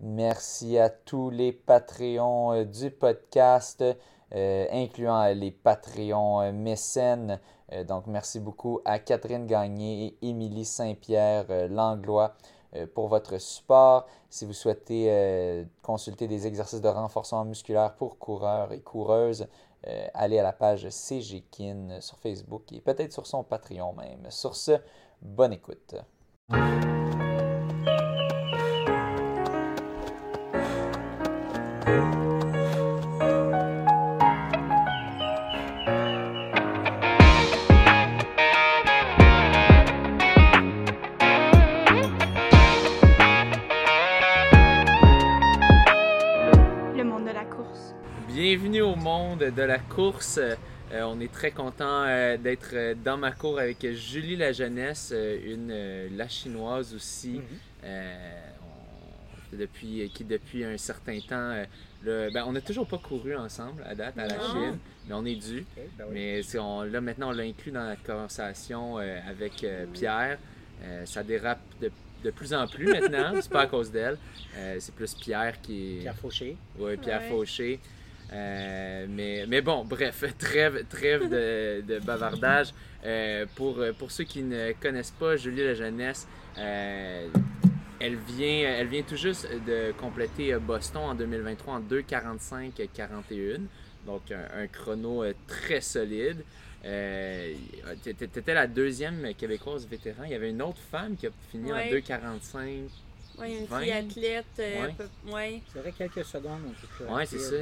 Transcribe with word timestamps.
Merci 0.00 0.78
à 0.78 0.90
tous 0.90 1.28
les 1.28 1.52
Patreons 1.52 2.52
euh, 2.52 2.64
du 2.64 2.92
podcast, 2.92 3.82
euh, 3.82 4.66
incluant 4.70 5.26
les 5.34 5.50
Patreons 5.50 6.40
euh, 6.40 6.52
mécènes. 6.52 7.40
donc, 7.86 8.06
merci 8.06 8.38
beaucoup 8.38 8.80
à 8.84 9.00
Catherine 9.00 9.46
Gagné 9.46 10.16
et 10.22 10.28
Émilie 10.28 10.64
Saint-Pierre 10.64 11.68
Langlois 11.68 12.34
pour 12.94 13.08
votre 13.08 13.36
support. 13.36 14.06
Si 14.30 14.46
vous 14.46 14.54
souhaitez 14.54 15.66
consulter 15.82 16.28
des 16.28 16.46
exercices 16.46 16.80
de 16.80 16.88
renforcement 16.88 17.44
musculaire 17.44 17.94
pour 17.94 18.18
coureurs 18.18 18.72
et 18.72 18.80
coureuses, 18.80 19.46
allez 20.14 20.38
à 20.38 20.42
la 20.42 20.54
page 20.54 20.88
CGKIN 20.88 22.00
sur 22.00 22.16
Facebook 22.16 22.72
et 22.72 22.80
peut-être 22.80 23.12
sur 23.12 23.26
son 23.26 23.44
Patreon 23.44 23.92
même. 23.92 24.30
Sur 24.30 24.56
ce, 24.56 24.78
bonne 25.20 25.52
écoute. 25.52 25.94
Course. 49.98 50.38
Euh, 50.38 51.02
on 51.02 51.20
est 51.20 51.30
très 51.30 51.50
content 51.50 52.04
euh, 52.04 52.36
d'être 52.36 52.70
euh, 52.72 52.94
dans 52.94 53.16
ma 53.16 53.32
cour 53.32 53.58
avec 53.58 53.84
Julie 53.92 54.36
la 54.36 54.52
jeunesse, 54.52 55.12
une 55.12 55.74
la 56.16 56.28
chinoise 56.28 56.94
aussi, 56.94 57.40
mhm. 57.82 57.98
depuis, 59.52 60.08
qui 60.14 60.24
depuis 60.24 60.64
un 60.64 60.78
certain 60.78 61.18
temps, 61.18 61.64
ben, 62.04 62.44
on 62.46 62.52
n'a 62.52 62.60
toujours 62.60 62.86
pas 62.86 62.98
couru 62.98 63.34
ensemble 63.36 63.82
à 63.86 63.96
date 63.96 64.16
à 64.16 64.28
la 64.28 64.38
Chine, 64.38 64.78
mais 65.08 65.14
on 65.14 65.24
est 65.24 65.34
dû. 65.34 65.66
Ben 65.98 66.06
mais 66.12 66.42
on, 66.58 66.82
là 66.82 67.00
maintenant 67.00 67.30
on 67.30 67.32
l'a 67.32 67.42
inclus 67.42 67.72
dans 67.72 67.84
la 67.84 67.96
conversation 67.96 68.98
avec 68.98 69.66
Pierre. 69.92 70.38
ça 71.04 71.22
dérape 71.24 71.60
de 71.82 71.90
de 72.24 72.30
plus 72.32 72.52
en 72.52 72.66
plus 72.66 72.86
maintenant. 72.86 73.32
c'est 73.40 73.50
pas 73.50 73.62
à 73.62 73.66
cause 73.66 73.90
d'elle. 73.90 74.16
c'est 74.78 74.94
plus 74.94 75.14
Pierre 75.14 75.60
qui 75.60 75.98
est. 75.98 76.00
Pierre 76.00 76.16
Fauché. 76.16 76.56
Oui, 76.78 76.96
Pierre 76.96 77.22
Fauché. 77.24 77.78
Euh, 78.32 79.06
mais, 79.08 79.44
mais 79.48 79.60
bon, 79.60 79.84
bref, 79.84 80.24
trêve, 80.38 80.84
trêve 80.88 81.28
de, 81.28 81.82
de 81.86 81.98
bavardage. 82.00 82.68
Euh, 83.04 83.46
pour, 83.54 83.82
pour 83.98 84.10
ceux 84.10 84.24
qui 84.24 84.42
ne 84.42 84.72
connaissent 84.72 85.12
pas 85.12 85.36
Julie 85.36 85.64
la 85.64 85.74
jeunesse, 85.74 86.26
euh, 86.58 87.28
elle, 88.00 88.16
vient, 88.16 88.68
elle 88.70 88.88
vient 88.88 89.02
tout 89.02 89.16
juste 89.16 89.48
de 89.66 89.92
compléter 89.92 90.54
Boston 90.56 91.02
en 91.02 91.14
2023 91.14 91.74
en 91.74 91.80
2.45-41. 91.80 93.60
Donc 94.06 94.22
un, 94.30 94.66
chrono 94.66 95.24
très 95.46 95.80
solide. 95.80 96.42
Euh, 96.84 97.54
T'étais 98.02 98.54
la 98.54 98.66
deuxième 98.66 99.34
québécoise 99.34 99.86
vétéran. 99.86 100.24
Il 100.24 100.30
y 100.30 100.34
avait 100.34 100.50
une 100.50 100.62
autre 100.62 100.80
femme 100.90 101.16
qui 101.16 101.26
a 101.26 101.30
fini 101.50 101.72
en 101.72 101.76
2.45. 101.76 102.88
Oui, 103.40 103.58
une 103.60 103.78
fille 103.78 103.92
athlète. 103.92 104.46
Euh, 104.58 104.88
ouais. 105.28 105.62
C'est 105.72 105.78
vrai, 105.78 105.92
quelques 105.96 106.24
secondes. 106.24 106.72
Oui, 107.08 107.22
c'est 107.26 107.38
ça. 107.38 107.56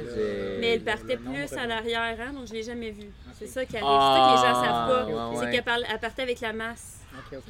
Mais 0.59 0.73
elle 0.73 0.83
partait 0.83 1.17
plus 1.17 1.53
à 1.53 1.67
l'arrière, 1.67 2.17
hein, 2.19 2.33
donc 2.33 2.47
je 2.47 2.53
ne 2.53 2.57
l'ai 2.57 2.63
jamais 2.63 2.91
vue. 2.91 3.11
C'est 3.33 3.47
ça 3.47 3.65
qui 3.65 3.77
arrive. 3.77 3.87
c'est 3.87 3.91
ça 3.91 4.27
que 4.27 4.41
les 4.41 4.47
gens 4.47 4.59
ne 4.59 4.65
savent 4.65 5.33
pas. 5.33 5.39
c'est 5.39 5.51
qu'elle 5.51 5.99
partait 5.99 6.21
avec 6.21 6.41
la 6.41 6.53
masse. 6.53 7.01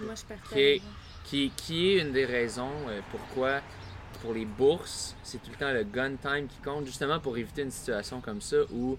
Moi, 0.02 0.16
je 0.16 0.24
partais. 0.24 0.82
Qui, 1.24 1.52
qui, 1.58 1.90
est 1.90 2.02
une 2.02 2.14
des 2.14 2.24
raisons 2.24 2.72
euh, 2.88 3.02
pourquoi, 3.12 3.60
pour 4.22 4.34
les 4.34 4.46
bourses, 4.46 5.14
c'est 5.24 5.44
tout 5.44 5.50
le 5.52 5.58
temps 5.58 5.74
le 5.74 5.84
gun 5.84 6.16
time 6.16 6.48
qui 6.48 6.58
compte, 6.64 6.86
justement 6.86 7.20
pour 7.20 7.38
éviter 7.38 7.64
une 7.64 7.72
situation 7.72 8.22
comme 8.22 8.40
ça 8.40 8.56
où 8.72 8.98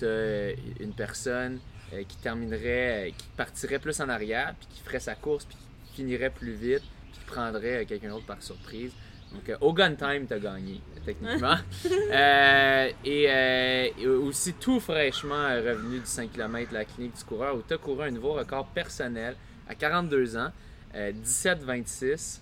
tu 0.00 0.04
as 0.04 0.50
une 0.80 0.92
personne 0.92 1.60
euh, 1.92 2.02
qui 2.02 2.16
terminerait, 2.16 3.14
qui 3.16 3.24
partirait 3.36 3.78
plus 3.78 4.00
en 4.00 4.08
arrière, 4.08 4.56
puis 4.58 4.68
qui 4.68 4.80
ferait 4.80 4.98
sa 4.98 5.14
course, 5.14 5.44
puis 5.44 5.56
qui 5.86 5.96
finirait 5.98 6.30
plus 6.30 6.54
vite 6.54 6.82
prendrais 7.30 7.86
quelqu'un 7.86 8.10
d'autre 8.10 8.26
par 8.26 8.42
surprise. 8.42 8.92
Donc, 9.32 9.48
euh, 9.48 9.56
au 9.60 9.72
gun 9.72 9.94
time, 9.94 10.26
tu 10.26 10.34
as 10.34 10.38
gagné, 10.38 10.80
techniquement. 11.04 11.56
Euh, 12.12 12.90
euh, 13.06 13.88
et, 13.98 14.06
aussi 14.06 14.54
tout 14.54 14.80
fraîchement 14.80 15.48
revenu 15.48 16.00
du 16.00 16.06
5 16.06 16.32
km 16.32 16.72
la 16.72 16.84
clinique 16.84 17.16
du 17.16 17.24
coureur 17.24 17.56
où 17.56 17.62
tu 17.66 17.72
as 17.74 17.78
couru 17.78 18.04
un 18.04 18.10
nouveau 18.10 18.32
record 18.32 18.66
personnel 18.66 19.36
à 19.68 19.74
42 19.74 20.36
ans, 20.36 20.50
17-26. 20.94 22.40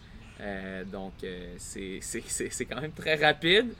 donc, 0.91 1.13
c'est 1.59 2.65
quand 2.69 2.81
même 2.81 2.93
très 2.93 3.17
rapide 3.17 3.75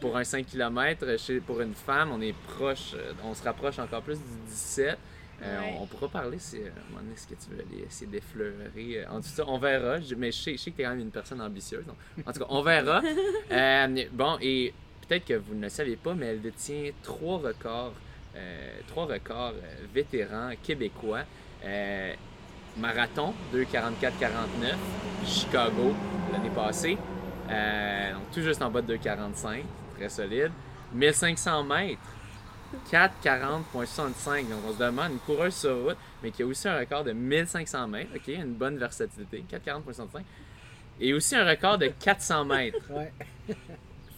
pour 0.00 0.16
un 0.16 0.24
5 0.24 0.46
km. 0.46 1.06
pour 1.46 1.60
une 1.62 1.74
femme, 1.74 2.10
on 2.12 2.20
est 2.20 2.34
proche, 2.56 2.94
on 3.24 3.34
se 3.34 3.42
rapproche 3.42 3.78
encore 3.78 4.02
plus 4.02 4.18
du 4.18 4.50
17. 4.50 4.98
Euh, 5.44 5.60
on, 5.80 5.86
pourra 5.86 6.08
parler 6.08 6.38
si, 6.38 6.58
euh, 6.58 6.68
ce 7.16 7.26
que 7.26 7.34
tu 7.34 7.50
veux 7.50 7.60
aller 7.60 7.84
essayer 7.84 8.06
d'effleurer. 8.06 8.62
Euh, 8.76 9.10
en 9.10 9.20
tout 9.20 9.28
cas, 9.36 9.42
on 9.46 9.58
verra. 9.58 9.98
mais 10.16 10.30
je 10.30 10.40
sais, 10.40 10.52
que 10.54 10.58
tu 10.60 10.68
es 10.70 10.72
quand 10.84 10.90
même 10.90 11.00
une 11.00 11.10
personne 11.10 11.40
ambitieuse. 11.40 11.84
en 12.24 12.32
tout 12.32 12.38
cas, 12.38 12.46
on 12.48 12.62
verra. 12.62 13.02
bon, 14.12 14.38
et 14.40 14.72
peut-être 15.06 15.24
que 15.24 15.34
vous 15.34 15.54
ne 15.54 15.62
le 15.62 15.68
savez 15.68 15.96
pas, 15.96 16.14
mais 16.14 16.26
elle 16.26 16.42
détient 16.42 16.92
trois 17.02 17.38
records, 17.38 17.94
trois 18.86 19.06
records 19.06 19.54
vétérans 19.92 20.52
québécois. 20.62 21.24
marathon, 22.76 23.34
2,44-49. 23.52 24.76
Chicago, 25.26 25.92
l'année 26.32 26.50
passée. 26.54 26.96
donc, 28.12 28.30
tout 28.32 28.42
juste 28.42 28.62
en 28.62 28.70
bas 28.70 28.82
de 28.82 28.96
2,45. 28.96 29.62
Très 29.96 30.08
solide. 30.08 30.52
1500 30.94 31.64
mètres. 31.64 31.98
4,40,65. 32.90 34.48
Donc, 34.48 34.60
on 34.68 34.72
se 34.72 34.78
demande 34.78 35.12
une 35.12 35.18
coureuse 35.18 35.54
sur 35.54 35.84
route, 35.84 35.96
mais 36.22 36.30
qui 36.30 36.42
a 36.42 36.46
aussi 36.46 36.68
un 36.68 36.78
record 36.78 37.04
de 37.04 37.12
1500 37.12 37.88
mètres. 37.88 38.10
OK, 38.14 38.28
une 38.28 38.54
bonne 38.54 38.78
versatilité. 38.78 39.44
4,40,65. 39.50 40.22
Et 41.00 41.14
aussi 41.14 41.34
un 41.36 41.48
record 41.48 41.78
de 41.78 41.88
400 41.88 42.44
mètres. 42.44 42.78
Ouais. 42.90 43.12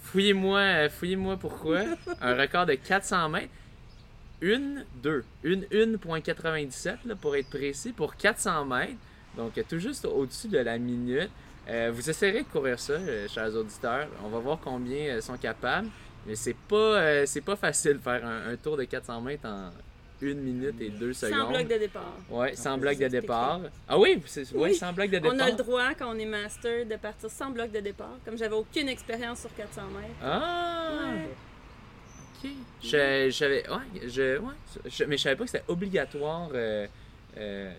Fouillez-moi 0.02 0.58
euh, 0.58 0.90
fouillez-moi 0.90 1.36
pourquoi. 1.36 1.80
Un 2.20 2.36
record 2.36 2.66
de 2.66 2.74
400 2.74 3.28
mètres. 3.30 3.48
Une, 4.40 4.84
deux. 5.02 5.24
Une 5.42 5.62
1,97 5.64 7.16
pour 7.16 7.34
être 7.34 7.48
précis, 7.48 7.92
pour 7.92 8.14
400 8.14 8.64
mètres. 8.64 8.92
Donc, 9.36 9.52
tout 9.68 9.78
juste 9.78 10.04
au-dessus 10.04 10.48
de 10.48 10.58
la 10.58 10.78
minute. 10.78 11.30
Euh, 11.68 11.90
vous 11.92 12.10
essayerez 12.10 12.42
de 12.42 12.48
courir 12.48 12.78
ça, 12.78 12.92
euh, 12.92 13.26
chers 13.28 13.54
auditeurs. 13.54 14.06
On 14.24 14.28
va 14.28 14.38
voir 14.38 14.58
combien 14.62 15.20
sont 15.20 15.36
capables. 15.36 15.88
Mais 16.26 16.36
c'est 16.36 16.56
pas, 16.56 16.76
euh, 16.76 17.26
c'est 17.26 17.40
pas 17.42 17.56
facile 17.56 17.98
faire 17.98 18.24
un, 18.24 18.56
tour 18.56 18.76
de 18.76 18.84
400 18.84 19.20
mètres 19.20 19.46
en 19.46 19.70
1 20.22 20.34
minute 20.34 20.80
et 20.80 20.88
2 20.90 21.12
secondes. 21.12 21.38
Sans 21.38 21.48
bloc 21.48 21.68
de 21.68 21.78
départ. 21.78 22.14
Oui, 22.30 22.56
sans 22.56 22.78
bloc 22.78 22.98
de 22.98 23.08
départ. 23.08 23.60
Ah 23.88 23.98
oui, 23.98 24.22
c'est, 24.26 24.52
oui, 24.54 24.74
sans 24.74 24.92
bloc 24.92 25.10
de 25.10 25.18
départ. 25.18 25.32
On 25.34 25.40
a 25.40 25.50
le 25.50 25.56
droit, 25.56 25.94
quand 25.94 26.14
on 26.14 26.18
est 26.18 26.24
master, 26.24 26.86
de 26.86 26.96
partir 26.96 27.30
sans 27.30 27.50
bloc 27.50 27.70
de 27.72 27.80
départ. 27.80 28.18
Comme 28.24 28.38
j'avais 28.38 28.54
aucune 28.54 28.88
expérience 28.88 29.40
sur 29.40 29.54
400 29.54 29.82
mètres. 29.88 30.14
Ah! 30.22 30.90
Ok. 32.42 32.50
Je, 32.82 33.28
j'avais. 33.30 33.68
Ouais, 33.68 34.08
je, 34.08 34.38
ouais, 34.38 35.06
mais 35.06 35.16
je 35.16 35.22
savais 35.22 35.36
pas 35.36 35.44
que 35.44 35.50
c'était 35.50 35.64
obligatoire 35.68 36.50
euh, 36.54 36.86
euh, 37.36 37.72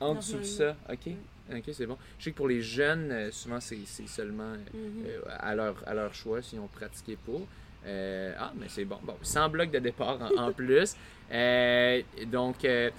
en 0.00 0.14
dessous 0.14 0.38
de 0.38 0.44
ça. 0.44 0.76
Ok. 0.90 1.12
Ok, 1.52 1.64
c'est 1.72 1.86
bon. 1.86 1.98
Je 2.18 2.24
sais 2.24 2.30
que 2.30 2.36
pour 2.36 2.48
les 2.48 2.62
jeunes, 2.62 3.30
souvent 3.32 3.60
c'est, 3.60 3.84
seulement 4.06 4.54
mm-hmm. 4.54 5.28
à, 5.28 5.54
leur, 5.54 5.76
à 5.86 5.92
leur 5.92 6.14
choix 6.14 6.40
s'ils 6.40 6.60
ont 6.60 6.68
pratiqué 6.68 7.16
pour. 7.16 7.46
Euh, 7.86 8.32
ah, 8.38 8.52
mais 8.54 8.66
c'est 8.68 8.84
bon. 8.84 8.98
Bon, 9.02 9.16
sans 9.22 9.48
bloc 9.48 9.70
de 9.70 9.78
départ 9.78 10.18
en, 10.36 10.52
plus. 10.52 10.96
Euh, 11.32 12.02
donc, 12.26 12.64
euh, 12.64 12.90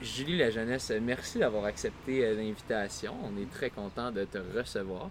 Julie 0.00 0.36
La 0.36 0.50
Jeunesse, 0.50 0.92
merci 1.02 1.38
d'avoir 1.38 1.64
accepté 1.64 2.34
l'invitation. 2.34 3.14
On 3.24 3.40
est 3.40 3.50
très 3.50 3.70
content 3.70 4.10
de 4.10 4.24
te 4.24 4.38
recevoir. 4.56 5.10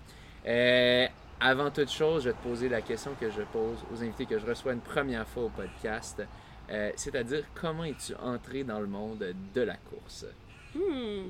avant 1.40 1.70
toute 1.72 1.92
chose, 1.92 2.24
je 2.24 2.30
vais 2.30 2.36
te 2.36 2.44
poser 2.44 2.70
la 2.70 2.82
question 2.82 3.12
que 3.20 3.30
je 3.30 3.42
pose 3.42 3.78
aux 3.94 4.02
invités 4.02 4.26
que 4.26 4.40
je 4.40 4.46
reçois 4.46 4.74
une 4.74 4.82
première 4.82 5.28
fois 5.28 5.44
au 5.44 5.50
podcast. 5.50 6.22
C'est-à-dire, 6.96 7.44
comment 7.56 7.86
es-tu 7.86 8.14
entré 8.16 8.64
dans 8.64 8.80
le 8.80 8.88
monde 8.88 9.26
de 9.54 9.62
la 9.62 9.76
course? 9.76 10.26
Hmm. 10.76 11.30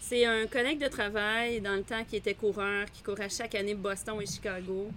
C'est 0.00 0.24
un 0.24 0.46
collègue 0.46 0.78
de 0.78 0.86
travail 0.86 1.60
dans 1.60 1.74
le 1.74 1.82
temps 1.82 2.04
qui 2.04 2.16
était 2.16 2.34
coureur, 2.34 2.88
qui 2.92 3.02
courait 3.02 3.28
chaque 3.28 3.56
année 3.56 3.74
Boston 3.74 4.20
et 4.20 4.26
Chicago 4.26 4.90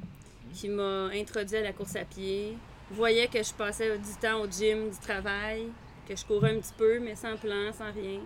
qui 0.53 0.69
m'a 0.69 1.07
introduit 1.13 1.57
à 1.57 1.61
la 1.61 1.73
course 1.73 1.95
à 1.95 2.05
pied. 2.05 2.57
Voyait 2.91 3.27
que 3.27 3.41
je 3.41 3.53
passais 3.53 3.97
du 3.97 4.13
temps 4.21 4.41
au 4.41 4.47
gym, 4.47 4.89
du 4.89 4.97
travail, 4.97 5.67
que 6.07 6.15
je 6.15 6.25
courais 6.25 6.55
un 6.55 6.59
petit 6.59 6.73
peu, 6.77 6.99
mais 6.99 7.15
sans 7.15 7.37
plan, 7.37 7.71
sans 7.71 7.91
rien. 7.91 8.19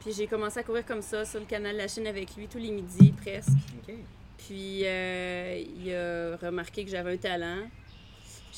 Puis 0.00 0.12
j'ai 0.12 0.26
commencé 0.26 0.58
à 0.58 0.62
courir 0.62 0.84
comme 0.84 1.02
ça 1.02 1.24
sur 1.24 1.40
le 1.40 1.46
canal 1.46 1.72
de 1.72 1.78
la 1.78 1.88
Chine 1.88 2.06
avec 2.06 2.34
lui 2.36 2.48
tous 2.48 2.58
les 2.58 2.70
midis, 2.70 3.12
presque. 3.12 3.50
Puis 4.38 4.82
euh, 4.84 5.62
il 5.76 5.92
a 5.94 6.36
remarqué 6.36 6.84
que 6.84 6.90
j'avais 6.90 7.14
un 7.14 7.16
talent. 7.16 7.68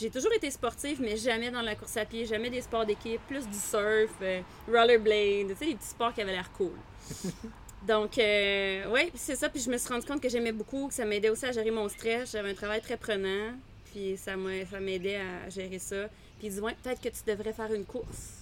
J'ai 0.00 0.10
toujours 0.10 0.32
été 0.32 0.50
sportive, 0.50 1.00
mais 1.00 1.16
jamais 1.16 1.50
dans 1.50 1.62
la 1.62 1.74
course 1.74 1.96
à 1.96 2.04
pied, 2.04 2.24
jamais 2.24 2.50
des 2.50 2.60
sports 2.60 2.86
d'équipe, 2.86 3.20
plus 3.26 3.46
du 3.48 3.58
surf, 3.58 4.10
euh, 4.22 4.40
rollerblade, 4.68 5.48
tu 5.48 5.56
sais, 5.56 5.64
les 5.64 5.74
petits 5.74 5.88
sports 5.88 6.14
qui 6.14 6.20
avaient 6.20 6.32
l'air 6.32 6.52
cool. 6.52 6.70
Donc, 7.86 8.18
euh, 8.18 8.84
oui, 8.92 9.10
c'est 9.14 9.36
ça. 9.36 9.48
Puis 9.48 9.62
je 9.62 9.70
me 9.70 9.78
suis 9.78 9.88
rendu 9.88 10.06
compte 10.06 10.20
que 10.20 10.28
j'aimais 10.28 10.52
beaucoup, 10.52 10.88
que 10.88 10.94
ça 10.94 11.04
m'aidait 11.04 11.30
aussi 11.30 11.46
à 11.46 11.52
gérer 11.52 11.70
mon 11.70 11.88
stress. 11.88 12.32
J'avais 12.32 12.50
un 12.50 12.54
travail 12.54 12.80
très 12.80 12.96
prenant. 12.96 13.52
Puis 13.92 14.16
ça 14.18 14.36
m'a- 14.36 14.64
ça 14.70 14.80
m'aidait 14.80 15.16
à 15.16 15.48
gérer 15.48 15.78
ça. 15.78 16.08
Puis 16.38 16.48
il 16.48 16.52
dit, 16.54 16.60
ouais, 16.60 16.74
peut-être 16.82 17.00
que 17.00 17.08
tu 17.08 17.20
devrais 17.26 17.52
faire 17.52 17.72
une 17.72 17.84
course. 17.84 18.34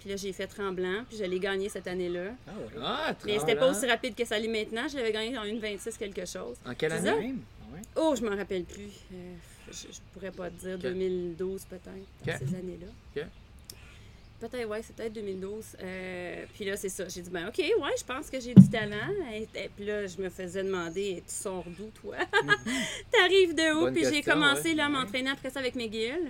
Puis 0.00 0.08
là, 0.10 0.16
j'ai 0.16 0.32
fait 0.32 0.46
tremblant. 0.46 1.04
Puis 1.08 1.18
je 1.18 1.24
l'ai 1.24 1.38
gagné 1.38 1.68
cette 1.68 1.86
année-là. 1.86 2.30
Ah 2.46 2.50
ouais. 2.58 2.80
Ah, 2.82 3.14
Mais 3.26 3.38
c'était 3.38 3.56
pas 3.56 3.70
aussi 3.70 3.86
rapide 3.86 4.14
que 4.14 4.24
ça 4.24 4.38
l'est 4.38 4.48
maintenant. 4.48 4.88
Je 4.88 4.96
l'avais 4.96 5.12
gagné 5.12 5.36
en 5.38 5.44
1,26 5.44 5.96
quelque 5.98 6.24
chose. 6.24 6.56
En 6.66 6.74
quelle 6.74 6.92
année? 6.92 7.10
Même? 7.10 7.40
Ah 7.62 7.74
ouais. 7.74 7.80
Oh, 7.96 8.14
je 8.16 8.24
m'en 8.24 8.36
rappelle 8.36 8.64
plus. 8.64 8.90
Euh, 9.12 9.34
je, 9.70 9.92
je 9.92 9.98
pourrais 10.14 10.30
pas 10.30 10.50
te 10.50 10.56
dire. 10.60 10.74
Ok. 10.76 10.82
2012 10.82 11.64
peut-être, 11.64 11.84
dans 12.26 12.32
Ok. 12.32 12.38
ces 12.38 12.54
années-là. 12.56 13.22
Peut-être, 14.40 14.68
ouais, 14.68 14.82
c'est 14.82 14.94
peut-être 14.94 15.12
2012. 15.14 15.76
Euh, 15.82 16.44
puis 16.54 16.64
là, 16.64 16.76
c'est 16.76 16.88
ça. 16.88 17.08
J'ai 17.08 17.22
dit, 17.22 17.30
ben, 17.30 17.48
OK, 17.48 17.58
ouais, 17.58 17.94
je 17.98 18.04
pense 18.04 18.30
que 18.30 18.38
j'ai 18.38 18.54
du 18.54 18.68
talent. 18.68 19.10
Et, 19.32 19.48
et 19.58 19.68
puis 19.74 19.84
là, 19.84 20.06
je 20.06 20.20
me 20.22 20.28
faisais 20.28 20.62
demander, 20.62 21.22
tu 21.26 21.34
sors 21.34 21.64
d'où, 21.66 21.90
toi? 22.00 22.16
T'arrives 23.12 23.54
de 23.54 23.74
où? 23.74 23.80
Bonne 23.80 23.94
Puis 23.94 24.04
j'ai 24.04 24.22
commencé 24.22 24.70
ouais. 24.70 24.74
là, 24.74 24.86
à 24.86 24.88
m'entraîner 24.88 25.30
après 25.30 25.50
ça 25.50 25.58
avec 25.58 25.74
McGill. 25.74 26.28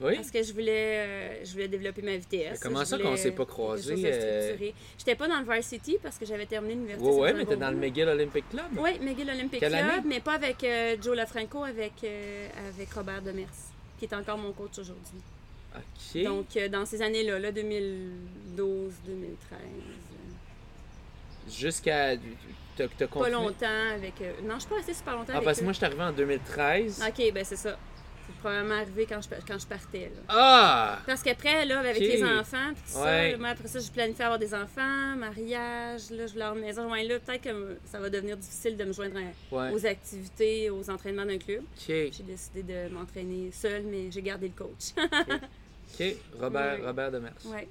Oui. 0.00 0.14
Parce 0.14 0.30
que 0.30 0.42
je 0.42 0.52
voulais, 0.52 0.98
euh, 0.98 1.44
je 1.44 1.52
voulais 1.52 1.66
développer 1.66 2.02
ma 2.02 2.16
vitesse. 2.16 2.52
Mais 2.52 2.58
comment 2.62 2.84
ça 2.84 2.98
qu'on 2.98 3.16
s'est 3.16 3.32
pas 3.32 3.46
croisés, 3.46 3.94
euh? 4.04 4.56
J'étais 4.96 5.16
pas 5.16 5.26
dans 5.26 5.40
le 5.40 5.44
Varsity 5.44 5.96
parce 6.00 6.18
que 6.18 6.24
j'avais 6.24 6.46
terminé 6.46 6.74
l'université. 6.74 7.10
Ouais, 7.10 7.18
ouais, 7.18 7.34
mais 7.34 7.44
t'es 7.44 7.56
dans 7.56 7.70
le. 7.70 7.76
McGill 7.76 8.08
Olympic 8.08 8.48
Club. 8.48 8.66
Oui, 8.76 8.90
McGill 9.00 9.28
Olympic 9.28 9.58
Quelle 9.58 9.72
Club, 9.72 9.84
année? 9.84 10.02
mais 10.06 10.20
pas 10.20 10.34
avec 10.34 10.62
euh, 10.62 10.96
Joe 11.02 11.16
Lafranco, 11.16 11.64
avec, 11.64 11.94
avec 12.68 12.92
Robert 12.92 13.22
Demers, 13.22 13.48
qui 13.98 14.04
est 14.04 14.14
encore 14.14 14.38
mon 14.38 14.52
coach 14.52 14.78
aujourd'hui. 14.78 15.20
Ok. 15.78 16.22
Donc, 16.22 16.56
euh, 16.56 16.68
dans 16.68 16.84
ces 16.86 17.00
années-là, 17.02 17.38
là, 17.38 17.52
2012, 17.52 18.92
2013, 19.06 19.58
euh, 19.60 21.50
Jusqu'à. 21.50 22.16
T'as 22.76 22.86
t'as 22.96 23.06
pas 23.08 23.28
longtemps 23.28 23.66
avec... 23.92 24.20
euh, 24.20 24.34
non, 24.44 24.54
je 24.54 24.60
suis 24.60 24.68
pas 24.68 24.76
restée 24.76 24.94
super 24.94 25.14
longtemps 25.16 25.32
Ah, 25.32 25.36
avec 25.38 25.44
parce 25.46 25.58
que 25.58 25.62
eux. 25.62 25.64
moi, 25.64 25.72
je 25.72 25.78
suis 25.78 25.86
arrivé 25.86 26.02
en 26.02 26.12
2013. 26.12 27.02
OK, 27.08 27.32
ben 27.32 27.44
c'est 27.44 27.56
ça. 27.56 27.76
C'est 28.26 28.36
probablement 28.36 28.74
arrivé 28.76 29.06
quand 29.08 29.20
je, 29.22 29.28
quand 29.48 29.58
je 29.58 29.66
partais, 29.66 30.12
là. 30.14 30.22
Ah! 30.28 30.98
Parce 31.06 31.22
qu'après, 31.24 31.64
là, 31.64 31.80
avec 31.80 31.96
Ok. 31.96 32.02
les 32.02 32.22
enfants, 32.22 32.72
puis 32.74 32.92
tout 32.92 32.98
Ouais. 33.00 33.30
ça, 33.32 33.38
moi, 33.38 33.48
après 33.48 33.66
ça, 33.68 33.80
je 33.80 33.90
planifiais 33.90 34.24
avoir 34.26 34.38
des 34.38 34.54
enfants, 34.54 35.16
mariage, 35.16 36.10
là, 36.10 36.26
je 36.28 36.38
une 36.38 36.60
maison. 36.60 36.92
Ouais, 36.92 37.02
là, 37.04 37.18
peut-être 37.18 37.42
que 37.42 37.78
ça 37.86 37.98
va 37.98 38.10
devenir 38.10 38.36
difficile 38.36 38.76
de 38.76 38.84
me 38.84 38.92
joindre 38.92 39.16
à- 39.18 39.54
Ouais. 39.56 39.72
aux 39.72 39.84
activités, 39.86 40.70
aux 40.70 40.88
entraînements 40.90 41.24
d'un 41.26 41.38
club. 41.38 41.62
Ok. 41.62 41.86
J'ai 41.88 42.10
décidé 42.24 42.62
de 42.62 42.88
m'entraîner 42.94 43.50
seule, 43.50 43.82
mais 43.84 44.10
j'ai 44.12 44.22
gardé 44.22 44.48
le 44.48 44.54
coach. 44.54 44.92
Ok. 45.94 46.06
Robert, 46.40 46.78
Ouais. 46.80 46.86
Robert 46.86 47.10
Demers. 47.12 47.32
ouais. 47.46 47.68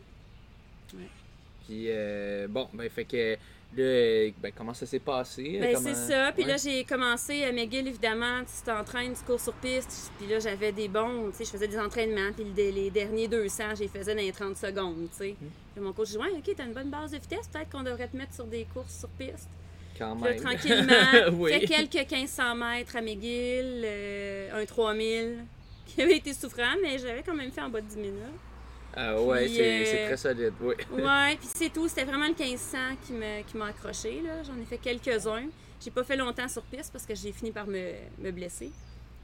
Puis, 1.65 1.85
euh, 1.89 2.47
bon, 2.49 2.67
ben, 2.73 2.89
fait 2.89 3.05
que. 3.05 3.37
Là, 3.75 4.31
ben, 4.41 4.53
comment 4.55 4.73
ça 4.73 4.85
s'est 4.85 4.99
passé? 4.99 5.57
Ben, 5.59 5.75
Comment- 5.75 5.89
c'est 5.93 5.95
ça. 6.13 6.31
Puis 6.31 6.43
Ouais. 6.45 6.51
là, 6.51 6.55
j'ai 6.57 6.85
commencé 6.85 7.43
à 7.43 7.51
McGill, 7.51 7.85
évidemment. 7.85 8.39
Tu 8.45 8.63
t'entraînes, 8.65 9.13
tu 9.13 9.23
cours 9.25 9.41
sur 9.41 9.51
piste. 9.55 10.09
Puis 10.17 10.27
là, 10.29 10.39
j'avais 10.39 10.71
des 10.71 10.87
bons. 10.87 11.29
Tu 11.31 11.37
sais, 11.39 11.45
je 11.45 11.49
faisais 11.49 11.67
des 11.67 11.77
entraînements. 11.77 12.31
Puis 12.33 12.45
le- 12.45 12.71
les 12.71 12.89
derniers 12.89 13.27
200, 13.27 13.75
je 13.75 13.81
les 13.81 13.87
faisais 13.89 14.15
dans 14.15 14.21
les 14.21 14.31
30 14.31 14.55
secondes. 14.55 15.09
Tu 15.11 15.17
sais. 15.17 15.35
Hmm. 15.39 15.47
Puis 15.75 15.83
mon 15.83 15.91
coach 15.91 16.11
dit 16.11 16.17
Ouais, 16.17 16.29
OK, 16.37 16.49
t'as 16.55 16.63
une 16.65 16.71
bonne 16.73 16.89
base 16.89 17.11
de 17.11 17.17
vitesse. 17.17 17.49
Peut-être 17.51 17.69
qu'on 17.69 17.83
devrait 17.83 18.07
te 18.07 18.15
mettre 18.15 18.33
sur 18.33 18.45
des 18.45 18.65
courses 18.73 18.99
sur 18.99 19.09
piste. 19.09 19.49
Quand 19.99 20.15
Puis 20.15 20.23
là, 20.23 20.31
même. 20.31 20.41
tranquillement, 20.43 20.93
oui. 21.43 21.51
fait 21.59 21.67
quelques 21.67 22.09
1500 22.09 22.55
mètres 22.55 22.95
à 22.95 23.01
McGill, 23.01 23.81
euh, 23.83 24.61
un 24.61 24.65
3000 24.65 25.43
qui 25.95 26.01
avait 26.01 26.17
été 26.17 26.33
souffrant, 26.33 26.75
mais 26.81 26.97
j'avais 26.97 27.23
quand 27.23 27.35
même 27.35 27.51
fait 27.51 27.61
en 27.61 27.69
bas 27.69 27.81
de 27.81 27.87
10 27.87 27.97
minutes. 27.97 28.13
Ah, 28.99 29.21
ouais, 29.21 29.47
c'est 29.47 29.61
euh, 29.61 29.85
c'est 29.85 30.05
très 30.07 30.17
solide. 30.17 30.53
Oui. 30.61 30.73
Ouais, 30.91 31.35
puis 31.39 31.47
c'est 31.53 31.69
tout. 31.71 31.87
C'était 31.87 32.03
vraiment 32.05 32.27
le 32.27 32.33
1500 32.33 32.77
qui 33.05 33.13
m'a 33.13 33.41
qui 33.45 33.55
m'a 33.57 33.67
accroché. 33.67 34.21
là. 34.25 34.41
J'en 34.43 34.59
ai 34.59 34.65
fait 34.65 34.77
quelques-uns. 34.79 35.45
J'ai 35.83 35.91
pas 35.91 36.03
fait 36.03 36.15
longtemps 36.17 36.47
sur 36.47 36.63
piste 36.63 36.91
parce 36.91 37.05
que 37.05 37.13
j'ai 37.13 37.31
fini 37.31 37.51
par 37.51 37.67
me, 37.67 37.91
me 38.19 38.31
blesser. 38.31 38.71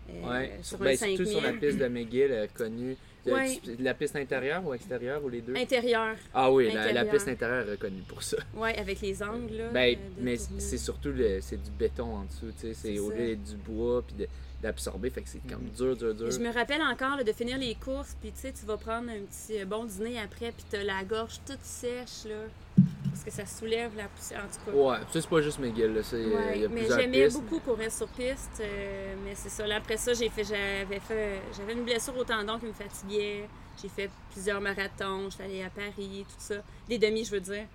Euh, 0.10 0.30
Ouais. 0.30 0.60
sur 0.62 0.77
Ben, 0.77 0.95
surtout 0.95 1.25
sur 1.25 1.42
la 1.42 1.50
5000. 1.54 1.60
piste 1.60 1.80
de 1.80 1.88
McGill, 1.88 2.31
euh, 2.31 2.48
connue. 2.56 2.95
De, 3.25 3.31
Ouais. 3.31 3.57
la 3.80 3.94
piste 3.94 4.18
intérieure 4.18 4.63
ou 4.65 4.74
extérieure 4.74 5.24
ou 5.24 5.30
les 5.30 5.39
deux? 5.42 5.56
Intérieur. 5.56 6.18
Ah 6.33 6.51
oui, 6.51 6.69
la, 6.74 6.92
la 6.92 7.06
piste 7.06 7.30
intérieure 7.30 7.65
est 7.68 7.71
reconnue 7.71 8.04
pour 8.07 8.21
ça. 8.21 8.36
Ouais, 8.54 8.77
avec 8.77 9.00
les 9.01 9.24
angles. 9.24 9.56
Là, 9.56 9.69
Ben, 9.69 9.95
euh, 9.95 10.00
mais 10.19 10.36
c'est 10.38 10.77
surtout 10.77 11.10
le, 11.13 11.39
c'est 11.42 11.56
du 11.63 11.71
béton 11.71 12.04
en 12.18 12.24
dessous, 12.25 12.51
tu 12.60 12.68
sais. 12.68 12.74
C'est 12.74 13.00
au 13.00 13.10
lieu 13.10 13.36
du 13.38 13.56
bois 13.56 14.04
puis 14.06 14.13
de- 14.18 14.27
d'absorber, 14.63 15.10
fait 15.12 15.21
que 15.21 15.30
c'est 15.30 15.45
comme 15.48 15.65
dur, 15.77 15.95
dur, 15.95 16.15
dur. 16.15 16.31
Je 16.31 16.39
me 16.39 16.51
rappelle 16.51 16.81
encore 16.81 17.18
là, 17.18 17.24
de 17.24 17.31
finir 17.33 17.57
les 17.60 17.75
courses, 17.75 18.15
puis 18.19 18.31
tu 18.31 18.39
sais, 18.42 18.51
tu 18.54 18.65
vas 18.65 18.77
prendre 18.77 19.10
un 19.12 19.19
petit 19.21 19.62
euh, 19.62 19.65
bon 19.65 19.83
dîner 19.86 20.19
après, 20.19 20.51
puis 20.51 20.65
t'as 20.69 20.83
la 20.83 21.04
gorge 21.04 21.39
toute 21.45 21.62
sèche, 21.63 22.25
là. 22.25 22.36
Parce 23.12 23.24
que 23.24 23.31
ça 23.31 23.45
soulève 23.45 23.92
la 23.95 24.07
poussière, 24.07 24.44
en 24.44 24.48
tout 24.48 24.71
cas. 24.71 24.75
Ouais, 24.75 24.98
ça 25.12 25.21
c'est 25.21 25.30
pas 25.30 25.42
juste 25.42 25.60
McGill, 25.60 25.94
là. 25.94 26.01
c'est- 26.01 26.19
Il 26.21 26.27
Ouais, 26.33 26.60
y 26.60 26.65
a 26.65 26.69
mais 26.69 26.88
j'aimais 26.88 27.30
beaucoup 27.30 27.60
courir 27.60 27.92
sur 27.92 28.07
piste, 28.07 28.60
euh, 28.62 29.15
mais 29.24 29.36
c'est 29.36 29.50
ça. 29.50 29.68
Là, 29.68 29.75
après 29.75 29.98
ça, 29.98 30.13
j'ai 30.13 30.30
fait, 30.30 30.44
j'avais 30.44 31.00
fait, 31.00 31.39
j'avais 31.56 31.74
une 31.74 31.83
blessure 31.83 32.18
au 32.18 32.24
tendon 32.24 32.57
qui 32.57 32.65
me 32.65 32.74
fatiguait. 32.74 33.48
J'ai 33.81 33.89
fait 33.89 34.10
plusieurs 34.31 34.62
marathons, 34.62 35.30
j'étais 35.30 35.44
allée 35.44 35.63
à 35.63 35.69
Paris, 35.69 36.25
tout 36.27 36.36
ça, 36.39 36.56
des 36.88 36.98
demi, 36.98 37.24
je 37.25 37.31
veux 37.31 37.39
dire. 37.42 37.65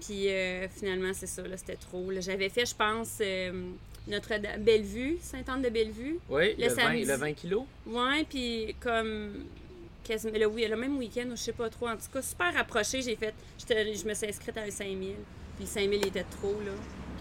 Puis 0.00 0.28
euh, 0.30 0.68
finalement, 0.68 1.12
c'est 1.12 1.26
ça, 1.26 1.42
là, 1.42 1.56
c'était 1.56 1.76
trop. 1.76 2.10
là. 2.10 2.20
J'avais 2.20 2.48
fait, 2.48 2.64
je 2.66 2.74
pense, 2.74 3.18
euh, 3.20 3.70
notre 4.08 4.32
Bellevue, 4.58 5.18
Sainte-Anne-de-Bellevue. 5.20 6.18
Oui, 6.28 6.54
le 6.58 6.64
le, 6.64 6.68
20, 6.74 6.74
samedi. 6.82 7.04
le 7.04 7.14
20 7.14 7.32
kilos. 7.34 7.64
Ouais, 7.86 8.24
puis 8.28 8.74
comme 8.80 9.44
quasiment 10.04 10.38
le, 10.38 10.46
oui, 10.46 10.66
le 10.68 10.76
même 10.76 10.96
week-end, 10.96 11.26
ou 11.26 11.32
je 11.36 11.42
sais 11.42 11.52
pas 11.52 11.68
trop. 11.68 11.88
En 11.88 11.96
tout 11.96 12.10
cas, 12.12 12.22
super 12.22 12.52
rapproché, 12.54 13.02
j'ai 13.02 13.16
fait. 13.16 13.34
j'étais- 13.58 13.94
Je 13.94 14.06
me 14.06 14.14
suis 14.14 14.26
inscrite 14.26 14.56
à 14.56 14.62
un 14.62 14.70
5000. 14.70 15.14
Puis 15.56 15.64
le 15.64 15.66
5000 15.66 16.06
était 16.06 16.24
trop, 16.24 16.54
là. 16.64 16.72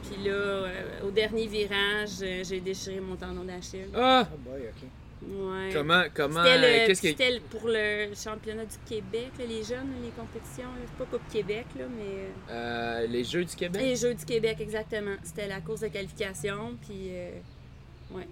Puis 0.03 0.23
là, 0.23 0.31
euh, 0.31 1.01
au 1.05 1.11
dernier 1.11 1.47
virage, 1.47 2.21
euh, 2.21 2.43
j'ai 2.43 2.59
déchiré 2.61 2.99
mon 2.99 3.15
tendon 3.15 3.43
d'Achille. 3.43 3.89
Ah! 3.95 4.27
Oh 4.33 4.37
boy, 4.37 4.61
ok. 4.61 4.87
Ouais. 5.21 5.69
Comment, 5.73 6.03
comment, 6.13 6.41
euh, 6.41 6.85
qu'est-ce 6.85 7.01
que. 7.01 7.07
c'était 7.09 7.39
pour 7.49 7.61
le 7.65 8.13
championnat 8.15 8.65
du 8.65 8.77
Québec, 8.87 9.31
là, 9.39 9.45
les 9.45 9.63
jeunes, 9.63 9.89
les 10.03 10.11
compétitions. 10.11 10.69
pas 10.97 11.05
Coupe 11.05 11.27
Québec, 11.31 11.65
là, 11.77 11.85
mais. 11.89 12.03
euh, 12.51 13.01
euh, 13.03 13.07
les 13.07 13.23
Jeux 13.23 13.43
du 13.43 13.55
Québec? 13.55 13.81
Les 13.81 13.95
Jeux 13.95 14.13
du 14.13 14.25
Québec, 14.25 14.57
exactement. 14.59 15.15
C'était 15.23 15.47
la 15.47 15.59
course 15.61 15.81
de 15.81 15.87
qualification, 15.87 16.77
puis. 16.85 17.07
euh, 17.09 17.31
ouais. 18.11 18.27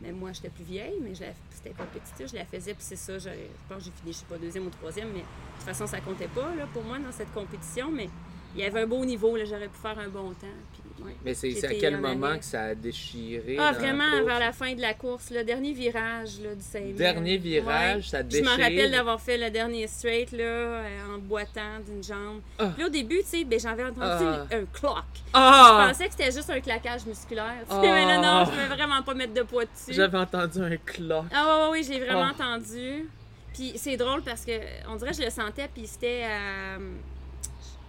Mais 0.00 0.10
moi, 0.10 0.30
j'étais 0.32 0.48
plus 0.48 0.64
vieille, 0.64 0.98
mais 1.00 1.12
c'était 1.14 1.70
compétitif, 1.70 2.28
je 2.30 2.34
la 2.34 2.44
faisais, 2.44 2.74
puis 2.74 2.82
c'est 2.82 2.96
ça. 2.96 3.18
Je, 3.18 3.28
je 3.28 3.28
pense 3.68 3.78
que 3.78 3.84
j'ai 3.84 3.90
fini, 4.00 4.12
je 4.12 4.18
sais 4.18 4.24
pas, 4.28 4.36
deuxième 4.36 4.66
ou 4.66 4.70
troisième, 4.70 5.08
mais 5.12 5.20
de 5.20 5.24
toute 5.58 5.64
façon, 5.66 5.86
ça 5.86 6.00
comptait 6.00 6.26
pas 6.34 6.52
là, 6.56 6.66
pour 6.72 6.82
moi 6.82 6.98
dans 6.98 7.12
cette 7.12 7.32
compétition, 7.32 7.88
mais 7.92 8.08
il 8.56 8.62
y 8.62 8.64
avait 8.64 8.80
un 8.80 8.86
beau 8.86 9.04
niveau, 9.04 9.36
là, 9.36 9.44
j'aurais 9.44 9.68
pu 9.68 9.78
faire 9.80 9.96
un 9.98 10.08
bon 10.08 10.30
temps. 10.30 10.46
Puis, 10.72 10.81
ouais. 11.04 11.16
Mais 11.24 11.34
c'est 11.34 11.64
à 11.64 11.74
quel 11.74 11.96
en 11.96 12.00
moment 12.00 12.36
que 12.38 12.44
ça 12.44 12.62
a 12.62 12.74
déchiré? 12.74 13.56
Ah, 13.58 13.72
vraiment, 13.72 14.22
vers 14.24 14.38
la 14.40 14.52
fin 14.52 14.74
de 14.74 14.80
la 14.80 14.94
course, 14.94 15.30
le 15.30 15.44
dernier 15.44 15.72
virage 15.72 16.40
là, 16.42 16.54
du 16.54 16.62
5000. 16.62 16.94
Dernier 16.96 17.36
virage, 17.38 17.96
Ouais. 17.96 18.02
ça 18.02 18.18
Je 18.18 18.24
déchire. 18.24 18.44
m'en 18.44 18.50
rappelle 18.62 18.90
d'avoir 18.90 19.20
fait 19.20 19.38
le 19.38 19.50
dernier 19.50 19.86
straight 19.86 20.32
là, 20.32 20.42
euh, 20.44 21.14
en 21.14 21.18
boitant 21.18 21.80
d'une 21.86 22.02
jambe. 22.02 22.40
Ah. 22.58 22.66
Puis 22.74 22.82
là, 22.82 22.86
au 22.88 22.90
début, 22.90 23.18
tu 23.22 23.26
sais, 23.26 23.44
ben, 23.44 23.58
j'avais 23.60 23.84
entendu 23.84 24.02
Ah. 24.02 24.46
un 24.50 24.64
clock. 24.72 25.04
Je 25.14 25.30
Ah! 25.34 25.86
pensais 25.88 26.06
que 26.06 26.12
c'était 26.12 26.32
juste 26.32 26.50
un 26.50 26.60
claquage 26.60 27.06
musculaire. 27.06 27.54
Mais 27.80 28.06
là, 28.06 28.18
non, 28.18 28.50
je 28.50 28.56
ne 28.56 28.62
veux 28.68 28.74
vraiment 28.74 29.02
pas 29.02 29.14
mettre 29.14 29.34
de 29.34 29.42
poids 29.42 29.64
dessus. 29.64 29.92
J'avais 29.94 30.18
entendu 30.18 30.58
un 30.60 30.76
clock. 30.76 31.24
Ah, 31.32 31.68
ouais, 31.70 31.78
oui, 31.78 31.86
j'ai 31.88 32.00
vraiment 32.00 32.30
entendu. 32.30 33.08
Puis 33.54 33.72
c'est 33.76 33.98
drôle 33.98 34.22
parce 34.22 34.44
que 34.46 34.52
on 34.88 34.96
dirait 34.96 35.10
que 35.10 35.16
je 35.18 35.22
le 35.24 35.30
sentais, 35.30 35.68
puis 35.74 35.86
c'était 35.86 36.24
à. 36.24 36.78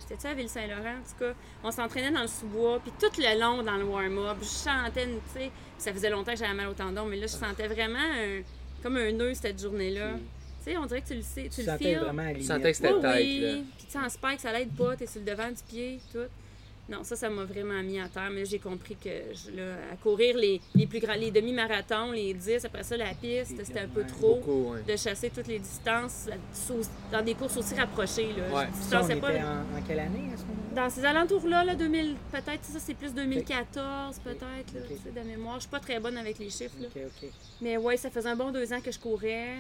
C'était-tu 0.08 0.28
à 0.28 0.34
Ville-Saint-Laurent, 0.34 0.98
en 1.00 1.02
tout 1.04 1.20
cas? 1.26 1.34
On 1.64 1.72
s'entraînait 1.72 2.12
dans 2.12 2.22
le 2.22 2.28
sous-bois, 2.28 2.80
puis 2.80 2.92
tout 3.00 3.10
le 3.22 3.40
long 3.40 3.64
dans 3.64 3.78
le 3.78 3.86
warm-up, 3.86 4.38
je 4.42 4.46
chantais, 4.70 5.06
tu 5.06 5.12
sais. 5.34 5.40
Puis 5.50 5.52
ça 5.78 5.94
faisait 5.94 6.10
longtemps 6.10 6.34
que 6.34 6.38
j'avais 6.40 6.54
mal 6.54 6.68
au 6.68 6.74
tendon, 6.74 7.06
mais 7.06 7.16
là, 7.18 7.28
je 7.28 7.34
sentais 7.34 7.68
vraiment 7.68 7.98
un- 8.00 8.42
comme 8.84 8.98
un 8.98 9.12
nœud 9.14 9.34
cette 9.34 9.62
journée-là. 9.62 10.12
Tu 10.66 10.72
sais, 10.72 10.78
on 10.78 10.86
dirait 10.86 11.02
que 11.02 11.08
tu 11.08 11.16
le 11.16 11.22
sais, 11.22 11.44
tu, 11.44 11.50
Tu 11.50 11.62
le 11.62 11.66
sentais 11.68 11.96
vraiment 11.96 12.34
Tu 12.34 12.44
sentais 12.44 12.72
que 12.72 12.78
c'était 12.78 12.94
Oui, 12.94 13.00
oui. 13.04 13.40
là. 13.42 13.54
Puis 13.78 13.86
tu 13.86 13.92
sais, 13.92 14.00
en 14.00 14.10
spike, 14.10 14.40
ça 14.40 14.52
l'aide 14.52 14.72
pas, 14.76 14.96
t'es 14.96 15.08
sur 15.08 15.20
le 15.22 15.26
devant 15.26 15.50
du 15.50 15.62
pied, 15.68 16.00
tout. 16.12 16.20
Non, 16.90 17.04
ça, 17.04 17.16
ça 17.16 17.30
m'a 17.30 17.46
vraiment 17.46 17.82
mis 17.82 17.98
à 18.00 18.10
terre. 18.10 18.30
Mais 18.30 18.44
j'ai 18.46 18.60
compris 18.60 18.96
que 18.96 19.10
je- 19.34 19.56
là, 19.56 19.76
à 19.94 19.96
courir 19.96 20.36
les, 20.38 20.60
les 20.76 20.86
plus 20.86 21.00
grands, 21.00 21.14
les 21.16 21.32
demi-marathons, 21.32 22.12
les 22.12 22.34
10, 22.34 22.66
après 22.66 22.84
ça, 22.84 22.98
la 22.98 23.14
piste, 23.14 23.56
c'était 23.64 23.80
un 23.80 23.88
peu 23.88 24.02
Ouais. 24.02 24.08
trop. 24.08 24.36
Beaucoup, 24.36 24.74
ouais. 24.74 24.84
De 24.84 24.98
chasser 24.98 25.30
toutes 25.30 25.48
les 25.48 25.60
distances 25.60 26.28
sous- 26.54 26.82
dans 27.12 27.24
des 27.24 27.36
courses 27.36 27.56
aussi 27.56 27.74
rapprochées. 27.76 28.34
Là. 28.38 28.54
Ouais. 28.54 28.68
Je 28.68 28.90
Ça, 28.90 28.98
on 29.02 29.08
distanciais 29.08 29.18
était 29.18 29.22
pas. 29.22 29.48
en, 29.48 29.78
en 29.80 29.82
quelle 29.88 30.00
année 30.00 30.30
à 30.34 30.38
ce 30.38 30.44
moment-là? 30.44 30.84
Dans 30.84 30.90
ces 30.90 31.06
alentours-là, 31.06 31.64
là, 31.64 31.76
2000, 31.76 32.16
peut-être, 32.32 32.64
ça 32.66 32.80
c'est 32.80 32.96
plus 32.96 33.14
2014, 33.14 34.20
peut-être, 34.20 34.42
là, 34.74 34.82
Ok. 34.82 34.88
tu 34.90 34.96
sais, 35.04 35.12
de 35.22 35.26
mémoire. 35.26 35.56
Je 35.56 35.62
suis 35.62 35.70
pas 35.70 35.80
très 35.80 36.00
bonne 36.02 36.18
avec 36.18 36.38
les 36.38 36.50
chiffres. 36.50 36.76
Là. 36.82 36.88
Ok, 36.94 37.02
ok. 37.24 37.30
Mais 37.62 37.78
ouais, 37.78 37.96
ça 37.96 38.10
faisait 38.10 38.30
un 38.30 38.36
bon 38.36 38.52
deux 38.52 38.74
ans 38.74 38.82
que 38.82 38.92
je 38.92 39.00
courais. 39.00 39.56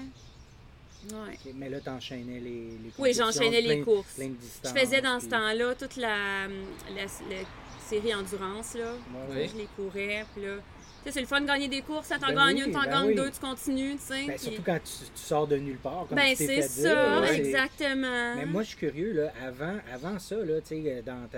Ouais. 1.11 1.37
Mais 1.55 1.69
là, 1.69 1.79
t'enchaînais 1.79 2.39
les, 2.39 2.77
les 2.83 2.91
Oui, 2.97 3.13
j'enchaînais 3.13 3.61
les 3.61 3.81
courses. 3.81 4.13
plein 4.15 4.29
de 4.29 4.35
Je 4.63 4.69
faisais 4.79 5.01
dans 5.01 5.19
ce 5.19 5.27
temps-là 5.27 5.75
toute 5.75 5.97
la, 5.97 6.47
la, 6.95 7.03
la 7.03 7.41
série 7.87 8.13
endurance, 8.15 8.75
là. 8.75 8.93
Ouais. 9.29 9.49
Je 9.51 9.57
les 9.57 9.67
courais, 9.75 10.25
puis 10.33 10.45
là, 10.45 10.55
Tu 11.03 11.09
sais, 11.09 11.15
c'est 11.15 11.19
le 11.21 11.27
fun 11.27 11.41
de 11.41 11.45
gagner 11.47 11.67
des 11.67 11.81
courses, 11.81 12.07
ça 12.07 12.17
t'en 12.17 12.27
Ben 12.27 12.35
gagnes 12.47 12.59
oui, 12.59 12.63
une, 12.67 12.71
t'en 12.71 12.83
ben 12.83 12.89
gagnes 12.91 13.07
oui. 13.09 13.15
deux, 13.15 13.29
tu 13.31 13.39
continues, 13.41 13.95
tu 13.97 14.01
sais. 14.03 14.25
Ben, 14.25 14.35
puis- 14.35 14.39
surtout 14.45 14.61
quand 14.65 14.79
tu, 14.79 14.91
tu 15.13 15.21
sors 15.21 15.45
de 15.47 15.57
nulle 15.57 15.77
part, 15.77 16.05
comme 16.07 16.15
Ben, 16.15 16.33
tu 16.33 16.45
c'est 16.45 16.61
ça, 16.61 17.33
exactement. 17.33 18.35
Mais 18.37 18.45
moi, 18.45 18.63
je 18.63 18.69
suis 18.69 18.77
curieux, 18.77 19.11
là, 19.11 19.33
avant, 19.45 19.77
avant 19.93 20.17
ça, 20.19 20.37
là, 20.37 20.61
tu 20.61 20.81
sais, 20.81 21.03
dans 21.05 21.27
ta- 21.29 21.37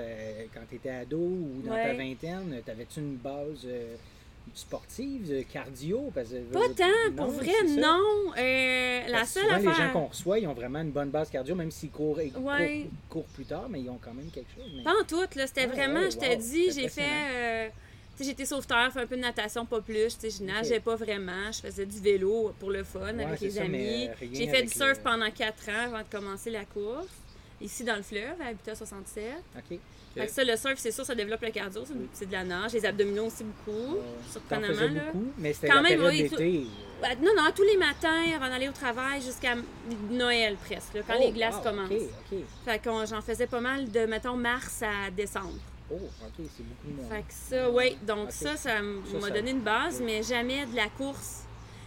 quand 0.54 0.62
tu 0.70 0.76
étais 0.76 0.90
ado 0.92 1.18
ou 1.18 1.62
dans 1.66 1.74
ta 1.74 1.94
vingtaine, 1.96 2.62
t'avais-tu 2.64 3.00
une 3.00 3.16
base 3.16 3.62
euh, 3.66 3.96
sportive, 4.54 5.28
de 5.30 5.42
cardio? 5.42 6.12
Parce 6.14 6.30
que, 6.30 6.36
Pas 6.54 6.70
tant, 6.70 7.16
pour 7.16 7.28
vrai, 7.32 7.52
non. 7.68 8.00
Euh, 8.38 9.08
la 9.08 9.18
Parce 9.20 9.32
seule 9.32 9.44
souvent, 9.44 9.58
les 9.58 9.74
gens 9.78 9.92
qu'on 9.94 10.06
reçoit, 10.06 10.40
ils 10.40 10.48
ont 10.48 10.54
vraiment 10.54 10.80
une 10.82 10.92
bonne 10.92 11.10
base 11.10 11.30
cardio, 11.30 11.56
même 11.56 11.72
s'ils 11.72 11.90
courent, 11.92 12.18
Ouais. 12.18 12.30
courent, 12.30 12.92
courent 13.10 13.34
plus 13.34 13.46
tard, 13.46 13.68
mais 13.70 13.82
ils 13.82 13.90
ont 13.90 14.00
quand 14.04 14.14
même 14.14 14.30
quelque 14.32 14.52
chose. 14.56 14.72
mais- 14.76 14.84
Pas 14.84 14.94
en 15.00 15.04
tout, 15.06 15.22
là. 15.36 15.48
C'était 15.48 15.62
Ouais, 15.62 15.68
vraiment, 15.68 16.00
ouais, 16.02 16.12
je 16.12 16.18
t'ai 16.18 16.36
wow, 16.36 16.42
dit, 16.42 16.72
j'ai 16.72 16.88
fait. 16.90 17.02
euh, 17.34 17.70
j'étais 18.20 18.46
sauveteur, 18.46 18.92
fait 18.94 19.02
un 19.02 19.08
peu 19.08 19.16
de 19.18 19.22
natation, 19.22 19.66
pas 19.66 19.82
plus. 19.82 20.18
Je 20.22 20.44
nageais 20.44 20.80
pas 20.80 20.96
vraiment. 20.96 21.52
Je 21.52 21.60
faisais 21.62 21.86
du 21.86 22.00
vélo 22.00 22.54
pour 22.60 22.72
le 22.72 22.84
fun 22.84 23.20
avec 23.20 23.40
les 23.42 23.52
ça, 23.52 23.64
amis. 23.64 24.08
euh, 24.08 24.14
J'ai 24.32 24.48
fait 24.48 24.64
du 24.64 24.70
surf 24.70 24.98
le- 24.98 25.04
pendant 25.04 25.32
4 25.32 25.70
ans 25.70 25.86
avant 25.94 26.00
de 26.02 26.10
commencer 26.10 26.50
la 26.50 26.66
course. 26.66 27.08
Ici 27.62 27.84
dans 27.86 27.96
le 27.96 28.02
fleuve, 28.04 28.40
à 28.44 28.48
Habitat 28.48 28.76
67. 28.76 29.24
OK. 29.58 29.80
Fait 30.16 30.26
que 30.28 30.32
ça, 30.32 30.44
le 30.44 30.56
surf, 30.56 30.76
c'est 30.78 30.92
sûr, 30.92 31.06
ça 31.06 31.14
développe 31.16 31.42
le 31.42 31.52
cardio. 31.52 31.84
c'est- 32.14 32.26
de 32.26 32.32
la 32.32 32.44
nage. 32.44 32.74
Les 32.74 32.86
abdominaux 32.86 33.26
aussi 33.26 33.44
beaucoup. 33.44 33.98
Surprenamment, 34.32 34.74
là. 34.82 34.88
beaucoup, 35.12 35.26
mais 35.38 35.54
c'était 35.54 35.68
Quand 35.68 35.76
la 35.76 35.82
même, 35.82 36.00
période 36.00 36.12
oui, 36.14 36.30
d'été. 36.30 36.68
Ouais, 37.04 37.16
non, 37.22 37.32
non, 37.36 37.50
tous 37.54 37.64
les 37.64 37.76
matins 37.78 38.24
avant 38.36 38.48
d'aller 38.50 38.70
au 38.70 38.72
travail 38.72 39.22
jusqu'à 39.22 39.56
Noël 40.10 40.56
presque, 40.66 40.94
là, 40.94 41.02
quand 41.06 41.16
Oh, 41.20 41.24
les 41.26 41.32
glaces 41.32 41.56
wow, 41.56 41.62
commencent. 41.64 41.92
OK, 41.92 42.02
OK. 42.32 42.40
Fait 42.66 42.80
que 42.80 42.90
j'en 43.10 43.22
faisais 43.22 43.48
pas 43.48 43.60
mal 43.60 43.92
de, 43.92 44.06
mettons, 44.06 44.38
mars 44.38 44.82
à 44.82 45.12
décembre. 45.12 45.60
Oh, 45.92 45.96
OK, 45.96 46.46
c'est 46.56 46.64
beaucoup 46.64 47.02
moins. 47.02 47.10
Fait 47.18 47.22
que 47.24 47.34
ça, 47.34 47.70
oui. 47.70 47.98
Donc 48.08 48.32
ça, 48.32 48.56
ça 48.56 48.82
m'a 48.82 49.30
donné 49.30 49.52
une 49.52 49.62
base, 49.62 50.02
mais 50.02 50.24
jamais 50.24 50.66
de 50.66 50.76
la 50.76 50.88
course. 50.88 51.42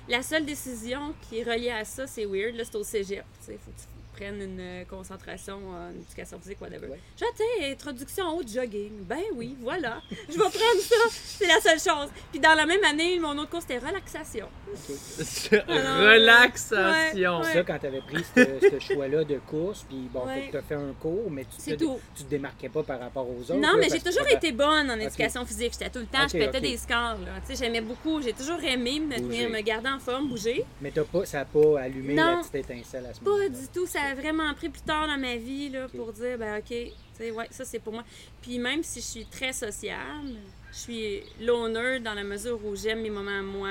La 0.09 0.23
seule 0.23 0.45
décision 0.47 1.13
qui 1.23 1.39
est 1.39 1.43
reliée 1.43 1.71
à 1.71 1.85
ça, 1.85 2.07
c'est 2.07 2.25
weird, 2.25 2.55
là, 2.57 2.65
c'est 2.65 2.77
au 2.77 2.85
cégep. 2.85 3.25
Il 3.49 3.55
faut 3.59 3.71
que 3.71 3.81
tu 3.81 3.87
prennes 4.19 4.41
une 4.43 4.61
euh, 4.61 4.85
concentration 4.85 5.57
en 5.71 5.91
éducation 5.91 6.39
physique, 6.41 6.61
whatever. 6.61 6.89
Ouais. 6.89 7.01
Je 7.17 7.25
tiens, 7.37 7.71
introduction 7.73 8.37
au 8.37 8.43
jogging. 8.47 8.93
Ben 9.05 9.23
oui, 9.35 9.57
voilà. 9.61 10.01
Je 10.29 10.35
vais 10.35 10.39
prendre 10.39 10.81
ça. 10.81 10.95
C'est 11.11 11.47
la 11.47 11.61
seule 11.61 11.79
chose. 11.81 12.11
Puis 12.31 12.41
dans 12.41 12.55
la 12.55 12.67
même 12.67 12.83
année, 12.85 13.19
mon 13.19 13.37
autre 13.39 13.51
cours, 13.51 13.61
c'était 13.61 13.79
relaxation. 13.79 14.47
OK. 14.69 15.61
Relaxation. 15.69 17.39
Ouais. 17.39 17.45
Ça, 17.53 17.63
quand 17.63 17.79
tu 17.79 17.87
avais 17.87 18.01
pris 18.01 18.25
ce, 18.35 18.69
ce 18.71 18.79
choix-là 18.93 19.25
de 19.25 19.39
course, 19.47 19.85
puis 19.89 20.09
bon, 20.13 20.27
Ouais. 20.27 20.49
tu 20.51 20.57
as 20.57 20.63
fait 20.63 20.75
un 20.75 20.93
cours, 21.01 21.31
mais 21.31 21.45
tu 21.45 21.51
C'est 21.59 21.77
te, 21.77 21.85
tout. 21.85 21.99
tu 22.17 22.25
te 22.25 22.29
démarquais 22.31 22.69
pas 22.69 22.83
par 22.83 23.01
rapport 23.01 23.27
aux 23.29 23.41
autres. 23.43 23.55
Non, 23.55 23.73
là, 23.73 23.77
mais 23.79 23.89
j'ai 23.89 24.01
toujours 24.01 24.27
été 24.29 24.53
bonne 24.53 24.91
en 24.91 24.99
éducation 24.99 25.45
physique. 25.47 25.73
J'étais 25.73 25.91
tout 25.91 26.01
le 26.01 26.07
temps, 26.07 26.25
Ok, 26.25 26.31
je 26.33 26.39
pétais 26.39 26.61
des 26.61 26.77
scores. 26.77 27.17
sais, 27.45 27.55
j'aimais 27.57 27.81
beaucoup. 27.81 28.21
J'ai 28.21 28.33
toujours 28.33 28.63
aimé 28.63 29.01
me, 29.01 29.15
tenir, 29.15 29.29
Bouger. 29.29 29.49
me 29.49 29.61
garder 29.61 29.89
en 29.89 29.99
forme, 29.99 30.29
bouger. 30.29 30.65
Mais 30.81 30.91
t'as 30.91 31.05
pas, 31.05 31.25
ça 31.25 31.39
n'a 31.39 31.45
pas 31.45 31.81
allumé 31.81 32.15
Non. 32.15 32.37
la 32.37 32.39
petite 32.39 32.55
étincelle 32.57 33.07
à 33.07 33.15
ce 33.15 33.21
Pas 33.21 33.31
moment-là. 33.31 33.49
du 33.49 33.69
tout. 33.73 33.87
Ça 33.87 34.01
a 34.11 34.15
vraiment 34.15 34.53
pris 34.55 34.69
plus 34.69 34.83
tard 34.83 35.07
dans 35.07 35.19
ma 35.19 35.37
vie 35.37 35.69
là, 35.71 35.87
pour 35.89 36.13
dire, 36.13 36.37
ben 36.39 36.59
OK, 36.59 36.71
ouais, 36.71 37.47
ça 37.51 37.65
c'est 37.65 37.79
pour 37.79 37.93
moi. 37.93 38.05
Puis 38.43 38.59
même 38.59 38.83
si 38.83 39.01
je 39.01 39.07
suis 39.07 39.27
très 39.27 39.53
sociable, 39.53 40.35
je 40.73 40.77
suis 40.77 41.23
l'honneur 41.41 42.01
dans 42.01 42.15
la 42.15 42.25
mesure 42.25 42.59
où 42.65 42.75
j'aime 42.77 43.01
mes 43.03 43.11
moments 43.11 43.39
à 43.39 43.43
moi. 43.43 43.71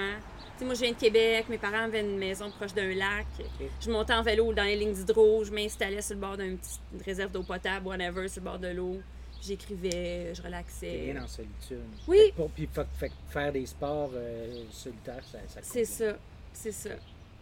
Tu 0.58 0.60
sais, 0.62 0.66
moi, 0.66 0.74
je 0.74 0.80
viens 0.82 0.92
de 0.92 0.98
Québec, 0.98 1.46
mes 1.50 1.60
parents 1.60 1.84
avaient 1.84 2.02
une 2.02 2.18
maison 2.18 2.50
proche 2.50 2.74
d'un 2.74 2.92
lac. 2.96 3.28
Je 3.80 3.92
montais 3.92 4.14
en 4.14 4.24
vélo 4.24 4.52
dans 4.54 4.64
les 4.64 4.76
lignes 4.76 4.94
d'hydro, 4.94 5.44
je 5.44 5.52
m'installais 5.52 6.02
sur 6.02 6.16
le 6.16 6.22
bord 6.22 6.36
d'une 6.36 6.58
petite 6.58 6.82
réserve 7.06 7.32
d'eau 7.32 7.44
potable, 7.44 7.86
whatever, 7.88 8.28
sur 8.28 8.42
le 8.42 8.46
bord 8.50 8.58
de 8.60 8.70
l'eau. 8.70 8.98
J'écrivais, 9.40 10.34
je 10.34 10.42
relaxais. 10.42 11.12
bien 11.12 11.24
en 11.24 11.28
solitude. 11.28 11.84
Oui. 12.08 12.18
Fait 12.26 12.32
pour- 12.36 12.50
puis 12.50 12.68
fait- 12.74 12.88
fait 12.98 13.10
que 13.10 13.14
faire 13.30 13.52
des 13.52 13.66
sports 13.68 14.10
euh, 14.16 14.64
solitaires, 14.72 15.24
ça, 15.32 15.38
ça 15.48 15.60
C'est 15.62 15.86
ça, 15.86 16.18
c'est 16.52 16.72
ça. 16.72 16.90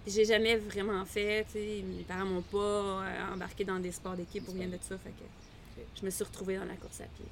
J'ai 0.07 0.25
jamais 0.25 0.55
vraiment 0.57 1.03
fait, 1.05 1.45
tu 1.51 1.53
sais, 1.53 1.83
mes 1.83 2.03
parents 2.03 2.25
m'ont 2.25 2.41
pas 2.41 2.57
euh, 2.57 3.33
embarqué 3.33 3.63
dans 3.63 3.79
des 3.79 3.91
sports 3.91 4.15
d'équipe 4.15 4.47
ou 4.47 4.51
rien 4.51 4.67
de 4.67 4.77
ça, 4.81 4.97
fait 4.97 5.09
que 5.09 5.81
je 5.99 6.05
me 6.05 6.09
suis 6.11 6.23
retrouvée 6.23 6.55
dans 6.57 6.65
la 6.65 6.75
course 6.75 7.01
à 7.01 7.05
pied. 7.05 7.25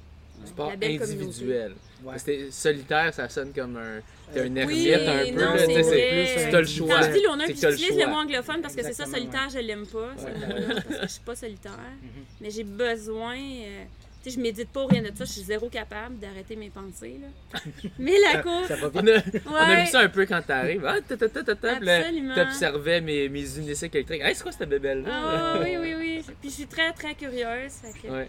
Sport 0.44 0.70
La 0.70 0.76
belle 0.76 0.98
communauté. 0.98 1.24
individuel. 1.26 1.70
Ouais. 2.02 2.10
Parce 2.10 2.24
que 2.24 2.50
solitaire, 2.50 3.14
ça 3.14 3.28
sonne 3.28 3.52
comme 3.52 3.76
un. 3.76 4.00
T'es 4.32 4.40
un 4.40 4.56
ermite 4.56 4.76
Oui, 4.76 4.92
un 4.92 4.98
peu. 4.98 5.30
non, 5.40 5.52
c'est 5.56 5.82
c'est- 5.84 6.50
T'as 6.50 6.60
le 6.60 6.66
choix. 6.66 6.88
Quand 6.98 7.02
je 7.06 7.12
dis 7.12 7.22
l'honneur, 7.22 7.46
C'est 7.46 7.52
puis 7.52 7.54
que 7.54 7.60
t'as 7.60 7.70
le 7.70 7.76
j'utilise 7.76 8.00
le 8.00 8.06
mot 8.08 8.16
anglophone 8.16 8.60
parce 8.60 8.74
que 8.74 8.82
c'est 8.82 8.92
ça, 8.94 9.06
solitaire, 9.06 9.48
je 9.48 9.58
l'aime 9.60 9.86
pas, 9.86 10.08
Ouais. 10.08 10.32
parce 10.74 10.84
que 10.84 11.02
je 11.02 11.06
suis 11.06 11.20
pas 11.22 11.36
solitaire. 11.36 11.78
Mhm. 12.02 12.08
Mais 12.40 12.50
j'ai 12.50 12.64
besoin, 12.64 13.36
euh, 13.38 13.84
sais, 14.30 14.36
je 14.36 14.40
médite 14.40 14.68
pas 14.70 14.86
rien 14.86 15.02
de 15.02 15.08
ça, 15.08 15.24
je 15.24 15.32
suis 15.32 15.42
zéro 15.42 15.68
capable 15.68 16.18
d'arrêter 16.18 16.56
mes 16.56 16.70
pensées, 16.70 17.20
là. 17.20 17.58
Mais 17.98 18.14
la 18.32 18.42
course, 18.42 18.68
ça 18.68 18.76
va 18.76 18.90
On 18.94 19.06
a, 19.06 19.10
on 19.46 19.54
a 19.54 19.68
Ouais. 19.68 19.84
vu 19.84 19.90
ça 19.90 20.00
un 20.00 20.08
peu 20.08 20.26
quand 20.26 20.42
t'arrives. 20.42 20.84
Ah, 20.86 20.96
ta, 21.06 21.16
ta, 21.16 21.28
ta, 21.28 21.42
ta, 21.44 21.54
ta, 21.54 21.74
puis 21.76 21.86
là, 21.86 21.98
Absolument. 21.98 22.34
T'observais 22.34 23.00
mes, 23.00 23.28
mes 23.28 23.58
unicycles 23.58 23.96
électriques. 23.96 24.22
Hey, 24.22 24.34
c'est 24.34 24.42
quoi 24.42 24.52
cette 24.52 24.68
bébelle-là? 24.68 25.10
Ah 25.12 25.60
oui, 25.62 25.76
oui, 25.78 25.94
oui. 25.98 26.24
Puis 26.40 26.50
je 26.50 26.54
suis 26.54 26.66
très, 26.66 26.92
très 26.92 27.14
curieuse. 27.14 27.72
fait 27.82 27.98
que- 28.08 28.12
Ouais. 28.12 28.28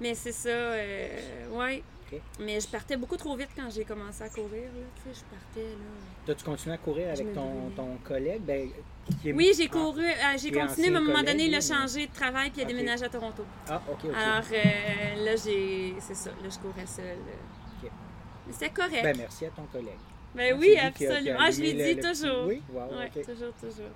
Mais 0.00 0.14
c'est 0.14 0.32
ça, 0.32 0.48
euh, 0.48 1.08
ouais. 1.52 1.82
Mais 2.40 2.60
je 2.60 2.68
partais 2.68 2.96
beaucoup 2.96 3.16
trop 3.16 3.36
vite 3.36 3.48
quand 3.56 3.68
j'ai 3.70 3.84
commencé 3.84 4.22
à 4.22 4.28
courir, 4.28 4.64
là. 4.74 4.86
Tu 4.96 5.12
sais, 5.12 5.20
je 5.20 5.36
partais, 5.36 5.68
là. 5.70 5.84
T'as-tu 6.26 6.44
continué 6.44 6.74
à 6.74 6.78
courir 6.78 7.08
avec 7.10 7.32
ton, 7.34 7.70
ton 7.76 7.96
collègue? 8.04 8.42
Ben, 8.42 8.68
qui 9.20 9.28
est- 9.30 9.32
Oui, 9.32 9.52
j'ai 9.56 9.64
Ah, 9.70 9.72
couru, 9.72 10.04
euh, 10.04 10.14
j'ai 10.38 10.50
continué, 10.52 10.90
mais 10.90 10.96
à 10.96 11.00
un 11.00 11.04
moment 11.04 11.22
donné, 11.22 11.46
il 11.46 11.54
a 11.54 11.60
changé 11.60 12.06
de 12.06 12.12
travail 12.12 12.50
puis 12.50 12.60
il 12.62 12.64
a 12.64 12.68
déménagé 12.68 13.04
à 13.04 13.08
Toronto. 13.08 13.44
Ah, 13.68 13.80
ok, 13.90 13.98
ok. 14.04 14.10
Alors 14.14 14.44
euh, 14.52 15.24
là, 15.24 15.36
j'ai. 15.36 15.94
C'est 16.00 16.14
ça, 16.14 16.30
là, 16.30 16.48
je 16.48 16.58
courais 16.58 16.86
seule. 16.86 17.18
Ok. 17.82 17.90
Mais 18.46 18.52
c'était 18.52 18.70
correct. 18.70 19.02
Ben, 19.02 19.16
merci 19.18 19.46
à 19.46 19.50
ton 19.50 19.64
collègue. 19.64 19.98
Ben 20.34 20.56
oui, 20.58 20.68
lui 20.68 20.72
qui 20.74 20.78
a- 20.78 20.90
qui 20.90 21.06
a 21.06 21.10
absolument. 21.14 21.38
Ah, 21.40 21.50
je 21.50 21.60
le 21.62 21.94
petit- 21.94 22.00
toujours. 22.08 22.46
Oui, 22.46 22.62
wow, 22.72 22.98
Ouais, 22.98 23.10
toujours, 23.10 23.52
toujours. 23.60 23.90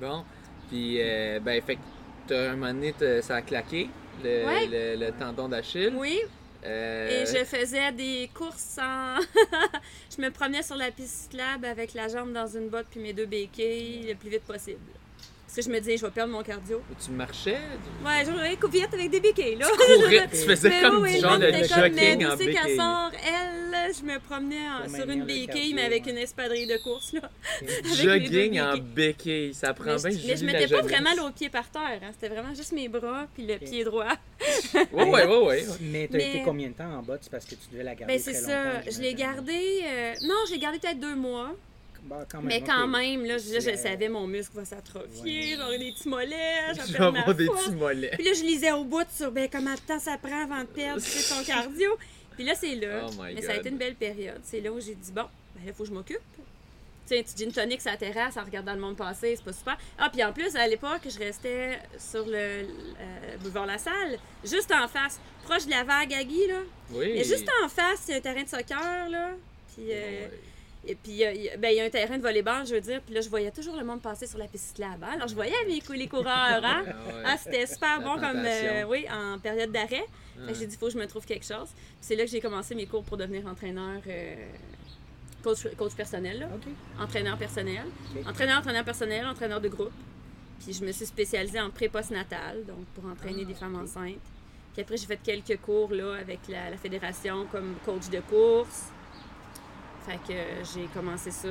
Bon. 0.00 0.24
Puis, 0.68 1.00
euh, 1.00 1.40
ben, 1.40 1.60
fait 1.62 1.76
que 1.76 1.80
t'as 2.26 2.52
un 2.52 2.56
moment 2.56 2.72
donné, 2.72 2.94
ça 3.22 3.36
a 3.36 3.42
claqué, 3.42 3.88
le, 4.22 4.46
Ouais. 4.46 4.66
le, 4.66 5.06
le 5.06 5.12
tendon 5.12 5.48
d'Achille. 5.48 5.92
Oui, 5.96 6.18
Euh, 6.62 7.22
et 7.22 7.26
je 7.26 7.42
faisais 7.44 7.90
des 7.92 8.28
courses 8.34 8.76
en. 8.78 9.16
je 10.14 10.20
me 10.20 10.28
promenais 10.30 10.62
sur 10.62 10.76
la 10.76 10.90
piste 10.90 11.22
cyclable 11.22 11.64
avec 11.64 11.94
la 11.94 12.06
jambe 12.08 12.32
dans 12.34 12.46
une 12.46 12.68
botte 12.68 12.84
puis 12.90 13.00
mes 13.00 13.14
deux 13.14 13.24
béquilles 13.24 14.06
le 14.08 14.14
plus 14.14 14.28
vite 14.28 14.44
possible. 14.44 14.78
Parce 15.52 15.66
que 15.66 15.72
je 15.72 15.76
me 15.76 15.80
disais, 15.80 15.96
je 15.96 16.04
vais 16.06 16.12
perdre 16.12 16.32
mon 16.32 16.44
cardio. 16.44 16.80
Tu 17.04 17.10
marchais? 17.10 17.58
Ouais, 18.06 18.24
je 18.24 18.54
courais 18.56 18.78
vite 18.84 18.94
avec 18.94 19.10
des 19.10 19.18
béquilles, 19.18 19.56
là. 19.56 19.66
courais, 19.68 20.28
tu 20.30 20.36
faisais 20.46 20.68
Mais 20.68 20.80
comme 20.80 21.02
oui, 21.02 21.14
du 21.14 21.20
genre 21.20 21.40
jogging 21.40 22.24
en 22.24 22.36
qu'elle 22.36 22.76
sort, 22.76 23.10
elle, 23.26 23.92
je 23.92 24.04
me 24.04 24.18
promenais 24.20 24.68
en- 24.68 24.88
sur 24.88 25.10
une 25.10 25.18
le 25.20 25.24
béquille, 25.24 25.46
cardio, 25.48 25.74
mais 25.74 25.82
avec 25.82 26.04
ouais. 26.06 26.12
une 26.12 26.18
espadrille 26.18 26.68
de 26.68 26.76
course, 26.76 27.12
là. 27.14 27.22
Jogging 27.96 28.60
en 28.60 28.74
béquilles. 28.74 28.80
béquille, 28.94 29.54
ça 29.54 29.74
prend 29.74 29.86
Mais, 29.86 29.96
bien 29.96 30.10
je, 30.12 30.26
mais 30.28 30.36
je 30.36 30.44
mettais 30.44 30.68
pas 30.68 30.82
vraiment 30.82 31.10
le 31.16 31.32
pied 31.32 31.48
par 31.48 31.68
terre, 31.68 31.98
hein. 32.00 32.10
c'était 32.12 32.32
vraiment 32.32 32.54
juste 32.54 32.70
mes 32.72 32.88
bras 32.88 33.26
puis 33.34 33.44
le 33.44 33.58
pied 33.58 33.82
droit. 33.82 34.06
Ouais, 34.92 35.04
ouais, 35.04 35.26
ouais, 35.26 35.36
ouais. 35.46 35.64
Mais 35.80 36.08
t'as 36.10 36.16
Mais- 36.18 36.28
été 36.30 36.42
combien 36.44 36.68
de 36.68 36.74
temps 36.74 36.92
en 36.96 37.02
bas? 37.02 37.18
C'est 37.20 37.30
parce 37.30 37.44
que 37.44 37.56
tu 37.56 37.68
devais 37.72 37.82
la 37.82 37.94
garder 37.96 38.14
Ben 38.14 38.20
c'est 38.22 38.34
ça, 38.34 38.80
je 38.82 39.00
l'ai 39.00 39.10
j'imagine. 39.10 39.16
gardé, 39.16 39.80
euh, 39.84 40.14
non, 40.22 40.34
je 40.48 40.52
l'ai 40.52 40.58
gardé 40.58 40.78
peut-être 40.78 41.00
deux 41.00 41.16
mois, 41.16 41.54
Bah, 42.04 42.24
quand 42.30 42.42
mais 42.42 42.60
quand 42.62 42.86
même, 42.88 43.24
là, 43.24 43.38
je, 43.38 43.52
là, 43.52 43.60
je 43.60 43.60
C'est, 43.60 43.72
euh, 43.72 43.76
savais 43.76 44.08
mon 44.08 44.26
muscle 44.26 44.54
va 44.56 44.64
s'atrophier, 44.64 45.50
ouais. 45.52 45.56
j'aurais 45.56 45.78
des 45.78 45.92
petits 45.92 46.08
mollets, 46.08 46.74
Je 46.74 46.92
j'en 46.92 47.12
perds 47.12 47.26
ma 47.26 47.34
des 47.34 47.46
petits 47.46 47.70
mollets. 47.72 48.10
Puis 48.14 48.24
là, 48.24 48.32
je 48.34 48.42
lisais 48.42 48.72
au 48.72 48.84
bout 48.84 49.06
sur 49.14 49.30
ben, 49.30 49.48
combien 49.50 49.74
de 49.74 49.80
temps 49.80 49.98
ça 49.98 50.16
prend 50.18 50.44
avant 50.44 50.60
de 50.60 50.66
perdre 50.68 51.02
ton 51.02 51.44
cardio. 51.46 51.90
Puis 52.36 52.44
là, 52.44 52.54
c'est 52.54 52.74
là. 52.74 53.06
Oh 53.06 53.22
Mais 53.34 53.42
ça 53.42 53.52
a 53.52 53.56
été 53.56 53.68
une 53.68 53.76
belle 53.76 53.94
période. 53.96 54.40
C'est 54.44 54.60
là 54.60 54.72
où 54.72 54.80
j'ai 54.80 54.94
dit, 54.94 55.12
bon, 55.12 55.22
ben 55.54 55.64
là, 55.64 55.68
il 55.68 55.72
faut 55.74 55.82
que 55.84 55.88
je 55.90 55.94
m'occupe. 55.94 56.18
Tu 57.06 57.16
sais, 57.16 57.18
un 57.18 57.22
petit 57.22 57.36
gin 57.44 57.52
tonic 57.52 57.80
sur 57.80 57.90
la 57.90 57.96
terrasse 57.96 58.36
en 58.36 58.44
regardant 58.44 58.72
le 58.74 58.80
monde 58.80 58.96
passer, 58.96 59.34
c'est 59.36 59.44
pas 59.44 59.52
super. 59.52 59.76
Ah, 59.98 60.08
puis 60.10 60.22
en 60.24 60.32
plus, 60.32 60.54
à 60.56 60.66
l'époque, 60.68 61.02
je 61.04 61.18
restais 61.18 61.78
sur 61.98 62.24
le 62.24 62.32
euh, 62.36 62.66
boulevard 63.42 63.66
La 63.66 63.78
Salle, 63.78 64.18
juste 64.44 64.72
en 64.72 64.86
face, 64.88 65.18
proche 65.44 65.66
de 65.66 65.70
la 65.70 65.82
vague 65.84 66.14
à 66.14 66.22
Guy, 66.24 66.46
là. 66.46 66.60
Oui. 66.92 67.12
Mais 67.16 67.24
juste 67.24 67.48
en 67.64 67.68
face, 67.68 68.08
a 68.10 68.14
un 68.14 68.20
terrain 68.20 68.42
de 68.44 68.48
soccer, 68.48 69.08
là. 69.10 69.30
Puis, 69.74 69.86
euh, 69.90 70.20
Ouais. 70.26 70.30
Et 70.86 70.94
puis, 70.94 71.12
il 71.12 71.16
y 71.18 71.24
a- 71.24 71.32
il 71.32 71.50
ben, 71.58 71.68
il 71.70 71.76
y 71.76 71.80
a 71.80 71.84
un 71.84 71.90
terrain 71.90 72.16
de 72.16 72.22
volleyball, 72.22 72.66
je 72.66 72.74
veux 72.74 72.80
dire. 72.80 73.00
Puis 73.02 73.14
là, 73.14 73.20
je 73.20 73.28
voyais 73.28 73.50
toujours 73.50 73.76
le 73.76 73.84
monde 73.84 74.00
passer 74.00 74.26
sur 74.26 74.38
la 74.38 74.46
piste 74.48 74.80
hein. 74.80 74.96
Alors, 75.14 75.28
je 75.28 75.34
voyais 75.34 75.52
cou- 75.80 75.92
les 75.92 76.08
coureurs, 76.08 76.64
hein. 76.64 76.84
Ah 76.86 76.90
ouais. 77.06 77.22
Ah, 77.24 77.36
c'était 77.36 77.66
super 77.66 78.00
bon 78.00 78.14
comme, 78.14 78.42
euh, 78.44 78.84
oui, 78.88 79.06
en 79.12 79.38
période 79.38 79.70
d'arrêt. 79.72 80.04
J'ai 80.54 80.66
dit, 80.66 80.74
il 80.74 80.78
faut 80.78 80.86
que 80.86 80.92
je 80.92 80.98
me 80.98 81.06
trouve 81.06 81.26
quelque 81.26 81.44
chose. 81.44 81.68
Puis 81.74 81.84
c'est 82.00 82.16
là 82.16 82.24
que 82.24 82.30
j'ai 82.30 82.40
commencé 82.40 82.74
mes 82.74 82.86
cours 82.86 83.04
pour 83.04 83.16
devenir 83.18 83.46
entraîneur, 83.46 84.00
euh, 84.06 84.34
coach, 85.42 85.66
coach 85.76 85.92
personnel, 85.94 86.38
là. 86.40 86.48
Entraîneur 86.98 87.36
personnel. 87.36 87.84
Entraîneur, 88.26 88.58
entraîneur 88.58 88.84
personnel, 88.84 89.26
entraîneur 89.26 89.60
de 89.60 89.68
groupe. 89.68 89.92
Puis 90.64 90.72
je 90.74 90.84
me 90.84 90.92
suis 90.92 91.06
spécialisée 91.06 91.60
en 91.60 91.70
pré-postnatal, 91.70 92.64
donc 92.66 92.84
pour 92.94 93.04
entraîner 93.10 93.42
Ah, 93.42 93.48
des 93.48 93.54
femmes 93.54 93.76
enceintes. 93.76 94.16
Puis 94.72 94.82
après, 94.82 94.96
j'ai 94.96 95.06
fait 95.06 95.20
quelques 95.22 95.60
cours 95.60 95.92
là, 95.92 96.14
avec 96.20 96.40
la, 96.48 96.70
la 96.70 96.76
fédération 96.76 97.46
comme 97.52 97.74
coach 97.84 98.08
de 98.08 98.20
course. 98.20 98.84
Fait 100.06 100.18
que 100.26 100.32
euh, 100.32 100.64
j'ai 100.74 100.86
commencé 100.94 101.30
ça. 101.30 101.48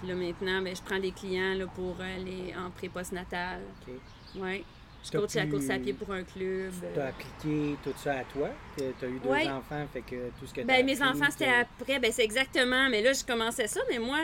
Puis 0.00 0.08
là, 0.08 0.14
maintenant, 0.14 0.60
ben, 0.62 0.74
je 0.74 0.82
prends 0.82 0.98
des 0.98 1.12
clients 1.12 1.54
là, 1.54 1.66
pour 1.66 1.96
aller 2.00 2.52
en 2.58 2.70
pré-postnatal. 2.70 3.60
OK. 3.86 3.94
Ouais. 4.42 4.64
Je 5.04 5.10
T'as 5.10 5.18
coach 5.18 5.34
la 5.34 5.46
course 5.46 5.68
à 5.68 5.78
pied 5.78 5.92
pour 5.94 6.12
un 6.12 6.22
club. 6.22 6.72
Tu 6.94 7.00
as 7.00 7.02
euh. 7.04 7.08
appliqué 7.08 7.76
tout 7.82 7.92
ça 7.96 8.12
à 8.18 8.24
toi? 8.24 8.48
Tu 8.76 8.84
as 8.84 9.08
eu 9.08 9.18
deux 9.18 9.28
Ouais. 9.28 9.48
enfants, 9.48 9.84
fait 9.92 10.00
que 10.02 10.30
tout 10.38 10.46
ce 10.46 10.54
que 10.54 10.60
t'as 10.60 10.66
Ben, 10.66 10.86
mes 10.86 11.02
enfants, 11.02 11.26
c'était 11.30 11.48
après. 11.50 11.98
Ben, 11.98 12.12
c'est 12.12 12.22
exactement. 12.24 12.88
Mais 12.88 13.02
là, 13.02 13.12
je 13.12 13.24
commençais 13.24 13.66
ça, 13.66 13.80
mais 13.90 13.98
moi, 13.98 14.18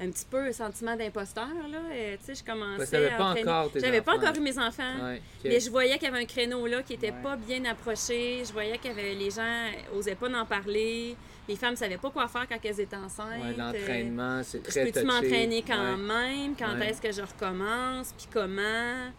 un 0.00 0.10
petit 0.10 0.24
peu 0.28 0.50
sentiment 0.52 0.96
d'imposteur, 0.96 1.46
là. 1.70 1.78
Euh, 1.92 2.16
tu 2.18 2.24
sais, 2.24 2.34
je 2.34 2.44
commençais. 2.44 2.78
Parce 2.78 2.90
que 2.90 2.96
t'avais 2.96 3.10
à 3.12 3.16
pas 3.16 3.30
entraîner- 3.30 3.80
J'avais 3.80 4.00
pas 4.00 4.16
encore 4.16 4.34
eu 4.36 4.40
mes 4.40 4.58
enfants. 4.58 4.94
Ouais. 5.04 5.22
Mais 5.44 5.60
je 5.60 5.70
voyais 5.70 5.94
qu'il 5.98 6.08
y 6.08 6.10
avait 6.12 6.22
un 6.22 6.26
créneau 6.26 6.66
là 6.66 6.82
qui 6.82 6.94
était 6.94 7.10
Ouais. 7.12 7.22
pas 7.22 7.36
bien 7.36 7.64
approché. 7.64 8.42
Je 8.44 8.52
voyais 8.52 8.78
que 8.78 8.88
les 8.88 9.30
gens 9.30 9.66
osaient 9.96 10.14
pas 10.16 10.28
en 10.36 10.44
parler. 10.46 11.16
Les 11.48 11.56
femmes 11.56 11.76
savaient 11.76 11.96
pas 11.98 12.10
quoi 12.10 12.28
faire 12.28 12.46
quand 12.46 12.58
elles 12.62 12.80
étaient 12.80 12.94
enceintes. 12.96 13.40
Ouais, 13.42 13.54
l'entraînement, 13.56 14.42
c'est 14.42 14.58
Euh, 14.58 14.62
Je 14.66 14.70
très 14.70 14.84
peux-tu 14.92 15.06
m'entraîner 15.06 15.62
quand 15.66 15.92
Ouais. 15.92 15.96
même? 15.96 16.54
Quand 16.56 16.76
Ouais. 16.78 16.90
est-ce 16.90 17.00
que 17.00 17.10
je 17.10 17.22
recommence? 17.22 18.12
Puis 18.16 18.26
comment? 18.30 19.10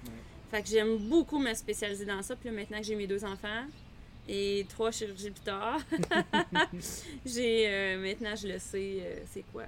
Fait 0.51 0.61
que 0.61 0.67
j'aime 0.67 0.97
beaucoup 0.97 1.39
me 1.39 1.53
spécialiser 1.55 2.05
dans 2.05 2.21
ça. 2.21 2.35
Puis 2.35 2.49
là, 2.49 2.55
maintenant 2.55 2.77
que 2.77 2.83
j'ai 2.83 2.95
mes 2.95 3.07
deux 3.07 3.23
enfants 3.25 3.65
et 4.27 4.65
trois 4.69 4.91
chirurgies 4.91 5.31
plus 5.31 5.41
tard, 5.43 5.79
j'ai 7.25 7.65
euh, 7.67 7.97
maintenant 8.01 8.35
je 8.35 8.47
le 8.47 8.59
sais 8.59 8.97
euh, 9.01 9.15
c'est 9.31 9.43
quoi. 9.51 9.63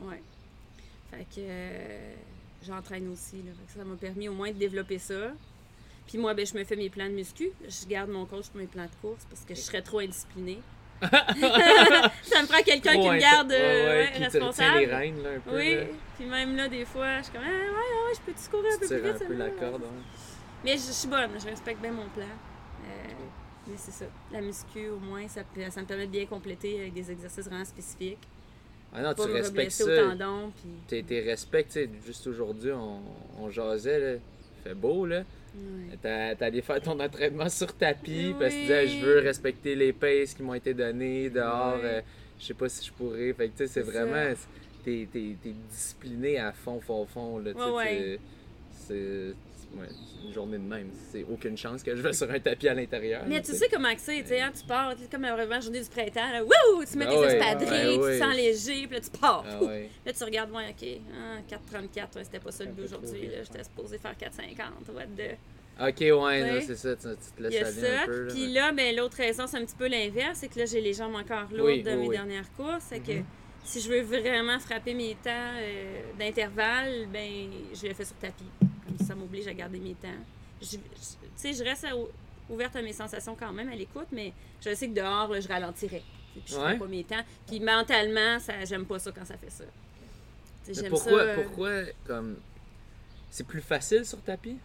Ouais. 0.00 0.22
Fait 1.10 1.24
que 1.24 1.38
euh, 1.40 2.14
j'entraîne 2.66 3.08
aussi. 3.12 3.36
Là. 3.36 3.52
Fait 3.66 3.72
que 3.72 3.78
ça 3.78 3.84
m'a 3.84 3.96
permis 3.96 4.28
au 4.28 4.34
moins 4.34 4.50
de 4.50 4.58
développer 4.58 4.98
ça. 4.98 5.32
Puis 6.06 6.16
moi, 6.18 6.32
ben, 6.34 6.46
je 6.46 6.54
me 6.56 6.64
fais 6.64 6.76
mes 6.76 6.88
plans 6.90 7.06
de 7.06 7.12
muscu. 7.14 7.50
Je 7.68 7.86
garde 7.86 8.10
mon 8.10 8.24
coach 8.24 8.48
pour 8.48 8.60
mes 8.60 8.66
plans 8.66 8.86
de 8.86 8.94
course 9.00 9.24
parce 9.28 9.42
que 9.42 9.54
je 9.54 9.60
serais 9.60 9.82
trop 9.82 9.98
indisciplinée. 9.98 10.58
Ça 11.00 12.42
me 12.42 12.46
prend 12.46 12.62
quelqu'un 12.62 12.92
qui 13.00 13.08
me 13.10 13.18
garde 13.18 13.52
euh, 13.52 14.00
ouais, 14.04 14.12
qui 14.14 14.24
responsable. 14.24 14.78
les 14.78 14.86
rênes, 14.86 15.22
là, 15.22 15.28
un 15.36 15.40
peu. 15.40 15.56
Oui, 15.56 15.74
là. 15.76 15.80
puis 16.16 16.26
même 16.26 16.56
là, 16.56 16.68
des 16.68 16.84
fois, 16.84 17.18
je 17.18 17.24
suis 17.24 17.32
comme, 17.32 17.42
ah, 17.44 17.48
ouais, 17.48 17.68
ouais, 17.68 18.14
je 18.14 18.20
peux-tu 18.32 18.50
courir 18.50 18.72
un 18.72 18.74
Tu 18.74 18.80
peu 18.80 19.00
plus 19.00 19.12
vite? 19.12 19.22
un 19.22 19.26
peu 19.26 19.34
la 19.34 19.50
corde. 19.50 19.82
hein. 19.84 20.02
Mais 20.64 20.72
je, 20.72 20.78
je 20.78 20.92
suis 20.92 21.08
bonne, 21.08 21.30
je 21.38 21.46
respecte 21.46 21.80
bien 21.80 21.92
mon 21.92 22.08
plan. 22.08 22.24
Euh, 22.24 22.88
mais 23.68 23.74
c'est 23.76 23.92
ça. 23.92 24.06
La 24.32 24.40
muscu, 24.40 24.88
au 24.88 24.98
moins, 24.98 25.26
ça, 25.28 25.42
ça 25.70 25.80
me 25.80 25.86
permet 25.86 26.06
de 26.06 26.12
bien 26.12 26.26
compléter 26.26 26.80
avec 26.80 26.94
des 26.94 27.10
exercices 27.10 27.46
vraiment 27.46 27.64
spécifiques. 27.64 28.18
Ah 28.94 29.02
non, 29.02 29.14
Pas 29.14 29.22
tu 29.24 29.28
me 29.28 29.34
respectes 29.34 29.70
ça. 29.72 29.84
au 29.84 30.08
tendon. 30.10 30.50
Puis... 30.56 30.70
T'es 30.88 31.02
t'es 31.02 31.20
respectes, 31.20 31.72
tu 31.72 31.80
sais, 31.84 31.90
juste 32.06 32.26
aujourd'hui, 32.26 32.72
on, 32.72 33.02
on 33.38 33.50
jasait, 33.50 33.98
là. 34.00 34.12
Il 34.14 34.62
fait 34.68 34.74
beau, 34.74 35.06
là. 35.06 35.22
Ouais. 36.04 36.36
Allé 36.40 36.62
faire 36.62 36.80
ton 36.80 36.98
entraînement 37.00 37.48
sur 37.48 37.72
tapis 37.76 38.28
Oui. 38.28 38.34
parce 38.38 38.52
que 38.52 38.56
tu 38.56 38.62
disais, 38.62 38.86
je 38.88 39.04
veux 39.04 39.18
respecter 39.18 39.74
les 39.74 39.92
paces 39.92 40.34
qui 40.34 40.42
m'ont 40.42 40.54
été 40.54 40.72
données 40.74 41.28
dehors. 41.30 41.78
Euh, 41.82 42.00
je 42.38 42.44
sais 42.46 42.54
pas 42.54 42.68
si 42.68 42.86
je 42.86 42.92
pourrais. 42.92 43.32
Fait 43.32 43.48
que, 43.48 43.52
tu 43.52 43.56
sais, 43.58 43.66
c'est 43.66 43.80
vraiment. 43.82 44.32
T'es 44.84 45.08
t'es 45.12 45.34
discipliné 45.68 46.38
à 46.38 46.52
fond, 46.52 46.80
fond, 46.80 47.04
fond. 47.06 47.38
Là, 47.38 47.50
Ouais, 47.74 48.18
tu- 48.88 49.34
ouais, 49.76 49.86
c'est 49.88 50.26
une 50.28 50.32
journée 50.34 50.58
de 50.58 50.62
même. 50.62 50.90
C'est 51.12 51.24
aucune 51.30 51.56
chance 51.56 51.82
que 51.82 51.94
je 51.96 52.00
vais 52.02 52.12
sur 52.12 52.30
un 52.30 52.38
tapis 52.40 52.68
à 52.68 52.74
l'intérieur. 52.74 53.22
Mais 53.26 53.40
tu 53.40 53.52
sais. 53.52 53.56
sais 53.58 53.68
comment 53.68 53.88
c'est, 53.96 54.22
tu 54.22 54.28
sais, 54.28 54.40
hein, 54.40 54.52
tu 54.58 54.64
pars, 54.66 54.94
comme 55.10 55.22
vraiment 55.22 55.36
la 55.54 55.60
journée 55.60 55.80
du 55.82 55.88
printemps, 55.88 56.30
là, 56.32 56.42
wouh, 56.44 56.84
tu 56.84 56.96
mets 56.98 57.04
Ah 57.08 57.10
tes 57.10 57.18
ouais, 57.18 57.36
espadrilles, 57.36 57.98
ouais, 57.98 58.18
tu 58.18 58.24
sens 58.24 58.34
léger, 58.36 58.86
puis 58.86 58.96
là, 58.96 59.00
tu 59.00 59.10
pars. 59.18 59.44
Ah. 59.46 59.60
Là, 60.06 60.12
tu 60.12 60.24
regardes, 60.24 60.50
ouais, 60.52 60.68
OK, 60.70 60.88
hein, 61.14 61.42
4,34, 61.48 62.16
ouais, 62.16 62.24
c'était 62.24 62.38
pas 62.40 62.50
ça 62.52 62.64
le 62.64 62.70
Un 62.70 62.72
but 62.72 62.82
peu 62.82 62.84
aujourd'hui, 62.96 63.30
j'étais 63.42 63.64
supposé 63.64 63.98
faire 63.98 64.14
4,50, 64.14 64.92
what 64.94 65.02
the... 65.16 65.36
Ok, 65.80 66.00
ouais, 66.00 66.60
c'est 66.66 66.74
ça. 66.74 66.96
Tu, 66.96 67.02
tu 67.02 67.08
te 67.08 67.40
Il 67.40 67.46
y 67.46 67.50
laisses 67.50 67.62
a 67.62 67.66
aller 67.68 67.86
un 67.94 67.98
ça. 68.00 68.06
peu. 68.06 68.24
là, 68.24 68.34
Puis 68.34 68.46
là, 68.52 68.72
ben, 68.72 68.96
l'autre 68.96 69.16
raison, 69.16 69.46
c'est 69.46 69.58
un 69.58 69.64
petit 69.64 69.76
peu 69.76 69.86
l'inverse. 69.86 70.38
C'est 70.40 70.48
que 70.48 70.58
là, 70.58 70.66
j'ai 70.66 70.80
les 70.80 70.92
jambes 70.92 71.14
encore 71.14 71.46
lourdes 71.52 71.68
Oui, 71.70 71.82
de 71.84 71.90
oui, 71.90 71.96
mes 71.98 72.08
oui. 72.08 72.16
dernières 72.16 72.52
courses. 72.54 72.86
C'est 72.88 72.98
que 72.98 73.12
Mhm. 73.12 73.24
si 73.62 73.80
je 73.80 73.88
veux 73.88 74.00
vraiment 74.00 74.58
frapper 74.58 74.92
mes 74.92 75.14
temps 75.22 75.30
euh, 75.56 76.00
d'intervalle, 76.18 77.06
ben, 77.12 77.30
je 77.80 77.86
le 77.86 77.94
fais 77.94 78.04
sur 78.04 78.16
tapis. 78.16 78.42
Ça, 79.06 79.14
m'oblige 79.14 79.46
à 79.46 79.54
garder 79.54 79.78
mes 79.78 79.94
temps. 79.94 80.08
Je- 80.60 80.66
je- 80.72 80.76
Tu 80.76 80.78
sais, 81.36 81.52
je 81.54 81.62
reste 81.62 81.84
à- 81.84 81.92
ouverte 82.50 82.74
à 82.76 82.82
mes 82.82 82.92
sensations 82.92 83.36
quand 83.38 83.52
même 83.52 83.68
à 83.68 83.74
l'écoute, 83.76 84.08
mais 84.12 84.32
je 84.64 84.74
sais 84.74 84.88
que 84.88 84.94
dehors, 84.94 85.28
là, 85.28 85.40
je 85.40 85.48
ralentirais. 85.48 86.02
Puis 86.32 86.42
je 86.54 86.56
Ouais. 86.58 86.76
pas 86.78 86.86
mes 86.86 87.04
temps. 87.04 87.22
Puis 87.46 87.60
mentalement, 87.60 88.38
ça, 88.40 88.64
j'aime 88.64 88.84
pas 88.86 88.98
ça 88.98 89.12
quand 89.12 89.24
ça 89.24 89.36
fait 89.36 89.50
ça. 89.50 89.64
Mais 90.66 90.74
J'aime 90.74 90.90
pourquoi, 90.90 91.10
ça. 91.10 91.30
euh, 91.30 91.42
pourquoi, 91.44 91.70
comme. 92.06 92.36
C'est 93.30 93.46
plus 93.46 93.60
facile 93.60 94.04
sur 94.06 94.20
tapis? 94.22 94.56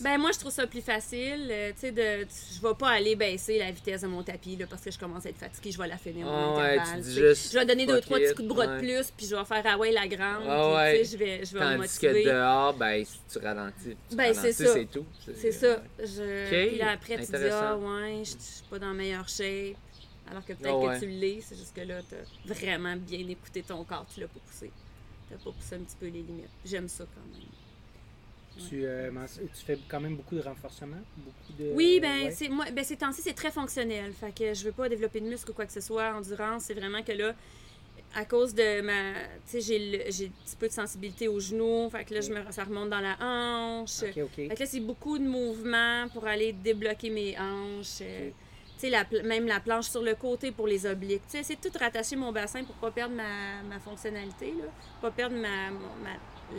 Ben 0.00 0.18
moi 0.18 0.30
je 0.32 0.38
trouve 0.38 0.52
ça 0.52 0.66
plus 0.66 0.80
facile, 0.82 1.48
euh, 1.50 1.72
tu 1.72 1.80
sais 1.80 1.92
de 1.92 2.26
je 2.54 2.60
vais 2.60 2.74
pas 2.74 2.90
aller 2.90 3.16
baisser 3.16 3.58
la 3.58 3.70
vitesse 3.70 4.02
de 4.02 4.06
mon 4.06 4.22
tapis 4.22 4.56
là, 4.56 4.66
parce 4.68 4.82
que 4.82 4.90
je 4.90 4.98
commence 4.98 5.24
à 5.26 5.30
être 5.30 5.38
fatiguée, 5.38 5.72
je 5.72 5.78
vais 5.78 5.88
la 5.88 5.96
finir 5.96 6.26
Ah 6.28 6.30
mon 6.30 6.56
ouais, 6.58 6.78
juste 7.02 7.52
Je 7.52 7.58
vais 7.58 7.64
donner 7.66 7.86
deux 7.86 8.00
trois 8.00 8.18
petits 8.18 8.30
it, 8.30 8.36
coups 8.36 8.48
de 8.48 8.54
bras 8.54 8.66
ouais. 8.66 8.74
de 8.74 8.78
plus, 8.80 9.10
puis 9.16 9.26
je 9.26 9.36
vais 9.36 9.44
faire 9.44 9.62
ah 9.64 9.78
ouais 9.78 9.92
la 9.92 10.06
grande, 10.06 10.44
Ah 10.48 10.92
je 11.02 11.16
vais 11.16 11.44
je 11.44 11.52
vais 11.56 11.60
me 11.60 11.76
Tandis 11.76 11.98
que 11.98 12.06
motiver. 12.06 12.24
dehors, 12.24 12.74
ben, 12.74 13.04
si 13.04 13.18
tu 13.32 13.38
ralentis, 13.38 13.96
tu 14.08 14.16
Ben, 14.16 14.34
c'est 14.34 14.40
ralentis, 14.40 14.64
ça. 14.64 14.72
c'est 14.74 14.90
tout. 14.90 15.06
C'est 15.36 15.52
ça. 15.52 15.82
Je... 15.98 16.44
Ok, 16.64 16.68
Puis 16.70 16.78
là 16.78 16.90
après 16.90 17.16
tu 17.18 17.32
dis 17.32 17.48
ah 17.50 17.76
ouais, 17.76 18.22
je 18.24 18.30
suis 18.30 18.64
pas 18.68 18.78
dans 18.78 18.88
la 18.88 18.94
meilleure 18.94 19.28
shape. 19.28 19.76
Alors 20.30 20.44
que 20.44 20.52
peut-être 20.52 20.86
Ah 20.88 20.94
que 20.94 21.00
tu 21.00 21.08
l'es, 21.10 21.40
c'est 21.42 21.56
juste 21.56 21.74
que 21.74 21.80
là 21.80 22.00
t'as 22.08 22.54
vraiment 22.54 22.94
bien 22.96 23.26
écouté 23.28 23.62
ton 23.62 23.82
corps, 23.84 24.06
tu 24.14 24.20
l'as 24.20 24.28
pas 24.28 24.40
poussé. 24.46 24.70
T'as 25.28 25.36
pas 25.36 25.50
poussé 25.50 25.74
un 25.76 25.78
petit 25.80 25.96
peu 25.98 26.06
les 26.06 26.22
limites. 26.22 26.48
J'aime 26.64 26.88
ça 26.88 27.04
quand 27.14 27.32
même. 27.32 27.48
Tu, 28.58 28.84
euh, 28.84 29.10
tu 29.38 29.64
fais 29.64 29.78
quand 29.88 30.00
même 30.00 30.16
beaucoup 30.16 30.34
de 30.34 30.42
renforcement? 30.42 30.98
Beaucoup 31.16 31.52
de... 31.58 31.72
Oui, 31.72 31.98
ben 32.02 32.24
ouais. 32.24 32.30
c'est 32.30 32.48
moi 32.48 32.66
ben 32.72 32.84
ces 32.84 32.96
temps-ci 32.96 33.22
c'est 33.22 33.32
très 33.32 33.50
fonctionnel. 33.50 34.12
Fait 34.12 34.34
que 34.34 34.54
je 34.54 34.64
veux 34.64 34.72
pas 34.72 34.88
développer 34.88 35.20
de 35.20 35.26
muscle 35.26 35.50
ou 35.50 35.54
quoi 35.54 35.66
que 35.66 35.72
ce 35.72 35.80
soit, 35.80 36.12
endurance, 36.14 36.64
c'est 36.64 36.74
vraiment 36.74 37.02
que 37.02 37.12
là 37.12 37.34
à 38.14 38.24
cause 38.24 38.54
de 38.54 38.80
ma 38.80 39.12
tu 39.48 39.52
sais 39.52 39.60
j'ai 39.60 40.10
j'ai 40.10 40.26
un 40.26 40.44
petit 40.44 40.56
peu 40.56 40.66
de 40.66 40.72
sensibilité 40.72 41.28
au 41.28 41.38
genou, 41.38 41.88
fait 41.90 42.04
que 42.04 42.14
là 42.14 42.20
je 42.20 42.30
me 42.32 42.50
ça 42.50 42.64
remonte 42.64 42.90
dans 42.90 43.00
la 43.00 43.16
hanche. 43.20 44.02
Ok, 44.02 44.18
ok. 44.24 44.34
Fait 44.34 44.54
que 44.54 44.60
là 44.60 44.66
c'est 44.66 44.80
beaucoup 44.80 45.16
de 45.18 45.24
mouvements 45.24 46.08
pour 46.12 46.26
aller 46.26 46.52
débloquer 46.52 47.10
mes 47.10 47.38
hanches. 47.38 48.00
euh. 48.02 48.30
Tu 48.80 48.86
sais, 48.86 48.90
la 48.90 49.04
même 49.24 49.46
la 49.46 49.60
planche 49.60 49.88
sur 49.90 50.02
le 50.02 50.14
côté 50.14 50.52
pour 50.52 50.66
les 50.66 50.86
obliques. 50.86 51.22
Tu 51.30 51.36
sais, 51.36 51.42
c'est 51.42 51.60
tout 51.60 51.76
rattacher 51.78 52.16
mon 52.16 52.32
bassin 52.32 52.64
pour 52.64 52.74
pas 52.76 52.90
perdre 52.90 53.14
ma, 53.14 53.62
ma 53.62 53.78
fonctionnalité, 53.78 54.54
là. 54.58 54.64
Pas 55.02 55.10
perdre 55.10 55.36
ma, 55.36 55.70
ma- 55.70 56.16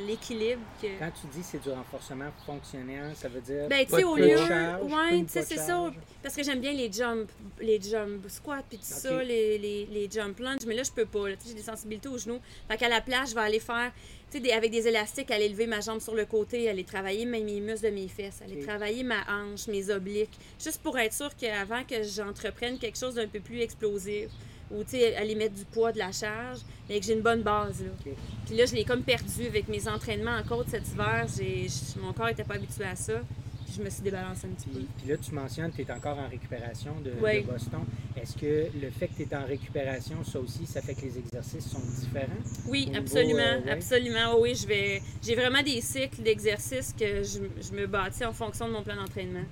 l'équilibre 0.08 0.62
que... 0.82 1.00
Quand 1.00 1.12
tu 1.12 1.28
dis 1.28 1.44
c'est 1.44 1.62
du 1.62 1.70
renforcement 1.70 2.32
fonctionnel, 2.46 3.14
ça 3.16 3.28
veut 3.28 3.42
dire 3.42 3.68
Ben, 3.70 3.86
tu 3.86 3.96
sais, 3.96 4.04
au 4.04 4.16
lieu. 4.16 4.38
charge, 4.38 4.84
ouais, 4.84 5.24
tu 5.24 5.30
sais, 5.30 5.44
c'est 5.44 5.58
ça. 5.58 5.92
Parce 6.24 6.36
que 6.36 6.44
j'aime 6.44 6.60
bien 6.60 6.74
les 6.74 6.92
jump, 6.92 7.30
les 7.60 7.82
jump 7.82 8.24
squats, 8.30 8.64
puis 8.68 8.78
tout 8.78 8.84
ça, 8.86 9.24
les, 9.24 9.58
les, 9.58 9.86
les 9.86 10.10
jump 10.10 10.40
lunge. 10.40 10.62
Mais 10.66 10.76
là, 10.76 10.84
je 10.84 10.92
peux 10.92 11.06
pas. 11.06 11.30
J'ai 11.46 11.54
des 11.54 11.62
sensibilités 11.62 12.10
aux 12.10 12.18
genoux. 12.18 12.40
Fait 12.70 12.78
qu'à 12.78 12.90
la 12.90 13.02
place, 13.02 13.32
je 13.32 13.36
vais 13.36 13.42
aller 13.42 13.60
faire, 13.60 13.92
tu 14.32 14.42
sais, 14.42 14.54
avec 14.54 14.72
des 14.72 14.88
élastiques, 14.88 15.32
aller 15.32 15.50
lever 15.50 15.68
ma 15.68 15.82
jambe 15.82 16.00
sur 16.00 16.16
le 16.16 16.26
côté, 16.26 16.70
aller 16.70 16.84
travailler 16.84 17.26
mes, 17.26 17.42
mes 17.42 17.60
muscles 17.60 17.88
de 17.90 17.92
mes 17.94 18.08
fesses, 18.08 18.42
aller 18.42 18.60
travailler 18.64 19.04
ma 19.04 19.22
hanche, 19.30 19.68
mes 19.68 19.90
obliques. 19.90 20.38
Juste 20.64 20.82
pour 20.82 20.98
être 20.98 21.14
sûr 21.14 21.36
qu'avant 21.36 21.84
que 21.84 22.04
j'entreprenne 22.04 22.78
quelque 22.78 22.98
chose 22.98 23.16
d'un 23.16 23.28
peu 23.28 23.40
plus 23.40 23.62
explosif, 23.62 24.30
ou 24.74 24.84
tu 24.84 24.92
sais, 24.92 25.16
aller 25.16 25.36
mettre 25.36 25.56
du 25.56 25.66
poids, 25.66 25.92
de 25.92 25.98
la 25.98 26.12
charge, 26.12 26.60
mais 26.90 27.00
que 27.00 27.06
j'ai 27.06 27.14
une 27.14 27.22
bonne 27.22 27.42
base. 27.42 27.82
Là. 27.82 28.14
Puis 28.46 28.56
là, 28.56 28.66
je 28.66 28.76
l'ai 28.76 28.84
comme 28.84 29.04
perdu 29.04 29.46
avec 29.48 29.68
mes 29.68 29.88
entraînements 29.88 30.38
en 30.38 30.44
côte 30.44 30.68
cet 30.70 30.88
hiver. 30.88 31.26
Mon 32.02 32.14
corps 32.14 32.28
n'était 32.28 32.44
pas 32.44 32.56
habitué 32.56 32.86
à 32.86 32.96
ça. 32.96 33.22
Puis 33.72 33.80
je 33.80 33.86
me 33.86 33.90
suis 33.90 34.02
débalancée 34.04 34.48
un 34.48 34.50
petit 34.50 34.68
peu. 34.70 34.80
Puis, 34.98 35.10
là, 35.10 35.16
tu 35.18 35.34
mentionnes 35.34 35.72
que 35.72 35.78
tu 35.78 35.82
es 35.84 35.92
encore 35.92 36.18
en 36.20 36.28
récupération 36.28 36.92
de. 37.00 37.12
Boston. 37.46 37.86
Est-ce 38.22 38.36
que 38.36 38.68
le 38.78 38.90
fait 38.92 39.08
que 39.08 39.14
tu 39.16 39.24
es 39.24 39.36
en 39.36 39.46
récupération, 39.46 40.22
ça 40.26 40.40
aussi, 40.40 40.66
ça 40.66 40.82
fait 40.82 40.94
que 40.94 41.02
les 41.02 41.18
exercices 41.18 41.70
sont 41.70 41.80
différents? 41.80 42.28
Oui, 42.68 42.88
niveau, 42.88 42.98
absolument, 43.00 43.40
euh, 43.40 43.62
ouais. 43.62 43.72
absolument. 43.72 44.40
Oui, 44.40 44.56
je 44.56 44.68
vais. 44.68 45.02
J'ai 45.24 45.36
vraiment 45.36 45.64
des 45.64 45.80
cycles 45.80 46.22
d'exercices 46.22 46.94
que 46.98 47.24
je, 47.24 47.40
je 47.62 47.72
me 47.74 47.88
bâtis 47.88 48.26
en 48.26 48.34
fonction 48.34 48.68
de 48.68 48.74
mon 48.74 48.84
plan 48.84 48.96
d'entraînement. 48.98 49.46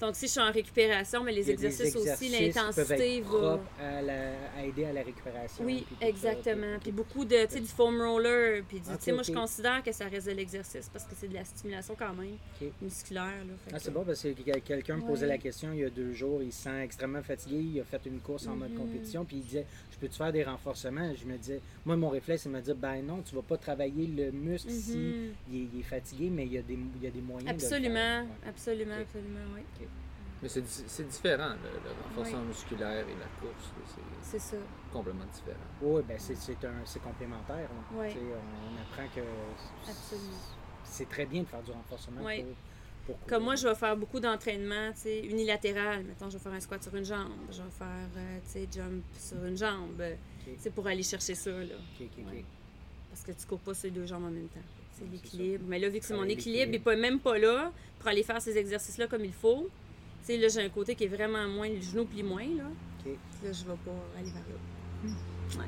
Donc, 0.00 0.16
si 0.16 0.26
je 0.26 0.30
suis 0.32 0.40
en 0.40 0.50
récupération, 0.50 1.22
mais 1.22 1.32
les 1.32 1.50
exercices, 1.50 1.94
aussi, 1.94 2.28
l'intensité 2.30 3.20
va. 3.20 3.60
à, 3.80 4.00
la- 4.02 4.14
à 4.58 4.64
aider 4.64 4.84
à 4.86 4.92
la 4.94 5.02
récupération. 5.02 5.64
Oui, 5.64 5.84
puis 5.86 5.96
tout 5.96 6.00
ça. 6.00 6.08
exactement. 6.08 6.78
Puis 6.80 6.92
beaucoup 6.92 7.24
de, 7.26 7.44
tu 7.46 7.54
sais, 7.54 7.60
du 7.60 7.66
foam 7.66 8.00
roller. 8.00 8.62
Puis, 8.66 8.80
du- 8.80 8.88
Ok, 8.90 8.98
tu 8.98 9.04
sais, 9.04 9.12
moi, 9.12 9.22
je 9.22 9.32
considère 9.32 9.82
que 9.82 9.92
ça 9.92 10.06
reste 10.06 10.26
de 10.28 10.32
l'exercice 10.32 10.88
parce 10.90 11.04
que 11.04 11.12
c'est 11.18 11.28
de 11.28 11.34
la 11.34 11.44
stimulation 11.44 11.94
quand 11.98 12.14
même, 12.14 12.36
musculaire. 12.80 13.24
Là, 13.46 13.52
Ah, 13.72 13.78
c'est 13.80 13.90
bon 13.90 14.04
parce 14.04 14.22
que 14.22 14.28
quel- 14.28 14.62
quelqu'un 14.62 14.96
me 14.96 15.02
posait 15.02 15.22
Ouais. 15.22 15.32
la 15.32 15.38
question 15.38 15.72
il 15.72 15.80
y 15.80 15.84
a 15.84 15.90
deux 15.90 16.12
jours, 16.12 16.40
il 16.42 16.52
se 16.52 16.62
sent 16.62 16.82
extrêmement 16.84 17.22
fatigué, 17.22 17.56
il 17.56 17.80
a 17.80 17.84
fait 17.84 18.00
une 18.06 18.20
course 18.20 18.46
en 18.46 18.54
mode 18.54 18.70
Mhm. 18.70 18.78
compétition, 18.78 19.24
puis 19.24 19.38
il 19.38 19.42
disait 19.42 19.66
Je 19.90 19.98
peux-tu 19.98 20.14
faire 20.16 20.32
des 20.32 20.44
renforcements 20.44 21.12
Je 21.14 21.24
me 21.24 21.36
disais, 21.36 21.60
moi, 21.84 21.96
mon 21.96 22.10
réflexe, 22.10 22.42
c'est 22.42 22.48
de 22.48 22.54
me 22.54 22.60
dire 22.60 22.76
Ben 22.76 23.02
non, 23.04 23.22
tu 23.22 23.34
vas 23.34 23.42
pas 23.42 23.56
travailler 23.56 24.06
le 24.06 24.30
muscle 24.30 24.70
si 24.70 24.96
Mhm. 24.96 25.34
il 25.50 25.56
est, 25.56 25.68
il 25.74 25.80
est 25.80 25.82
fatigué, 25.82 26.30
mais 26.30 26.46
il 26.46 26.52
y 26.52 26.58
a 26.58 26.62
des, 26.62 26.74
il 26.96 27.02
y 27.02 27.06
a 27.06 27.10
des 27.10 27.20
moyens 27.20 27.44
de 27.56 27.60
le 27.60 27.64
Absolument, 27.66 27.94
faire. 27.94 28.22
Ouais. 28.24 28.48
absolument, 28.48 28.94
absolument, 29.00 29.40
oui. 29.56 29.86
Mais 30.42 30.48
c'est 30.50 30.60
di- 30.60 30.84
c'est 30.86 31.08
différent, 31.08 31.48
le, 31.48 31.70
le 31.82 31.94
renforcement 32.04 32.42
musculaire 32.44 32.98
et 33.08 33.14
la 33.18 33.26
course. 33.40 33.70
C'est 34.22 34.38
ça. 34.38 34.56
complètement 34.92 35.24
différent. 35.32 35.56
Oui, 35.82 36.02
ben 36.06 36.16
c'est 36.18 36.36
c'est 36.36 36.62
un- 36.64 36.84
c'est 36.84 37.02
complémentaire. 37.02 37.68
On, 37.90 37.98
on 37.98 38.02
apprend 38.02 39.08
que 39.14 39.20
Absolument. 39.90 40.28
c'est 40.84 41.08
très 41.08 41.24
bien 41.26 41.42
de 41.42 41.46
faire 41.48 41.62
du 41.62 41.70
renforcement 41.72 42.20
pour, 42.20 42.28
Comme 43.28 43.44
moi, 43.44 43.54
je 43.54 43.68
vais 43.68 43.74
faire 43.74 43.96
beaucoup 43.96 44.20
d'entraînement, 44.20 44.92
tu 44.92 45.00
sais, 45.02 45.20
unilatéral. 45.20 46.04
Mettons, 46.04 46.28
je 46.28 46.36
vais 46.36 46.42
faire 46.42 46.52
un 46.52 46.60
squat 46.60 46.82
sur 46.82 46.94
une 46.94 47.04
jambe, 47.04 47.32
je 47.50 47.62
vais 47.62 47.70
faire, 47.70 48.08
euh, 48.16 48.38
tu 48.44 48.50
sais, 48.50 48.68
jump 48.72 49.04
sur 49.18 49.44
une 49.44 49.56
jambe. 49.56 50.02
C'est 50.58 50.72
pour 50.72 50.86
aller 50.86 51.02
chercher 51.02 51.34
ça, 51.34 51.50
là. 51.50 51.76
Ouais. 52.00 52.44
Parce 53.10 53.22
que 53.22 53.32
tu 53.32 53.46
cours 53.46 53.60
pas 53.60 53.74
sur 53.74 53.84
les 53.84 53.92
deux 53.92 54.06
jambes 54.06 54.24
en 54.24 54.30
même 54.30 54.48
temps. 54.48 54.60
C'est 54.92 55.10
l'équilibre. 55.10 55.64
Mais 55.68 55.78
là, 55.78 55.88
vu 55.88 55.98
que 56.00 56.04
c'est 56.04 56.14
mon 56.16 56.24
équilibre, 56.24 56.70
n'est 56.70 56.78
pas, 56.78 56.96
même 56.96 57.20
pas 57.20 57.38
là 57.38 57.72
pour 57.98 58.08
aller 58.08 58.22
faire 58.22 58.40
ces 58.40 58.56
exercices-là 58.56 59.06
comme 59.06 59.24
il 59.24 59.32
faut. 59.32 59.68
Tu 60.20 60.26
sais, 60.26 60.36
là, 60.38 60.48
j'ai 60.48 60.62
un 60.62 60.68
côté 60.68 60.94
qui 60.94 61.04
est 61.04 61.08
vraiment 61.08 61.46
moins, 61.48 61.68
le 61.68 61.80
genou 61.80 62.04
plie 62.04 62.22
moins, 62.22 62.46
là. 62.46 62.64
Là, 63.44 63.52
je 63.52 63.64
vais 63.64 63.76
pas 63.84 64.18
aller 64.18 64.30
vers 64.30 64.42
là. 65.58 65.64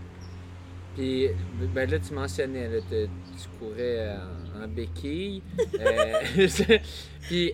Puis, 0.98 1.28
ben 1.72 1.88
là, 1.88 1.98
tu 2.00 2.12
mentionnais, 2.12 2.68
là, 2.68 2.80
te- 2.80 3.04
tu 3.06 3.48
courais 3.60 3.76
euh, 3.98 4.16
en, 4.58 4.64
en 4.64 4.68
béquille. 4.68 5.42
Euh, 5.80 6.48
puis, 7.28 7.52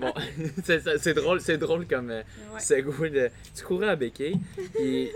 bon, 0.00 0.12
c'est 0.64 1.14
drôle, 1.14 1.40
c'est 1.40 1.56
drôle 1.56 1.86
comme 1.86 2.10
euh, 2.10 2.22
Ouais. 2.52 2.58
segue 2.58 3.12
de- 3.12 3.30
Tu 3.54 3.62
courais 3.64 3.90
en 3.90 3.96
béquille. 3.96 4.40
Puis, 4.74 5.08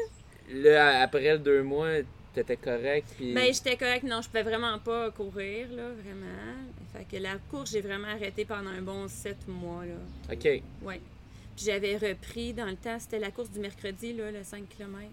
là, 0.52 1.00
après 1.02 1.32
le 1.32 1.38
deux 1.40 1.64
mois, 1.64 1.88
t'étais 2.32 2.56
correct. 2.56 3.08
Puis, 3.16 3.32
Ben, 3.34 3.52
j'étais 3.52 3.76
correct. 3.76 4.04
Non, 4.04 4.22
je 4.22 4.28
pouvais 4.28 4.44
vraiment 4.44 4.78
pas 4.78 5.10
courir, 5.10 5.66
là, 5.72 5.88
vraiment. 6.00 6.70
Fait 6.92 7.16
que 7.16 7.20
la 7.20 7.38
course, 7.50 7.72
j'ai 7.72 7.80
vraiment 7.80 8.06
arrêté 8.08 8.44
pendant 8.44 8.70
un 8.70 8.82
bon 8.82 9.08
sept 9.08 9.48
mois, 9.48 9.84
là. 9.84 9.94
OK. 10.32 10.62
Ouais. 10.82 11.00
Puis 11.56 11.66
j'avais 11.66 11.96
repris 11.96 12.52
dans 12.52 12.66
le 12.66 12.76
temps, 12.76 12.98
c'était 13.00 13.18
la 13.18 13.32
course 13.32 13.50
du 13.50 13.58
mercredi, 13.58 14.12
là, 14.12 14.30
le 14.30 14.44
5 14.44 14.68
km. 14.68 15.08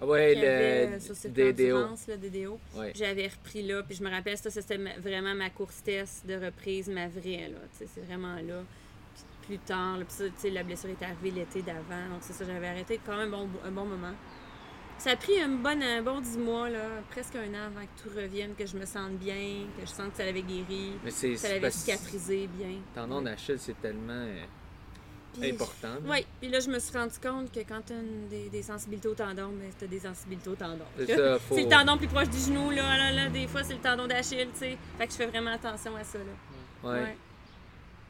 Ah 0.00 0.06
ouais, 0.06 0.36
avait, 0.36 0.86
le 0.86 0.92
euh, 0.94 1.00
sur 1.00 1.14
DDO. 1.30 1.76
Endurance, 1.76 2.06
le 2.06 2.16
DDO. 2.18 2.60
Ouais. 2.76 2.92
J'avais 2.94 3.28
repris 3.28 3.62
là, 3.62 3.82
puis 3.82 3.96
je 3.96 4.02
me 4.02 4.10
rappelle, 4.10 4.36
ça, 4.36 4.50
c'était 4.50 4.76
vraiment 4.98 5.34
ma 5.34 5.48
course 5.48 5.82
test 5.82 6.26
de 6.26 6.34
reprise, 6.34 6.88
ma 6.88 7.08
vraie, 7.08 7.48
là. 7.48 7.58
C'est 7.72 8.04
vraiment 8.04 8.36
là. 8.36 8.62
Puis 9.14 9.24
plus 9.46 9.58
tard, 9.58 9.98
là, 9.98 10.04
puis 10.04 10.14
ça, 10.36 10.48
la 10.50 10.62
blessure 10.62 10.90
est 10.90 11.02
arrivée 11.02 11.30
l'été 11.30 11.62
d'avant. 11.62 12.08
Donc, 12.10 12.20
c'est 12.20 12.34
ça, 12.34 12.44
j'avais 12.44 12.68
arrêté 12.68 13.00
quand 13.06 13.16
même 13.16 13.32
un 13.32 13.38
bon, 13.38 13.48
un 13.64 13.70
bon 13.70 13.86
moment. 13.86 14.14
Ça 14.98 15.10
a 15.10 15.16
pris 15.16 15.40
un 15.40 15.48
bon, 15.48 15.82
un 15.82 16.02
bon 16.02 16.20
10 16.20 16.38
mois, 16.38 16.68
là, 16.68 17.02
presque 17.10 17.36
un 17.36 17.48
an 17.54 17.66
avant 17.66 17.86
que 17.86 18.02
tout 18.02 18.08
revienne, 18.14 18.54
que 18.54 18.66
je 18.66 18.76
me 18.76 18.86
sente 18.86 19.12
bien, 19.12 19.66
que 19.78 19.86
je 19.86 19.90
sente 19.90 20.12
que 20.12 20.16
ça 20.18 20.24
l'avait 20.24 20.42
guéri, 20.42 20.92
que 21.04 21.36
ça 21.36 21.48
l'avait 21.48 21.70
cicatrisé 21.70 22.48
bien. 22.48 22.80
Tendon 22.94 23.22
d'Achille, 23.22 23.58
c'est 23.58 23.80
tellement 23.80 24.12
euh, 24.12 24.44
important. 25.42 25.96
Oui, 26.04 26.26
puis 26.40 26.50
là, 26.50 26.60
je 26.60 26.68
me 26.68 26.78
suis 26.78 26.96
rendu 26.96 27.18
compte 27.22 27.52
que 27.52 27.60
quand 27.60 27.80
tu 27.86 27.92
as 27.92 28.28
des, 28.30 28.48
des 28.48 28.62
sensibilités 28.62 29.08
au 29.08 29.14
tendon, 29.14 29.50
mais 29.58 29.70
tu 29.78 29.84
as 29.84 29.88
des 29.88 30.00
sensibilités 30.00 30.48
au 30.50 30.54
tendon. 30.54 30.84
C'est 30.98 31.06
ça, 31.16 31.38
faut... 31.38 31.54
C'est 31.54 31.64
le 31.64 31.68
tendon 31.68 31.96
plus 31.96 32.08
proche 32.08 32.28
du 32.28 32.38
genou, 32.38 32.70
là, 32.70 32.96
là, 32.96 33.12
là, 33.12 33.28
des 33.28 33.46
fois, 33.46 33.62
c'est 33.62 33.74
le 33.74 33.80
tendon 33.80 34.06
d'Achille, 34.06 34.48
tu 34.52 34.58
sais. 34.58 34.78
Fait 34.98 35.06
que 35.06 35.12
je 35.12 35.16
fais 35.16 35.26
vraiment 35.26 35.52
attention 35.52 35.94
à 35.96 36.04
ça, 36.04 36.18
là. 36.18 36.90
Ouais. 36.90 37.16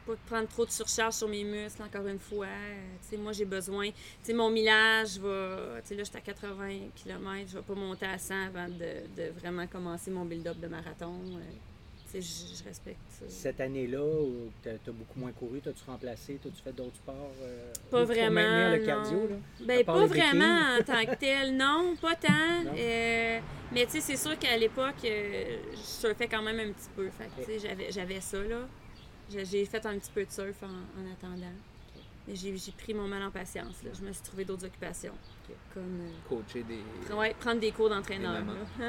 Pas 0.05 0.13
de 0.13 0.19
prendre 0.25 0.47
trop 0.47 0.65
de 0.65 0.71
surcharge 0.71 1.15
sur 1.15 1.27
mes 1.27 1.43
muscles, 1.43 1.81
encore 1.83 2.07
une 2.07 2.19
fois. 2.19 2.45
Euh, 2.45 2.95
tu 3.01 3.09
sais, 3.09 3.17
moi, 3.17 3.33
j'ai 3.33 3.45
besoin... 3.45 3.89
Tu 3.89 3.95
sais, 4.23 4.33
mon 4.33 4.49
millage 4.49 5.19
va... 5.19 5.81
Tu 5.81 5.89
sais, 5.89 5.95
là, 5.95 6.03
j'étais 6.03 6.19
à 6.19 6.21
80 6.21 6.69
km, 6.95 7.49
je 7.49 7.57
vais 7.57 7.61
pas 7.61 7.73
monter 7.73 8.05
à 8.05 8.17
100 8.17 8.45
avant 8.47 8.69
de, 8.69 9.21
de 9.21 9.31
vraiment 9.37 9.67
commencer 9.67 10.09
mon 10.11 10.23
build-up 10.23 10.57
de 10.59 10.67
marathon. 10.67 11.19
Euh, 11.25 11.41
je, 12.13 12.19
je 12.19 12.63
respecte 12.63 12.99
ça. 13.09 13.25
Cette 13.27 13.59
année-là, 13.59 14.01
où 14.03 14.51
tu 14.63 14.69
as, 14.69 14.91
beaucoup 14.91 15.19
moins 15.19 15.31
couru, 15.31 15.59
t'as-tu 15.61 15.83
remplacé, 15.85 16.39
t'as-tu 16.41 16.61
fait 16.61 16.71
d'autres 16.71 16.95
sports? 16.95 17.31
euh, 17.41 17.73
Pas 17.91 18.05
pour 18.05 18.13
vraiment. 18.13 18.35
maintenir 18.41 18.71
le 18.71 18.79
non. 18.79 18.85
cardio, 18.85 19.27
là? 19.27 19.35
Ben, 19.65 19.85
pas 19.85 20.05
vraiment 20.05 20.77
en 20.79 20.83
tant 20.83 21.05
que 21.05 21.15
tel, 21.15 21.55
non, 21.55 21.95
pas 22.01 22.15
tant. 22.15 22.63
Non? 22.65 22.73
Euh, 22.77 23.39
mais 23.71 23.85
tu 23.85 23.91
sais, 23.91 24.01
c'est 24.01 24.17
sûr 24.17 24.37
qu'à 24.39 24.55
l'époque, 24.57 24.95
euh, 25.05 25.57
je 25.71 25.77
surfais 25.77 26.27
quand 26.27 26.41
même 26.41 26.59
un 26.59 26.71
petit 26.71 26.89
peu. 26.95 27.09
Fait 27.09 27.59
j'avais, 27.91 28.21
ça, 28.21 28.41
là. 28.41 28.67
J'ai, 29.29 29.65
fait 29.65 29.85
un 29.85 29.97
petit 29.97 30.11
peu 30.11 30.23
de 30.23 30.31
surf 30.31 30.63
en, 30.63 30.67
en 30.67 31.11
attendant. 31.11 31.53
J'ai, 32.33 32.53
pris 32.77 32.93
mon 32.93 33.07
mal 33.07 33.23
en 33.23 33.31
patience, 33.31 33.83
là. 33.83 33.91
Je 33.97 34.05
me 34.05 34.11
suis 34.11 34.23
trouvé 34.23 34.43
d'autres 34.43 34.65
occupations. 34.65 35.13
Comme, 35.73 36.01
euh, 36.01 36.09
Coacher 36.27 36.63
des... 36.63 37.13
ouais, 37.13 37.33
prendre 37.39 37.61
des 37.61 37.71
cours 37.71 37.89
d'entraîneur, 37.89 38.43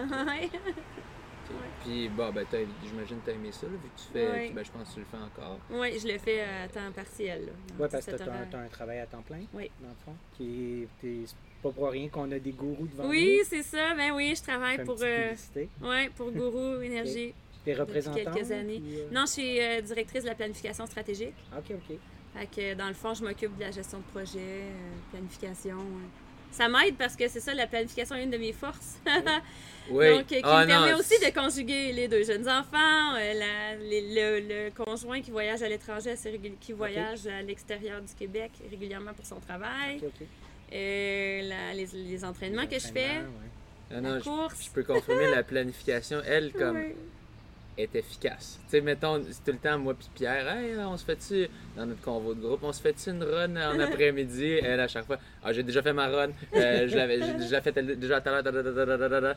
Puis, 1.84 2.08
bon, 2.08 2.30
ben, 2.32 2.44
t'as- 2.50 2.58
j'imagine 2.84 3.20
que 3.20 3.26
t'as 3.26 3.32
aimé 3.32 3.50
ça, 3.52 3.66
là, 3.66 3.72
vu 3.72 3.78
que 3.88 4.00
tu 4.00 4.06
fais... 4.12 4.30
Ouais. 4.30 4.50
Ben, 4.54 4.64
je 4.64 4.70
pense 4.70 4.88
que 4.88 4.94
tu 4.94 5.00
le 5.00 5.06
fais 5.06 5.16
encore. 5.16 5.58
Ouais, 5.70 5.98
je 5.98 6.06
le 6.06 6.18
fais 6.18 6.40
à 6.42 6.68
temps 6.68 6.92
partiel, 6.94 7.48
Oui, 7.78 7.86
parce 7.90 8.04
que 8.06 8.10
17 8.12 8.22
tu 8.50 8.56
as, 8.56 8.58
un 8.60 8.68
travail 8.68 8.98
à 9.00 9.06
temps 9.06 9.22
plein, 9.22 9.40
Oui. 9.54 9.70
dans 9.80 9.88
le 9.88 9.94
fond. 10.04 10.14
Qui 10.36 10.86
est, 11.02 11.34
pas 11.62 11.70
pour 11.70 11.90
rien 11.90 12.08
qu'on 12.08 12.30
a 12.32 12.38
des 12.38 12.52
gourous 12.52 12.86
devant 12.86 13.08
Oui, 13.08 13.38
nous. 13.40 13.44
c'est 13.48 13.62
ça. 13.62 13.94
Ben 13.94 14.12
oui, 14.14 14.34
je 14.36 14.42
travaille 14.42 14.84
pour, 14.84 14.96
euh, 15.02 15.34
ouais, 15.82 16.08
pour 16.16 16.30
Gourou 16.32 16.80
Énergie. 16.82 17.34
T'es 17.64 17.74
représentante? 17.74 18.22
quelques 18.34 18.52
années. 18.52 18.80
euh? 18.92 19.08
Non, 19.10 19.22
je 19.26 19.32
suis 19.32 19.60
euh, 19.60 19.80
directrice 19.80 20.22
de 20.22 20.28
la 20.28 20.34
planification 20.36 20.86
stratégique. 20.86 21.34
OK, 21.56 21.72
OK. 21.72 21.96
Fait 22.34 22.46
que 22.46 22.74
dans 22.74 22.86
le 22.88 22.94
fond, 22.94 23.14
je 23.14 23.24
m'occupe 23.24 23.56
de 23.56 23.62
la 23.62 23.70
gestion 23.72 23.98
de 23.98 24.04
projet, 24.04 24.38
euh, 24.38 24.70
planification. 25.10 25.78
Ça 26.50 26.68
m'aide 26.68 26.96
parce 26.96 27.14
que 27.16 27.28
c'est 27.28 27.40
ça, 27.40 27.54
la 27.54 27.66
planification 27.66 28.16
est 28.16 28.24
une 28.24 28.30
de 28.30 28.38
mes 28.38 28.52
forces. 28.52 28.96
Oui. 29.90 30.10
Donc, 30.18 30.26
qui 30.26 30.36
Ah, 30.42 30.64
me 30.64 30.66
permet 30.66 30.92
non, 30.92 30.98
aussi 30.98 31.18
de 31.18 31.32
conjuguer 31.32 31.92
les 31.94 32.08
deux 32.08 32.22
jeunes 32.22 32.46
enfants, 32.46 33.14
euh, 33.16 33.32
la- 33.32 33.74
les- 33.76 34.14
le, 34.14 34.40
le 34.66 34.70
conjoint 34.70 35.22
qui 35.22 35.30
voyage 35.30 35.62
à 35.62 35.68
l'étranger, 35.70 36.12
qui 36.60 36.74
voyage 36.74 37.26
à 37.26 37.40
l'extérieur 37.40 38.02
du 38.02 38.12
Québec 38.12 38.50
régulièrement 38.70 39.14
pour 39.14 39.24
son 39.24 39.40
travail, 39.40 39.98
euh, 40.74 41.40
la- 41.42 41.72
les, 41.72 41.86
les 41.94 42.22
entraînements 42.22 42.66
que 42.66 42.78
je 42.78 42.88
fais, 42.88 43.16
ouais. 43.20 43.24
La 43.90 44.00
non, 44.02 44.18
je, 44.18 44.24
course. 44.24 44.64
je 44.66 44.70
peux 44.72 44.82
confirmer, 44.82 45.30
la 45.30 45.42
planification, 45.42 46.20
elle, 46.26 46.52
comme. 46.58 46.78
Est 47.78 47.94
efficace. 47.94 48.58
Tu 48.64 48.70
sais, 48.70 48.80
mettons, 48.80 49.22
c'est 49.30 49.44
tout 49.44 49.52
le 49.52 49.58
temps, 49.58 49.78
moi 49.78 49.94
puis 49.94 50.08
Pierre, 50.14 50.48
hey, 50.48 50.76
on 50.78 50.96
se 50.96 51.04
fait-tu, 51.04 51.48
dans 51.76 51.86
notre 51.86 52.00
convo 52.00 52.34
de 52.34 52.40
groupe, 52.40 52.60
on 52.62 52.72
se 52.72 52.82
fait-tu 52.82 53.10
une 53.10 53.22
run 53.22 53.56
en 53.56 53.78
après-midi? 53.80 54.58
Elle, 54.62 54.80
à 54.80 54.88
chaque 54.88 55.06
fois, 55.06 55.18
ah, 55.42 55.52
j'ai 55.52 55.62
déjà 55.62 55.80
fait 55.80 55.92
ma 55.92 56.08
run, 56.08 56.30
euh, 56.54 56.88
je 56.88 56.96
l'avais 56.96 57.18
déjà 57.34 57.60
fait 57.60 57.72
déjà 57.72 58.20
tout 58.20 58.28
à 58.28 58.42
l'heure, 58.42 59.36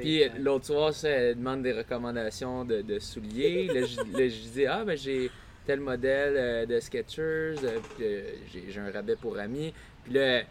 Puis, 0.00 0.22
l'autre 0.38 0.66
soir, 0.66 0.94
ça, 0.94 1.08
elle 1.08 1.36
demande 1.36 1.62
des 1.62 1.72
recommandations 1.72 2.64
de, 2.64 2.82
de 2.82 2.98
souliers. 2.98 3.66
Là, 3.66 3.80
je, 3.84 4.48
dis, 4.52 4.66
ah, 4.66 4.84
ben 4.84 4.96
j'ai 4.96 5.30
tel 5.66 5.80
modèle 5.80 6.34
euh, 6.36 6.66
de 6.66 6.80
Skechers, 6.80 7.56
euh, 7.64 7.78
euh, 8.00 8.32
j'ai 8.52 8.80
un 8.80 8.90
rabais 8.90 9.16
pour 9.16 9.38
amis. 9.38 9.72
Puis 10.04 10.14
là, 10.14 10.42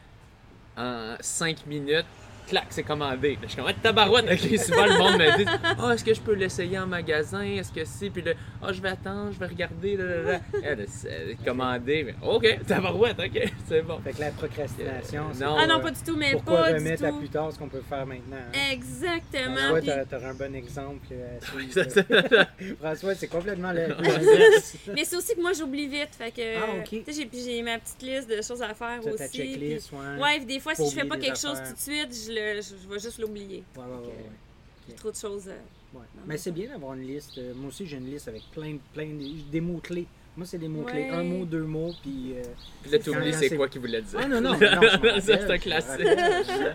en 0.77 1.15
5 1.19 1.65
minutes, 1.65 2.05
clac, 2.49 2.65
c'est 2.69 2.83
commandé. 2.83 3.33
Là, 3.33 3.39
je 3.43 3.47
suis 3.47 3.57
comme, 3.57 3.67
ah, 3.69 3.73
tabarouette, 3.73 4.25
ok, 4.31 4.59
souvent 4.59 4.85
le 4.85 4.97
monde 4.97 5.17
me 5.19 5.37
dit, 5.37 5.45
ah, 5.63 5.93
est-ce 5.93 6.03
que 6.03 6.13
je 6.13 6.21
peux 6.21 6.33
l'essayer 6.33 6.77
en 6.79 6.87
magasin, 6.87 7.41
est-ce 7.43 7.71
que 7.71 7.85
si, 7.85 8.09
puis 8.09 8.21
là, 8.21 8.31
ah, 8.61 8.73
je 8.73 8.81
vais 8.81 8.89
attendre, 8.89 9.31
je 9.33 9.39
vais 9.39 9.45
regarder, 9.47 9.95
là, 9.97 10.03
là, 10.05 10.21
là. 10.33 10.39
Elle, 10.63 10.85
c'est 10.87 11.37
commandé, 11.45 12.03
mais 12.03 12.15
ok, 12.27 12.65
tabarouette, 12.67 13.19
ok, 13.19 13.51
c'est 13.67 13.81
bon. 13.81 13.99
Fait 13.99 14.13
que 14.13 14.19
la 14.21 14.31
procrastination, 14.31 15.25
c'est 15.33 15.43
non, 15.45 15.55
Ah 15.57 15.67
non, 15.67 15.75
euh, 15.77 15.79
pas 15.79 15.91
du 15.91 16.01
tout, 16.01 16.15
mais 16.17 16.31
pourquoi 16.33 16.61
pas 16.63 16.73
du 16.73 16.79
remettre 16.79 17.05
à 17.05 17.09
tout. 17.09 17.17
plus 17.19 17.29
tard 17.29 17.51
ce 17.53 17.59
qu'on 17.59 17.69
peut 17.69 17.83
faire 17.87 18.05
maintenant. 18.05 18.35
hein? 18.37 18.71
Exactement. 18.71 19.55
François, 19.55 19.77
puis- 19.79 19.87
t'as- 19.87 20.05
t'auras 20.05 20.29
un 20.29 20.33
bon 20.33 20.55
exemple. 20.55 21.07
euh, 21.11 21.37
à 21.37 22.45
François, 22.81 23.15
c'est 23.15 23.27
complètement 23.27 23.71
le-. 23.71 23.87
Mais 24.93 25.03
c'est 25.05 25.15
aussi 25.15 25.35
que 25.35 25.41
moi, 25.41 25.51
j'oublie 25.53 25.87
vite. 25.87 26.09
Fait 26.17 26.31
que, 26.31 26.57
Ah, 26.57 26.65
ok. 26.79 26.89
tu 27.05 27.13
sais, 27.13 27.27
j'ai, 27.33 27.43
j'ai 27.43 27.61
ma 27.61 27.77
petite 27.79 28.01
liste 28.01 28.29
de 28.29 28.41
choses 28.41 28.61
à 28.61 28.73
faire 28.73 28.99
aussi. 29.05 29.17
ta 29.17 29.27
puis- 29.27 29.37
checklist, 29.37 29.91
ouais. 29.91 30.39
Des 30.45 30.59
fois, 30.59 30.75
si 30.75 30.89
je 30.89 30.95
fais 30.95 31.05
pas 31.07 31.17
quelque 31.17 31.37
chose 31.37 31.57
tout 31.67 31.73
de 31.73 31.79
suite, 31.79 32.09
je, 32.27 32.31
le, 32.33 32.38
je, 32.61 32.75
je 32.83 32.87
vais 32.93 32.99
juste 32.99 33.19
l'oublier. 33.19 33.63
Ouais, 33.75 33.83
ouais, 33.83 33.89
ouais, 33.89 34.07
ouais. 34.07 34.31
J'ai 34.87 34.95
trop 34.95 35.11
de 35.11 35.15
choses. 35.15 35.47
euh, 35.47 35.57
Ouais. 35.91 36.01
Non, 36.15 36.21
Mais 36.27 36.37
c'est 36.37 36.51
bien 36.51 36.69
d'avoir 36.69 36.93
une 36.93 37.01
liste. 37.07 37.35
Euh, 37.39 37.51
Moi 37.55 37.69
aussi, 37.69 37.87
j'ai 37.87 37.97
une 37.97 38.05
liste 38.11 38.27
avec 38.27 38.43
plein, 38.51 38.73
de- 38.73 38.79
plein 38.93 39.07
de- 39.07 39.49
des 39.51 39.59
mots-clés. 39.59 40.05
Moi, 40.37 40.45
c'est 40.45 40.59
des 40.59 40.67
mots-clés. 40.67 41.09
Ouais. 41.09 41.15
Un 41.15 41.23
mot, 41.23 41.45
deux 41.45 41.63
mots, 41.63 41.91
puis... 42.03 42.33
euh, 42.35 42.43
Puis 42.83 42.91
là, 42.91 42.99
t'oublies 42.99 43.31
quand 43.31 43.37
c'est 43.39 43.57
quoi 43.57 43.67
qu'il 43.67 43.81
voulait 43.81 44.01
dire. 44.03 44.19
Ah 44.21 44.27
non, 44.27 44.39
non, 44.39 44.51
non, 44.59 44.59
Ça, 45.19 45.19
c'est 45.19 45.49
un 45.51 45.57
classique. 45.57 46.05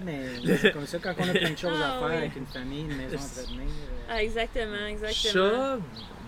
Mais 0.04 0.56
c'est 0.58 0.72
comme 0.72 0.86
ça, 0.86 0.98
quand 0.98 1.14
on 1.16 1.28
a 1.28 1.32
plein 1.32 1.50
de 1.52 1.56
choses 1.56 1.80
à 1.80 1.94
Ah, 1.94 1.98
faire 2.00 2.08
oui. 2.08 2.14
avec 2.16 2.36
une 2.36 2.46
famille, 2.46 2.80
une 2.80 2.96
maison 2.96 3.16
à 3.16 3.20
entretenir... 3.40 3.60
euh, 3.60 4.06
Ah, 4.10 4.22
exactement, 4.24 4.86
exactement. 4.88 5.32
Chat 5.32 5.78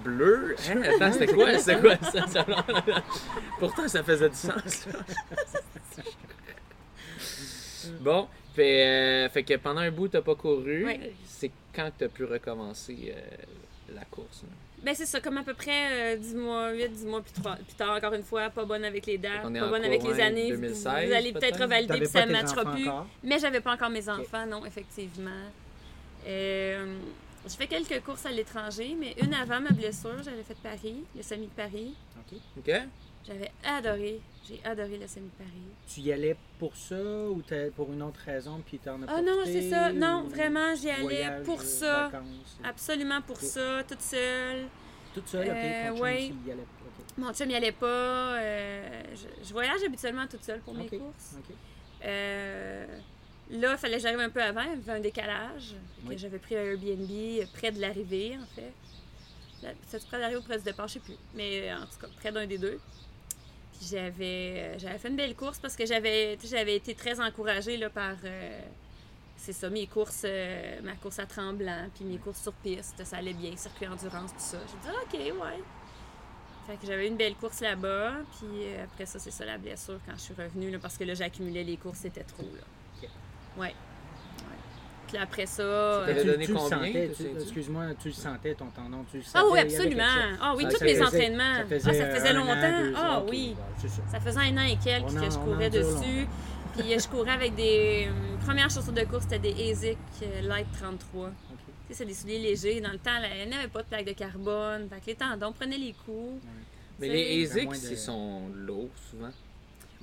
bleu? 0.05 0.55
Hein? 0.71 0.83
Attends, 0.83 1.13
c'était 1.13 1.27
quoi? 1.35 1.59
C'était 1.59 1.81
quoi 1.81 1.97
ça? 1.97 2.27
Ça- 2.29 2.47
Pourtant, 3.59 3.89
ça 3.89 4.03
faisait 4.05 4.29
du 4.31 4.37
sens. 4.37 4.87
là. 4.87 6.03
bon, 8.01 8.29
fait, 8.57 8.87
euh, 8.87 9.29
fait 9.29 9.43
que 9.45 9.55
pendant 9.55 9.81
un 9.83 9.91
bout, 9.91 10.09
t'as 10.09 10.23
pas 10.23 10.35
couru. 10.35 10.87
C'est 11.25 11.51
quand 11.75 11.87
que 11.91 11.99
t'as 12.05 12.09
pu 12.09 12.25
recommencer 12.25 13.15
euh, 13.15 13.95
la 13.95 14.05
course? 14.07 14.43
là? 14.43 14.49
Ben, 14.83 14.95
c'est 14.95 15.07
ça, 15.07 15.21
comme 15.21 15.39
à 15.39 15.43
peu 15.43 15.55
près 15.55 16.15
euh, 16.15 16.17
10 16.17 16.35
mois, 16.35 16.71
8, 16.73 16.89
10 16.91 17.07
mois 17.07 17.21
plus, 17.23 17.33
trois- 17.33 17.57
plus 17.57 17.75
tard, 17.75 17.97
encore 17.97 18.13
une 18.13 18.23
fois, 18.23 18.51
pas 18.51 18.65
bonne 18.65 18.85
avec 18.85 19.07
les 19.07 19.19
dates, 19.19 19.43
pas 19.43 19.49
bonne 19.69 19.85
avec 19.85 20.03
les 20.03 20.21
années. 20.21 20.49
2016 20.51 21.09
vous 21.09 21.15
allez 21.15 21.33
peut-être 21.33 21.61
revalider, 21.61 21.99
puis 21.99 22.07
ça 22.07 22.27
ne 22.27 22.33
matchera 22.33 22.73
plus. 22.75 22.89
encore? 22.89 23.07
Mais 23.25 23.39
j'avais 23.39 23.61
pas 23.61 23.73
encore 23.75 23.91
mes 23.91 24.09
enfants, 24.09 24.47
non, 24.47 24.65
effectivement. 24.67 25.31
Euh, 26.27 26.97
j'ai 27.49 27.57
fait 27.57 27.67
quelques 27.67 28.03
courses 28.05 28.27
à 28.27 28.31
l'étranger, 28.33 28.97
mais 28.99 29.15
une 29.23 29.33
avant 29.35 29.61
ma 29.61 29.71
blessure, 29.71 30.23
j'avais 30.25 30.43
fait 30.43 30.57
Paris, 30.63 31.05
le 31.17 31.23
semi 31.23 31.47
de 31.47 31.53
Paris. 31.53 31.95
OK. 32.19 32.39
OK? 32.59 32.75
J'avais 33.27 33.51
adoré, 33.65 34.21
j'ai 34.49 34.61
adoré 34.65 34.99
le 34.99 35.07
semi 35.07 35.27
de 35.27 35.45
Paris. 35.45 35.51
Tu 35.87 36.01
y 36.01 36.13
allais 36.13 36.37
pour 36.59 36.77
ça 36.77 36.97
ou 36.97 37.43
pour 37.75 37.93
une 37.93 38.03
autre 38.03 38.21
raison, 38.25 38.61
puis 38.65 38.79
t'en 38.79 39.03
as 39.03 39.07
Ah 39.09 39.23
non, 39.23 39.39
c'est 39.45 39.69
ça. 39.71 39.93
Non, 39.93 40.25
vraiment, 40.25 40.75
j'y 40.75 40.91
allais 40.91 41.03
voyage, 41.03 41.45
pour 41.45 41.61
euh, 41.61 41.65
ça. 41.65 42.09
vacances, 42.09 42.59
Absolument 42.65 43.23
pour 43.23 43.41
ça, 43.41 43.83
toute 43.89 44.03
seule. 44.03 44.67
Toute 45.15 45.29
seule, 45.29 45.49
OK. 45.49 45.55
Euh, 45.55 45.89
chum 45.89 46.01
ouais. 46.01 46.27
il 46.29 46.49
y 46.49 46.53
allait. 46.53 46.67
Mon 47.19 47.33
chum 47.33 47.51
y 47.51 47.55
allait 47.55 47.73
pas. 47.73 47.87
euh, 48.39 49.03
je, 49.15 49.47
je 49.49 49.53
voyage 49.53 49.83
habituellement 49.85 50.27
toute 50.27 50.45
seule 50.45 50.61
pour 50.61 50.75
mes 50.75 50.87
courses. 50.89 51.37
Euh, 52.05 52.87
Là, 53.49 53.73
il 53.73 53.79
fallait 53.79 53.97
que 53.99 54.03
j'arrive 54.03 54.19
un 54.19 54.29
peu 54.31 54.43
avant, 54.43 54.63
il 54.63 54.71
y 54.71 54.73
avait 54.73 54.93
un 54.99 55.01
décalage. 55.01 55.77
que 56.03 56.09
Oui. 56.09 56.19
J'avais 56.19 56.39
pris 56.41 56.57
un 56.57 56.65
Airbnb 56.65 57.09
euh, 57.11 57.45
près 57.55 57.71
de 57.71 57.81
l'arrivée, 57.81 58.37
en 58.43 58.47
fait. 58.57 58.73
C'était 59.87 60.05
près 60.05 60.17
de 60.17 60.23
l'arrivée 60.23 60.41
ou 60.41 60.43
près 60.43 60.59
du 60.59 60.65
départ, 60.65 60.89
je 60.89 60.95
sais 60.95 60.99
plus. 61.01 61.15
Mais 61.35 61.71
euh, 61.71 61.77
en 61.77 61.87
tout 61.87 61.97
cas, 62.01 62.09
près 62.17 62.33
d'un 62.33 62.45
des 62.45 62.59
deux. 62.59 62.81
J'avais, 63.83 64.75
euh, 64.75 64.79
j'avais 64.79 64.99
fait 64.99 65.09
une 65.09 65.17
belle 65.17 65.35
course 65.35 65.59
parce 65.59 65.77
que 65.77 65.87
j'avais, 65.87 66.39
j'avais 66.45 66.77
été 66.77 66.95
très 66.95 67.21
encouragée 67.21 67.77
là, 67.77 67.91
par. 67.91 68.17
euh, 68.25 68.61
c'est 69.37 69.53
ça, 69.53 69.69
mes 69.69 69.87
courses, 69.87 70.23
euh, 70.25 70.81
ma 70.83 70.95
course 70.95 71.19
à 71.19 71.27
Tremblant, 71.27 71.89
puis 71.95 72.05
mes 72.05 72.17
courses 72.17 72.41
sur 72.43 72.55
piste, 72.55 73.05
ça 73.05 73.19
allait 73.19 73.35
bien, 73.35 73.55
circuit 73.57 73.87
endurance, 73.87 74.33
tout 74.33 74.39
ça. 74.39 74.59
J'ai 74.67 74.91
dit, 74.91 74.97
OK, 75.35 75.43
ouais. 75.43 75.63
Fait 76.67 76.77
que 76.79 76.87
j'avais 76.87 77.07
une 77.07 77.17
belle 77.17 77.35
course 77.37 77.61
là-bas, 77.61 78.15
puis 78.39 78.75
après 78.83 79.05
ça, 79.07 79.19
c'est 79.19 79.31
ça 79.31 79.45
la 79.45 79.59
blessure 79.59 80.01
quand 80.07 80.15
je 80.17 80.21
suis 80.23 80.35
revenue, 80.35 80.71
là, 80.71 80.79
parce 80.79 80.97
que 80.97 81.05
là, 81.05 81.15
j'accumulais 81.15 81.65
les 81.65 81.77
courses, 81.77 81.99
c'était 81.99 82.25
trop, 82.25 82.43
là. 82.43 82.63
Ok. 83.03 83.09
Ouais. 83.59 83.75
Puis 85.07 85.17
après 85.19 85.47
ça. 85.47 86.03
t'avait 86.07 86.19
euh, 86.19 86.23
Tu- 86.23 86.27
donné 86.29 86.45
tu 86.47 86.53
le 86.53 86.59
combien, 86.59 86.79
tu- 86.93 87.41
excuse-moi, 87.43 87.85
tu 88.01 88.09
le 88.09 88.15
sentais 88.15 88.55
ton 88.55 88.67
tendon, 88.67 89.05
tu 89.11 89.19
le 89.19 89.23
Ah 89.35 89.41
sentais, 89.41 89.53
oui, 89.53 89.59
absolument. 89.61 90.03
Ah 90.41 90.55
oui, 90.57 90.63
Ça- 90.65 90.71
tous 90.71 90.77
ça 90.79 90.85
les 90.85 90.93
faisait- 90.95 91.05
entraînements. 91.05 91.55
ça 91.55 91.61
Ah, 91.61 91.65
faisait 91.69 91.95
ça 91.99 92.11
faisait 92.11 92.33
longtemps. 92.33 92.93
Ah 92.97 93.23
oui. 93.29 93.55
bon, 93.57 93.63
c'est 93.81 93.89
ça. 93.89 94.03
Ça 94.11 94.21
faisait 94.21 94.41
un 94.41 94.57
an 94.59 94.67
et 94.67 94.77
quelques 94.83 95.05
On 95.13 95.17
en- 95.17 95.21
que 95.27 95.31
je 95.33 95.39
courais 95.39 95.71
dessus. 95.71 96.27
Puis 96.77 96.93
euh, 96.95 96.99
je 96.99 97.09
courais 97.09 97.31
avec 97.33 97.55
des. 97.55 98.09
euh, 98.09 98.45
premières 98.45 98.69
chaussures 98.71 98.93
de 98.93 99.03
course, 99.05 99.23
c'était 99.31 99.39
des 99.39 99.71
ASIC 99.71 99.97
euh, 100.23 100.43
Light 100.43 100.67
33. 100.79 101.27
Ok. 101.29 101.33
Tu 101.89 101.95
sais, 101.95 101.95
c'est 101.95 102.05
des 102.05 102.15
souliers 102.15 102.39
légers. 102.39 102.81
Dans 102.81 102.91
le 102.93 102.99
temps, 102.99 103.19
là, 103.21 103.29
il 103.43 103.49
n'y 103.49 103.55
avait 103.57 103.69
pas 103.69 103.83
de 103.83 103.87
plaque 103.89 104.05
de 104.07 104.13
carbone. 104.13 104.89
Fait 104.91 105.01
que 105.01 105.07
les 105.07 105.15
tendons 105.15 105.53
prenaient 105.53 105.79
les 105.79 105.95
coups. 106.05 106.43
Mais 106.99 107.07
Tu 107.09 107.13
les. 107.15 107.45
ASICs, 107.47 107.91
ils 107.91 107.97
sont 107.97 108.43
lourds 108.55 108.89
souvent. 109.11 109.31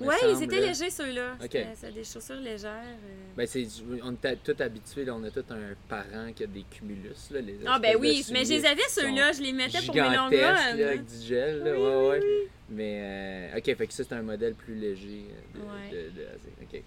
Ouais, 0.00 0.14
ils 0.28 0.42
étaient 0.42 0.60
légers, 0.60 0.90
ceux-là. 0.90 1.34
Ok. 1.34 1.42
C'était 1.42 1.66
c'était 1.74 1.92
des 1.92 2.04
chaussures 2.04 2.36
légères. 2.40 2.70
euh. 2.82 3.34
Ben, 3.36 3.46
c'est, 3.46 3.66
on 4.02 4.12
est 4.12 4.36
tous 4.42 4.60
habitués, 4.62 5.04
là, 5.04 5.14
on 5.14 5.22
a 5.24 5.30
tout 5.30 5.44
un 5.50 5.74
parent 5.88 6.32
qui 6.34 6.44
a 6.44 6.46
des 6.46 6.64
cumulus. 6.70 7.30
Là, 7.30 7.40
les 7.40 7.58
Ah, 7.66 7.78
ben 7.78 7.96
oui, 7.98 8.24
mais 8.32 8.44
je 8.44 8.50
les 8.50 8.66
avais, 8.66 8.82
ceux-là. 8.88 9.32
Je 9.32 9.42
les 9.42 9.52
mettais 9.52 9.82
pour 9.82 9.94
mes 9.94 10.00
longues 10.16 10.32
là, 10.32 10.56
avec 10.72 11.04
du 11.06 11.26
gel. 11.26 11.58
Là, 11.62 11.72
Oui, 11.72 11.78
ouais, 11.78 11.94
oui, 11.96 12.08
ouais. 12.08 12.20
oui. 12.22 12.48
Mais, 12.70 13.50
euh, 13.54 13.58
ok, 13.58 13.76
fait 13.76 13.86
que 13.86 13.92
ça, 13.92 14.04
c'est 14.08 14.14
un 14.14 14.22
modèle 14.22 14.54
plus 14.54 14.74
léger 14.74 15.26
euh, 15.30 15.58
de, 15.58 15.62
Ouais. 15.64 15.90
de, 15.90 16.20
de 16.20 16.26
ASIC. 16.26 16.52
Ok. 16.62 16.82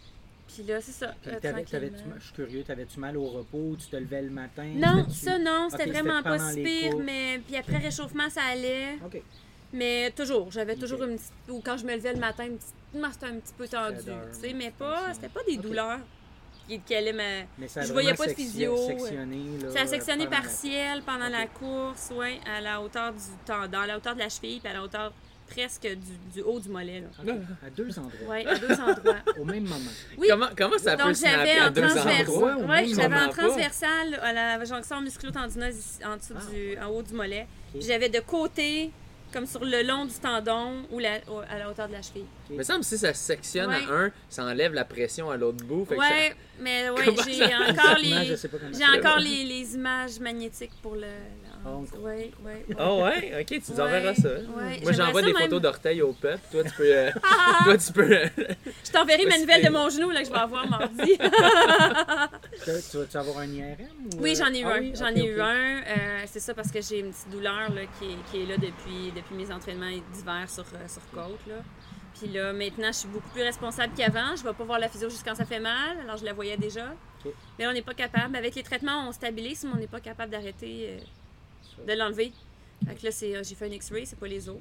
Puis 0.53 0.63
là, 0.63 0.81
c'est 0.81 0.91
ça. 0.93 1.13
Puis 1.21 1.31
t'avais- 1.41 1.65
je 2.17 2.23
suis 2.23 2.33
curieux, 2.33 2.63
t'avais-tu 2.63 2.99
mal 2.99 3.15
au 3.17 3.25
repos, 3.25 3.75
tu 3.79 3.87
te 3.87 3.95
levais 3.97 4.21
le 4.23 4.29
matin? 4.29 4.65
Non, 4.75 5.05
ça 5.09 5.37
non, 5.37 5.67
c'était 5.69 5.85
vraiment 5.91 6.17
c'était 6.17 6.29
pas 6.29 6.39
si 6.51 6.61
pire, 6.63 6.97
mais 6.97 7.39
puis 7.45 7.55
après 7.57 7.77
réchauffement 7.77 8.29
ça 8.29 8.41
allait, 8.51 8.93
Ok. 9.05 9.21
mais 9.73 10.09
toujours, 10.11 10.49
j'avais 10.51 10.75
toujours 10.75 11.03
une 11.03 11.17
petite 11.17 11.31
ou 11.49 11.61
quand 11.63 11.77
je 11.77 11.85
me 11.85 11.93
levais 11.93 12.13
le 12.13 12.19
matin, 12.19 12.45
une 12.45 12.57
petite 12.57 12.73
moi, 12.99 13.09
c'était 13.11 13.27
un 13.27 13.39
petit 13.39 13.53
peu 13.57 13.67
tendu, 13.67 13.97
Raideur, 13.97 14.27
tu 14.33 14.39
sais, 14.47 14.53
mais 14.53 14.71
pas 14.71 15.13
c'était 15.13 15.29
pas 15.29 15.41
des 15.47 15.55
Ok. 15.57 15.61
douleurs 15.61 15.99
qui, 16.67 16.79
qui 16.81 16.95
allaient 16.95 17.13
me 17.13 17.45
Mais 17.57 17.67
ça 17.67 17.81
a 17.81 17.85
Je 17.85 17.93
voyais 17.93 18.13
pas 18.13 18.27
de 18.27 18.33
physio, 18.33 18.75
ça 19.73 19.81
a 19.81 19.87
sectionné 19.87 20.27
partiel 20.27 21.01
pendant 21.03 21.29
la 21.29 21.47
course, 21.47 22.11
ouais, 22.15 22.39
à 22.45 22.61
la 22.61 22.81
hauteur 22.81 23.13
du 23.13 23.19
tendon, 23.45 23.79
à 23.79 23.87
la 23.87 23.97
hauteur 23.97 24.13
de 24.15 24.19
la 24.19 24.29
cheville, 24.29 24.59
puis 24.59 24.69
à 24.69 24.73
la 24.73 24.83
hauteur 24.83 25.13
presque 25.49 25.87
du, 25.87 26.17
du 26.33 26.41
haut 26.41 26.59
du 26.59 26.67
mollet 26.67 26.99
là. 27.01 27.07
À 27.65 27.69
deux 27.69 27.97
endroits. 27.97 28.27
Ouais, 28.27 28.45
à 28.45 28.55
deux 28.57 28.73
endroits. 28.81 29.15
Au 29.39 29.45
même 29.45 29.63
moment. 29.63 29.91
Oui. 30.17 30.27
Comment, 30.29 30.47
comment 30.57 30.77
ça 30.77 30.97
peut 30.97 31.03
Donc 31.03 31.15
snapper 31.15 31.37
j'avais 31.37 31.59
à 31.59 31.67
en 31.67 31.71
deux 31.71 31.81
transversal, 31.83 32.21
endroits? 32.21 32.55
au 32.57 32.59
ouais, 32.63 32.67
même 32.67 32.87
j'avais 32.89 33.03
en 33.05 33.09
moment? 33.09 33.27
pas? 33.31 33.33
transversal 33.43 34.13
à 34.21 34.33
la 34.33 34.65
jonction 34.65 34.99
musculo-tendineuse 34.99 35.77
ici, 35.77 36.05
en 36.05 36.17
dessous 36.17 36.33
Ah, 36.35 36.51
du, 36.51 36.77
en 36.79 36.87
haut 36.89 37.01
du 37.01 37.13
mollet. 37.13 37.47
J'avais 37.79 38.09
de 38.09 38.19
côté, 38.19 38.91
comme 39.33 39.45
sur 39.45 39.63
le 39.63 39.83
long 39.83 40.05
du 40.05 40.13
tendon 40.13 40.83
ou 40.91 40.99
la- 40.99 41.19
au- 41.29 41.39
à 41.39 41.57
la 41.59 41.69
hauteur 41.69 41.87
de 41.87 41.93
la 41.93 42.01
cheville. 42.01 42.25
Il 42.49 42.57
me 42.57 42.63
semble 42.63 42.79
que 42.79 42.85
si 42.85 42.97
ça 42.97 43.13
sectionne 43.13 43.69
Ouais. 43.69 43.83
à 43.89 43.93
un, 43.93 44.11
ça 44.29 44.43
enlève 44.45 44.73
la 44.73 44.85
pression 44.85 45.29
à 45.29 45.37
l'autre 45.37 45.63
bout. 45.65 45.85
Fait 45.85 45.95
que 45.95 46.01
mais 46.61 46.89
ouais, 46.89 47.05
j'ai 47.25 47.33
ça- 47.39 47.45
encore 47.45 47.97
j'ai 48.73 49.01
ça 49.01 49.17
les, 49.19 49.43
les 49.43 49.75
images 49.75 50.19
magnétiques 50.19 50.71
pour 50.81 50.95
le. 50.95 51.07
Ah, 51.67 51.71
on- 51.75 51.99
ouais, 52.05 52.31
ouais. 52.45 52.65
Ah 52.79 52.93
ouais? 52.95 53.41
Ok, 53.41 53.45
tu 53.47 53.61
nous 53.71 53.75
Ouais, 53.77 53.81
enverras 53.83 54.13
ça. 54.15 54.29
ouais. 54.29 54.79
Moi, 54.83 54.91
j'envoie 54.93 55.21
des 55.21 55.33
même. 55.33 55.41
photos 55.43 55.61
d'orteils 55.61 56.01
au 56.01 56.13
peuple. 56.13 56.39
Toi, 56.51 56.63
tu 56.63 56.71
peux... 56.71 56.83
euh, 56.95 57.11
toi, 57.65 57.77
tu 57.77 57.91
peux... 57.93 58.11
euh, 58.11 58.25
Je 58.85 58.91
t'enverrai 58.91 59.25
ma 59.25 59.37
nouvelle 59.37 59.65
de 59.65 59.69
mon 59.69 59.89
genou 59.89 60.09
là, 60.11 60.21
que 60.21 60.27
je 60.27 60.31
vais 60.31 60.39
avoir 60.39 60.67
mardi. 60.67 61.17
Tu 62.63 62.71
tu 62.91 62.97
vas-tu 62.97 63.17
avoir 63.17 63.37
un 63.39 63.47
IRM? 63.47 63.77
ou, 64.15 64.21
Oui, 64.21 64.31
euh? 64.31 64.35
j'en 64.35 64.53
ai 64.53 64.59
eu 64.61 64.65
Ah 64.65 64.73
un. 64.75 64.79
oui? 64.79 64.93
J'en 64.95 65.07
ai 65.15 65.25
eu 65.25 65.39
un. 65.41 65.77
Euh, 65.81 66.23
c'est 66.25 66.39
ça 66.39 66.53
parce 66.53 66.71
que 66.71 66.81
j'ai 66.81 66.99
une 66.99 67.11
petite 67.11 67.29
douleur 67.29 67.69
là, 67.73 67.81
qui, 67.99 68.05
est, 68.05 68.17
qui 68.31 68.41
est 68.41 68.45
là 68.45 68.55
depuis, 68.57 69.11
depuis 69.15 69.35
mes 69.35 69.51
entraînements 69.51 69.89
d'hiver 70.13 70.49
sur, 70.49 70.63
euh, 70.63 70.87
sur 70.87 71.01
côte. 71.11 71.39
Là. 71.47 71.55
Puis 72.19 72.29
là, 72.31 72.51
maintenant, 72.51 72.87
je 72.87 72.97
suis 72.99 73.07
beaucoup 73.07 73.29
plus 73.29 73.43
responsable 73.43 73.93
qu'avant. 73.95 74.35
Je 74.35 74.43
vais 74.43 74.53
pas 74.53 74.63
voir 74.63 74.79
la 74.79 74.89
physio 74.89 75.09
juste 75.09 75.23
quand 75.25 75.35
ça 75.35 75.45
fait 75.45 75.59
mal. 75.59 75.97
Alors, 76.03 76.17
je 76.17 76.25
la 76.25 76.33
voyais 76.33 76.57
déjà. 76.57 76.85
Ok. 77.25 77.31
Mais 77.59 77.65
là, 77.65 77.71
on 77.71 77.73
n'est 77.73 77.81
pas 77.83 77.93
capable. 77.93 78.35
Avec 78.35 78.55
les 78.55 78.63
traitements, 78.63 79.07
on 79.07 79.11
stabilise, 79.11 79.63
mais 79.65 79.71
on 79.75 79.77
n'est 79.79 79.87
pas 79.87 79.99
capable 79.99 80.31
d'arrêter 80.31 80.87
euh, 80.89 80.99
de 81.85 81.93
l'enlever. 81.93 82.31
Fait 82.87 82.95
que 82.95 83.03
là, 83.05 83.11
c'est, 83.11 83.35
euh, 83.35 83.43
j'ai 83.43 83.55
fait 83.55 83.65
un 83.65 83.71
X-ray, 83.71 84.05
c'est 84.05 84.19
pas 84.19 84.27
les 84.27 84.47
os. 84.49 84.57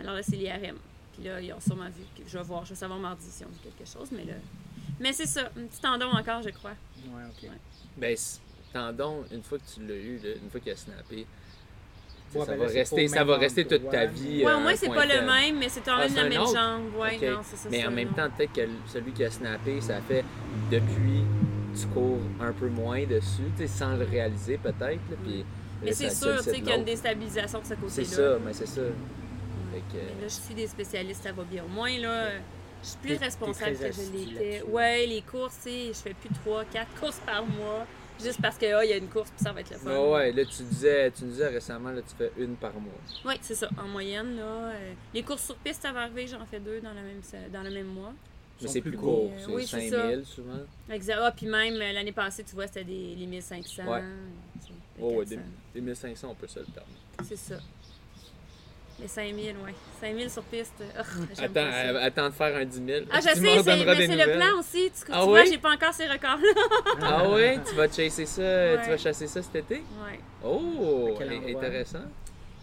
Alors 0.00 0.14
là, 0.14 0.22
c'est 0.22 0.36
l'IRM. 0.36 0.76
Puis 1.14 1.24
là, 1.24 1.40
ils 1.40 1.52
ont 1.52 1.60
sûrement 1.60 1.86
vu 1.86 2.02
que 2.16 2.22
je 2.28 2.36
vais 2.36 2.44
voir, 2.44 2.64
je 2.64 2.70
vais 2.70 2.76
savoir 2.76 2.98
mardi 2.98 3.26
si 3.30 3.44
on 3.44 3.48
dit 3.48 3.58
quelque 3.62 3.88
chose. 3.88 4.08
Mais 4.12 4.24
là. 4.24 4.34
Mais 5.00 5.12
c'est 5.12 5.26
ça, 5.26 5.50
un 5.56 5.66
petit 5.66 5.80
tendon 5.80 6.06
encore, 6.06 6.42
je 6.42 6.50
crois. 6.50 6.74
Ouais, 7.08 7.22
ok. 7.30 7.50
Ben, 7.96 8.16
c- 8.16 8.40
tendon, 8.72 9.24
une 9.32 9.42
fois 9.42 9.58
que 9.58 9.64
tu 9.74 9.86
l'as 9.86 9.94
eu, 9.94 10.18
là, 10.22 10.30
une 10.42 10.50
fois 10.50 10.60
qu'il 10.60 10.72
a 10.72 10.76
snappé, 10.76 11.26
Ouais, 12.34 12.44
ça 12.44 12.52
ben 12.52 12.58
va 12.58 12.66
rester, 12.66 13.08
ça 13.08 13.22
au 13.22 13.26
va 13.26 13.36
rester 13.38 13.64
toute 13.66 13.88
ta 13.88 14.00
ouais. 14.00 14.06
vie. 14.08 14.44
Ouais, 14.44 14.50
euh, 14.50 14.56
au 14.56 14.60
moins, 14.60 14.74
c'est 14.74 14.88
pas 14.88 15.06
le 15.06 15.24
même, 15.24 15.58
mais 15.58 15.68
c'est 15.68 15.80
quand 15.80 15.96
même 15.96 16.12
la 16.14 16.28
même 16.28 16.40
autre? 16.42 16.54
jambe. 16.54 16.94
Ouais, 16.98 17.18
non, 17.30 17.40
c'est 17.44 17.56
ça. 17.56 17.68
Mais 17.70 17.86
en 17.86 17.90
même 17.92 18.08
temps, 18.12 18.28
peut-être 18.36 18.52
que 18.52 18.68
celui 18.92 19.12
qui 19.12 19.24
a 19.24 19.30
snappé, 19.30 19.80
ça 19.80 20.00
fait 20.02 20.24
depuis 20.70 21.22
tu 21.78 21.86
cours 21.88 22.18
un 22.40 22.52
peu 22.52 22.68
moins 22.68 23.04
dessus, 23.04 23.42
tu 23.56 23.58
sais, 23.62 23.66
sans 23.68 23.96
le 23.96 24.04
réaliser 24.04 24.58
peut-être. 24.58 24.98
Puis, 25.24 25.44
Mais 25.86 25.92
c'est 25.92 26.10
sûr, 26.10 26.36
tu 26.38 26.44
sais, 26.44 26.56
qu'il 26.56 26.68
y 26.68 26.72
a 26.72 26.76
une 26.76 26.84
déstabilisation 26.84 27.60
de 27.60 27.64
ce 27.64 27.74
côté-là. 27.74 27.90
C'est 27.90 28.04
ça, 28.04 28.38
mais 28.44 28.52
c'est 28.52 28.66
ça. 28.66 28.80
Fait 29.72 29.80
que, 29.80 29.94
Mais 29.94 30.22
là, 30.22 30.28
je 30.28 30.28
suis 30.28 30.54
des 30.54 30.66
spécialistes, 30.66 31.22
ça 31.22 31.32
va 31.32 31.42
bien. 31.44 31.64
Au 31.64 31.68
moins, 31.68 31.96
là, 31.98 32.30
je 32.82 32.88
suis 32.88 32.98
plus 32.98 33.16
responsable 33.16 33.76
que 33.76 33.92
je 33.92 34.12
l'étais. 34.12 34.62
Ouais, 34.68 35.06
les 35.06 35.22
courses, 35.22 35.56
tu 35.64 35.70
sais, 35.70 35.86
je 35.88 35.94
fais 35.98 36.14
plus 36.14 36.30
3, 36.44 36.64
4 36.64 36.86
courses 37.00 37.20
par 37.24 37.44
mois. 37.44 37.86
Juste 38.22 38.40
parce 38.40 38.56
que, 38.56 38.64
ah, 38.72 38.82
il 38.82 38.90
y 38.90 38.94
a 38.94 38.96
une 38.96 39.08
course, 39.08 39.28
puis 39.28 39.44
ça 39.44 39.52
va 39.52 39.60
être 39.60 39.70
le 39.70 39.76
fun. 39.76 39.90
Ah 39.92 40.02
ouais, 40.02 40.32
là 40.32 40.42
tu 40.46 40.62
disais, 40.62 41.10
tu 41.10 41.24
nous 41.24 41.32
disais 41.32 41.48
récemment, 41.48 41.90
là, 41.90 42.00
tu 42.00 42.14
fais 42.16 42.32
une 42.38 42.56
par 42.56 42.72
mois. 42.72 42.94
Oui, 43.26 43.34
c'est 43.42 43.54
ça, 43.54 43.68
en 43.78 43.86
moyenne, 43.88 44.36
là. 44.36 44.42
euh, 44.42 44.92
les 45.12 45.22
courses 45.22 45.44
sur 45.44 45.56
piste, 45.56 45.82
ça 45.82 45.92
va 45.92 46.00
arriver, 46.04 46.26
j'en 46.26 46.46
fais 46.46 46.58
deux 46.58 46.80
dans, 46.80 46.94
la 46.94 47.02
même, 47.02 47.20
dans 47.52 47.62
le 47.62 47.70
même 47.70 47.88
mois. 47.88 48.14
Mais 48.62 48.68
c'est 48.68 48.80
plus 48.80 48.96
court, 48.96 49.30
Euh, 49.34 49.38
c'est 49.38 49.52
oui, 49.52 49.66
c'est 49.66 49.90
5000 49.90 50.24
souvent. 50.24 50.52
Exact. 50.90 51.18
Ah, 51.20 51.30
puis 51.36 51.44
même 51.44 51.74
euh, 51.74 51.92
l'année 51.92 52.12
passée, 52.12 52.42
tu 52.42 52.54
vois, 52.54 52.66
c'était 52.66 52.84
des 52.84 53.14
les 53.16 53.26
1500. 53.26 53.82
Ouais. 53.86 54.00
Oh, 55.00 55.10
ouais, 55.18 55.24
400. 55.26 55.36
des, 55.74 55.80
des 55.80 55.86
1500, 55.86 56.28
on 56.30 56.34
peut 56.34 56.46
se 56.46 56.58
le 56.60 56.64
permettre. 56.66 57.24
C'est 57.28 57.36
ça. 57.36 57.56
Les 58.98 59.08
5000, 59.08 59.56
ouais. 59.62 59.74
5000 60.00 60.30
sur 60.30 60.42
piste. 60.44 60.72
euh, 60.80 61.02
oh, 61.02 61.42
Attends, 61.42 61.60
euh, 61.60 61.98
attends 62.06 62.28
de 62.30 62.34
faire 62.34 62.56
un 62.56 62.64
10 62.64 62.82
000. 62.86 63.04
Ah, 63.10 63.20
je 63.20 63.28
Tu 63.28 63.34
sais, 63.34 63.40
mais 63.40 63.62
c'est 63.62 64.16
le 64.16 64.36
plan 64.38 64.58
aussi. 64.58 64.84
Tu, 64.90 65.04
tu 65.04 65.12
Ah 65.12 65.22
vois, 65.24 65.42
oui? 65.42 65.48
j'ai 65.50 65.58
pas 65.58 65.74
encore 65.74 65.92
ces 65.92 66.06
records-là. 66.06 66.96
Ah 67.02 67.28
ouais, 67.34 67.58
tu 67.68 67.74
vas 67.74 67.88
chasser 67.92 68.24
ça, 68.24 68.40
Ouais. 68.42 68.80
tu 68.84 68.88
vas 68.90 68.96
chasser 68.96 69.26
ça 69.26 69.42
cet 69.42 69.54
été? 69.56 69.74
ouais. 69.76 70.20
Oh, 70.42 71.14
intéressant. 71.46 72.04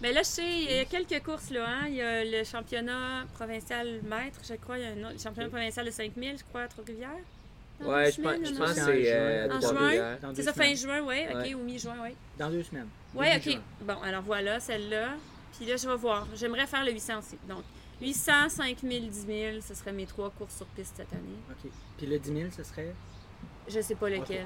Mais 0.02 0.12
là, 0.12 0.22
je 0.24 0.28
sais, 0.28 0.44
il 0.44 0.76
y 0.76 0.80
a 0.80 0.86
quelques 0.86 1.24
courses, 1.24 1.52
là. 1.52 1.66
Hein. 1.68 1.86
Il 1.88 1.96
y 1.96 2.02
a 2.02 2.26
le 2.26 2.44
championnat 2.44 3.26
provincial 3.36 4.02
maître, 4.04 4.40
je 4.50 4.56
crois. 4.56 4.80
Il 4.80 4.84
y 4.84 4.88
a 4.88 4.90
un 4.90 5.04
autre, 5.10 5.14
le 5.14 5.20
championnat 5.20 5.50
provincial 5.50 5.86
de 5.86 5.92
5000, 5.92 6.40
je 6.40 6.44
crois, 6.46 6.62
à 6.64 6.68
Trois-Rivières. 6.68 7.10
Ouais, 7.82 8.12
je 8.12 8.22
pense, 8.22 8.34
je 8.36 8.40
que 8.42 8.46
C'est 8.46 8.52
en 9.52 9.62
juin. 9.62 9.92
euh. 9.94 10.18
Dans 10.22 10.36
C'est 10.36 10.44
ça, 10.44 10.54
fin 10.54 10.74
juin, 10.76 11.02
oui. 11.06 11.16
OK, 11.30 11.36
Ouais. 11.36 11.54
ou 11.54 11.60
mi-juin, 11.64 11.96
oui. 12.04 12.12
Dans 12.38 12.50
deux 12.50 12.64
semaines. 12.64 12.88
Oui, 13.14 13.28
OK. 13.36 13.42
juin. 13.42 13.62
Bon, 13.82 14.00
alors 14.02 14.22
voilà, 14.24 14.60
celle-là. 14.60 15.10
Puis 15.58 15.66
là, 15.66 15.76
je 15.76 15.88
vais 15.88 15.96
voir. 15.98 16.28
J'aimerais 16.36 16.66
faire 16.68 16.84
le 16.86 16.92
800 16.92 17.20
aussi. 17.20 17.38
Donc, 17.48 17.64
800, 18.02 18.50
5000, 18.50 19.10
10 19.10 19.26
000, 19.26 19.62
ce 19.62 19.74
seraient 19.74 19.92
mes 19.94 20.06
trois 20.06 20.30
courses 20.32 20.56
sur 20.58 20.66
piste 20.68 20.94
cette 20.98 21.12
année. 21.14 21.38
OK. 21.50 21.70
Puis 21.98 22.08
le 22.08 22.18
10 22.20 22.34
000, 22.34 22.50
ce 22.56 22.64
serait? 22.64 22.94
Je 23.68 23.80
sais 23.82 23.96
pas 23.96 24.10
lequel. 24.10 24.46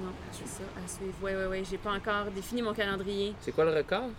Non, 0.00 0.12
c'est 0.32 0.46
ça, 0.46 0.62
à 0.76 0.88
suivre. 0.88 1.14
Oui, 1.22 1.32
oui, 1.34 1.44
oui. 1.50 1.64
J'ai 1.68 1.78
pas 1.78 1.92
encore 1.92 2.30
défini 2.30 2.62
mon 2.62 2.72
calendrier. 2.74 3.34
C'est 3.40 3.52
quoi 3.52 3.64
le 3.64 3.74
record? 3.74 4.10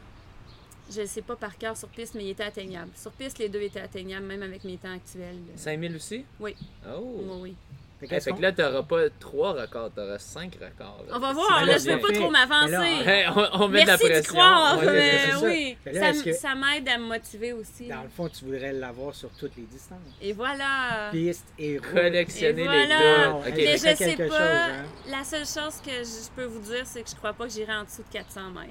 Je 0.92 1.02
ne 1.02 1.06
sais 1.06 1.22
pas 1.22 1.36
par 1.36 1.56
cœur 1.58 1.78
sur 1.78 1.88
piste, 1.90 2.16
mais 2.16 2.24
il 2.26 2.30
était 2.32 2.44
atteignable. 2.44 2.90
Sur 2.96 3.12
piste, 3.12 3.38
les 3.38 3.48
deux 3.48 3.62
étaient 3.62 3.80
atteignables, 3.80 4.26
même 4.26 4.42
avec 4.42 4.64
mes 4.64 4.78
temps 4.78 4.92
actuels. 4.94 5.36
de- 5.54 5.58
5000 5.60 5.96
aussi? 5.96 6.26
Oui. 6.40 6.56
Oh. 6.88 7.22
Oui, 7.22 7.38
oui. 7.42 7.56
Fait 8.00 8.06
Hey, 8.06 8.10
qu'est-ce 8.12 8.30
fait 8.30 8.36
que 8.38 8.42
là, 8.42 8.52
t'auras 8.54 8.84
pas 8.84 9.10
trois 9.20 9.52
records, 9.52 9.92
t'auras 9.94 10.20
cinq 10.20 10.54
records. 10.56 11.04
là. 11.08 11.14
On 11.16 11.20
va 11.20 11.34
voir, 11.34 11.66
là, 11.66 11.78
je 11.78 11.90
veux 11.92 12.00
pas 12.00 12.14
trop 12.14 12.30
m'avancer. 12.30 13.10
Hey, 13.10 13.26
on, 13.28 13.64
on 13.64 13.68
met 13.68 13.82
de 13.82 13.88
la 13.88 13.94
Merci 13.98 14.06
pression. 14.10 14.34
croire, 14.36 14.78
Ouais, 14.80 14.86
mais 14.86 15.36
oui. 15.44 15.78
Là, 15.86 16.14
Ça, 16.14 16.24
que- 16.24 16.56
m'aide 16.56 16.88
à 16.88 16.98
me 16.98 17.04
motiver 17.08 17.52
aussi. 17.52 17.88
Dans 17.90 18.04
le 18.04 18.08
fond, 18.10 18.30
tu 18.30 18.46
voudrais 18.46 18.72
l'avoir 18.72 19.14
sur 19.14 19.30
toutes 19.32 19.58
les 19.58 19.64
distances. 19.64 20.00
Et 20.22 20.32
voilà. 20.32 21.10
Piste 21.12 21.48
et 21.60 21.78
route. 21.78 21.92
Collectionner 21.92 22.64
Et 22.64 22.68
les 22.68 22.88
deux. 22.88 23.28
Wow. 23.32 23.40
Ok. 23.40 23.48
Hey, 23.48 23.54
Mais 23.66 23.74
je 23.74 23.96
sais 23.96 24.16
pas. 24.16 24.24
chose, 24.28 24.32
hein? 24.32 24.86
La 25.10 25.24
seule 25.26 25.46
chose 25.46 25.82
que 25.86 25.92
je 25.92 26.30
peux 26.36 26.46
vous 26.46 26.60
dire, 26.72 26.84
c'est 26.86 27.04
que 27.04 27.10
je 27.10 27.16
crois 27.16 27.34
pas 27.34 27.46
que 27.48 27.52
j'irai 27.52 27.74
en 27.74 27.84
dessous 27.84 28.04
de 28.04 28.14
400 28.14 28.50
mètres. 28.52 28.70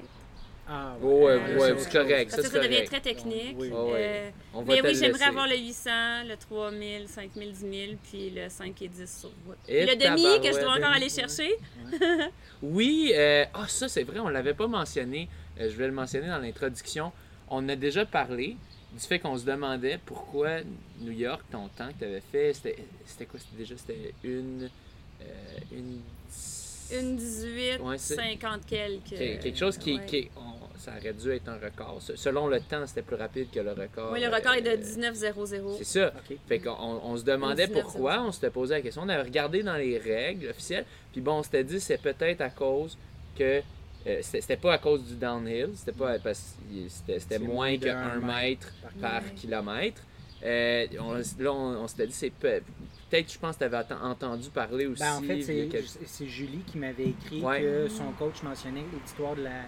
Ah, 0.71 0.95
Oh, 1.03 1.07
ouais, 1.25 1.37
ouais, 1.57 1.75
je- 1.77 1.79
c'est 1.79 1.91
correct. 1.93 2.31
Parce 2.31 2.43
Ça, 2.43 2.49
que 2.49 2.55
ça 2.55 2.63
devient 2.69 2.85
très 2.85 3.01
technique. 3.01 3.57
Oui. 3.59 3.71
Oh, 3.73 3.87
ouais. 3.93 3.93
Euh, 3.97 4.31
On 4.53 4.63
va 4.63 4.75
mais 4.75 4.83
oui, 4.83 4.89
le 4.93 4.95
j'aimerais 5.01 5.25
avoir 5.25 5.49
le 5.49 5.57
800, 5.57 5.91
le 6.29 6.37
3000, 6.37 7.09
5000, 7.09 7.53
10 7.53 7.59
000, 7.61 7.73
puis 8.03 8.31
le 8.31 8.49
5 8.51 8.83
et 8.83 8.89
10 8.89 9.19
sur 9.21 9.31
route. 9.47 9.57
Et 9.67 9.87
le 9.87 9.97
demi 9.97 10.25
que 10.47 10.55
je 10.55 10.61
dois 10.61 10.73
encore 10.73 10.93
demi, 10.93 10.97
aller 10.97 11.05
ouais. 11.07 11.09
chercher. 11.11 11.57
Oui, 12.63 13.13
euh, 13.15 13.45
ah 13.55 13.67
ça 13.69 13.89
c'est 13.89 14.03
vrai, 14.03 14.19
on 14.19 14.29
l'avait 14.29 14.53
pas 14.55 14.67
mentionné. 14.67 15.29
Euh, 15.61 15.71
je 15.71 15.77
vais 15.77 15.87
le 15.87 15.93
mentionner 15.93 16.27
dans 16.27 16.39
l'introduction. 16.39 17.13
On 17.49 17.67
a 17.69 17.77
déjà 17.77 18.05
parlé 18.05 18.57
du 18.93 18.99
fait 19.07 19.21
qu'on 19.21 19.39
se 19.39 19.45
demandait 19.45 19.99
pourquoi 20.05 20.61
New 21.01 21.13
York, 21.13 21.43
ton 21.53 21.69
temps 21.69 21.89
que 21.93 21.99
tu 22.01 22.05
avais 22.05 22.23
fait, 22.33 22.53
c'était 22.53 22.77
c'était 23.07 23.27
quoi 23.27 23.39
C'était 23.39 23.57
déjà 23.59 23.75
c'était 23.77 24.13
une 24.25 24.69
euh, 25.23 25.25
une 25.73 26.01
Une 26.91 27.17
18, 27.17 27.81
Ouais, 27.81 27.99
c'est- 27.99 28.15
50 28.17 28.65
quelques. 28.67 29.03
Quel- 29.11 29.39
quelque 29.41 29.59
chose 29.59 29.77
qui, 29.79 29.97
ouais. 29.99 30.07
qui 30.07 30.31
on- 30.37 30.58
ça 30.79 30.93
aurait 30.99 31.13
dû 31.13 31.31
être 31.33 31.49
un 31.49 31.59
record. 31.59 32.01
Se- 32.01 32.17
Selon 32.17 32.47
le 32.47 32.61
temps, 32.61 32.87
c'était 32.87 33.03
plus 33.03 33.17
rapide 33.17 33.49
que 33.51 33.61
le 33.61 33.73
record. 33.73 34.13
Oui, 34.13 34.21
le 34.21 34.29
record 34.35 34.55
est 34.55 34.63
de 34.63 34.71
euh, 34.71 34.77
19,00. 35.13 35.77
C'est 35.79 35.85
ça. 35.85 36.13
Fait 36.47 36.59
qu'on 36.61 36.71
on, 36.79 37.17
se 37.17 37.25
demandait 37.25 37.67
19, 37.67 37.83
pourquoi, 37.83 38.23
on 38.23 38.33
s'était 38.33 38.51
posé 38.51 38.75
la 38.75 38.81
question. 38.81 39.03
On 39.05 39.09
avait 39.09 39.23
regardé 39.23 39.63
dans 39.63 39.77
les 39.77 39.99
règles 39.99 40.49
officielles, 40.49 40.85
puis 41.13 41.21
bon, 41.21 41.35
on 41.39 41.43
s'était 41.43 41.65
dit 41.65 41.81
c'est 41.81 42.01
peut-être 42.01 42.41
à 42.41 42.51
cause 42.51 42.97
que. 43.37 43.61
euh, 44.07 44.19
c'était 44.23 44.57
pas 44.57 44.75
à 44.75 44.79
cause 44.79 45.03
du 45.05 45.15
downhill, 45.17 45.71
c'était 45.75 45.93
pas 45.93 46.19
parce 46.19 46.55
que 46.71 46.89
c'était 47.19 47.39
moins 47.39 47.77
que 47.77 47.89
un 47.89 48.21
1 48.21 48.21
mètre 48.21 48.73
Par 49.01 49.23
kilomètre. 49.35 50.03
Euh, 50.45 50.87
on, 51.01 51.15
là, 51.15 51.53
on, 51.53 51.83
on 51.83 51.89
s'était 51.89 52.07
dit 52.07 52.13
c'est 52.13 52.31
peut- 52.31 52.63
peut-être, 53.11 53.33
je 53.33 53.39
pense 53.41 53.57
que 53.57 53.65
tu 53.69 53.75
avais 53.75 53.85
entendu 54.01 54.49
parler 54.51 54.87
aussi. 54.87 55.03
Ben, 55.03 55.17
en 55.17 55.23
fait, 55.23 55.43
c'est 55.43 55.67
quelques- 55.67 55.89
c'est 56.07 56.27
Julie 56.29 56.61
qui 56.65 56.79
m'avait 56.79 57.07
écrit 57.09 57.43
Ouais. 57.43 57.61
que 57.61 57.89
son 57.89 58.13
coach 58.13 58.41
mentionnait 58.45 58.85
l'histoire 59.03 59.35
de 59.35 59.43
la, 59.43 59.63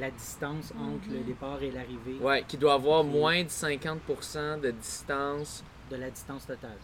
la 0.00 0.10
distance 0.10 0.72
entre 0.78 1.08
Mhm. 1.08 1.14
le 1.14 1.20
départ 1.24 1.62
et 1.62 1.70
l'arrivée 1.70 2.16
Ouais, 2.20 2.44
qui 2.46 2.56
doit 2.56 2.74
avoir 2.74 3.04
moins 3.04 3.42
de 3.44 3.48
50% 3.48 4.58
de 4.60 4.70
distance 4.72 5.62
de 5.90 5.96
la 5.96 6.10
distance 6.10 6.46
totale. 6.46 6.76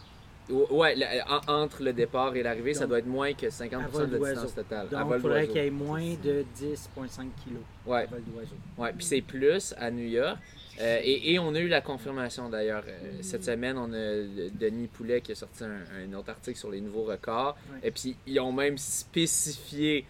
Ou- 0.49 0.67
Ouais, 0.71 0.95
le- 0.97 1.05
en- 1.31 1.63
entre 1.63 1.83
le 1.83 1.93
départ 1.93 2.35
et 2.35 2.43
l'arrivée, 2.43 2.75
ça 2.75 2.87
doit 2.87 2.99
être 2.99 3.07
moins 3.07 3.33
que 3.35 3.47
à 3.47 3.51
50% 3.51 3.89
vol 3.91 4.11
de 4.11 4.19
distance 4.19 4.55
totale. 4.55 4.89
Donc, 4.89 5.13
il 5.15 5.21
faudrait 5.21 5.47
qu'il 5.47 5.63
y 5.63 5.67
ait 5.67 5.71
moins 5.71 6.15
de 6.23 6.45
10,5 6.57 7.31
kg 7.45 7.57
Ouais, 7.87 8.03
à 8.03 8.07
vol 8.07 8.23
d'oiseau. 8.27 8.57
ouais. 8.79 8.93
Puis 8.93 9.05
c'est 9.07 9.21
plus 9.23 9.75
à 9.79 9.91
New 9.91 10.07
York. 10.09 10.39
Euh, 10.81 10.99
et, 11.03 11.35
et 11.35 11.39
on 11.39 11.55
a 11.55 11.59
eu 11.61 11.69
la 11.69 11.83
confirmation 11.83 12.49
d'ailleurs. 12.49 12.85
euh, 12.89 13.19
Cette 13.21 13.45
semaine, 13.45 13.77
on 13.77 13.93
a 13.93 14.51
Denis 14.59 14.87
Poulet 14.89 15.21
qui 15.21 15.33
a 15.33 15.35
sorti 15.35 15.63
un, 15.65 15.83
un 16.03 16.13
autre 16.15 16.31
article 16.31 16.59
sur 16.59 16.71
les 16.71 16.81
nouveaux 16.81 17.05
records. 17.05 17.57
Ouais. 17.73 17.81
Et 17.89 17.91
puis, 17.91 18.17
ils 18.27 18.41
ont 18.41 18.51
même 18.53 18.79
spécifié. 18.79 20.07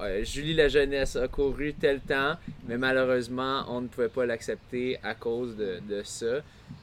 Euh, 0.00 0.24
Julie 0.24 0.54
la 0.54 0.68
jeunesse 0.68 1.16
a 1.16 1.28
couru 1.28 1.74
tel 1.74 2.00
temps, 2.00 2.34
mais 2.66 2.76
malheureusement, 2.78 3.64
on 3.68 3.80
ne 3.82 3.88
pouvait 3.88 4.08
pas 4.08 4.26
l'accepter 4.26 4.98
à 5.02 5.14
cause 5.14 5.56
de, 5.56 5.80
de 5.88 6.02
ça. 6.02 6.40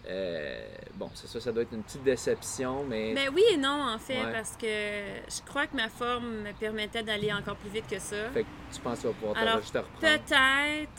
Euh, 0.08 0.60
bon, 0.96 1.10
c'est 1.14 1.28
ça, 1.28 1.40
ça 1.40 1.52
doit 1.52 1.64
être 1.64 1.74
une 1.74 1.84
petite 1.84 2.04
déception, 2.04 2.84
mais 2.86 3.14
Ben 3.14 3.30
oui 3.34 3.44
et 3.54 3.58
non, 3.58 3.82
en 3.94 3.98
fait, 4.00 4.22
Ouais. 4.24 4.32
parce 4.32 4.56
que 4.58 4.66
je 4.68 5.42
crois 5.46 5.68
que 5.68 5.76
ma 5.76 5.90
forme 5.90 6.42
me 6.44 6.52
permettait 6.54 7.04
d'aller 7.04 7.32
encore 7.34 7.56
plus 7.58 7.70
vite 7.70 7.88
que 7.90 8.00
ça. 8.00 8.30
fait 8.34 8.44
que 8.44 8.48
tu 8.74 8.80
penses 8.82 8.98
que 8.98 9.02
tu 9.02 9.08
vas 9.08 9.14
pouvoir 9.14 9.38
Alors, 9.38 9.62
te 9.62 9.78
reprendre? 9.78 10.00
Peut-être, 10.00 10.90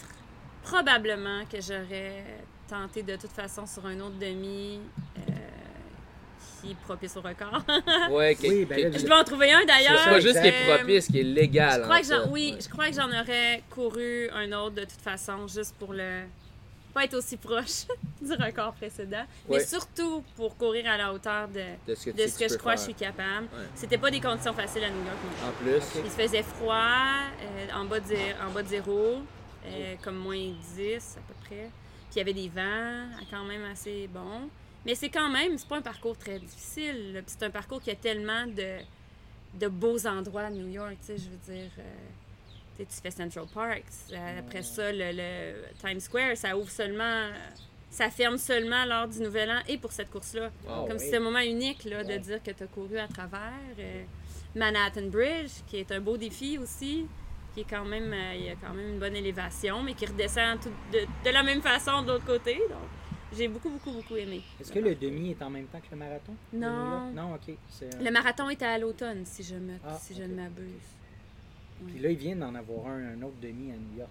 probablement 0.62 1.44
que 1.50 1.60
j'aurais 1.60 2.24
tenté 2.68 3.02
de 3.02 3.16
toute 3.16 3.30
façon 3.32 3.66
sur 3.66 3.84
un 3.86 4.00
autre 4.00 4.18
demi 4.18 4.80
euh, 5.18 5.32
est 6.72 6.76
propice 6.84 7.16
au 7.16 7.20
record. 7.20 7.62
Ouais, 8.10 8.34
que- 8.34 8.46
Oui, 8.48 8.64
ben 8.64 8.90
là, 8.92 8.98
je 8.98 9.06
vais 9.06 9.14
en 9.14 9.24
trouver 9.24 9.52
un 9.52 9.64
d'ailleurs. 9.64 9.98
c'est 10.04 10.10
pas 10.10 10.20
juste 10.20 10.40
qui 10.40 10.46
est 10.48 10.76
propice, 10.76 11.06
qui 11.08 11.20
est 11.20 11.24
légal. 11.24 11.80
Je 11.80 11.84
crois 11.84 12.00
que 12.00 12.06
j'en, 12.06 12.30
oui, 12.30 12.52
Ouais. 12.54 12.60
je 12.62 12.68
crois 12.68 12.86
que 12.88 12.94
j'en 12.94 13.08
aurais 13.08 13.62
couru 13.70 14.28
un 14.30 14.52
autre 14.52 14.74
de 14.76 14.82
toute 14.84 15.00
façon, 15.00 15.46
juste 15.48 15.74
pour 15.78 15.92
le 15.92 16.22
pas 16.92 17.02
être 17.06 17.14
aussi 17.14 17.36
proche 17.36 17.86
du 18.22 18.32
record 18.34 18.72
précédent, 18.74 19.24
mais 19.50 19.64
surtout 19.64 20.22
pour 20.36 20.56
courir 20.56 20.88
à 20.88 20.96
la 20.96 21.12
hauteur 21.12 21.48
de, 21.48 21.60
de 21.88 21.94
ce 21.96 22.04
que, 22.04 22.10
de 22.10 22.22
tu- 22.22 22.28
ce 22.28 22.38
tu 22.38 22.44
que 22.46 22.52
je 22.52 22.56
crois 22.56 22.74
que 22.74 22.78
je 22.78 22.84
suis 22.84 22.94
capable. 22.94 23.48
Ouais. 23.52 23.64
C'était 23.74 23.98
pas 23.98 24.12
des 24.12 24.20
conditions 24.20 24.52
faciles 24.52 24.84
à 24.84 24.90
New 24.90 25.04
York. 25.04 25.16
En 25.44 25.50
plus, 25.60 26.00
Il 26.04 26.08
se 26.10 26.16
faisait 26.16 26.44
froid, 26.44 26.76
euh, 27.42 27.66
en, 27.80 27.84
bas 27.86 27.98
de, 27.98 28.14
en 28.48 28.52
bas 28.52 28.62
de 28.62 28.68
zéro, 28.68 29.16
euh, 29.66 29.94
comme 30.04 30.18
moins 30.18 30.52
10 30.76 31.16
à 31.16 31.20
peu 31.26 31.34
près. 31.46 31.68
Puis 32.10 32.14
il 32.14 32.18
y 32.18 32.20
avait 32.20 32.32
des 32.32 32.48
vents 32.48 33.08
quand 33.28 33.42
même 33.42 33.64
assez 33.72 34.08
bons. 34.14 34.48
Mais 34.86 34.94
c'est 34.94 35.08
quand 35.08 35.28
même, 35.30 35.56
c'est 35.58 35.68
pas 35.68 35.78
un 35.78 35.82
parcours 35.82 36.16
très 36.16 36.38
difficile. 36.38 37.22
c'est 37.26 37.42
un 37.44 37.50
parcours 37.50 37.80
qui 37.80 37.90
a 37.90 37.94
tellement 37.96 38.46
de, 38.46 38.78
de 39.58 39.68
beaux 39.68 40.06
endroits 40.06 40.42
à 40.42 40.50
New 40.50 40.68
York. 40.68 40.96
Tu 41.00 41.06
sais, 41.06 41.16
je 41.18 41.30
veux 41.30 41.54
dire, 41.56 41.70
euh, 41.78 41.82
tu 42.78 42.84
fais 43.02 43.10
Central 43.10 43.46
Park. 43.52 43.84
Après 44.38 44.62
ça, 44.62 44.92
le, 44.92 45.12
le 45.12 45.54
Times 45.80 46.00
Square, 46.00 46.36
ça 46.36 46.56
ouvre 46.56 46.70
seulement. 46.70 47.28
Ça 47.90 48.10
ferme 48.10 48.38
seulement 48.38 48.84
lors 48.84 49.06
du 49.06 49.20
Nouvel 49.20 49.50
An 49.52 49.60
et 49.68 49.78
pour 49.78 49.92
cette 49.92 50.10
course-là. 50.10 50.50
Comme 50.66 50.84
oui. 50.94 50.98
si 50.98 51.04
c'était 51.06 51.18
un 51.18 51.20
moment 51.20 51.38
unique 51.38 51.84
là, 51.84 52.02
de 52.02 52.16
dire 52.16 52.42
que 52.42 52.50
tu 52.50 52.62
as 52.64 52.66
couru 52.66 52.98
à 52.98 53.06
travers. 53.06 53.52
euh, 53.78 54.02
Manhattan 54.56 55.06
Bridge, 55.06 55.50
qui 55.66 55.78
est 55.78 55.90
un 55.92 56.00
beau 56.00 56.16
défi 56.16 56.58
aussi, 56.58 57.06
qui 57.54 57.60
est 57.60 57.66
quand 57.70 57.84
même, 57.84 58.12
euh, 58.12 58.34
il 58.34 58.44
y 58.46 58.50
a 58.50 58.54
quand 58.56 58.72
même 58.74 58.88
une 58.94 58.98
bonne 58.98 59.16
élévation, 59.16 59.82
mais 59.82 59.94
qui 59.94 60.06
redescend 60.06 60.60
tout 60.60 60.70
de, 60.92 61.00
de 61.24 61.30
la 61.30 61.42
même 61.44 61.60
façon 61.62 62.02
de 62.02 62.08
l'autre 62.12 62.24
côté. 62.24 62.54
Donc, 62.68 62.78
j'ai 63.36 63.48
beaucoup, 63.48 63.70
beaucoup, 63.70 63.90
beaucoup 63.92 64.16
aimé. 64.16 64.40
Est-ce 64.60 64.72
que 64.72 64.78
le 64.78 64.94
demi 64.94 65.30
est 65.30 65.42
en 65.42 65.50
même 65.50 65.66
temps 65.66 65.80
que 65.80 65.90
le 65.90 65.96
marathon? 65.96 66.34
Non. 66.52 66.68
York? 66.68 67.14
Non, 67.14 67.34
ok. 67.34 67.54
Euh, 67.82 67.90
Le 68.02 68.10
marathon 68.10 68.50
était 68.50 68.64
à 68.64 68.78
l'automne, 68.78 69.24
si 69.24 69.42
je, 69.42 69.54
me, 69.56 69.74
Ah, 69.86 69.98
si 70.00 70.14
je 70.14 70.22
ne 70.22 70.34
m'abuse. 70.34 70.66
Puis 71.88 71.98
là, 71.98 72.10
ils 72.10 72.16
viennent 72.16 72.40
d'en 72.40 72.54
avoir 72.54 72.86
un, 72.88 73.14
un 73.14 73.22
autre 73.22 73.36
demi 73.42 73.70
à 73.72 73.74
New 73.76 73.98
York. 73.98 74.10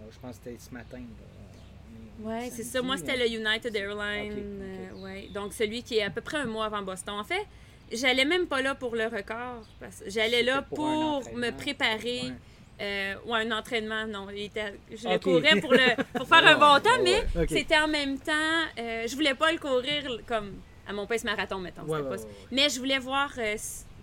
Alors, 0.00 0.12
je 0.12 0.18
pense 0.18 0.38
que 0.38 0.44
c'était 0.44 0.58
ce 0.58 0.72
matin. 0.74 0.98
est 0.98 2.22
Oui, 2.22 2.50
c'est 2.50 2.64
ça. 2.64 2.82
Moi, 2.82 2.96
c'était 2.96 3.12
euh, 3.12 3.26
le 3.28 3.30
United 3.30 3.74
Airlines. 3.74 4.34
Euh, 4.36 5.02
ouais. 5.02 5.28
Donc, 5.32 5.52
celui 5.52 5.82
qui 5.82 5.98
est 5.98 6.02
à 6.02 6.10
peu 6.10 6.20
près 6.20 6.38
un 6.38 6.46
mois 6.46 6.66
avant 6.66 6.82
Boston. 6.82 7.14
En 7.14 7.24
fait, 7.24 7.46
j'allais 7.92 8.24
même 8.24 8.46
pas 8.46 8.62
là 8.62 8.74
pour 8.74 8.94
le 8.96 9.04
record. 9.06 9.62
J'allais 10.06 10.42
là 10.42 10.62
pour 10.62 11.22
me 11.34 11.50
préparer. 11.50 12.22
Ouais. 12.22 12.32
Euh, 12.80 13.14
ou 13.26 13.32
un 13.34 13.50
entraînement, 13.52 14.04
non. 14.06 14.26
il 14.34 14.44
était- 14.46 14.74
je 14.90 15.08
le 15.08 15.18
courais 15.20 15.60
pour, 15.60 15.72
le, 15.72 15.94
pour 16.18 16.26
faire 16.26 16.44
un 16.46 16.54
bon 16.58 16.80
temps, 16.82 17.00
mais 17.04 17.22
c'était 17.48 17.78
en 17.78 17.86
même 17.86 18.18
temps. 18.18 18.32
euh, 18.78 19.06
je 19.06 19.14
voulais 19.14 19.34
pas 19.34 19.52
le 19.52 19.58
courir 19.58 20.02
comme 20.26 20.54
à 20.86 20.92
mon 20.92 21.06
pace 21.06 21.22
marathon, 21.22 21.58
mettons. 21.60 21.82
Ouais, 21.82 21.98
c'était 21.98 22.10
ouais, 22.10 22.16
pas- 22.16 22.22
ouais, 22.22 22.28
ouais. 22.28 22.46
Mais 22.50 22.68
je 22.68 22.78
voulais 22.80 22.98
voir 22.98 23.30
euh, 23.38 23.56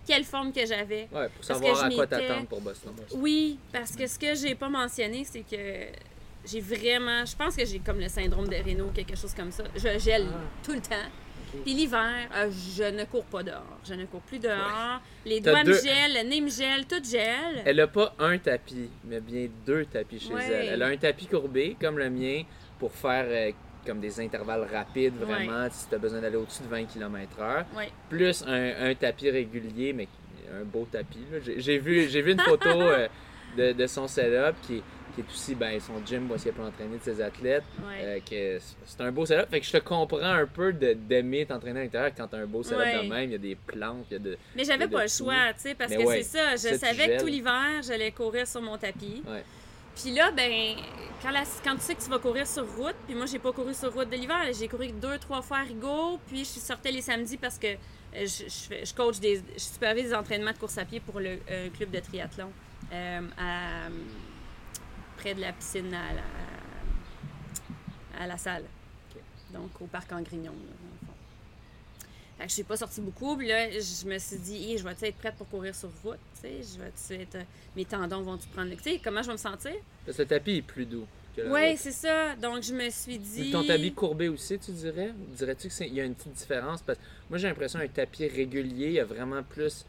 quelle 0.06 0.24
forme 0.24 0.52
que 0.54 0.64
j'avais. 0.64 1.06
ouais, 1.12 1.28
pour 1.28 1.44
savoir 1.44 1.74
que 1.74 1.78
je 1.80 1.84
à 1.84 1.90
quoi 1.96 2.06
t'attendre 2.06 2.46
pour 2.46 2.60
Boston. 2.62 2.92
Oui, 3.14 3.58
parce 3.72 3.94
que 3.94 4.06
ce 4.06 4.18
que 4.18 4.34
j'ai 4.34 4.54
pas 4.54 4.70
mentionné, 4.70 5.24
c'est 5.24 5.42
que 5.48 5.88
j'ai 6.46 6.60
vraiment. 6.60 7.26
Je 7.26 7.36
pense 7.36 7.54
que 7.54 7.66
j'ai 7.66 7.78
comme 7.80 8.00
le 8.00 8.08
syndrome 8.08 8.48
de 8.48 8.56
Raynaud, 8.56 8.90
quelque 8.94 9.16
chose 9.16 9.34
comme 9.34 9.52
ça. 9.52 9.64
Je 9.76 9.98
gèle 9.98 10.26
Ah. 10.32 10.38
tout 10.64 10.72
le 10.72 10.80
temps. 10.80 10.96
Puis 11.64 11.74
l'hiver, 11.74 12.28
euh, 12.34 12.50
je 12.76 12.84
ne 12.84 13.04
cours 13.04 13.24
pas 13.24 13.42
dehors. 13.42 13.78
Je 13.84 13.94
ne 13.94 14.06
cours 14.06 14.20
plus 14.22 14.38
dehors. 14.38 15.00
Les 15.26 15.40
T'as 15.40 15.50
doigts 15.52 15.64
deux- 15.64 15.72
me 15.74 15.80
gèlent, 15.82 16.14
le 16.24 16.28
nez 16.28 16.40
me 16.40 16.48
gèle, 16.50 16.86
tout 16.86 17.02
gèle. 17.04 17.62
Elle 17.64 17.80
a 17.80 17.86
pas 17.86 18.14
un 18.18 18.38
tapis, 18.38 18.90
mais 19.04 19.20
bien 19.20 19.48
deux 19.66 19.84
tapis 19.84 20.20
chez 20.20 20.32
Ouais. 20.32 20.44
elle. 20.50 20.68
Elle 20.74 20.82
a 20.82 20.86
un 20.86 20.96
tapis 20.96 21.26
courbé, 21.26 21.76
comme 21.80 21.98
le 21.98 22.08
mien, 22.10 22.42
pour 22.78 22.92
faire 22.92 23.24
euh, 23.28 23.50
comme 23.86 24.00
des 24.00 24.20
intervalles 24.20 24.66
rapides, 24.72 25.14
vraiment, 25.16 25.66
si 25.70 25.88
tu 25.88 25.94
as 25.94 25.98
besoin 25.98 26.20
d'aller 26.20 26.36
au-dessus 26.36 26.62
de 26.62 26.68
20 26.68 26.84
km/h. 26.84 27.64
Ouais. 27.76 27.90
Plus 28.08 28.42
un, 28.46 28.90
un 28.90 28.94
tapis 28.94 29.30
régulier, 29.30 29.92
mais 29.92 30.06
qui- 30.06 30.12
un 30.60 30.64
beau 30.64 30.86
tapis. 30.90 31.18
là. 31.32 31.38
J'ai 31.44 31.60
j'ai 31.60 31.78
vu, 31.78 32.08
j'ai 32.08 32.22
vu 32.22 32.32
une 32.32 32.40
photo 32.40 32.68
euh, 32.80 33.08
de, 33.56 33.72
de 33.72 33.86
son 33.86 34.06
setup 34.06 34.54
qui, 34.66 34.82
qui 35.14 35.20
est 35.20 35.24
aussi 35.30 35.54
ben, 35.54 35.78
son 35.80 36.04
gym 36.06 36.30
où 36.30 36.34
il 36.34 36.52
peut 36.52 36.62
entraîner 36.62 36.96
de 36.98 37.02
ses 37.02 37.20
athlètes. 37.20 37.64
Ouais. 37.86 38.22
Euh, 38.32 38.58
c'est 38.84 39.00
un 39.00 39.12
beau 39.12 39.26
setup. 39.26 39.50
Fait 39.50 39.60
que 39.60 39.66
je 39.66 39.72
te 39.72 39.78
comprends 39.78 40.20
un 40.22 40.46
peu 40.46 40.72
de- 40.72 40.94
d'aimer 40.94 41.44
t'entraîner 41.46 41.80
à 41.80 41.82
l'intérieur 41.84 42.12
quand 42.16 42.28
t'as 42.28 42.38
un 42.38 42.46
beau 42.46 42.62
setup 42.62 42.78
Ouais. 42.78 43.04
de 43.04 43.08
même. 43.08 43.24
Il 43.30 43.32
y 43.32 43.34
a 43.34 43.38
des 43.38 43.54
plantes, 43.56 44.06
il 44.10 44.14
y 44.14 44.16
a 44.16 44.18
de. 44.20 44.38
Mais 44.56 44.64
j'avais 44.64 44.88
pas 44.88 45.02
le 45.02 45.08
choix, 45.08 45.52
tu 45.54 45.60
sais, 45.60 45.74
parce 45.74 45.90
Mais 45.90 45.96
que 45.98 46.02
ouais, 46.04 46.22
c'est 46.22 46.38
ça. 46.38 46.70
Je 46.70 46.76
savais 46.76 47.16
que 47.16 47.20
tout 47.20 47.26
l'hiver, 47.26 47.82
j'allais 47.82 48.10
courir 48.12 48.46
sur 48.46 48.60
mon 48.62 48.76
tapis. 48.78 49.22
Puis 49.94 50.10
là, 50.14 50.30
ben, 50.30 50.74
quand, 51.22 51.30
la- 51.30 51.42
quand 51.62 51.74
tu 51.76 51.82
sais 51.82 51.94
que 51.94 52.02
tu 52.02 52.08
vas 52.08 52.18
courir 52.18 52.46
sur 52.46 52.64
route, 52.76 52.94
puis 53.06 53.14
moi, 53.14 53.26
j'ai 53.26 53.38
pas 53.38 53.52
couru 53.52 53.74
sur 53.74 53.92
route 53.92 54.08
de 54.08 54.16
l'hiver, 54.16 54.38
j'ai 54.58 54.66
couru 54.66 54.88
deux, 54.88 55.18
trois 55.18 55.42
fois 55.42 55.58
à 55.58 55.62
Rigaud, 55.64 56.18
puis 56.28 56.38
je 56.46 56.58
sortais 56.60 56.90
les 56.90 57.02
samedis 57.02 57.36
parce 57.36 57.58
que 57.58 57.66
euh, 57.66 57.76
je, 58.24 58.84
je, 58.86 58.94
coach 58.94 59.20
des. 59.20 59.42
Je 59.54 59.58
supervise 59.60 60.04
des 60.08 60.14
entraînements 60.14 60.52
de 60.52 60.56
course 60.56 60.78
à 60.78 60.86
pied 60.86 61.00
pour 61.00 61.20
le 61.20 61.38
euh, 61.50 61.68
club 61.76 61.90
de 61.90 62.00
triathlon 62.00 62.50
euh, 62.90 63.20
à, 63.36 63.88
près 65.22 65.34
de 65.34 65.40
la 65.40 65.52
piscine 65.52 65.94
à 65.94 66.12
la, 66.14 66.22
à 68.24 68.26
la 68.26 68.36
salle. 68.36 68.64
Donc, 69.52 69.70
au 69.80 69.86
parc 69.86 70.10
en 70.12 70.20
Grignon, 70.20 70.54
je 72.40 72.48
suis 72.48 72.64
pas 72.64 72.76
sortie 72.76 73.00
beaucoup. 73.00 73.36
Puis 73.36 73.46
là, 73.46 73.70
je 73.70 74.06
me 74.08 74.18
suis 74.18 74.38
dit, 74.38 74.76
je 74.76 74.82
vais 74.82 75.08
être 75.08 75.16
prête 75.16 75.36
pour 75.36 75.48
courir 75.48 75.74
sur 75.74 75.90
route? 76.02 76.18
Je 76.42 76.78
vais 76.78 77.22
être. 77.22 77.38
Mes 77.76 77.84
tendons 77.84 78.22
vont-tu 78.22 78.48
prendre 78.48 78.70
le. 78.70 78.76
Tu 78.76 78.82
sais, 78.82 79.00
comment 79.02 79.22
je 79.22 79.28
vais 79.28 79.34
me 79.34 79.38
sentir? 79.38 79.74
Parce 80.04 80.16
que 80.16 80.22
le 80.22 80.28
tapis 80.28 80.56
est 80.56 80.62
plus 80.62 80.86
doux. 80.86 81.06
Oui, 81.38 81.76
c'est 81.76 81.92
ça. 81.92 82.34
Donc, 82.36 82.62
je 82.62 82.74
me 82.74 82.90
suis 82.90 83.18
dit. 83.18 83.52
Ton 83.52 83.64
tapis 83.64 83.92
courbé 83.92 84.28
aussi, 84.28 84.58
tu 84.58 84.72
dirais? 84.72 85.12
Dirais-tu 85.36 85.68
qu'il 85.68 85.94
y 85.94 86.00
a 86.00 86.04
une 86.04 86.14
petite 86.14 86.32
différence? 86.32 86.82
Parce 86.82 86.98
que 86.98 87.04
moi, 87.30 87.38
j'ai 87.38 87.48
l'impression 87.48 87.78
qu'un 87.78 87.88
tapis 87.88 88.26
régulier, 88.26 88.86
il 88.86 88.92
y 88.94 89.00
a 89.00 89.04
vraiment 89.04 89.42
plus 89.42 89.86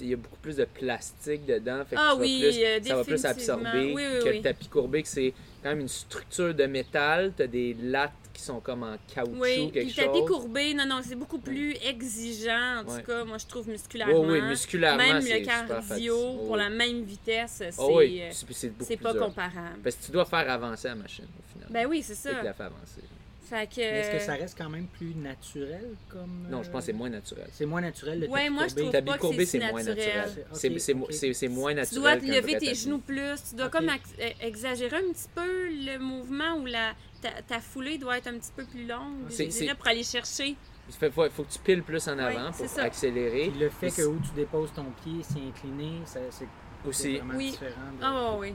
il 0.00 0.08
y 0.08 0.12
a 0.12 0.16
beaucoup 0.16 0.38
plus 0.38 0.56
de 0.56 0.64
plastique 0.64 1.46
dedans. 1.46 1.82
Fait 1.88 1.96
que 1.96 2.00
Ah 2.00 2.10
tu 2.12 2.16
vas 2.18 2.22
oui, 2.22 2.40
plus- 2.40 2.64
euh, 2.64 2.78
ça 2.84 2.96
va 2.96 3.04
plus 3.04 3.24
absorber 3.24 3.68
Oui, 3.74 3.92
oui, 3.94 4.02
que 4.24 4.28
oui. 4.30 4.36
le 4.38 4.42
tapis 4.42 4.68
courbé, 4.68 5.02
que 5.02 5.08
c'est 5.08 5.32
quand 5.62 5.70
même 5.70 5.80
une 5.80 5.88
structure 5.88 6.54
de 6.54 6.64
métal. 6.66 7.32
Tu 7.36 7.42
as 7.42 7.46
des 7.46 7.74
lattes 7.74 8.12
qui 8.32 8.42
sont 8.42 8.60
comme 8.60 8.82
en 8.82 8.96
caoutchouc, 9.14 9.40
Oui, 9.40 9.54
puis 9.54 9.70
quelque 9.72 9.86
le 9.86 9.92
chose. 9.94 10.04
tapis 10.04 10.24
courbé, 10.26 10.74
non, 10.74 10.84
non, 10.86 11.00
c'est 11.02 11.14
beaucoup 11.14 11.38
plus 11.38 11.74
exigeant, 11.84 12.80
en 12.80 12.84
tout 12.84 13.02
cas, 13.06 13.24
moi 13.24 13.38
je 13.38 13.46
trouve 13.46 13.66
Oui, 13.66 13.72
musculairement. 13.72 14.20
oui, 14.20 14.42
musculairement, 14.42 14.98
Même 15.02 15.24
le 15.24 15.44
cardio, 15.44 16.14
pour 16.36 16.50
Oui. 16.50 16.58
la 16.58 16.68
même 16.68 17.02
vitesse, 17.04 17.52
c'est 17.56 17.70
Oh 17.78 17.94
oui, 17.98 18.20
euh, 18.22 18.28
c'est 18.32 18.46
plus 18.70 18.96
pas 18.98 19.12
dur. 19.12 19.22
comparable. 19.22 19.78
Parce 19.82 19.96
que 19.96 20.04
tu 20.04 20.12
dois 20.12 20.26
faire 20.26 20.50
avancer 20.50 20.88
la 20.88 20.94
machine, 20.96 21.24
au 21.24 21.52
final. 21.52 21.68
Ben 21.70 21.86
oui, 21.88 22.02
c'est 22.02 22.14
ça. 22.14 22.30
qui 22.34 22.44
la 22.44 22.52
fait 22.52 22.64
avancer. 22.64 23.00
Fait 23.48 23.66
que... 23.68 23.76
Mais 23.78 23.84
Est-ce 24.00 24.10
que 24.10 24.18
ça 24.18 24.32
reste 24.34 24.58
quand 24.58 24.68
même 24.68 24.86
plus 24.88 25.14
naturel 25.14 25.90
comme. 26.08 26.46
Non, 26.50 26.62
je 26.62 26.70
pense 26.70 26.80
que 26.80 26.86
c'est 26.86 26.92
euh, 26.92 26.96
moins 26.96 27.10
naturel. 27.10 27.46
C'est 27.52 27.66
moins 27.66 27.80
naturel 27.80 28.20
le 28.20 28.28
Ouais, 28.28 28.40
tapis 28.44 28.50
moi, 28.50 28.62
je 28.64 28.68
courbé. 28.74 28.80
trouve 28.82 28.86
Le 28.86 28.92
tapis 28.92 29.06
pas 29.06 29.14
que 29.14 29.20
courbé, 29.20 29.46
c'est 29.46 29.60
si 29.60 29.66
moins 29.70 29.82
naturel. 29.82 31.34
C'est 31.34 31.48
moins 31.48 31.70
Tu 31.70 31.76
naturel. 31.76 32.02
dois 32.02 32.16
te 32.16 32.26
qu'un 32.26 32.40
lever 32.40 32.58
tes 32.58 32.74
genoux 32.74 32.98
plus. 32.98 33.42
Tu 33.50 33.54
dois 33.56 33.68
comme 33.68 33.88
euh, 33.88 34.28
exagérer 34.40 34.96
un 34.96 35.12
petit 35.12 35.28
peu 35.34 35.68
le 35.68 35.98
mouvement 35.98 36.56
ou 36.56 36.66
la, 36.66 36.94
ta, 37.22 37.30
ta 37.46 37.60
foulée 37.60 37.98
doit 37.98 38.18
être 38.18 38.26
un 38.26 38.38
petit 38.38 38.52
peu 38.56 38.64
plus 38.64 38.86
longue, 38.86 39.26
je 39.28 39.34
C'est- 39.34 39.46
dirais, 39.46 39.66
c'est- 39.68 39.74
pour 39.74 39.86
aller 39.88 40.02
chercher. 40.02 40.56
Il 40.88 40.94
faut, 40.94 41.10
faut- 41.10 41.30
faut 41.30 41.42
que 41.44 41.52
tu 41.52 41.58
piles 41.60 41.82
plus 41.82 42.06
en 42.08 42.18
avant 42.18 42.50
c'est 42.52 42.66
pour 42.68 42.80
accélérer. 42.80 43.48
Puis 43.50 43.60
le 43.60 43.70
fait 43.70 43.90
que 43.90 44.02
où 44.02 44.18
tu 44.20 44.30
déposes 44.36 44.72
ton 44.72 44.86
pied, 45.04 45.20
c'est 45.22 45.40
incliné, 45.40 46.00
c'est 46.04 46.46
Aussi. 46.86 47.16
vraiment 47.18 47.34
Oui. 47.36 47.50
différent. 47.52 47.92
de- 47.98 48.04
Ah 48.04 48.36
oui. 48.38 48.54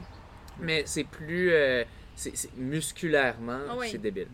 Mais 0.60 0.82
c'est 0.86 1.04
plus. 1.04 1.50
euh, 1.52 1.84
c'est- 2.22 2.36
c'est- 2.36 2.56
musculairement, 2.56 3.60
Ah 3.70 3.74
oui. 3.78 3.88
c'est 3.90 3.98
débile. 3.98 4.28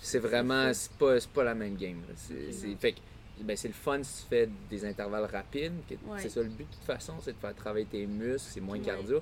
C'est 0.00 0.18
vraiment. 0.18 0.72
C'est 0.72 0.92
pas, 0.92 1.18
c'est 1.20 1.30
pas 1.30 1.44
la 1.44 1.54
même 1.54 1.76
game. 1.76 2.00
là. 2.08 2.14
C'est, 2.16 2.74
fait 2.78 2.92
que, 2.92 2.98
ben, 3.42 3.56
c'est 3.56 3.68
le 3.68 3.74
fun 3.74 4.02
si 4.02 4.22
tu 4.22 4.28
fais 4.28 4.48
des 4.70 4.84
intervalles 4.84 5.28
rapides. 5.30 5.72
que- 5.88 5.94
Ouais. 5.94 6.18
C'est 6.18 6.28
ça 6.28 6.40
le 6.40 6.48
but 6.48 6.68
de 6.68 6.74
toute 6.74 6.84
façon, 6.84 7.14
c'est 7.20 7.32
de 7.32 7.38
faire 7.38 7.54
travailler 7.54 7.86
tes 7.86 8.06
muscles, 8.06 8.50
c'est 8.52 8.60
moins 8.60 8.78
Ouais. 8.78 8.84
cardio. 8.84 9.20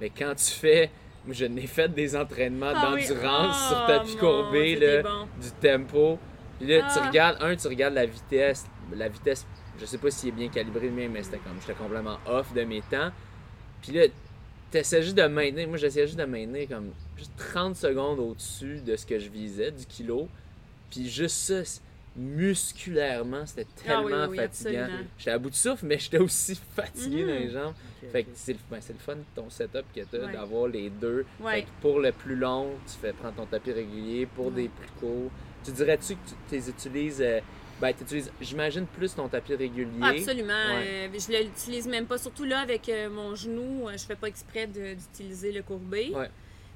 Mais 0.00 0.10
quand 0.10 0.34
tu 0.34 0.50
fais. 0.52 0.90
Je 1.26 1.46
n'ai 1.46 1.66
fait 1.66 1.88
des 1.88 2.14
entraînements 2.14 2.72
Ah 2.74 2.92
oui. 2.92 3.00
d'endurance 3.08 3.56
Ah, 3.58 3.68
sur 3.70 3.86
tapis 3.86 4.12
mon 4.12 4.18
courbé, 4.20 4.76
là, 4.76 5.00
bon. 5.02 5.26
du 5.40 5.50
tempo. 5.52 6.18
Puis 6.58 6.68
là, 6.68 6.80
tu 6.80 6.98
Ah. 7.00 7.08
regardes, 7.08 7.38
un, 7.42 7.56
tu 7.56 7.66
regardes 7.66 7.94
la 7.94 8.04
vitesse. 8.04 8.66
La 8.94 9.08
vitesse, 9.08 9.46
je 9.80 9.86
sais 9.86 9.96
pas 9.96 10.10
s'il 10.10 10.28
est 10.28 10.32
bien 10.32 10.48
calibré 10.50 10.90
le 10.90 11.08
mais 11.08 11.22
c'était 11.22 11.38
comme, 11.38 11.58
j'étais 11.62 11.72
complètement 11.72 12.18
off 12.26 12.52
de 12.52 12.62
mes 12.64 12.82
temps. 12.82 13.10
Puis 13.80 13.92
là, 13.92 14.04
t'essaies 14.78 15.02
juste 15.02 15.16
de 15.16 15.26
maintenir, 15.26 15.68
moi 15.68 15.76
j'essayais 15.76 16.06
juste 16.06 16.18
de 16.18 16.24
maintenir 16.24 16.68
comme 16.68 16.90
juste 17.16 17.32
30 17.36 17.76
secondes 17.76 18.18
au-dessus 18.18 18.80
de 18.84 18.96
ce 18.96 19.06
que 19.06 19.18
je 19.18 19.28
visais, 19.28 19.70
du 19.70 19.86
kilo. 19.86 20.28
Puis 20.90 21.08
juste 21.08 21.36
ça, 21.36 21.80
musculairement, 22.16 23.44
c'était 23.46 23.66
Ah 23.88 24.02
oui, 24.02 24.10
tellement 24.10 24.26
oui, 24.30 24.36
fatigant. 24.36 24.80
absolument. 24.82 25.08
J'étais 25.18 25.30
à 25.30 25.38
bout 25.38 25.50
de 25.50 25.54
souffle, 25.54 25.86
mais 25.86 25.98
j'étais 25.98 26.18
aussi 26.18 26.54
fatigué 26.76 27.22
Mhm. 27.22 27.28
dans 27.28 27.34
les 27.34 27.50
jambes. 27.50 27.74
Fait 28.12 28.24
que 28.24 28.30
c'est 28.34 28.52
le, 28.52 28.58
ben, 28.70 28.78
c'est 28.80 28.92
le 28.92 28.98
fun 28.98 29.16
de 29.16 29.24
ton 29.34 29.48
setup 29.50 29.84
que 29.94 30.00
tu 30.00 30.16
as, 30.16 30.26
Ouais. 30.26 30.32
d'avoir 30.32 30.68
les 30.68 30.90
deux. 30.90 31.24
Ouais. 31.40 31.52
Fait 31.54 31.62
que 31.62 31.68
pour 31.80 32.00
le 32.00 32.12
plus 32.12 32.36
long, 32.36 32.70
tu 32.86 32.94
fais 33.00 33.12
prendre 33.12 33.34
ton 33.34 33.46
tapis 33.46 33.72
régulier. 33.72 34.26
Pour 34.26 34.46
Ouais. 34.46 34.52
des 34.62 34.68
plus 34.68 34.88
courts, 35.00 35.30
tu 35.64 35.72
dirais-tu 35.72 36.14
que 36.14 36.20
tu 36.48 36.54
les 36.54 36.68
utilises. 36.68 37.20
euh, 37.22 37.40
ben, 37.84 37.94
tu 37.94 38.02
utilises, 38.04 38.32
j'imagine, 38.40 38.86
plus 38.86 39.14
ton 39.14 39.28
tapis 39.28 39.54
régulier. 39.54 39.90
Ah, 40.00 40.08
Absolument. 40.08 40.52
Ouais. 40.54 41.08
euh, 41.12 41.18
je 41.18 41.42
l'utilise 41.44 41.86
même 41.86 42.06
pas. 42.06 42.16
Surtout 42.16 42.44
là, 42.44 42.60
avec 42.60 42.88
euh, 42.88 43.10
mon 43.10 43.34
genou, 43.34 43.88
euh, 43.88 43.92
je 43.98 44.04
fais 44.06 44.16
pas 44.16 44.28
exprès 44.28 44.66
d'utiliser 44.66 45.52
le 45.52 45.62
courbé. 45.62 46.10
Ouais. 46.14 46.30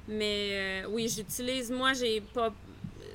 Mais 0.07 0.49
euh, 0.51 0.87
oui, 0.89 1.07
j'utilise. 1.09 1.71
Moi, 1.71 1.93
j'ai 1.93 2.21
pas. 2.21 2.53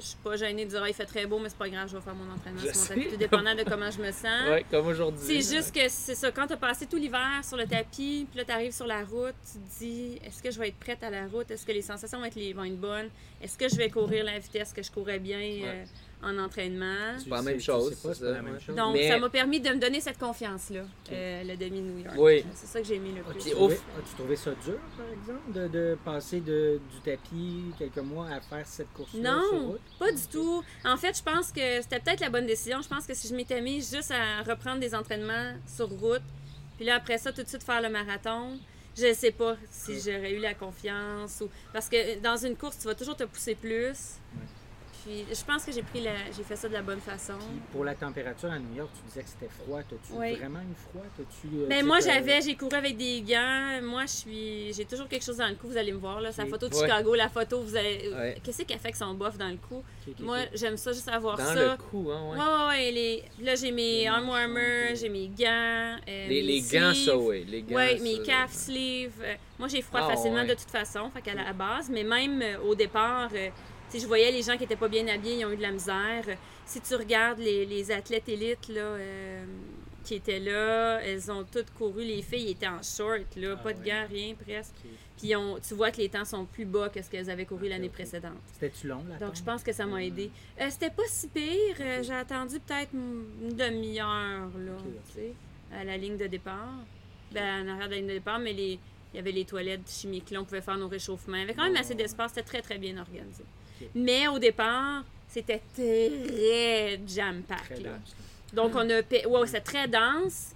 Je 0.01 0.07
suis 0.07 0.19
pas 0.25 0.35
gênée 0.37 0.65
de 0.65 0.71
dire, 0.71 0.81
ah, 0.83 0.89
il 0.89 0.93
fait 0.95 1.07
très 1.07 1.25
beau, 1.25 1.39
mais 1.39 1.49
c'est 1.49 1.57
pas 1.57 1.69
grave, 1.69 1.89
je 1.89 1.97
vais 1.97 2.03
faire 2.03 2.17
mon 2.17 2.29
entraînement 2.35 2.59
Je 2.61 2.67
sur 2.67 2.77
mon 2.77 2.83
sais. 2.85 2.95
tapis, 2.97 3.09
tout 3.11 3.17
dépendant 3.17 3.55
de 3.55 3.63
comment 3.63 3.91
je 3.93 4.01
me 4.03 4.11
sens. 4.11 4.25
Ouais, 4.51 4.65
comme 4.69 4.89
aujourd'hui. 4.89 5.21
C'est 5.25 5.57
juste 5.57 5.73
que 5.73 5.89
c'est 5.89 6.17
ça, 6.17 6.33
quand 6.33 6.49
tu 6.49 6.53
as 6.55 6.57
passé 6.57 6.87
tout 6.87 6.97
l'hiver 6.97 7.43
sur 7.45 7.57
le 7.57 7.65
tapis, 7.65 8.27
puis 8.29 8.39
là 8.39 8.45
tu 8.45 8.51
arrives 8.51 8.73
sur 8.75 8.89
la 8.89 9.05
route, 9.05 9.37
tu 9.47 9.59
te 9.61 9.79
dis 9.79 10.19
est-ce 10.25 10.43
que 10.43 10.51
je 10.51 10.59
vais 10.59 10.69
être 10.69 10.79
prête 10.81 11.03
à 11.05 11.11
la 11.11 11.27
route? 11.29 11.49
Est-ce 11.49 11.65
que 11.65 11.71
les 11.71 11.81
sensations 11.81 12.19
vont 12.19 12.25
être, 12.25 12.35
les- 12.35 12.53
vont 12.53 12.65
être 12.65 12.77
bonnes? 12.81 13.09
Est-ce 13.41 13.57
que 13.57 13.69
je 13.69 13.77
vais 13.77 13.89
courir 13.89 14.25
la 14.25 14.37
vitesse 14.41 14.73
que 14.73 14.83
je 14.83 14.91
courais 14.91 15.21
bien? 15.21 15.39
En 16.25 16.39
entraînement 16.39 17.15
C'est 17.19 17.29
pas 17.29 17.37
la 17.37 17.43
Tu 17.43 17.49
même 17.49 17.59
tu 17.59 17.65
chose. 17.65 18.03
Donc 18.69 18.95
Mais- 18.95 19.09
ça 19.09 19.19
m'a 19.19 19.29
permis 19.31 19.61
de 19.61 19.69
me 19.71 19.79
donner 19.79 20.01
cette 20.01 20.19
confiance-là, 20.19 20.83
euh, 21.13 21.43
le 21.45 21.57
demi-New 21.57 21.99
York. 22.05 22.15
Oui. 22.19 22.45
C'est 22.55 22.67
ça 22.67 22.81
que 22.81 22.87
j'ai 22.87 22.97
aimé 22.97 23.11
le 23.17 23.23
plus. 23.23 23.41
Puis 23.43 23.51
trouvé, 23.53 23.75
ouf. 23.75 23.83
as-tu 23.99 24.15
trouvé 24.17 24.37
ça 24.37 24.51
dur, 24.65 24.79
par 24.97 25.07
exemple, 25.13 25.53
de, 25.53 25.69
de 25.69 25.99
passer 26.05 26.41
de, 26.41 26.81
du 26.93 27.01
tapis 27.05 27.65
quelques 27.79 27.99
mois 27.99 28.29
à 28.29 28.41
faire 28.41 28.67
cette 28.67 28.93
course-là 28.93 29.41
sur 29.51 29.53
Non, 29.61 29.67
route? 29.73 29.81
pas 29.99 30.13
du 30.13 30.27
tout. 30.27 30.63
En 30.85 30.97
fait, 30.97 31.17
je 31.17 31.23
pense 31.23 31.53
que 31.53 31.83
c'était 31.83 32.01
peut-être 32.01 32.21
la 32.21 32.31
bonne 32.31 32.47
décision. 32.47 32.81
Je 32.83 32.89
pense 32.89 33.07
que 33.07 33.15
si 33.15 33.29
je 33.29 33.35
m'étais 33.35 33.61
mis 33.61 33.77
juste 33.81 34.11
à 34.13 34.43
reprendre 34.43 34.81
des 34.81 34.95
entraînements 34.95 35.55
sur 35.67 35.89
route, 35.89 36.23
puis 36.77 36.87
là, 36.87 36.97
après 36.97 37.19
ça, 37.19 37.33
tout 37.33 37.43
de 37.43 37.49
suite 37.49 37.63
faire 37.63 37.81
le 37.83 37.89
marathon, 37.89 38.59
je 38.97 39.13
sais 39.13 39.33
pas 39.33 39.57
si 39.71 39.99
j'aurais 40.01 40.33
eu 40.33 40.39
la 40.41 40.55
confiance. 40.55 41.41
ou 41.41 41.49
Parce 41.73 41.89
que 41.89 42.19
dans 42.21 42.37
une 42.37 42.57
course, 42.57 42.79
tu 42.79 42.87
vas 42.87 42.95
toujours 42.95 43.17
te 43.17 43.25
pousser 43.25 43.55
plus. 43.55 43.95
Puis 45.05 45.25
je 45.31 45.45
pense 45.45 45.65
que 45.65 45.73
j'ai 45.73 45.83
pris 45.83 46.01
la... 46.01 46.13
j'ai 46.35 46.43
fait 46.43 46.57
ça 46.57 46.67
de 46.67 46.73
la 46.73 46.81
bonne 46.81 47.01
façon. 47.01 47.35
Puis 47.39 47.61
pour 47.73 47.85
la 47.85 47.95
température 47.95 48.51
à 48.51 48.59
New 48.59 48.75
York, 48.75 48.89
tu 48.95 49.03
disais 49.09 49.23
que 49.23 49.29
c'était 49.29 49.53
froid. 49.53 49.81
T'as-tu 49.83 50.13
Oui. 50.15 50.35
vraiment 50.37 50.61
eu 50.61 50.75
froid? 50.91 51.05
T'as-tu, 51.17 51.47
euh, 51.59 51.67
Ben 51.69 51.81
tu 51.81 51.85
moi 51.85 52.01
j'avais, 52.01 52.41
j'ai 52.41 52.55
couru 52.57 52.75
avec 52.75 52.97
des 52.97 53.21
gants. 53.21 53.81
Moi 53.83 54.03
je 54.07 54.13
suis, 54.13 54.73
j'ai 54.73 54.87
toujours 54.87 55.07
quelque 55.07 55.25
chose 55.25 55.37
dans 55.37 55.49
le 55.49 55.57
cou. 55.57 55.69
Vous 55.69 55.77
allez 55.77 55.93
me 55.93 55.99
voir 55.99 56.21
là, 56.23 56.33
sa 56.33 56.47
photo 56.47 56.69
de 56.69 56.75
Ouais. 56.75 56.81
Chicago, 56.81 57.15
la 57.15 57.29
photo. 57.29 57.61
Vous 57.61 57.77
allez, 57.77 58.11
Ouais. 58.15 58.37
qu'est-ce 58.43 58.63
qu'elle 58.63 58.79
fait 58.79 58.87
avec 58.87 58.97
son 58.97 59.13
bof 59.15 59.37
dans 59.37 59.49
le 59.51 59.59
cou? 59.69 59.83
Moi 60.21 60.39
j'aime 60.55 60.77
ça 60.79 60.93
juste 60.93 61.09
avoir 61.09 61.37
Dans 61.37 61.45
ça. 61.45 61.55
le 61.55 61.77
cou, 61.77 62.11
hein, 62.11 62.31
ouais. 62.31 62.39
Ouais, 62.39 62.45
ouais, 62.47 62.67
ouais. 62.69 62.93
Les... 62.93 63.25
Là, 63.45 63.55
j'ai 63.57 63.73
mes 63.73 64.01
Les 64.01 64.07
arm 64.07 64.25
manches, 64.25 64.35
warmers, 64.37 64.91
ok. 64.93 64.97
j'ai 64.97 65.09
mes 65.11 65.29
gants. 65.29 65.97
euh, 66.09 66.29
Les, 66.29 66.29
mes 66.29 66.43
les 66.43 66.61
gants, 66.63 66.95
ça, 66.95 67.17
oui. 67.17 67.45
Les 67.47 67.63
gants, 67.63 67.77
Ouais, 67.77 67.99
mes 68.01 68.23
calf 68.23 68.53
sleeves. 68.53 69.21
euh, 69.23 69.35
moi, 69.59 69.69
j'ai 69.69 69.83
froid 69.83 70.01
Ah, 70.05 70.11
facilement 70.15 70.41
ouais. 70.41 70.47
de 70.47 70.55
toute 70.55 70.71
façon, 70.71 71.11
fait 71.11 71.21
qu'à 71.21 71.35
la 71.35 71.53
base. 71.53 71.91
Mais 71.91 72.05
même 72.05 72.41
euh, 72.41 72.59
au 72.61 72.75
départ, 72.75 73.29
euh, 73.95 73.97
tu 73.97 73.99
sais, 73.99 74.03
je 74.03 74.07
voyais 74.09 74.31
les 74.33 74.43
gens 74.43 74.57
qui 74.57 74.65
étaient 74.65 74.77
pas 74.77 74.89
bien 74.89 75.07
habillés, 75.09 75.39
ils 75.41 75.45
ont 75.45 75.51
eu 75.53 75.57
de 75.57 75.63
la 75.63 75.71
misère. 75.71 76.25
Si 76.67 76.81
tu 76.81 76.95
regardes 76.95 77.39
les, 77.39 77.65
les 77.67 77.91
athlètes 77.91 78.29
élites, 78.29 78.69
là, 78.69 78.81
euh, 78.81 79.45
qui 80.05 80.17
étaient 80.17 80.39
là, 80.41 81.01
elles 81.03 81.31
ont 81.31 81.45
toutes 81.45 81.71
couru. 81.71 82.05
Les 82.05 82.21
filles 82.23 82.51
étaient 82.51 82.67
en 82.69 82.83
short, 82.83 83.25
là, 83.37 83.55
Ah, 83.59 83.63
pas 83.63 83.73
de 83.73 83.83
gants, 83.85 84.07
rien 84.11 84.35
presque. 84.35 84.75
Puis 85.19 85.35
ont- 85.37 85.59
tu 85.67 85.73
vois 85.75 85.91
que 85.91 85.97
les 85.99 86.09
temps 86.11 86.25
sont 86.27 86.45
plus 86.45 86.67
bas 86.67 86.89
que 86.91 87.01
ce 87.01 87.09
qu'elles 87.09 87.31
avaient 87.31 87.47
couru 87.47 87.69
l'année 87.69 87.89
précédente. 87.89 88.33
C'était-tu 88.53 88.89
long, 88.89 89.03
là? 89.09 89.17
Donc, 89.25 89.35
je 89.37 89.43
pense 89.43 89.63
que 89.63 89.73
ça 89.73 89.87
m'a 89.87 90.03
aidé. 90.05 90.31
Euh, 90.61 90.67
C'était 90.71 90.91
pas 90.91 91.05
si 91.07 91.29
pire. 91.29 91.77
Euh, 91.81 92.03
J'ai 92.03 92.13
attendu 92.13 92.61
peut-être 92.61 92.93
une 92.93 93.55
demi-heure, 93.57 94.51
là, 94.59 94.73
à 95.73 95.85
la 95.85 95.97
ligne 95.97 96.17
de 96.19 96.27
départ. 96.27 96.75
Ben, 97.33 97.65
en 97.67 97.73
arrière 97.73 97.87
de 97.89 97.93
la 97.95 97.97
ligne 97.99 98.09
de 98.09 98.13
départ, 98.15 98.39
mais 98.39 98.53
les... 98.53 98.79
il 99.13 99.17
y 99.17 99.19
avait 99.19 99.33
les 99.33 99.45
toilettes 99.45 99.89
chimiques, 99.91 100.31
là, 100.31 100.41
on 100.41 100.45
pouvait 100.45 100.61
faire 100.61 100.77
nos 100.77 100.89
réchauffements. 100.89 101.37
Il 101.37 101.41
y 101.41 101.45
avait 101.45 101.55
quand 101.55 101.65
même 101.65 101.73
Oh. 101.77 101.81
assez 101.81 101.95
d'espace, 101.95 102.33
c'était 102.35 102.47
très, 102.47 102.61
très 102.63 102.79
bien 102.79 102.97
organisé. 102.99 103.45
Mais 103.95 104.29
au 104.29 104.39
départ, 104.39 105.05
c'était 105.29 105.61
très 105.75 107.01
jam-pack, 107.07 107.65
Très 107.65 107.81
là. 107.81 107.91
dense, 107.91 108.17
Donc, 108.53 108.73
on 108.75 108.89
a... 108.91 109.01
Ouais, 109.29 109.47
c'était 109.47 109.61
très 109.61 109.89
dense. 109.89 110.53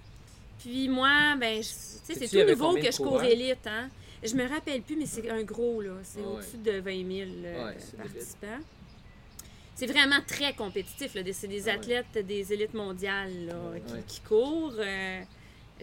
Puis 0.59 0.89
moi, 0.89 1.35
ben, 1.39 1.61
c'est 1.63 2.27
tout 2.27 2.49
nouveau 2.49 2.73
que 2.75 2.91
je 2.91 2.97
cours 2.97 3.07
coureurs? 3.07 3.23
élite, 3.25 3.65
hein. 3.67 3.89
Je 4.21 4.35
me 4.35 4.47
rappelle 4.47 4.81
plus, 4.81 4.97
mais 4.97 5.05
c'est 5.05 5.29
un 5.29 5.43
gros, 5.43 5.81
là. 5.81 5.91
C'est 6.03 6.19
ouais. 6.19 6.25
au-dessus 6.25 6.57
de 6.57 6.79
20 6.79 6.83
000 6.83 7.29
euh, 7.45 7.65
Ouais, 7.67 7.75
c'est 7.79 7.95
participants. 7.97 8.59
C'est 9.75 9.85
vraiment 9.87 10.19
très 10.27 10.53
compétitif. 10.53 11.13
Là. 11.15 11.21
C'est 11.31 11.47
des 11.47 11.63
ouais. 11.63 11.71
athlètes 11.71 12.25
des 12.27 12.51
élites 12.51 12.73
mondiales 12.73 13.45
là, 13.45 13.55
qui, 14.07 14.19
courent. 14.19 14.75
Euh, 14.77 15.21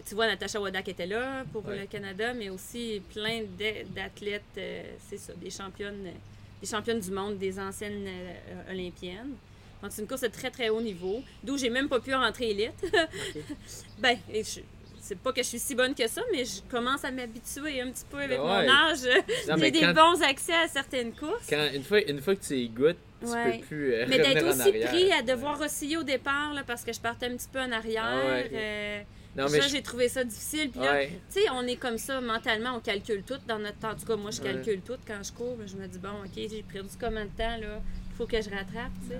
tu 0.05 0.13
vois, 0.13 0.27
Natacha 0.27 0.61
Wadak 0.61 0.87
était 0.87 1.07
là 1.07 1.43
pour 1.51 1.63
le 1.67 1.87
Canada, 1.87 2.35
mais 2.35 2.49
aussi 2.49 3.01
plein 3.11 3.41
d'a- 3.57 3.83
d'athlètes, 3.85 4.43
euh, 4.59 4.83
c'est 5.09 5.17
ça, 5.17 5.33
des 5.33 5.49
championnes, 5.49 6.11
des 6.61 6.67
championnes 6.67 6.99
du 6.99 7.11
monde, 7.11 7.37
des 7.37 7.59
anciennes 7.59 8.05
euh, 8.07 8.71
olympiennes. 8.73 9.33
Donc, 9.81 9.91
c'est 9.91 10.01
une 10.01 10.07
course 10.07 10.21
de 10.21 10.27
très, 10.27 10.49
très 10.49 10.69
haut 10.69 10.81
niveau, 10.81 11.21
d'où 11.43 11.57
j'ai 11.57 11.69
même 11.69 11.87
pas 11.87 11.99
pu 11.99 12.13
rentrer 12.13 12.49
élite. 12.51 12.73
Ok. 12.83 13.41
ben, 13.99 14.17
je- 14.33 14.61
c'est 14.99 15.17
pas 15.19 15.31
que 15.31 15.41
je 15.41 15.47
suis 15.47 15.59
si 15.59 15.73
bonne 15.73 15.95
que 15.95 16.05
ça, 16.07 16.21
mais 16.33 16.43
je 16.43 16.61
commence 16.69 17.05
à 17.05 17.11
m'habituer 17.11 17.79
un 17.81 17.91
petit 17.91 18.03
peu 18.09 18.17
avec 18.17 18.39
Ouais. 18.39 18.45
mon 18.45 18.69
âge. 18.69 18.99
J'ai 19.57 19.71
des 19.71 19.93
bons 19.93 20.21
accès 20.21 20.53
à 20.53 20.67
certaines 20.67 21.13
courses. 21.13 21.45
quand- 21.49 21.69
une, 21.73 21.83
fois, 21.83 22.01
une 22.01 22.21
fois 22.21 22.35
que 22.35 22.43
tu 22.43 22.55
y 22.55 22.67
goûtes, 22.67 22.97
tu 23.21 23.27
Ouais. 23.27 23.59
peux 23.59 23.65
plus 23.65 23.93
euh, 23.93 24.05
Mais 24.09 24.17
d'être 24.17 24.45
aussi 24.47 24.61
arrière. 24.67 24.89
pris 24.89 25.11
à 25.13 25.21
devoir 25.21 25.61
osciller 25.61 25.95
au 25.97 26.03
départ 26.03 26.53
là, 26.53 26.63
parce 26.67 26.83
que 26.83 26.91
je 26.91 26.99
partais 26.99 27.27
un 27.27 27.37
petit 27.37 27.47
peu 27.51 27.59
en 27.61 27.71
arrière. 27.71 28.03
Ah 28.03 28.17
euh, 28.51 29.01
Non, 29.37 29.45
mais 29.49 29.61
ça, 29.61 29.67
je- 29.67 29.75
j'ai 29.75 29.81
trouvé 29.81 30.09
ça 30.09 30.23
difficile. 30.23 30.69
Puis 30.71 30.79
là, 30.81 30.93
Ouais. 30.93 31.07
tu 31.31 31.39
sais, 31.41 31.49
on 31.51 31.61
est 31.67 31.75
comme 31.75 31.97
ça 31.97 32.19
mentalement, 32.21 32.75
on 32.75 32.79
calcule 32.79 33.23
tout 33.23 33.37
dans 33.47 33.59
notre 33.59 33.77
temps. 33.77 33.91
En 33.91 33.95
tout 33.95 34.05
cas, 34.05 34.15
moi, 34.15 34.31
je 34.31 34.41
Ouais. 34.41 34.51
calcule 34.53 34.81
tout 34.81 34.97
quand 35.05 35.21
je 35.23 35.31
cours. 35.31 35.57
Je 35.65 35.75
me 35.75 35.87
dis, 35.87 35.99
bon, 35.99 36.09
OK, 36.25 36.31
j'ai 36.35 36.63
perdu 36.63 36.89
combien 36.99 37.25
de 37.25 37.31
temps, 37.31 37.57
là? 37.57 37.81
Il 38.09 38.15
faut 38.15 38.25
que 38.25 38.41
je 38.41 38.49
rattrape, 38.49 38.91
tu 39.03 39.09
sais. 39.09 39.19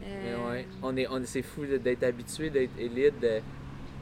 Mais 0.00 0.32
Euh, 0.32 0.50
ouais. 0.50 0.66
On 0.82 0.96
est, 0.96 1.06
on, 1.08 1.22
c'est 1.24 1.42
fou 1.42 1.64
d'être 1.66 2.02
habitué 2.02 2.50
d'être 2.50 2.76
élite, 2.78 3.20
de- 3.20 3.40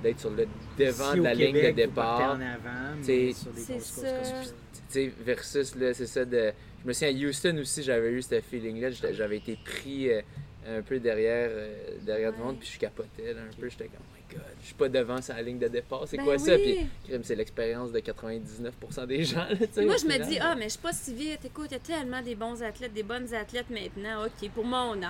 d'être 0.03 0.21
sur 0.21 0.31
le 0.31 0.47
devant 0.79 1.11
Ici, 1.11 1.19
de 1.19 1.23
la 1.25 1.35
ligne 1.35 1.53
de 1.63 1.71
départ. 1.73 2.21
en 2.37 2.41
avant, 2.41 2.95
mais 2.97 3.03
T'sais, 3.03 3.33
sur 3.33 3.51
des 3.51 3.61
C'est 3.61 3.73
grosses 3.75 3.91
courses 3.93 4.07
ça. 4.07 4.13
comme 4.15 4.45
ça. 4.45 4.53
Tu 4.73 4.81
sais, 4.89 5.13
versus, 5.21 5.75
là, 5.75 5.93
c'est 5.93 6.07
ça 6.07 6.25
de... 6.25 6.53
Je 6.83 6.89
me 6.89 6.93
souviens, 6.93 7.09
à 7.09 7.29
Houston 7.29 7.59
aussi, 7.59 7.83
j'avais 7.83 8.13
eu 8.13 8.23
ce 8.23 8.41
feeling-là. 8.41 8.91
J'avais 9.13 9.39
été 9.39 9.59
pris 9.63 10.11
euh, 10.11 10.23
un 10.69 10.81
peu 10.83 11.01
derrière, 11.01 11.51
euh, 11.53 11.97
derrière 12.03 12.33
du 12.33 12.39
Ouais. 12.39 12.45
monde, 12.47 12.59
puis 12.61 12.71
je 12.73 12.79
capotais 12.79 13.35
là, 13.35 13.41
un 13.43 13.61
peu. 13.61 13.69
J'étais 13.69 13.87
comme, 13.89 14.07
God, 14.39 14.55
je 14.61 14.67
suis 14.67 14.75
pas 14.75 14.89
devant 14.89 15.21
sa 15.21 15.41
ligne 15.43 15.59
de 15.59 15.69
départ. 15.69 16.05
C'est 16.07 16.17
Ben 16.17 16.25
quoi 16.25 16.39
ça? 16.39 16.57
Puis, 16.57 16.87
c'est 17.23 17.35
l'expérience 17.35 17.93
de 17.93 18.01
99% 18.01 19.07
des 19.07 19.25
gens. 19.25 19.39
Là, 19.39 19.85
moi, 19.85 19.97
je 19.97 20.07
me 20.07 20.25
dis, 20.29 20.39
ah, 20.41 20.55
mais 20.57 20.65
je 20.65 20.69
suis 20.71 20.79
pas 20.79 20.93
si 20.93 21.15
vite. 21.15 21.45
Écoute, 21.45 21.67
il 21.71 21.75
y 21.75 21.77
a 21.77 21.81
tellement 21.81 22.23
des 22.23 22.35
bons 22.35 22.63
athlètes, 22.63 22.93
des 22.93 23.03
bonnes 23.03 23.33
athlètes 23.35 23.71
maintenant. 23.71 24.25
OK, 24.27 24.51
pour 24.51 24.65
mon 24.65 24.95
âge, 25.03 25.05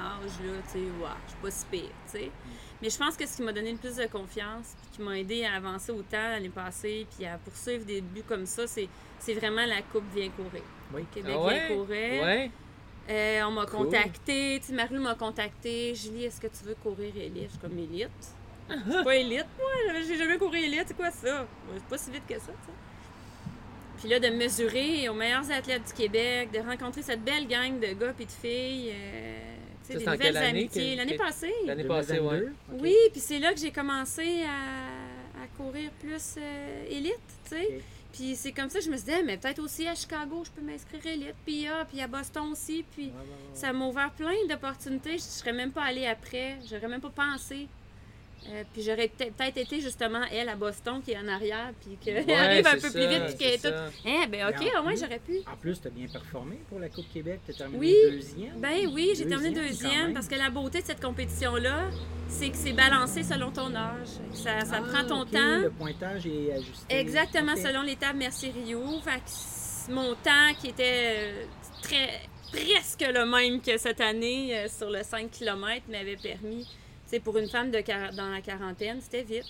là, 0.44 0.52
tu 0.72 0.72
sais, 0.72 0.78
je 0.78 1.30
suis 1.30 1.40
pas 1.42 1.50
si 1.50 1.64
pire, 1.70 1.90
tu 2.10 2.18
sais. 2.18 2.30
Mais 2.80 2.90
je 2.90 2.96
pense 2.98 3.16
que 3.16 3.26
ce 3.26 3.36
qui 3.36 3.42
m'a 3.42 3.52
donné 3.52 3.72
le 3.72 3.78
plus 3.78 3.96
de 3.96 4.06
confiance, 4.06 4.74
puis 4.80 4.90
qui 4.96 5.02
m'a 5.02 5.18
aidé 5.18 5.44
à 5.44 5.54
avancer 5.54 5.90
autant 5.90 6.16
l'année 6.30 6.48
passée, 6.48 7.06
puis 7.16 7.26
à 7.26 7.36
poursuivre 7.38 7.84
des 7.84 8.00
buts 8.00 8.22
comme 8.26 8.46
ça, 8.46 8.66
c'est, 8.68 8.88
c'est 9.18 9.34
vraiment 9.34 9.66
la 9.66 9.82
Coupe 9.82 10.04
Vient 10.14 10.30
courir. 10.30 10.62
Oui. 10.94 11.02
Québec 11.12 11.34
Ah 11.36 11.44
ouais? 11.44 11.66
Vient 11.66 11.76
courir. 11.76 12.22
Ouais. 12.22 12.50
Euh, 13.10 13.42
on 13.46 13.50
m'a 13.50 13.66
Cool. 13.66 13.86
contacté, 13.86 14.58
tu 14.60 14.66
sais, 14.68 14.72
Marie 14.74 14.94
m'a 14.98 15.14
contacté. 15.16 15.94
Julie, 15.94 16.24
est-ce 16.26 16.40
que 16.40 16.46
tu 16.46 16.62
veux 16.64 16.74
courir 16.76 17.12
élite? 17.16 17.44
Je 17.46 17.48
suis 17.50 17.58
comme 17.58 17.78
élite. 17.78 18.08
Suis 18.68 19.04
pas 19.04 19.16
élite, 19.16 19.46
moi. 19.58 20.00
J'ai 20.06 20.16
jamais 20.16 20.38
couru 20.38 20.58
élite. 20.58 20.84
C'est 20.88 20.96
quoi 20.96 21.10
ça? 21.10 21.46
C'est 21.74 21.84
pas 21.84 21.98
si 21.98 22.10
vite 22.10 22.26
que 22.28 22.34
ça, 22.34 22.46
tu 22.46 22.66
sais. 22.66 22.72
Puis 23.98 24.08
là, 24.08 24.20
de 24.20 24.28
mesurer 24.28 25.08
aux 25.08 25.14
meilleurs 25.14 25.50
athlètes 25.50 25.86
du 25.86 25.92
Québec, 25.92 26.50
de 26.52 26.60
rencontrer 26.60 27.02
cette 27.02 27.22
belle 27.24 27.48
gang 27.48 27.80
de 27.80 27.86
gars 27.94 28.14
et 28.20 28.24
de 28.24 28.30
filles, 28.30 28.92
euh, 28.92 29.54
tu 29.84 29.92
sais, 29.92 29.98
des 29.98 30.04
c'est 30.04 30.10
nouvelles 30.12 30.36
amitiés. 30.36 30.94
L'année 30.96 31.16
passée. 31.16 31.52
L'année 31.66 31.84
passée, 31.84 32.20
ouais. 32.20 32.38
2022? 32.38 32.52
Ok. 32.74 32.80
Oui, 32.80 32.94
puis 33.10 33.20
c'est 33.20 33.38
là 33.40 33.52
que 33.52 33.58
j'ai 33.58 33.72
commencé 33.72 34.44
à, 34.44 35.42
à 35.42 35.46
courir 35.56 35.90
plus 36.00 36.36
euh, 36.38 36.84
élite, 36.88 37.14
tu 37.48 37.56
sais. 37.56 37.80
Puis 38.12 38.36
c'est 38.36 38.52
comme 38.52 38.70
ça 38.70 38.78
que 38.78 38.84
je 38.84 38.90
me 38.90 38.96
suis 38.96 39.06
dit, 39.06 39.12
Ah, 39.14 39.22
mais 39.24 39.36
peut-être 39.36 39.58
aussi 39.58 39.86
à 39.88 39.94
Chicago, 39.94 40.42
je 40.44 40.50
peux 40.52 40.62
m'inscrire 40.62 41.04
élite, 41.06 41.34
puis 41.44 41.66
ah, 41.66 41.84
puis 41.90 42.00
à 42.00 42.06
Boston 42.06 42.52
aussi, 42.52 42.84
puis 42.94 43.06
Ouais, 43.06 43.10
ouais, 43.12 43.18
ouais. 43.18 43.26
ça 43.52 43.72
m'a 43.72 43.86
ouvert 43.86 44.10
plein 44.12 44.34
d'opportunités. 44.48 45.14
Je 45.18 45.22
serais 45.22 45.52
même 45.52 45.72
pas 45.72 45.82
allée 45.82 46.06
après, 46.06 46.56
j'aurais 46.70 46.88
même 46.88 47.00
pas 47.00 47.10
pensé. 47.10 47.66
Euh, 48.51 48.62
puis 48.72 48.82
j'aurais 48.82 49.09
peut-être 49.09 49.59
été 49.59 49.80
justement 49.80 50.22
elle 50.32 50.49
à 50.49 50.55
Boston 50.57 51.03
qui 51.05 51.11
est 51.12 51.18
en 51.18 51.28
arrière, 51.28 51.70
puis 51.80 51.99
qu'elle 52.03 52.24
Ouais, 52.24 52.34
arrive 52.34 52.66
un 52.66 52.72
peu 52.74 52.80
ça, 52.80 52.91
plus 52.91 53.07
vite, 53.07 53.24
puis 53.26 53.36
qu'elle 53.36 53.55
est 53.55 53.59
toute. 53.62 53.74
Eh 54.07 54.26
ben 54.26 54.49
ok, 54.49 54.72
au 54.78 54.82
moins 54.82 54.95
j'aurais 54.95 55.18
pu. 55.18 55.39
En 55.53 55.57
plus, 55.57 55.80
tu 55.80 55.89
as 55.89 55.91
bien 55.91 56.07
performé 56.07 56.59
pour 56.68 56.78
la 56.78 56.89
Coupe 56.89 57.12
Québec. 57.12 57.41
Tu 57.45 57.51
as 57.51 57.55
terminé 57.55 57.78
Oui. 57.78 57.95
deuxième. 58.11 58.59
Ben 58.61 58.86
oui, 58.93 59.12
j'ai 59.16 59.26
terminé 59.26 59.51
Deuxième, 59.51 60.14
parce 60.14 60.28
que 60.28 60.36
la 60.36 60.49
beauté 60.51 60.80
de 60.80 60.86
cette 60.86 61.01
compétition-là, 61.03 61.91
c'est 62.28 62.49
que 62.51 62.57
c'est 62.57 62.72
balancé 62.72 63.22
selon 63.22 63.51
ton 63.51 63.74
âge. 63.74 64.09
Ça, 64.32 64.61
ça 64.64 64.76
Ah, 64.78 64.82
prend 64.82 65.05
ton 65.07 65.24
temps. 65.26 65.59
Le 65.62 65.70
pointage 65.70 66.26
est 66.26 66.53
ajusté. 66.53 66.95
Exactement, 66.97 67.53
Ok. 67.53 67.59
selon 67.59 67.82
l'étape 67.82 68.16
Merci 68.16 68.51
Rio. 68.51 68.82
Fait 69.03 69.16
que 69.20 69.28
c- 69.28 69.93
mon 69.93 70.14
temps 70.14 70.55
qui 70.61 70.68
était 70.68 71.16
euh, 71.18 71.45
très 71.82 72.20
presque 72.51 73.01
le 73.12 73.26
même 73.26 73.61
que 73.61 73.76
cette 73.76 74.01
année 74.01 74.57
euh, 74.57 74.68
sur 74.68 74.89
le 74.91 75.03
5 75.03 75.30
km 75.30 75.82
m'avait 75.91 76.16
permis, 76.16 76.66
sais, 77.11 77.20
pour 77.20 77.36
une 77.38 77.48
femme 77.48 77.70
de 77.70 77.80
dans 78.16 78.28
la 78.30 78.40
quarantaine, 78.40 79.00
c'était 79.00 79.22
vite. 79.22 79.44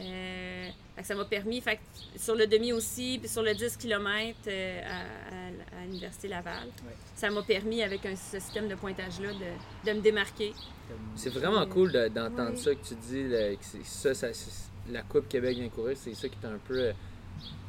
Euh, 0.00 0.68
fait 0.94 1.00
que 1.02 1.06
ça 1.06 1.14
m'a 1.14 1.24
permis, 1.24 1.60
fait 1.60 1.76
que 1.76 1.80
sur 2.20 2.34
le 2.34 2.46
demi 2.46 2.72
aussi, 2.72 3.18
puis 3.18 3.28
sur 3.28 3.42
le 3.42 3.54
10 3.54 3.76
km 3.76 4.36
à, 4.46 4.50
à- 4.50 5.80
à 5.82 5.84
l'Université 5.86 6.28
Laval, 6.28 6.66
Ouais. 6.86 6.92
ça 7.14 7.30
m'a 7.30 7.42
permis, 7.42 7.82
avec 7.82 8.04
un, 8.06 8.14
ce 8.16 8.38
système 8.38 8.68
de 8.68 8.74
pointage-là, 8.74 9.28
de, 9.32 9.90
de 9.90 9.96
me 9.96 10.02
démarquer. 10.02 10.52
C'est 11.16 11.30
vraiment 11.32 11.64
cool 11.66 11.90
de- 11.92 12.08
d'entendre 12.08 12.56
ça 12.58 12.74
que 12.74 12.84
tu 12.86 12.94
dis, 12.94 13.28
là, 13.28 13.52
que 13.54 13.64
c'est 13.64 13.84
ça, 13.84 14.14
ça- 14.14 14.50
la 14.90 15.02
Coupe 15.02 15.28
Québec 15.28 15.56
vient 15.56 15.68
courir, 15.68 15.96
c'est 15.96 16.14
ça 16.14 16.28
qui 16.28 16.36
t'a 16.36 16.48
un 16.48 16.58
peu 16.68 16.78
euh, 16.78 16.92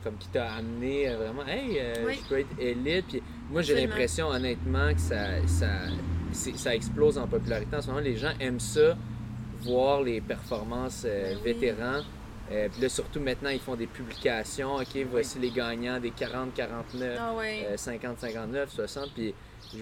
comme 0.04 0.18
qui 0.18 0.28
t'a 0.28 0.54
amené 0.56 1.08
euh, 1.10 1.18
vraiment, 1.18 1.46
hey, 1.48 1.78
euh, 1.80 1.94
Oui. 2.06 2.20
je 2.22 2.28
peux 2.28 2.40
être 2.40 2.60
élite. 2.60 3.06
Puis 3.08 3.24
moi, 3.50 3.62
j'ai 3.62 3.76
l'impression, 3.76 4.28
honnêtement, 4.28 4.94
que 4.94 5.00
ça, 5.00 5.46
ça, 5.48 5.70
ça 6.34 6.76
explose 6.76 7.18
en 7.18 7.28
popularité. 7.28 7.76
En 7.76 7.82
ce 7.82 7.88
moment, 7.88 8.00
les 8.00 8.16
gens 8.18 8.32
aiment 8.40 8.60
ça, 8.60 8.96
voir 9.62 10.02
les 10.02 10.22
performances 10.22 11.04
euh, 11.06 11.34
Ben 11.34 11.38
oui. 11.38 11.54
vétérans. 11.54 12.02
Euh, 12.52 12.68
puis 12.72 12.82
là, 12.82 12.90
surtout 12.90 13.20
maintenant, 13.22 13.50
ils 13.50 13.60
font 13.60 13.76
des 13.76 13.88
publications. 13.88 14.76
OK, 14.76 14.98
voici 15.10 15.40
les 15.40 15.50
gagnants 15.50 16.00
des 16.00 16.12
40, 16.12 16.54
49, 16.54 17.18
Ah 17.20 17.34
ouais, 17.36 17.66
euh, 17.70 17.78
50, 17.78 18.20
59, 18.20 18.70
60. 18.70 19.12
Puis 19.14 19.34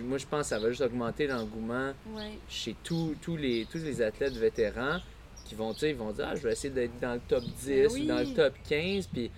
moi, 0.04 0.18
je 0.18 0.26
pense 0.28 0.42
que 0.42 0.46
ça 0.48 0.60
va 0.60 0.70
juste 0.70 0.82
augmenter 0.82 1.28
l'engouement 1.28 1.92
chez 2.48 2.76
tous 2.84 3.16
les, 3.36 3.66
tous 3.70 3.80
les 3.80 4.02
athlètes 4.02 4.38
vétérans 4.38 5.00
qui 5.46 5.56
vont, 5.56 5.74
ils 5.74 5.96
vont 5.96 6.12
dire, 6.12 6.28
ah, 6.30 6.36
je 6.36 6.44
vais 6.44 6.52
essayer 6.54 6.74
d'être 6.74 6.98
dans 7.02 7.14
le 7.16 7.20
top 7.28 7.44
10 7.44 7.66
Ben 7.68 7.88
ou 7.92 8.06
dans 8.06 8.20
le 8.20 8.34
top 8.34 8.54
15, 8.70 9.08
puis 9.08 9.32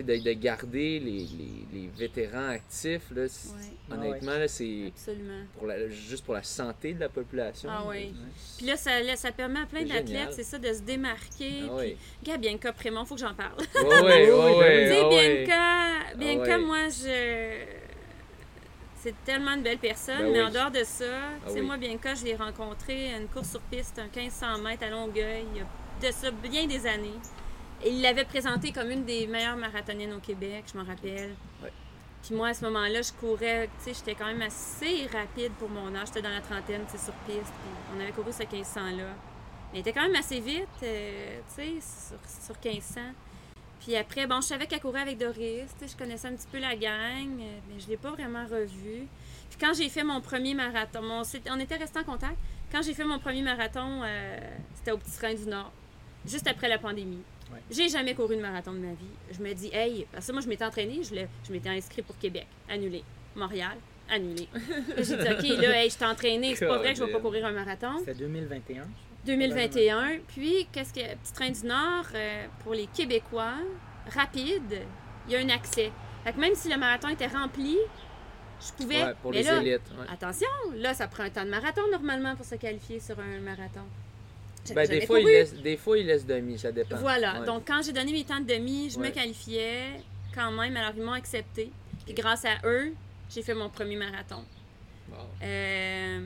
de, 0.00 0.16
de 0.16 0.32
garder 0.32 0.98
les, 1.00 1.26
les, 1.26 1.66
les 1.80 1.88
vétérans 1.88 2.48
actifs, 2.48 3.10
là, 3.14 3.22
Ouais. 3.22 3.94
honnêtement, 3.94 4.38
là, 4.38 4.48
c'est 4.48 4.86
Absolument. 4.88 5.42
pour 5.58 5.66
la, 5.66 5.88
juste 5.88 6.24
pour 6.24 6.32
la 6.34 6.42
santé 6.42 6.94
de 6.94 7.00
la 7.00 7.08
population. 7.10 7.68
Ah 7.70 7.84
oui. 7.86 8.14
Puis 8.56 8.66
là, 8.66 8.76
ça, 8.76 9.00
là, 9.02 9.16
ça 9.16 9.32
permet 9.32 9.60
à 9.60 9.66
plein 9.66 9.82
d'athlètes, 9.84 10.32
c'est 10.32 10.44
ça, 10.44 10.58
de 10.58 10.72
se 10.72 10.80
démarquer. 10.80 11.64
Ah 11.64 11.74
Puis, 11.76 11.88
oui. 11.90 11.96
Gars, 12.24 12.38
Bianca 12.38 12.72
Prémont, 12.72 13.04
faut 13.04 13.14
que 13.16 13.20
j'en 13.20 13.34
parle. 13.34 13.56
Oui. 13.58 13.90
ah 13.92 14.02
ouais. 14.56 14.88
Bianca, 16.16 16.56
ouais. 16.58 16.64
moi, 16.64 16.88
je. 16.88 17.64
C'est 19.02 19.14
tellement 19.24 19.50
une 19.54 19.62
belle 19.64 19.78
personne, 19.78 20.18
Ben 20.18 20.30
mais 20.32 20.38
oui. 20.38 20.44
en 20.46 20.50
dehors 20.50 20.70
de 20.70 20.84
ça, 20.84 21.04
tu 21.46 21.54
sais, 21.54 21.60
oui. 21.60 21.66
moi, 21.66 21.76
Bianca, 21.76 22.14
je 22.14 22.24
l'ai 22.24 22.36
rencontrée 22.36 23.12
à 23.12 23.18
une 23.18 23.26
course 23.26 23.50
sur 23.50 23.60
piste, 23.62 23.98
un 23.98 24.06
1500 24.16 24.58
mètres 24.58 24.84
à 24.84 24.90
Longueuil, 24.90 25.44
il 25.52 25.58
y 25.58 25.60
a 25.60 26.08
de 26.08 26.14
ça 26.14 26.30
bien 26.30 26.66
des 26.68 26.86
années. 26.86 27.18
Il 27.84 28.00
l'avait 28.00 28.24
présentée 28.24 28.72
comme 28.72 28.90
une 28.90 29.04
des 29.04 29.26
meilleures 29.26 29.56
marathoniennes 29.56 30.12
au 30.12 30.20
Québec, 30.20 30.64
je 30.72 30.78
m'en 30.78 30.84
rappelle. 30.84 31.34
Ouais. 31.62 31.72
Puis 32.22 32.34
moi, 32.34 32.48
à 32.48 32.54
ce 32.54 32.64
moment-là, 32.66 33.02
je 33.02 33.12
courais, 33.12 33.68
tu 33.78 33.84
sais, 33.92 33.94
j'étais 33.94 34.14
quand 34.14 34.26
même 34.26 34.42
assez 34.42 35.06
rapide 35.12 35.52
pour 35.58 35.68
mon 35.68 35.92
âge. 35.96 36.08
J'étais 36.08 36.22
dans 36.22 36.30
la 36.30 36.40
trentaine, 36.40 36.82
tu 36.86 36.96
sais, 36.96 37.04
sur 37.04 37.14
piste. 37.26 37.52
On 37.96 38.00
avait 38.00 38.12
couru 38.12 38.30
ce 38.32 38.44
1500-là. 38.44 39.14
Mais 39.72 39.78
il 39.78 39.80
était 39.80 39.92
quand 39.92 40.02
même 40.02 40.14
assez 40.14 40.38
vite, 40.38 40.68
euh, 40.84 41.40
tu 41.56 41.62
sais, 41.62 41.72
sur, 41.80 42.18
sur 42.46 42.54
1500. 42.64 43.00
Puis 43.80 43.96
après, 43.96 44.28
bon, 44.28 44.40
je 44.40 44.46
savais 44.46 44.68
qu'elle 44.68 44.80
courait 44.80 45.00
avec 45.00 45.18
Doris, 45.18 45.66
tu 45.80 45.88
sais, 45.88 45.92
je 45.92 45.96
connaissais 45.96 46.28
un 46.28 46.34
petit 46.36 46.46
peu 46.52 46.58
la 46.60 46.76
gang, 46.76 47.40
euh, 47.40 47.58
mais 47.68 47.80
je 47.80 47.88
l'ai 47.88 47.96
pas 47.96 48.10
vraiment 48.10 48.44
revue. 48.46 49.08
Puis 49.50 49.58
quand 49.60 49.74
j'ai 49.74 49.88
fait 49.88 50.04
mon 50.04 50.20
premier 50.20 50.54
marathon, 50.54 51.02
mon- 51.02 51.22
on 51.50 51.58
était 51.58 51.76
restés 51.76 51.98
en 51.98 52.04
contact. 52.04 52.36
Quand 52.70 52.82
j'ai 52.82 52.94
fait 52.94 53.04
mon 53.04 53.18
premier 53.18 53.42
marathon, 53.42 54.02
euh, 54.04 54.38
c'était 54.76 54.92
au 54.92 54.98
Petit 54.98 55.16
Train 55.18 55.34
du 55.34 55.46
Nord, 55.46 55.72
juste 56.24 56.46
après 56.46 56.68
la 56.68 56.78
pandémie. 56.78 57.22
Ouais. 57.52 57.60
J'ai 57.70 57.88
jamais 57.88 58.14
couru 58.14 58.36
de 58.36 58.40
marathon 58.40 58.72
de 58.72 58.78
ma 58.78 58.92
vie. 58.92 59.10
Je 59.30 59.42
me 59.42 59.52
dis, 59.52 59.70
hey, 59.72 60.06
parce 60.12 60.26
que 60.26 60.32
moi, 60.32 60.40
je 60.40 60.48
m'étais 60.48 60.64
entraînée, 60.64 61.02
je, 61.02 61.14
je 61.46 61.52
m'étais 61.52 61.68
inscrite 61.68 62.06
pour 62.06 62.18
Québec, 62.18 62.46
annulé. 62.68 63.04
Montréal, 63.34 63.76
annulé. 64.10 64.48
J'ai 64.98 65.16
dit, 65.16 65.30
OK, 65.30 65.60
là, 65.60 65.82
hey, 65.82 65.90
je 65.90 65.94
suis 65.96 66.04
entraînée, 66.04 66.54
c'est 66.54 66.66
pas 66.66 66.78
vrai 66.78 66.92
que 66.92 66.98
je 66.98 67.04
vais 67.04 67.12
pas 67.12 67.20
courir 67.20 67.46
un 67.46 67.52
marathon. 67.52 67.98
C'était 68.00 68.14
2021. 68.14 68.84
2021. 69.24 70.18
Puis, 70.28 70.66
qu'est-ce 70.72 70.92
que 70.92 71.00
Petit 71.00 71.32
Train 71.32 71.50
du 71.50 71.66
Nord, 71.66 72.06
euh, 72.14 72.46
pour 72.62 72.74
les 72.74 72.86
Québécois, 72.86 73.54
rapide, 74.14 74.80
il 75.26 75.32
y 75.32 75.36
a 75.36 75.40
un 75.40 75.48
accès. 75.50 75.90
Fait 76.24 76.32
que 76.32 76.40
même 76.40 76.54
si 76.54 76.68
le 76.68 76.76
marathon 76.76 77.08
était 77.08 77.26
rempli, 77.26 77.76
je 78.60 78.72
pouvais. 78.82 79.02
Ouais, 79.02 79.14
pour 79.22 79.30
mais 79.30 79.38
les 79.38 79.42
là, 79.44 79.60
élites. 79.60 79.80
ouais. 79.98 80.06
attention, 80.12 80.48
là, 80.76 80.94
ça 80.94 81.08
prend 81.08 81.24
un 81.24 81.30
temps 81.30 81.44
de 81.44 81.50
marathon 81.50 81.82
normalement 81.90 82.36
pour 82.36 82.44
se 82.44 82.54
qualifier 82.56 83.00
sur 83.00 83.18
un 83.18 83.40
marathon. 83.40 83.82
Ben, 84.70 84.86
des, 84.86 85.06
fois, 85.06 85.18
ils 85.18 85.22
couru. 85.22 85.32
laissent, 85.32 85.54
des 85.54 85.76
fois, 85.76 85.96
demi, 85.96 86.58
ça 86.58 86.70
dépend. 86.70 86.96
Voilà. 86.96 87.40
Ouais. 87.40 87.46
Donc, 87.46 87.64
quand 87.66 87.82
j'ai 87.84 87.92
donné 87.92 88.12
mes 88.12 88.24
temps 88.24 88.40
de 88.40 88.46
demi, 88.46 88.90
je 88.90 88.98
me 88.98 89.10
qualifiais 89.10 90.00
quand 90.34 90.52
même. 90.52 90.76
Alors, 90.76 90.92
ils 90.96 91.02
m'ont 91.02 91.12
accepté. 91.12 91.70
Puis, 92.04 92.14
grâce 92.14 92.44
à 92.44 92.64
eux, 92.64 92.92
j'ai 93.28 93.42
fait 93.42 93.54
mon 93.54 93.68
premier 93.68 93.96
marathon. 93.96 94.44
Bon. 95.08 95.16
Euh, 95.42 96.20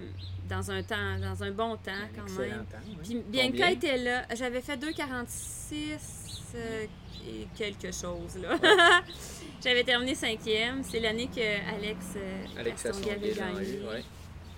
dans 0.48 0.70
un 0.70 0.82
temps, 0.82 1.18
dans 1.20 1.42
un 1.42 1.50
bon 1.50 1.76
temps 1.76 1.90
Un 1.92 2.08
quand 2.14 2.40
même. 2.40 2.64
temps. 2.66 2.78
Puis 3.02 3.22
Bianca 3.26 3.70
était 3.70 3.96
là. 3.96 4.24
J'avais 4.34 4.60
fait 4.60 4.76
2,46 4.76 5.98
euh, 6.54 6.86
et 7.26 7.46
quelque 7.56 7.90
chose, 7.92 8.36
là. 8.40 8.56
J'avais 9.64 9.82
terminé 9.82 10.14
cinquième. 10.14 10.84
C'est 10.84 11.00
l'année 11.00 11.28
que 11.34 11.74
Alex, 11.74 11.98
euh, 12.16 12.44
Alex 12.58 12.82
Castonguay 12.82 13.12
avait 13.12 13.34
Sasson, 13.34 13.54
gagné. 13.54 14.04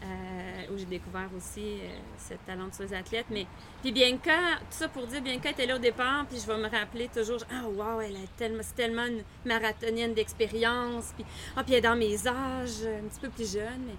Euh, 0.03 0.73
où 0.73 0.79
j'ai 0.79 0.85
découvert 0.85 1.29
aussi 1.37 1.81
euh, 1.81 1.89
cette 2.17 2.45
talentueuse 2.47 2.93
athlète. 2.93 3.27
Mais 3.31 3.47
puis 3.83 3.91
Bianca, 3.91 4.59
tout 4.61 4.67
ça 4.71 4.89
pour 4.89 5.07
dire, 5.07 5.21
Bianca 5.21 5.51
était 5.51 5.67
là 5.67 5.75
au 5.77 5.81
départ, 5.81 6.25
puis 6.27 6.39
je 6.41 6.47
vais 6.47 6.57
me 6.57 6.69
rappeler 6.69 7.09
toujours, 7.09 7.41
ah 7.51 7.67
wow, 7.69 8.01
elle 8.01 8.17
est 8.17 8.37
tellement, 8.37 8.63
c'est 8.63 8.77
tellement 8.77 9.07
une 9.07 9.23
marathonienne 9.45 10.15
d'expérience, 10.15 11.13
puis 11.17 11.25
ah 11.57 11.65
puis 11.65 11.73
elle 11.75 11.79
est 11.79 11.83
dans 11.83 11.97
mes 11.97 12.29
âges, 12.29 12.85
un 12.85 13.09
petit 13.09 13.21
peu 13.21 13.29
plus 13.29 13.53
jeune, 13.53 13.83
mais 13.87 13.95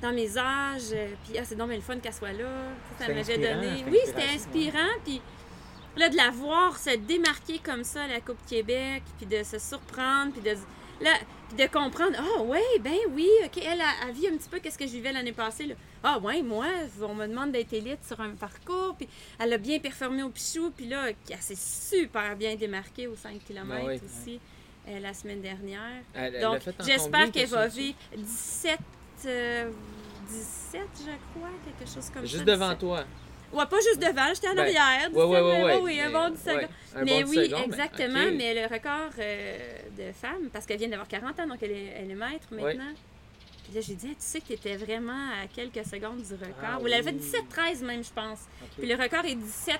dans 0.00 0.14
mes 0.14 0.38
âges, 0.38 0.92
euh, 0.94 1.08
puis 1.24 1.38
ah 1.38 1.44
c'est 1.44 1.56
donc 1.56 1.68
bien 1.68 1.76
le 1.76 1.82
fun 1.82 1.98
qu'elle 1.98 2.14
soit 2.14 2.32
là, 2.32 2.48
ça, 2.98 3.06
ça 3.06 3.12
m'avait 3.12 3.36
donné, 3.36 3.84
oui 3.90 3.98
c'était 4.06 4.22
inspirant, 4.34 4.78
inspirant, 4.78 5.00
puis 5.04 5.20
là 5.96 6.08
de 6.08 6.16
la 6.16 6.30
voir 6.30 6.78
se 6.78 6.96
démarquer 6.96 7.58
comme 7.58 7.84
ça 7.84 8.04
à 8.04 8.08
la 8.08 8.20
Coupe 8.20 8.44
Québec, 8.46 9.02
puis 9.18 9.26
de 9.26 9.42
se 9.42 9.58
surprendre, 9.58 10.32
puis 10.32 10.40
de 10.40 10.56
là, 11.02 11.14
de 11.56 11.66
comprendre, 11.70 12.16
ah 12.18 12.42
ouais, 12.42 12.62
ben 12.80 12.96
oui, 13.10 13.28
ok, 13.44 13.62
elle 13.64 13.80
a, 13.80 14.08
a 14.08 14.12
vu 14.12 14.26
un 14.32 14.36
petit 14.36 14.48
peu 14.48 14.58
qu'est-ce 14.58 14.78
que 14.78 14.86
je 14.86 14.92
vivais 14.92 15.12
l'année 15.12 15.32
passée. 15.32 15.74
Ah 16.02 16.18
ouais, 16.18 16.42
moi, 16.42 16.66
on 17.02 17.14
me 17.14 17.26
demande 17.26 17.52
d'être 17.52 17.72
élite 17.72 18.04
sur 18.06 18.18
un 18.20 18.30
parcours, 18.30 18.94
puis 18.96 19.08
elle 19.38 19.52
a 19.52 19.58
bien 19.58 19.78
performé 19.78 20.22
au 20.22 20.30
Pichou, 20.30 20.70
puis 20.76 20.86
là, 20.86 21.08
elle 21.30 21.36
s'est 21.42 21.54
super 21.54 22.36
bien 22.36 22.54
démarquée 22.56 23.06
aux 23.06 23.16
5 23.16 23.38
km 23.46 23.86
ouais. 23.86 24.00
aussi 24.04 24.40
euh, 24.88 24.98
la 25.00 25.12
semaine 25.14 25.40
dernière. 25.42 26.02
Elle- 26.14 26.34
elle 26.36 26.42
Donc, 26.42 26.60
j'espère 26.84 27.30
qu'elle 27.30 27.48
va 27.48 27.66
vivre 27.68 27.96
17, 28.16 28.78
euh, 29.26 29.70
17, 30.28 30.80
je 31.00 31.38
crois, 31.38 31.50
quelque 31.64 31.88
chose 31.92 32.08
comme 32.10 32.22
ça. 32.22 32.28
Juste 32.28 32.44
devant 32.44 32.68
17. 32.68 32.78
toi. 32.80 33.04
Ouais, 33.52 33.66
pas 33.66 33.80
juste 33.80 33.98
devant, 34.00 34.28
j'étais 34.34 34.48
en 34.48 34.54
Ben, 34.54 34.60
arrière. 34.60 35.10
Oui, 35.12 36.00
un 36.00 36.06
mais- 36.08 36.12
bon 36.12 36.30
10 36.30 36.40
secondes. 36.42 36.56
ouais, 36.56 36.68
mais 37.04 37.22
bon 37.22 37.30
10 37.30 37.36
oui, 37.38 37.44
secondes, 37.46 37.58
mais- 37.60 37.64
exactement. 37.66 38.30
Mais, 38.34 38.54
le 38.54 38.74
record 38.74 39.10
euh, 39.18 39.58
de 39.98 40.12
femme, 40.12 40.48
parce 40.52 40.64
qu'elle 40.66 40.78
vient 40.78 40.88
d'avoir 40.88 41.08
40 41.08 41.38
ans, 41.40 41.46
donc 41.46 41.58
elle 41.62 41.72
est, 41.72 41.92
elle 41.98 42.10
est 42.10 42.14
maître 42.14 42.46
maintenant. 42.50 42.92
Puis 43.64 43.74
là, 43.74 43.80
j'ai 43.80 43.94
dit, 43.94 44.08
Ah, 44.10 44.14
tu 44.18 44.26
sais 44.26 44.40
que 44.40 44.46
tu 44.46 44.52
étais 44.54 44.76
vraiment 44.76 45.28
à 45.42 45.46
quelques 45.54 45.86
secondes 45.86 46.20
du 46.22 46.32
record. 46.34 46.54
Ah 46.64 46.80
Ou 46.80 46.86
elle 46.88 46.94
avait 46.94 47.02
fait 47.04 47.16
oui. 47.16 47.20
17-13 47.20 47.82
même, 47.84 48.02
je 48.02 48.12
pense. 48.12 48.40
Puis 48.78 48.88
le 48.88 48.94
record 49.00 49.24
est 49.24 49.34
17 49.36 49.78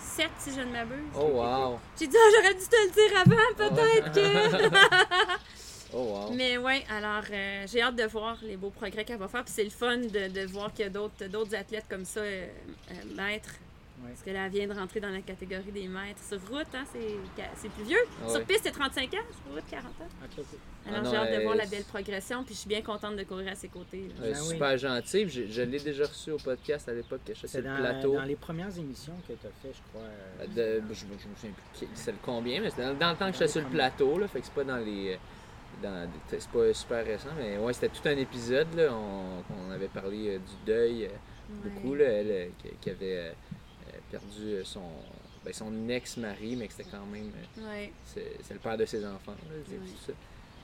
7 0.00 0.28
si 0.38 0.50
je 0.54 0.60
ne 0.60 0.72
m'abuse. 0.72 1.12
Oh, 1.14 1.24
wow. 1.34 1.78
J'ai 2.00 2.06
dit, 2.06 2.16
Ah, 2.18 2.30
j'aurais 2.34 2.54
dû 2.54 2.60
te 2.66 2.76
le 2.76 2.90
dire 2.90 3.20
avant, 3.20 3.70
peut-être 3.70 4.12
que. 4.12 4.78
Oh, 5.94 6.26
wow. 6.28 6.32
Mais 6.34 6.58
oui, 6.58 6.82
alors 6.90 7.24
euh, 7.32 7.64
j'ai 7.66 7.80
hâte 7.82 7.96
de 7.96 8.04
voir 8.04 8.36
les 8.42 8.56
beaux 8.56 8.70
progrès 8.70 9.04
qu'elle 9.04 9.18
va 9.18 9.28
faire. 9.28 9.44
Puis 9.44 9.54
c'est 9.54 9.64
le 9.64 9.70
fun 9.70 9.96
de, 9.96 10.28
de 10.28 10.46
voir 10.46 10.72
qu'il 10.72 10.84
y 10.84 10.88
a 10.88 10.90
d'autres, 10.90 11.26
d'autres 11.26 11.54
athlètes 11.54 11.86
comme 11.88 12.04
ça, 12.04 12.20
euh, 12.20 12.46
euh, 12.90 12.94
maîtres. 13.16 13.54
Ouais. 14.02 14.10
Parce 14.10 14.22
que 14.22 14.30
là, 14.30 14.44
elle 14.46 14.52
vient 14.52 14.68
de 14.68 14.74
rentrer 14.78 15.00
dans 15.00 15.08
la 15.08 15.22
catégorie 15.22 15.72
des 15.72 15.88
maîtres. 15.88 16.22
Sur 16.22 16.38
route, 16.48 16.68
hein, 16.74 16.84
c'est, 16.92 17.16
c'est 17.56 17.68
plus 17.70 17.82
vieux. 17.82 17.96
Ah 18.24 18.28
Sur 18.28 18.38
ouais. 18.38 18.44
piste, 18.44 18.60
c'est 18.62 18.70
35 18.70 19.12
ans. 19.14 19.16
Sur 19.16 19.54
route, 19.54 19.64
40 19.68 19.86
ans. 19.86 19.90
Alors 20.86 20.98
Ah 20.98 21.00
non, 21.02 21.10
j'ai 21.10 21.16
hâte 21.16 21.30
de 21.32 21.36
euh, 21.40 21.42
voir 21.42 21.56
la 21.56 21.66
belle 21.66 21.82
progression. 21.82 22.44
Puis 22.44 22.54
je 22.54 22.60
suis 22.60 22.68
bien 22.68 22.80
contente 22.82 23.16
de 23.16 23.24
courir 23.24 23.50
à 23.50 23.54
ses 23.56 23.66
côtés. 23.68 24.08
là. 24.20 24.26
Euh, 24.26 24.32
Ben 24.34 24.38
oui. 24.40 24.48
super 24.50 24.78
gentil. 24.78 25.24
puis 25.24 25.30
Je, 25.48 25.52
je 25.52 25.62
l'ai 25.62 25.80
déjà 25.80 26.04
reçu 26.06 26.30
au 26.30 26.36
podcast 26.38 26.88
à 26.88 26.92
l'époque 26.92 27.22
que 27.26 27.34
je 27.34 27.40
C'est 27.40 27.60
sur 27.60 27.68
le 27.68 27.76
plateau. 27.76 28.14
dans 28.14 28.22
les 28.22 28.36
premières 28.36 28.76
émissions 28.78 29.14
que 29.26 29.32
tu 29.32 29.46
as 29.46 29.50
fait, 29.62 29.74
je 29.74 29.90
crois. 29.90 30.06
euh, 30.06 30.78
De, 30.80 30.82
je, 30.94 31.00
je 31.00 31.06
me 31.06 31.18
souviens 31.18 31.50
plus 31.50 31.86
qui- 31.86 31.88
c'est 31.94 32.12
le 32.12 32.18
combien, 32.22 32.60
mais 32.60 32.70
c'était 32.70 32.84
dans, 32.84 32.94
dans 32.94 33.10
le 33.10 33.16
temps 33.16 33.26
que 33.26 33.32
j'étais 33.32 33.48
sur 33.48 33.62
le 33.62 33.68
plateau, 33.68 34.16
là, 34.18 34.28
fait 34.28 34.38
que 34.40 34.44
c'est 34.46 34.54
pas 34.54 34.64
dans 34.64 34.76
les. 34.76 35.18
Dans, 35.82 36.08
c'est 36.28 36.48
pas 36.48 36.72
super 36.74 37.04
récent, 37.04 37.28
mais 37.38 37.56
ouais, 37.56 37.72
c'était 37.72 37.88
tout 37.88 38.06
un 38.08 38.16
épisode, 38.16 38.66
là, 38.74 38.92
on, 38.92 39.42
on 39.68 39.70
avait 39.70 39.86
parlé 39.88 40.30
euh, 40.30 40.38
du 40.38 40.54
deuil 40.66 41.04
euh, 41.04 41.08
beaucoup, 41.62 41.94
là, 41.94 42.04
elle, 42.04 42.30
euh, 42.30 42.48
qui, 42.58 42.68
qui 42.80 42.90
avait 42.90 43.32
perdu 44.10 44.56
son, 44.64 44.82
ben, 45.44 45.52
son 45.52 45.88
ex-mari, 45.88 46.56
mais 46.56 46.66
que 46.66 46.72
c'était 46.74 46.90
quand 46.90 47.06
même, 47.06 47.30
Ouais. 47.58 47.92
c'est, 48.04 48.38
c'est 48.42 48.54
le 48.54 48.60
père 48.60 48.76
de 48.76 48.84
ses 48.86 49.04
enfants, 49.06 49.32
là, 49.32 49.54
c'est 49.66 49.74
Ouais. 49.74 49.78
tout 49.86 50.04
ça. 50.06 50.12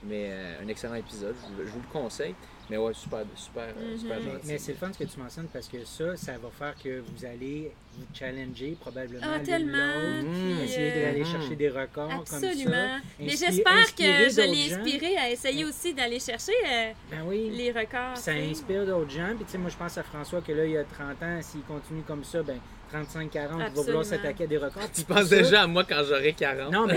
Mais 0.03 0.33
un 0.63 0.67
excellent 0.69 0.95
épisode, 0.95 1.35
je 1.43 1.47
vous, 1.53 1.59
le- 1.61 1.67
je 1.67 1.71
vous 1.71 1.81
le 1.81 1.93
conseille, 1.93 2.35
mais 2.71 2.77
ouais, 2.77 2.95
super, 2.95 3.25
super, 3.37 3.69
super 3.99 4.19
Mhm. 4.19 4.25
Mais, 4.25 4.33
gentil. 4.33 4.47
mais 4.47 4.59
c'est 4.59 4.73
le 4.73 4.79
fun 4.79 4.93
ce 4.93 4.99
que 4.99 5.05
tu 5.05 5.19
mentionnes 5.21 5.49
parce 5.53 5.69
que 5.69 5.85
ça, 5.85 6.17
ça 6.17 6.33
va 6.39 6.49
faire 6.51 6.75
que 6.83 7.01
vous 7.01 7.25
allez 7.25 7.73
vous 7.97 8.05
challenger 8.15 8.77
probablement 8.81 9.25
Ah, 9.25 9.39
tellement. 9.41 10.23
Mmh. 10.23 10.25
Puis, 10.57 10.65
essayer 10.65 10.93
euh, 10.93 11.05
d'aller 11.07 11.21
Mhm. 11.21 11.27
chercher 11.27 11.57
des 11.57 11.69
records 11.69 12.09
comme 12.09 12.27
ça. 12.27 12.37
Absolument. 12.37 12.99
Mais 13.21 13.33
Inspire- 13.33 13.49
j'espère 13.53 13.95
que 13.95 14.03
je 14.31 14.51
l'ai 14.51 14.75
inspiré 14.75 15.17
à 15.17 15.31
essayer 15.31 15.65
aussi 15.65 15.95
d'aller 15.95 16.19
chercher 16.21 16.53
euh, 16.67 16.93
Ben 17.11 17.23
oui. 17.27 17.51
les 17.55 17.71
records. 17.71 18.17
Ça 18.17 18.33
inspire 18.33 18.85
d'autres 18.87 19.11
gens. 19.11 19.35
Puis, 19.37 19.45
tu 19.45 19.53
sais, 19.53 19.59
moi, 19.59 19.71
je 19.71 19.77
pense 19.77 19.97
à 19.99 20.03
François 20.03 20.41
que 20.41 20.53
là, 20.53 20.65
il 20.67 20.77
a 20.77 20.85
30 20.85 21.23
ans. 21.23 21.41
S'il 21.43 21.61
continue 21.63 22.03
comme 22.03 22.25
ça, 22.25 22.43
ben 22.43 22.59
35-40, 22.93 22.95
il 23.15 23.33
va 23.35 23.45
Absolument. 23.65 23.83
vouloir 23.83 24.05
s'attaquer 24.05 24.45
à 24.45 24.47
des 24.47 24.59
records. 24.59 24.91
Tu 24.95 25.03
penses 25.03 25.27
ça- 25.29 25.37
déjà 25.37 25.63
à 25.63 25.67
moi 25.67 25.85
quand 25.85 26.03
j'aurai 26.09 26.33
40? 26.33 26.73
Non, 26.73 26.87
mais, 26.87 26.95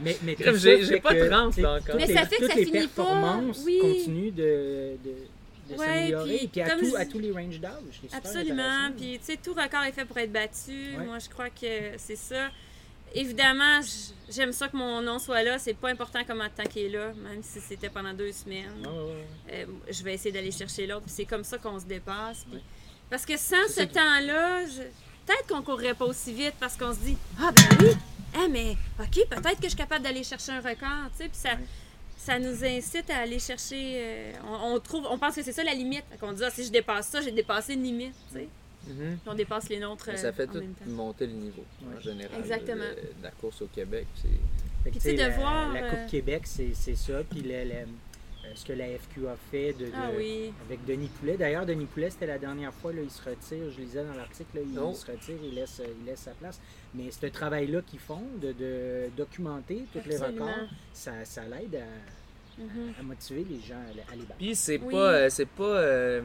mais, 0.00 0.16
mais 0.22 0.36
ça 0.36 0.54
j'ai- 0.56 1.00
pas 1.00 1.14
que, 1.14 1.28
30 1.28 1.50
tu 1.50 1.56
sais, 1.56 1.62
là, 1.62 1.74
encore. 1.74 1.96
Mais 1.96 2.06
ça 2.12 2.26
fait 2.26 2.36
que 2.36 2.42
toutes 2.42 2.50
ça 2.52 2.56
les 2.58 2.64
finit 2.66 2.86
pas. 2.88 3.40
Oui. 3.64 3.78
continuent 3.80 4.32
de, 4.32 4.96
de, 5.04 5.74
de 5.74 5.78
Ouais, 5.78 5.86
s'améliorer. 5.86 6.36
puis 6.38 6.48
Puis, 6.48 6.60
à, 6.60 6.70
comme 6.70 6.80
tout- 6.80 6.96
à 6.96 7.06
tous 7.06 7.18
les 7.18 7.30
ranges 7.32 7.60
d'âge. 7.60 8.00
Absolument. 8.12 8.90
Puis, 8.96 9.18
tu 9.18 9.32
sais, 9.32 9.38
tout 9.42 9.52
record 9.54 9.84
est 9.84 9.92
fait 9.92 10.04
pour 10.04 10.18
être 10.18 10.32
battu. 10.32 10.96
Ouais. 10.98 11.04
Moi, 11.04 11.18
je 11.18 11.28
crois 11.28 11.50
que 11.50 11.96
c'est 11.98 12.16
ça. 12.16 12.48
Évidemment, 13.14 13.80
j'aime 14.30 14.52
ça 14.52 14.68
que 14.68 14.76
mon 14.76 15.02
nom 15.02 15.18
soit 15.18 15.42
là. 15.42 15.58
C'est 15.58 15.74
pas 15.76 15.90
important 15.90 16.20
comment 16.26 16.44
temps 16.48 16.64
qu'il 16.64 16.86
est 16.86 16.88
là, 16.88 17.08
même 17.22 17.42
si 17.42 17.60
c'était 17.60 17.90
pendant 17.90 18.14
deux 18.14 18.32
semaines. 18.32 18.70
Ouais, 18.82 18.88
ouais, 18.88 18.98
ouais. 19.04 19.24
Euh, 19.52 19.66
je 19.90 20.02
vais 20.02 20.14
essayer 20.14 20.32
d'aller 20.32 20.50
chercher 20.50 20.86
l'autre. 20.86 21.02
Puis 21.02 21.12
c'est 21.16 21.24
comme 21.26 21.44
ça 21.44 21.58
qu'on 21.58 21.78
se 21.78 21.84
dépasse. 21.84 22.44
Puis- 22.44 22.54
Ouais. 22.56 22.62
Parce 23.12 23.26
que 23.26 23.36
sans 23.36 23.68
ce 23.68 23.74
ça 23.74 23.86
temps-là, 23.86 24.64
je- 24.66 24.82
peut-être 25.26 25.46
qu'on 25.46 25.60
courrait 25.62 25.92
pas 25.94 26.06
aussi 26.06 26.32
vite 26.32 26.54
parce 26.58 26.76
qu'on 26.78 26.94
se 26.94 26.98
dit 27.00 27.16
Ah, 27.38 27.52
ben 27.52 27.76
oui, 27.80 27.92
ah, 28.34 28.46
mais 28.50 28.74
OK, 28.98 29.26
peut-être 29.28 29.56
que 29.58 29.64
je 29.64 29.68
suis 29.68 29.76
capable 29.76 30.02
d'aller 30.02 30.24
chercher 30.24 30.52
un 30.52 30.60
record. 30.60 31.10
Tu 31.16 31.18
sais, 31.24 31.28
puis 31.28 31.38
ça. 31.38 31.50
Ouais. 31.50 31.58
Ça 32.16 32.38
nous 32.38 32.64
incite 32.64 33.10
à 33.10 33.18
aller 33.18 33.38
chercher. 33.38 34.00
euh, 34.00 34.32
on, 34.48 34.74
on 34.74 34.80
trouve, 34.80 35.06
on 35.10 35.18
pense 35.18 35.34
que 35.34 35.42
c'est 35.42 35.52
ça 35.52 35.62
la 35.64 35.74
limite. 35.74 36.04
On 36.22 36.32
dit, 36.32 36.42
ah, 36.42 36.50
si 36.50 36.64
je 36.64 36.70
dépasse 36.70 37.08
ça, 37.08 37.20
j'ai 37.20 37.32
dépassé 37.32 37.74
une 37.74 37.82
limite. 37.82 38.14
tu 38.32 38.38
sais. 38.38 38.48
Mhm. 38.86 39.18
Puis 39.20 39.26
on 39.30 39.34
dépasse 39.34 39.68
les 39.68 39.78
nôtres. 39.78 40.04
Mais 40.08 40.14
euh, 40.14 40.16
ça 40.16 40.32
fait 40.32 40.48
en 40.48 40.52
tout 40.52 40.58
même 40.60 40.72
temps. 40.74 40.84
monter 40.90 41.26
le 41.26 41.32
niveau 41.34 41.64
en 41.94 42.00
général. 42.00 42.38
Exactement. 42.40 42.84
la 43.22 43.30
course 43.32 43.60
au 43.62 43.66
Québec. 43.66 44.06
C'est... 44.22 44.28
Puis, 44.84 44.92
tu 44.94 45.00
sais, 45.00 45.12
de 45.12 45.18
la, 45.18 45.28
voir, 45.30 45.72
la 45.72 45.82
Coupe 45.82 45.98
euh, 45.98 46.08
Québec, 46.08 46.42
c'est 46.46 46.70
c'est 46.74 46.96
ça. 46.96 47.22
Puis 47.28 47.40
le- 47.42 47.64
le- 47.64 47.86
ce 48.54 48.64
que 48.64 48.72
la 48.72 48.86
FQ 48.86 49.26
a 49.28 49.36
fait 49.50 49.72
de, 49.72 49.86
de- 49.86 49.92
Ah 49.94 50.10
oui. 50.16 50.52
avec 50.66 50.84
Denis 50.84 51.08
Poulet. 51.18 51.36
D'ailleurs, 51.36 51.64
Denis 51.66 51.86
Poulet, 51.86 52.10
c'était 52.10 52.26
la 52.26 52.38
dernière 52.38 52.72
fois, 52.74 52.92
là, 52.92 53.00
il 53.02 53.10
se 53.10 53.22
retire. 53.22 53.70
Je 53.70 53.80
lisais 53.80 54.04
dans 54.04 54.14
l'article, 54.14 54.58
il, 54.64 54.72
il 54.72 54.94
se 54.96 55.06
retire, 55.10 55.36
il 55.42 55.54
laisse, 55.54 55.80
il 56.00 56.04
laisse 56.06 56.20
sa 56.20 56.32
place. 56.32 56.60
Mais 56.94 57.10
ce 57.10 57.26
travail-là 57.26 57.80
qu'ils 57.82 57.98
font, 58.00 58.22
de, 58.40 58.52
de 58.52 59.08
documenter 59.16 59.84
tous 59.92 60.06
les 60.08 60.16
records, 60.18 60.68
ça, 60.92 61.12
ça 61.24 61.42
l'aide 61.42 61.76
à, 61.76 61.86
Mhm. 62.58 62.92
à 63.00 63.02
motiver 63.02 63.46
les 63.48 63.60
gens 63.66 63.76
à, 63.76 64.12
à 64.12 64.14
les 64.14 64.22
battre. 64.24 64.34
Puis 64.36 64.54
c'est 64.54 64.78
Oui. 64.78 64.92
pas, 64.92 65.12
euh, 65.14 65.30
c'est 65.30 65.48
pas 65.48 65.62
euh, 65.64 66.20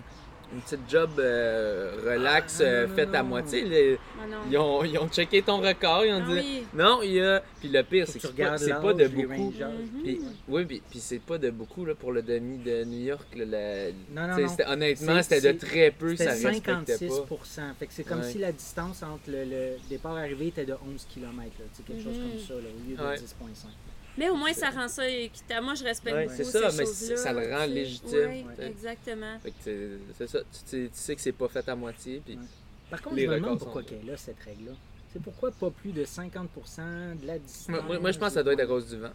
une 0.53 0.61
petite 0.61 0.89
job 0.89 1.09
euh, 1.19 1.91
relax 2.05 2.61
Ah, 2.61 2.63
non, 2.63 2.69
euh, 2.69 2.87
non, 2.87 2.95
faite 2.95 3.15
à 3.15 3.23
moitié. 3.23 3.61
Les- 3.65 3.99
Ah 4.19 4.23
ils, 4.49 4.57
ont, 4.57 4.83
ils 4.83 4.97
ont 4.97 5.07
checké 5.09 5.41
ton 5.41 5.57
record, 5.59 6.05
ils 6.05 6.13
ont 6.13 6.23
Ah 6.23 6.27
dit 6.33 6.39
oui. 6.39 6.67
non, 6.73 6.99
il 7.03 7.11
y 7.13 7.21
a. 7.21 7.43
Puis 7.59 7.69
le 7.69 7.83
pire, 7.83 8.05
c'est 8.07 8.19
que 8.19 8.27
c'est 8.57 8.69
pas, 8.69 8.79
pas 8.81 8.93
de 8.93 9.07
beaucoup. 9.07 9.51
Mhm. 9.51 10.01
Puis, 10.03 10.21
oui, 10.47 10.65
puis, 10.65 10.81
puis 10.89 10.99
c'est 10.99 11.19
pas 11.19 11.37
de 11.37 11.49
beaucoup 11.49 11.85
là, 11.85 11.95
pour 11.95 12.11
le 12.11 12.21
demi 12.21 12.57
de 12.59 12.83
New 12.85 13.05
York. 13.05 13.27
là, 13.35 13.45
la- 13.45 13.91
Non, 14.27 14.37
non, 14.41 14.47
c'était- 14.47 14.65
honnêtement, 14.67 15.21
C'est- 15.21 15.35
c'était 15.39 15.53
de 15.53 15.59
très 15.59 15.91
peu, 15.91 16.15
ça 16.15 16.31
respectait 16.31 16.71
56 16.71 17.07
pas. 17.27 17.35
Fait 17.79 17.87
que 17.87 17.93
c'est 17.93 18.03
comme 18.03 18.19
Ouais. 18.21 18.31
si 18.31 18.37
la 18.37 18.51
distance 18.51 19.03
entre 19.03 19.29
le, 19.29 19.43
le 19.43 19.77
départ 19.89 20.15
arrivé 20.15 20.47
était 20.47 20.65
de 20.65 20.73
11 20.73 21.05
km, 21.13 21.35
là, 21.59 21.65
tu 21.73 21.77
sais, 21.77 21.83
quelque 21.83 22.03
chose 22.03 22.17
Mhm. 22.17 22.29
comme 22.29 22.39
ça, 22.39 22.53
là, 22.53 22.59
au 22.61 22.89
lieu 22.89 22.95
de 22.95 23.01
Ouais. 23.03 23.17
10,5. 23.17 23.69
Mais 24.17 24.29
au 24.29 24.35
moins, 24.35 24.51
ça 24.53 24.69
rend 24.71 24.87
ça 24.87 25.07
équitable. 25.07 25.65
Moi, 25.65 25.75
je 25.75 25.83
respecte 25.83 26.15
Ouais, 26.15 26.23
beaucoup 26.23 26.35
c'est 26.37 26.43
ces 26.45 26.51
ça, 26.51 26.71
mais 26.71 26.85
choses-là, 26.85 27.17
ça 27.17 27.33
le 27.33 27.55
rend 27.55 27.65
tu 27.67 27.73
légitime, 27.73 28.29
Oui, 28.29 28.45
tu 28.57 28.61
exactement. 28.65 29.37
C'est- 29.61 30.27
ça, 30.27 30.39
tu, 30.39 30.45
sais- 30.65 30.77
tu 30.87 30.89
sais 30.93 31.15
que 31.15 31.21
c'est 31.21 31.31
pas 31.33 31.47
fait 31.47 31.67
à 31.69 31.75
moitié. 31.75 32.21
Puis 32.25 32.35
Ouais. 32.35 32.41
Par 32.89 33.01
contre, 33.01 33.15
Les 33.17 33.25
je 33.25 33.29
me 33.31 33.35
demande 33.35 33.59
pourquoi 33.59 33.81
sont- 33.81 33.87
qu'elle 33.89 33.99
est 33.99 34.11
là, 34.11 34.17
cette 34.17 34.39
règle-là. 34.39 34.71
C'est 35.11 35.21
pourquoi 35.21 35.51
pas 35.51 35.69
plus 35.69 35.91
de 35.91 36.05
50% 36.05 37.15
de 37.21 37.27
la 37.27 37.37
distance? 37.37 37.67
moi, 37.69 37.81
moi- 37.81 37.99
moi, 37.99 38.11
je 38.11 38.17
pense 38.19 38.29
que 38.29 38.33
ça 38.35 38.43
doit 38.43 38.53
être 38.53 38.61
à 38.61 38.65
cause 38.65 38.87
du 38.89 38.97
vent. 38.97 39.11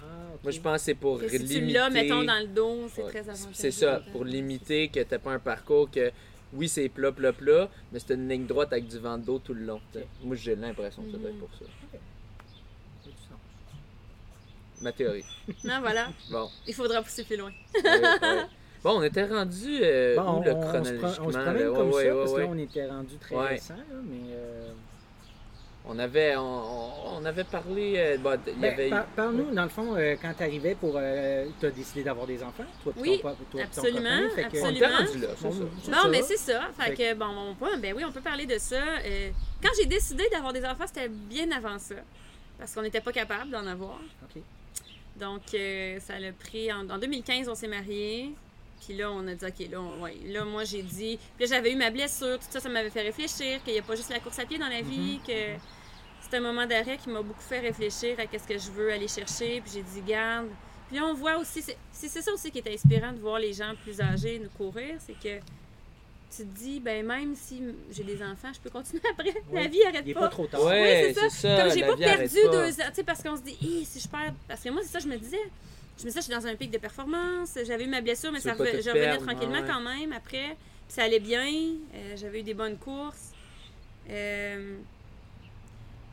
Ah, 0.00 0.04
ok. 0.34 0.40
Moi, 0.44 0.52
je 0.52 0.60
pense 0.60 0.78
que 0.80 0.84
c'est 0.84 0.94
pour 0.94 1.18
Que 1.18 1.28
si 1.28 1.38
limiter. 1.38 1.66
tu 1.66 1.66
l'as, 1.72 1.90
mettons, 1.90 2.22
dans 2.22 2.38
le 2.40 2.46
dos, 2.46 2.88
c'est 2.94 3.02
Ouais. 3.02 3.08
très 3.10 3.20
avantageux. 3.28 3.48
C'est 3.52 3.70
ça, 3.72 4.00
pour 4.12 4.24
limiter 4.24 4.88
que 4.88 5.00
t'as 5.02 5.18
pas 5.18 5.32
un 5.32 5.38
parcours 5.38 5.90
que, 5.90 6.10
oui, 6.52 6.68
c'est 6.68 6.88
plat, 6.88 7.10
plat, 7.12 7.32
plat, 7.32 7.68
mais 7.92 7.98
c'est 7.98 8.14
une 8.14 8.28
ligne 8.28 8.46
droite 8.46 8.72
avec 8.72 8.86
du 8.86 8.98
vent 8.98 9.18
de 9.18 9.24
dos 9.24 9.38
tout 9.40 9.54
le 9.54 9.64
long. 9.64 9.80
Moi, 10.22 10.36
j'ai 10.36 10.54
l'impression 10.54 11.02
que 11.02 11.10
ça 11.12 11.18
doit 11.18 11.28
être 11.30 11.34
Mhm. 11.34 11.40
pour 11.40 11.50
ça. 11.58 11.64
A. 11.94 11.98
Ma 14.80 14.92
théorie. 14.92 15.24
Non, 15.64 15.80
voilà. 15.80 16.08
Bon. 16.30 16.48
Il 16.66 16.74
faudra 16.74 17.02
pousser 17.02 17.24
plus 17.24 17.36
loin. 17.36 17.50
Bon, 18.84 18.98
on 18.98 19.02
était 19.02 19.24
rendu 19.24 19.78
euh, 19.82 20.16
Bon, 20.16 20.40
où, 20.40 20.44
le 20.44 20.52
on, 20.52 20.58
on 20.58 20.62
se 20.62 20.66
chronologiquement? 20.68 21.08
on 21.26 21.32
se 21.32 21.36
là? 21.38 21.42
promène 21.44 21.68
Ouais, 21.68 21.74
comme 21.76 21.90
ouais, 21.90 22.04
ça, 22.04 22.14
ouais, 22.14 22.20
parce 22.20 22.32
que 22.32 22.38
là, 22.38 22.44
ouais. 22.44 22.50
on 22.52 22.58
était 22.58 22.86
rendu 22.86 23.16
très 23.16 23.34
Ouais. 23.36 23.48
récent, 23.48 23.74
là, 23.74 23.82
mais... 24.04 24.32
euh, 24.34 24.70
On 25.88 25.98
avait, 25.98 26.36
on, 26.36 26.42
on- 26.42 26.92
on 27.18 27.24
avait 27.24 27.44
parlé, 27.44 27.94
euh, 27.96 28.18
bah, 28.18 28.36
ben, 28.36 28.64
avait... 28.72 28.90
par- 28.90 29.06
Parle-nous, 29.06 29.54
dans 29.54 29.62
le 29.62 29.68
fond, 29.68 29.96
euh, 29.96 30.14
quand 30.20 30.32
tu 30.36 30.42
arrivais 30.42 30.74
pour... 30.74 30.94
Euh, 30.96 31.46
tu 31.58 31.66
as 31.66 31.70
décidé 31.70 32.04
d'avoir 32.04 32.26
des 32.26 32.42
enfants, 32.42 32.64
toi 32.84 32.92
Oui, 32.98 33.16
ton, 33.16 33.22
toi 33.22 33.36
ton 33.50 33.58
absolument, 33.60 33.98
copain, 34.28 34.30
fait 34.34 34.42
que- 34.42 34.62
On 34.62 34.66
absolument. 34.66 34.76
était 34.76 34.86
rendu 34.86 35.18
là, 35.18 35.28
c'est 35.36 35.48
Bon, 35.48 35.52
ça. 35.92 36.02
ça. 36.02 36.08
mais 36.08 36.22
c'est 36.22 36.36
ça. 36.36 36.60
Fait 36.78 36.94
Fait 36.94 36.94
que, 36.94 37.14
bon, 37.18 37.26
mon 37.32 37.54
point, 37.54 37.76
ben 37.78 37.94
oui, 37.96 38.04
on 38.06 38.12
peut 38.12 38.20
parler 38.20 38.46
de 38.46 38.58
ça. 38.58 38.76
Euh, 39.04 39.30
quand 39.62 39.70
j'ai 39.80 39.86
décidé 39.86 40.28
d'avoir 40.30 40.52
des 40.52 40.64
enfants, 40.64 40.84
c'était 40.86 41.08
bien 41.08 41.50
avant 41.50 41.78
ça. 41.78 41.94
Parce 42.58 42.72
qu'on 42.74 42.82
n'était 42.82 43.00
pas 43.00 43.12
capable 43.12 43.50
d'en 43.50 43.66
avoir. 43.66 43.98
Ok. 44.24 44.42
Donc, 45.18 45.42
euh, 45.54 45.98
ça 46.00 46.18
l'a 46.18 46.32
pris. 46.32 46.72
En, 46.72 46.88
en 46.90 46.98
2015, 46.98 47.48
on 47.48 47.54
s'est 47.54 47.68
mariés. 47.68 48.30
Puis 48.84 48.94
là, 48.96 49.10
on 49.10 49.26
a 49.26 49.34
dit, 49.34 49.44
OK, 49.44 49.68
là, 49.70 49.80
on- 49.80 50.02
ouais. 50.02 50.16
là 50.26 50.44
moi, 50.44 50.64
j'ai 50.64 50.82
dit. 50.82 51.18
Puis 51.36 51.46
là, 51.46 51.56
j'avais 51.56 51.72
eu 51.72 51.76
ma 51.76 51.90
blessure. 51.90 52.38
Tout 52.38 52.46
ça, 52.50 52.60
ça 52.60 52.68
m'avait 52.68 52.90
fait 52.90 53.02
réfléchir. 53.02 53.62
Qu'il 53.64 53.72
n'y 53.72 53.78
a 53.78 53.82
pas 53.82 53.96
juste 53.96 54.10
la 54.10 54.20
course 54.20 54.38
à 54.38 54.44
pied 54.46 54.58
dans 54.58 54.68
la 54.68 54.82
vie. 54.82 55.18
Que 55.26 55.32
c'est 56.20 56.36
un 56.36 56.40
moment 56.40 56.66
d'arrêt 56.66 56.98
qui 56.98 57.08
m'a 57.08 57.22
beaucoup 57.22 57.40
fait 57.40 57.60
réfléchir 57.60 58.18
à 58.20 58.26
qu'est-ce 58.26 58.46
que 58.46 58.58
je 58.58 58.70
veux 58.70 58.92
aller 58.92 59.08
chercher. 59.08 59.60
Puis 59.62 59.72
j'ai 59.74 59.82
dit, 59.82 60.02
garde. 60.06 60.48
Puis 60.88 60.96
là, 60.98 61.06
on 61.06 61.14
voit 61.14 61.38
aussi. 61.38 61.64
C'est 61.90 62.08
ça 62.08 62.32
aussi 62.32 62.50
qui 62.50 62.58
est 62.58 62.72
inspirant 62.74 63.12
de 63.12 63.18
voir 63.18 63.38
les 63.38 63.52
gens 63.54 63.72
plus 63.82 64.00
âgés 64.00 64.38
nous 64.38 64.50
courir. 64.50 64.96
C'est 64.98 65.18
que 65.18 65.40
tu 66.34 66.42
te 66.44 66.58
dis, 66.58 66.80
ben 66.80 67.04
même 67.06 67.34
si 67.36 67.62
j'ai 67.90 68.04
des 68.04 68.22
enfants, 68.22 68.52
je 68.54 68.60
peux 68.60 68.70
continuer 68.70 69.02
après. 69.10 69.34
La 69.52 69.66
vie 69.68 69.82
arrête 69.84 70.02
Il 70.04 70.10
est 70.10 70.14
pas. 70.14 70.20
pas 70.20 70.28
trop 70.28 70.46
tard. 70.46 70.64
Ouais, 70.64 71.06
Oui, 71.08 71.14
c'est 71.14 71.28
ça. 71.30 71.30
ça. 71.30 71.62
Comme 71.64 71.72
j'ai 71.74 71.84
pas 71.86 71.96
perdu 71.96 72.34
pas. 72.44 72.50
deux 72.50 72.80
ans, 72.80 72.84
tu 72.88 72.94
sais, 72.94 73.04
parce 73.04 73.22
qu'on 73.22 73.36
se 73.36 73.42
dit, 73.42 73.56
Hi, 73.60 73.84
si 73.84 74.00
je 74.00 74.08
perds. 74.08 74.34
Parce 74.48 74.60
que 74.62 74.68
moi, 74.70 74.82
c'est 74.82 74.92
ça, 74.92 74.98
je 74.98 75.08
me 75.08 75.16
disais. 75.16 75.38
Je 75.98 76.02
me 76.04 76.08
disais, 76.08 76.20
je 76.20 76.24
suis 76.26 76.34
dans 76.34 76.46
un 76.46 76.54
pic 76.56 76.70
de 76.70 76.78
performance. 76.78 77.56
J'avais 77.66 77.84
eu 77.84 77.88
ma 77.88 78.00
blessure, 78.02 78.30
mais 78.32 78.40
Tu 78.40 78.48
ça 78.48 78.54
tout 78.54 78.64
je 78.64 78.70
revenais 78.90 78.92
perdre, 79.06 79.24
tranquillement 79.26 79.60
ouais. 79.60 79.66
quand 79.66 79.80
même 79.80 80.12
après. 80.12 80.48
Puis 80.86 80.94
ça 80.94 81.04
allait 81.04 81.20
bien. 81.20 81.46
Euh, 81.94 82.16
J'avais 82.16 82.40
eu 82.40 82.42
des 82.42 82.52
bonnes 82.54 82.76
courses. 82.76 83.30
Euh, 84.10 84.76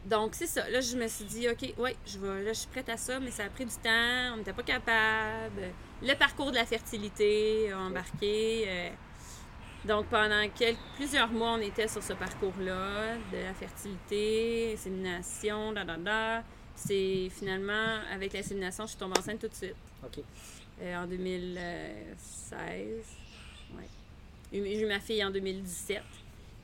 Donc, 0.05 0.36
c'est 0.36 0.47
ça. 0.47 0.70
Là, 0.70 0.80
je 0.82 0.95
me 0.95 1.07
suis 1.07 1.26
dit, 1.26 1.47
OK, 1.49 1.74
ouais, 1.78 1.95
je 2.05 2.18
vais, 2.18 2.43
là, 2.43 2.53
je 2.53 2.59
suis 2.59 2.68
prête 2.70 2.88
à 2.89 2.97
ça, 2.97 3.20
mais 3.20 3.32
ça 3.32 3.43
a 3.43 3.49
pris 3.49 3.66
du 3.66 3.74
temps. 3.76 4.34
On 4.34 4.38
n'était 4.38 4.53
pas 4.53 4.64
capable. 4.64 5.61
Le 6.01 6.14
parcours 6.16 6.51
de 6.51 6.55
la 6.55 6.66
fertilité 6.66 7.72
a 7.72 7.80
embarqué. 7.80 8.64
euh, 8.68 8.89
Donc, 9.86 10.06
pendant 10.08 10.48
quelques, 10.56 10.78
plusieurs 10.96 11.30
mois, 11.30 11.54
on 11.54 11.62
était 11.62 11.88
sur 11.90 12.02
ce 12.02 12.14
parcours-là 12.14 13.16
de 13.32 13.38
la 13.38 13.54
fertilité, 13.54 14.74
insémination, 14.74 15.74
da, 15.74 15.84
da, 15.84 15.98
da. 15.98 16.44
C'est 16.76 17.30
finalement, 17.30 17.98
avec 18.12 18.34
l'insémination, 18.34 18.86
je 18.86 18.90
suis 18.92 18.98
tombée 18.98 19.18
enceinte 19.20 19.40
tout 19.40 19.48
de 19.48 19.54
suite, 19.54 19.76
OK. 20.04 20.24
euh, 20.82 20.96
en 21.04 21.06
2016. 21.08 23.06
Ouais. 23.76 23.84
J'ai 24.52 24.82
eu- 24.82 24.86
ma 24.88 25.00
fille 25.00 25.24
en 25.24 25.32
2017. 25.32 26.02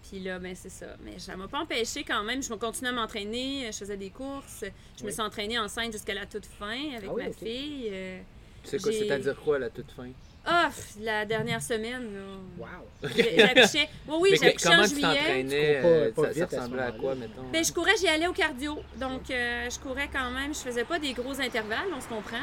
Puis 0.09 0.19
là, 0.21 0.39
ben 0.39 0.55
c'est 0.55 0.69
ça. 0.69 0.87
Mais 1.03 1.19
ça 1.19 1.35
m'a 1.35 1.47
pas 1.47 1.59
empêché 1.59 2.03
quand 2.03 2.23
même. 2.23 2.41
Je 2.41 2.51
continuais 2.53 2.89
à 2.89 2.93
m'entraîner. 2.93 3.69
Je 3.71 3.77
faisais 3.77 3.97
des 3.97 4.09
courses. 4.09 4.63
Je 4.99 5.03
me 5.05 5.11
suis 5.11 5.21
entraînée 5.21 5.59
enceinte 5.59 5.91
jusqu'à 5.91 6.15
la 6.15 6.25
toute 6.25 6.45
fin 6.47 6.95
avec 6.95 7.09
Ah 7.09 7.13
oui, 7.13 7.23
ma 7.27 7.31
fille. 7.31 7.89
euh, 7.91 8.19
C'est 8.63 8.81
quoi, 8.81 8.91
c'est-à-dire 8.91 9.35
quoi 9.43 9.57
à 9.57 9.59
la 9.59 9.69
toute 9.69 9.91
fin? 9.91 10.09
Ah, 10.51 10.69
la 11.01 11.25
dernière 11.25 11.61
semaine. 11.61 12.09
Wow. 12.57 12.67
J'accouchais. 13.03 13.87
Oui, 14.07 14.17
oui, 14.21 14.37
j'accouchais 14.41 14.67
en 14.75 14.83
juillet. 14.83 15.43
Tu 15.43 15.49
pas- 15.81 15.87
euh, 15.87 16.11
pas 16.11 16.23
ça, 16.23 16.33
ça 16.33 16.41
à 16.41 16.45
ressemblait 16.61 16.81
à 16.81 16.85
moment-là. 16.85 16.99
quoi, 16.99 17.15
mettons? 17.15 17.43
Ben, 17.53 17.63
je 17.63 17.71
courais, 17.71 17.95
j'y 17.99 18.07
allais 18.07 18.27
au 18.27 18.33
cardio. 18.33 18.79
Donc, 18.97 19.29
euh, 19.29 19.69
je 19.69 19.79
courais 19.79 20.09
quand 20.11 20.31
même. 20.31 20.53
Je 20.53 20.59
faisais 20.59 20.83
pas 20.85 20.97
des 20.97 21.13
gros 21.13 21.39
intervalles, 21.39 21.87
on 21.95 22.01
se 22.01 22.07
comprend. 22.07 22.37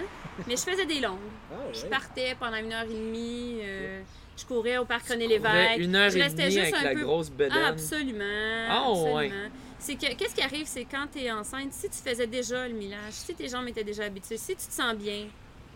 Mais 0.46 0.56
je 0.56 0.62
faisais 0.62 0.86
des 0.86 1.00
longues. 1.00 1.18
Ah, 1.52 1.56
Je 1.72 1.82
ouais. 1.82 1.88
partais 1.88 2.36
pendant 2.38 2.56
une 2.58 2.72
heure 2.72 2.84
et 2.84 2.94
demie. 2.94 3.58
euh, 3.62 4.00
je 4.38 4.44
courais 4.44 4.76
au 4.78 4.84
parc 4.84 5.08
René 5.08 5.26
Lévesque. 5.26 5.78
Une 5.78 5.96
heure 5.96 6.10
je 6.10 6.18
et 6.18 6.22
restais 6.22 6.42
demie 6.44 6.52
juste 6.60 6.74
avec 6.74 6.74
un 6.74 6.82
la 6.84 6.94
peu. 6.94 7.00
grosse 7.06 7.30
bedaine. 7.30 7.58
Ah, 7.64 7.68
absolument. 7.68 8.24
Ah, 8.68 8.92
ouais. 8.92 8.98
absolument. 9.26 9.48
C'est 9.78 9.94
que, 9.96 10.14
qu'est-ce 10.14 10.34
qui 10.34 10.42
arrive, 10.42 10.66
c'est 10.66 10.84
quand 10.84 11.06
tu 11.12 11.20
es 11.20 11.30
enceinte, 11.32 11.72
si 11.72 11.88
tu 11.88 11.96
faisais 11.98 12.26
déjà 12.26 12.66
le 12.68 12.74
millage, 12.74 13.12
si 13.12 13.34
tes 13.34 13.48
jambes 13.48 13.68
étaient 13.68 13.84
déjà 13.84 14.04
habituées, 14.04 14.36
si 14.36 14.54
tu 14.56 14.66
te 14.66 14.72
sens 14.72 14.94
bien, 14.94 15.26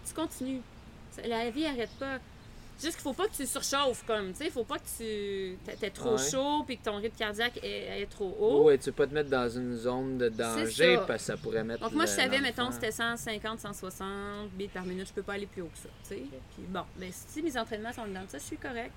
tu 0.07 0.15
continues. 0.15 0.61
La 1.29 1.51
vie 1.51 1.63
n'arrête 1.65 1.91
pas. 1.99 2.19
Juste 2.83 2.95
qu'il 2.95 3.03
faut 3.03 3.13
pas 3.13 3.27
que 3.29 3.35
tu 3.35 3.47
surchauffes, 3.47 4.03
comme, 4.07 4.33
tu 4.33 4.39
sais, 4.45 4.49
faut 4.51 4.65
pas 4.65 4.79
que 4.79 4.87
tu 4.97 5.59
t'aies 5.79 5.91
trop 5.91 6.13
Ouais. 6.17 6.31
chaud 6.31 6.63
puis 6.67 6.79
que 6.79 6.85
ton 6.85 6.97
rythme 6.97 7.15
cardiaque 7.15 7.61
est, 7.63 8.01
est 8.01 8.07
trop 8.07 8.35
haut. 8.41 8.63
Ouais, 8.65 8.79
tu 8.79 8.87
veux 8.87 8.93
pas 8.93 9.07
te 9.07 9.13
mettre 9.13 9.29
dans 9.29 9.51
une 9.51 9.77
zone 9.77 10.17
de 10.17 10.31
danger 10.31 10.97
parce 11.07 11.19
que 11.21 11.27
ça 11.27 11.37
pourrait 11.37 11.63
mettre. 11.63 11.83
Donc 11.83 11.93
moi, 11.93 12.07
je 12.07 12.13
savais, 12.13 12.41
mettons, 12.41 12.71
c'était 12.73 12.91
150, 12.91 13.61
160 13.61 14.07
beats 14.59 14.69
par 14.73 14.85
minute, 14.87 15.07
je 15.09 15.13
peux 15.13 15.23
pas 15.23 15.35
aller 15.35 15.45
plus 15.45 15.61
haut 15.61 15.69
que 15.71 15.77
ça, 15.79 15.91
tu 16.05 16.15
sais. 16.15 16.23
Puis 16.55 16.65
bon, 16.71 16.85
ben 16.97 17.11
si 17.13 17.43
mes 17.43 17.55
entraînements 17.59 17.93
sont 17.93 18.07
dans 18.07 18.27
ça, 18.27 18.39
je 18.39 18.45
suis 18.45 18.57
correct. 18.57 18.93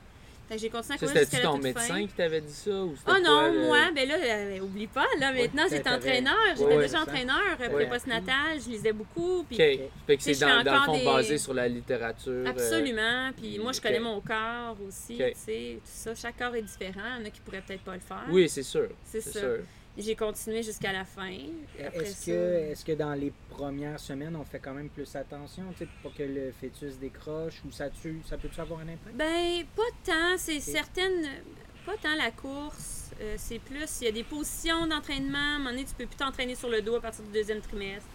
Fait 0.49 0.55
que 0.55 0.61
j'ai 0.61 0.69
continué 0.69 0.95
à 0.95 0.97
Ça, 0.97 1.05
courir 1.07 1.21
jusqu'à 1.21 1.37
c'était 1.37 1.43
ton 1.47 1.57
médecin 1.57 2.01
qui 2.05 2.13
t'avait 2.13 2.41
dit 2.41 2.53
ça 2.53 2.71
ou 2.83 2.95
c'était 2.97 3.11
Oh 3.11 3.21
non, 3.23 3.51
le- 3.51 3.59
moi, 3.61 3.79
ben 3.95 4.07
là, 4.07 4.15
euh, 4.21 4.59
oublie 4.59 4.87
pas, 4.87 5.05
là, 5.19 5.31
maintenant, 5.31 5.63
j'étais 5.69 5.89
entraîneur. 5.89 6.35
J'étais 6.57 6.77
déjà 6.77 7.01
entraîneur, 7.01 7.57
euh, 7.61 7.69
prépost-natal, 7.69 8.59
je 8.63 8.69
lisais 8.69 8.91
beaucoup. 8.93 9.43
Puis. 9.43 9.55
Fait 9.55 9.79
que 10.07 10.21
c'est 10.21 10.39
dans, 10.39 10.61
le 10.63 10.85
fond 10.85 10.97
des- 10.97 11.05
basé 11.05 11.37
sur 11.37 11.53
la 11.53 11.67
littérature. 11.67 12.31
euh, 12.31 12.45
Absolument. 12.49 13.31
Puis 13.37 13.57
moi, 13.59 13.71
je 13.71 13.81
connais 13.81 13.99
mon 13.99 14.19
corps 14.21 14.77
aussi, 14.87 15.17
tu 15.17 15.23
sais, 15.35 15.75
tout 15.77 15.81
ça. 15.85 16.15
Chaque 16.15 16.37
corps 16.37 16.55
est 16.55 16.61
différent. 16.61 17.01
Il 17.17 17.21
y 17.21 17.23
en 17.23 17.27
a 17.27 17.29
qui 17.29 17.41
pourraient 17.41 17.63
peut-être 17.65 17.83
pas 17.83 17.93
le 17.93 17.99
faire. 18.01 18.25
Oui, 18.29 18.49
c'est 18.49 18.63
sûr. 18.63 18.89
C'est 19.05 19.21
sûr. 19.21 19.59
J'ai 19.97 20.15
continué 20.15 20.63
jusqu'à 20.63 20.91
la 20.91 21.05
fin. 21.05 21.29
Est-ce 21.77 22.25
que, 22.25 22.71
est 22.71 22.83
que 22.83 22.93
dans 22.93 23.13
les 23.13 23.31
premières 23.49 23.99
semaines, 23.99 24.35
on 24.35 24.43
fait 24.43 24.59
quand 24.59 24.73
même 24.73 24.89
plus 24.89 25.15
attention 25.15 25.63
pour 26.01 26.13
que 26.15 26.23
le 26.23 26.51
fœtus 26.51 26.97
décroche 26.97 27.61
ou 27.67 27.71
ça 27.71 27.89
tue, 27.89 28.19
ça 28.25 28.37
peut-tu 28.37 28.59
avoir 28.59 28.79
un 28.79 28.87
impact? 28.89 29.15
Ben, 29.15 29.63
pas 29.75 29.83
tant. 30.03 30.37
C'est 30.37 30.59
certaines. 30.59 31.27
Pas 31.85 31.95
tant 32.01 32.15
la 32.15 32.31
course. 32.31 33.11
euh, 33.21 33.35
c'est 33.37 33.59
plus. 33.59 34.01
Il 34.01 34.05
y 34.05 34.07
a 34.07 34.11
des 34.11 34.23
positions 34.23 34.87
d'entraînement. 34.87 35.37
À 35.37 35.55
un 35.55 35.57
moment 35.59 35.69
donné, 35.71 35.83
tu 35.83 35.93
peux 35.93 36.05
plus 36.07 36.15
t'entraîner 36.15 36.55
sur 36.55 36.69
le 36.69 36.81
dos 36.81 36.95
à 36.95 37.01
partir 37.01 37.23
du 37.25 37.31
deuxième 37.31 37.61
trimestre. 37.61 38.07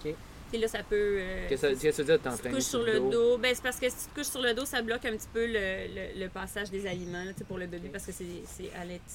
Et 0.53 0.59
là, 0.59 0.66
ça 0.68 0.78
peut. 0.82 0.96
euh, 1.20 1.46
Qu'est-ce 1.49 1.62
que 1.62 1.74
ça- 1.74 1.80
qu'est-ce 1.80 1.82
que 1.82 1.92
ça 1.92 2.12
veut 2.14 2.18
dire 2.18 2.32
tu 2.42 2.51
te 2.55 2.61
sur 2.61 2.82
le 2.82 3.01
dos. 3.11 3.36
Ben, 3.38 3.55
c'est 3.55 3.62
parce 3.62 3.78
que 3.78 3.88
si 3.90 3.96
tu 3.96 4.11
te 4.11 4.14
couches 4.14 4.30
sur 4.30 4.40
le 4.40 4.55
dos, 4.55 4.64
ça 4.64 4.80
bloque 4.80 5.05
un 5.05 5.12
petit 5.16 5.28
peu 5.32 5.44
le, 5.46 5.53
le- 5.53 6.20
le 6.20 6.28
passage 6.28 6.70
des 6.70 6.86
aliments 6.86 7.24
là, 7.24 7.32
tu 7.32 7.38
sais, 7.40 7.44
pour 7.44 7.59
le 7.59 7.66
bébé 7.66 7.88
parce 7.90 8.07
que 8.07 8.12
c'est 8.12 8.24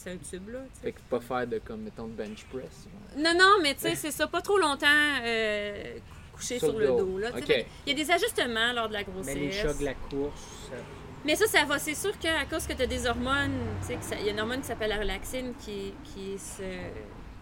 un 0.10 0.18
tube. 0.18 0.50
Là, 0.50 0.60
tu 0.74 0.76
sais. 0.76 0.82
Fait 0.84 0.92
que 0.92 1.00
pas 1.10 1.20
faire 1.20 1.48
de 1.48 1.58
comme 1.60 1.82
mettons 1.82 2.08
de 2.08 2.14
bench 2.14 2.46
press. 2.52 2.86
genre. 2.86 3.24
Non, 3.24 3.34
non, 3.38 3.56
mais 3.64 3.74
tu 3.74 3.82
sais, 3.82 3.96
c'est 3.96 4.12
ça. 4.12 4.28
Pas 4.28 4.42
trop 4.42 4.58
longtemps 4.60 4.86
euh, 5.26 5.98
couché 6.34 6.60
sur, 6.60 6.78
le 6.78 6.88
dos. 6.88 7.18
là, 7.18 7.32
Il 7.48 7.66
y 7.88 7.92
a 7.92 7.94
des 8.06 8.12
ajustements 8.12 8.74
lors 8.74 8.88
de 8.88 8.94
la 8.94 9.00
Mais 9.00 9.06
grossesse. 9.06 9.36
les 9.36 9.52
chocs 9.52 9.80
de 9.80 9.86
la 9.86 9.94
course, 9.96 10.40
ça- 10.70 10.76
Mais 11.26 11.36
ça, 11.36 11.48
ça 11.48 11.64
va. 11.66 11.80
C'est 11.80 11.96
sûr 11.96 12.18
qu'à 12.20 12.46
cause 12.46 12.68
que 12.68 12.74
tu 12.74 12.82
as 12.82 12.88
des 12.88 13.08
hormones, 13.08 13.58
il 13.90 14.26
y 14.26 14.30
a 14.30 14.32
une 14.32 14.40
hormone 14.40 14.60
qui 14.62 14.68
s'appelle 14.68 14.90
la 14.90 14.98
relaxine 15.00 15.54
qui, 15.64 15.94
qui 16.04 16.38
se, 16.38 16.62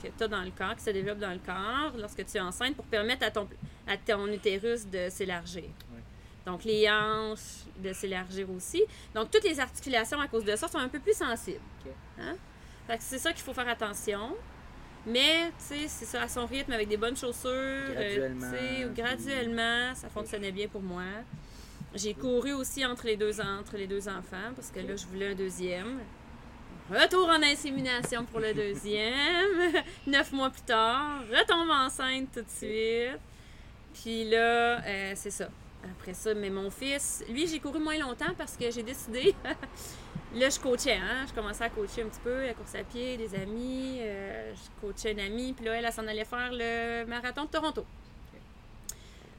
que 0.01 0.07
tu 0.17 0.23
as 0.23 0.27
dans 0.27 0.41
le 0.41 0.51
corps, 0.51 0.75
qui 0.75 0.83
se 0.83 0.89
développe 0.89 1.19
dans 1.19 1.31
le 1.31 1.39
corps 1.39 1.93
lorsque 1.97 2.25
tu 2.25 2.37
es 2.37 2.39
enceinte 2.39 2.75
pour 2.75 2.85
permettre 2.85 3.25
à 3.25 3.31
ton, 3.31 3.47
à 3.87 3.97
ton 3.97 4.27
utérus 4.27 4.85
de 4.87 5.09
s'élargir. 5.09 5.63
Donc, 6.45 6.63
les 6.63 6.89
hanches 6.89 7.65
de 7.77 7.93
s'élargir 7.93 8.49
aussi. 8.49 8.83
Donc, 9.13 9.29
toutes 9.29 9.43
les 9.43 9.59
articulations 9.59 10.19
à 10.19 10.27
cause 10.27 10.43
de 10.43 10.55
ça 10.55 10.67
sont 10.67 10.79
un 10.79 10.89
peu 10.89 10.99
plus 10.99 11.13
sensibles. 11.15 11.59
Hein? 12.19 12.35
C'est 12.99 13.19
ça 13.19 13.31
qu'il 13.31 13.43
faut 13.43 13.53
faire 13.53 13.69
attention. 13.69 14.35
Mais, 15.05 15.49
tu 15.57 15.75
sais, 15.77 15.87
c'est 15.87 16.05
ça 16.05 16.23
à 16.23 16.27
son 16.27 16.45
rythme 16.45 16.71
avec 16.73 16.87
des 16.87 16.97
bonnes 16.97 17.15
chaussures. 17.15 17.49
euh, 17.51 18.29
Graduellement, 18.37 18.93
graduellement, 18.95 19.95
ça 19.95 20.09
fonctionnait 20.09 20.51
bien 20.51 20.67
pour 20.67 20.81
moi. 20.81 21.03
J'ai 21.93 22.13
couru 22.13 22.53
aussi 22.53 22.85
entre 22.85 23.05
les 23.05 23.17
deux, 23.17 23.39
entre 23.41 23.77
les 23.77 23.87
deux 23.87 24.07
enfants 24.07 24.51
parce 24.55 24.71
que 24.71 24.79
là, 24.79 24.95
je 24.95 25.05
voulais 25.07 25.31
un 25.31 25.35
deuxième. 25.35 25.99
Retour 26.91 27.29
en 27.29 27.41
insémination 27.41 28.25
pour 28.25 28.41
le 28.41 28.53
deuxième. 28.53 29.81
Neuf 30.07 30.33
mois 30.33 30.49
plus 30.49 30.63
tard, 30.63 31.21
retombe 31.31 31.69
enceinte 31.69 32.33
tout 32.33 32.41
de 32.41 32.49
suite. 32.49 33.17
Puis 33.93 34.29
là, 34.29 34.83
euh, 34.85 35.13
c'est 35.15 35.31
ça. 35.31 35.47
Après 35.85 36.13
ça, 36.13 36.33
mais 36.33 36.49
mon 36.49 36.69
fils, 36.69 37.23
lui, 37.29 37.47
j'ai 37.47 37.61
couru 37.61 37.79
moins 37.79 37.97
longtemps 37.97 38.33
parce 38.37 38.57
que 38.57 38.69
j'ai 38.69 38.83
décidé. 38.83 39.33
là, 40.35 40.49
je 40.49 40.59
coachais, 40.59 40.97
hein. 40.97 41.25
Je 41.29 41.33
commençais 41.33 41.63
à 41.63 41.69
coacher 41.69 42.01
un 42.01 42.07
petit 42.07 42.19
peu, 42.19 42.45
la 42.45 42.53
course 42.53 42.75
à 42.75 42.83
pied, 42.83 43.15
des 43.15 43.35
amis. 43.35 43.99
euh, 44.01 44.53
je 44.53 44.81
coachais 44.85 45.13
une 45.13 45.21
amie. 45.21 45.53
Puis 45.53 45.63
là, 45.63 45.75
elle, 45.75 45.89
s'en 45.93 46.05
allait 46.05 46.25
faire 46.25 46.49
le 46.51 47.05
marathon 47.05 47.45
de 47.45 47.51
Toronto. 47.51 47.85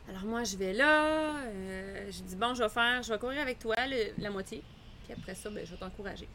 Alors 0.08 0.24
moi, 0.24 0.42
je 0.44 0.56
vais 0.56 0.72
là. 0.72 1.36
euh, 1.36 2.10
je 2.10 2.22
dis, 2.22 2.34
bon, 2.36 2.54
je 2.54 2.62
vais 2.62 2.70
faire, 2.70 3.02
je 3.02 3.12
vais 3.12 3.18
courir 3.18 3.42
avec 3.42 3.58
toi 3.58 3.76
la 4.16 4.30
moitié. 4.30 4.62
Puis 5.04 5.12
après 5.12 5.34
ça, 5.34 5.50
ben, 5.50 5.66
je 5.66 5.72
vais 5.72 5.76
t'encourager. 5.76 6.28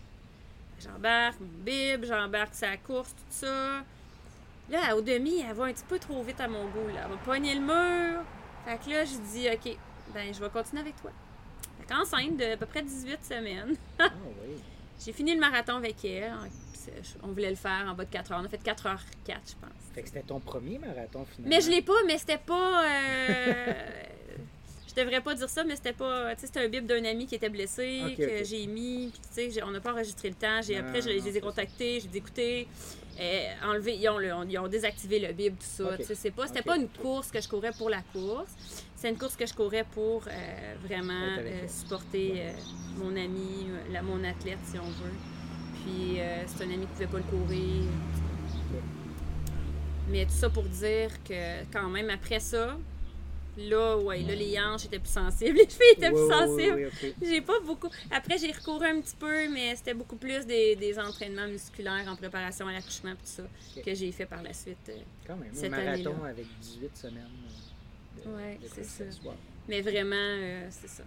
J'embarque 0.84 1.39
mon 1.39 1.47
bib, 1.63 2.05
j'embarque 2.05 2.53
sa 2.53 2.78
course, 2.78 3.09
tout 3.09 3.23
ça. 3.30 3.84
Là, 4.69 4.95
au 4.95 5.01
demi, 5.01 5.41
elle 5.47 5.55
va 5.55 5.65
un 5.65 5.73
petit 5.73 5.84
peu 5.88 5.97
trop 5.97 6.21
vite 6.23 6.39
à 6.41 6.47
mon 6.47 6.65
goût. 6.65 6.88
Là. 6.93 7.01
Elle 7.05 7.11
va 7.11 7.17
pogner 7.25 7.55
le 7.55 7.61
mur. 7.61 8.21
Fait 8.65 8.78
que 8.78 8.89
là, 8.93 9.05
je 9.05 9.15
dis, 9.32 9.47
OK, 9.51 9.78
ben, 10.13 10.34
je 10.34 10.39
vais 10.39 10.49
continuer 10.49 10.82
avec 10.82 10.95
toi. 11.01 11.11
Fait 11.80 11.86
qu'enceinte 11.93 12.38
de 12.38 12.53
à 12.53 12.57
peu 12.57 12.65
près 12.65 12.82
18 12.84 13.23
semaines, 13.23 13.75
Ah 13.99 14.09
oui. 14.43 14.55
j'ai 15.03 15.13
fini 15.13 15.34
le 15.34 15.39
marathon 15.39 15.75
avec 15.78 16.03
elle. 16.05 16.34
On 17.23 17.28
voulait 17.30 17.49
le 17.49 17.55
faire 17.55 17.86
en 17.89 17.93
bas 17.93 18.05
de 18.05 18.09
4 18.09 18.32
heures. 18.32 18.39
On 18.41 18.45
a 18.45 18.49
fait 18.49 18.57
4 18.63 18.86
heures 18.88 19.01
4, 19.25 19.39
je 19.45 19.53
pense. 19.55 19.71
Fait 19.93 20.01
que 20.03 20.07
c'était 20.07 20.21
ton 20.21 20.39
premier 20.39 20.78
marathon 20.80 21.25
finalement. 21.25 21.55
Mais 21.55 21.61
je 21.61 21.69
l'ai 21.69 21.82
pas, 21.82 21.93
mais 22.05 22.17
c'était 22.17 22.38
pas. 22.38 22.86
euh, 22.86 23.73
je 24.98 25.04
devrais 25.04 25.22
pas 25.22 25.36
dire 25.36 25.50
ça, 25.50 25.64
mais 25.64 25.76
c'était 25.76 25.93
pas. 25.93 26.34
Tu 26.36 26.41
sais, 26.41 26.48
c'était 26.48 26.62
un 26.62 26.70
bib 26.70 26.86
d'un 26.88 27.04
ami 27.06 27.28
qui 27.28 27.36
était 27.36 27.50
blessé, 27.50 28.02
que 28.18 28.43
j'ai 28.43 28.66
mis. 28.68 29.12
Tu 29.36 29.52
sais, 29.52 29.64
on 29.64 29.72
n'a 29.72 29.80
pas 29.80 29.93
enregistré 29.93 30.30
le 30.30 30.36
temps. 30.36 30.62
J'ai, 30.62 30.78
après, 30.78 31.02
je, 31.02 31.10
les- 31.10 31.18
non, 31.20 31.22
je 31.26 31.30
les 31.30 31.38
ai 31.38 31.41
contactés, 31.41 32.00
j'ai 32.02 32.08
dit 32.08 32.18
écoutez, 32.18 32.68
euh, 33.20 33.43
enlevé, 33.66 33.95
ils, 33.95 34.10
ont 34.10 34.18
le- 34.18 34.32
ils 34.50 34.58
ont 34.58 34.68
désactivé 34.68 35.20
le 35.20 35.34
bib, 35.34 35.54
tout 35.58 35.66
ça. 35.66 35.84
Tu 35.98 36.04
sais, 36.06 36.16
c'est 36.16 36.32
pas, 36.32 36.48
c'était 36.48 36.62
pas 36.64 36.78
une 36.78 36.88
course 36.89 37.30
que 37.32 37.39
je 37.41 37.48
courais 37.48 37.72
pour 37.78 37.89
la 37.89 38.02
course. 38.02 38.52
C'est 38.95 39.10
une 39.10 39.18
course 39.18 39.36
que 39.36 39.45
je 39.45 39.54
courais 39.54 39.86
pour 39.93 40.24
euh, 40.28 40.76
vraiment 40.84 41.14
euh, 41.45 41.68
supporter 41.68 42.34
euh, 42.38 42.52
mon 42.98 43.16
ami, 43.16 43.68
la, 43.91 44.02
mon 44.02 44.24
athlète, 44.24 44.58
si 44.72 44.80
on 44.80 44.84
veut. 44.86 45.14
Puis, 45.86 46.18
c'est 46.48 46.64
un 46.64 46.72
ami 46.72 46.82
qui 46.82 46.93
pouvait 46.93 47.06
pas 47.08 47.18
le 47.18 47.24
courir. 47.24 47.84
Mais 50.10 50.26
tout 50.26 50.32
ça 50.34 50.50
pour 50.50 50.64
dire 50.64 51.12
que 51.24 51.64
quand 51.72 51.89
même 51.89 52.10
après 52.10 52.39
ça, 52.39 52.78
là, 53.58 53.97
ouais, 53.97 54.20
là, 54.22 54.36
les 54.36 54.60
hanches 54.60 54.86
étaient 54.86 54.99
plus 54.99 55.10
sensibles, 55.12 55.58
les 55.58 55.64
chevilles 55.70 55.93
étaient 55.97 56.10
plus 56.12 56.28
sensibles. 56.30 56.91
J'ai 57.22 57.41
pas 57.41 57.60
beaucoup. 57.66 57.89
Après, 58.12 58.38
j'ai 58.38 58.51
recouru 58.51 58.86
un 58.86 59.01
petit 59.01 59.16
peu, 59.16 59.49
mais 59.49 59.76
c'était 59.76 59.93
beaucoup 59.93 60.16
plus 60.16 60.45
des, 60.45 60.76
des 60.76 60.97
entraînements 60.99 61.47
musculaires 61.47 62.05
en 62.08 62.16
préparation 62.16 62.68
à 62.68 62.72
l'accouchement 62.74 63.12
tout 63.12 63.18
ça 63.24 63.43
que 63.84 63.93
j'ai 63.95 64.12
fait 64.12 64.26
par 64.26 64.41
la 64.43 64.53
suite. 64.53 64.78
euh. 64.89 64.97
Quand 65.26 65.36
même, 65.38 65.51
un 65.51 65.55
Cette 65.55 65.72
marathon 65.72 66.12
année-là. 66.12 66.30
avec 66.30 66.45
18 66.62 66.95
semaines. 66.97 67.24
euh, 67.26 68.24
de- 68.24 68.36
Ouais, 68.36 68.60
de 68.62 68.68
c'est 68.74 68.84
ça. 68.84 69.03
Wow. 69.24 69.34
Mais 69.68 69.82
vraiment, 69.82 70.16
euh, 70.16 70.68
c'est 70.70 70.89
ça. 70.89 71.03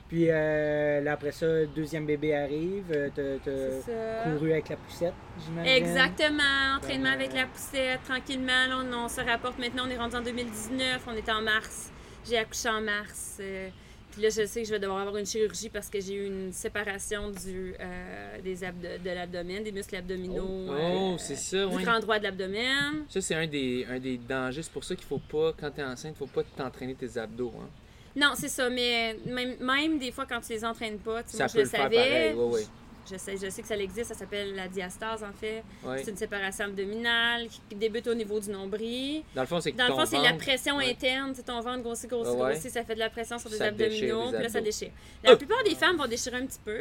Puis 0.09 0.27
euh, 0.31 1.01
là, 1.01 1.13
après 1.13 1.33
ça, 1.33 1.47
le 1.47 1.67
deuxième 1.67 2.07
bébé 2.07 2.35
arrive. 2.35 2.85
euh, 2.93 3.09
T'as 3.45 4.31
couru 4.31 4.53
avec 4.53 4.69
la 4.69 4.77
poussette, 4.77 5.15
j'imagine. 5.45 5.73
Exactement, 5.73 6.43
entraînement 6.77 7.09
Vraiment. 7.09 7.25
avec 7.25 7.33
la 7.35 7.47
poussette, 7.47 8.03
tranquillement. 8.05 8.67
Là, 8.69 8.79
on, 8.85 9.05
on 9.05 9.09
se 9.09 9.21
rapporte 9.21 9.59
maintenant, 9.59 9.83
on 9.87 9.91
est 9.91 9.97
rendu 9.97 10.15
en 10.17 10.23
2019, 10.23 11.03
on 11.09 11.13
est 11.17 11.29
en 11.29 11.43
mars. 11.43 11.91
J'ai 12.29 12.39
accouché 12.39 12.69
en 12.69 12.81
mars. 12.83 13.39
euh, 13.41 13.69
puis 14.13 14.23
là, 14.23 14.29
je 14.31 14.47
sais 14.47 14.63
que 14.63 14.67
je 14.69 14.73
vais 14.73 14.79
devoir 14.79 15.01
avoir 15.01 15.17
une 15.19 15.27
chirurgie 15.27 15.69
parce 15.69 15.91
que 15.91 16.01
j'ai 16.01 16.15
eu 16.15 16.27
une 16.27 16.51
séparation 16.53 17.29
du, 17.31 17.75
euh, 17.79 18.41
des 18.43 18.63
abdo- 18.65 18.99
de 19.05 19.11
l'abdomen, 19.11 19.63
des 19.63 19.73
muscles 19.73 19.97
abdominaux. 19.97 20.67
Oh, 20.69 20.73
euh, 20.73 21.15
c'est 21.19 21.37
ça, 21.37 21.67
Du 21.67 21.75
oui. 21.77 21.83
grand 21.83 21.99
droit 22.01 22.19
de 22.19 22.25
l'abdomen. 22.25 23.05
Ça, 23.09 23.21
c'est 23.21 23.35
un 23.35 23.47
des, 23.47 23.85
un 23.91 23.99
des 23.99 24.17
dangers. 24.17 24.63
C'est 24.63 24.73
pour 24.73 24.85
ça 24.85 24.95
qu'il 24.95 25.05
faut 25.05 25.19
pas, 25.19 25.53
quand 25.61 25.71
t'es 25.71 25.83
enceinte, 25.83 26.17
faut 26.17 26.27
pas 26.27 26.43
t'entraîner 26.57 26.95
tes 26.95 27.19
abdos. 27.19 27.53
Hein. 27.61 27.69
Non, 28.17 28.33
c'est 28.35 28.49
ça, 28.49 28.69
mais 28.71 29.17
même, 29.27 29.57
même 29.61 29.99
des 29.99 30.11
fois 30.11 30.25
quand 30.27 30.41
tu 30.41 30.53
les 30.53 30.65
entraînes 30.65 30.99
pas, 30.99 31.23
tu 31.23 31.37
moi 31.37 31.47
je 31.49 31.59
le 31.59 31.65
savais. 31.67 31.97
pareil. 31.97 32.35
Ouais, 32.35 32.45
ouais. 32.55 32.67
Je 33.09 33.17
sais, 33.19 33.37
je 33.37 33.49
sais 33.51 33.63
que 33.63 33.69
ça 33.69 33.77
existe, 33.77 34.07
ça 34.09 34.15
s'appelle 34.15 34.57
la 34.57 34.67
diastase 34.67 35.23
en 35.23 35.33
fait. 35.33 35.63
Ouais. 35.85 36.03
C'est 36.03 36.11
une 36.11 36.17
séparation 36.17 36.65
abdominale 36.65 37.47
qui 37.69 37.77
débute 37.77 38.07
au 38.09 38.15
niveau 38.15 38.41
du 38.41 38.51
nombril. 38.51 39.23
Dans 39.33 39.43
le 39.43 39.47
fond, 39.47 39.61
c'est 39.61 39.71
Dans 39.73 39.87
le 39.87 39.95
fond, 39.95 40.07
c'est 40.07 40.21
la 40.21 40.33
pression 40.33 40.79
ouais. 40.79 40.91
interne. 40.91 41.33
Sais, 41.35 41.43
ton 41.45 41.61
ventre 41.61 41.83
grossit, 41.85 42.11
grossit, 42.11 42.35
Ouais, 42.35 42.53
grossit. 42.55 42.71
Ça 42.73 42.83
fait 42.83 42.95
de 42.95 42.99
la 42.99 43.09
pression 43.11 43.39
sur 43.39 43.49
déchire 43.49 43.67
abdominaux. 43.67 44.33
Puis 44.33 44.43
là, 44.43 44.49
ça 44.49 44.61
déchire. 44.61 44.91
La 45.23 45.37
plupart 45.37 45.63
des 45.63 45.77
femmes 45.77 45.97
vont 45.99 46.09
déchirer 46.09 46.39
un 46.39 46.47
petit 46.47 46.59
peu. 46.65 46.79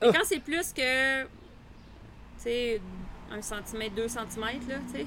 Mais 0.00 0.08
Oh. 0.08 0.12
quand 0.12 0.24
c'est 0.24 0.38
plus 0.40 0.72
que, 0.72 1.22
tu 1.22 1.28
sais, 2.38 2.80
1 3.32 3.42
cm, 3.42 3.88
2 3.96 4.06
cm, 4.06 4.44
là, 4.68 4.76
tu 4.92 4.98
sais. 5.00 5.06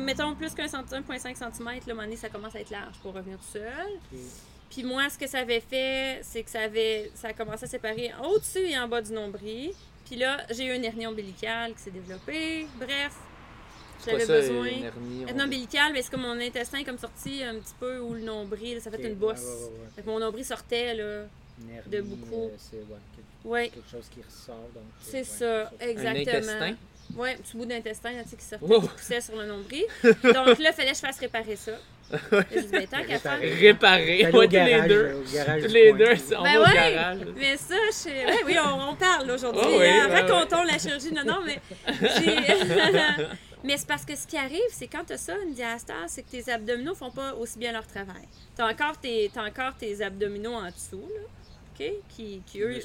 Mettons 0.00 0.34
plus 0.34 0.52
qu'un 0.54 0.66
centi- 0.66 0.94
1,5 0.94 1.34
cm, 1.36 1.64
là, 1.64 1.70
à 1.72 1.72
un 1.72 1.94
moment 1.94 2.02
donné, 2.02 2.16
ça 2.16 2.28
commence 2.28 2.54
à 2.56 2.60
être 2.60 2.70
large 2.70 2.96
pour 3.02 3.14
revenir 3.14 3.38
tout 3.38 3.44
seul. 3.52 4.18
Puis 4.74 4.82
moi, 4.82 5.08
ce 5.08 5.16
que 5.16 5.28
ça 5.28 5.38
avait 5.38 5.60
fait, 5.60 6.18
c'est 6.24 6.42
que 6.42 6.50
ça 6.50 6.62
avait 6.62 7.10
ça 7.14 7.28
a 7.28 7.32
commencé 7.32 7.64
à 7.64 7.68
séparer 7.68 8.10
au-dessus 8.24 8.66
et 8.70 8.76
en 8.76 8.88
bas 8.88 9.00
du 9.00 9.12
nombril. 9.12 9.70
Puis 10.04 10.16
là, 10.16 10.38
j'ai 10.50 10.66
eu 10.66 10.74
une 10.74 10.84
hernie 10.84 11.06
ombilicale 11.06 11.72
qui 11.74 11.80
s'est 11.80 11.90
développée. 11.92 12.66
Bref, 12.76 13.12
j'avais 14.04 14.26
besoin. 14.26 14.66
une 14.66 14.84
hernie, 14.84 15.24
on 15.32 15.40
ombilicale, 15.40 15.92
mais 15.92 16.02
c'est 16.02 16.10
comme 16.10 16.22
mon 16.22 16.40
intestin 16.40 16.78
est 16.78 16.84
comme 16.84 16.98
sorti 16.98 17.42
un 17.44 17.54
petit 17.54 17.74
peu 17.78 18.00
ou 18.00 18.14
le 18.14 18.20
nombril, 18.20 18.80
ça 18.80 18.90
fait 18.90 19.02
une 19.06 19.14
bosse. 19.14 19.40
ouais, 19.42 19.64
ouais. 19.64 19.88
Fait 19.94 20.02
que 20.02 20.06
mon 20.08 20.18
nombril 20.18 20.44
sortait, 20.44 20.92
là. 20.94 21.22
Une 21.62 21.70
hernie, 21.70 21.88
de 21.90 22.00
beaucoup. 22.02 22.46
euh, 22.46 22.56
c'est 22.58 22.78
ouais, 22.78 22.82
quelque, 23.14 23.48
Ouais, 23.48 23.68
quelque 23.68 23.90
chose 23.90 24.08
qui 24.12 24.20
ressort. 24.22 24.56
euh, 24.76 24.80
c'est 25.00 25.22
ça, 25.24 25.70
Un 25.80 25.86
exactement. 25.86 26.36
intestin? 26.36 26.76
Ouais, 27.16 27.34
un 27.34 27.36
petit 27.36 27.56
bout 27.56 27.66
d'intestin, 27.66 28.10
tu 28.24 28.30
sais, 28.30 28.36
qui 28.36 28.44
sortait, 28.44 28.66
qui 28.80 28.88
poussait 28.88 29.20
sur 29.20 29.36
le 29.36 29.46
nombril. 29.46 29.84
Donc 30.02 30.58
là, 30.58 30.70
il 30.70 30.72
fallait 30.72 30.90
que 30.90 30.96
je 30.96 31.00
fasse 31.00 31.20
réparer 31.20 31.54
ça. 31.54 31.72
J'ai 32.52 32.62
dit, 32.62 32.86
tant 32.88 33.02
qu'à 33.04 33.18
faire. 33.18 33.38
Réparer. 33.40 34.24
Ouais, 34.26 34.30
tous 34.30 34.40
les 34.52 34.82
deux. 34.88 35.22
Tous 35.66 35.72
les 35.72 35.92
deux, 35.92 36.16
c'est- 36.16 36.36
on 36.36 36.42
Ben 36.42 36.58
va 36.58 36.60
au 36.60 36.66
ouais. 36.66 36.74
garage. 36.94 37.18
Mais 37.36 37.56
ça, 37.56 37.74
je... 37.90 38.08
ouais, 38.08 38.38
oui, 38.46 38.56
on, 38.64 38.90
on 38.90 38.94
parle 38.94 39.30
aujourd'hui. 39.30 39.62
Oh 39.64 39.76
oui, 39.78 39.86
hein. 39.88 40.08
ben 40.08 40.26
Racontons 40.26 40.62
la 40.64 40.78
chirurgie. 40.78 41.12
Non, 41.12 41.24
non, 41.24 41.38
mais 41.44 41.60
mais 43.64 43.76
c'est 43.78 43.86
parce 43.86 44.04
que 44.04 44.14
ce 44.14 44.26
qui 44.26 44.36
arrive, 44.36 44.60
c'est 44.70 44.86
quand 44.86 45.04
tu 45.06 45.14
as 45.14 45.18
ça, 45.18 45.34
une 45.42 45.54
diastase, 45.54 45.96
c'est 46.08 46.22
que 46.22 46.30
tes 46.30 46.50
abdominaux 46.52 46.94
font 46.94 47.10
pas 47.10 47.34
aussi 47.34 47.58
bien 47.58 47.72
leur 47.72 47.86
travail. 47.86 48.28
Tu 48.54 48.62
as 48.62 48.66
encore 48.66 48.98
tes, 48.98 49.30
t'as 49.32 49.46
encore 49.46 49.74
tes 49.76 50.02
abdominaux 50.02 50.52
en 50.54 50.66
dessous, 50.66 51.08
là, 51.08 51.22
OK? 51.86 51.92
Qui, 52.14 52.42
qui 52.46 52.60
eux, 52.60 52.78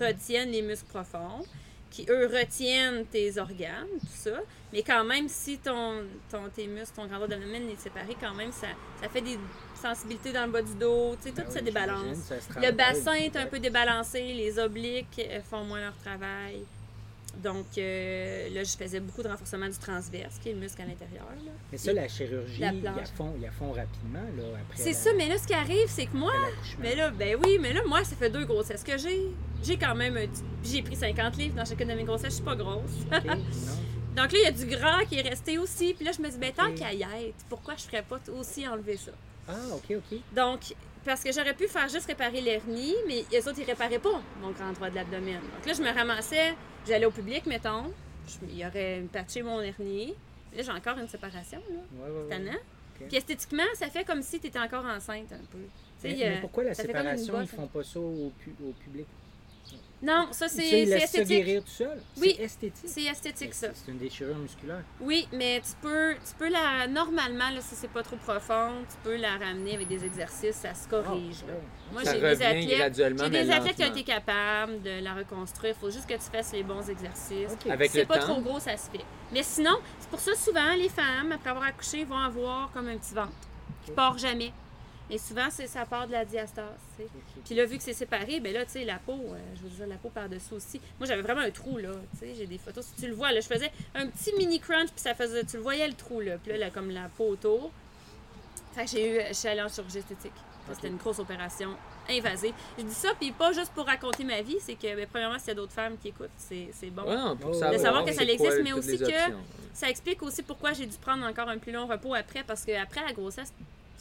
retiennent 0.00 0.50
les 0.50 0.62
muscles 0.62 0.88
profonds, 0.88 1.44
qui, 1.90 2.06
eux, 2.08 2.26
retiennent 2.26 3.04
tes 3.06 3.38
organes, 3.38 3.86
tout 4.00 4.06
ça. 4.30 4.40
Mais 4.72 4.82
quand 4.82 5.04
même, 5.04 5.28
si 5.28 5.58
ton, 5.58 6.02
ton, 6.30 6.48
tes 6.54 6.66
muscles, 6.66 6.94
ton 6.96 7.06
d'abdomen 7.06 7.68
est 7.68 7.80
séparé, 7.80 8.16
quand 8.18 8.34
même, 8.34 8.52
ça, 8.52 8.68
ça 9.02 9.08
fait 9.08 9.20
des 9.20 9.38
sensibilités 9.80 10.32
dans 10.32 10.46
le 10.46 10.52
bas 10.52 10.62
du 10.62 10.74
dos, 10.74 11.14
tu 11.16 11.28
sais, 11.28 11.32
Ben 11.34 11.42
tout 11.42 11.48
oui, 11.48 11.54
ça 11.54 11.60
débalance. 11.60 12.16
ça 12.18 12.60
Le 12.60 12.72
bassin 12.72 13.14
est 13.14 13.36
un 13.36 13.46
peu 13.46 13.58
débalancé, 13.58 14.32
les 14.32 14.58
obliques 14.58 15.20
euh, 15.20 15.40
font 15.42 15.64
moins 15.64 15.80
leur 15.80 15.96
travail. 15.96 16.62
Donc 17.42 17.66
euh, 17.78 18.48
là, 18.50 18.62
je 18.62 18.76
faisais 18.76 19.00
beaucoup 19.00 19.22
de 19.22 19.28
renforcement 19.28 19.66
du 19.66 19.78
transverse, 19.78 20.38
qui 20.38 20.50
est 20.50 20.52
le 20.52 20.60
muscle 20.60 20.82
à 20.82 20.84
l'intérieur. 20.84 21.26
Mais 21.70 21.78
ça, 21.78 21.92
la 21.92 22.06
chirurgie, 22.06 22.60
La 22.60 22.72
ils 22.72 22.82
la 22.82 22.92
font, 23.06 23.32
ils 23.36 23.42
la 23.42 23.50
font 23.50 23.72
rapidement, 23.72 24.20
là, 24.36 24.58
après 24.60 24.82
C'est 24.82 24.92
ça, 24.92 25.10
mais 25.16 25.28
là, 25.28 25.38
ce 25.38 25.46
qui 25.46 25.54
arrive, 25.54 25.88
c'est 25.88 26.06
que 26.06 26.16
moi, 26.16 26.32
mais 26.78 26.94
là, 26.94 27.10
ben 27.10 27.36
oui, 27.42 27.58
mais 27.60 27.72
là, 27.72 27.80
moi, 27.86 28.04
ça 28.04 28.16
fait 28.16 28.30
deux 28.30 28.44
grossesses 28.44 28.82
que 28.82 28.98
j'ai. 28.98 29.30
J'ai 29.62 29.76
quand 29.78 29.94
même 29.94 30.18
J'ai 30.64 30.82
pris 30.82 30.96
50 30.96 31.36
livres 31.36 31.54
dans 31.54 31.64
chacune 31.64 31.88
de 31.88 31.94
mes 31.94 32.04
grossesses, 32.04 32.30
je 32.30 32.34
suis 32.36 32.44
pas 32.44 32.56
grosse. 32.56 32.90
Donc 34.16 34.32
là, 34.32 34.38
il 34.38 34.44
y 34.44 34.46
a 34.46 34.52
du 34.52 34.66
gras 34.66 35.04
qui 35.04 35.18
est 35.18 35.28
resté 35.28 35.58
aussi. 35.58 35.94
Puis 35.94 36.04
là, 36.04 36.12
je 36.12 36.20
me 36.20 36.28
dis, 36.28 36.38
ben 36.38 36.52
tant 36.52 36.68
Ok. 36.68 36.74
qu'à 36.76 36.92
y 36.92 37.02
être, 37.02 37.44
pourquoi 37.48 37.74
je 37.76 37.84
ferais 37.84 38.02
pas 38.02 38.18
aussi 38.38 38.66
enlever 38.68 38.96
ça? 38.96 39.12
Ah, 39.48 39.52
ok, 39.74 39.96
ok. 39.96 40.18
Donc, 40.34 40.60
parce 41.04 41.24
que 41.24 41.32
j'aurais 41.32 41.54
pu 41.54 41.66
faire 41.66 41.88
juste 41.88 42.06
réparer 42.06 42.40
l'hernie, 42.40 42.94
mais 43.08 43.24
les 43.32 43.48
autres, 43.48 43.58
ils 43.58 43.64
réparaient 43.64 43.98
pas 43.98 44.20
mon 44.40 44.50
grand 44.50 44.72
droit 44.72 44.90
de 44.90 44.94
l'abdomen. 44.96 45.40
Donc 45.40 45.66
là, 45.66 45.72
je 45.72 45.82
me 45.82 45.90
ramassais, 45.92 46.54
j'allais 46.86 47.06
au 47.06 47.10
public, 47.10 47.46
mettons, 47.46 47.92
je- 48.28 48.46
il 48.50 48.58
y 48.58 48.66
aurait 48.66 49.02
patché 49.12 49.42
mon 49.42 49.60
hernie. 49.60 50.14
Là, 50.54 50.62
j'ai 50.62 50.70
encore 50.70 50.98
une 50.98 51.08
séparation, 51.08 51.58
là. 51.70 51.76
Ouais, 52.04 52.10
ouais, 52.10 52.36
ouais. 52.36 52.60
Puis 53.08 53.16
esthétiquement, 53.16 53.62
ça 53.74 53.88
fait 53.88 54.04
comme 54.04 54.22
si 54.22 54.38
tu 54.38 54.46
étais 54.46 54.58
encore 54.60 54.84
enceinte 54.84 55.32
un 55.32 55.44
peu. 55.50 55.58
Mais, 56.04 56.14
mais 56.14 56.36
euh, 56.36 56.40
pourquoi 56.40 56.64
la 56.64 56.74
séparation, 56.74 57.34
ils 57.36 57.40
bosse. 57.46 57.50
font 57.50 57.66
pas 57.66 57.82
ça 57.82 57.98
au, 57.98 58.30
pu- 58.38 58.54
au 58.64 58.72
public? 58.72 59.06
Non, 60.02 60.26
ça, 60.32 60.48
c'est 60.48 60.80
esthétique. 60.82 61.28
guérir 61.28 61.62
tout 61.62 61.70
seul? 61.70 61.96
Oui. 62.16 62.34
C'est 62.36 62.42
esthétique? 62.42 62.84
C'est 62.88 63.02
esthétique, 63.04 63.54
ça. 63.54 63.68
C'est 63.72 63.92
une 63.92 63.98
déchirure 63.98 64.36
musculaire. 64.36 64.82
Oui, 65.00 65.28
mais 65.32 65.60
tu 65.60 65.72
peux, 65.80 66.14
tu 66.14 66.34
peux 66.36 66.48
la. 66.48 66.88
Normalement, 66.88 67.50
là, 67.50 67.60
si 67.60 67.76
c'est 67.76 67.90
pas 67.90 68.02
trop 68.02 68.16
profond, 68.16 68.72
tu 68.90 68.96
peux 69.04 69.16
la 69.16 69.36
ramener 69.38 69.76
avec 69.76 69.86
des 69.86 70.04
exercices, 70.04 70.56
ça 70.56 70.74
se 70.74 70.88
corrige. 70.88 71.44
Ah, 71.46 71.52
là. 71.52 71.58
Moi, 71.92 72.02
j'ai 72.04 72.20
des 72.20 72.42
athlètes. 72.42 72.94
J'ai 73.22 73.30
des 73.30 73.50
athlètes 73.50 73.76
qui 73.76 73.84
ont 73.84 73.90
été 73.90 74.02
capables 74.02 74.82
de 74.82 75.02
la 75.04 75.14
reconstruire. 75.14 75.74
Il 75.76 75.80
faut 75.80 75.90
juste 75.90 76.08
que 76.08 76.14
tu 76.14 76.30
fasses 76.32 76.52
les 76.52 76.64
bons 76.64 76.88
exercices. 76.90 77.52
Ok. 77.52 77.70
Avec 77.70 77.90
Si 77.92 77.98
c'est 77.98 78.06
pas 78.06 78.18
temps. 78.18 78.32
trop 78.32 78.40
gros, 78.40 78.58
ça 78.58 78.76
se 78.76 78.90
fait. 78.90 79.04
Mais 79.32 79.44
sinon, 79.44 79.76
c'est 80.00 80.08
pour 80.10 80.18
ça 80.18 80.34
souvent 80.34 80.74
les 80.76 80.88
femmes, 80.88 81.30
après 81.32 81.50
avoir 81.50 81.66
accouché, 81.66 82.04
vont 82.04 82.18
avoir 82.18 82.72
comme 82.72 82.88
un 82.88 82.96
petit 82.98 83.14
ventre 83.14 83.30
qui 83.84 83.90
Ok. 83.90 83.96
part 83.96 84.18
jamais. 84.18 84.52
Et 85.12 85.18
souvent, 85.18 85.48
c'est 85.50 85.66
ça 85.66 85.84
part 85.84 86.06
de 86.06 86.12
la 86.12 86.24
diastase. 86.24 86.64
tu 86.96 87.02
sais. 87.02 87.08
Ok. 87.14 87.42
Puis 87.44 87.54
là, 87.54 87.66
vu 87.66 87.76
que 87.76 87.82
c'est 87.82 87.92
séparé, 87.92 88.40
ben 88.40 88.50
là, 88.54 88.64
tu 88.64 88.72
sais, 88.72 88.84
la 88.84 88.98
peau, 88.98 89.12
euh, 89.12 89.36
je 89.56 89.62
veux 89.62 89.68
dire, 89.68 89.86
la 89.86 89.96
peau 89.96 90.08
par-dessus 90.08 90.54
aussi. 90.54 90.80
Moi, 90.98 91.06
j'avais 91.06 91.20
vraiment 91.20 91.42
un 91.42 91.50
trou, 91.50 91.76
là. 91.76 91.90
Tu 92.12 92.18
sais, 92.20 92.34
j'ai 92.34 92.46
des 92.46 92.56
photos. 92.56 92.86
Si 92.86 93.02
tu 93.02 93.08
le 93.08 93.14
vois, 93.14 93.30
là, 93.30 93.40
je 93.40 93.46
faisais 93.46 93.70
un 93.94 94.06
petit 94.06 94.32
mini 94.38 94.58
crunch, 94.58 94.88
puis 94.88 95.00
ça 95.02 95.14
faisait, 95.14 95.44
tu 95.44 95.58
le 95.58 95.62
voyais 95.62 95.86
le 95.86 95.92
trou, 95.92 96.20
là. 96.20 96.38
Puis 96.38 96.52
là, 96.52 96.58
là, 96.58 96.70
comme 96.70 96.90
la 96.90 97.10
peau 97.14 97.28
autour. 97.28 97.70
Fait 98.74 98.86
que 98.86 98.90
j'ai 98.90 99.16
eu, 99.16 99.20
je 99.28 99.34
suis 99.34 99.48
allée 99.48 99.60
en 99.60 99.68
chirurgie 99.68 99.98
esthétique. 99.98 100.32
C'était 100.72 100.88
une 100.88 100.96
grosse 100.96 101.18
opération 101.18 101.76
invasive. 102.08 102.54
Je 102.78 102.84
dis 102.84 102.94
ça, 102.94 103.10
puis 103.18 103.32
pas 103.32 103.52
juste 103.52 103.72
pour 103.74 103.84
raconter 103.84 104.24
ma 104.24 104.40
vie, 104.40 104.56
c'est 104.60 104.76
que, 104.76 104.96
ben, 104.96 105.06
premièrement, 105.10 105.38
s'il 105.38 105.48
y 105.48 105.50
a 105.50 105.54
d'autres 105.54 105.72
femmes 105.72 105.98
qui 106.00 106.08
écoutent, 106.08 106.30
c'est 106.38 106.68
c'est 106.72 106.88
bon. 106.88 107.02
Ouais, 107.02 107.72
De 107.72 107.78
savoir, 107.78 108.04
que 108.04 108.12
ça 108.12 108.22
existe, 108.22 108.38
quoi 108.38 108.62
mais 108.62 108.72
aussi 108.72 108.98
que-. 108.98 109.34
Ça 109.74 109.90
explique 109.90 110.22
aussi 110.22 110.42
pourquoi 110.42 110.72
j'ai 110.72 110.86
dû 110.86 110.96
prendre 110.96 111.26
encore 111.26 111.48
un 111.48 111.58
plus 111.58 111.72
long 111.72 111.86
repos 111.86 112.14
après, 112.14 112.44
parce 112.44 112.64
que 112.64 112.72
après 112.80 113.04
la 113.04 113.12
grossesse, 113.12 113.52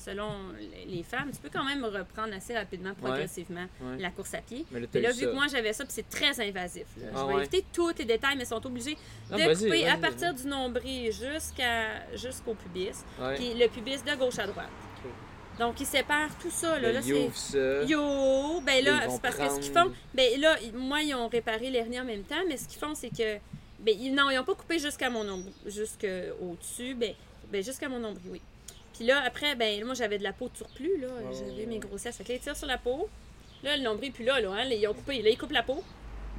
selon 0.06 0.30
les 0.88 1.04
femmes, 1.04 1.32
tu 1.32 1.38
peux 1.38 1.50
quand 1.52 1.64
même 1.64 1.84
reprendre 1.86 2.34
assez 2.34 2.54
rapidement, 2.58 2.94
progressivement, 2.94 3.66
Ouais. 3.82 3.98
la 4.00 4.10
course 4.10 4.34
à 4.34 4.40
pied. 4.40 4.66
Mais 4.72 4.80
là, 5.02 5.12
vu 5.12 5.26
que 5.28 5.34
moi 5.34 5.46
j'avais 5.52 5.74
ça, 5.74 5.84
puis 5.86 5.94
c'est 5.94 6.10
très 6.10 6.40
invasif. 6.46 6.86
là. 6.98 7.08
Ah 7.14 7.20
je 7.22 7.28
vais 7.28 7.34
ouais. 7.34 7.40
éviter 7.42 7.66
tous 7.72 7.94
les 7.98 8.06
détails, 8.06 8.36
mais 8.36 8.44
ils 8.44 8.48
sont 8.48 8.66
obligés 8.66 8.98
Non, 9.30 9.38
de 9.38 9.44
vas-y, 9.44 9.64
couper 9.66 9.88
à 9.88 9.92
vas-y, 9.92 10.02
partir 10.02 10.34
du 10.34 10.46
nombril 10.48 11.12
jusqu'à 11.12 12.16
jusqu'au 12.16 12.54
pubis, 12.56 12.90
Ouais. 13.20 13.36
puis 13.36 13.54
le 13.54 13.68
pubis 13.68 14.04
de 14.04 14.16
gauche 14.16 14.40
à 14.40 14.48
droite. 14.48 14.70
Donc 15.60 15.80
ils 15.80 15.86
séparent 15.86 16.36
tout 16.42 16.50
ça. 16.50 16.80
Là, 16.80 16.88
Là, 16.88 16.92
là 16.94 17.00
ils 17.04 17.06
c'est 17.06 17.14
ouvrent 17.26 17.36
ça. 17.38 17.84
Yo, 17.84 18.62
ben 18.62 18.84
là, 18.84 19.10
c'est 19.10 19.22
parce 19.22 19.36
que 19.36 19.50
ce 19.50 19.60
qu'ils 19.60 19.74
font, 19.74 19.92
ben 20.14 20.40
là, 20.40 20.56
moi, 20.74 21.02
ils 21.02 21.14
ont 21.14 21.28
réparé 21.28 21.70
l'hernie 21.70 22.00
en 22.00 22.06
même 22.06 22.24
temps, 22.24 22.42
mais 22.48 22.58
ce 22.58 22.68
qu'ils 22.68 22.80
font, 22.80 22.96
c'est 22.96 23.10
que, 23.10 23.36
ben, 23.80 23.96
ils, 24.00 24.14
non, 24.16 24.30
ils 24.32 24.38
n'ont 24.38 24.44
pas 24.46 24.56
coupé 24.56 24.80
jusqu'à 24.80 25.10
mon 25.10 25.24
nombril, 25.24 25.54
jusqu'au-dessus, 25.66 26.96
ben, 26.96 27.14
ben 27.52 27.64
jusqu'à 27.64 27.90
mon 27.90 28.00
nombril, 28.00 28.24
oui. 28.32 28.42
Puis 29.02 29.08
là, 29.08 29.24
après, 29.26 29.56
ben, 29.56 29.84
moi, 29.84 29.96
j'avais 29.96 30.20
de 30.20 30.24
la 30.24 30.32
peau 30.32 30.48
de 30.48 30.56
surplus, 30.56 31.00
là, 31.00 31.08
j'avais 31.32 31.66
mes 31.66 31.80
grossesses, 31.80 32.16
fait 32.18 32.24
que 32.24 32.30
là, 32.30 32.36
ils 32.36 32.40
tirent 32.40 32.56
sur 32.56 32.68
la 32.68 32.78
peau, 32.78 33.10
là, 33.64 33.76
le 33.76 33.82
nombril, 33.82 34.12
puis 34.12 34.24
là, 34.24 34.40
là, 34.40 34.52
hein, 34.52 34.66
ils 34.70 34.88
ont 34.88 34.94
coupé, 34.94 35.24
là, 35.24 35.32
ils 35.32 35.38
coupent 35.40 35.54
la 35.54 35.64
peau 35.64 35.84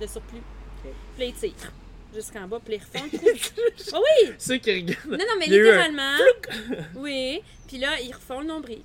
de 0.01 0.07
surplus, 0.07 0.39
Ok. 0.39 0.93
puis 1.17 1.25
là, 1.25 1.27
ils 1.27 1.35
tirent 1.35 1.73
jusqu'en 2.15 2.47
bas, 2.47 2.61
puis 2.65 2.77
ils 2.77 2.79
refont 2.79 3.05
le 3.13 3.19
trou. 3.85 3.97
Ah 3.97 3.99
oui! 3.99 4.33
Ceux 4.39 4.59
qui 4.59 4.73
regardent. 4.75 5.11
Non, 5.11 5.19
non, 5.19 5.35
mais 5.41 5.47
littéralement, 5.47 6.17
oui, 6.95 7.43
puis 7.67 7.79
là, 7.79 8.01
ils 8.01 8.13
refont 8.13 8.39
le 8.39 8.47
nombril. 8.47 8.83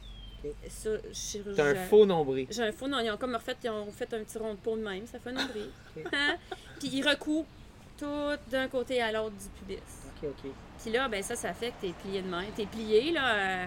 T'as 1.56 1.64
un 1.68 1.76
faux 1.76 2.08
nombril. 2.08 2.48
j'ai 2.50 2.64
un 2.64 2.72
faux, 2.72 2.88
non, 2.88 3.00
ils 3.00 3.12
ont 3.12 3.18
comme 3.18 3.36
refait, 3.36 3.58
ils 3.64 3.70
ont 3.70 3.92
fait 3.92 4.12
un 4.12 4.24
petit 4.24 4.40
rond 4.40 4.56
de 4.56 4.60
peau 4.60 4.76
de 4.76 4.82
même, 4.82 5.06
ça 5.06 5.20
fait 5.20 5.30
un 5.30 5.34
nombril. 5.34 5.70
Hein? 6.14 6.38
Puis 6.80 6.90
ils 6.94 7.08
recoupent 7.08 7.46
tout 7.96 8.06
d'un 8.50 8.70
côté 8.70 9.04
à 9.04 9.12
l'autre 9.12 9.36
du 9.36 9.50
pubis. 9.60 9.84
Ok, 10.24 10.30
ok. 10.44 10.52
Puis 10.82 10.92
là, 10.92 11.08
ben 11.08 11.22
ça, 11.24 11.36
ça 11.36 11.54
fait 11.54 11.70
que 11.72 11.82
t'es 11.88 11.94
plié 12.04 12.22
de 12.22 12.28
main. 12.28 12.44
T'es 12.56 12.66
plié, 12.66 13.12
là, 13.12 13.34
euh, 13.36 13.66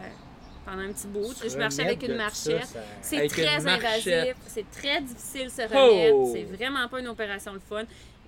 pendant 0.64 0.82
un 0.82 0.92
petit 0.92 1.06
bout. 1.08 1.34
Je 1.46 1.56
marchais 1.56 1.82
avec 1.82 2.02
une 2.02 2.14
marchette. 2.16 2.64
ça, 2.64 2.74
ça- 2.74 2.80
C'est 3.02 3.26
très 3.28 3.46
invasif, 3.66 4.34
c'est 4.46 4.70
très 4.70 5.00
difficile 5.00 5.46
de 5.46 5.50
se 5.50 5.62
remettre. 5.62 6.14
Oh! 6.14 6.30
C'est 6.34 6.44
vraiment 6.44 6.86
pas 6.88 7.00
une 7.00 7.08
opération 7.08 7.52
le 7.52 7.60
fun. 7.60 7.82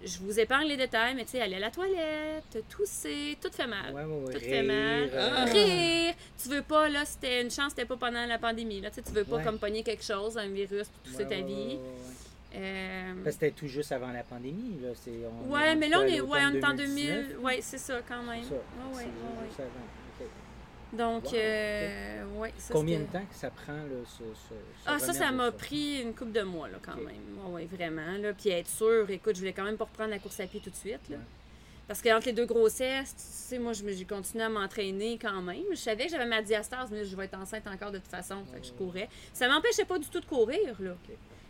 Je 0.05 0.19
vous 0.19 0.41
épargne 0.41 0.67
les 0.67 0.77
détails, 0.77 1.15
mais 1.15 1.25
tu 1.25 1.31
sais, 1.33 1.41
aller 1.41 1.55
à 1.55 1.61
la 1.61 1.71
toilette, 1.71 2.59
tousser, 2.69 3.39
tout 3.41 3.51
fait 3.53 3.69
mal. 3.69 3.95
Ouais, 3.95 4.03
ouais, 4.03 4.25
ouais. 4.27 4.33
Tout 4.35 4.41
fait 4.41 4.63
mal. 4.63 5.03
rire, 5.05 5.11
euh, 5.15 5.45
Rire! 5.45 6.15
Tu 6.43 6.49
veux 6.49 6.63
pas, 6.63 6.89
là, 6.89 7.05
c'était 7.05 7.41
une 7.41 7.53
chance, 7.53 7.67
c'était 7.71 7.85
pas 7.85 7.97
pendant 7.97 8.27
la 8.27 8.37
pandémie. 8.39 8.81
Là, 8.81 8.91
tu 8.91 9.01
veux 9.13 9.23
pas 9.23 9.37
Ouais. 9.37 9.45
comme 9.45 9.59
pogner 9.61 9.85
quelque 9.85 10.03
chose, 10.03 10.37
un 10.37 10.49
virus, 10.49 10.89
puis 10.89 11.13
tousser 11.13 11.25
ta 11.29 11.37
vie. 11.37 11.79
Euh, 12.55 13.13
Parce 13.25 13.25
que 13.25 13.31
C'était 13.33 13.51
tout 13.53 13.67
juste 13.67 13.93
avant 13.93 14.13
la 14.13 14.23
pandémie, 14.23 14.79
là. 14.83 14.91
c'est- 14.95 15.11
on 15.47 15.51
Ouais, 15.51 15.75
mais 15.75 15.89
là, 15.89 16.01
on 16.01 16.05
est, 16.05 16.21
ouais, 16.21 16.29
on 16.31 16.35
est 16.37 16.47
en 16.47 16.51
l'automne 16.51 16.77
2000. 16.77 17.07
2019, 17.07 17.39
Ouais, 17.43 17.59
c'est 17.63 17.79
ça, 17.79 18.01
quand 18.07 18.23
même. 18.23 18.45
Ça, 18.45 18.55
Ouais, 18.55 18.97
ouais, 18.97 19.09
avant. 19.59 19.69
Donc, 20.93 21.25
Wow, 21.25 21.31
euh, 21.35 22.25
ouais, 22.37 22.53
ça, 22.59 22.75
Combien 22.75 22.99
de 22.99 23.05
temps 23.05 23.25
que 23.25 23.35
ça 23.35 23.49
prend, 23.49 23.73
là, 23.73 24.05
ce, 24.07 24.23
Ah, 24.87 24.99
ça, 24.99 25.15
ça 25.15 25.33
m'a 25.33 25.51
pris 25.51 26.03
une 26.03 26.15
couple 26.15 26.33
de 26.33 26.43
mois, 26.43 26.69
là, 26.69 26.79
quand 26.83 26.97
même. 26.97 27.07
Ouais, 27.47 27.53
ouais, 27.53 27.65
vraiment. 27.65 28.19
Là. 28.19 28.35
Puis 28.35 28.51
être 28.51 28.69
sûr, 28.69 29.09
écoute, 29.09 29.35
je 29.35 29.41
voulais 29.41 29.55
quand 29.55 29.65
même 29.65 29.79
pas 29.79 29.85
reprendre 29.85 30.11
la 30.11 30.19
course 30.19 30.39
à 30.41 30.47
pied 30.47 30.61
tout 30.61 30.69
de 30.69 30.77
suite. 30.77 31.09
Là. 31.09 31.17
Ouais. 31.17 31.23
Parce 31.89 32.03
qu'entre 32.03 32.27
les 32.27 32.33
deux 32.35 32.45
grossesses, 32.47 33.15
tu 33.17 33.23
sais, 33.25 33.59
moi, 33.59 33.73
j'ai 33.73 34.05
continué 34.05 34.45
à 34.45 34.49
m'entraîner 34.51 35.19
quand 35.21 35.41
même. 35.41 35.65
Je 35.71 35.77
savais 35.77 36.05
que 36.07 36.11
j'avais 36.11 36.27
ma 36.27 36.43
diastase, 36.43 36.91
mais 36.91 37.05
je 37.05 37.17
vais 37.17 37.25
être 37.25 37.39
enceinte 37.39 37.67
encore 37.67 37.91
de 37.91 37.99
toute 37.99 38.09
façon. 38.11 38.45
Fait 38.53 38.61
que 38.61 38.67
je 38.67 38.73
courais. 38.73 39.09
Ça 39.33 39.49
m'empêchait 39.49 39.85
pas 39.87 39.99
du 39.99 40.09
tout 40.09 40.21
de 40.21 40.27
courir, 40.27 40.77
là. 40.79 40.95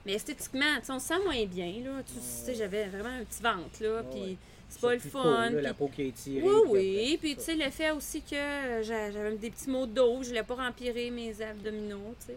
Mais 0.04 0.14
esthétiquement, 0.14 0.64
on 0.88 0.98
se 0.98 1.06
sent 1.06 1.18
moins 1.24 1.44
bien, 1.46 1.72
là. 1.84 2.02
Tu 2.04 2.14
sais, 2.20 2.54
j'avais 2.54 2.86
vraiment 2.86 3.08
un 3.20 3.24
petit 3.24 3.42
ventre, 3.42 3.80
là. 3.82 4.02
Puis 4.10 4.36
c'est 4.68 4.80
pas 4.80 4.94
le 4.94 4.98
fun. 4.98 5.22
peau, 5.22 5.28
là, 5.30 5.48
puis- 5.52 5.60
la 5.62 5.74
peau 5.74 5.88
qui 5.88 6.02
est 6.02 6.08
étirée. 6.08 6.42
oui, 6.42 6.60
oui. 6.68 7.18
Puis, 7.20 7.36
tu 7.36 7.42
sais, 7.42 7.54
le 7.54 7.70
fait 7.70 7.90
aussi 7.92 8.20
que 8.22 8.34
euh, 8.34 8.82
j'a- 8.82 9.10
j'avais 9.12 9.36
des 9.36 9.50
petits 9.50 9.70
maux 9.70 9.86
de 9.86 9.92
dos, 9.92 10.22
je 10.22 10.28
voulais 10.28 10.42
pas 10.42 10.54
rempirer 10.56 11.10
mes 11.10 11.40
abdominaux, 11.40 12.14
tu 12.20 12.26
sais. 12.28 12.36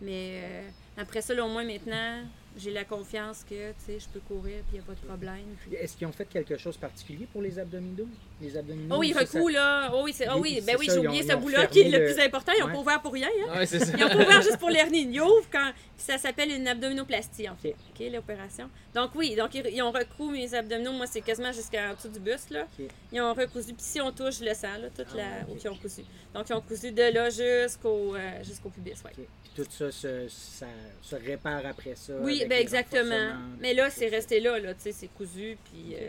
Mais 0.00 0.40
euh, 0.42 0.68
après 0.96 1.20
ça, 1.22 1.34
là, 1.34 1.44
au 1.44 1.48
moins 1.48 1.64
maintenant, 1.64 2.22
j'ai 2.56 2.72
la 2.72 2.84
confiance 2.84 3.44
que, 3.48 3.70
tu 3.70 3.76
sais, 3.86 3.98
je 4.00 4.08
peux 4.08 4.20
courir, 4.20 4.56
puis 4.68 4.72
il 4.72 4.74
n'y 4.74 4.80
a 4.80 4.82
pas 4.82 4.94
de 4.94 5.06
problème. 5.06 5.44
puis- 5.64 5.76
Est-ce 5.76 5.96
qu'ils 5.96 6.06
ont 6.06 6.12
fait 6.12 6.26
quelque 6.28 6.56
chose 6.56 6.74
de 6.76 6.80
particulier 6.80 7.26
pour 7.32 7.42
les 7.42 7.58
abdominaux? 7.58 8.08
Les 8.40 8.56
abdominaux? 8.56 8.94
Oh 8.94 8.98
oui, 9.00 9.12
ça, 9.12 9.20
recou, 9.20 9.48
là. 9.48 9.90
Oh 9.92 10.02
oui, 10.04 10.12
c'est, 10.14 10.28
oh 10.28 10.38
Oui, 10.38 10.60
ben 10.64 10.76
oui, 10.78 10.86
j'ai 10.88 10.98
oublié 10.98 11.22
ce 11.24 11.34
bout-là 11.34 11.66
qui 11.66 11.80
est 11.80 11.88
le 11.90 11.98
le- 11.98 12.12
plus 12.12 12.22
important. 12.22 12.52
Ils 12.56 12.60
n'ont 12.60 12.66
Ouais. 12.66 12.72
pas 12.74 12.78
ouvert 12.78 13.02
pour 13.02 13.12
rien, 13.12 13.26
hein. 13.48 13.58
Ouais, 13.58 13.66
c'est 13.66 13.80
ça. 13.80 13.92
Ils 13.98 14.04
ont 14.04 14.08
pas 14.08 14.14
ouvert 14.16 14.42
juste 14.42 14.58
pour 14.58 14.70
l'hernie. 14.70 15.08
Ils 15.10 15.20
ouvrent 15.20 15.48
quand 15.50 15.72
ça 15.96 16.18
s'appelle 16.18 16.52
une 16.52 16.68
abdominoplastie, 16.68 17.48
en 17.48 17.56
fait. 17.56 17.74
OK, 17.90 18.06
l'opération. 18.12 18.70
Donc, 18.94 19.10
oui, 19.16 19.34
donc 19.34 19.52
ils, 19.54 19.66
ils 19.72 19.82
ont 19.82 19.90
recousu 19.90 20.30
mes 20.30 20.54
abdominaux. 20.54 20.92
Moi, 20.92 21.06
c'est 21.08 21.20
quasiment 21.20 21.50
jusqu'en 21.52 21.94
dessous 21.94 22.08
du 22.08 22.20
buste, 22.20 22.50
là. 22.50 22.66
Ils 23.12 23.20
ont 23.20 23.34
recousu. 23.34 23.74
Puis 23.74 23.76
si 23.84 24.00
on 24.00 24.12
touche, 24.12 24.38
le 24.40 24.54
sens, 24.54 24.78
là, 24.80 24.88
toute 24.96 25.06
Ah, 25.14 25.16
la... 25.16 25.24
ok. 25.42 25.54
où 25.54 25.58
ils 25.64 25.68
ont 25.68 25.74
cousu. 25.76 26.02
Donc, 26.32 26.48
ils 26.48 26.52
ont 26.54 26.60
cousu 26.60 26.92
de 26.92 27.02
là 27.12 27.30
jusqu'au 27.30 28.14
euh, 28.14 28.44
jusqu'au 28.44 28.68
pubis, 28.68 28.90
ouais. 29.04 29.10
Ok. 29.18 29.24
Puis 29.42 29.64
tout 29.64 29.66
ça 29.70 29.90
se, 29.90 30.28
ça 30.28 30.66
se 31.02 31.16
répare 31.16 31.66
après 31.66 31.96
ça. 31.96 32.12
Oui, 32.20 32.44
ben 32.48 32.60
exactement. 32.60 33.32
Mais 33.58 33.74
là, 33.74 33.90
c'est 33.90 34.06
resté 34.08 34.38
là, 34.38 34.58
là, 34.60 34.74
tu 34.74 34.82
sais, 34.82 34.92
c'est 34.92 35.08
cousu, 35.08 35.58
puis... 35.64 35.96
Euh, 35.96 36.08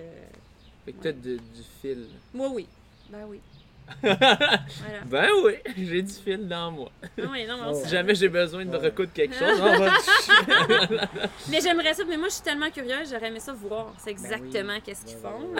Fait 0.89 0.93
que 0.93 1.03
t'as 1.03 1.11
de- 1.11 1.37
du 1.37 1.63
fil. 1.81 2.07
Moi, 2.33 2.49
oui. 2.51 2.67
Ben 3.11 3.19
oui. 3.27 3.39
voilà. 4.03 4.59
Ben 5.07 5.27
oui, 5.43 5.53
j'ai 5.75 6.01
du 6.03 6.13
fil 6.13 6.47
dans 6.47 6.71
moi. 6.71 6.91
Ah 7.01 7.21
non, 7.47 7.57
Oh. 7.71 7.81
Si 7.83 7.89
jamais 7.89 8.13
j'ai 8.13 8.29
besoin 8.29 8.63
de 8.65 8.69
Ouais. 8.69 8.77
recoudre 8.77 9.11
quelque 9.13 9.33
chose, 9.35 9.59
on 9.59 9.79
va. 9.79 9.91
Mais 11.49 11.59
j'aimerais 11.59 11.93
ça, 11.95 12.03
mais 12.07 12.17
moi 12.17 12.27
je 12.29 12.33
suis 12.35 12.43
tellement 12.43 12.69
curieuse, 12.69 13.09
j'aurais 13.11 13.27
aimé 13.29 13.39
ça 13.39 13.51
voir. 13.53 13.91
C'est 13.97 14.13
Ben 14.13 14.19
exactement 14.23 14.73
oui. 14.75 14.81
qu'est-ce 14.85 15.05
qu'ils 15.05 15.17
Ouais, 15.17 15.23
font. 15.23 15.55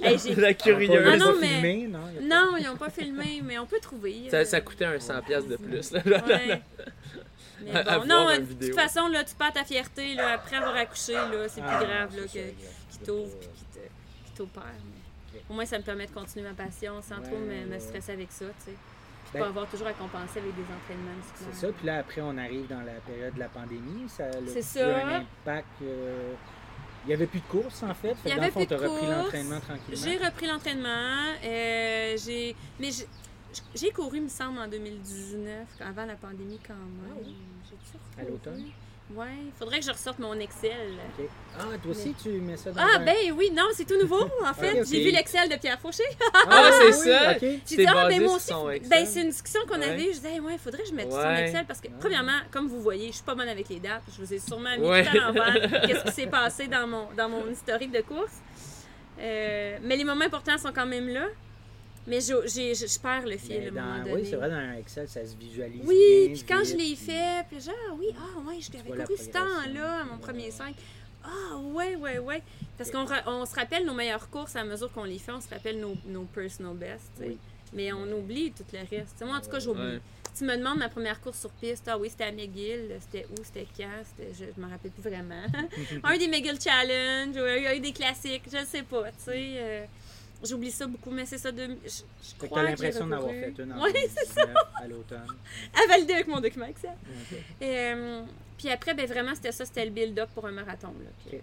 Hey, 0.02 0.34
La 0.36 0.48
Ah, 0.48 0.54
curieuse. 0.54 1.04
Ah 1.06 1.16
non, 1.16 1.26
pas 1.26 1.34
mais- 1.40 1.46
filmé, 1.46 1.86
non? 1.88 1.98
pas- 2.00 2.20
Non, 2.22 2.56
ils 2.58 2.66
n'ont 2.66 2.76
pas 2.76 2.90
filmé, 2.90 3.42
mais 3.44 3.58
on 3.60 3.66
peut 3.66 3.80
trouver. 3.80 4.22
Ça, 4.28 4.38
euh, 4.38 4.44
ça 4.44 4.60
coûtait 4.60 4.86
un 4.86 4.98
100$ 4.98 5.22
piastres 5.22 5.48
de 5.50 5.56
plus. 5.56 5.92
Là. 5.92 6.00
Ouais. 6.04 6.62
Mais 7.62 7.70
À- 7.76 7.78
à 7.92 7.98
bon, 8.00 8.06
non, 8.06 8.26
de 8.38 8.66
toute 8.66 8.74
façon, 8.74 9.06
là, 9.06 9.22
tu 9.22 9.34
perds 9.36 9.52
ta 9.52 9.64
fierté 9.64 10.14
là, 10.14 10.32
après 10.32 10.56
avoir 10.56 10.74
accouché, 10.76 11.14
c'est 11.48 11.60
Ah, 11.64 11.76
plus 11.78 11.86
grave 11.86 12.10
non, 12.16 12.22
là, 12.22 12.26
c'est 12.26 12.38
que, 12.40 12.44
ça, 12.48 12.70
qui 12.90 12.98
là. 12.98 13.06
t'ouvre 13.06 13.36
et 13.40 13.46
qui 13.46 13.64
mais 14.54 15.38
Ok. 15.38 15.42
Au 15.48 15.54
moins, 15.54 15.64
ça 15.64 15.78
me 15.78 15.84
permet 15.84 16.06
de 16.06 16.12
continuer 16.12 16.44
ma 16.48 16.54
passion 16.54 17.00
sans 17.02 17.20
trop 17.22 17.38
me, 17.38 17.78
stresser 17.78 18.12
avec 18.12 18.32
ça, 18.32 18.46
tu 18.46 18.64
sais. 18.64 18.70
Puis 18.72 19.34
Ben- 19.34 19.40
pas 19.40 19.46
avoir 19.48 19.66
toujours 19.68 19.86
à 19.86 19.92
compenser 19.92 20.40
avec 20.40 20.56
des 20.56 20.62
entraînements 20.62 21.14
musculaires. 21.16 21.52
C'est 21.54 21.66
ça, 21.66 21.72
puis 21.72 21.86
là, 21.86 21.98
après, 21.98 22.20
on 22.20 22.36
arrive 22.36 22.66
dans 22.66 22.80
la 22.80 22.94
période 23.06 23.34
de 23.34 23.38
la 23.38 23.48
pandémie. 23.48 24.08
Ça 24.08 24.24
a 24.24 24.32
C'est 24.48 24.58
eu 24.58 24.62
ça. 24.62 24.96
un 25.06 25.16
impact. 25.20 25.68
euh, 25.82 26.32
Il 27.04 27.08
n'y 27.08 27.14
avait 27.14 27.26
plus 27.28 27.38
de 27.40 27.44
course, 27.46 27.82
en 27.84 27.94
fait. 27.94 28.14
Il 28.24 28.30
y 28.30 28.32
avait 28.32 28.50
plus 28.50 28.66
tu 28.66 28.74
de 28.74 28.74
repris 28.74 29.06
l'entraînement 29.06 29.60
tranquillement. 29.60 30.02
J'ai 30.04 30.16
repris 30.18 30.46
l'entraînement. 30.48 31.34
euh, 31.44 32.16
j'ai... 32.18 32.56
Mais 32.80 32.90
j'ai... 32.90 33.06
j'ai 33.74 33.90
couru, 33.92 34.16
il 34.18 34.24
me 34.24 34.28
semble, 34.28 34.58
en 34.58 34.66
2019, 34.68 35.66
avant 35.80 36.04
la 36.06 36.16
pandémie 36.16 36.58
quand 36.66 36.74
même. 36.74 37.14
Ah. 37.16 37.28
J'ai-tu 37.70 38.20
À 38.20 38.28
l'automne? 38.28 38.64
Ouais, 39.16 39.26
il 39.44 39.52
faudrait 39.58 39.80
que 39.80 39.84
je 39.86 39.90
ressorte 39.90 40.20
mon 40.20 40.34
Excel. 40.38 40.70
Ah, 41.58 41.64
toi 41.82 41.90
aussi, 41.90 42.14
tu 42.22 42.28
mets 42.28 42.56
ça 42.56 42.70
dans 42.70 42.80
Ah, 42.80 42.96
un- 42.98 43.04
ben 43.04 43.16
oui, 43.36 43.50
non, 43.52 43.64
c'est 43.74 43.84
tout 43.84 43.98
nouveau, 44.00 44.22
en 44.46 44.54
fait. 44.54 44.72
Ok, 44.72 44.78
ok. 44.82 44.86
J'ai 44.88 45.02
vu 45.04 45.10
l'Excel 45.10 45.48
de 45.48 45.56
Pierre 45.56 45.80
Fauché. 45.80 46.04
Ah, 46.32 46.70
c'est 46.72 46.86
oui, 46.86 46.92
ça! 46.92 47.34
C'est 47.64 47.76
dit, 47.76 47.86
ah, 47.88 48.06
ben 48.08 48.22
moi 48.22 48.36
aussi. 48.36 48.46
son 48.46 48.66
Ben, 48.66 49.04
c'est 49.06 49.22
une 49.22 49.30
discussion 49.30 49.60
qu'on 49.68 49.80
Ouais. 49.80 49.88
avait. 49.90 50.04
Je 50.04 50.10
disais, 50.18 50.34
hey, 50.34 50.40
ouais, 50.40 50.52
il 50.52 50.58
faudrait 50.60 50.82
que 50.84 50.88
je 50.90 50.94
mette 50.94 51.12
Ouais. 51.12 51.42
Excel 51.46 51.64
parce 51.66 51.80
que, 51.80 51.88
Ah. 51.90 51.96
premièrement, 51.98 52.38
comme 52.52 52.68
vous 52.68 52.80
voyez, 52.80 53.08
je 53.08 53.14
suis 53.14 53.24
pas 53.24 53.34
bonne 53.34 53.48
avec 53.48 53.68
les 53.68 53.80
dates. 53.80 54.02
Je 54.16 54.22
vous 54.24 54.32
ai 54.32 54.38
sûrement 54.38 54.76
mis 54.78 54.86
Ouais. 54.86 55.04
tout 55.04 55.16
à 55.18 55.20
l'envers. 55.20 55.54
Qu'est-ce 55.88 56.04
qui 56.04 56.12
s'est 56.12 56.26
passé 56.28 56.68
dans 56.68 56.86
mon, 56.86 57.08
dans 57.16 57.28
mon 57.28 57.50
historique 57.50 57.90
de 57.90 58.02
course. 58.02 58.38
Euh, 59.18 59.76
mais 59.82 59.96
les 59.96 60.04
moments 60.04 60.24
importants 60.24 60.56
sont 60.56 60.72
quand 60.72 60.86
même 60.86 61.08
là. 61.08 61.26
Mais 62.06 62.20
je, 62.20 62.32
j'ai- 62.46 62.74
je, 62.74 62.86
je 62.86 62.98
perds 62.98 63.26
le 63.26 63.36
fil 63.36 63.70
Mais 63.72 63.78
à 63.78 63.82
un 63.84 63.86
moment 63.88 63.98
donné. 64.04 64.14
Oui, 64.14 64.26
c'est 64.28 64.36
vrai, 64.36 64.48
dans 64.48 64.56
un 64.56 64.74
Excel, 64.74 65.08
ça 65.08 65.24
se 65.24 65.36
visualise. 65.36 65.82
Oui, 65.84 66.26
bien, 66.28 66.34
puis 66.34 66.44
quand 66.48 66.64
je 66.64 66.72
l'ai 66.76 66.94
puis- 66.94 66.96
fait, 66.96 67.44
puis 67.50 67.60
genre, 67.60 67.74
ah 67.90 67.94
oui, 67.98 68.06
ah 68.16 68.40
ouais, 68.48 68.60
je 68.60 68.70
t'avais 68.70 68.90
couru 68.90 69.18
ce 69.18 69.28
temps-là 69.30 70.04
mon 70.04 70.14
Ouais. 70.14 70.20
premier 70.20 70.50
5. 70.50 70.74
Ah 71.22 71.58
ouais, 71.58 71.96
ouais, 71.96 72.18
ouais. 72.18 72.42
Parce 72.78 72.90
qu'on 72.90 73.04
on 73.26 73.44
se 73.44 73.54
rappelle 73.54 73.84
nos 73.84 73.92
meilleures 73.94 74.30
courses 74.30 74.56
à 74.56 74.64
mesure 74.64 74.90
qu'on 74.92 75.04
les 75.04 75.18
fait, 75.18 75.32
on 75.32 75.40
se 75.40 75.48
rappelle 75.50 75.78
nos, 75.78 75.94
nos 76.06 76.24
personal 76.24 76.74
best, 76.74 77.10
tu 77.16 77.22
sais. 77.24 77.28
Oui. 77.28 77.38
Mais 77.74 77.92
on 77.92 78.10
oublie 78.18 78.50
tout 78.52 78.64
le 78.72 78.78
reste. 78.98 79.22
Moi, 79.24 79.36
en 79.36 79.40
tout 79.40 79.50
cas, 79.50 79.58
j'oublie. 79.60 79.82
Ouais. 79.82 80.00
Si 80.32 80.38
tu 80.38 80.44
me 80.44 80.56
demandes 80.56 80.78
ma 80.78 80.88
première 80.88 81.20
course 81.20 81.40
sur 81.40 81.50
piste, 81.50 81.86
ah 81.88 81.98
oui, 81.98 82.08
c'était 82.08 82.24
à 82.24 82.32
McGill, 82.32 82.96
c'était 83.00 83.26
où, 83.30 83.44
c'était 83.44 83.66
quand, 83.76 83.88
c'était, 84.16 84.32
je 84.32 84.44
ne 84.60 84.66
me 84.66 84.70
rappelle 84.72 84.90
plus 84.92 85.02
vraiment. 85.02 85.42
un 86.04 86.16
des 86.16 86.28
McGill 86.28 86.58
Challenge, 86.60 87.36
ou 87.36 87.46
il 87.58 87.62
y 87.62 87.66
a 87.66 87.76
eu 87.76 87.80
des 87.80 87.92
classiques, 87.92 88.44
je 88.50 88.56
ne 88.58 88.64
sais 88.64 88.82
pas, 88.82 89.04
tu 89.12 89.14
sais. 89.18 89.32
euh, 89.36 89.84
j'oublie 90.44 90.70
ça 90.70 90.86
beaucoup, 90.86 91.10
mais 91.10 91.26
c'est 91.26 91.38
ça 91.38 91.52
de. 91.52 91.66
Je, 91.84 91.88
je 91.88 92.34
que 92.46 92.52
t'as 92.52 92.62
l'impression 92.62 93.06
d'avoir 93.06 93.30
fait 93.30 93.54
une 93.58 93.72
en 93.72 93.82
Oui, 93.82 93.92
2019 93.92 94.54
à 94.82 94.86
l'automne. 94.88 95.26
à 95.74 95.88
valider 95.88 96.14
avec 96.14 96.26
mon 96.28 96.40
document 96.40 96.66
Excel. 96.66 96.90
Ok. 96.90 97.38
Euh, 97.62 98.22
puis 98.58 98.68
après, 98.70 98.94
ben 98.94 99.06
vraiment, 99.06 99.34
c'était 99.34 99.52
ça, 99.52 99.64
c'était 99.64 99.84
le 99.84 99.90
build-up 99.90 100.28
pour 100.34 100.46
un 100.46 100.52
marathon 100.52 100.88
là, 101.02 101.30
que, 101.30 101.36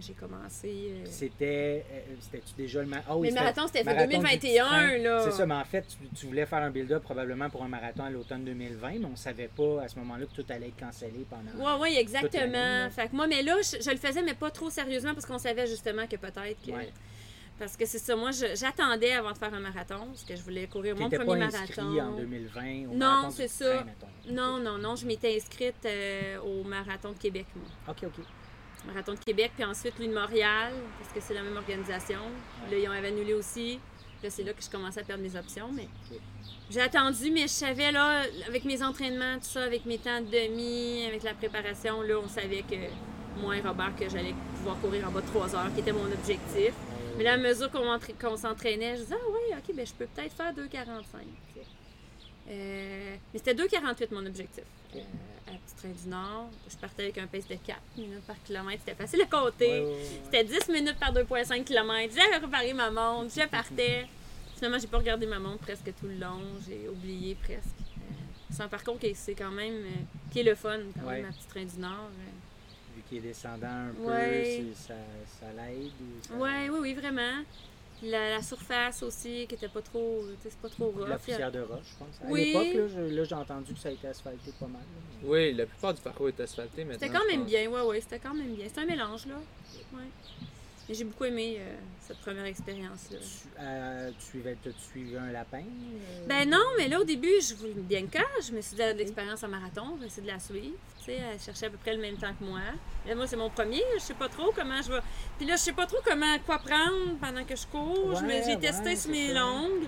j'ai 0.00 0.14
commencé. 0.14 0.68
euh. 0.90 1.04
C'était. 1.04 1.84
euh, 1.92 2.00
C'était-tu 2.20 2.54
déjà 2.56 2.80
le 2.80 2.86
marathon? 2.86 3.20
Mais 3.20 3.28
le 3.28 3.34
marathon, 3.34 3.66
c'était 3.66 3.84
fait 3.84 4.06
2021, 4.06 4.96
là. 4.98 5.20
C'est 5.22 5.32
ça, 5.32 5.44
mais 5.46 5.54
en 5.54 5.64
fait, 5.64 5.84
tu, 5.86 6.08
tu 6.18 6.26
voulais 6.26 6.46
faire 6.46 6.62
un 6.62 6.70
build-up 6.70 7.02
probablement 7.02 7.50
pour 7.50 7.62
un 7.62 7.68
marathon 7.68 8.04
à 8.04 8.10
l'automne 8.10 8.42
2020, 8.44 8.90
mais 9.00 9.04
on 9.04 9.16
savait 9.16 9.50
pas 9.54 9.82
à 9.82 9.88
ce 9.88 9.98
moment-là 9.98 10.24
que 10.26 10.34
tout 10.42 10.46
allait 10.50 10.68
être 10.68 10.78
cancellé 10.80 11.26
pendant. 11.28 11.42
Toute 11.50 11.82
l'année, 11.82 11.98
exactement. 12.00 12.90
Fait 12.90 13.08
que 13.08 13.14
moi, 13.16 13.26
mais 13.26 13.42
là, 13.42 13.56
je, 13.62 13.82
je 13.82 13.90
le 13.90 13.98
faisais, 13.98 14.22
mais 14.22 14.34
pas 14.34 14.50
trop 14.50 14.70
sérieusement 14.70 15.12
parce 15.12 15.26
qu'on 15.26 15.38
savait 15.38 15.66
justement 15.66 16.06
que 16.06 16.16
peut-être 16.16 16.62
que. 16.64 16.70
Ouais. 16.70 16.90
Parce 17.62 17.76
que 17.76 17.86
c'est 17.86 18.00
ça, 18.00 18.16
moi, 18.16 18.30
j'attendais 18.32 19.12
avant 19.12 19.30
de 19.30 19.38
faire 19.38 19.54
un 19.54 19.60
marathon, 19.60 20.06
parce 20.08 20.24
que 20.24 20.34
je 20.34 20.42
voulais 20.42 20.66
courir 20.66 20.96
mon 20.96 21.08
premier 21.08 21.24
pas 21.24 21.36
marathon. 21.36 21.96
en 22.00 22.16
2020 22.16 22.90
au 22.90 22.94
Non, 22.96 23.30
c'est 23.30 23.46
ça. 23.46 23.84
Non, 24.28 24.58
non, 24.58 24.78
non, 24.78 24.96
je 24.96 25.06
m'étais 25.06 25.36
inscrite 25.36 25.76
euh, 25.86 26.40
au 26.40 26.64
marathon 26.64 27.12
de 27.12 27.18
Québec, 27.18 27.46
moi. 27.54 27.64
Ok, 27.86 28.02
ok. 28.02 28.24
Marathon 28.84 29.14
de 29.14 29.20
Québec, 29.20 29.52
puis 29.54 29.64
ensuite 29.64 29.96
lui 30.00 30.08
de 30.08 30.12
Montréal, 30.12 30.72
parce 30.98 31.12
que 31.12 31.20
c'est 31.20 31.34
la 31.34 31.42
même 31.42 31.56
organisation. 31.56 32.18
Là, 32.68 32.76
ils 32.76 32.88
ont 32.88 32.90
annulé 32.90 33.32
aussi. 33.32 33.78
Là, 34.24 34.28
c'est 34.28 34.42
là 34.42 34.52
que 34.54 34.62
je 34.62 34.68
commençais 34.68 34.98
à 34.98 35.04
perdre 35.04 35.22
mes 35.22 35.36
options, 35.36 35.70
mais 35.72 35.86
j'ai 36.68 36.80
attendu, 36.80 37.30
mais 37.30 37.42
je 37.42 37.46
savais, 37.46 37.92
là, 37.92 38.22
avec 38.48 38.64
mes 38.64 38.82
entraînements, 38.82 39.36
tout 39.36 39.44
ça, 39.44 39.62
avec 39.62 39.86
mes 39.86 39.98
temps 39.98 40.20
de 40.20 40.26
demi, 40.26 41.06
avec 41.06 41.22
la 41.22 41.34
préparation, 41.34 42.02
là, 42.02 42.16
on 42.24 42.28
savait 42.28 42.62
que 42.62 42.74
moi 43.40 43.56
et 43.56 43.60
Robert, 43.60 43.94
que 43.96 44.08
j'allais 44.08 44.34
pouvoir 44.56 44.80
courir 44.80 45.06
en 45.06 45.12
bas 45.12 45.20
de 45.20 45.26
3 45.26 45.54
heures, 45.54 45.72
qui 45.72 45.80
était 45.80 45.92
mon 45.92 46.10
objectif. 46.10 46.72
Mais 47.16 47.24
là, 47.24 47.34
à 47.34 47.36
mesure 47.36 47.70
qu'on 47.70 47.86
entra- 47.88 48.12
qu'on 48.20 48.36
s'entraînait, 48.36 48.96
je 48.96 49.02
disais, 49.02 49.14
ah 49.18 49.26
oui, 49.30 49.56
ok, 49.56 49.74
ben 49.76 49.86
je 49.86 49.92
peux 49.92 50.06
peut-être 50.06 50.32
faire 50.34 50.52
2,45. 50.54 51.20
Euh, 52.50 53.16
mais 53.32 53.38
c'était 53.38 53.54
2,48 53.54 54.08
mon 54.12 54.26
objectif. 54.26 54.64
Euh, 54.96 54.98
à 55.48 55.50
Petit 55.52 55.74
Train 55.76 55.88
du 56.02 56.08
Nord, 56.08 56.50
je 56.70 56.76
partais 56.76 57.04
avec 57.04 57.18
un 57.18 57.26
pace 57.26 57.46
de 57.48 57.54
4 57.54 57.78
minutes 57.96 58.22
par 58.26 58.36
kilomètre. 58.42 58.82
C'était 58.84 58.96
facile 59.00 59.22
à 59.22 59.26
compter. 59.26 59.66
Ouais, 59.68 59.80
ouais, 59.80 59.86
ouais, 59.86 59.92
ouais. 59.96 60.20
C'était 60.24 60.44
10 60.44 60.68
minutes 60.68 60.98
par 60.98 61.12
2,5 61.12 61.64
km. 61.64 62.14
J'avais 62.14 62.40
préparé 62.40 62.72
ma 62.72 62.90
montre, 62.90 63.32
je 63.34 63.46
partais. 63.48 64.06
Finalement, 64.56 64.78
j'ai 64.78 64.86
pas 64.86 64.98
regardé 64.98 65.26
ma 65.26 65.38
montre 65.38 65.58
presque 65.58 65.84
tout 66.00 66.06
le 66.06 66.14
long. 66.16 66.40
J'ai 66.68 66.88
oublié 66.88 67.34
presque. 67.36 67.66
Euh, 67.98 68.00
c'est 68.50 68.62
un 68.62 68.68
parcours 68.68 68.98
qui 68.98 69.06
est, 69.06 69.14
c'est 69.14 69.34
quand 69.34 69.50
même 69.50 69.74
euh, 69.84 69.88
qui 70.30 70.40
est 70.40 70.44
le 70.44 70.54
fun 70.54 70.78
quand 70.94 71.06
même 71.10 71.26
à 71.26 71.32
Petit 71.32 71.46
Train 71.48 71.64
du 71.64 71.78
Nord. 71.80 72.10
Est 73.16 73.20
descendant 73.20 73.66
un 73.66 73.92
peu, 73.96 74.02
Ouais. 74.10 74.64
c'est- 74.76 74.88
ça, 74.88 74.94
ça 75.40 75.46
l'aide 75.56 75.90
ou 76.00 76.26
ça... 76.26 76.34
Ouais, 76.34 76.68
oui, 76.70 76.78
oui, 76.80 76.94
vraiment. 76.94 77.42
La, 78.04 78.30
la 78.30 78.42
surface 78.42 79.00
aussi, 79.04 79.46
qui 79.48 79.54
était 79.54 79.68
pas 79.68 79.80
trop, 79.80 80.24
tu 80.26 80.42
sais, 80.42 80.50
c'est 80.50 80.58
pas 80.58 80.68
trop 80.68 80.90
rough. 80.90 81.08
la 81.08 81.18
poussière 81.18 81.52
de 81.52 81.60
roche, 81.60 81.86
je 81.92 81.98
pense. 82.04 82.20
À 82.20 82.32
Oui. 82.32 82.52
l'époque, 82.52 82.90
là, 83.12 83.24
j'ai 83.24 83.34
entendu 83.36 83.74
que 83.74 83.78
ça 83.78 83.90
a 83.90 83.92
été 83.92 84.08
asphalté 84.08 84.50
pas 84.58 84.66
mal. 84.66 84.82
là, 84.82 85.28
Oui, 85.28 85.52
la 85.54 85.66
plupart 85.66 85.94
du 85.94 86.00
parcours 86.00 86.28
est 86.28 86.40
asphalté 86.40 86.82
maintenant. 86.84 86.98
C'était 87.00 87.16
quand 87.16 87.24
même 87.28 87.40
pense. 87.42 87.48
bien, 87.50 87.70
ouais, 87.70 87.80
ouais, 87.82 88.00
c'était 88.00 88.18
quand 88.18 88.34
même 88.34 88.54
bien. 88.54 88.66
C'était 88.66 88.80
un 88.80 88.86
mélange, 88.86 89.26
là. 89.26 89.36
Ouais. 89.92 90.02
Mais 90.92 90.98
j'ai 90.98 91.04
beaucoup 91.04 91.24
aimé 91.24 91.56
euh, 91.58 91.74
cette 92.06 92.18
première 92.18 92.44
expérience-là. 92.44 93.16
Tu, 93.18 93.48
euh, 93.58 94.10
tu 94.18 94.26
suivais, 94.26 94.58
tu 94.62 95.16
un 95.16 95.32
lapin? 95.32 95.62
euh? 95.62 96.26
Ben 96.28 96.46
non, 96.46 96.60
mais 96.76 96.86
là, 96.86 97.00
au 97.00 97.04
début, 97.04 97.32
je 97.40 97.54
voulais 97.54 97.72
bien 97.72 98.02
que 98.08 98.18
je 98.46 98.52
me 98.52 98.60
suis 98.60 98.76
dit, 98.76 98.82
elle 98.82 98.90
a 98.90 98.92
de 98.92 98.98
l'expérience 98.98 99.42
en 99.42 99.48
marathon, 99.48 99.94
je 99.96 100.00
vais 100.02 100.06
essayer 100.08 100.20
de 100.26 100.30
la 100.30 100.38
suivre. 100.38 100.76
Tu 100.98 101.04
sais, 101.06 101.14
elle 101.14 101.40
cherchait 101.40 101.64
à 101.64 101.70
peu 101.70 101.78
près 101.78 101.94
le 101.96 102.02
même 102.02 102.18
temps 102.18 102.34
que 102.38 102.44
moi. 102.44 102.60
Là, 103.08 103.14
moi, 103.14 103.26
c'est 103.26 103.36
mon 103.38 103.48
premier, 103.48 103.82
je 103.94 104.00
sais 104.02 104.12
pas 104.12 104.28
trop 104.28 104.52
comment 104.54 104.82
je 104.82 104.92
vais. 104.92 105.00
Puis 105.38 105.46
là, 105.46 105.56
je 105.56 105.62
sais 105.62 105.72
pas 105.72 105.86
trop 105.86 105.96
comment, 106.04 106.38
quoi 106.44 106.58
prendre 106.58 107.16
pendant 107.22 107.42
que 107.46 107.56
je 107.56 107.66
cours. 107.68 108.20
Ouais, 108.22 108.42
J'ai 108.44 108.58
testé 108.58 108.94
sur 108.94 109.10
mes 109.12 109.28
ça. 109.28 109.40
longues. 109.40 109.86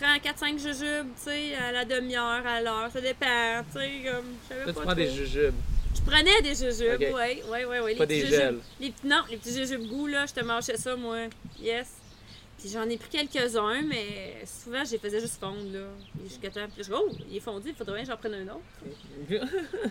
Prends 0.00 0.16
4-5 0.16 0.58
jujubes, 0.58 1.08
tu 1.16 1.22
sais, 1.24 1.54
à 1.54 1.70
la 1.70 1.84
demi-heure, 1.84 2.46
à 2.46 2.62
l'heure, 2.62 2.90
ça 2.90 3.02
dépend, 3.02 3.62
tu 3.70 3.78
sais, 3.78 3.90
comme, 4.10 4.24
je 4.44 4.48
savais 4.48 4.60
Là, 4.64 4.72
pas 4.72 4.80
tu 4.80 4.86
prends 4.86 4.94
des 4.94 5.06
trop. 5.08 5.16
jujubes. 5.16 5.54
Je 5.94 6.00
prenais 6.10 6.40
des 6.42 6.54
jujubes, 6.54 6.94
Ok. 6.94 7.14
ouais, 7.16 7.42
ouais, 7.50 7.64
ouais, 7.64 7.80
ouais. 7.80 7.94
Pas 7.96 8.04
les 8.04 8.06
petits 8.06 8.06
des 8.06 8.20
jujubes- 8.26 8.34
gels. 8.40 8.58
Les, 8.80 8.94
non, 9.04 9.22
les 9.30 9.36
petits 9.36 9.54
jujubes 9.54 9.86
goût, 9.88 10.06
là, 10.06 10.26
je 10.26 10.32
te 10.32 10.44
mangeais 10.44 10.76
ça, 10.76 10.96
moi. 10.96 11.26
Yes. 11.60 11.88
Puis 12.58 12.70
j'en 12.70 12.88
ai 12.88 12.96
pris 12.96 13.08
quelques-uns, 13.08 13.82
mais 13.82 14.42
souvent, 14.46 14.84
je 14.84 14.92
les 14.92 14.98
faisais 14.98 15.20
juste 15.20 15.38
fondre, 15.40 15.72
là. 15.72 15.80
Jusqu'à 16.24 16.48
temps, 16.50 16.66
puis 16.72 16.82
je 16.84 16.88
dis, 16.88 16.94
oh, 16.94 17.08
il 17.28 17.36
est 17.36 17.40
fondu, 17.40 17.70
il 17.70 17.74
faudrait 17.74 17.94
bien 17.96 18.02
que 18.04 18.10
j'en 18.10 18.16
prenne 18.16 18.34
un 18.34 18.52
autre. 18.54 18.62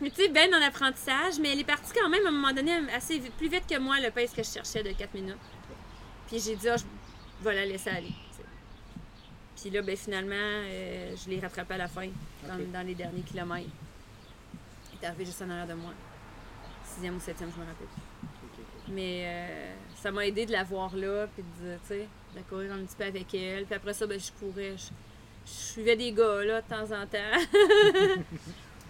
Mais 0.02 0.10
tu 0.10 0.22
sais, 0.24 0.30
ben 0.30 0.50
dans 0.50 0.58
l'apprentissage, 0.60 1.38
mais 1.40 1.52
elle 1.52 1.60
est 1.60 1.64
partie 1.66 1.92
quand 1.94 2.08
même 2.10 2.26
à 2.26 2.30
un 2.30 2.32
moment 2.32 2.54
donné 2.54 2.72
assez 2.96 3.20
vite- 3.20 3.34
plus 3.38 3.50
vite 3.50 3.64
que 3.70 3.78
moi, 3.78 4.00
le 4.00 4.10
pace 4.12 4.32
que 4.32 4.42
je 4.44 4.50
cherchais 4.50 4.84
de 4.84 4.92
4 4.92 5.14
minutes. 5.14 5.36
Puis 6.28 6.40
j'ai 6.40 6.56
dit, 6.56 6.70
ah, 6.70 6.78
je 6.78 6.84
vais 7.50 7.56
la 7.56 7.66
laisser 7.66 7.90
aller. 7.90 8.12
Puis 9.60 9.70
là, 9.70 9.82
ben 9.82 9.96
finalement, 9.98 10.34
euh, 10.36 11.14
je 11.24 11.30
l'ai 11.30 11.40
rattrapée 11.40 11.74
à 11.76 11.78
la 11.78 11.88
fin, 11.88 12.08
dans 12.48 12.88
les 12.88 12.96
derniers 12.96 13.22
kilomètres. 13.22 13.68
Est 15.04 15.26
juste 15.26 15.42
en 15.42 15.50
arrière 15.50 15.68
de 15.68 15.74
moi. 15.74 15.92
Sixième 16.86 17.16
ou 17.16 17.20
septième, 17.20 17.52
je 17.52 17.60
me 17.60 17.66
rappelle. 17.66 17.88
Mais 18.90 19.24
euh, 19.26 19.74
ça 19.96 20.12
m'a 20.12 20.26
aidé 20.26 20.46
de 20.46 20.52
la 20.52 20.64
voir 20.64 20.96
là, 20.96 21.28
puis 21.28 21.44
de, 21.62 21.74
tu 21.76 21.88
sais, 21.88 22.08
de 22.36 22.42
courir 22.42 22.74
un 22.74 22.80
petit 22.80 22.96
peu 22.96 23.06
avec 23.06 23.34
elle. 23.34 23.66
Puis 23.66 23.76
après 23.76 23.94
ça, 23.94 24.06
ben, 24.06 24.20
je 24.20 24.32
courais. 24.34 24.76
Je, 24.78 24.90
je 25.46 25.52
suivais 25.52 25.96
des 25.96 26.12
gars, 26.12 26.44
là, 26.44 26.62
de 26.62 26.68
temps 26.68 26.84
en 26.84 27.08
temps. 27.08 28.26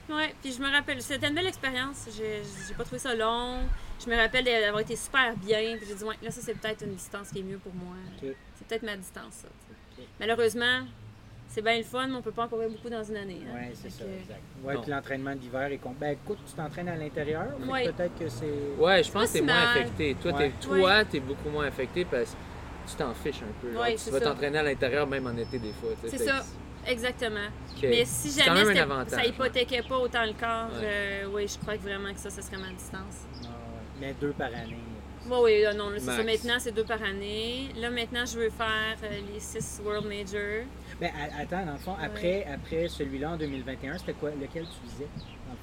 ouais, 0.16 0.36
puis 0.42 0.52
je 0.52 0.62
me 0.62 0.70
rappelle, 0.70 1.02
c'était 1.02 1.28
une 1.28 1.36
belle 1.36 1.48
expérience. 1.48 2.08
J'ai 2.18 2.42
j'ai 2.68 2.74
pas 2.74 2.84
trouvé 2.84 3.00
ça 3.00 3.16
long. 3.16 3.60
Je 4.04 4.10
me 4.10 4.16
rappelle 4.18 4.44
d'avoir 4.44 4.82
été 4.82 4.96
super 4.96 5.36
bien. 5.38 5.78
Puis 5.78 5.88
j'ai 5.88 5.96
dit, 5.96 6.04
ouais, 6.04 6.18
là, 6.22 6.32
ça, 6.32 6.42
c'est 6.42 6.56
peut-être 6.56 6.84
une 6.84 6.96
distance 6.96 7.30
qui 7.30 7.40
est 7.40 7.44
mieux 7.44 7.60
pour 7.60 7.74
moi. 7.74 7.96
C'est 8.20 8.68
peut-être 8.68 8.84
ma 8.84 8.98
distance, 8.98 9.34
ça. 9.34 9.48
Malheureusement, 10.20 10.82
c'est 11.54 11.62
bien 11.62 11.78
le 11.78 11.84
fun, 11.84 12.08
mais 12.08 12.16
on 12.16 12.22
peut 12.22 12.32
pas 12.32 12.46
en 12.46 12.48
courir 12.48 12.70
beaucoup 12.70 12.90
dans 12.90 13.04
une 13.04 13.18
année. 13.18 13.42
hein. 13.46 13.54
Oui, 13.56 13.68
c'est 13.74 13.90
ça, 13.92 14.04
que- 14.06 14.10
exact. 14.22 14.40
Ouais, 14.64 14.74
Non. 14.74 14.82
puis 14.82 14.92
l'entraînement 14.92 15.36
d'hiver 15.36 15.64
est 15.72 15.78
con. 15.78 15.94
Ben 16.00 16.14
écoute, 16.14 16.38
tu 16.48 16.54
t'entraînes 16.54 16.88
à 16.90 16.96
l'intérieur, 16.96 17.48
Ouais. 17.70 17.86
peut-être 17.92 18.18
que 18.18 18.30
c'est. 18.30 18.46
Ouais, 18.80 19.04
je 19.04 19.12
pense 19.12 19.28
que 19.28 19.34
t'es 19.34 19.40
si 19.40 19.46
moins 19.46 19.70
affecté. 19.72 20.16
Toi, 20.22 20.32
Ouais. 20.34 20.52
t'es, 20.60 20.68
toi, 20.68 21.06
t'es 21.06 21.20
beaucoup 21.20 21.50
moins 21.50 21.66
affecté 21.68 22.06
parce 22.06 22.32
que 22.32 22.90
tu 22.90 22.96
t'en 22.96 23.14
fiches 23.14 23.42
un 23.44 23.62
peu. 23.62 23.78
Ouais, 23.78 23.96
tu 23.96 24.10
vas 24.10 24.20
t'entraîner 24.22 24.58
à 24.60 24.64
l'intérieur 24.64 25.06
même 25.08 25.28
en 25.28 25.38
été 25.38 25.60
des 25.60 25.74
fois. 25.74 25.90
tu 26.04 26.10
C'est 26.10 26.18
ça. 26.26 26.44
Exactement. 26.88 27.40
Mais 27.84 28.06
si 28.06 28.36
quand 28.40 28.46
jamais 28.46 28.60
même 28.60 28.66
un 28.66 28.70
c'était- 28.70 28.80
avantage, 28.80 29.20
ça 29.20 29.26
hypothéquait 29.26 29.84
pas 29.84 29.98
autant 30.00 30.24
le 30.26 30.34
corps, 30.34 30.70
Ouais. 30.80 30.84
euh, 30.84 31.26
oui, 31.32 31.48
je 31.48 31.58
crois 31.60 31.76
que 31.78 31.84
vraiment 31.84 32.12
que 32.12 32.20
ça, 32.20 32.30
ce 32.32 32.42
serait 32.42 32.58
ma 32.58 32.70
distance. 32.70 33.28
Ah. 33.44 33.48
Mais 34.00 34.16
deux 34.20 34.32
par 34.32 34.48
année. 34.48 34.78
Oui, 35.30 35.38
oui, 35.44 35.62
là, 35.62 35.76
non, 35.76 35.90
là, 35.92 36.00
c'est 36.00 36.06
ça. 36.08 36.24
Maintenant, 36.24 36.56
c'est 36.58 36.72
deux 36.72 36.84
par 36.84 37.02
année. 37.04 37.68
Là, 37.80 37.92
maintenant, 37.92 38.26
je 38.26 38.40
veux 38.40 38.50
faire 38.50 38.98
euh, 39.04 39.20
les 39.32 39.40
six 39.40 39.80
World 39.86 40.08
Major. 40.08 40.66
Ben 41.02 41.10
attends, 41.40 41.66
dans 41.66 41.72
le 41.72 41.78
fond, 41.80 41.96
après, 42.00 42.46
après 42.46 42.88
celui-là 42.88 43.32
en 43.32 43.38
2021, 43.38 43.98
c'était 43.98 44.14
quoi 44.14 44.30
Lequel 44.30 44.66
tu 44.66 44.88
visais 44.88 45.08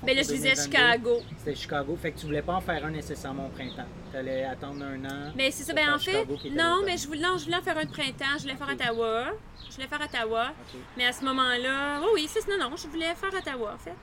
Mais 0.04 0.12
là, 0.12 0.22
je 0.22 0.28
disais 0.32 0.54
2022? 0.54 0.62
Chicago. 0.62 1.22
C'était 1.36 1.54
Chicago. 1.54 1.96
Fait 1.96 2.10
que 2.10 2.18
tu 2.18 2.26
voulais 2.26 2.42
pas 2.42 2.54
en 2.54 2.60
faire 2.60 2.84
un 2.84 2.90
nécessairement 2.90 3.46
au 3.46 3.50
printemps. 3.50 3.86
Tu 4.10 4.16
allais 4.16 4.42
attendre 4.42 4.84
un 4.84 5.04
an. 5.04 5.32
Mais 5.36 5.52
c'est 5.52 5.62
ça, 5.62 5.74
ben 5.74 5.94
en 5.94 5.98
fait, 6.00 6.26
non, 6.50 6.82
mais 6.84 6.96
je 6.96 7.06
voulais, 7.06 7.20
non, 7.20 7.38
je 7.38 7.44
voulais 7.44 7.56
en 7.56 7.62
faire 7.62 7.78
un 7.78 7.84
de 7.84 7.90
printemps, 7.90 8.36
je 8.36 8.42
voulais 8.42 8.56
faire. 8.56 8.68
Ottawa. 8.68 9.26
Je 9.70 9.74
voulais 9.76 9.86
faire 9.86 10.00
Ottawa. 10.00 10.52
Mais 10.96 11.06
à 11.06 11.12
ce 11.12 11.24
moment-là, 11.24 12.00
oui, 12.00 12.08
oui, 12.14 12.28
c'est 12.28 12.48
non, 12.48 12.70
non, 12.70 12.76
je 12.76 12.88
voulais 12.88 13.14
faire 13.14 13.32
Ottawa, 13.32 13.74
en 13.74 13.78
fait. 13.78 13.94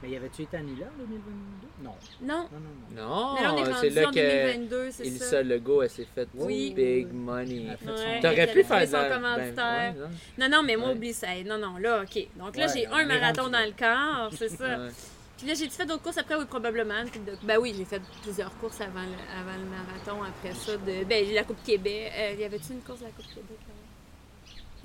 Mais 0.00 0.10
y 0.10 0.16
avait-tu 0.16 0.42
été 0.42 0.56
annulé 0.56 0.84
en 0.84 0.98
2022 0.98 1.65
Non. 1.82 1.90
Non? 2.22 2.34
Non, 2.34 2.48
non, 2.52 3.02
non. 3.02 3.34
Mais 3.36 3.42
là, 3.42 3.52
on 3.54 3.56
est 3.58 3.60
Non, 3.68 3.72
rendu 3.74 3.78
c'est 3.80 3.90
là 3.90 4.08
en 4.08 4.10
que 4.10 4.14
2022, 4.46 4.90
c'est 4.90 5.04
ça? 5.04 5.10
Ilsa 5.10 5.42
Legault, 5.42 5.82
elle 5.82 5.90
s'est 5.90 6.06
fait 6.14 6.28
Oui. 6.34 6.72
big 6.74 7.12
money. 7.12 7.64
Elle 7.66 7.70
a 7.70 7.76
fait 7.76 7.90
Ouais. 7.90 8.14
son- 8.16 8.20
T'aurais 8.22 8.46
pu 8.46 8.64
faire 8.64 8.90
commanditaire. 9.14 9.54
ben, 9.56 9.94
ouais, 10.02 10.08
non? 10.38 10.48
Non, 10.48 10.56
non, 10.56 10.62
mais 10.62 10.76
moi, 10.76 10.88
Ouais. 10.88 10.94
oublie 10.94 11.12
ça. 11.12 11.26
Non, 11.44 11.58
non, 11.58 11.76
là, 11.76 12.02
OK. 12.02 12.28
Donc 12.36 12.56
là, 12.56 12.66
Ouais, 12.66 12.72
j'ai 12.74 12.86
un 12.86 13.04
marathon 13.04 13.48
dans 13.48 13.64
le 13.64 13.72
corps, 13.78 14.30
c'est 14.38 14.48
ça. 14.56 14.78
Ouais. 14.78 14.88
Puis 15.36 15.46
là, 15.46 15.52
j'ai 15.52 15.68
fait 15.68 15.84
d'autres 15.84 16.02
courses 16.02 16.16
après, 16.16 16.34
oui, 16.36 16.46
probablement. 16.46 16.94
Ben 17.42 17.58
oui, 17.58 17.74
j'ai 17.76 17.84
fait 17.84 18.00
plusieurs 18.22 18.56
courses 18.56 18.80
avant 18.80 19.02
le, 19.02 19.38
avant 19.38 19.58
le 19.58 19.68
marathon. 19.68 20.22
Après 20.24 20.54
ça, 20.54 20.72
de, 20.78 21.04
ben, 21.04 21.26
la 21.34 21.44
Coupe 21.44 21.62
Québec. 21.62 22.10
Euh, 22.16 22.32
y 22.40 22.44
avait-tu 22.44 22.72
une 22.72 22.80
course 22.80 23.00
de 23.00 23.04
la 23.04 23.10
Coupe 23.10 23.26
Québec? 23.28 23.58
là? 23.68 23.74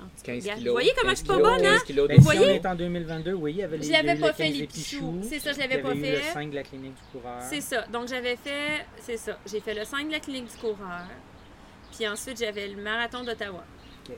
En 0.02 0.08
tout 0.18 0.22
cas, 0.24 0.32
15 0.32 0.42
regarde, 0.42 0.58
kilos. 0.58 0.70
Vous 0.70 0.74
voyez 0.74 0.92
comment 0.98 1.10
je 1.10 1.14
15 1.14 1.18
suis 1.18 1.26
pas 1.28 1.36
bonne, 1.38 1.66
hein? 1.66 1.70
15 1.78 1.82
kilos 1.84 2.08
Ben, 2.08 2.16
si 2.16 2.22
voyez? 2.22 2.40
on 2.46 2.48
est 2.50 2.66
en 2.66 2.74
2022, 2.74 3.32
oui, 3.34 3.50
il 3.52 3.56
y 3.58 3.62
avait 3.62 3.76
les 3.78 3.82
Je 3.86 3.92
l'avais 3.92 4.14
le 4.14 4.20
pas 4.20 4.32
fait, 4.32 4.44
15 4.50 4.54
les 4.58 4.66
Pichou. 4.66 5.12
pichous. 5.12 5.28
C'est 5.28 5.38
ça, 5.38 5.52
je 5.52 5.58
l'avais 5.58 5.78
pas 5.82 5.94
eu 5.94 6.00
fait. 6.00 6.16
le 6.16 6.22
5 6.22 6.50
de 6.50 6.54
la 6.54 6.62
clinique 6.62 6.94
du 6.94 7.18
coureur. 7.18 7.42
C'est 7.42 7.60
ça. 7.60 7.82
Donc, 7.92 8.08
j'avais 8.08 8.36
fait, 8.36 8.86
c'est 9.00 9.16
ça. 9.16 9.38
J'ai 9.50 9.60
fait 9.60 9.74
le 9.74 9.84
5 9.84 10.06
de 10.06 10.12
la 10.12 10.20
clinique 10.20 10.50
du 10.50 10.56
coureur. 10.58 11.06
Puis 11.96 12.06
ensuite, 12.08 12.38
j'avais 12.38 12.68
le 12.68 12.80
marathon 12.82 13.22
d'Ottawa. 13.22 13.64
Ok. 14.08 14.16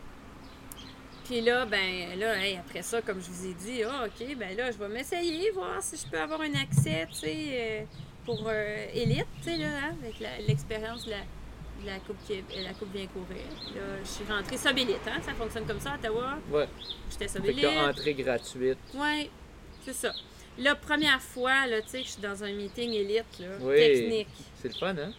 Puis 1.24 1.40
là, 1.40 1.64
ben, 1.66 2.18
là, 2.18 2.38
hey, 2.38 2.56
après 2.58 2.82
ça, 2.82 3.00
comme 3.00 3.20
je 3.20 3.30
vous 3.30 3.46
ai 3.46 3.54
dit, 3.54 3.82
ah, 3.82 4.04
OK, 4.06 4.36
ben 4.36 4.56
là, 4.56 4.70
je 4.70 4.76
vais 4.78 4.88
m'essayer, 4.88 5.50
voir 5.52 5.82
si 5.82 5.96
je 5.96 6.06
peux 6.10 6.20
avoir 6.20 6.40
un 6.42 6.52
accès, 6.54 7.06
tu 7.10 7.14
sais, 7.20 7.34
euh, 7.50 7.82
pour 8.26 8.44
euh, 8.46 8.86
élite, 8.92 9.26
tu 9.42 9.50
sais, 9.50 9.56
là, 9.56 9.66
hein, 9.84 9.96
avec 10.02 10.16
l'expérience 10.46 11.06
de 11.06 11.12
la, 11.12 11.16
la 11.84 11.98
coupe, 11.98 12.16
qui, 12.26 12.42
la 12.62 12.72
coupe 12.74 12.90
bien 12.92 13.06
courir. 13.06 13.42
Là, 13.74 13.82
je 14.02 14.08
suis 14.08 14.24
rentrée 14.24 14.56
sub-élite, 14.56 14.98
hein, 15.06 15.20
ça 15.24 15.32
fonctionne 15.34 15.66
comme 15.66 15.80
ça 15.80 15.92
à 15.92 15.94
Ottawa. 15.96 16.38
Ouais. 16.50 16.68
J'étais 17.10 17.28
Fait 17.28 17.38
sub-élite. 17.38 17.62
que 17.64 17.90
entrée 17.90 18.14
gratuite. 18.14 18.78
Ouais, 18.94 19.30
c'est 19.84 19.92
ça. 19.94 20.12
La 20.58 20.74
première 20.74 21.20
fois, 21.20 21.66
là, 21.66 21.82
tu 21.82 21.88
sais, 21.88 21.98
que 22.00 22.04
je 22.06 22.10
suis 22.12 22.22
dans 22.22 22.44
un 22.44 22.52
meeting 22.52 22.90
élite, 22.92 23.24
là, 23.40 23.46
Oui. 23.60 23.76
technique. 23.76 24.28
C'est 24.60 24.68
le 24.68 24.74
fun, 24.74 24.94
hein? 24.96 25.12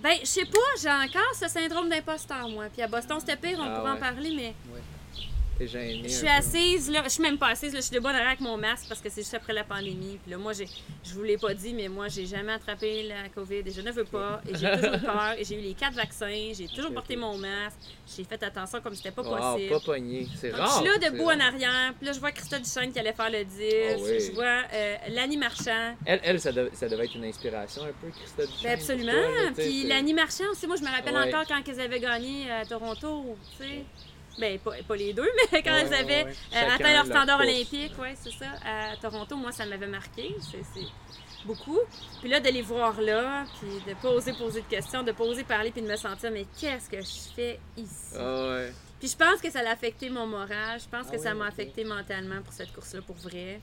Ben, 0.00 0.16
je 0.20 0.26
sais 0.26 0.44
pas, 0.44 0.58
j'ai 0.80 0.88
encore 0.90 1.34
ce 1.34 1.48
syndrome 1.48 1.88
d'imposteur, 1.88 2.48
moi. 2.48 2.64
Puis 2.72 2.82
à 2.82 2.88
Boston, 2.88 3.18
c'était 3.20 3.36
pire, 3.36 3.58
on 3.60 3.64
Ah 3.66 3.78
pourrait 3.78 3.92
en 3.92 3.96
parler, 3.98 4.32
mais 4.36 4.54
T'es 5.58 5.66
je 5.68 6.08
suis 6.08 6.28
assise, 6.28 6.90
là. 6.90 7.02
Je 7.04 7.10
suis 7.10 7.22
même 7.22 7.38
pas 7.38 7.48
assise, 7.48 7.72
là. 7.72 7.80
Je 7.80 7.86
suis 7.86 7.94
debout 7.94 8.08
derrière 8.08 8.26
avec 8.28 8.40
mon 8.40 8.56
masque 8.56 8.86
parce 8.88 9.00
que 9.00 9.08
c'est 9.10 9.20
juste 9.22 9.34
après 9.34 9.52
la 9.52 9.64
pandémie. 9.64 10.18
Puis 10.22 10.30
là, 10.30 10.38
moi, 10.38 10.52
j'ai, 10.54 10.66
je 11.04 11.14
vous 11.14 11.22
l'ai 11.22 11.36
pas 11.38 11.52
dit, 11.54 11.72
mais 11.74 11.88
moi, 11.88 12.08
j'ai 12.08 12.26
jamais 12.26 12.52
attrapé 12.52 13.02
la 13.04 13.28
COVID 13.28 13.62
et 13.66 13.70
je 13.70 13.80
ne 13.80 13.92
veux 13.92 14.04
pas. 14.04 14.40
Et 14.48 14.56
j'ai 14.56 14.70
toujours 14.76 14.94
eu 14.94 15.00
peur. 15.00 15.34
Et 15.38 15.44
j'ai 15.44 15.54
eu 15.56 15.60
les 15.62 15.74
quatre 15.74 15.94
vaccins. 15.94 16.52
J'ai 16.56 16.66
toujours 16.68 16.92
porté 16.92 17.16
mon 17.16 17.36
masque. 17.38 17.76
J'ai 18.16 18.24
fait 18.24 18.42
attention 18.42 18.80
comme 18.80 18.94
c'était 18.94 19.10
pas 19.10 19.22
Wow, 19.22 19.54
possible. 19.54 19.70
pas 19.70 19.80
pogné. 19.80 20.26
C'est 20.36 20.50
Donc, 20.50 20.58
rare. 20.60 20.68
je 20.82 20.88
suis 20.90 21.00
là 21.00 21.10
debout 21.10 21.24
en 21.30 21.40
arrière. 21.40 21.94
Puis 21.98 22.06
là, 22.06 22.12
je 22.12 22.20
vois 22.20 22.32
Christa 22.32 22.58
Duchesne 22.58 22.92
qui 22.92 22.98
allait 22.98 23.12
faire 23.12 23.30
le 23.30 23.44
10. 23.44 23.54
Ah 23.54 23.96
oui. 24.00 24.20
Je 24.26 24.32
vois 24.32 24.62
euh, 24.72 24.96
Lanny 25.10 25.36
Marchand. 25.36 25.94
Elle, 26.04 26.20
elle 26.24 26.40
ça, 26.40 26.50
devait, 26.52 26.70
ça 26.74 26.88
devait 26.88 27.04
être 27.04 27.14
une 27.14 27.24
inspiration 27.24 27.82
un 27.84 27.92
peu, 28.00 28.08
Christa 28.08 28.46
Duchesne. 28.46 28.62
Ben 28.64 28.72
absolument. 28.72 29.12
toi, 29.12 29.44
là, 29.44 29.50
Puis 29.56 29.84
Lanny 29.84 30.14
Marchand 30.14 30.44
aussi, 30.50 30.66
moi 30.66 30.76
je 30.76 30.82
me 30.82 30.88
rappelle 30.90 31.14
Ouais. 31.14 31.28
encore 31.34 31.46
quand 31.46 31.60
ils 31.66 31.80
avaient 31.80 32.00
gagné 32.00 32.50
à 32.50 32.64
Toronto, 32.64 33.36
tu 33.58 33.64
sais. 33.64 33.84
Ben 34.38 34.58
pas, 34.58 34.72
pas 34.86 34.96
les 34.96 35.12
deux, 35.12 35.28
mais 35.52 35.62
quand 35.62 35.72
Ouais, 35.72 35.88
ouais, 35.88 35.98
avaient 35.98 36.24
ouais. 36.24 36.34
euh, 36.56 36.74
atteint 36.74 36.92
leur 36.92 37.06
standard 37.06 37.40
olympique, 37.40 37.92
ouais, 37.98 38.14
c'est 38.20 38.32
ça. 38.32 38.46
À 38.64 38.96
Toronto, 38.96 39.36
moi 39.36 39.52
ça 39.52 39.66
m'avait 39.66 39.86
marqué, 39.86 40.34
c'est 40.40 40.62
beaucoup. 41.44 41.78
Puis 42.20 42.28
là 42.30 42.40
de 42.40 42.48
les 42.48 42.62
voir 42.62 43.00
là, 43.00 43.44
puis 43.60 43.68
de 43.86 43.94
pas 44.00 44.08
oser 44.08 44.32
poser 44.32 44.60
de 44.62 44.66
questions, 44.66 45.02
de 45.02 45.12
pas 45.12 45.24
oser 45.24 45.44
parler 45.44 45.70
puis 45.70 45.82
de 45.82 45.88
me 45.88 45.96
sentir 45.96 46.30
mais 46.30 46.46
qu'est-ce 46.58 46.88
que 46.88 47.00
je 47.00 47.34
fais 47.34 47.60
ici? 47.76 48.16
Ah. 48.18 48.60
Puis 49.00 49.08
je 49.10 49.16
pense 49.16 49.40
que 49.40 49.50
ça 49.50 49.64
l'a 49.64 49.72
affecté 49.72 50.08
mon 50.10 50.26
moral, 50.28 50.78
je 50.78 50.88
pense 50.88 51.06
Ah 51.08 51.12
que 51.16 51.18
ça 51.20 51.34
m'a 51.34 51.46
affecté 51.46 51.82
mentalement 51.82 52.40
pour 52.42 52.52
cette 52.52 52.72
course-là, 52.72 53.00
pour 53.04 53.16
vrai. 53.16 53.60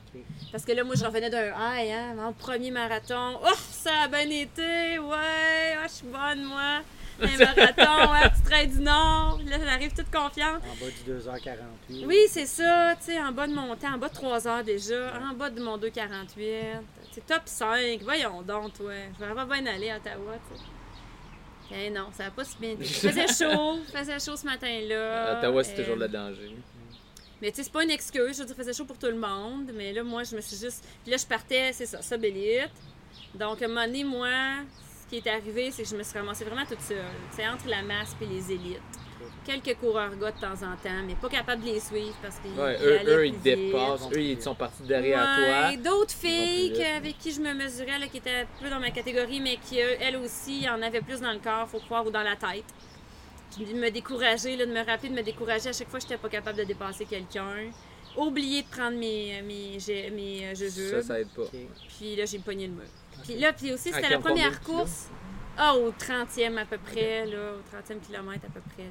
Parce 0.52 0.66
que 0.66 0.72
là, 0.72 0.84
moi, 0.84 0.94
je 0.96 1.02
revenais 1.02 1.30
d'un 1.30 1.46
high, 1.46 1.90
hein, 1.92 2.14
mon 2.14 2.34
premier 2.34 2.70
marathon. 2.70 3.40
Oh, 3.42 3.54
ça 3.70 4.02
a 4.04 4.08
bien 4.08 4.28
été, 4.28 4.98
ouais, 4.98 5.76
oh, 5.78 5.84
je 5.84 5.92
suis 5.92 6.06
bonne, 6.06 6.44
moi. 6.44 6.80
Un 7.22 7.38
marathon, 7.38 8.12
ouais, 8.12 8.30
petit 8.30 8.42
train 8.42 8.66
du 8.66 8.80
Nord. 8.80 9.40
Là, 9.46 9.56
j'arrive 9.64 9.92
toute 9.94 10.10
confiante. 10.10 10.62
En 10.64 10.84
bas 10.84 10.90
du 10.90 11.12
2h48. 11.12 12.06
Oui, 12.06 12.18
c'est 12.28 12.46
ça, 12.46 12.94
tu 12.98 13.12
sais, 13.12 13.20
en 13.20 13.32
bas 13.32 13.46
de 13.46 13.54
mon 13.54 13.74
temps, 13.76 13.94
en 13.94 13.98
bas 13.98 14.08
de 14.08 14.14
3 14.14 14.46
heures 14.48 14.64
déjà, 14.64 15.12
en 15.30 15.34
bas 15.34 15.50
de 15.50 15.62
mon 15.62 15.76
2,48. 15.78 16.80
C'est 17.12 17.26
top 17.26 17.42
5, 17.44 18.00
voyons 18.02 18.42
donc, 18.42 18.72
toi. 18.74 18.92
Je 19.18 19.24
vais 19.24 19.34
pas 19.34 19.44
bien 19.44 19.66
aller 19.66 19.90
à 19.90 19.96
Ottawa, 19.96 20.34
tu 20.50 20.56
sais. 20.58 20.64
Eh 21.72 21.90
non, 21.90 22.06
ça 22.12 22.24
va 22.24 22.30
pas 22.30 22.44
si 22.44 22.56
bien. 22.58 22.74
Il 22.78 22.84
faisait 22.84 23.26
chaud, 23.44 23.78
il 23.86 23.96
faisait 23.96 24.18
chaud 24.18 24.36
ce 24.36 24.44
matin-là. 24.44 25.38
Ottawa, 25.38 25.62
c'est 25.62 25.74
Euh, 25.74 25.82
toujours 25.82 25.96
le 25.96 26.08
danger. 26.08 26.56
mais 27.40 27.50
tu 27.50 27.56
sais, 27.56 27.62
c'est 27.64 27.72
pas 27.72 27.84
une 27.84 27.90
excuse. 27.90 28.34
Je 28.36 28.38
veux 28.40 28.46
dire, 28.46 28.54
il 28.56 28.60
faisait 28.62 28.72
chaud 28.72 28.84
pour 28.86 28.98
tout 28.98 29.06
le 29.06 29.18
monde. 29.18 29.70
Mais 29.74 29.92
là, 29.92 30.02
moi, 30.02 30.24
je 30.24 30.34
me 30.34 30.40
suis 30.40 30.56
juste. 30.56 30.84
Puis 31.02 31.12
là, 31.12 31.16
je 31.16 31.26
partais, 31.26 31.70
c'est 31.72 31.86
ça, 31.86 32.02
subélite. 32.02 32.70
Donc, 33.34 33.62
à 33.62 33.66
un 33.66 33.68
moment 33.68 33.84
donné, 33.86 34.02
moi, 34.02 34.28
qui 35.10 35.16
est 35.18 35.26
arrivé, 35.26 35.70
c'est 35.72 35.82
que 35.82 35.88
je 35.88 35.96
me 35.96 36.02
suis 36.04 36.16
ramassée 36.18 36.44
vraiment 36.44 36.64
toute 36.64 36.80
seule. 36.80 36.98
C'est 37.32 37.46
entre 37.48 37.66
la 37.68 37.82
masse 37.82 38.14
et 38.22 38.26
les 38.26 38.52
élites. 38.52 38.80
Quelques 39.44 39.76
coureurs 39.78 40.14
gars 40.16 40.30
de 40.30 40.38
temps 40.40 40.54
en 40.62 40.76
temps, 40.76 41.02
mais 41.04 41.14
pas 41.14 41.28
capable 41.28 41.62
de 41.62 41.70
les 41.70 41.80
suivre 41.80 42.14
parce 42.22 42.36
qu'ils 42.38 42.52
Ouais, 42.58 42.78
eux, 42.80 43.00
eux, 43.08 43.26
ils 43.26 43.40
dépassent. 43.40 44.08
Eux, 44.12 44.20
ils 44.20 44.40
sont 44.40 44.54
partis 44.54 44.82
derrière 44.82 45.18
Ouais, 45.18 45.76
toi. 45.76 45.90
D'autres 45.90 46.12
filles 46.14 46.80
avec 46.84 47.18
qui 47.18 47.32
je 47.32 47.40
me 47.40 47.52
mesurais, 47.54 47.98
là, 47.98 48.06
qui 48.06 48.18
étaient 48.18 48.42
un 48.42 48.46
peu 48.62 48.70
dans 48.70 48.78
ma 48.78 48.90
catégorie, 48.90 49.40
mais 49.40 49.56
qui, 49.56 49.78
elles 49.78 50.16
aussi, 50.16 50.68
en 50.68 50.80
avaient 50.82 51.00
plus 51.00 51.20
dans 51.20 51.32
le 51.32 51.38
corps, 51.38 51.68
faut 51.68 51.80
croire, 51.80 52.06
ou 52.06 52.10
dans 52.10 52.22
la 52.22 52.36
tête. 52.36 52.64
De 53.58 53.74
me 53.74 53.90
décourager, 53.90 54.56
là, 54.56 54.64
de 54.66 54.72
me 54.72 54.84
rappeler 54.86 55.08
de 55.08 55.14
me 55.14 55.22
décourager 55.22 55.70
à 55.70 55.72
chaque 55.72 55.88
fois 55.88 55.98
que 55.98 56.04
j'étais 56.06 56.18
pas 56.20 56.28
capable 56.28 56.58
de 56.58 56.64
dépasser 56.64 57.04
quelqu'un. 57.04 57.70
Oublier 58.16 58.62
de 58.62 58.68
prendre 58.68 58.96
mes, 58.96 59.40
mes, 59.42 59.78
mes, 59.88 60.10
mes 60.10 60.46
euh, 60.46 60.54
Ça, 60.54 60.64
jujubes. 60.68 61.00
ça 61.02 61.20
aide 61.20 61.28
pas. 61.28 61.42
Puis 61.98 62.14
là, 62.16 62.24
j'ai 62.26 62.38
pogné 62.38 62.66
le 62.66 62.74
mur. 62.74 62.84
Puis 63.24 63.36
là, 63.38 63.52
puis 63.52 63.72
aussi, 63.72 63.90
Ah, 63.92 63.96
c'était 63.96 64.10
la 64.10 64.18
première 64.18 64.60
course? 64.62 65.08
Ah, 65.62 65.74
au 65.76 65.90
30e 65.92 66.56
à 66.58 66.64
peu 66.64 66.78
près, 66.78 67.26
là, 67.26 67.52
au 67.54 67.76
30e 67.76 68.00
kilomètre 68.00 68.46
à 68.46 68.50
peu 68.50 68.60
près. 68.74 68.84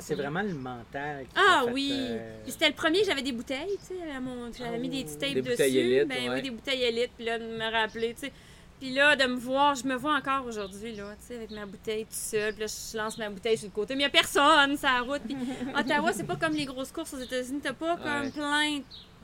C'est 0.00 0.14
vraiment 0.16 0.42
le 0.42 0.54
mental 0.54 1.24
qui 1.26 1.34
ah 1.36 1.62
fait, 1.64 1.72
oui! 1.72 1.90
euh, 1.94 2.40
Puis 2.42 2.52
c'était 2.52 2.68
le 2.68 2.74
premier, 2.74 3.04
j'avais 3.04 3.22
des 3.22 3.30
bouteilles, 3.32 3.78
tu 3.86 3.94
sais, 3.94 4.10
à 4.10 4.18
mon- 4.20 4.50
j'avais 4.52 4.76
Ah 4.76 4.78
mis 4.78 4.88
des 4.88 4.96
oui. 4.98 5.04
petits 5.04 5.16
tapes 5.18 5.34
Des 5.34 5.42
dessus. 5.42 5.50
bouteilles 5.52 5.78
élites, 5.78 6.08
ben 6.08 6.28
ouais. 6.28 6.34
oui, 6.34 6.42
des 6.42 6.50
bouteilles 6.50 6.82
élites, 6.82 7.10
puis 7.16 7.24
là, 7.26 7.38
de 7.38 7.44
me 7.44 7.70
rappeler, 7.70 8.14
tu 8.14 8.26
sais, 8.26 8.32
Puis 8.80 8.90
là, 8.92 9.16
de 9.16 9.24
me 9.24 9.36
voir, 9.36 9.74
je 9.74 9.84
me 9.86 9.94
vois 9.94 10.16
encore 10.16 10.44
aujourd'hui, 10.46 10.94
là, 10.96 11.14
tu 11.20 11.28
sais, 11.28 11.36
avec 11.36 11.50
ma 11.50 11.64
bouteille 11.64 12.04
tout 12.04 12.10
seul. 12.12 12.52
Puis 12.52 12.60
là, 12.62 12.66
je 12.66 12.96
lance 12.98 13.16
ma 13.16 13.30
bouteille 13.30 13.56
sur 13.56 13.68
le 13.68 13.72
côté, 13.72 13.94
mais 13.94 14.02
il 14.02 14.06
n'y 14.06 14.08
a 14.08 14.10
personne 14.10 14.76
sur 14.76 14.86
la 14.88 15.00
route. 15.00 15.22
Puis 15.22 15.34
Ottawa, 15.78 16.12
c'est 16.12 16.24
pas 16.26 16.36
comme 16.36 16.52
les 16.52 16.66
grosses 16.66 16.92
courses 16.92 17.14
aux 17.14 17.18
États-Unis. 17.18 17.60
T'as 17.62 17.72
pas 17.72 17.96
comme 17.96 18.24
Ouais. 18.24 18.30
plein 18.30 18.80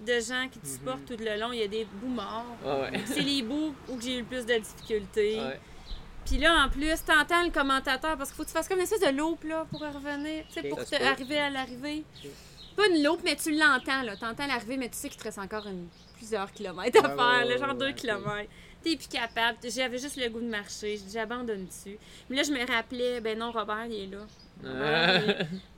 de 0.06 0.20
gens 0.20 0.48
qui 0.50 0.58
te 0.58 0.66
supportent 0.66 1.04
tout 1.06 1.16
le 1.18 1.38
long. 1.38 1.52
Il 1.52 1.60
y 1.60 1.62
a 1.62 1.68
des 1.68 1.84
bouts 1.84 2.08
morts. 2.08 2.44
Ah 2.66 2.80
ouais. 2.80 3.00
C'est 3.06 3.20
les 3.20 3.42
bouts 3.42 3.74
où 3.88 4.00
j'ai 4.00 4.16
eu 4.16 4.18
le 4.20 4.24
plus 4.26 4.44
de 4.46 4.54
difficultés. 4.58 5.40
Ouais. 5.40 5.60
Puis 6.24 6.38
là, 6.38 6.64
en 6.64 6.68
plus, 6.68 7.02
t'entends 7.04 7.42
le 7.44 7.50
commentateur 7.50 8.16
parce 8.16 8.30
qu'il 8.30 8.36
faut 8.36 8.42
que 8.44 8.48
tu 8.48 8.54
fasses 8.54 8.68
comme 8.68 8.78
une 8.78 8.84
espèce 8.84 9.00
de 9.00 9.16
loupe 9.16 9.42
là, 9.44 9.66
pour 9.70 9.80
revenir, 9.80 10.44
tu 10.48 10.54
sais, 10.60 10.68
pour 10.68 10.84
te- 10.84 10.94
arriver 11.02 11.38
à 11.38 11.50
l'arrivée. 11.50 12.04
Pas 12.76 12.86
une 12.86 13.02
loupe, 13.02 13.20
mais 13.24 13.36
tu 13.36 13.50
l'entends, 13.56 14.02
là. 14.02 14.16
T'entends 14.16 14.46
l'arrivée, 14.46 14.76
mais 14.76 14.88
tu 14.88 14.96
sais 14.96 15.08
qu'il 15.08 15.18
te 15.18 15.24
reste 15.24 15.38
encore 15.38 15.66
une- 15.66 15.88
plusieurs 16.16 16.50
kilomètres 16.52 17.04
à 17.04 17.08
faire, 17.08 17.46
ouais, 17.46 17.52
le 17.52 17.58
genre 17.58 17.74
deux 17.74 17.90
kilomètres. 17.92 18.50
T'es 18.84 18.96
plus 18.96 19.08
capable. 19.08 19.58
J'avais 19.64 19.98
juste 19.98 20.16
le 20.16 20.28
goût 20.28 20.40
de 20.40 20.46
marcher. 20.48 20.98
J'abandonne 21.12 21.66
dessus. 21.66 21.98
Mais 22.30 22.36
là, 22.36 22.42
je 22.44 22.52
me 22.52 22.64
rappelais, 22.66 23.20
ben 23.20 23.36
non, 23.38 23.50
Robert, 23.50 23.86
il 23.86 24.04
est 24.04 24.06
là. 24.06 24.18
Ah. 24.64 24.68
Robert, 24.68 25.12
Ah, 25.16 25.18
il 25.24 25.30
est 25.30 25.60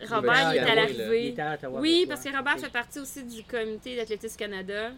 là. 0.00 0.54
Il 0.54 0.74
l'arrivée. 0.76 1.28
était 1.28 1.42
à 1.42 1.54
Ottawa 1.54 1.80
Oui, 1.80 2.06
parce 2.08 2.22
que. 2.22 2.36
Robert 2.36 2.58
fait 2.58 2.68
partie 2.72 2.98
aussi 2.98 3.24
du 3.24 3.42
comité 3.44 3.96
d'Athlétisme 3.96 4.36
Canada. 4.38 4.90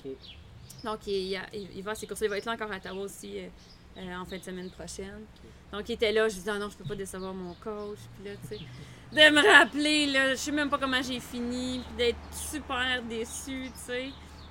Donc, 0.85 1.07
il, 1.07 1.13
il, 1.33 1.41
il- 1.53 1.69
il 1.77 1.83
va 1.83 1.93
à 1.93 1.95
ses 1.95 2.07
courses. 2.07 2.21
Il 2.23 2.29
va 2.29 2.39
être 2.39 2.45
là 2.47 2.53
encore 2.53 2.71
à 2.73 2.77
Ottawa 2.77 3.03
aussi 3.03 3.39
euh, 3.39 3.49
euh, 3.99 4.15
en 4.17 4.25
fin 4.25 4.37
de 4.39 4.43
semaine 4.43 4.71
prochaine. 4.71 5.25
Donc, 5.73 5.89
il 5.89 5.93
était 5.93 6.13
là. 6.13 6.29
Je 6.29 6.35
lui 6.35 6.41
disais, 6.41 6.51
ah 6.55 6.59
non, 6.59 6.69
je 6.71 6.77
peux 6.77 6.85
pas 6.85 6.95
décevoir 6.95 7.35
mon 7.35 7.55
coach. 7.55 7.99
Puis 8.17 8.29
là, 8.31 8.37
tu 8.43 8.49
sais, 8.57 8.59
de 9.11 9.35
me 9.35 9.59
rappeler, 9.59 10.07
là, 10.07 10.31
je 10.31 10.37
sais 10.37 10.53
même 10.53 10.71
pas 10.71 10.79
comment 10.79 11.03
j'ai 11.03 11.21
fini. 11.21 11.81
Puis 11.87 11.97
d'être 11.97 12.19
super 12.33 13.03
déçu, 13.09 13.65
tu 13.67 13.71
sais. 13.75 14.09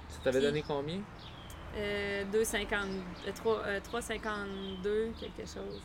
Ça 0.10 0.20
t'avait 0.24 0.42
donné 0.42 0.64
combien? 0.68 1.00
Euh, 1.78 2.24
2,50 2.32 2.66
euh, 3.28 3.32
trois- 3.36 3.62
euh, 3.68 3.80
3,52, 3.82 5.12
quelque 5.20 5.48
chose. 5.48 5.82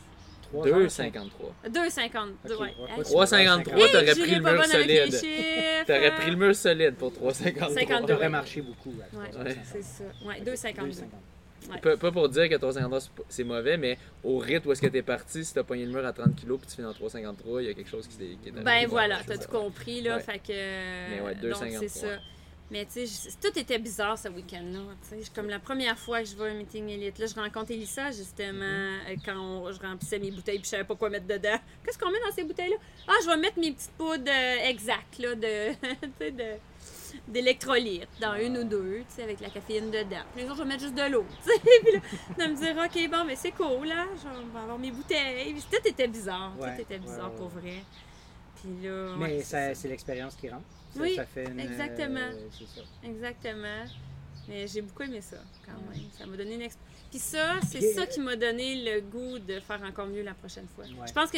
Trois 0.53 0.67
heures, 0.67 0.79
2,53. 0.79 1.69
2,52, 1.69 2.53
Ok, 2.53 2.59
ouais. 2.59 2.65
ouais, 2.67 2.69
Hey, 2.89 2.95
pas 2.97 3.03
3,53, 3.03 3.77
Hey, 3.77 3.91
t'aurais 3.91 4.05
pris 4.15 4.31
le 4.31 4.35
est 4.35 4.39
mur 4.39 4.65
solide. 4.65 5.85
T'aurais 5.87 6.15
pris 6.15 6.31
le 6.31 6.37
mur 6.37 6.55
solide 6.55 6.95
pour 6.95 7.11
3,53. 7.11 7.73
52. 7.73 8.13
T'aurais 8.13 8.29
marché 8.29 8.61
beaucoup. 8.61 8.89
Ouais, 8.91 9.29
3,50. 9.31 9.55
c'est 9.63 9.81
ça. 9.83 10.03
Ouais, 10.25 10.35
Ok, 10.39 10.45
2,52. 10.47 10.89
2,50. 10.89 11.79
Pas, 11.81 11.95
pas 11.95 12.11
pour 12.11 12.27
dire 12.27 12.49
que 12.49 12.55
3,53 12.55 13.09
c'est 13.29 13.45
mauvais, 13.45 13.77
mais 13.77 13.97
au 14.21 14.37
rythme 14.37 14.67
où 14.67 14.71
est-ce 14.73 14.81
que 14.81 14.87
t'es 14.87 15.01
parti, 15.01 15.45
si 15.45 15.53
t'as 15.53 15.63
pogné 15.63 15.85
le 15.85 15.91
mur 15.93 16.05
à 16.05 16.11
30 16.11 16.35
kg 16.35 16.57
puis 16.57 16.67
tu 16.67 16.75
finis 16.75 16.87
en 16.87 16.91
3,53, 16.91 17.61
il 17.61 17.67
y 17.67 17.69
a 17.69 17.73
quelque 17.73 17.89
chose 17.89 18.05
qui, 18.05 18.15
s'est- 18.15 18.37
qui 18.43 18.49
est 18.49 18.51
Ben 18.51 18.85
voilà, 18.87 19.19
t'as 19.25 19.37
tout 19.37 19.49
compris, 19.49 20.01
là. 20.01 20.17
Ouais. 20.17 20.21
Fait 20.23 20.39
que. 20.39 20.51
Mais 20.51 21.21
ouais, 21.21 21.35
donc, 21.35 21.53
2,53. 21.61 21.79
c'est 21.79 21.87
ça. 21.87 22.07
Mais 22.71 22.85
tu 22.85 23.05
sais, 23.05 23.29
tout 23.41 23.57
était 23.59 23.77
bizarre 23.77 24.17
ce 24.17 24.29
week-end-là. 24.29 24.79
tu 25.09 25.21
sais. 25.23 25.31
Comme 25.35 25.47
la 25.49 25.59
première 25.59 25.97
fois 25.99 26.21
que 26.23 26.29
je 26.29 26.35
vais 26.35 26.49
à 26.49 26.51
un 26.51 26.55
meeting 26.55 26.89
élite, 26.89 27.19
là, 27.19 27.25
je 27.27 27.35
rencontre 27.35 27.71
Elissa 27.71 28.09
justement 28.11 28.53
Mm-hmm. 28.63 29.11
euh, 29.11 29.15
quand 29.25 29.35
on- 29.37 29.71
je 29.71 29.79
remplissais 29.79 30.17
mes 30.17 30.31
bouteilles 30.31 30.57
puis 30.59 30.65
je 30.65 30.69
savais 30.69 30.83
pas 30.85 30.95
quoi 30.95 31.09
mettre 31.09 31.27
dedans. 31.27 31.57
Qu'est-ce 31.85 31.99
qu'on 31.99 32.09
met 32.09 32.19
dans 32.25 32.31
ces 32.33 32.43
bouteilles-là? 32.43 32.77
Ah, 33.07 33.13
je 33.23 33.29
vais 33.29 33.37
mettre 33.37 33.59
mes 33.59 33.71
petites 33.73 33.91
poudres 33.91 34.23
euh, 34.31 34.69
exactes, 34.69 35.19
là, 35.19 35.35
de. 35.35 35.73
d'électrolytes 37.27 38.07
dans 38.19 38.35
une 38.35 38.57
ou 38.57 38.63
deux, 38.63 38.99
tu 39.07 39.15
sais, 39.15 39.23
avec 39.23 39.39
la 39.39 39.49
caféine 39.49 39.91
dedans. 39.91 40.23
Puis 40.33 40.43
les 40.43 40.49
autres, 40.49 40.57
je 40.57 40.63
vais 40.63 40.67
mettre 40.69 40.81
juste 40.81 40.95
de 40.95 41.11
l'eau, 41.11 41.25
tu 41.43 41.51
sais. 41.51 41.59
Puis 41.83 41.93
là, 41.93 42.47
de 42.47 42.51
me 42.51 42.57
dire, 42.57 42.75
OK, 42.83 43.11
bon, 43.11 43.23
mais 43.25 43.35
c'est 43.35 43.51
cool, 43.51 43.87
là, 43.87 44.05
je 44.17 44.23
vais 44.27 44.59
avoir 44.59 44.79
mes 44.79 44.91
bouteilles. 44.91 45.53
Puis 45.53 45.63
tout 45.71 45.87
était 45.87 46.07
bizarre, 46.07 46.53
Ouais, 46.59 46.75
tout 46.75 46.81
était 46.81 46.97
bizarre 46.97 47.25
ouais, 47.25 47.31
ouais. 47.31 47.37
pour 47.37 47.47
vrai. 47.49 47.75
Puis 48.55 48.87
là, 48.87 49.15
Mais 49.17 49.41
c'est 49.43 49.87
l'expérience 49.87 50.35
qui 50.35 50.49
rentre. 50.49 50.63
Oui, 51.01 51.15
ça 51.15 51.25
fait 51.25 51.45
une, 51.45 51.59
exactement. 51.59 52.19
euh, 52.19 52.47
c'est 52.51 52.79
ça. 52.79 52.85
Exactement. 53.03 53.83
Mais 54.47 54.67
j'ai 54.67 54.81
beaucoup 54.81 55.03
aimé 55.03 55.21
ça, 55.21 55.37
quand 55.65 55.71
même. 55.89 56.03
Ça 56.17 56.25
m'a 56.25 56.35
donné 56.35 56.55
une 56.55 56.61
expérience. 56.61 56.89
Puis 57.09 57.19
ça, 57.19 57.55
c'est 57.65 57.93
ça 57.93 58.05
qui 58.07 58.19
m'a 58.19 58.35
donné 58.35 58.83
le 58.83 59.01
goût 59.01 59.39
de 59.39 59.59
faire 59.59 59.81
encore 59.83 60.07
mieux 60.07 60.23
la 60.23 60.33
prochaine 60.33 60.65
fois. 60.75 60.83
Ouais. 60.85 61.07
Je 61.07 61.13
pense 61.13 61.29
que 61.31 61.37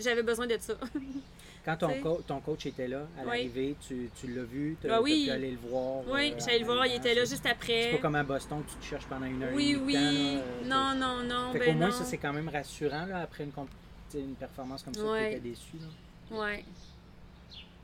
j'avais 0.00 0.22
besoin 0.22 0.46
de 0.46 0.56
ça. 0.60 0.74
Quand 1.64 1.76
ton, 1.76 1.88
T'sais. 1.88 2.00
co- 2.00 2.22
ton 2.24 2.38
coach 2.40 2.64
était 2.66 2.86
là, 2.86 3.00
à 3.18 3.22
Oui. 3.22 3.26
l'arrivée, 3.26 3.74
tu, 3.86 4.08
tu 4.20 4.28
l'as 4.32 4.44
vu, 4.44 4.76
tu 4.80 4.88
Ah 4.88 4.96
as 4.98 5.02
oui. 5.02 5.24
pu 5.26 5.30
aller 5.32 5.50
le 5.50 5.68
voir. 5.68 6.04
oui, 6.08 6.32
euh, 6.32 6.38
j'allais 6.38 6.60
le 6.60 6.64
voir, 6.64 6.86
il 6.86 6.94
était 6.94 7.12
là 7.12 7.22
juste 7.24 7.40
C'est 7.42 7.48
après. 7.50 7.90
pas 7.90 7.98
comme 7.98 8.14
à 8.14 8.22
Boston 8.22 8.62
que 8.64 8.70
tu 8.70 8.76
te 8.76 8.84
cherches 8.84 9.06
pendant 9.06 9.26
une 9.26 9.42
heure 9.42 9.52
Oui, 9.52 9.72
et 9.72 9.76
oui. 9.76 9.92
de 9.94 9.98
temps, 9.98 10.68
là, 10.68 10.94
non, 10.94 10.94
non, 10.94 11.22
non, 11.24 11.52
Fait 11.52 11.58
ben 11.58 11.76
moins, 11.76 11.88
non. 11.88 11.92
ça, 11.92 12.04
c'est 12.04 12.18
quand 12.18 12.32
même 12.32 12.48
rassurant, 12.48 13.06
là, 13.06 13.18
après 13.22 13.42
une, 13.44 14.34
performance 14.36 14.84
comme 14.84 14.94
ça, 14.94 15.02
Ouais. 15.04 15.30
tu 15.32 15.36
étais 15.38 15.48
déçu. 15.48 15.76
Là. 15.80 16.36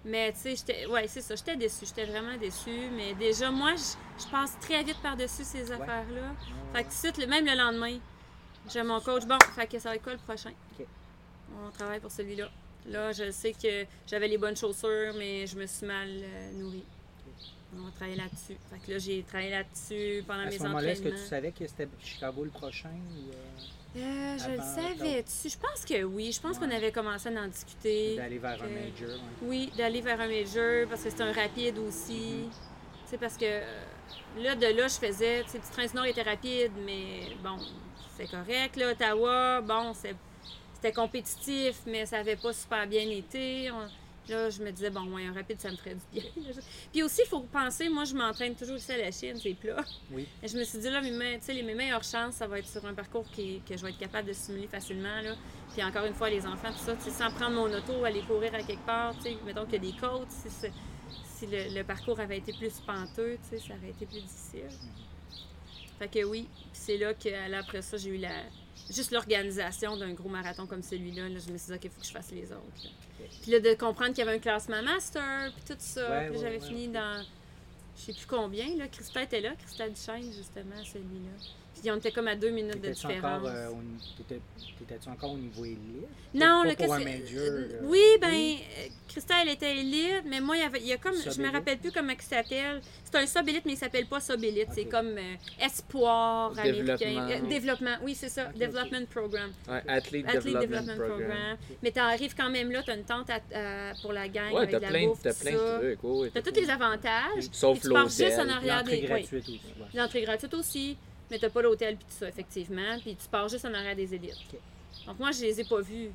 Mais 0.05 0.33
tu 0.33 0.39
sais, 0.41 0.57
j'étais. 0.57 0.87
Ouais, 0.87 1.07
c'est 1.07 1.21
ça, 1.21 1.37
j'étais 1.37 1.57
déçue. 1.57 1.87
J'étais 1.87 2.05
vraiment 2.05 2.37
déçue. 2.37 2.89
Mais 2.97 3.15
déjà, 3.15 3.51
moi, 3.51 3.75
je, 3.77 4.29
passe 4.31 4.59
très 4.61 4.83
vite 4.83 5.01
par-dessus 5.03 5.45
ces 5.45 5.71
affaires-là. 5.71 6.35
Fait 6.73 6.83
que 6.85 6.89
tout 6.89 6.95
de 6.95 6.95
suite, 6.95 7.19
le- 7.19 7.27
même 7.27 7.47
le 7.47 7.57
lendemain, 7.57 7.99
j'ai 8.69 8.83
mon 8.83 9.01
coach. 9.01 9.25
Bon, 9.27 9.39
fait 9.55 9.67
que 9.67 9.79
ça 9.79 9.91
va 9.91 9.97
être 9.97 10.03
quoi 10.03 10.13
le 10.13 10.19
prochain? 10.19 10.51
On 11.65 11.71
travaille 11.71 12.01
pour 12.01 12.11
celui-là. 12.11 12.49
Là, 12.87 13.13
je 13.13 13.31
sais 13.31 13.53
que 13.53 13.87
j'avais 14.07 14.27
les 14.27 14.39
bonnes 14.39 14.57
chaussures, 14.57 15.15
mais 15.17 15.47
je 15.47 15.57
me 15.57 15.67
suis 15.67 15.87
mal 15.87 16.09
euh, 16.09 16.53
nourrie. 16.53 16.85
On 17.75 17.85
va 17.85 17.91
travailler 17.91 18.17
là-dessus. 18.19 18.57
Fait 18.71 18.79
que 18.87 18.93
là, 18.93 18.99
j'ai 18.99 19.23
travaillé 19.23 19.51
là-dessus 19.51 20.25
pendant 20.27 20.41
À 20.43 20.47
mes 20.47 20.59
ce 20.59 20.63
moment-là, 20.65 20.91
est-ce 20.91 21.01
entraînements. 21.01 21.19
que 21.19 21.23
tu 21.25 21.29
savais 21.29 21.53
que 21.53 21.67
c'était 21.67 21.89
Chicago 22.01 22.45
le 22.45 22.51
prochain? 22.51 22.91
Ou, 22.91 23.31
euh, 23.31 23.99
Euh, 24.05 24.39
je 24.39 24.51
le 24.51 24.57
savais-tu? 24.59 25.49
Je 25.51 25.57
pense 25.59 25.85
que 25.85 26.03
oui. 26.05 26.33
Je 26.33 26.41
pense 26.41 26.59
qu'on 26.59 26.71
avait 26.71 26.93
commencé 26.93 27.29
à 27.35 27.43
en 27.43 27.49
discuter. 27.49 28.17
d'aller 28.17 28.39
vers 28.39 28.63
un 28.63 28.67
major? 28.69 29.09
ouais. 29.11 29.21
Oui, 29.43 29.73
d'aller 29.77 30.01
vers 30.01 30.21
un 30.21 30.29
major 30.29 30.87
parce 30.89 31.03
que 31.03 31.11
c'est 31.11 31.21
un 31.23 31.33
rapide 31.33 31.79
aussi. 31.79 32.49
Tu 33.05 33.11
sais, 33.11 33.19
parce 33.19 33.37
que 33.37 33.45
euh, 33.47 33.83
là, 34.39 34.55
de 34.55 34.67
là, 34.67 34.89
je 34.89 34.95
faisais. 34.95 35.43
Tu 35.45 35.51
sais, 35.51 35.59
Train 35.73 35.87
du 35.87 35.95
Nord 35.95 36.07
était 36.07 36.23
rapide, 36.23 36.73
mais 36.87 37.37
bon, 37.43 37.57
c'est 38.17 38.31
correct. 38.31 38.77
Là, 38.77 38.93
Ottawa, 38.93 39.61
bon, 39.63 39.93
c'était 39.95 40.93
compétitif, 40.93 41.81
mais 41.87 42.05
ça 42.07 42.19
avait 42.19 42.37
pas 42.37 42.53
super 42.53 42.87
bien 42.87 43.09
été. 43.11 43.71
On- 43.71 43.89
Là, 44.29 44.51
je 44.51 44.63
me 44.63 44.71
disais, 44.71 44.91
bon, 44.91 45.13
ouais, 45.15 45.27
un 45.27 45.33
rapide, 45.33 45.61
ça 45.61 45.71
me 45.71 45.77
ferait 45.77 45.95
du 45.95 46.01
bien. 46.13 46.23
Puis 46.93 47.03
aussi, 47.03 47.23
il 47.25 47.29
faut 47.29 47.41
penser, 47.41 47.89
moi, 47.89 48.05
je 48.05 48.15
m'entraîne 48.15 48.55
toujours 48.55 48.77
ici 48.77 48.93
à 48.93 48.99
la 48.99 49.11
Chine, 49.11 49.37
c'est 49.43 49.55
plat. 49.55 49.85
Oui. 50.13 50.29
Et 50.43 50.49
je 50.49 50.57
me 50.57 50.63
suis 50.63 50.79
dit, 50.79 50.89
là, 50.89 51.01
mes, 51.01 51.41
les, 51.49 51.75
meilleures 51.75 52.05
chances, 52.05 52.37
ça 52.37 52.47
va 52.47 52.61
être 52.61 52.69
sur 52.69 52.85
un 52.87 52.95
parcours 52.95 53.29
qui, 53.33 53.61
que 53.69 53.77
je 53.77 53.83
vais 53.83 53.91
être 53.91 53.99
capable 53.99 54.29
de 54.29 54.33
simuler 54.33 54.69
facilement. 54.69 55.21
Là. 55.23 55.35
Puis 55.73 55.83
encore 55.83 56.05
une 56.05 56.15
fois, 56.15 56.31
les 56.31 56.47
enfants, 56.47 56.71
tout 56.71 56.85
ça, 56.85 57.11
sans 57.11 57.35
prendre 57.35 57.57
mon 57.57 57.73
auto, 57.73 58.05
aller 58.05 58.21
courir 58.23 58.55
à 58.55 58.63
quelque 58.63 58.87
part, 58.87 59.17
tu 59.17 59.23
sais, 59.23 59.37
mettons 59.45 59.65
qu'il 59.65 59.85
y 59.85 59.89
a 59.89 59.93
des 59.93 59.99
côtes, 59.99 60.31
si, 60.31 61.47
le, 61.47 61.75
le 61.75 61.83
parcours 61.83 62.21
avait 62.21 62.39
été 62.39 62.53
plus 62.53 62.79
penteux, 62.87 63.39
tu 63.43 63.59
sais, 63.59 63.67
ça 63.67 63.75
aurait 63.75 63.91
été 63.91 64.07
plus 64.07 64.21
difficile. 64.21 64.71
Fait 65.99 66.09
que 66.09 66.25
oui, 66.25 66.49
Puis 66.53 66.71
c'est 66.73 66.97
là 66.97 67.15
que 67.15 67.29
là, 67.29 67.59
après 67.59 67.83
ça, 67.83 67.97
j'ai 67.97 68.11
eu 68.11 68.19
la 68.19 68.31
juste 68.91 69.11
l'organisation 69.11 69.97
d'un 69.97 70.13
gros 70.13 70.29
marathon 70.29 70.67
comme 70.67 70.83
celui-là. 70.83 71.29
Là, 71.29 71.39
je 71.39 71.53
me 71.53 71.59
suis 71.59 71.69
dit, 71.69 71.75
OK, 71.75 71.85
il 71.85 71.91
faut 71.91 72.01
que 72.01 72.07
je 72.07 72.13
fasse 72.13 72.31
les 72.31 72.53
autres. 72.53 72.85
là. 72.85 72.91
Puis 73.41 73.51
là, 73.51 73.61
de 73.61 73.75
comprendre 73.75 74.11
qu'il 74.11 74.25
y 74.25 74.29
avait 74.29 74.37
un 74.37 74.41
classement 74.41 74.83
master, 74.83 75.53
puis 75.55 75.75
tout 75.75 75.81
ça. 75.81 76.09
Ouais, 76.11 76.27
puis 76.27 76.37
ouais, 76.37 76.43
j'avais 76.43 76.61
ouais, 76.61 76.69
fini 76.69 76.89
dans 76.89 77.25
je 77.97 78.03
sais 78.03 78.13
plus 78.13 78.27
combien, 78.27 78.75
là. 78.77 78.89
Christa 78.89 79.23
était 79.23 79.41
là, 79.41 79.55
Christa 79.55 79.89
Duchesne, 79.89 80.33
justement, 80.33 80.83
celui-là. 80.85 81.62
Puis 81.83 81.91
on 81.91 81.97
était 81.97 82.13
comme 82.13 82.29
à 82.29 82.37
deux 82.37 82.51
minutes 82.51 82.81
de 82.81 82.91
différence. 82.91 83.43
euh, 83.45 83.71
t'étais-tu 84.79 85.09
encore 85.09 85.33
au 85.33 85.37
niveau 85.37 85.65
élite? 85.65 85.79
non, 86.33 86.63
Pas 86.63 86.69
le 86.71 86.77
pour 86.77 86.95
un 86.95 86.99
major, 87.01 87.39
euh, 87.39 87.69
là. 87.69 87.75
Oui, 87.83 88.01
ben, 88.21 88.29
euh, 88.33 88.89
Christa, 89.09 89.35
elle 89.43 89.49
était 89.49 89.77
élite, 89.79 90.23
mais 90.27 90.41
moi, 90.41 90.57
il 90.57 90.61
y, 90.61 90.65
avait, 90.65 90.79
il 90.81 90.87
y 90.87 90.93
a 90.93 90.97
comme, 90.97 91.15
je 91.17 91.43
me 91.43 91.51
rappelle 91.51 91.79
plus 91.79 91.91
comment 91.91 92.13
il 92.13 92.23
s'appelle. 92.23 92.81
C'est 93.05 93.17
un 93.19 93.27
sub-élite, 93.27 93.65
mais 93.67 93.73
il 93.73 93.77
s'appelle 93.79 94.07
pas 94.07 94.21
sub-élite. 94.21 94.69
C'est 94.73 94.85
Ok. 94.85 94.91
comme 94.91 95.19
euh, 95.19 95.35
espoir 95.61 96.53
Développement. 96.53 96.95
américain. 96.95 97.45
Euh, 97.45 97.49
développement, 97.49 97.97
oui, 98.05 98.15
c'est 98.15 98.29
ça. 98.29 98.45
Development 98.55 99.07
Program. 99.11 99.51
Ouais, 99.69 99.83
Athlete, 99.89 100.27
Athlete 100.29 100.45
Development, 100.45 100.61
Development 100.61 100.97
Program. 100.97 101.19
Program. 101.29 101.57
Mais 101.83 101.91
t'arrives 101.91 102.35
quand 102.37 102.51
même 102.51 102.71
là, 102.71 102.83
t'as 102.87 102.97
une 102.97 103.05
tente 103.05 103.29
à- 103.29 103.41
à- 103.91 103.93
pour 104.01 104.13
la 104.13 104.29
gang 104.29 104.53
Ouais, 104.53 104.59
avec 104.59 104.71
t'as 104.71 104.79
la 104.79 104.89
plein, 104.89 105.07
bouffe, 105.09 105.21
t'as 105.23 105.35
tout 105.35 105.41
plein 105.41 105.53
ça. 105.59 105.79
de 105.79 105.95
trucs. 105.95 106.05
ouais, 106.05 106.31
T'as 106.33 106.43
tous 106.43 106.55
les 106.55 106.71
avantages. 106.71 107.45
Sauf 107.53 107.83
l'hôtel. 107.85 108.33
arrière 108.51 108.79
L'entrée 108.79 108.97
des... 108.97 109.03
oui. 109.03 109.07
gratuite 109.09 109.49
aussi. 109.49 109.61
L'entrée 109.95 110.23
gratuite 110.23 110.55
aussi, 110.55 110.97
mais 111.33 111.39
t'as 111.39 111.49
pas 111.49 111.63
l'hôtel 111.63 111.97
puis 111.97 112.05
tout 112.05 112.17
ça, 112.19 112.29
effectivement. 112.29 112.99
Puis 113.01 113.17
tu 113.17 113.27
pars 113.29 113.49
juste 113.49 113.65
en 113.65 113.73
arrière 113.73 113.97
des 113.97 114.15
élites. 114.15 114.37
Donc 115.07 115.19
moi, 115.19 115.31
je 115.33 115.41
les 115.41 115.61
ai 115.61 115.65
pas 115.65 115.81
vus. 115.81 116.11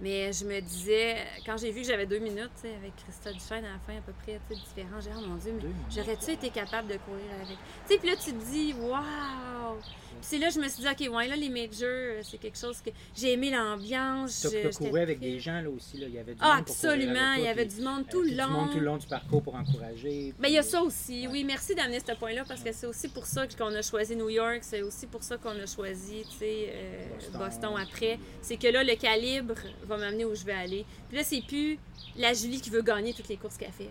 Mais 0.00 0.32
je 0.32 0.44
me 0.44 0.60
disais, 0.60 1.16
quand 1.44 1.56
j'ai 1.56 1.70
vu 1.70 1.82
que 1.82 1.88
j'avais 1.88 2.06
deux 2.06 2.18
minutes, 2.18 2.50
avec 2.64 2.94
Christa 2.96 3.32
Duchesne 3.32 3.64
à 3.64 3.72
la 3.72 3.78
fin, 3.80 3.98
à 3.98 4.00
peu 4.00 4.12
près, 4.24 4.40
tu 4.48 4.54
sais, 4.54 4.60
différent, 4.60 5.00
j'ai 5.00 5.10
dit, 5.10 5.16
oh 5.18 5.26
mon 5.26 5.34
Dieu, 5.36 5.52
mais 5.60 5.68
j'aurais-tu 5.90 6.30
été 6.30 6.50
capable 6.50 6.88
de 6.88 6.96
courir 6.98 7.24
avec? 7.34 7.58
Tu 7.86 7.94
sais, 7.94 7.98
puis 7.98 8.08
là, 8.08 8.16
tu 8.16 8.32
te 8.32 8.44
dis, 8.50 8.72
waouh! 8.74 9.78
Puis 10.20 10.28
c'est 10.30 10.38
là, 10.38 10.50
je 10.50 10.58
me 10.60 10.68
suis 10.68 10.82
dit, 10.82 10.88
OK, 10.88 11.14
ouais, 11.14 11.28
là, 11.28 11.36
les 11.36 11.48
majors, 11.48 11.88
euh, 11.88 12.20
c'est 12.22 12.38
quelque 12.38 12.58
chose 12.58 12.80
que 12.80 12.90
j'ai 13.16 13.32
aimé 13.32 13.50
l'ambiance. 13.50 14.46
Tu 14.50 14.56
as 14.66 14.70
couru 14.70 15.00
avec 15.00 15.18
des 15.20 15.38
gens 15.40 15.60
là 15.60 15.70
aussi. 15.70 15.98
Là. 15.98 16.06
Il 16.08 16.14
y 16.14 16.18
avait 16.18 16.34
du 16.34 16.38
Ah, 16.42 16.56
monde 16.56 16.66
pour 16.66 16.76
courir 16.76 16.90
avec 16.92 17.02
absolument! 17.08 17.34
toi, 17.34 17.38
Il 17.38 17.44
y 17.44 17.48
avait 17.48 17.66
puis, 17.66 17.74
du 17.76 17.82
monde 17.82 18.04
tout 18.10 18.22
le 18.22 18.30
Du 18.30 18.34
long. 18.36 18.48
monde 18.48 18.70
tout 18.70 18.78
le 18.78 18.84
long 18.84 18.96
du 18.96 19.06
parcours 19.06 19.42
pour 19.42 19.54
encourager. 19.54 20.34
Ben, 20.38 20.48
il 20.48 20.54
y 20.54 20.58
a 20.58 20.62
ça 20.62 20.82
aussi. 20.82 21.26
Ouais. 21.26 21.32
Oui, 21.32 21.44
merci 21.44 21.74
d'amener 21.74 22.00
ce 22.00 22.14
point-là 22.14 22.44
parce 22.46 22.62
que 22.62 22.72
c'est 22.72 22.86
aussi 22.86 23.08
pour 23.08 23.26
ça 23.26 23.46
qu'on 23.46 23.74
a 23.74 23.82
choisi 23.82 24.14
New 24.16 24.28
York. 24.30 24.60
C'est 24.62 24.82
aussi 24.82 25.06
pour 25.06 25.22
ça 25.22 25.36
qu'on 25.38 25.50
a 25.58 25.66
choisi, 25.66 26.22
euh, 26.42 27.04
Boston. 27.14 27.38
Boston. 27.38 27.74
après. 27.80 28.18
C'est 28.40 28.56
que 28.56 28.68
là, 28.68 28.84
le 28.84 28.94
calibre 28.96 29.54
va 29.84 29.96
m'amener 29.96 30.24
où 30.24 30.34
je 30.34 30.44
vais 30.44 30.52
aller. 30.52 30.84
Puis 31.08 31.16
là, 31.18 31.24
c'est 31.24 31.42
plus 31.46 31.78
la 32.16 32.32
Julie 32.34 32.60
qui 32.60 32.70
veut 32.70 32.82
gagner 32.82 33.12
toutes 33.14 33.28
les 33.28 33.36
courses 33.36 33.56
qu'elle 33.56 33.72
fait. 33.72 33.88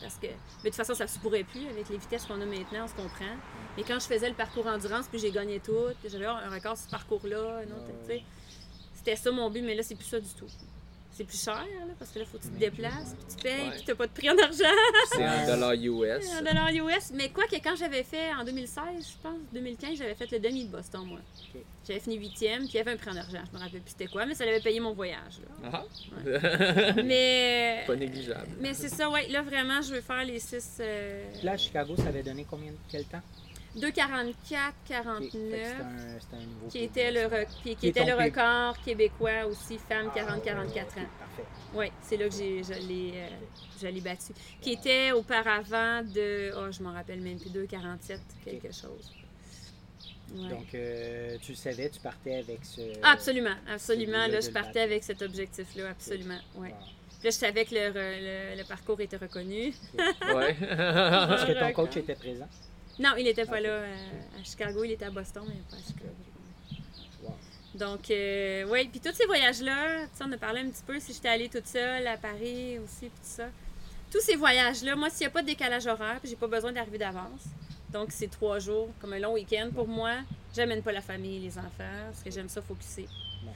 Parce 0.00 0.16
que, 0.16 0.26
mais 0.26 0.64
de 0.64 0.68
toute 0.68 0.74
façon, 0.74 0.94
ça 0.94 1.06
se 1.06 1.18
pourrait 1.18 1.44
plus 1.44 1.66
avec 1.68 1.88
les 1.88 1.98
vitesses 1.98 2.24
qu'on 2.24 2.40
a 2.40 2.46
maintenant, 2.46 2.84
on 2.84 2.88
se 2.88 2.94
comprend. 2.94 3.36
Mais 3.76 3.82
quand 3.82 3.98
je 3.98 4.06
faisais 4.06 4.28
le 4.28 4.34
parcours 4.34 4.66
endurance, 4.66 5.06
puis 5.08 5.18
j'ai 5.18 5.30
gagné 5.30 5.60
tout, 5.60 5.72
puis 6.00 6.10
j'avais 6.10 6.26
un 6.26 6.50
record 6.50 6.76
sur 6.76 6.86
ce 6.86 6.90
parcours-là. 6.90 7.62
C'était 8.94 9.16
ça 9.16 9.30
mon 9.30 9.50
but, 9.50 9.62
mais 9.62 9.74
là, 9.74 9.82
c'est 9.82 9.94
plus 9.96 10.06
ça 10.06 10.20
du 10.20 10.30
tout. 10.30 10.48
C'est 11.12 11.24
plus 11.24 11.42
cher, 11.42 11.54
là, 11.56 11.94
parce 11.98 12.12
que 12.12 12.20
là, 12.20 12.24
faut 12.26 12.38
que 12.38 12.44
tu 12.44 12.48
te 12.50 12.58
déplaces, 12.60 13.16
puis 13.18 13.36
tu 13.36 13.42
payes, 13.42 13.52
Ouais. 13.68 13.70
puis 13.72 13.82
t'as 13.86 13.94
pas 13.96 14.06
de 14.06 14.12
prix 14.12 14.30
en 14.30 14.38
argent. 14.38 14.78
C'est 15.12 15.24
un 15.24 15.46
dollar 15.46 15.72
US. 15.72 16.24
En 16.38 16.42
dollar 16.44 16.68
US. 16.70 17.10
Mais 17.12 17.30
quoi 17.30 17.44
que 17.48 17.56
quand 17.56 17.74
j'avais 17.74 18.04
fait 18.04 18.32
en 18.32 18.44
2016, 18.44 18.82
je 19.00 19.20
pense, 19.20 19.38
2015, 19.52 19.98
j'avais 19.98 20.14
fait 20.14 20.30
le 20.30 20.38
demi 20.38 20.66
de 20.66 20.70
Boston, 20.70 21.04
moi. 21.06 21.18
J'avais 21.86 21.98
fini 21.98 22.18
huitième, 22.18 22.60
puis 22.60 22.72
il 22.74 22.76
y 22.76 22.80
avait 22.80 22.92
un 22.92 22.96
prix 22.96 23.10
en 23.10 23.16
argent. 23.16 23.42
Je 23.50 23.56
me 23.56 23.60
rappelle 23.60 23.80
plus 23.80 23.90
c'était 23.90 24.06
quoi, 24.06 24.26
mais 24.26 24.34
ça 24.34 24.44
l'avait 24.44 24.60
payé 24.60 24.78
mon 24.78 24.92
voyage. 24.92 25.40
là. 25.62 25.70
Ah. 25.72 25.84
mais 27.02 27.82
Pas 27.86 27.96
négligeable. 27.96 28.48
mais 28.60 28.74
c'est 28.74 28.88
ça, 28.88 29.10
ouais. 29.10 29.26
Là, 29.28 29.42
vraiment, 29.42 29.82
je 29.82 29.94
veux 29.94 30.00
faire 30.00 30.24
les 30.24 30.38
6... 30.38 30.80
Puis 31.34 31.42
Là, 31.44 31.52
à 31.52 31.56
Chicago, 31.56 31.94
ça 31.96 32.06
avait 32.08 32.22
donné 32.22 32.46
combien, 32.48 32.70
quel 32.88 33.04
temps? 33.06 33.22
2,44, 33.78 33.86
Ok. 33.86 33.92
Fait 33.92 34.52
que 34.52 34.88
49, 34.88 35.30
C'était 35.30 35.62
un, 35.64 36.20
c'était 36.20 36.36
un 36.36 36.46
nouveau 36.46 36.66
qui 36.68 36.78
était 36.78 37.10
le, 37.12 37.20
re- 37.20 37.76
qui 37.76 37.86
était 37.88 38.04
le 38.04 38.14
record 38.14 38.78
québécois 38.82 39.46
aussi, 39.46 39.78
femme 39.78 40.10
Ah, 40.14 40.18
40-44 40.18 40.36
ok, 40.36 40.76
ans. 40.78 40.84
Parfait. 41.18 41.44
Oui, 41.74 41.86
c'est 42.02 42.16
là 42.16 42.28
que 42.28 42.34
j'ai, 42.34 42.62
je, 42.64 42.72
l'ai, 42.86 43.12
euh, 43.16 43.28
je 43.80 43.86
l'ai 43.88 44.00
battu. 44.00 44.32
Qui 44.60 44.72
était 44.72 45.12
auparavant 45.12 46.02
de, 46.02 46.52
oh, 46.56 46.70
je 46.72 46.82
m'en 46.82 46.92
rappelle 46.92 47.20
même 47.20 47.38
plus, 47.38 47.50
2,47, 47.50 48.18
quelque 48.44 48.72
chose. 48.72 49.12
Ouais. 50.34 50.48
Donc, 50.50 50.74
euh, 50.74 51.36
tu 51.40 51.52
le 51.52 51.56
savais, 51.56 51.88
tu 51.88 52.00
partais 52.00 52.34
avec 52.36 52.62
ce. 52.64 52.80
Absolument, 53.02 53.54
absolument. 53.72 54.26
Là, 54.26 54.40
je 54.40 54.50
partais 54.50 54.80
avec 54.80 55.02
cet 55.02 55.22
objectif-là, 55.22 55.90
absolument. 55.90 56.38
Ouais. 56.54 56.68
Wow. 56.68 56.74
Là, 57.24 57.30
je 57.30 57.30
savais 57.30 57.64
que 57.64 57.74
le, 57.74 57.80
re- 57.80 58.52
le- 58.54 58.58
le 58.62 58.64
parcours 58.68 59.00
était 59.00 59.16
reconnu. 59.16 59.72
Ouais. 60.34 60.50
Est-ce 60.52 61.46
que 61.46 61.58
ton 61.58 61.72
coach 61.72 61.96
était 61.96 62.14
présent? 62.14 62.46
Non, 62.98 63.10
il 63.16 63.24
n'était 63.24 63.44
pas 63.44 63.60
là 63.60 63.68
euh, 63.68 63.96
à 64.40 64.44
Chicago, 64.44 64.82
il 64.84 64.92
était 64.92 65.04
à 65.04 65.10
Boston, 65.10 65.44
mais 65.46 65.54
pas 65.70 65.76
à 65.76 65.86
Chicago. 65.86 66.14
Wow. 67.22 67.34
Donc, 67.74 68.10
euh, 68.10 68.64
oui, 68.68 68.88
puis 68.88 69.00
tous 69.00 69.14
ces 69.14 69.26
voyages-là, 69.26 70.06
tu 70.06 70.18
sais, 70.18 70.24
on 70.26 70.32
a 70.32 70.36
parlé 70.36 70.60
un 70.60 70.68
petit 70.68 70.82
peu 70.84 70.98
si 70.98 71.12
j'étais 71.12 71.28
allée 71.28 71.48
toute 71.48 71.66
seule 71.66 72.06
à 72.06 72.16
Paris 72.16 72.78
aussi, 72.78 73.06
puis 73.06 73.10
tout 73.10 73.22
ça. 73.22 73.48
Tous 74.10 74.20
ces 74.20 74.34
voyages-là, 74.36 74.96
moi, 74.96 75.10
s'il 75.10 75.20
n'y 75.20 75.26
a 75.26 75.30
pas 75.30 75.42
de 75.42 75.46
décalage 75.46 75.86
horaire, 75.86 76.18
puis 76.20 76.30
j'ai 76.30 76.36
pas 76.36 76.48
besoin 76.48 76.72
d'arriver 76.72 76.98
d'avance, 76.98 77.44
donc 77.92 78.08
c'est 78.10 78.28
trois 78.28 78.58
jours, 78.58 78.88
comme 79.00 79.12
un 79.12 79.18
long 79.20 79.34
week-end 79.34 79.70
pour 79.72 79.86
moi, 79.86 80.16
j'amène 80.54 80.82
pas 80.82 80.92
la 80.92 81.02
famille, 81.02 81.38
les 81.38 81.56
enfants, 81.56 82.04
parce 82.10 82.22
que 82.24 82.30
j'aime 82.30 82.48
ça 82.48 82.62
focusser. 82.62 83.06
Ouais. 83.44 83.52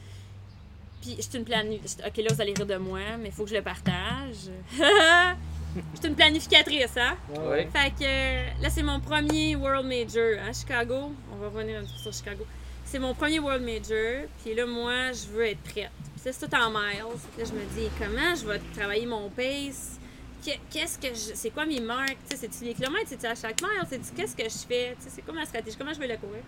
Puis, 1.01 1.17
je 1.17 1.23
suis 1.23 1.37
une 1.37 1.45
planificatrice. 1.45 1.99
Ok, 2.07 2.17
là, 2.25 2.33
vous 2.33 2.41
allez 2.41 2.55
rire 2.55 2.67
de 2.67 2.77
moi, 2.77 3.01
mais 3.19 3.31
il 3.31 3.33
faut 3.33 3.43
que 3.43 3.51
je 3.51 3.57
le 3.57 3.63
partage. 3.63 4.51
Je 5.75 5.99
suis 6.01 6.09
une 6.09 6.15
planificatrice, 6.15 6.97
hein? 6.97 7.17
Ouais. 7.41 7.69
Fait 7.73 7.91
que 7.91 8.63
là, 8.63 8.69
c'est 8.71 8.83
mon 8.83 9.01
premier 9.01 9.57
World 9.57 9.87
Major 9.87 10.39
à 10.49 10.53
Chicago. 10.53 11.13
On 11.33 11.37
va 11.37 11.47
revenir 11.49 11.81
un 11.81 11.85
petit 11.85 11.93
peu 11.95 11.99
sur 11.99 12.13
Chicago. 12.13 12.45
C'est 12.85 12.99
mon 12.99 13.15
premier 13.15 13.39
World 13.39 13.65
Major. 13.65 14.27
Puis 14.45 14.55
là, 14.55 14.67
moi, 14.67 15.13
je 15.13 15.29
veux 15.33 15.47
être 15.47 15.63
prête. 15.63 15.91
Puis 16.13 16.21
ça, 16.23 16.33
c'est 16.33 16.47
tout 16.47 16.55
en 16.55 16.71
miles. 16.71 16.99
Là, 17.39 17.45
je 17.45 17.53
me 17.53 17.65
dis, 17.75 17.89
comment 17.99 18.35
je 18.35 18.47
vais 18.47 18.61
travailler 18.77 19.07
mon 19.07 19.31
pace? 19.31 19.99
Que- 20.45 20.51
Qu'est-ce 20.71 20.99
que 20.99 21.09
je. 21.09 21.35
C'est 21.35 21.51
quoi 21.51 21.65
mes 21.65 21.81
marques? 21.81 22.19
Tu 22.29 22.37
sais, 22.37 22.49
C'est-tu 22.49 22.65
les 22.65 22.75
kilomètres? 22.75 23.07
C'est-tu 23.09 23.27
à 23.27 23.35
chaque 23.35 23.63
mile? 23.63 23.83
C'est-tu 23.89 24.13
qu'est-ce 24.15 24.37
que 24.37 24.43
je 24.45 24.67
fais? 24.69 24.97
Tu 24.99 25.05
sais, 25.05 25.11
C'est 25.15 25.23
quoi 25.23 25.33
ma 25.35 25.45
stratégie? 25.47 25.77
Comment 25.77 25.95
je 25.95 26.01
vais 26.01 26.09
le 26.09 26.17
courir? 26.17 26.43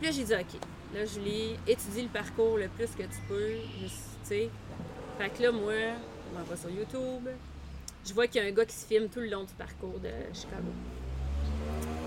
Puis 0.00 0.06
là, 0.08 0.12
j'ai 0.12 0.24
dit, 0.24 0.34
OK. 0.34 0.60
Là, 0.94 1.04
Julie, 1.06 1.56
étudie 1.66 2.02
le 2.02 2.08
parcours 2.08 2.58
le 2.58 2.68
plus 2.68 2.88
que 2.88 3.02
tu 3.04 3.18
peux. 3.28 3.52
Je- 3.82 3.86
Tu 3.88 3.92
sais. 4.24 4.50
Fait 5.18 5.30
que 5.30 5.42
là, 5.44 5.52
moi, 5.52 5.72
on 6.36 6.42
va 6.42 6.56
sur 6.56 6.68
YouTube. 6.68 7.28
Je 8.06 8.14
vois 8.14 8.26
qu'il 8.26 8.42
y 8.42 8.44
a 8.44 8.48
un 8.48 8.52
gars 8.52 8.64
qui 8.64 8.74
se 8.74 8.86
filme 8.86 9.08
tout 9.08 9.20
le 9.20 9.26
long 9.28 9.44
du 9.44 9.52
parcours 9.54 9.98
de 9.98 10.10
Chicago. 10.32 10.68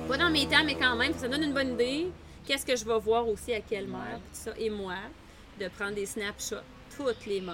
Pas 0.07 0.17
dans 0.17 0.29
mes 0.29 0.47
temps, 0.47 0.63
mais 0.65 0.75
quand 0.75 0.95
même, 0.95 1.13
ça 1.13 1.27
donne 1.27 1.43
une 1.43 1.53
bonne 1.53 1.73
idée. 1.73 2.07
Qu'est-ce 2.45 2.65
que 2.65 2.75
je 2.75 2.85
vais 2.85 2.97
voir 2.99 3.27
aussi 3.27 3.53
à 3.53 3.61
quelle 3.61 3.85
mile, 3.87 3.99
puis 4.13 4.29
tout 4.31 4.51
ça. 4.51 4.51
Et 4.57 4.69
moi, 4.69 4.95
de 5.59 5.67
prendre 5.67 5.93
des 5.95 6.05
snapshots 6.05 6.63
toutes 6.95 7.25
les 7.25 7.41
miles. 7.41 7.53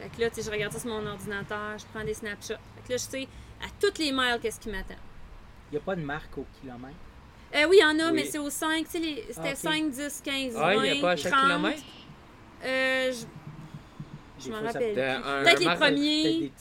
Fait 0.00 0.08
que 0.08 0.20
là, 0.20 0.30
tu 0.30 0.36
sais, 0.36 0.42
je 0.42 0.50
regarde 0.50 0.72
ça 0.72 0.78
sur 0.78 0.90
mon 0.90 1.06
ordinateur, 1.06 1.78
je 1.78 1.84
prends 1.92 2.04
des 2.04 2.14
snapshots. 2.14 2.54
Fait 2.76 2.82
que 2.86 2.92
là, 2.92 2.96
je 2.96 3.02
sais 3.02 3.28
à 3.62 3.66
toutes 3.80 3.98
les 3.98 4.12
miles 4.12 4.38
qu'est-ce 4.40 4.60
qui 4.60 4.68
m'attend. 4.68 4.94
Il 5.70 5.76
n'y 5.76 5.78
a 5.78 5.80
pas 5.80 5.96
de 5.96 6.02
marque 6.02 6.36
au 6.38 6.46
kilomètre? 6.60 6.94
Euh, 7.54 7.66
oui, 7.68 7.76
il 7.80 7.82
y 7.82 7.84
en 7.84 7.98
a, 7.98 8.10
Oui. 8.10 8.16
mais 8.16 8.24
c'est 8.24 8.38
au 8.38 8.50
5. 8.50 8.84
Tu 8.84 8.90
sais, 8.90 8.98
les- 8.98 9.24
c'était 9.28 9.40
Ah, 9.48 9.50
ok. 9.52 9.56
5, 9.56 9.90
10, 9.90 10.20
15, 10.22 10.52
20, 10.54 10.60
Ah, 10.62 10.74
il 10.76 10.82
n'y 10.92 10.98
a 10.98 11.00
pas 11.00 11.10
à 11.12 11.16
chaque 11.16 11.32
30. 11.32 11.44
kilomètre? 11.44 11.82
Euh, 12.64 13.12
je 13.12 13.24
Des 14.42 14.50
m'en 14.50 14.60
rappelle. 14.62 14.98
un 14.98 15.42
Peut-être 15.44 15.60
les 15.60 15.74
premiers. 15.76 16.52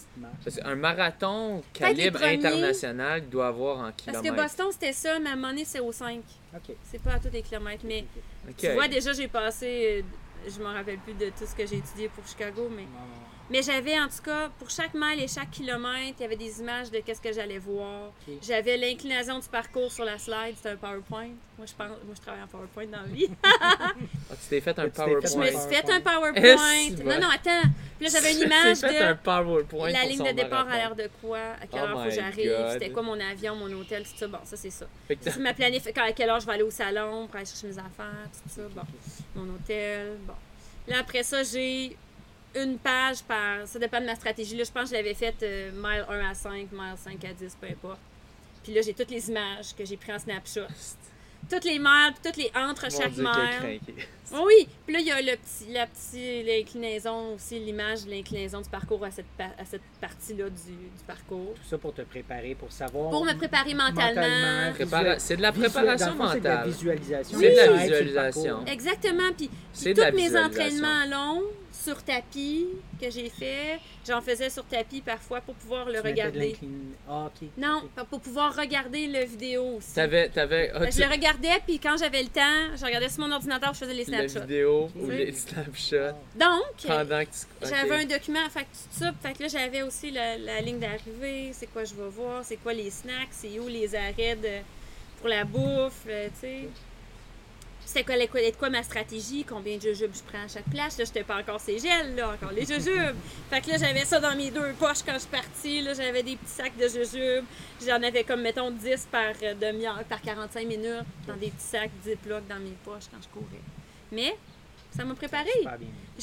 Parce 0.44 0.56
qu'un 0.58 0.76
marathon 0.76 1.62
calibre 1.74 2.22
international 2.24 3.30
doit 3.30 3.48
avoir 3.48 3.78
en 3.80 3.82
Parce 3.84 3.96
kilomètres. 4.04 4.36
que 4.36 4.42
Boston, 4.42 4.68
c'était 4.72 4.94
ça, 4.94 5.20
mais 5.20 5.30
à 5.30 5.34
un 5.34 5.36
moment 5.36 5.50
donné, 5.50 5.66
c'est 5.66 5.80
au 5.80 5.92
5. 5.92 6.22
OK. 6.56 6.76
C'est 6.84 7.02
pas 7.02 7.14
à 7.14 7.20
tous 7.20 7.30
les 7.32 7.42
kilomètres. 7.42 7.84
Mais 7.86 8.06
tu 8.58 8.70
vois, 8.74 8.88
déjà, 8.88 9.14
j'ai 9.14 9.28
passé. 9.28 10.04
euh, 10.46 10.50
Je 10.50 10.60
me 10.60 10.66
rappelle 10.66 11.00
plus 11.00 11.14
de 11.14 11.28
tout 11.30 11.46
ce 11.48 11.56
que 11.56 11.66
j'ai 11.66 11.78
étudié 11.78 12.10
pour 12.10 12.26
Chicago, 12.28 12.70
mais. 12.70 12.84
Non, 12.84 12.90
non. 12.92 13.33
Mais 13.54 13.62
j'avais 13.62 14.00
en 14.00 14.08
tout 14.08 14.24
cas, 14.26 14.50
pour 14.58 14.68
chaque 14.72 14.96
mile 14.96 15.22
et 15.22 15.28
chaque 15.28 15.52
kilomètre, 15.52 16.16
il 16.18 16.24
y 16.24 16.26
avait 16.26 16.36
des 16.36 16.60
images 16.60 16.90
de 16.90 16.98
qu'est-ce 17.02 17.22
que 17.22 17.32
j'allais 17.32 17.60
voir. 17.60 18.12
J'avais 18.42 18.78
l'inclination 18.78 19.38
du 19.38 19.48
parcours 19.48 19.92
sur 19.92 20.04
la 20.06 20.18
slide, 20.18 20.56
c'était 20.56 20.70
un 20.70 20.76
PowerPoint. 20.76 21.28
Moi, 21.60 21.68
je 21.68 21.74
pense, 21.74 21.90
moi, 22.04 22.16
je 22.16 22.22
travaille 22.22 22.42
en 22.42 22.48
PowerPoint 22.48 22.88
dans 22.88 23.02
la 23.02 23.08
vie. 23.14 23.30
Ah, 24.32 24.36
tu 24.42 24.48
t'es 24.50 24.60
fait 24.62 24.80
un 24.80 24.90
fait 24.90 24.94
je 24.98 25.02
me 25.04 25.20
PowerPoint. 25.20 25.46
suis 25.62 25.70
fait 25.76 25.92
un 25.92 26.02
PowerPoint. 26.02 26.90
Non, 27.06 27.22
non, 27.22 27.28
attends. 27.32 27.70
Puis 28.00 28.08
là, 28.08 28.10
j'avais 28.12 28.34
une 28.34 28.42
image 28.48 28.78
fait 28.80 28.98
un 29.04 29.12
de 29.12 29.18
PowerPoint 29.20 29.90
la 29.92 30.06
ligne 30.06 30.24
de 30.24 30.32
départ 30.32 30.68
à 30.68 30.78
l'heure 30.80 30.96
de 30.96 31.08
quoi, 31.22 31.38
à 31.62 31.68
quelle 31.68 31.82
Oh 31.84 31.88
heure 31.90 32.00
faut 32.04 32.10
que 32.10 32.16
j'arrive, 32.16 32.52
c'était 32.72 32.90
quoi 32.90 33.04
mon 33.04 33.20
avion, 33.20 33.56
mon 33.56 33.72
hôtel, 33.74 34.02
tout 34.04 34.18
ça. 34.18 34.28
Bon, 34.28 34.40
ça, 34.46 34.58
c'est 34.58 34.72
ça. 34.72 34.88
C'est 35.22 35.38
ma 35.38 35.54
planif... 35.54 35.84
quand- 35.94 36.04
à 36.04 36.12
quelle 36.14 36.32
heure 36.32 36.40
je 36.40 36.48
vais 36.48 36.54
aller 36.54 36.64
au 36.64 36.72
salon 36.72 37.28
pour 37.28 37.36
aller 37.36 37.46
chercher 37.46 37.68
mes 37.68 37.78
affaires, 37.78 38.28
tout 38.34 38.50
ça. 38.50 38.62
Bon, 38.74 38.82
mon 39.36 39.54
hôtel. 39.54 40.18
Bon. 40.26 40.34
Là, 40.88 40.98
après 41.02 41.22
ça, 41.22 41.44
j'ai 41.44 41.96
une 42.56 42.78
page 42.78 43.24
par. 43.24 43.68
Ça 43.68 43.80
dépend 43.80 44.00
de 44.00 44.06
ma 44.06 44.16
stratégie. 44.16 44.56
Là, 44.56 44.64
je 44.64 44.72
pense 44.72 44.84
que 44.84 44.90
je 44.90 44.94
l'avais 44.94 45.14
faite 45.14 45.42
euh, 45.44 45.72
mile 45.72 46.06
1 46.10 46.30
à 46.30 46.34
5, 46.34 46.72
mile 46.72 46.94
5 46.98 47.26
à 47.26 47.34
10, 47.34 47.58
peu 47.60 47.68
importe. 47.68 48.00
Puis 48.64 48.74
là, 48.74 48.82
j'ai 48.82 48.94
toutes 48.94 49.12
les 49.12 49.30
images 49.30 49.76
que 49.76 49.84
j'ai 49.86 49.98
prises 49.98 50.16
en 50.16 50.20
snapshot. 50.20 50.68
Toutes 51.50 51.66
les 51.66 51.78
miles, 51.78 52.14
toutes 52.24 52.38
les 52.38 52.52
entre 52.56 52.84
Mon 52.90 52.98
chaque 52.98 53.12
Dieu, 53.12 53.24
mile. 53.24 53.80
Oh 54.36 54.44
oui, 54.48 54.68
puis 54.86 54.94
là, 54.96 55.00
il 55.02 55.06
y 55.08 55.12
a 55.12 55.22
le 55.22 55.38
petit, 55.38 55.72
la 55.72 55.86
petite 55.88 56.46
l'inclinaison 56.46 57.36
aussi, 57.36 57.60
l'image 57.60 58.06
de 58.06 58.10
l'inclinaison 58.12 58.62
du 58.62 58.70
parcours 58.70 59.04
à 59.06 59.12
cette, 59.12 59.28
pa- 59.38 59.52
à 59.60 59.66
cette 59.66 59.82
partie-là 60.02 60.46
du, 60.50 60.72
du 60.72 61.04
parcours. 61.06 61.54
Tout 61.56 61.70
ça 61.70 61.78
pour 61.78 61.94
te 61.94 62.02
préparer, 62.02 62.56
pour 62.56 62.72
savoir. 62.72 63.10
Pour 63.12 63.26
me 63.26 63.34
préparer 63.34 63.74
mentalement. 63.74 64.72
Prépara- 64.74 65.20
C'est 65.20 65.38
de 65.38 65.42
la 65.42 65.52
préparation 65.52 66.08
dans 66.08 66.14
le 66.14 66.18
fond, 66.18 66.30
C'est 66.34 66.40
de 66.40 66.44
la 66.46 66.56
mentale. 66.56 66.70
visualisation. 66.70 67.38
C'est 67.40 67.52
de 67.52 67.56
la 67.58 67.72
visualisation. 67.74 68.66
Exactement. 68.66 69.32
Puis, 69.38 69.50
puis 69.74 69.94
tous 69.94 70.16
mes 70.16 70.38
entraînements 70.38 71.06
longs 71.10 71.44
sur 71.72 72.02
tapis 72.04 72.68
que 73.02 73.10
j'ai 73.10 73.28
fait, 73.30 73.80
j'en 74.08 74.22
faisais 74.22 74.50
sur 74.50 74.64
tapis 74.64 75.02
parfois 75.02 75.42
pour 75.42 75.54
pouvoir 75.56 75.86
le 75.88 75.96
Tu 75.96 76.04
mettais 76.04 76.08
de 76.10 76.12
regarder. 76.14 76.40
l'inclin- 76.40 76.68
Ah, 77.10 77.26
OK. 77.26 77.48
Non, 77.58 77.82
pour 78.10 78.22
pouvoir 78.22 78.56
regarder 78.56 79.08
le 79.08 79.26
vidéo 79.26 79.78
aussi. 79.78 79.94
T'avais, 79.94 80.30
t'avais, 80.30 80.72
ah, 80.74 80.86
tu- 80.86 80.94
Je 80.94 81.00
le 81.04 81.12
regardais, 81.12 81.60
puis 81.68 81.80
quand 81.80 81.98
j'avais 81.98 82.22
le 82.24 82.30
temps, 82.30 82.76
je 82.78 82.86
regardais 82.86 83.10
sur 83.10 83.22
mon 83.28 83.32
ordinateur, 83.34 83.74
je 83.74 83.80
faisais 83.80 83.94
les 83.94 84.06
la 84.28 84.42
vidéo 84.42 84.90
ou 84.96 85.10
les 85.10 85.32
snapshots 85.32 86.16
Donc, 86.36 86.64
pendant 86.86 87.20
que 87.26 87.30
tu. 87.32 87.70
J'avais 87.70 87.96
un 88.04 88.06
document, 88.06 88.50
fait 88.50 88.62
que 88.64 88.68
ça, 88.92 89.12
fait 89.22 89.34
que 89.34 89.44
là 89.44 89.48
j'avais 89.50 89.82
aussi 89.82 90.12
la, 90.12 90.38
la 90.38 90.62
ligne 90.62 90.80
d'arrivée, 90.80 91.52
c'est 91.54 91.68
quoi 91.68 91.84
je 91.84 91.94
vais 91.96 92.10
voir, 92.10 92.44
c'est 92.44 92.58
quoi 92.58 92.74
les 92.74 92.90
snacks, 92.90 93.30
c'est 93.32 93.60
où 93.60 93.68
les 93.68 93.94
arrêts 93.96 94.36
de- 94.36 94.64
pour 95.20 95.30
la 95.30 95.44
bouffe, 95.46 96.04
euh, 96.08 96.28
tu 96.34 96.40
sais. 96.42 96.70
C'était 97.86 98.06
quoi, 98.06 98.16
quoi, 98.28 98.40
quoi 98.58 98.70
ma 98.70 98.82
stratégie, 98.82 99.44
combien 99.44 99.76
de 99.76 99.82
jujubes 99.82 100.14
je 100.16 100.22
prends 100.24 100.46
à 100.46 100.48
chaque 100.48 100.70
place. 100.72 100.98
Là, 100.98 101.04
j'étais 101.04 101.24
pas 101.24 101.38
encore 101.38 101.60
ces 101.60 101.78
gels, 101.80 102.16
là, 102.16 102.30
encore 102.30 102.52
les 102.54 102.66
jujubes. 102.66 103.16
fait 103.50 103.60
que 103.62 103.70
là, 103.72 103.78
j'avais 103.78 104.06
ça 104.06 104.22
dans 104.22 104.36
mes 104.38 104.52
deux 104.52 104.72
poches 104.80 105.04
quand 105.06 105.14
je 105.16 105.20
suis 105.20 105.28
partie. 105.28 105.82
Là, 105.82 105.94
j'avais 105.94 106.24
des 106.24 106.38
petits 106.38 106.52
sacs 106.52 106.78
de 106.78 106.88
jujubes. 106.88 107.44
J'en 107.86 108.02
avais 108.02 108.24
comme, 108.24 108.42
mettons, 108.42 108.72
10 108.72 109.08
par 109.12 109.34
euh, 109.44 109.54
demi-heure, 109.54 110.02
par 110.06 110.22
45 110.22 110.66
minutes, 110.66 111.04
dans 111.28 111.36
des 111.36 111.50
petits 111.50 111.66
sacs 111.72 111.92
Ziploc 112.06 112.48
dans 112.48 112.60
mes 112.60 112.74
poches 112.86 113.10
quand 113.12 113.22
je 113.22 113.28
courais. 113.28 113.62
Mais, 114.14 114.36
ça 114.96 115.04
m'a 115.04 115.16
préparé. 115.16 115.50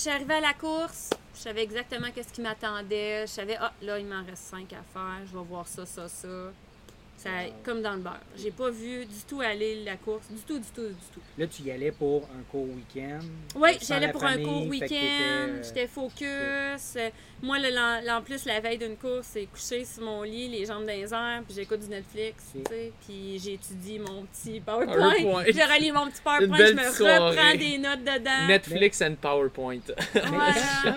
Arrivée 0.06 0.34
à 0.34 0.40
la 0.40 0.54
course, 0.54 1.10
je 1.34 1.40
savais 1.40 1.64
exactement 1.64 2.06
qu'est-ce 2.14 2.32
qui 2.32 2.40
m'attendait. 2.40 3.26
Je 3.26 3.32
savais, 3.32 3.56
ah, 3.60 3.72
là, 3.82 3.98
il 3.98 4.06
m'en 4.06 4.24
reste 4.24 4.44
cinq 4.44 4.72
à 4.72 4.82
faire, 4.92 5.26
je 5.26 5.36
vais 5.36 5.44
voir 5.44 5.66
ça, 5.66 5.84
ça, 5.84 6.08
ça. 6.08 6.28
Ça, 7.22 7.28
comme 7.64 7.82
dans 7.82 7.92
le 7.92 7.98
beurre. 7.98 8.18
J'ai 8.34 8.50
pas 8.50 8.70
vu 8.70 9.04
du 9.04 9.20
tout 9.28 9.42
aller 9.42 9.84
la 9.84 9.96
course, 9.96 10.26
du 10.30 10.40
tout, 10.40 10.58
du 10.58 10.68
tout, 10.74 10.88
du 10.88 10.94
tout. 11.12 11.20
Là, 11.36 11.46
tu 11.46 11.60
y 11.64 11.70
allais 11.70 11.92
pour 11.92 12.22
un 12.34 12.42
court 12.50 12.64
week-end? 12.66 13.18
Oui, 13.56 13.76
j'allais 13.86 14.06
la 14.06 14.12
pour 14.14 14.24
un 14.24 14.38
court 14.38 14.66
week-end, 14.66 14.86
t'étais, 14.86 15.22
euh, 15.28 15.62
j'étais 15.62 15.86
focus. 15.86 16.96
Moi, 17.42 17.58
le, 17.58 18.10
en 18.10 18.22
plus, 18.22 18.46
la 18.46 18.60
veille 18.60 18.78
d'une 18.78 18.96
course, 18.96 19.28
c'est 19.32 19.44
couché 19.44 19.84
sur 19.84 20.02
mon 20.02 20.22
lit, 20.22 20.48
les 20.48 20.64
jambes 20.64 20.86
dans 20.86 20.92
les 20.94 21.12
airs, 21.12 21.42
puis 21.46 21.54
j'écoute 21.56 21.80
du 21.80 21.88
Netflix, 21.88 22.52
tu 22.54 22.62
sais, 22.66 22.92
puis 23.06 23.38
j'étudie 23.38 23.98
mon 23.98 24.22
petit 24.22 24.60
PowerPoint. 24.60 24.94
PowerPoint. 24.96 25.44
Je 25.46 25.74
relis 25.74 25.92
mon 25.92 26.06
petit 26.10 26.22
PowerPoint, 26.22 26.56
je 26.56 26.72
me 26.72 26.90
soirée. 26.90 27.18
reprends 27.36 27.58
des 27.58 27.76
notes 27.78 28.00
dedans. 28.00 28.46
Netflix 28.48 29.02
and 29.02 29.16
PowerPoint. 29.20 29.80
Mais 30.14 30.20
Voilà. 30.24 30.54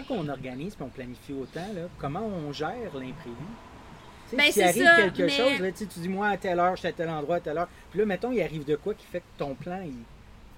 quand 0.08 0.16
on 0.16 0.30
organise 0.30 0.74
et 0.80 0.84
on 0.84 0.88
planifie 0.88 1.34
autant, 1.34 1.68
là, 1.76 1.82
comment 2.00 2.26
on 2.26 2.54
gère 2.54 2.94
l'imprévu? 2.94 3.36
Tu 4.38 4.42
sais, 4.42 4.44
Ben, 4.46 4.52
S'il 4.52 4.54
c'est 4.54 4.64
arrive 4.64 4.84
ça, 4.86 4.96
quelque 4.96 5.22
mais- 5.24 5.30
chose, 5.30 5.60
là, 5.60 5.72
tu 5.72 5.78
sais, 5.78 5.86
tu 5.86 6.00
dis 6.00 6.10
moi 6.10 6.28
à 6.30 6.38
telle 6.38 6.60
heure, 6.60 6.76
je 6.76 6.80
suis 6.80 6.88
à 6.88 6.92
tel 6.94 7.10
endroit, 7.10 7.36
à 7.38 7.40
telle 7.40 7.58
heure. 7.58 7.68
Puis 7.92 8.00
là, 8.00 8.06
mettons, 8.06 8.32
il 8.32 8.42
arrive 8.42 8.66
de 8.66 8.76
quoi 8.76 8.94
qui 8.94 9.06
fait 9.06 9.20
que 9.20 9.26
ton 9.38 9.54
plan, 9.56 9.82
il, 9.84 9.94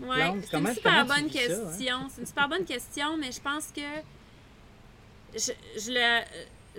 il 0.01 0.05
Ouais, 0.07 0.15
plante? 0.17 0.37
c'est 0.49 0.57
une 0.57 0.73
super 0.73 1.01
tu 1.01 1.07
bonne 1.07 1.25
hein? 1.25 1.29
question. 1.31 2.07
C'est 2.09 2.19
une 2.21 2.25
super 2.27 2.49
bonne 2.49 2.65
question, 2.65 3.17
mais 3.17 3.31
je 3.31 3.41
pense 3.41 3.67
que 3.75 3.81
je, 5.35 5.51
je 5.79 5.91
le, 5.91 6.21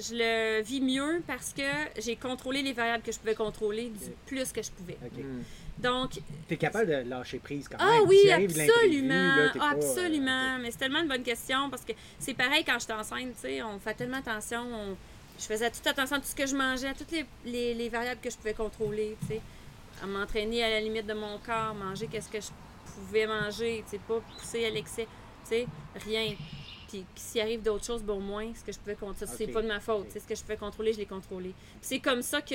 je 0.01 0.15
le 0.15 0.63
vis 0.63 0.81
mieux 0.81 1.23
parce 1.27 1.53
que 1.53 1.63
j'ai 1.99 2.17
contrôlé 2.17 2.63
les 2.63 2.73
variables 2.73 3.03
que 3.03 3.13
je 3.13 3.19
pouvais 3.19 3.35
contrôler 3.35 3.89
du 3.91 4.11
plus 4.27 4.53
que 4.53 4.63
je 4.63 4.71
pouvais. 4.71 4.99
Hmm. 5.17 5.43
Donc, 5.79 6.13
T'es 6.49 6.57
capable 6.57 6.87
de 6.87 7.09
lâcher 7.09 7.39
prise 7.39 7.69
quand 7.69 7.77
ah 7.79 7.99
même. 8.01 8.09
oui, 8.09 8.21
de 8.25 8.29
l'imprévu, 8.31 8.61
absolument, 8.71 9.35
pas, 9.59 9.67
euh, 9.67 9.73
absolument. 9.73 10.59
Mais 10.61 10.71
c'est 10.71 10.79
tellement 10.79 11.01
une 11.03 11.09
bonne 11.09 11.23
question 11.23 11.69
parce 11.69 11.85
que 11.85 11.93
c'est 12.19 12.33
pareil 12.35 12.65
quand 12.65 12.79
j'étais 12.79 12.95
enceinte, 12.95 13.35
tu 13.35 13.41
sais, 13.43 13.63
on 13.63 13.79
fait 13.79 13.95
tellement 13.95 14.19
attention. 14.19 14.63
on- 14.73 14.97
je 15.39 15.45
faisais 15.45 15.71
toute 15.71 15.87
attention 15.87 16.17
à 16.17 16.21
tout 16.21 16.27
ce 16.27 16.35
que 16.35 16.47
je 16.47 16.55
mangeais, 16.57 16.89
à 16.89 16.95
toutes 16.95 17.11
les, 17.13 17.27
les- 17.45 17.75
les 17.75 17.89
variables 17.89 18.21
que 18.21 18.31
je 18.31 18.37
pouvais 18.37 18.55
contrôler. 18.55 19.17
À 20.03 20.07
m'entraîner 20.07 20.63
à 20.63 20.71
la 20.71 20.81
limite 20.81 21.07
de 21.07 21.15
mon 21.15 21.39
corps, 21.39 21.75
manger 21.75 22.07
qu'est-ce 22.07 22.29
que 22.29 22.41
je 22.41 22.49
pouvais 22.95 23.27
manger, 23.27 23.83
tu 23.85 23.93
sais, 23.93 24.01
pas 24.07 24.21
pousser 24.39 24.67
à 24.67 24.71
l'excès, 24.71 25.07
tu 25.49 25.67
rien. 26.07 26.35
Puis 26.89 27.05
s'il 27.17 27.41
arrive 27.41 27.63
d'autres 27.63 27.85
choses, 27.85 28.03
bon, 28.03 28.19
au 28.19 28.21
moins, 28.21 28.53
ce 28.55 28.63
que 28.65 28.71
je 28.73 28.79
pouvais 28.79 28.95
contrôler, 28.95 29.31
c'est 29.37 29.45
Ok. 29.47 29.53
pas 29.53 29.63
de 29.63 29.67
ma 29.69 29.81
faute. 29.81 30.03
Ok. 30.03 30.07
C'est 30.11 30.21
ce 30.21 30.27
que 30.27 30.35
je 30.35 30.43
pouvais 30.43 30.57
contrôler, 30.57 30.93
je 30.93 30.99
l'ai 30.99 31.07
contrôlé. 31.07 31.53
C'est 31.81 31.99
comme 31.99 32.23
ça 32.23 32.41
que 32.43 32.55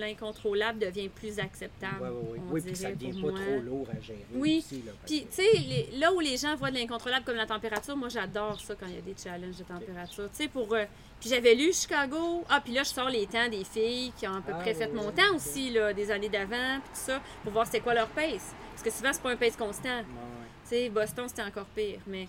l'incontrôlable 0.00 0.78
devient 0.78 1.08
plus 1.08 1.38
acceptable. 1.38 2.02
Ouais, 2.02 2.08
ouais, 2.08 2.30
ouais. 2.32 2.40
on 2.48 2.52
Oui, 2.52 2.60
puis 2.60 2.76
ça 2.76 2.90
devient 2.92 3.12
pas 3.20 3.28
moi. 3.30 3.40
trop 3.40 3.60
lourd 3.60 3.88
à 3.90 4.00
gérer 4.00 4.26
Oui. 4.34 4.62
aussi. 4.64 4.82
Là, 4.82 4.92
parce 5.00 5.10
Puis, 5.12 5.26
tu 5.26 5.42
sais, 5.42 5.88
là 5.98 6.12
où 6.12 6.20
les 6.20 6.36
gens 6.36 6.54
voient 6.56 6.70
de 6.70 6.76
l'incontrôlable 6.76 7.24
comme 7.24 7.36
la 7.36 7.46
température, 7.46 7.96
moi, 7.96 8.08
j'adore 8.08 8.60
ça 8.60 8.74
quand 8.74 8.86
il 8.86 8.94
y 8.94 8.98
a 8.98 9.00
des 9.00 9.14
challenges 9.22 9.56
de 9.56 9.64
température. 9.64 10.28
Tu 10.30 10.36
sais, 10.44 10.48
pour. 10.48 10.72
euh, 10.74 10.84
puis 11.20 11.30
j'avais 11.30 11.54
lu 11.54 11.72
Chicago. 11.72 12.44
Ah, 12.48 12.60
puis 12.62 12.74
là, 12.74 12.82
je 12.82 12.90
sors 12.90 13.08
les 13.08 13.26
temps 13.26 13.48
des 13.48 13.64
filles 13.64 14.12
qui 14.18 14.26
ont 14.28 14.34
à 14.34 14.40
peu 14.42 14.52
Ah, 14.54 14.58
près 14.60 14.74
fait 14.74 14.92
mon 14.92 15.10
temps 15.12 15.34
aussi, 15.34 15.70
là, 15.70 15.92
des 15.94 16.10
années 16.10 16.28
d'avant, 16.28 16.78
puis 16.80 16.90
tout 16.92 17.00
ça, 17.06 17.22
pour 17.42 17.52
voir 17.52 17.64
c'était 17.66 17.80
quoi 17.80 17.94
leur 17.94 18.08
pace. 18.08 18.54
Parce 18.72 18.82
que 18.82 18.90
souvent, 18.90 19.12
c'est 19.12 19.22
pas 19.22 19.30
un 19.30 19.36
pace 19.36 19.56
constant. 19.56 20.02
Tu 20.02 20.70
sais, 20.70 20.88
Boston, 20.90 21.24
c'était 21.28 21.42
encore 21.42 21.64
pire. 21.66 22.00
Mais, 22.06 22.26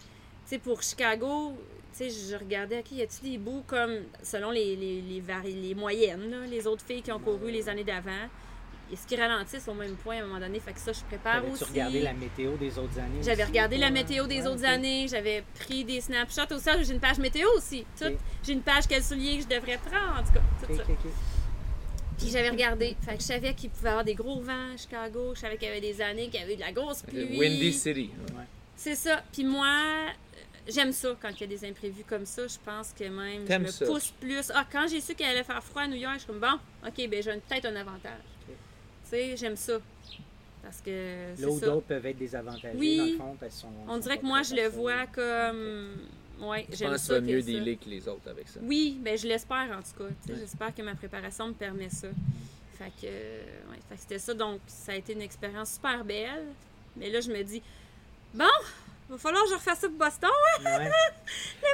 sais, 0.49 0.57
pour 0.60 0.82
Chicago, 0.82 1.53
tu 1.98 2.10
sais, 2.10 2.30
je 2.32 2.36
regardais, 2.36 2.80
OK, 2.80 2.91
y 2.91 3.02
a-t-il 3.02 3.32
des 3.32 3.38
bouts 3.38 3.64
comme, 3.68 3.99
selon 4.24 4.52
les, 4.52 4.76
les, 4.76 5.02
les, 5.02 5.19
vari- 5.22 5.53
les 5.61 5.74
moyennes, 5.76 6.30
là, 6.30 6.38
les 6.49 6.68
autres 6.68 6.84
filles 6.86 7.02
qui 7.02 7.11
ont 7.11 7.19
couru 7.19 7.52
les 7.52 7.68
années 7.69 7.84
d'avant, 7.84 8.11
est-ce 8.91 9.06
qu'ils 9.06 9.19
ralentissent 9.19 9.68
au 9.68 9.74
même 9.74 9.95
point 9.98 10.15
à 10.15 10.19
un 10.24 10.28
moment 10.28 10.40
donné? 10.40 10.61
Fait 10.61 10.72
que 10.72 10.80
ça, 10.80 10.94
je 10.94 11.02
prépare 11.02 11.44
aussi. 11.52 11.65
regardé 11.65 11.99
la 12.02 12.14
météo 12.14 12.56
des 12.56 12.78
autres 12.80 12.98
années? 12.98 13.19
J'avais 13.22 13.44
regardé 13.44 13.78
la 13.78 13.90
météo 13.90 14.28
des 14.28 14.40
Ouais, 14.41 14.48
autres 14.48 14.64
années, 14.64 15.07
j'avais 15.10 15.44
pris 15.60 15.84
des 15.84 15.99
snapshots 15.99 16.53
aussi. 16.56 16.69
J'ai 16.84 16.94
une 16.94 16.99
page 17.02 17.18
météo 17.19 17.48
aussi. 17.57 17.84
J'ai 18.44 18.53
une 18.53 18.61
page 18.61 18.86
quel 18.88 19.03
soulier 19.03 19.38
que 19.40 19.44
je 19.44 19.48
devrais 19.49 19.78
prendre, 19.78 20.22
en 20.22 20.24
tout 20.24 20.32
cas. 20.34 20.41
Tout 20.65 20.76
ça. 20.78 20.84
Puis 22.18 22.30
j'avais 22.30 22.49
regardé. 22.49 22.95
Fait 23.02 23.15
que 23.15 23.22
je 23.22 23.28
savais 23.28 23.53
qu'il 23.53 23.69
pouvait 23.72 23.90
y 23.90 23.91
avoir 23.91 24.06
des 24.06 24.15
gros 24.15 24.40
vents 24.41 24.74
à 24.74 24.78
Chicago. 24.78 25.34
Je 25.36 25.41
savais 25.41 25.57
qu'il 25.57 25.68
y 25.68 25.72
avait 25.72 25.82
des 25.82 26.02
années 26.02 26.30
qu'il 26.30 26.40
y 26.40 26.44
avait 26.44 26.53
eu 26.53 26.56
de 26.56 26.61
la 26.61 26.72
grosse 26.72 27.03
pluie. 27.03 27.38
Windy 27.38 27.74
City. 27.74 28.10
C'est 28.76 28.95
ça. 28.95 29.22
Puis 29.34 29.44
moi, 29.44 29.68
euh, 29.68 30.11
j'aime 30.68 30.91
ça 30.91 31.15
quand 31.22 31.30
il 31.30 31.41
y 31.41 31.44
a 31.44 31.48
des 31.48 31.65
imprévus 31.65 32.03
comme 32.07 32.26
ça. 32.26 32.48
Je 32.48 32.57
pense 32.64 32.91
que 32.94 33.03
même 33.06 33.45
je 33.49 33.57
me 33.57 33.68
ça? 33.68 33.85
pousse 33.85 34.11
plus. 34.19 34.52
Ah, 34.53 34.65
quand 34.72 34.88
j'ai 34.89 35.02
su 35.02 35.15
qu'il 35.15 35.26
allait 35.26 35.44
faire 35.44 35.64
froid 35.64 35.84
à 35.84 35.88
New 35.88 35.95
York, 35.95 36.15
je 36.15 36.19
suis 36.19 36.27
comme 36.27 36.39
bon, 36.39 36.60
ok, 36.85 37.10
ben 37.10 37.22
j'ai 37.23 37.31
peut-être 37.48 37.65
un 37.65 37.76
avantage. 37.76 38.19
Tu 38.48 38.53
sais, 39.10 39.38
j'aime 39.38 39.56
ça. 39.56 39.80
Parce 40.64 40.81
que 40.81 41.39
Là 41.41 41.48
où 41.49 41.60
d'autres 41.60 41.88
peuvent 41.88 42.06
être 42.06 42.18
désavantagés, 42.18 42.76
Oui. 42.77 42.98
dans 42.98 43.06
le 43.06 43.18
fond, 43.18 43.38
parce 43.39 43.56
sont- 43.56 43.69
On 43.88 43.94
sont 43.94 43.98
dirait 43.99 44.18
que 44.18 44.26
moi, 44.26 44.41
je 44.44 44.53
le 44.56 44.68
vois 44.68 45.06
comme. 45.07 45.95
Ouais, 46.45 46.68
Je 46.69 46.76
j'aime 46.76 46.91
pense 46.91 47.07
que 47.07 47.14
ça. 47.15 47.22
mieux 47.22 47.41
dealer 47.41 47.77
que 47.77 47.89
les 47.89 48.07
autres 48.07 48.30
avec 48.30 48.48
ça? 48.48 48.60
Oui, 48.61 48.98
ben 49.02 49.18
je 49.18 49.26
l'espère 49.27 49.69
en 49.72 49.81
tout 49.81 50.03
cas. 50.03 50.10
Tu 50.22 50.27
sais, 50.27 50.34
Ouais. 50.34 50.39
J'espère 50.39 50.76
que 50.76 50.81
ma 50.84 50.94
préparation 50.94 51.48
me 51.48 51.53
permet 51.53 51.89
ça. 51.89 52.10
Fait 52.77 52.91
que, 53.02 53.07
ouais, 53.07 53.80
fait 53.89 53.95
que 53.95 54.02
c'était 54.02 54.19
ça. 54.19 54.34
Donc, 54.35 54.60
ça 54.68 54.91
a 54.91 54.95
été 54.95 55.14
une 55.14 55.22
expérience 55.22 55.73
super 55.76 56.03
belle. 56.06 56.45
Mais 56.95 57.10
là, 57.10 57.22
je 57.22 57.31
me 57.31 57.41
dis, 57.44 57.61
bon, 58.35 58.45
va 59.13 59.17
falloir 59.17 59.43
que 59.43 59.49
je 59.49 59.55
refasse 59.55 59.79
ça 59.79 59.88
pour 59.88 59.97
Boston. 59.97 60.29
Ouais. 60.65 60.89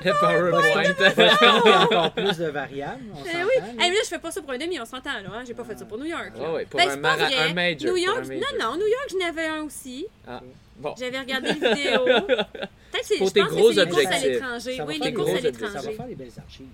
Le 0.06 0.12
PowerPoint. 0.20 0.52
Boston, 0.52 0.96
il 1.66 1.70
y 1.70 1.74
a 1.74 1.82
encore 1.84 2.12
plus 2.14 2.38
de 2.38 2.46
variables, 2.46 3.04
on 3.14 3.18
Eh 3.26 3.44
oui. 3.44 3.50
là. 3.60 3.68
Hey, 3.84 3.90
mais 3.90 3.96
là, 3.96 4.02
je 4.04 4.10
fais 4.10 4.20
pas 4.20 4.32
ça 4.32 4.42
pour 4.42 4.52
un 4.52 4.58
demi, 4.58 4.80
on 4.80 4.86
s'entend, 4.86 5.14
là. 5.14 5.30
hein. 5.34 5.44
J'ai 5.46 5.54
pas 5.54 5.64
fait 5.64 5.78
ça 5.78 5.86
pour 5.86 5.98
New 5.98 6.06
York. 6.06 6.32
Ouais, 6.38 6.48
ouais, 6.50 6.66
pour 6.66 6.80
Ben, 6.80 6.90
un, 6.90 6.92
c'est 6.94 7.02
pas 7.02 7.16
vrai. 7.16 7.36
un 7.38 7.54
major. 7.54 7.82
New 7.88 7.88
pour 7.90 7.98
York, 7.98 8.18
un 8.24 8.28
major. 8.28 8.44
non, 8.60 8.66
non, 8.72 8.76
New 8.78 8.88
York, 8.88 9.10
j'en 9.20 9.28
avais 9.28 9.46
un 9.48 9.62
aussi. 9.64 10.06
Ah, 10.28 10.42
bon. 10.78 10.94
J'avais 11.00 11.20
regardé 11.20 11.54
les 11.54 11.54
vidéos. 11.76 12.06
Peut-être 12.06 13.02
que 13.02 13.06
c'est, 13.08 13.18
Pour 13.18 13.28
je 13.30 13.34
pense 13.34 13.50
que 13.50 13.56
gros 13.56 13.72
c'est 13.74 13.86
les 13.86 13.90
courses 13.92 14.06
à 14.06 14.20
l'étranger. 14.20 14.82
Oui, 14.88 14.94
les 15.02 15.10
des 15.10 15.14
courses 15.14 15.30
à 15.30 15.34
objectifs. 15.34 15.60
Ça 15.60 15.68
va 15.68 15.74
l'étranger. 15.80 15.98
faire 15.98 16.06
des 16.08 16.16
belles 16.16 16.32
archives. 16.38 16.68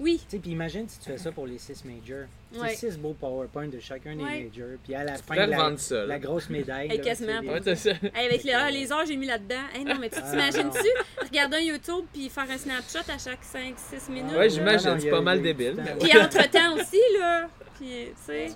Oui. 0.00 0.18
Tu 0.24 0.36
sais, 0.36 0.38
puis 0.38 0.50
imagine 0.52 0.88
si 0.88 0.98
tu 0.98 1.10
fais 1.10 1.18
ça 1.18 1.30
pour 1.30 1.46
les 1.46 1.58
six 1.58 1.84
majors. 1.84 2.26
Tu 2.52 2.58
Ouais. 2.58 2.74
six 2.74 2.96
beaux 2.98 3.12
PowerPoint 3.12 3.68
de 3.68 3.78
chacun 3.78 4.16
des 4.16 4.22
Ouais. 4.24 4.44
majors. 4.50 4.78
Puis 4.82 4.94
à 4.94 5.04
la 5.04 5.14
fin, 5.14 5.22
pourrais 5.34 5.46
la, 5.46 5.56
ça, 5.78 6.04
grosse 6.18 6.48
médaille. 6.50 6.90
Hey, 6.90 6.98
là, 6.98 7.04
quasiment. 7.04 7.40
tu 7.40 7.46
sais, 7.46 7.52
Ouais, 7.52 7.58
les- 7.60 7.76
c'est 7.76 7.76
ça. 7.76 7.90
Hey, 8.14 8.26
avec 8.26 8.44
les, 8.44 8.52
ah, 8.52 8.70
les 8.70 8.90
heures 8.92 9.02
que 9.02 9.08
j'ai 9.08 9.16
mis 9.16 9.26
là-dedans. 9.26 9.62
Hey, 9.74 9.84
non, 9.84 9.96
mais 10.00 10.08
tu 10.08 10.18
Ah, 10.22 10.30
t'imagines-tu? 10.30 11.24
regarder 11.28 11.56
un 11.58 11.60
YouTube 11.60 12.04
puis 12.12 12.28
faire 12.28 12.50
un 12.50 12.56
Snapchat 12.58 13.12
à 13.12 13.18
chaque 13.18 13.44
5-6 13.44 14.08
minutes? 14.10 14.32
Ouais, 14.32 14.38
là? 14.38 14.48
j'imagine, 14.48 14.98
c'est 15.00 15.10
pas 15.10 15.20
mal 15.20 15.38
il 15.38 15.46
y 15.46 15.50
a 15.50 15.52
débile. 15.52 15.82
Puis 16.00 16.18
entre-temps 16.18 16.74
aussi, 16.76 17.00
là. 17.18 17.48
Puis, 17.78 17.88
tu 18.06 18.12
sais. 18.26 18.48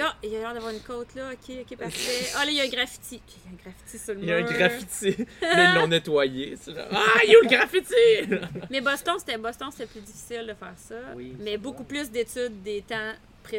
Ah, 0.00 0.16
il 0.22 0.30
y 0.30 0.36
a 0.36 0.38
l'air 0.40 0.54
d'avoir 0.54 0.72
une 0.72 0.80
côte 0.80 1.14
là. 1.14 1.30
Ok, 1.32 1.54
ok, 1.60 1.76
parfait. 1.78 2.26
Ah, 2.36 2.44
là, 2.44 2.50
il 2.50 2.56
y 2.56 2.60
a 2.60 2.64
un 2.64 2.68
graffiti. 2.68 3.20
Il 3.26 3.42
y 3.44 3.48
a 3.48 3.52
un 3.52 3.62
graffiti 3.62 3.98
sur 3.98 4.14
le 4.14 4.20
Il 4.20 4.28
y 4.28 4.32
a 4.32 4.36
un 4.36 4.40
mur. 4.42 4.52
graffiti. 4.52 5.26
Là, 5.42 5.70
ils 5.70 5.74
l'ont 5.74 5.86
nettoyé. 5.88 6.56
c'est 6.60 6.72
là. 6.72 6.88
Ah, 6.92 7.20
il 7.24 7.30
y 7.32 7.36
a 7.36 7.40
le 7.42 7.48
graffiti! 7.48 8.64
Mais 8.70 8.80
Boston, 8.80 9.14
c'était 9.18 9.38
Boston, 9.38 9.68
c'était 9.72 9.86
plus 9.86 10.00
difficile 10.00 10.46
de 10.46 10.54
faire 10.54 10.74
ça. 10.76 10.94
Oui, 11.16 11.34
mais 11.40 11.56
beaucoup 11.56 11.82
vrai. 11.84 11.88
plus 11.88 12.10
d'études 12.10 12.62
des 12.62 12.82
temps 12.82 13.12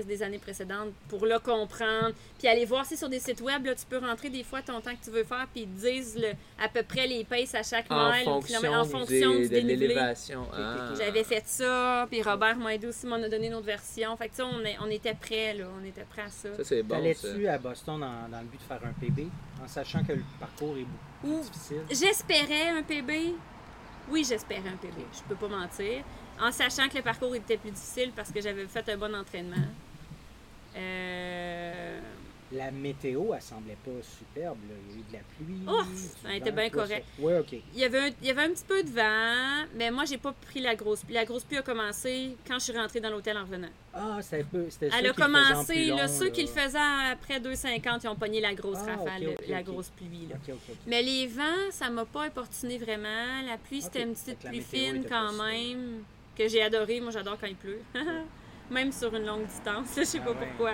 des 0.06 0.24
années 0.24 0.38
précédentes 0.40 0.90
pour 1.10 1.26
le 1.26 1.40
comprendre. 1.40 2.12
Puis 2.38 2.48
aller 2.48 2.66
voir 2.66 2.86
si 2.86 2.96
sur 2.96 3.10
des 3.10 3.20
sites 3.20 3.42
web, 3.42 3.66
là, 3.66 3.76
tu 3.76 3.86
peux 3.86 3.98
rentrer 3.98 4.30
des 4.30 4.44
fois 4.44 4.62
ton 4.62 4.80
temps 4.82 4.92
que 4.96 5.04
tu 5.04 5.10
veux 5.12 5.24
faire, 5.24 5.48
puis 5.54 5.64
ils 5.64 5.68
te 5.68 5.88
disent 5.88 6.16
le- 6.18 6.34
à 6.64 6.70
peu 6.70 6.84
près 6.84 7.08
les 7.08 7.24
paces 7.24 7.56
à 7.56 7.64
chaque 7.64 7.86
En 7.92 8.12
mile, 8.12 8.24
fonction, 8.24 8.60
en 8.74 8.86
fonction 8.86 9.32
des- 9.32 9.38
du 9.38 9.44
de 9.44 9.48
dénivelé. 9.50 9.76
l'élévation. 9.88 10.46
Ah. 10.54 10.94
J'avais 10.98 11.24
fait 11.24 11.44
ça, 11.46 12.08
puis 12.10 12.22
Robert 12.22 12.58
Moïdou 12.58 12.88
aussi 12.90 13.06
m'en 13.08 13.16
a 13.18 13.28
donné 13.28 13.48
une 13.48 13.56
autre 13.56 13.66
version. 13.66 14.16
Fait 14.18 14.30
que 14.30 14.36
ça, 14.36 14.46
on, 14.46 14.64
est- 14.64 14.78
on 14.82 14.90
était 14.90 15.14
prêts, 15.16 15.54
là. 15.54 15.66
On 15.82 15.84
était 15.86 16.06
prêts 16.10 16.24
à 16.24 16.30
ça. 16.30 16.56
Ça, 16.58 16.64
c'est 16.64 16.84
bon. 16.84 16.96
ça. 16.96 17.02
T'allais-tu 17.02 17.48
à 17.48 17.58
Boston 17.58 18.00
dans, 18.00 18.30
dans 18.32 18.40
le 18.40 18.46
but 18.48 18.58
de 18.58 18.64
faire 18.64 18.82
un 18.86 18.94
PB, 19.00 19.28
en 19.64 19.68
sachant 19.68 20.04
que 20.04 20.14
le 20.14 20.24
parcours 20.40 20.78
est 20.78 20.86
beaucoup 21.22 21.40
Ou 21.40 21.42
plus 21.42 21.52
difficile? 21.52 21.82
j'espérais 21.90 22.70
un 22.70 22.84
PB. 22.84 23.34
Oui, 24.10 24.26
j'espérais 24.28 24.70
un 24.70 24.78
PB. 24.78 25.02
Je 25.14 25.20
peux 25.28 25.36
pas 25.36 25.48
mentir. 25.48 26.04
En 26.42 26.52
sachant 26.52 26.88
que 26.88 26.98
le 26.98 27.04
parcours 27.04 27.36
était 27.36 27.58
plus 27.58 27.72
difficile 27.72 28.12
parce 28.16 28.32
que 28.32 28.42
j'avais 28.42 28.66
fait 28.68 28.88
un 28.90 28.98
bon 28.98 29.14
entraînement. 29.14 29.56
Euh... 30.76 32.00
La 32.52 32.72
météo, 32.72 33.32
elle 33.36 33.42
semblait 33.44 33.78
pas 33.86 33.92
superbe. 34.02 34.58
Là. 34.68 34.76
Il 34.90 34.96
y 34.96 34.96
a 34.96 35.00
eu 35.00 35.04
de 35.08 35.14
la 35.14 35.20
pluie. 35.38 35.62
Oh, 35.68 35.84
du 35.84 35.98
ça 35.98 36.30
a 36.30 36.34
été 36.34 36.50
vent, 36.50 36.56
bien 36.56 36.70
tout 36.70 36.78
ça. 36.78 36.84
correct. 36.84 37.06
Ouais, 37.20 37.38
OK. 37.38 37.52
Il 37.52 37.80
y, 37.80 37.84
avait 37.84 38.00
un, 38.00 38.10
il 38.22 38.28
y 38.28 38.32
avait 38.32 38.42
un 38.42 38.50
petit 38.50 38.64
peu 38.68 38.82
de 38.82 38.90
vent, 38.90 39.68
mais 39.76 39.92
moi, 39.92 40.06
j'ai 40.06 40.18
pas 40.18 40.34
pris 40.34 40.60
la 40.60 40.74
grosse 40.76 41.04
pluie. 41.04 41.14
La 41.14 41.26
grosse 41.26 41.44
pluie 41.44 41.58
a 41.58 41.62
commencé 41.62 42.36
quand 42.48 42.56
je 42.56 42.64
suis 42.64 42.74
rentrée 42.78 43.00
dans 43.00 43.12
l'hôtel 43.12 43.38
en 43.38 43.42
revenant. 43.42 43.70
Ah, 43.94 44.18
c'était 44.24 44.44
peu. 44.44 44.66
C'était 44.70 44.90
Elle 44.98 45.08
a 45.08 45.14
commencé, 45.14 45.86
là, 45.88 46.08
ceux 46.08 46.30
qui 46.30 46.42
le 46.42 46.48
faisaient 46.48 46.80
après 47.12 47.40
2,50, 47.40 48.00
ils 48.04 48.08
ont 48.08 48.16
pogné 48.16 48.42
la 48.42 48.56
grosse 48.56 48.80
Ah, 48.88 48.96
rafale, 48.96 49.36
la 49.48 49.62
grosse 49.62 49.90
pluie. 49.90 50.28
Là. 50.28 50.38
Mais 50.88 51.04
les 51.04 51.28
vents, 51.28 51.70
ça 51.70 51.92
m'a 51.92 52.06
pas 52.06 52.24
importuné 52.24 52.80
vraiment. 52.80 53.44
La 53.46 53.58
pluie, 53.58 53.84
c'était 53.84 54.02
une 54.02 54.14
petite 54.14 54.40
pluie 54.40 54.62
fine 54.62 54.96
était 54.96 55.10
quand 55.10 55.30
super. 55.30 55.78
Que 56.40 56.48
j'ai 56.48 56.62
adoré. 56.64 57.02
Moi, 57.02 57.12
j'adore 57.12 57.38
quand 57.40 57.48
il 57.48 57.56
pleut. 57.56 57.82
même 58.72 58.92
sur 58.92 59.14
une 59.16 59.26
longue 59.26 59.46
distance, 59.46 59.88
je 59.98 60.04
sais 60.04 60.20
Ah 60.22 60.26
pas 60.26 60.32
ouais. 60.32 60.48
pourquoi. 60.48 60.72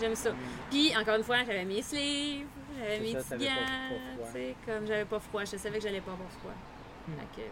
J'aime 0.00 0.14
ça. 0.16 0.32
Mm. 0.32 0.36
Puis, 0.70 0.96
encore 0.96 1.14
une 1.16 1.22
fois, 1.22 1.38
j'avais 1.44 1.64
mes 1.64 1.82
sleeves, 1.82 2.46
j'avais 2.78 2.98
mes 3.00 3.14
petits 3.14 3.46
gants, 3.46 4.40
comme 4.66 4.86
j'avais 4.86 5.04
pas 5.04 5.20
froid. 5.20 5.44
Je 5.44 5.56
savais 5.56 5.78
que 5.78 5.84
j'allais 5.84 6.00
pas 6.00 6.12
avoir 6.12 6.28
froid. 6.30 6.52
Hmm. 7.06 7.12
Fait 7.18 7.42
que, 7.42 7.46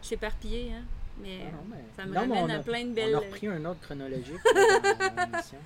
je 0.00 0.06
suis 0.06 0.14
éparpillée, 0.14 0.72
hein, 0.72 0.84
mais... 1.20 1.40
Ah 1.48 1.50
non, 1.52 1.64
mais- 1.68 1.84
ça 1.96 2.06
me 2.06 2.14
non, 2.14 2.20
ramène 2.20 2.50
à 2.52 2.62
plein 2.62 2.84
de 2.84 2.92
belles- 2.94 3.14
On 3.16 3.18
a 3.18 3.20
repris 3.20 3.48
un 3.48 3.64
ordre 3.64 3.80
chronologique 3.82 4.36
dans 4.54 5.24
l'émission. 5.26 5.58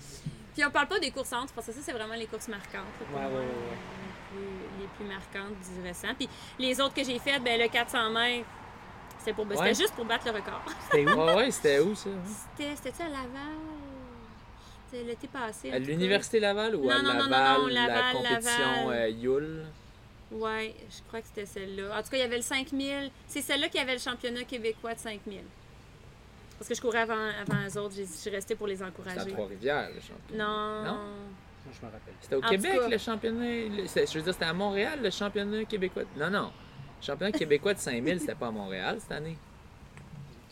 Puis 0.55 0.65
on 0.65 0.71
parle 0.71 0.89
pas 0.89 0.99
des 0.99 1.11
courses 1.11 1.33
entre, 1.35 1.53
parce 1.53 1.67
que 1.67 1.73
ça, 1.75 1.81
c'est 1.83 1.93
vraiment 1.93 2.15
les 2.15 2.27
courses 2.27 2.49
marquantes. 2.49 2.85
Ouais, 3.13 3.21
ouais, 3.21 3.27
ouais. 3.27 3.43
Les, 4.33 4.41
plus, 4.41 4.81
les 4.81 4.87
plus 4.97 5.05
marquantes 5.05 5.57
du 5.61 5.83
récent. 5.87 6.15
Puis 6.19 6.29
les 6.59 6.81
autres 6.81 6.95
que 6.95 7.05
j'ai 7.05 7.19
faites, 7.19 7.43
ben 7.45 7.61
le 7.61 7.69
400 7.69 8.11
mètres, 8.11 8.47
c'était 9.25 9.33
pour, 9.33 9.47
Ouais. 9.47 9.57
c'était 9.57 9.75
juste 9.75 9.95
pour 9.95 10.05
battre 10.05 10.27
le 10.27 10.33
record. 10.33 10.63
C'était 10.91 11.07
où? 11.11 11.19
Ouais, 11.25 11.35
ouais, 11.35 11.51
c'était 11.51 11.79
où 11.81 11.95
ça? 11.95 12.11
C'était, 12.57 12.77
c'était-tu 12.77 13.03
à 13.03 13.09
Laval? 13.09 13.57
c'était 14.91 15.05
l'été 15.05 15.27
passé. 15.29 15.73
À 15.73 15.79
l'Université 15.79 16.39
Laval 16.41 16.77
ou 16.77 16.89
à 16.91 16.95
Non, 16.97 17.03
non, 17.03 17.15
non, 17.15 17.25
non, 17.25 17.31
Laval, 17.31 17.61
non, 17.63 17.67
la 17.69 17.87
Laval, 17.87 18.13
compétition 18.15 18.89
Laval. 18.89 18.97
euh, 18.97 19.09
Yule? 19.09 19.65
Ouais, 20.33 20.75
je 20.91 21.03
crois 21.09 21.21
que 21.21 21.27
c'était 21.27 21.47
celle-là. 21.47 21.99
En 21.99 22.03
tout 22.03 22.11
cas, 22.11 22.17
il 22.17 22.21
y 22.21 22.23
avait 22.23 22.37
le 22.37 22.43
5000. 22.43 23.11
C'est 23.27 23.41
celle-là 23.43 23.69
qui 23.69 23.79
avait 23.79 23.93
le 23.95 23.99
championnat 23.99 24.45
québécois 24.45 24.95
de 24.95 24.99
5000. 24.99 25.41
Parce 26.59 26.69
que 26.69 26.75
je 26.75 26.81
courais 26.81 27.01
avant, 27.01 27.15
avant 27.15 27.61
les 27.65 27.77
autres. 27.77 27.95
j'ai- 27.97 28.07
Je 28.07 28.11
suis 28.13 28.31
restée 28.31 28.55
pour 28.55 28.67
les 28.67 28.77
C'est 28.77 28.85
à 28.85 28.87
encourager. 28.89 29.31
Trois-Rivières, 29.33 29.89
le 29.95 30.01
championnat. 30.01 30.45
Non. 30.45 30.85
Non? 30.85 30.93
Moi, 31.65 31.73
je 31.81 31.87
me 31.87 31.91
rappelle. 31.93 32.15
C'était 32.21 32.37
au 32.37 32.45
En 32.45 32.49
Québec, 32.49 32.73
cas. 32.81 32.89
le 32.89 32.99
championnat. 32.99 33.45
le- 33.45 33.87
je 33.87 34.19
veux 34.19 34.23
dire, 34.23 34.33
c'était 34.33 34.45
à 34.45 34.53
Montréal, 34.53 35.01
le 35.03 35.11
championnat 35.11 35.65
québécois. 35.65 36.03
Non, 36.17 36.31
non. 36.31 36.53
Le 37.05 37.13
championnat 37.13 37.33
québécois 37.33 37.75
de 37.75 37.79
5000, 37.79 38.19
c'était 38.21 38.35
pas 38.35 38.47
à 38.47 38.51
Montréal 38.51 38.97
cette 38.99 39.13
année. 39.13 39.37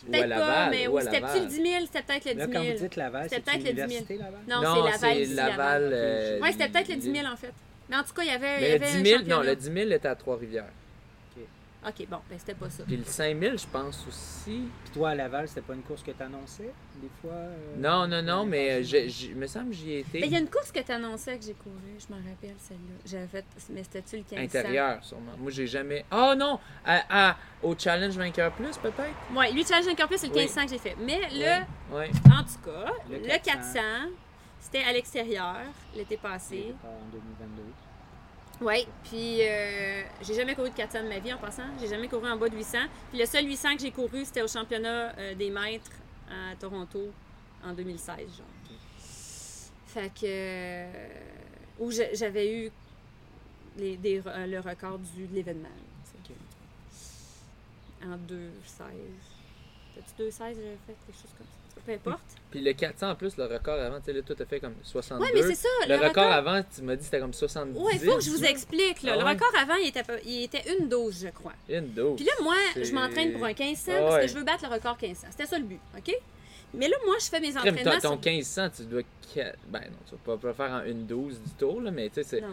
Peut-être 0.06 0.26
Laval. 0.26 0.48
pas, 0.48 0.70
mais 0.70 0.86
oui, 0.86 1.00
c'était 1.02 1.20
Laval. 1.20 1.40
le 1.40 1.46
10 1.46 1.54
000. 1.56 1.66
C'était 1.86 2.02
peut-être 2.02 2.24
le 2.26 2.30
10 2.32 2.36
Là, 2.38 2.46
000. 2.46 2.52
quand 2.52 2.70
vous 2.72 2.78
dites 2.78 2.96
Laval, 2.96 3.22
C'était 3.30 3.34
c'est 3.36 3.42
peut-être 3.42 3.54
le 3.56 3.60
10 3.60 3.64
000. 3.64 3.76
l'université 3.88 4.18
Laval? 4.18 4.40
Non, 4.48 4.62
Non, 4.62 4.90
c'est 4.98 5.24
Laval. 5.24 5.34
Laval. 5.34 5.90
euh, 5.94 6.40
Ouais, 6.40 6.52
c'était 6.52 6.68
peut-être 6.68 6.88
le 6.88 6.96
10 6.96 7.08
l- 7.08 7.14
000 7.22 7.26
en 7.32 7.36
fait. 7.36 7.52
Mais 7.88 7.96
en 7.96 8.02
tout 8.02 8.12
cas, 8.12 8.22
il 8.22 8.28
y 8.28 8.30
avait. 8.30 8.56
il 8.56 8.58
y 8.58 8.62
Mais 8.62 8.68
le 8.78 8.84
avait 8.84 9.02
10 9.02 9.14
un 9.14 9.18
000, 9.18 9.28
non, 9.28 9.40
le 9.42 9.56
10 9.56 9.64
000 9.72 9.90
était 9.92 10.08
à 10.08 10.14
Trois-Rivières. 10.14 10.64
Ok, 11.84 12.06
bon, 12.08 12.18
ben 12.30 12.38
c'était 12.38 12.54
pas 12.54 12.70
ça. 12.70 12.84
Puis 12.84 12.96
le 12.96 13.02
5000, 13.04 13.58
je 13.58 13.66
pense 13.66 14.06
aussi. 14.06 14.68
Puis 14.84 14.92
toi, 14.94 15.10
à 15.10 15.14
Laval, 15.16 15.48
c'était 15.48 15.62
pas 15.62 15.74
une 15.74 15.82
course 15.82 16.02
que 16.04 16.12
tu 16.12 16.22
annonçais, 16.22 16.72
des 17.00 17.08
fois? 17.20 17.32
euh, 17.32 17.74
Non, 17.76 18.06
non, 18.06 18.22
non, 18.22 18.46
mais 18.46 18.70
euh, 18.70 18.82
j'ai- 18.84 19.08
j'ai- 19.08 19.28
il 19.30 19.36
me 19.36 19.48
semble 19.48 19.70
que 19.70 19.74
j'y 19.74 19.92
ai 19.94 20.04
Ben, 20.12 20.22
il 20.24 20.30
y 20.32 20.36
a 20.36 20.38
une 20.38 20.48
course 20.48 20.70
que 20.70 20.78
tu 20.78 20.92
annonçais 20.92 21.36
que 21.38 21.44
j'ai 21.44 21.54
couru, 21.54 21.76
je 21.98 22.06
m'en 22.14 22.20
rappelle 22.20 22.54
celle-là. 22.58 22.94
J'avais 23.04 23.26
fait, 23.26 23.44
mais 23.70 23.82
c'était-tu 23.82 24.16
le 24.18 24.22
1500? 24.22 24.58
Intérieur, 24.60 25.04
sûrement. 25.04 25.32
Moi, 25.38 25.50
j'ai 25.50 25.66
jamais. 25.66 26.04
Oh 26.12 26.34
non! 26.36 26.60
À, 26.86 27.30
à- 27.30 27.36
au 27.64 27.74
Challenge 27.76 28.16
Vainqueur 28.16 28.52
Plus, 28.52 28.76
peut-être? 28.78 29.34
Ouais, 29.36 29.50
lui, 29.50 29.64
Challenge 29.64 29.88
Encore 29.88 30.06
Plus, 30.06 30.18
c'est 30.18 30.28
le 30.28 30.34
Oui. 30.34 30.38
1500 30.42 30.64
que 30.66 30.70
j'ai 30.70 30.78
fait. 30.78 30.96
Mais 31.00 31.18
le, 31.32 31.96
Ouais. 31.96 32.10
en 32.26 32.44
tout 32.44 32.60
cas, 32.64 32.92
Le 33.10 33.16
le 33.18 33.24
400. 33.26 33.42
400, 33.72 33.80
c'était 34.60 34.84
à 34.84 34.92
l'extérieur 34.92 35.56
l'été 35.96 36.16
passé. 36.16 36.74
En 36.84 37.10
2022. 37.10 37.62
Oui, 38.60 38.86
puis 39.04 39.38
euh, 39.42 40.02
j'ai 40.20 40.34
jamais 40.34 40.54
couru 40.54 40.70
de 40.70 40.74
400 40.74 41.02
de 41.04 41.08
ma 41.08 41.18
vie 41.18 41.32
en 41.32 41.38
passant. 41.38 41.64
J'ai 41.80 41.88
jamais 41.88 42.06
couru 42.08 42.30
en 42.30 42.36
bas 42.36 42.48
de 42.48 42.56
800. 42.56 42.78
Puis 43.10 43.18
le 43.18 43.26
seul 43.26 43.44
800 43.46 43.74
que 43.76 43.80
j'ai 43.82 43.90
couru, 43.90 44.24
c'était 44.24 44.42
au 44.42 44.48
championnat 44.48 45.16
euh, 45.18 45.34
des 45.34 45.50
maîtres 45.50 45.90
à 46.30 46.54
Toronto 46.56 47.10
en 47.64 47.72
2016, 47.72 48.18
genre. 48.36 48.46
Fait 49.86 50.08
que. 50.14 50.20
euh, 50.24 50.86
où 51.80 51.90
j'avais 51.90 52.54
eu 52.66 52.70
les, 53.76 53.96
des 53.96 54.22
euh, 54.26 54.46
le 54.46 54.60
record 54.60 54.98
du, 54.98 55.26
de 55.26 55.34
l'événement. 55.34 55.68
sais. 56.04 56.34
En 58.06 58.16
2,16. 58.16 58.82
T'as-tu 59.94 60.22
2,16 60.22 60.38
j'avais 60.38 60.78
fait? 60.86 60.96
Quelque 61.06 61.16
chose 61.20 61.34
comme 61.36 61.46
ça? 61.46 61.61
Peu 61.84 61.92
importe. 61.92 62.20
Puis 62.50 62.60
le 62.60 62.72
400 62.74 63.10
en 63.10 63.14
plus, 63.16 63.36
le 63.36 63.44
record 63.44 63.80
avant, 63.80 63.98
tu 63.98 64.04
sais, 64.06 64.12
là, 64.12 64.22
toi, 64.22 64.36
t'as 64.38 64.44
fait 64.44 64.60
comme 64.60 64.74
62. 64.84 65.24
Ouais, 65.24 65.30
mais 65.34 65.42
c'est 65.42 65.54
ça. 65.62 65.68
Le, 65.88 65.96
record, 65.96 66.30
avant, 66.30 66.62
tu 66.74 66.82
m'as 66.82 66.94
dit 66.96 67.04
c'était 67.04 67.18
comme 67.18 67.32
70. 67.32 67.78
Ouais, 67.80 67.92
il 67.94 68.00
faut 68.00 68.14
que 68.16 68.20
je 68.22 68.30
vous 68.30 68.44
explique. 68.44 69.02
Là. 69.02 69.12
Ah 69.14 69.22
le 69.22 69.28
record 69.30 69.50
avant, 69.60 69.74
il 69.74 69.88
était, 69.88 70.02
il 70.24 70.44
était 70.44 70.62
une 70.78 70.88
dose, 70.88 71.22
je 71.24 71.28
crois. 71.30 71.54
Une 71.68 71.88
dose. 71.92 72.16
Puis 72.16 72.24
là, 72.24 72.32
moi, 72.42 72.54
C'est- 72.74 72.84
je 72.84 72.94
m'entraîne 72.94 73.32
pour 73.32 73.44
un 73.44 73.52
1500 73.54 73.92
Ah 73.96 74.00
parce 74.00 74.14
ouais. 74.14 74.20
que 74.22 74.26
je 74.28 74.34
veux 74.38 74.44
battre 74.44 74.64
le 74.68 74.74
record 74.74 74.96
1500. 75.00 75.26
C'était 75.30 75.46
ça 75.46 75.58
le 75.58 75.64
but, 75.64 75.80
OK? 75.96 76.14
Mais 76.74 76.88
là, 76.88 76.96
moi, 77.04 77.16
je 77.20 77.26
fais 77.26 77.40
mes 77.40 77.50
Crème, 77.52 77.74
entraînements. 77.74 78.00
ton, 78.00 78.16
ton 78.16 78.22
sur- 78.22 78.30
1500, 78.32 78.68
tu 78.76 78.82
dois. 78.84 79.02
Ben 79.68 79.80
non, 79.80 79.96
tu 80.08 80.14
vas 80.26 80.36
pas, 80.36 80.52
faire 80.52 80.70
en 80.72 80.84
une 80.84 81.06
12 81.06 81.40
du 81.40 81.50
tour, 81.58 81.80
là, 81.80 81.90
mais 81.90 82.08
tu 82.10 82.16
sais, 82.16 82.22
c'est 82.22 82.44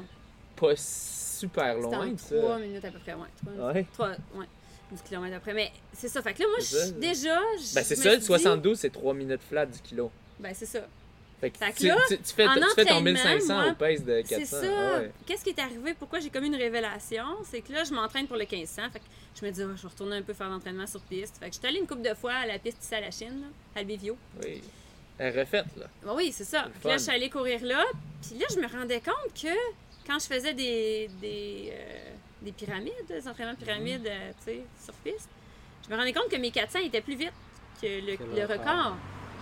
pas 0.56 0.74
super 0.76 1.76
loin 1.78 2.08
de 2.08 2.16
3 2.18 2.54
ça. 2.56 2.60
minutes 2.60 2.86
à 2.86 2.92
peu 2.92 3.00
près, 3.00 3.14
ouais. 3.14 3.86
3, 3.94 4.08
Ouais? 4.08 4.16
ouais. 4.36 4.46
12 4.90 5.02
km 5.08 5.36
après. 5.36 5.54
Mais 5.54 5.72
c'est 5.94 6.08
ça. 6.10 6.22
Fait 6.22 6.34
que 6.34 6.40
là, 6.42 6.48
moi, 6.50 6.60
je, 6.60 6.92
déjà. 6.94 7.40
je 7.58 7.76
Ben 7.76 7.84
c'est 7.84 7.96
ça, 7.96 8.06
le 8.06 8.12
suis 8.12 8.20
dit- 8.20 8.26
72, 8.26 8.78
c'est 8.80 8.90
3 8.92 9.14
minutes 9.14 9.42
flat 9.48 9.66
du 9.66 9.80
kilo. 9.80 10.12
Ben, 10.40 10.54
c'est 10.56 10.66
ça. 10.66 10.80
Fait 11.42 11.52
que, 11.52 11.58
Fait 11.58 11.72
que 11.72 11.78
tu, 11.78 11.88
là, 11.88 11.96
tu- 12.10 12.18
tu 12.18 12.34
fais, 12.34 12.46
en 12.46 12.54
tu 12.56 12.60
fais 12.76 12.84
ton 12.84 12.92
entraînement, 12.96 13.02
1500 13.02 13.54
moi, 13.56 13.72
au 13.72 13.76
pace 13.76 14.04
de 14.04 14.22
400. 14.22 14.36
C'est 14.40 14.46
ça. 14.46 14.62
Ah 14.78 15.00
ouais. 15.00 15.12
Qu'est-ce 15.26 15.44
qui 15.44 15.52
est 15.52 15.60
arrivé? 15.60 15.94
Pourquoi 15.98 16.20
j'ai 16.20 16.30
comme 16.30 16.44
une 16.44 16.56
révélation? 16.56 17.24
C'est 17.50 17.62
que 17.62 17.72
là, 17.72 17.86
je 17.86 17.94
m'entraîne 17.94 18.28
pour 18.28 18.36
le 18.36 18.44
1500. 18.46 18.82
Fait 18.92 19.00
que 19.00 19.06
je 19.40 19.46
me 19.46 19.52
dis, 19.52 19.62
oh, 19.64 19.70
je 19.78 19.82
vais 19.84 19.88
retourner 19.88 20.18
un 20.18 20.22
peu 20.22 20.34
faire 20.34 20.50
l'entraînement 20.50 20.86
sur 20.86 21.00
piste. 21.02 21.38
Fait 21.40 21.48
que 21.50 21.54
je 21.56 21.60
suis 21.60 21.68
allée 21.68 21.80
une 21.80 21.88
couple 21.88 22.02
de 22.02 22.14
fois 22.14 22.34
à 22.34 22.46
la 22.46 22.60
piste 22.60 22.84
ici 22.84 22.94
à 22.94 23.00
la 23.00 23.12
Chine, 23.12 23.40
là, 23.42 23.48
à 23.76 23.80
Albivio. 23.80 24.18
Oui. 24.44 24.62
Elle 25.18 25.34
est 25.38 25.40
refaite, 25.42 25.66
là. 25.78 25.86
Ben 26.04 26.14
oui, 26.16 26.32
c'est 26.34 26.44
ça. 26.44 26.68
Puis 26.82 26.90
là, 26.90 26.98
je 26.98 27.04
suis 27.04 27.12
allée 27.12 27.30
courir 27.30 27.64
là. 27.64 27.86
Puis 28.22 28.38
là, 28.38 28.46
je 28.54 28.60
me 28.60 28.68
rendais 28.68 29.00
compte 29.02 29.34
que 29.42 29.48
quand 30.08 30.20
je 30.20 30.26
faisais 30.26 30.54
des, 30.54 31.10
des, 31.22 31.72
euh, 31.74 32.12
des 32.42 32.52
pyramides, 32.52 32.94
des 33.08 33.28
entraînements 33.28 33.54
de 33.54 33.64
pyramides, 33.64 34.08
euh, 34.08 34.32
tu 34.40 34.52
sais, 34.52 34.62
sur 34.84 34.94
piste, 34.96 35.30
je 35.86 35.94
me 35.94 35.98
rendais 35.98 36.14
compte 36.14 36.30
que 36.30 36.38
mes 36.38 36.52
400 36.52 36.80
étaient 36.80 37.02
plus 37.02 37.16
vite 37.16 37.34
que 37.82 37.88
le, 37.88 38.46
record. 38.46 38.96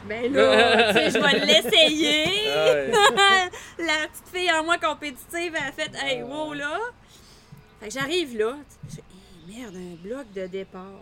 Ben 0.08 0.32
là, 0.32 0.94
tu 0.94 1.00
sais, 1.00 1.12
je 1.12 1.20
vais 1.20 1.46
l'essayer. 1.46 2.50
Ah 2.50 2.74
ouais. 2.74 2.92
la 3.86 4.08
petite 4.08 4.28
fille 4.34 4.52
en 4.52 4.64
moi 4.64 4.78
compétitive, 4.78 5.54
elle 5.56 5.68
a 5.68 5.72
fait 5.72 5.92
Hey, 5.96 6.24
wow 6.24 6.54
là! 6.54 6.80
Fait 7.80 7.88
que 7.88 7.94
j'arrive 7.94 8.38
là, 8.38 8.56
je 8.90 8.98
Hey, 8.98 9.60
merde, 9.60 9.76
un 9.76 9.96
bloc 10.08 10.32
de 10.34 10.48
départ. 10.48 11.02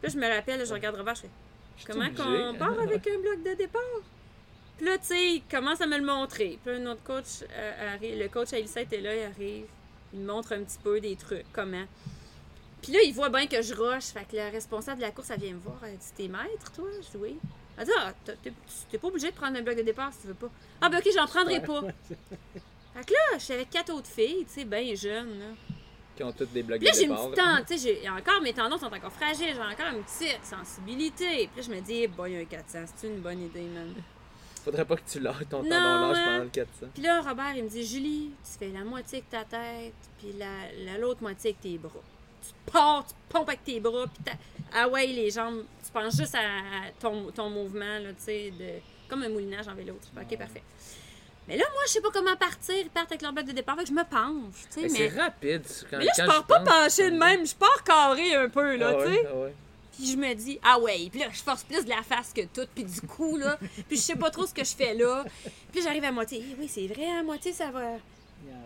Puis 0.00 0.10
là, 0.10 0.14
je 0.14 0.18
me 0.18 0.34
rappelle, 0.34 0.64
je 0.64 0.72
regarde 0.72 0.96
Robert, 0.96 1.16
je 1.16 1.22
fais 1.22 1.30
Comment 1.86 2.08
qu'on 2.10 2.54
part 2.58 2.78
avec 2.80 3.06
un 3.06 3.18
bloc 3.18 3.42
de 3.42 3.54
départ? 3.54 3.82
Puis 4.76 4.86
là, 4.86 4.98
tu 4.98 5.06
sais, 5.06 5.34
il 5.34 5.42
commence 5.50 5.80
à 5.80 5.86
me 5.86 5.98
le 5.98 6.04
montrer. 6.04 6.58
Puis 6.62 6.72
là, 6.72 6.80
un 6.80 6.86
autre 6.86 7.02
coach 7.02 7.42
euh, 7.52 7.94
arrive, 7.94 8.18
le 8.18 8.28
coach 8.28 8.52
Ailsa 8.52 8.80
était 8.82 9.00
là, 9.00 9.14
il 9.14 9.22
arrive, 9.22 9.66
il 10.12 10.20
me 10.20 10.26
montre 10.32 10.52
un 10.52 10.62
petit 10.62 10.78
peu 10.82 11.00
des 11.00 11.16
trucs, 11.16 11.44
comment. 11.52 11.84
Puis 12.82 12.92
là, 12.92 13.00
il 13.04 13.12
voit 13.12 13.28
bien 13.28 13.46
que 13.46 13.60
je 13.62 13.74
rush. 13.74 14.04
Fait 14.06 14.24
que 14.30 14.36
la 14.36 14.48
responsable 14.50 14.98
de 14.98 15.02
la 15.06 15.10
course, 15.10 15.30
elle 15.30 15.40
vient 15.40 15.52
me 15.52 15.58
voir. 15.60 15.76
Elle 15.84 15.96
dit 15.98 16.06
T'es 16.16 16.28
maître, 16.28 16.72
toi? 16.74 16.88
Je 16.96 17.06
dis 17.10 17.16
Oui. 17.18 17.38
Elle 17.76 17.84
dit 17.84 17.92
Ah, 17.98 18.12
t'es- 18.24 18.98
pas 18.98 19.08
obligé 19.08 19.30
de 19.30 19.36
prendre 19.36 19.58
un 19.58 19.62
bloc 19.62 19.76
de 19.76 19.82
départ 19.82 20.12
si 20.12 20.20
tu 20.22 20.26
veux 20.28 20.34
pas. 20.34 20.48
Ah, 20.80 20.88
ben 20.88 20.98
ok, 20.98 21.08
j'en 21.14 21.26
prendrai 21.26 21.60
pas. 21.62 21.82
Fait 22.94 23.04
que 23.06 23.12
là, 23.12 23.38
je 23.38 23.44
suis 23.44 23.54
avec 23.54 23.70
quatre 23.70 23.92
autres 23.92 24.08
filles, 24.08 24.44
tu 24.46 24.54
sais, 24.60 24.64
bien 24.64 24.94
jeunes. 24.94 25.38
Là. 25.38 25.46
Qui 26.16 26.24
ont 26.24 26.32
toutes 26.32 26.52
des 26.52 26.62
blocs 26.62 26.78
Puis 26.78 26.86
là, 26.86 26.92
de 26.92 26.96
j'ai 26.98 27.04
une 27.04 27.10
départ. 27.10 27.30
petite 27.30 27.66
tu 27.68 27.78
sais, 27.78 27.98
j'ai 28.02 28.08
encore 28.10 28.40
mes 28.42 28.52
tendons 28.52 28.76
sont 28.78 28.92
encore 28.92 29.12
fragiles, 29.12 29.54
j'ai 29.54 29.60
encore 29.60 29.94
une 29.96 30.02
petite 30.02 30.44
sensibilité. 30.44 31.48
Puis 31.54 31.62
là, 31.62 31.62
je 31.62 31.70
me 31.70 31.80
dis, 31.80 32.06
boy, 32.08 32.36
un 32.36 32.44
400, 32.44 32.78
c'est 32.96 33.06
une 33.06 33.20
bonne 33.20 33.40
idée, 33.42 33.62
man. 33.62 33.94
Faudrait 34.64 34.84
pas 34.84 34.96
que 34.96 35.08
tu 35.10 35.20
lâches 35.20 35.48
ton 35.48 35.62
Non, 35.62 35.68
tendon 35.70 36.08
lâche 36.08 36.18
hein. 36.18 36.24
pendant 36.26 36.44
le 36.44 36.50
400. 36.50 36.86
Puis 36.94 37.02
là, 37.02 37.20
Robert, 37.22 37.54
il 37.56 37.64
me 37.64 37.68
dit, 37.68 37.86
Julie, 37.86 38.30
tu 38.44 38.58
fais 38.58 38.70
la 38.76 38.84
moitié 38.84 39.18
avec 39.18 39.30
ta 39.30 39.44
tête, 39.44 39.94
puis 40.18 40.32
la, 40.38 40.46
la- 40.84 40.98
l'autre 40.98 41.22
moitié 41.22 41.50
avec 41.50 41.60
tes 41.60 41.78
bras. 41.78 41.92
Tu 42.42 42.72
pars, 42.72 43.04
tu 43.06 43.14
pompes 43.28 43.48
avec 43.48 43.64
tes 43.64 43.80
bras, 43.80 44.06
puis 44.06 44.22
t'as- 44.24 44.38
ah 44.74 44.88
ouais, 44.88 45.06
les 45.06 45.30
jambes, 45.30 45.64
tu 45.84 45.90
penses 45.92 46.16
juste 46.16 46.34
à 46.34 46.40
à 46.40 46.90
ton, 47.00 47.30
ton 47.32 47.48
mouvement, 47.50 47.98
là, 47.98 48.10
tu 48.10 48.16
sais, 48.24 48.50
de, 48.58 48.80
comme 49.08 49.22
un 49.22 49.28
moulinage 49.28 49.66
en 49.68 49.74
vélo. 49.74 49.98
Ok, 50.16 50.38
parfait. 50.38 50.62
Mais 51.48 51.56
là, 51.56 51.64
moi, 51.72 51.82
je 51.86 51.92
sais 51.92 52.00
pas 52.00 52.10
comment 52.12 52.36
partir. 52.36 52.76
Ils 52.76 52.90
partent 52.90 53.10
avec 53.10 53.22
leur 53.22 53.32
bloc 53.32 53.44
de 53.46 53.52
départ, 53.52 53.74
fait 53.76 53.82
que 53.82 53.88
je 53.88 53.94
me 53.94 54.04
penche, 54.04 54.54
Mais 54.76 54.82
mais... 54.82 54.88
c'est 54.90 55.08
rapide. 55.08 55.62
Quand, 55.90 55.98
Mais 55.98 56.04
là, 56.04 56.12
je 56.16 56.22
pars 56.24 56.44
pas 56.46 56.60
pense, 56.60 56.68
penché 56.68 57.10
de 57.10 57.16
même, 57.16 57.44
je 57.46 57.54
pars 57.56 57.82
carré 57.82 58.36
un 58.36 58.48
peu, 58.48 58.76
là, 58.76 58.90
Ah 58.90 59.02
tu 59.02 59.08
ouais, 59.10 59.14
sais. 59.16 59.26
ah 59.28 59.36
ouais. 59.36 59.54
Puis 60.00 60.12
je 60.12 60.16
me 60.16 60.32
dis, 60.32 60.58
ah 60.62 60.80
ouais, 60.80 61.10
puis 61.10 61.20
là, 61.20 61.26
je 61.30 61.42
force 61.42 61.62
plus 61.62 61.84
de 61.84 61.90
la 61.90 62.02
face 62.02 62.32
que 62.32 62.40
tout, 62.40 62.66
puis 62.74 62.84
du 62.84 63.02
coup, 63.02 63.36
là, 63.36 63.58
puis 63.86 63.98
je 63.98 64.02
sais 64.02 64.16
pas 64.16 64.30
trop 64.30 64.46
ce 64.46 64.54
que 64.54 64.64
je 64.64 64.74
fais 64.74 64.94
là. 64.94 65.26
Puis 65.70 65.82
j'arrive 65.82 66.04
à 66.04 66.10
moitié. 66.10 66.42
Eh 66.42 66.56
oui, 66.58 66.68
c'est 66.68 66.86
vrai, 66.86 67.04
à 67.04 67.22
moitié, 67.22 67.52
ça 67.52 67.70
va. 67.70 67.96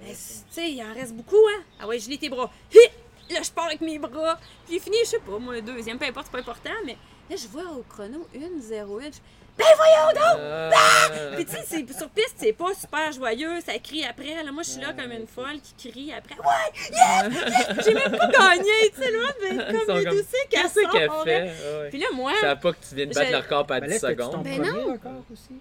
Tu 0.07 0.15
sais, 0.15 0.71
il 0.71 0.81
en 0.81 0.95
reste 0.95 1.13
beaucoup, 1.13 1.35
hein? 1.35 1.63
Ah 1.81 1.89
ouais, 1.89 1.99
je 1.99 2.09
lis 2.09 2.19
tes 2.19 2.29
bras. 2.29 2.53
Hi! 2.73 3.33
Là, 3.33 3.43
je 3.43 3.51
pars 3.51 3.65
avec 3.65 3.81
mes 3.81 3.99
bras. 3.99 4.39
Puis 4.69 4.79
fini, 4.79 4.97
je 5.03 5.09
sais 5.09 5.19
pas, 5.19 5.37
moi, 5.41 5.55
le 5.55 5.63
deuxième, 5.63 5.99
peu 5.99 6.05
importe, 6.05 6.27
c'est 6.27 6.33
pas 6.33 6.39
important, 6.39 6.71
mais 6.87 6.97
là, 7.29 7.35
je 7.35 7.49
vois 7.49 7.65
au 7.65 7.83
chrono 7.83 8.29
1-0-1. 8.33 9.21
Ben 9.57 9.65
voyons 9.77 10.13
donc! 10.15 10.41
Ah, 10.75 11.09
Puis 11.37 11.45
tu 11.45 11.53
sais, 11.53 11.63
c'est- 11.65 11.97
sur 11.97 12.09
piste, 12.11 12.35
c'est 12.39 12.53
pas 12.53 12.75
super 12.75 13.13
joyeux, 13.13 13.61
ça 13.65 13.79
crie 13.79 14.05
après. 14.05 14.43
Là, 14.43 14.51
moi, 14.51 14.63
je 14.65 14.71
suis 14.71 14.81
là 14.81 14.93
comme 14.93 15.13
une 15.13 15.29
folle 15.29 15.61
qui 15.63 15.91
crie 15.91 16.13
après. 16.13 16.35
Ouais! 16.35 16.73
Yes! 16.91 17.33
Yes! 17.33 17.85
J'ai 17.85 17.95
même 17.95 18.11
pas 18.17 18.27
gagné, 18.29 18.91
tu 18.95 19.01
sais, 19.03 19.11
là, 19.13 19.19
mais 19.43 19.49
Ils 19.51 19.57
comme 19.87 19.97
les 19.99 20.05
comme, 20.05 20.17
doucets 20.17 20.37
qu'elle 20.51 20.63
Qu'est-ce 20.63 20.91
qu'elle 20.91 21.09
sort, 21.09 21.25
fait? 21.25 21.51
Ah 21.53 21.79
ouais. 21.83 21.89
Puis 21.91 21.99
là, 22.01 22.07
moi, 22.15 22.33
Ça 22.35 22.41
savent 22.41 22.61
pas 22.61 22.73
que 22.73 22.79
tu 22.89 22.95
viens 22.97 23.07
de 23.07 23.15
battre 23.15 23.27
Je- 23.29 23.33
le 23.33 23.39
record 23.39 23.61
à 23.61 23.81
Ben 23.81 23.83
10 23.85 23.89
là, 23.91 23.95
c'était-tu 24.01 24.17
ton 24.19 24.31
secondes. 24.31 24.43
Ben 24.45 24.63
non. 24.63 24.93
record 24.93 25.25
aussi? 25.33 25.55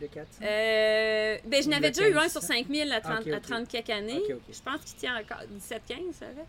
Le 0.00 0.06
400? 0.08 0.28
euh, 0.42 1.38
ben, 1.44 1.62
je 1.62 1.68
n'avais 1.68 1.90
déjà 1.90 2.08
eu 2.08 2.12
un 2.16 2.20
1500. 2.22 2.40
sur 2.40 2.42
5000 2.42 2.92
à 2.92 3.00
30, 3.00 3.20
Ok, 3.20 3.26
à 3.32 3.36
ok. 3.36 3.42
30 3.42 3.68
quelques 3.68 3.90
années. 3.90 4.20
Ok, 4.24 4.36
ok. 4.36 4.54
Je 4.54 4.62
pense 4.62 4.80
qu'il 4.86 4.96
tient 4.96 5.14
encore 5.16 5.44
17-15, 5.50 6.14
ça 6.18 6.26
va. 6.34 6.42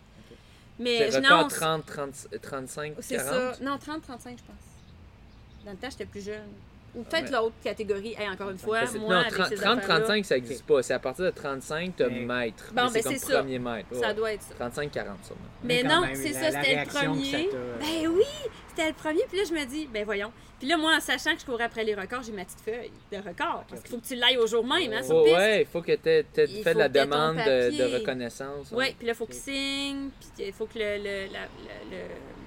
Mais 0.79 0.97
C'est 0.97 1.11
je 1.11 1.17
record 1.17 1.41
non, 1.43 1.47
30, 1.49 1.85
30, 1.85 2.27
35, 2.41 2.93
c'est 3.01 3.15
40. 3.17 3.55
ça. 3.55 3.63
Non, 3.63 3.75
30-35, 3.77 4.37
je 4.37 4.43
pense. 4.43 5.63
Dans 5.65 5.71
le 5.71 5.77
temps, 5.77 5.89
j'étais 5.89 6.05
plus 6.05 6.23
jeune. 6.25 6.49
Ou 6.95 7.03
peut-être 7.03 7.25
Ouais. 7.25 7.31
l'autre 7.37 7.55
catégorie. 7.63 8.15
Hey, 8.17 8.29
encore 8.29 8.49
une 8.51 8.57
fois, 8.57 8.81
moi, 8.99 9.15
non, 9.15 9.19
avec 9.21 9.33
30, 9.33 9.47
ces 9.49 9.55
30, 9.55 9.77
affaires-là, 9.79 9.99
35, 10.05 10.25
ça 10.25 10.35
n'existe 10.35 10.65
pas. 10.65 10.81
C'est 10.81 10.93
à 10.93 10.99
partir 10.99 11.25
de 11.25 11.29
35, 11.31 11.95
tu 11.97 12.03
as 12.03 12.07
Mais- 12.09 12.19
maître. 12.21 12.71
Bon, 12.73 12.83
Mais 12.83 12.87
c'est 12.87 12.93
ben, 12.93 13.03
comme 13.03 13.13
c'est 13.13 13.19
ça. 13.19 13.39
premier 13.39 13.59
ça 14.01 14.13
doit 14.13 14.33
être 14.33 14.41
ça. 14.43 14.55
35, 14.55 14.91
40 14.91 15.25
sûrement. 15.25 15.41
Mais 15.63 15.83
non, 15.83 16.03
c'est 16.13 16.33
ça, 16.33 16.51
c'était 16.51 16.75
le 16.83 16.87
premier. 16.87 17.31
t'a- 17.49 17.57
Ben 17.79 18.07
oui, 18.07 18.23
c'était 18.69 18.87
le 18.87 18.93
premier. 18.93 19.21
Puis 19.27 19.37
là, 19.39 19.43
je 19.47 19.53
me 19.53 19.65
dis, 19.65 19.87
ben 19.91 20.05
voyons. 20.05 20.31
Puis 20.57 20.69
là, 20.69 20.77
moi, 20.77 20.93
en 20.95 20.99
sachant 21.01 21.33
que 21.35 21.41
je 21.41 21.45
courais 21.45 21.65
après 21.65 21.83
les 21.83 21.95
records, 21.95 22.23
j'ai 22.23 22.31
ma 22.31 22.45
petite 22.45 22.61
feuille 22.61 22.91
de 23.11 23.17
record. 23.17 23.65
Parce 23.69 23.81
qu'il 23.81 23.91
faut 23.91 23.97
que 23.97 24.05
tu 24.07 24.15
l'ailles 24.15 24.37
au 24.37 24.47
jour 24.47 24.65
même, 24.65 24.93
hein, 24.93 25.03
sur 25.03 25.17
Faut- 25.17 25.23
piste. 25.25 25.35
ouais, 25.35 25.61
il 25.63 25.65
faut 25.67 25.81
que 25.81 25.91
tu 25.95 26.09
aies, 26.09 26.25
fait 26.63 26.73
la 26.73 26.87
demande 26.87 27.35
de, 27.35 27.93
reconnaissance. 27.99 28.71
hein. 28.71 28.75
Oui, 28.77 28.95
puis 28.97 29.05
là, 29.05 29.11
il 29.13 29.15
faut 29.17 29.25
qu'il 29.25 29.35
signe, 29.35 30.09
puis 30.19 30.45
il 30.47 30.53
faut 30.53 30.65
que 30.65 30.79
le, 30.79 30.97
le, 30.97 31.33
la- 31.33 31.39
le- 31.41 31.91
le- 31.91 32.44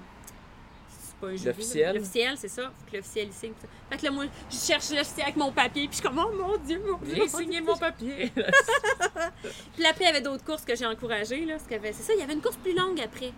pas 1.21 1.29
un. 1.29 1.31
L'officiel? 1.33 1.97
L'officiel, 1.97 2.35
c'est 2.37 2.49
ça. 2.49 2.73
Faut 2.79 2.91
que 2.91 2.97
l'officiel 2.97 3.27
il 3.29 3.33
signe. 3.33 3.53
ça. 3.61 3.69
Fait 3.91 3.97
que 3.99 4.05
là, 4.05 4.11
moi, 4.11 4.25
je 4.51 4.57
cherche 4.57 4.91
l'officiel 4.91 5.23
avec 5.25 5.37
mon 5.37 5.53
papier, 5.53 5.89
puis 5.89 5.97
je 5.97 6.01
suis 6.01 6.03
comme, 6.09 6.19
oh 6.19 6.33
mon 6.37 6.57
Dieu, 6.59 6.81
mon 6.87 6.99
Dieu. 6.99 7.27
Signer 7.29 7.59
Dieu. 7.61 7.65
mon 7.67 7.77
papier. 7.77 8.31
Puis 9.77 9.87
après, 9.87 10.05
il 10.05 10.07
y 10.07 10.11
avait 10.11 10.21
d'autres 10.21 10.45
courses 10.45 10.65
que 10.65 10.75
j'ai 10.77 10.87
encouragées. 10.87 11.45
Là, 11.45 11.57
avait- 11.71 11.93
c'est 11.93 12.03
ça, 12.03 12.13
il 12.15 12.21
y 12.21 12.23
avait 12.23 12.35
une 12.35 12.41
course 12.43 12.57
plus 12.57 12.75
longue 12.75 13.01
après. 13.01 13.33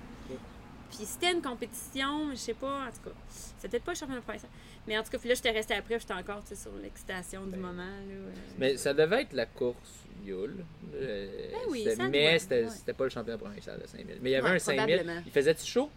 Puis 0.90 1.07
c'était 1.07 1.32
une 1.32 1.40
compétition, 1.43 2.31
je 2.32 2.36
sais 2.36 2.55
pas, 2.55 2.86
en 2.89 2.90
tout 2.90 3.09
cas. 3.11 3.16
C'était 3.28 3.69
peut-être 3.69 3.85
pas 3.85 3.93
le 3.93 3.97
championnat 3.98 4.20
provincial. 4.23 4.51
Mais 4.89 4.98
en 4.98 5.02
tout 5.05 5.11
cas, 5.11 5.19
puis 5.19 5.28
là, 5.28 5.35
j'étais 5.36 5.51
restée 5.52 5.74
après, 5.74 6.01
j'étais 6.01 6.15
encore 6.15 6.43
tu 6.43 6.48
sais, 6.48 6.57
sur 6.57 6.73
l'excitation 6.82 7.44
du 7.47 7.57
moment. 7.57 7.82
Là, 7.85 8.12
euh. 8.12 8.31
Mais 8.59 8.77
ça 8.77 8.93
devait 8.93 9.23
être 9.23 9.32
la 9.32 9.47
course 9.47 9.77
Yule. 10.24 10.65
Euh, 10.94 11.51
Ben 11.52 11.59
oui, 11.69 11.86
mais 12.11 12.39
c'était 12.40 12.65
ouais. 12.66 12.93
pas 12.94 13.05
le 13.05 13.11
championnat 13.11 13.39
provincial 13.39 13.81
de 13.81 13.86
5000. 13.86 14.19
Mais 14.20 14.31
il 14.31 14.32
y 14.32 14.36
avait 14.36 14.48
Ouais, 14.51 14.57
un 14.57 14.59
5000. 14.59 14.85
probablement. 14.97 15.23
Il 15.24 15.32
faisait-tu 15.32 15.65
chaud? 15.65 15.90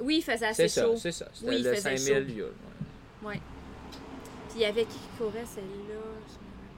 Oui, 0.00 0.16
il 0.18 0.22
faisait 0.22 0.46
assez 0.46 0.68
C'est 0.68 0.80
ça, 0.80 0.82
chaud. 0.86 0.96
c'est 0.96 1.12
ça. 1.12 1.28
C'était 1.32 1.48
Oui, 1.50 1.62
le 1.62 1.74
faisait 1.74 1.96
5000 1.96 2.28
chaud. 2.28 2.32
Yule. 2.34 2.42
ouais. 3.22 3.28
Ouais. 3.28 3.40
Puis 4.48 4.56
il 4.56 4.60
y 4.62 4.64
avait 4.64 4.84
qui 4.84 4.90
qui 4.98 5.08
courait 5.18 5.44
celle-là? 5.46 6.00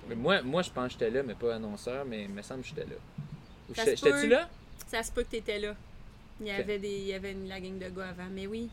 Mais 0.08 0.14
moi, 0.14 0.42
moi, 0.42 0.62
je 0.62 0.70
pense 0.70 0.86
que 0.86 0.92
j'étais 0.92 1.10
là, 1.10 1.22
mais 1.22 1.34
pas 1.34 1.54
annonceur, 1.54 2.04
mais 2.04 2.24
il 2.24 2.28
me 2.28 2.42
semble 2.42 2.60
que 2.62 2.68
j'étais 2.68 2.82
là. 2.84 2.96
J'étais-tu 3.74 4.28
là? 4.28 4.48
Ça 4.86 5.02
se 5.02 5.10
peut 5.10 5.22
que 5.22 5.28
t'étais 5.30 5.58
là. 5.58 5.74
Il 6.40 6.46
y 6.46 6.50
avait 6.50 6.78
des. 6.78 6.88
Il 6.90 7.06
y 7.06 7.14
avait 7.14 7.32
une, 7.32 7.48
la 7.48 7.60
gang 7.60 7.78
de 7.78 7.88
gars 7.88 8.08
avant. 8.10 8.28
Mais 8.30 8.46
oui. 8.46 8.68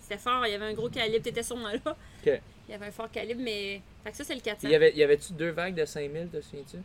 C'était 0.00 0.18
fort, 0.18 0.46
il 0.46 0.52
y 0.52 0.54
avait 0.54 0.66
un 0.66 0.74
gros 0.74 0.88
calibre. 0.88 1.22
T'étais 1.24 1.42
sûrement 1.42 1.68
là. 1.84 1.96
Il 2.24 2.38
y 2.70 2.74
avait 2.74 2.86
un 2.86 2.90
fort 2.92 3.10
calibre, 3.10 3.40
mais. 3.42 3.80
Fait 4.04 4.10
que 4.12 4.16
ça, 4.16 4.24
c'est 4.24 4.34
le 4.34 4.40
400. 4.40 4.68
Il 4.68 4.72
y 4.72 4.74
avait, 4.76 5.02
avait-tu 5.02 5.32
deux 5.32 5.50
vagues 5.50 5.74
de 5.74 5.84
5000, 5.84 6.28
te 6.28 6.40
souviens-tu? 6.40 6.76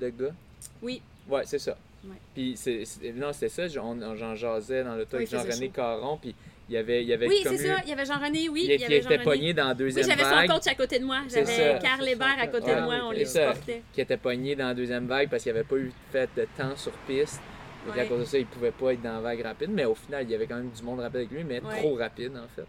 De 0.00 0.08
gars? 0.10 0.34
Oui. 0.82 1.00
Ouais, 1.28 1.42
c'est 1.46 1.58
ça. 1.58 1.76
Ouais. 2.04 2.16
Puis, 2.34 2.54
c'est, 2.56 2.84
c'est- 2.84 3.12
non, 3.12 3.32
c'était 3.32 3.48
ça, 3.48 3.66
j'en, 3.68 3.96
on- 4.00 4.14
j'en 4.16 4.34
jasais 4.34 4.84
dans 4.84 4.94
Oui, 4.96 5.02
avec 5.10 5.12
il 5.22 5.26
faisait 5.26 5.50
Jean-René. 5.50 5.68
Caron, 5.70 6.18
puis 6.18 6.34
il 6.68 6.74
y 6.74 6.76
avait, 6.78 7.02
il 7.02 7.08
y 7.08 7.12
avait 7.12 7.26
Oui, 7.28 7.40
comme 7.42 7.56
c'est 7.56 7.64
eu- 7.64 7.66
ça. 7.68 7.76
Il 7.84 7.88
y 7.88 7.92
avait 7.92 8.04
Jean-René, 8.06 8.48
oui. 8.48 8.62
il, 8.64 8.70
Il 8.70 8.74
y 8.74 8.78
qui 8.78 8.84
avait 8.84 8.98
était 8.98 9.18
pogné 9.18 9.54
dans 9.54 9.64
la 9.66 9.72
Oui, 9.72 9.78
deuxième 9.78 10.06
j'avais 10.08 10.22
son 10.22 10.30
vague. 10.30 10.50
coach 10.50 10.66
à 10.68 10.74
côté 10.74 10.98
de 10.98 11.04
moi. 11.04 11.22
J'avais. 11.28 11.78
Carl 11.80 12.08
Hébert 12.08 12.36
à 12.40 12.46
côté 12.46 12.66
Ouais, 12.72 12.76
de 12.76 12.80
moi. 12.82 12.94
On 13.04 13.10
les 13.10 13.24
supportait. 13.24 13.82
qui 13.92 14.00
était 14.00 14.16
pogné 14.16 14.54
dans 14.54 14.68
la 14.68 14.74
deuxième 14.74 15.06
vague 15.06 15.28
parce 15.30 15.42
qu'il 15.42 15.50
avait 15.50 15.64
pas 15.64 15.76
eu 15.76 15.92
fait 16.12 16.28
de 16.36 16.46
temps 16.56 16.76
sur 16.76 16.92
piste. 17.08 17.40
Donc 17.86 17.96
à 17.98 18.04
cause 18.04 18.20
de 18.20 18.24
ça, 18.24 18.38
il 18.38 18.46
pouvait 18.46 18.72
pas 18.72 18.92
être 18.92 19.02
dans 19.02 19.12
la 19.14 19.20
vague 19.20 19.40
rapide, 19.42 19.70
mais 19.70 19.84
au 19.84 19.94
final, 19.94 20.24
il 20.24 20.30
y 20.30 20.34
avait 20.34 20.46
quand 20.48 20.56
même 20.56 20.70
du 20.70 20.82
monde 20.82 20.98
rapide 21.00 21.16
avec 21.18 21.30
lui, 21.30 21.44
mais 21.44 21.60
Ouais. 21.60 21.78
trop 21.78 21.94
rapide 21.94 22.32
en 22.36 22.48
fait. 22.54 22.66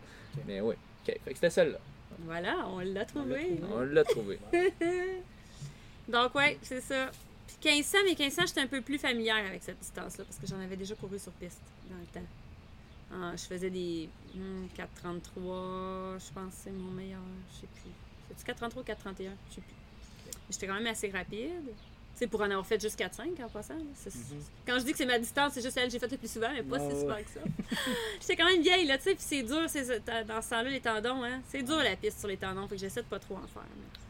Mais 0.47 0.61
oui, 0.61 0.75
ok. 0.75 1.05
Fait 1.05 1.19
que 1.31 1.35
c'était 1.35 1.49
celle-là. 1.49 1.79
Voilà, 2.25 2.67
on 2.71 2.79
l'a 2.79 3.03
trouvé. 3.05 3.59
On 3.75 3.79
l'a 3.81 4.03
trouvé. 4.03 4.37
Donc, 6.07 6.35
ouais, 6.35 6.57
c'est 6.61 6.81
ça. 6.81 7.09
Puis 7.61 7.69
1500, 7.69 7.97
mais 8.05 8.15
1500, 8.15 8.41
j'étais 8.47 8.61
un 8.61 8.67
peu 8.67 8.81
plus 8.81 8.97
familière 8.99 9.45
avec 9.45 9.63
cette 9.63 9.79
distance-là 9.79 10.23
parce 10.25 10.38
que 10.38 10.45
j'en 10.47 10.59
avais 10.59 10.75
déjà 10.75 10.95
couru 10.95 11.17
sur 11.17 11.31
piste 11.34 11.59
dans 11.89 11.97
le 11.97 12.05
temps. 12.05 12.27
Ah, 13.11 13.31
je 13.35 13.43
faisais 13.43 13.69
des 13.69 14.09
hmm, 14.35 14.67
433, 14.75 16.17
je 16.19 16.34
pense 16.34 16.53
que 16.53 16.59
c'est 16.65 16.71
mon 16.71 16.91
meilleur, 16.91 17.21
je 17.55 17.61
sais 17.61 17.67
plus. 17.81 17.91
C'est-tu 18.29 18.43
433 18.45 18.81
ou 18.81 18.85
431? 18.85 19.31
Je 19.49 19.55
sais 19.55 19.61
plus. 19.61 19.73
Mais 20.27 20.34
J'étais 20.51 20.67
quand 20.67 20.73
même 20.75 20.88
assez 20.88 21.09
rapide. 21.09 21.73
C'est 22.15 22.27
pour 22.27 22.41
en 22.41 22.45
avoir 22.45 22.65
fait 22.65 22.81
juste 22.81 22.99
4-5 22.99 23.41
en 23.43 23.47
passant. 23.49 23.75
là. 23.75 23.81
C'est- 23.95 24.09
Quand 24.65 24.79
je 24.79 24.84
dis 24.85 24.91
que 24.91 24.97
c'est 24.97 25.05
ma 25.05 25.19
distance, 25.19 25.53
c'est 25.53 25.61
juste 25.61 25.77
elle 25.77 25.85
que 25.85 25.91
j'ai 25.91 25.99
faite 25.99 26.11
le 26.11 26.17
plus 26.17 26.31
souvent, 26.31 26.49
mais 26.51 26.63
pas 26.63 26.77
Ouais, 26.79 26.89
si 26.93 26.99
souvent 26.99 27.15
que 27.15 27.29
ça. 27.29 27.39
J'étais 28.21 28.35
quand 28.35 28.45
même 28.49 28.61
vieille, 28.61 28.88
là, 28.88 28.97
tu 28.97 29.03
sais, 29.05 29.13
puis 29.15 29.23
c'est 29.25 29.43
dur, 29.43 29.69
c'est- 29.69 29.85
dans 30.25 30.41
ce 30.41 30.49
temps-là, 30.49 30.69
les 30.69 30.81
tendons, 30.81 31.23
hein. 31.23 31.41
C'est 31.47 31.61
dur 31.63 31.77
la 31.77 31.95
piste 31.95 32.19
sur 32.19 32.27
les 32.27 32.38
tendons, 32.38 32.67
fait 32.67 32.75
que 32.75 32.81
j'essaie 32.81 33.03
de 33.03 33.07
pas 33.07 33.19
trop 33.19 33.35
en 33.35 33.47
faire. 33.47 33.61
mais 33.75 34.06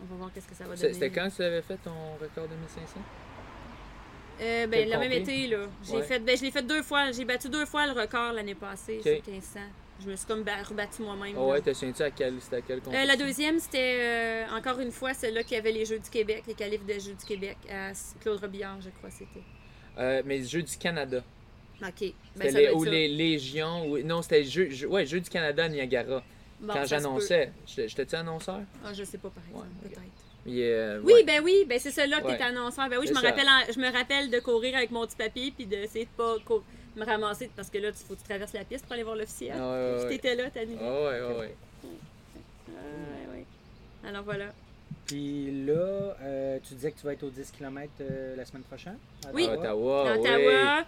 On 0.00 0.04
va 0.04 0.16
voir 0.16 0.32
qu'est-ce 0.32 0.46
que 0.48 0.54
ça 0.54 0.64
va 0.64 0.76
donner. 0.76 0.92
C'était 0.92 1.10
quand 1.10 1.28
que 1.30 1.36
tu 1.36 1.42
avais 1.42 1.62
fait 1.62 1.76
ton 1.78 2.14
record 2.20 2.48
de 2.48 2.54
1500 2.54 3.00
Euh, 4.40 4.66
ben, 4.66 4.88
le 4.88 4.98
même 4.98 5.12
été, 5.12 5.46
là. 5.46 5.66
J'ai 5.82 5.96
Ouais. 5.96 6.02
fait, 6.02 6.18
ben, 6.18 6.36
je 6.36 6.42
l'ai 6.42 6.50
fait 6.50 6.62
deux 6.62 6.82
fois. 6.82 7.10
J'ai 7.12 7.24
battu 7.24 7.48
deux 7.48 7.64
fois 7.64 7.86
le 7.86 7.98
record 7.98 8.32
l'année 8.34 8.54
passée 8.54 8.98
Ok. 8.98 9.02
sur 9.24 9.32
1500. 9.32 9.60
Je 10.04 10.10
me 10.10 10.14
suis 10.16 10.26
comme 10.26 10.42
ba- 10.42 10.62
rebattu 10.62 11.00
moi-même. 11.00 11.34
Oh 11.38 11.50
ouais, 11.52 11.62
te 11.62 11.72
souviens-tu 11.72 12.02
à 12.02 12.10
quel, 12.10 12.34
c'était 12.42 12.56
à 12.56 12.60
quel 12.60 12.80
Euh, 12.86 13.04
la 13.06 13.16
deuxième, 13.16 13.58
c'était 13.58 13.98
euh, 13.98 14.44
encore 14.54 14.78
une 14.80 14.92
fois 14.92 15.14
celle-là 15.14 15.42
qui 15.42 15.56
avait 15.56 15.72
les 15.72 15.86
Jeux 15.86 15.98
du 15.98 16.10
Québec, 16.10 16.44
les 16.46 16.52
qualifs 16.52 16.84
de 16.84 16.92
Jeux 16.92 17.14
du 17.14 17.24
Québec 17.26 17.56
à 17.72 17.92
Claude 18.20 18.38
Robillard, 18.38 18.78
je 18.82 18.90
crois 18.90 19.08
c'était. 19.10 19.40
Euh, 19.96 20.20
mais 20.26 20.42
Jeux 20.42 20.62
du 20.62 20.76
Canada. 20.76 21.22
OK. 21.82 22.12
Ben, 22.36 22.52
ça 22.52 22.58
les, 22.60 22.70
ou 22.72 22.84
ça. 22.84 22.90
les 22.90 23.08
Légions. 23.08 23.86
Ou, 23.90 23.98
non, 24.02 24.20
c'était 24.20 24.44
Jeux, 24.44 24.68
Jeux- 24.68 24.88
ouais, 24.88 25.06
Jeux 25.06 25.20
du 25.20 25.30
Canada 25.30 25.64
à 25.64 25.68
Niagara. 25.70 26.22
Bon, 26.60 26.68
quand 26.72 26.80
ça 26.80 26.84
j'annonçais, 26.84 27.52
j'étais- 27.66 27.88
j'étais-tu 27.88 28.14
annonceur? 28.14 28.60
Ah, 28.84 28.92
je 28.94 29.04
sais 29.04 29.18
pas, 29.18 29.28
par 29.30 29.42
exemple, 29.46 29.66
Ouais, 29.82 29.88
peut-être. 29.90 30.00
Euh, 30.48 31.00
Oui, 31.02 31.12
ouais. 31.12 31.24
ben 31.24 31.42
oui, 31.42 31.64
ben 31.68 31.78
c'est 31.78 31.90
celle-là 31.90 32.20
que 32.20 32.26
Ouais. 32.26 32.32
t'étais 32.32 32.44
annonceur. 32.44 32.88
Ben 32.88 32.98
oui, 33.00 33.06
je 33.06 33.12
me, 33.12 33.20
ça. 33.20 33.28
rappelle 33.30 33.46
en- 33.48 33.72
je 33.72 33.78
me 33.80 33.92
rappelle 33.92 34.30
de 34.30 34.38
courir 34.38 34.76
avec 34.76 34.90
mon 34.92 35.04
petit 35.06 35.16
papier 35.16 35.50
puis 35.50 35.66
d'essayer 35.66 36.04
de 36.04 36.10
pas 36.16 36.36
me 36.96 37.04
ramasser 37.04 37.50
parce 37.56 37.68
que 37.68 37.78
là, 37.78 37.88
il 37.88 37.94
faut 37.94 38.14
que 38.14 38.20
tu 38.20 38.24
traverses 38.24 38.52
la 38.52 38.64
piste 38.64 38.84
pour 38.84 38.92
aller 38.94 39.02
voir 39.02 39.16
l'officiel. 39.16 39.56
Ah, 39.58 39.72
ouais, 39.72 39.74
ouais, 39.74 39.94
Puis 39.96 40.04
ouais. 40.04 40.10
t'étais 40.16 40.34
là, 40.36 40.44
t'as 40.50 40.60
annulé. 40.60 40.78
Ah 40.80 40.92
ouais, 40.92 41.20
ouais, 41.20 41.38
ouais. 41.40 41.54
Ah, 42.68 42.70
ouais, 42.70 43.34
ouais. 43.38 43.44
Alors 44.08 44.22
voilà. 44.22 44.46
Puis 45.04 45.64
là, 45.66 46.16
euh, 46.22 46.58
tu 46.66 46.74
disais 46.74 46.92
que 46.92 46.98
tu 47.00 47.06
vas 47.06 47.12
être 47.12 47.22
aux 47.24 47.30
10 47.30 47.50
km 47.50 47.90
la 48.36 48.44
semaine 48.44 48.62
prochaine? 48.62 48.98
à 49.26 49.32
Oui. 49.32 49.46
À 49.48 49.52
Ottawa? 49.54 50.02
Ottawa, 50.14 50.18
Ottawa, 50.18 50.84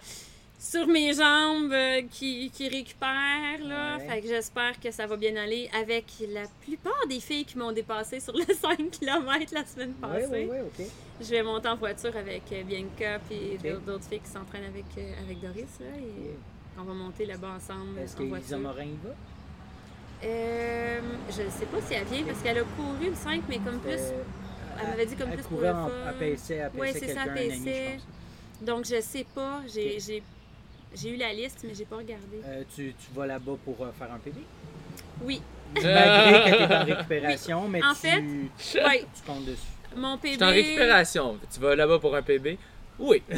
sur 0.61 0.85
mes 0.87 1.13
jambes 1.13 1.71
euh, 1.71 2.01
qui, 2.11 2.49
qui 2.51 2.67
récupèrent, 2.67 3.63
là. 3.63 3.97
Ouais. 3.97 4.07
Fait 4.09 4.21
que 4.21 4.27
j'espère 4.27 4.77
que 4.79 4.91
ça 4.91 5.07
va 5.07 5.15
bien 5.15 5.35
aller 5.37 5.69
avec 5.73 6.05
la 6.29 6.43
plupart 6.61 7.07
des 7.07 7.21
filles 7.21 7.45
qui 7.45 7.57
m'ont 7.57 7.71
dépassé 7.71 8.19
sur 8.19 8.33
le 8.35 8.43
5 8.53 8.91
km 8.91 9.53
la 9.53 9.65
semaine 9.65 9.93
Oui, 10.03 10.09
passée. 10.09 10.27
oui, 10.29 10.49
oui, 10.51 10.57
ok. 10.79 10.85
Je 11.21 11.29
vais 11.29 11.43
monter 11.43 11.69
en 11.69 11.75
voiture 11.77 12.15
avec 12.17 12.43
euh, 12.51 12.63
Bianca 12.63 13.19
et 13.31 13.57
d'autres- 13.57 14.03
filles 14.09 14.19
qui 14.19 14.29
s'entraînent 14.29 14.65
avec, 14.65 14.85
euh, 14.97 15.13
avec 15.23 15.39
Doris, 15.39 15.79
là. 15.79 15.97
Et 15.97 16.35
on 16.77 16.83
va 16.83 16.93
monter 16.93 17.25
là-bas 17.25 17.55
ensemble 17.55 17.97
Est-ce 17.99 18.15
en 18.15 18.17
que 18.17 18.23
Lisa 18.23 18.57
voiture. 18.57 18.59
Morin 18.59 18.83
y 18.83 18.97
va? 19.03 19.15
Euh, 20.25 20.99
je 21.29 21.41
ne 21.43 21.49
sais 21.49 21.65
pas 21.67 21.77
si 21.87 21.93
elle 21.93 22.05
vient 22.05 22.23
parce 22.25 22.39
qu'elle 22.41 22.57
a 22.57 22.63
couru 22.63 23.07
le 23.09 23.15
5, 23.15 23.43
mais 23.47 23.57
comme 23.59 23.79
plus. 23.79 23.91
Euh, 23.93 24.23
Elle 24.81 24.87
m'avait 24.89 25.05
dit 25.05 25.15
comme 25.15 25.29
elle 25.29 25.35
plus 25.37 25.47
pour 25.47 25.61
le 25.61 25.67
fun. 25.67 25.89
Ouais, 26.77 26.93
c'est 26.93 27.13
ça, 27.13 27.23
pense. 27.25 28.03
Donc 28.61 28.85
je 28.85 28.99
sais 29.01 29.25
pas. 29.33 29.61
J'ai. 29.73 30.21
J'ai- 30.95 31.09
eu 31.11 31.15
la 31.17 31.33
liste, 31.33 31.59
mais 31.63 31.73
j'ai 31.75 31.85
pas 31.85 31.97
regardé. 31.97 32.41
Euh, 32.45 32.63
tu, 32.75 32.93
tu 32.93 33.11
vas 33.13 33.25
là-bas 33.27 33.55
pour 33.63 33.81
euh, 33.83 33.91
faire 33.97 34.11
un 34.11 34.19
PB? 34.19 34.37
Oui. 35.23 35.41
Malgré 35.75 36.51
que 36.51 36.57
tu 36.57 36.63
es 36.63 36.75
en 36.75 36.83
récupération, 36.97 37.67
mais 37.67 37.83
En 37.83 37.93
tu, 37.93 37.99
fait, 37.99 38.21
tu, 38.21 38.77
Ouais. 38.79 39.05
tu 39.15 39.21
comptes 39.25 39.45
dessus. 39.45 39.61
Mon 39.95 40.15
Je 40.17 40.21
PB. 40.21 40.33
suis 40.35 40.43
en 40.43 40.47
récupération. 40.49 41.39
Tu 41.53 41.59
vas 41.59 41.75
là-bas 41.75 41.99
pour 41.99 42.15
un 42.15 42.21
PB? 42.21 42.57
Oui. 42.99 43.23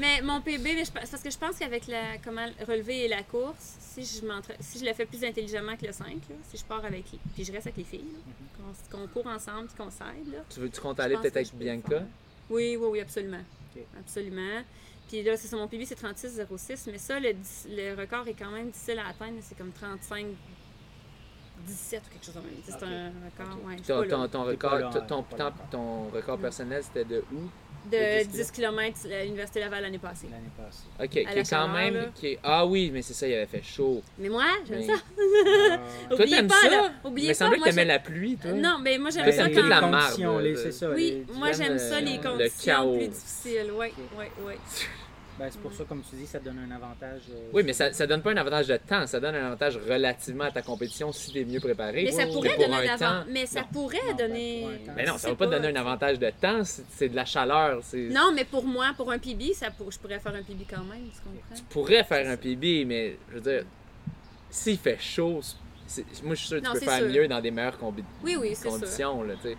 Mais 0.00 0.22
mon 0.22 0.40
PB, 0.40 0.74
mais 0.76 0.84
je 0.84 0.92
parce 0.92 1.10
que 1.20 1.28
je 1.28 1.36
pense 1.36 1.58
qu'avec 1.58 1.88
la 1.88 2.18
comment 2.24 2.46
relever 2.68 3.06
et 3.06 3.08
la 3.08 3.24
course, 3.24 3.74
si 3.80 4.04
je 4.04 4.24
m'entra- 4.24 4.54
si 4.60 4.78
je 4.78 4.84
le 4.84 4.92
fais 4.94 5.06
plus 5.06 5.24
intelligemment 5.24 5.76
que 5.76 5.86
le 5.86 5.92
5, 5.92 6.06
là, 6.06 6.36
si 6.48 6.56
je 6.56 6.62
pars 6.64 6.84
avec 6.84 7.06
puis 7.34 7.44
je 7.44 7.50
reste 7.50 7.66
avec 7.66 7.78
les 7.78 7.82
filles, 7.84 8.04
là, 8.12 8.64
qu'on 8.92 9.08
court 9.08 9.26
ensemble 9.26 9.66
puis 9.66 9.76
qu'on 9.76 9.90
s'aide, 9.90 10.40
Tu, 10.48 10.60
veux, 10.60 10.70
tu 10.70 10.80
comptes 10.80 11.00
aller 11.00 11.16
peut-être 11.16 11.32
que 11.34 11.38
avec 11.40 11.54
Bianca? 11.56 12.04
Oui, 12.48 12.76
oui, 12.78 12.86
oui, 12.92 13.00
absolument. 13.00 13.42
Absolument. 13.98 14.60
Puis 15.12 15.22
là, 15.22 15.36
c'est 15.36 15.46
ça, 15.46 15.56
mon 15.58 15.68
PB, 15.68 15.84
c'est 15.84 16.02
36,06, 16.02 16.88
mais 16.90 16.96
ça, 16.96 17.20
le, 17.20 17.34
le 17.68 18.00
record 18.00 18.26
est 18.28 18.32
quand 18.32 18.50
même 18.50 18.70
difficile 18.70 18.98
à 18.98 19.08
atteindre. 19.08 19.36
C'est 19.42 19.58
comme 19.58 19.70
35, 19.70 20.24
17 21.66 22.02
ou 22.06 22.12
quelque 22.14 22.24
chose 22.24 22.34
de 22.34 22.40
même. 22.40 22.48
C'est 22.64 22.82
un 22.82 23.12
record, 23.26 23.58
ouais. 23.66 23.76
Ton, 23.76 24.00
pas 24.18 24.26
ton, 24.28 24.38
pas 24.44 24.50
record, 24.50 24.78
là, 24.78 24.90
ton, 25.06 25.22
ton, 25.22 25.22
pas 25.22 26.16
record 26.16 26.38
personnel, 26.38 26.82
c'était 26.82 27.04
de 27.04 27.22
où? 27.30 27.42
De 27.90 28.22
10 28.24 28.28
10 28.28 28.50
km 28.52 29.00
à 29.12 29.24
l'Université 29.24 29.60
Laval 29.60 29.82
l'année 29.82 29.98
passée. 29.98 30.28
L'année 30.30 30.48
passée. 30.56 30.84
Ok, 30.98 31.10
qui 31.10 31.18
est 31.18 31.50
quand 31.50 31.68
même. 31.68 31.94
là. 31.94 32.04
Qui 32.14 32.26
est... 32.28 32.38
Ah 32.42 32.64
oui, 32.64 32.90
mais 32.90 33.02
c'est 33.02 33.12
ça, 33.12 33.26
il 33.28 33.34
avait 33.34 33.46
fait 33.46 33.62
chaud. 33.62 34.00
Mais 34.18 34.28
moi, 34.30 34.44
j'aime 34.66 34.78
Mais- 34.78 34.86
ça. 34.86 34.92
Euh, 35.18 35.76
Toi, 36.08 36.16
Oubliez 36.20 36.36
t'aimes 36.36 36.46
pas, 36.46 36.54
ça? 36.62 36.70
là. 36.70 36.92
Mais 37.04 37.10
Oubliez 37.10 37.28
il 37.30 37.34
semblait 37.34 37.58
pas, 37.58 37.64
que 37.66 37.70
j'aime- 37.72 37.88
la 37.88 37.98
pluie, 37.98 38.36
toi. 38.36 38.52
Non, 38.52 38.78
mais 38.80 38.96
moi, 38.98 39.10
j'aime 39.10 39.24
Toi, 39.24 39.32
ça 39.32 39.42
quand... 39.50 39.68
la 39.68 39.80
les 40.40 40.42
les- 40.44 40.50
de- 40.52 40.56
c'est 40.56 40.72
ça. 40.72 40.90
Oui, 40.90 41.24
les- 41.28 41.34
moi, 41.34 41.50
tu 41.50 41.56
j'aime 41.58 41.78
ça, 41.78 42.00
les 42.00 42.16
le 42.18 42.22
conditions 42.22 42.72
chaos. 42.72 42.96
plus 42.96 43.08
difficiles. 43.08 43.72
Oui, 43.76 43.88
oui, 44.16 44.24
oui. 44.46 44.54
Ben, 45.38 45.48
c'est 45.50 45.60
pour 45.60 45.72
ça, 45.72 45.84
comme 45.84 46.02
tu 46.08 46.14
dis, 46.16 46.26
ça 46.26 46.38
donne 46.38 46.58
un 46.58 46.70
avantage. 46.76 47.22
euh, 47.30 47.48
Oui, 47.54 47.62
mais 47.64 47.72
ça, 47.72 47.90
ça 47.92 48.06
donne 48.06 48.20
pas 48.20 48.32
un 48.32 48.36
avantage 48.36 48.66
de 48.68 48.76
temps, 48.76 49.06
ça 49.06 49.18
donne 49.18 49.34
un 49.34 49.46
avantage 49.46 49.76
relativement 49.78 50.44
à 50.44 50.50
ta 50.50 50.60
compétition 50.62 51.10
si 51.10 51.32
t'es 51.32 51.44
mieux 51.44 51.58
préparé. 51.58 52.04
Mais 52.04 52.12
ça 52.12 52.26
pourrait 52.26 52.56
donner 52.58 52.88
un 52.90 52.98
temps- 52.98 53.24
Mais 53.28 53.46
ça 53.46 53.60
Non. 53.62 53.66
pourrait 53.72 53.98
Non, 54.10 54.16
donner... 54.16 54.66
Mais 54.94 55.04
non, 55.06 55.14
ça 55.14 55.18
sais 55.20 55.28
va 55.30 55.36
pas 55.36 55.46
donner 55.46 55.68
un 55.68 55.76
avantage 55.80 56.18
de 56.18 56.30
temps, 56.38 56.62
c'est 56.64 56.84
c'est 56.90 57.08
de 57.08 57.16
la 57.16 57.24
chaleur. 57.24 57.80
c'est- 57.82 58.08
Non, 58.10 58.30
mais 58.34 58.44
pour 58.44 58.64
moi, 58.64 58.92
pour 58.96 59.10
un 59.10 59.18
PB, 59.18 59.54
ça 59.54 59.70
pour... 59.70 59.90
je 59.90 59.98
pourrais 59.98 60.20
faire 60.20 60.34
un 60.34 60.42
PB 60.42 60.66
quand 60.68 60.84
même, 60.84 61.08
tu 61.12 61.20
comprends? 61.22 61.54
Tu 61.56 61.62
pourrais 61.64 62.04
faire 62.04 62.28
un 62.30 62.36
PB, 62.36 62.84
mais 62.84 63.16
je 63.30 63.34
veux 63.34 63.40
dire, 63.40 63.64
s'il 64.50 64.76
fait 64.78 64.98
chaud, 65.00 65.40
c'est- 65.86 66.04
moi 66.22 66.34
je 66.34 66.40
suis 66.40 66.48
sûr 66.48 66.60
que 66.60 66.66
Non, 66.66 66.74
tu 66.74 66.80
peux 66.80 66.84
faire 66.86 66.98
sûr. 66.98 67.08
mieux 67.08 67.26
dans 67.26 67.40
des 67.40 67.50
meilleures 67.50 67.78
combi- 67.78 68.04
Oui, 68.22 68.36
oui, 68.38 68.50
c'est 68.54 68.68
sûr. 68.68 68.72
conditions. 68.72 69.22
Là, 69.22 69.34
tu 69.42 69.48
sais. 69.48 69.56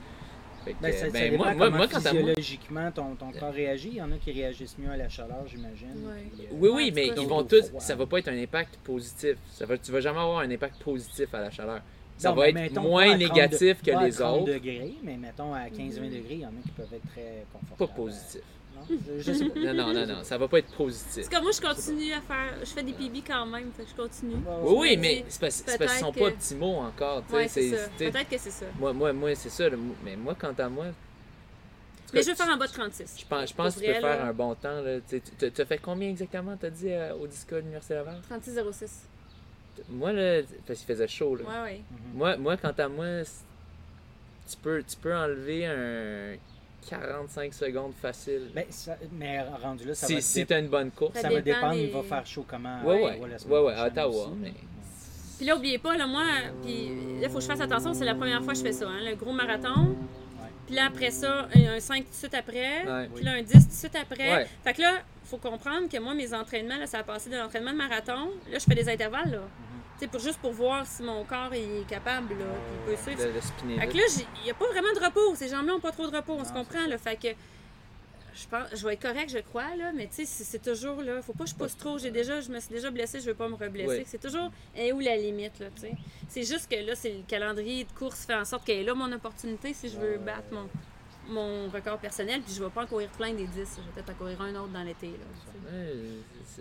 Fait 0.64 0.73
que, 0.73 0.81
Ben, 0.81 0.94
ça, 0.94 1.06
euh, 1.06 1.07
ça 1.07 1.11
ben, 1.14 1.31
dépend 1.31 1.44
moi, 1.44 1.53
moi, 1.56 1.68
à 1.68 1.69
moi, 1.72 1.88
physiologiquement 1.88 2.91
ton, 2.91 3.15
ton 3.15 3.31
corps 3.31 3.52
réagit. 3.53 3.90
Il 3.90 3.95
y 3.98 4.02
en 4.02 4.11
a 4.11 4.15
qui 4.18 4.31
réagissent 4.31 4.77
mieux 4.77 4.90
à 4.90 4.98
la 4.98 5.10
chaleur, 5.10 5.44
j'imagine. 5.45 5.90
Ouais. 6.06 6.23
Euh, 6.40 6.45
Oui, 6.53 6.69
oui, 6.73 6.91
mais 6.95 7.07
ils 7.07 7.27
vont 7.27 7.44
tous. 7.44 7.72
Ça 7.80 7.95
va 7.95 8.06
pas 8.06 8.19
être 8.19 8.30
un 8.30 8.38
impact 8.41 8.77
positif. 8.84 9.35
Ça 9.52 9.65
va, 9.65 9.77
tu 9.77 9.91
vas 9.91 9.99
jamais 9.99 10.19
avoir 10.19 10.40
un 10.40 10.49
impact 10.52 10.81
positif 10.81 11.34
à 11.34 11.41
la 11.41 11.52
chaleur. 11.52 11.81
Ça 12.18 12.30
non, 12.30 12.35
va 12.35 12.44
mais 12.44 12.49
être 12.49 12.56
mettons, 12.56 12.81
moins 12.84 13.06
pas 13.07 13.14
à 13.14 13.18
30 13.18 13.19
négatif 13.35 13.81
de- 13.81 13.85
que 13.88 13.91
pas 13.91 13.99
à 13.99 14.06
les 14.06 14.11
30 14.11 14.41
autres. 14.44 14.53
degrés, 14.53 14.94
mais 15.03 15.18
mettons 15.18 15.53
à 15.53 15.68
15-20 15.69 16.02
Mhm. 16.10 16.14
degrés, 16.14 16.34
il 16.35 16.40
y 16.41 16.45
en 16.45 16.49
a 16.49 16.61
qui 16.64 16.69
peuvent 16.69 16.94
être 16.94 17.07
très 17.11 17.44
Pas 17.52 17.60
confortables. 17.76 17.94
positif. 17.99 18.41
Non, 18.75 18.81
je, 18.89 19.21
je 19.21 19.31
sais 19.33 19.49
pas. 19.49 19.59
Non, 19.59 19.73
non, 19.73 19.93
non, 19.93 20.05
non, 20.07 20.23
ça 20.23 20.37
va 20.37 20.47
pas 20.47 20.59
être 20.59 20.73
positif. 20.75 21.29
Parce 21.29 21.29
que 21.29 21.41
moi, 21.41 21.51
je 21.51 21.61
continue 21.61 22.13
à 22.13 22.21
faire. 22.21 22.53
Je 22.61 22.65
fais 22.65 22.83
des 22.83 22.93
PB 22.93 23.23
quand 23.25 23.45
même, 23.45 23.71
fait 23.75 23.83
que 23.83 23.89
je 23.89 23.95
continue. 23.95 24.35
Oui, 24.63 24.75
oui, 24.77 24.97
mais 24.97 25.25
c'est 25.29 25.39
parce, 25.41 25.55
c'est 25.65 25.77
parce 25.77 25.91
qu'ils 25.93 25.99
sont 26.01 26.11
pas 26.13 26.19
que- 26.19 26.25
optimaux 26.35 26.75
encore. 26.77 27.23
Ouais, 27.31 27.47
c'est 27.47 27.71
Peut-être 27.97 28.29
que 28.29 28.37
c'est 28.37 28.49
ça. 28.51 28.65
Moi, 28.79 28.93
moi, 28.93 29.13
moi 29.13 29.35
c'est 29.35 29.49
ça. 29.49 29.69
le- 29.69 29.79
Mais 30.03 30.15
moi, 30.15 30.35
quant 30.39 30.53
à 30.57 30.69
moi. 30.69 30.85
Mais 32.13 32.19
cas, 32.19 32.25
je 32.25 32.29
veux 32.31 32.35
faire 32.35 32.53
en 32.53 32.57
bas 32.57 32.67
de 32.67 32.71
36. 32.73 33.15
Je 33.19 33.25
pense, 33.25 33.49
je 33.49 33.55
pense 33.55 33.75
que 33.75 33.79
tu 33.79 33.85
peux 33.87 33.93
faire 33.93 34.01
là. 34.01 34.25
un 34.25 34.33
bon 34.33 34.53
temps. 34.53 34.81
Là. 34.81 34.99
Tu 35.09 35.61
as 35.61 35.65
fait 35.65 35.79
combien 35.79 36.09
exactement, 36.09 36.55
t'as 36.59 36.69
dit, 36.69 36.89
euh, 36.91 37.15
au 37.15 37.25
Disco 37.25 37.55
de 37.55 37.61
l'Université 37.61 37.95
Laval? 37.95 38.21
36,06. 38.29 39.07
Moi, 39.89 40.13
là, 40.13 40.41
parce 40.67 40.77
qu'il 40.79 40.87
faisait 40.87 41.07
chaud. 41.07 41.35
Là. 41.37 41.43
Ouais, 41.45 41.61
ouais. 41.71 41.81
Moi, 42.13 42.37
moi, 42.37 42.57
quant 42.57 42.73
à 42.77 42.87
moi, 42.87 43.23
c'est- 43.23 43.43
tu 44.47 44.57
peux, 44.57 44.83
tu 44.83 44.95
peux 44.97 45.15
enlever 45.15 45.65
un 45.65 46.35
45 46.89 47.53
secondes 47.53 47.93
facile. 48.01 48.51
Ça- 48.69 48.97
mais 49.11 49.41
rendu 49.61 49.85
là, 49.85 49.93
ça 49.95 50.07
si 50.07 50.15
va, 50.15 50.22
si 50.22 50.41
dép- 50.43 50.47
tu 50.47 50.53
as 50.53 50.60
une 50.60 50.68
bonne 50.68 50.91
course. 50.91 51.14
ça 51.15 51.22
Ça 51.23 51.30
va 51.30 51.41
dépend 51.41 51.57
dépendre, 51.60 51.73
des- 51.76 51.84
il 51.84 51.91
va 51.91 52.03
faire 52.03 52.26
chaud 52.26 52.45
comment. 52.47 52.81
Ouais, 52.84 52.97
à 52.97 53.18
ouais. 53.18 53.19
Ouais, 53.49 53.60
ouais, 53.60 53.73
à 53.73 53.88
Ottawa. 53.88 54.07
aussi. 54.27 54.31
Mais... 54.41 54.53
Puis 55.38 55.45
là, 55.47 55.55
oubliez 55.57 55.80
pas, 55.80 55.97
là, 55.97 56.05
moi, 56.07 56.23
puis 56.61 56.89
là, 57.22 57.27
faut 57.30 57.35
que 57.35 57.41
je 57.41 57.47
fasse 57.47 57.61
attention, 57.61 57.93
c'est 57.93 58.05
la 58.05 58.15
première 58.15 58.43
fois 58.43 58.53
que 58.53 58.60
je 58.60 58.64
fais 58.64 58.72
ça, 58.73 58.88
hein, 58.88 58.99
le 59.10 59.15
gros 59.15 59.31
marathon. 59.34 59.95
Puis 60.68 60.76
là, 60.76 60.85
après 60.85 61.11
ça, 61.11 61.47
un 61.53 61.80
5 61.80 62.05
tout 62.05 62.10
de 62.11 62.15
suite 62.15 62.34
après. 62.34 62.85
Ouais. 62.85 63.10
Puis 63.14 63.23
là, 63.26 63.34
un 63.34 63.41
10 63.41 63.51
tout 63.51 63.69
de 63.69 63.73
suite 63.73 63.95
après. 64.01 64.34
Ouais. 64.34 64.47
Fait 64.64 64.73
que 64.73 64.81
là, 64.81 64.99
faut 65.26 65.38
comprendre 65.38 65.89
que 65.89 65.97
moi, 65.99 66.14
mes 66.14 66.34
entraînements, 66.34 66.77
là, 66.77 66.85
ça 66.85 66.99
a 66.99 67.03
passé 67.03 67.30
de 67.30 67.35
l'entraînement 67.35 67.72
de 67.72 67.77
marathon. 67.77 68.30
Là, 68.51 68.60
je 68.60 68.64
fais 68.64 68.76
des 68.76 68.88
intervalles, 68.88 69.31
là. 69.31 69.41
Sais, 69.99 70.07
pour, 70.07 70.20
juste 70.20 70.40
pour 70.40 70.52
voir 70.52 70.86
si 70.86 71.03
mon 71.03 71.24
corps 71.24 71.53
est 71.53 71.88
capable, 71.88 72.34
là, 72.34 72.45
puis 72.45 72.76
il 72.76 72.95
peut 72.95 73.02
suivre. 73.02 73.28
De, 73.28 73.36
de 73.36 73.41
spinner 73.41 73.80
Fait 73.80 73.88
que 73.88 73.98
là, 73.98 74.03
il 74.40 74.44
n'y 74.44 74.52
a 74.52 74.53
pas 74.53 74.68
vraiment 74.68 74.91
de 74.94 74.99
repos. 74.99 75.36
Ces 75.36 75.49
jambes-là 75.49 75.74
n'ont 75.74 75.80
pas 75.80 75.91
trop 75.91 76.10
de 76.10 76.15
repos, 76.15 76.34
on 76.34 76.44
se 76.44 76.52
comprend. 76.52 76.86
Là, 76.88 76.98
fait 76.98 77.15
que 77.15 77.30
je 78.36 78.48
pense, 78.48 78.68
je 78.74 78.86
vais 78.86 78.94
être 78.94 79.02
correct, 79.02 79.30
je 79.30 79.38
crois, 79.40 79.76
là, 79.76 79.91
mais 79.94 80.07
tu 80.07 80.15
sais, 80.15 80.26
c'est 80.26 80.44
c'est 80.44 80.72
toujours 80.72 81.02
là. 81.02 81.22
Faut 81.22 81.34
pas 81.34 81.44
que 81.44 81.52
je 81.52 81.56
pousse 81.56 81.78
trop. 81.78 81.98
J'ai 81.99 82.11
déjà, 82.11 82.41
je 82.41 82.49
me 82.49 82.60
suis 82.60 82.72
déjà 82.72 82.90
blessée, 82.90 83.20
je 83.20 83.28
veux 83.28 83.36
pas 83.36 83.48
me 83.48 83.56
reblesser. 83.56 84.03
C'est 84.07 84.22
toujours 84.22 84.52
est 84.76 84.91
où 84.91 84.99
la 84.99 85.15
limite, 85.15 85.60
là, 85.60 85.68
tu 85.76 85.82
sais. 85.82 85.94
C'est 86.28 86.44
juste 86.44 86.70
que 86.70 86.76
là, 86.76 86.95
c'est 86.95 87.11
le 87.11 87.24
calendrier 87.28 87.84
de 87.84 87.91
course 87.91 88.26
fait 88.26 88.36
en 88.36 88.45
sorte 88.45 88.65
qu'elle 88.65 88.80
est 88.80 88.84
là 88.84 88.95
mon 88.95 89.11
opportunité 89.11 89.74
si 89.74 89.90
je 89.90 89.98
veux 89.98 90.18
battre 90.18 90.48
mon, 90.52 90.68
mon 91.27 91.69
record 91.69 91.97
personnel. 91.99 92.41
Puis 92.41 92.53
je 92.55 92.63
vais 92.63 92.69
pas 92.69 92.83
en 92.83 92.87
courir 92.87 93.09
plein 93.09 93.33
des 93.33 93.45
10. 93.45 93.53
Je 93.55 93.61
vais 93.61 93.67
peut-être 93.95 94.09
en 94.11 94.13
courir 94.13 94.41
un 94.41 94.55
autre 94.55 94.71
dans 94.73 94.83
l'été, 94.83 95.11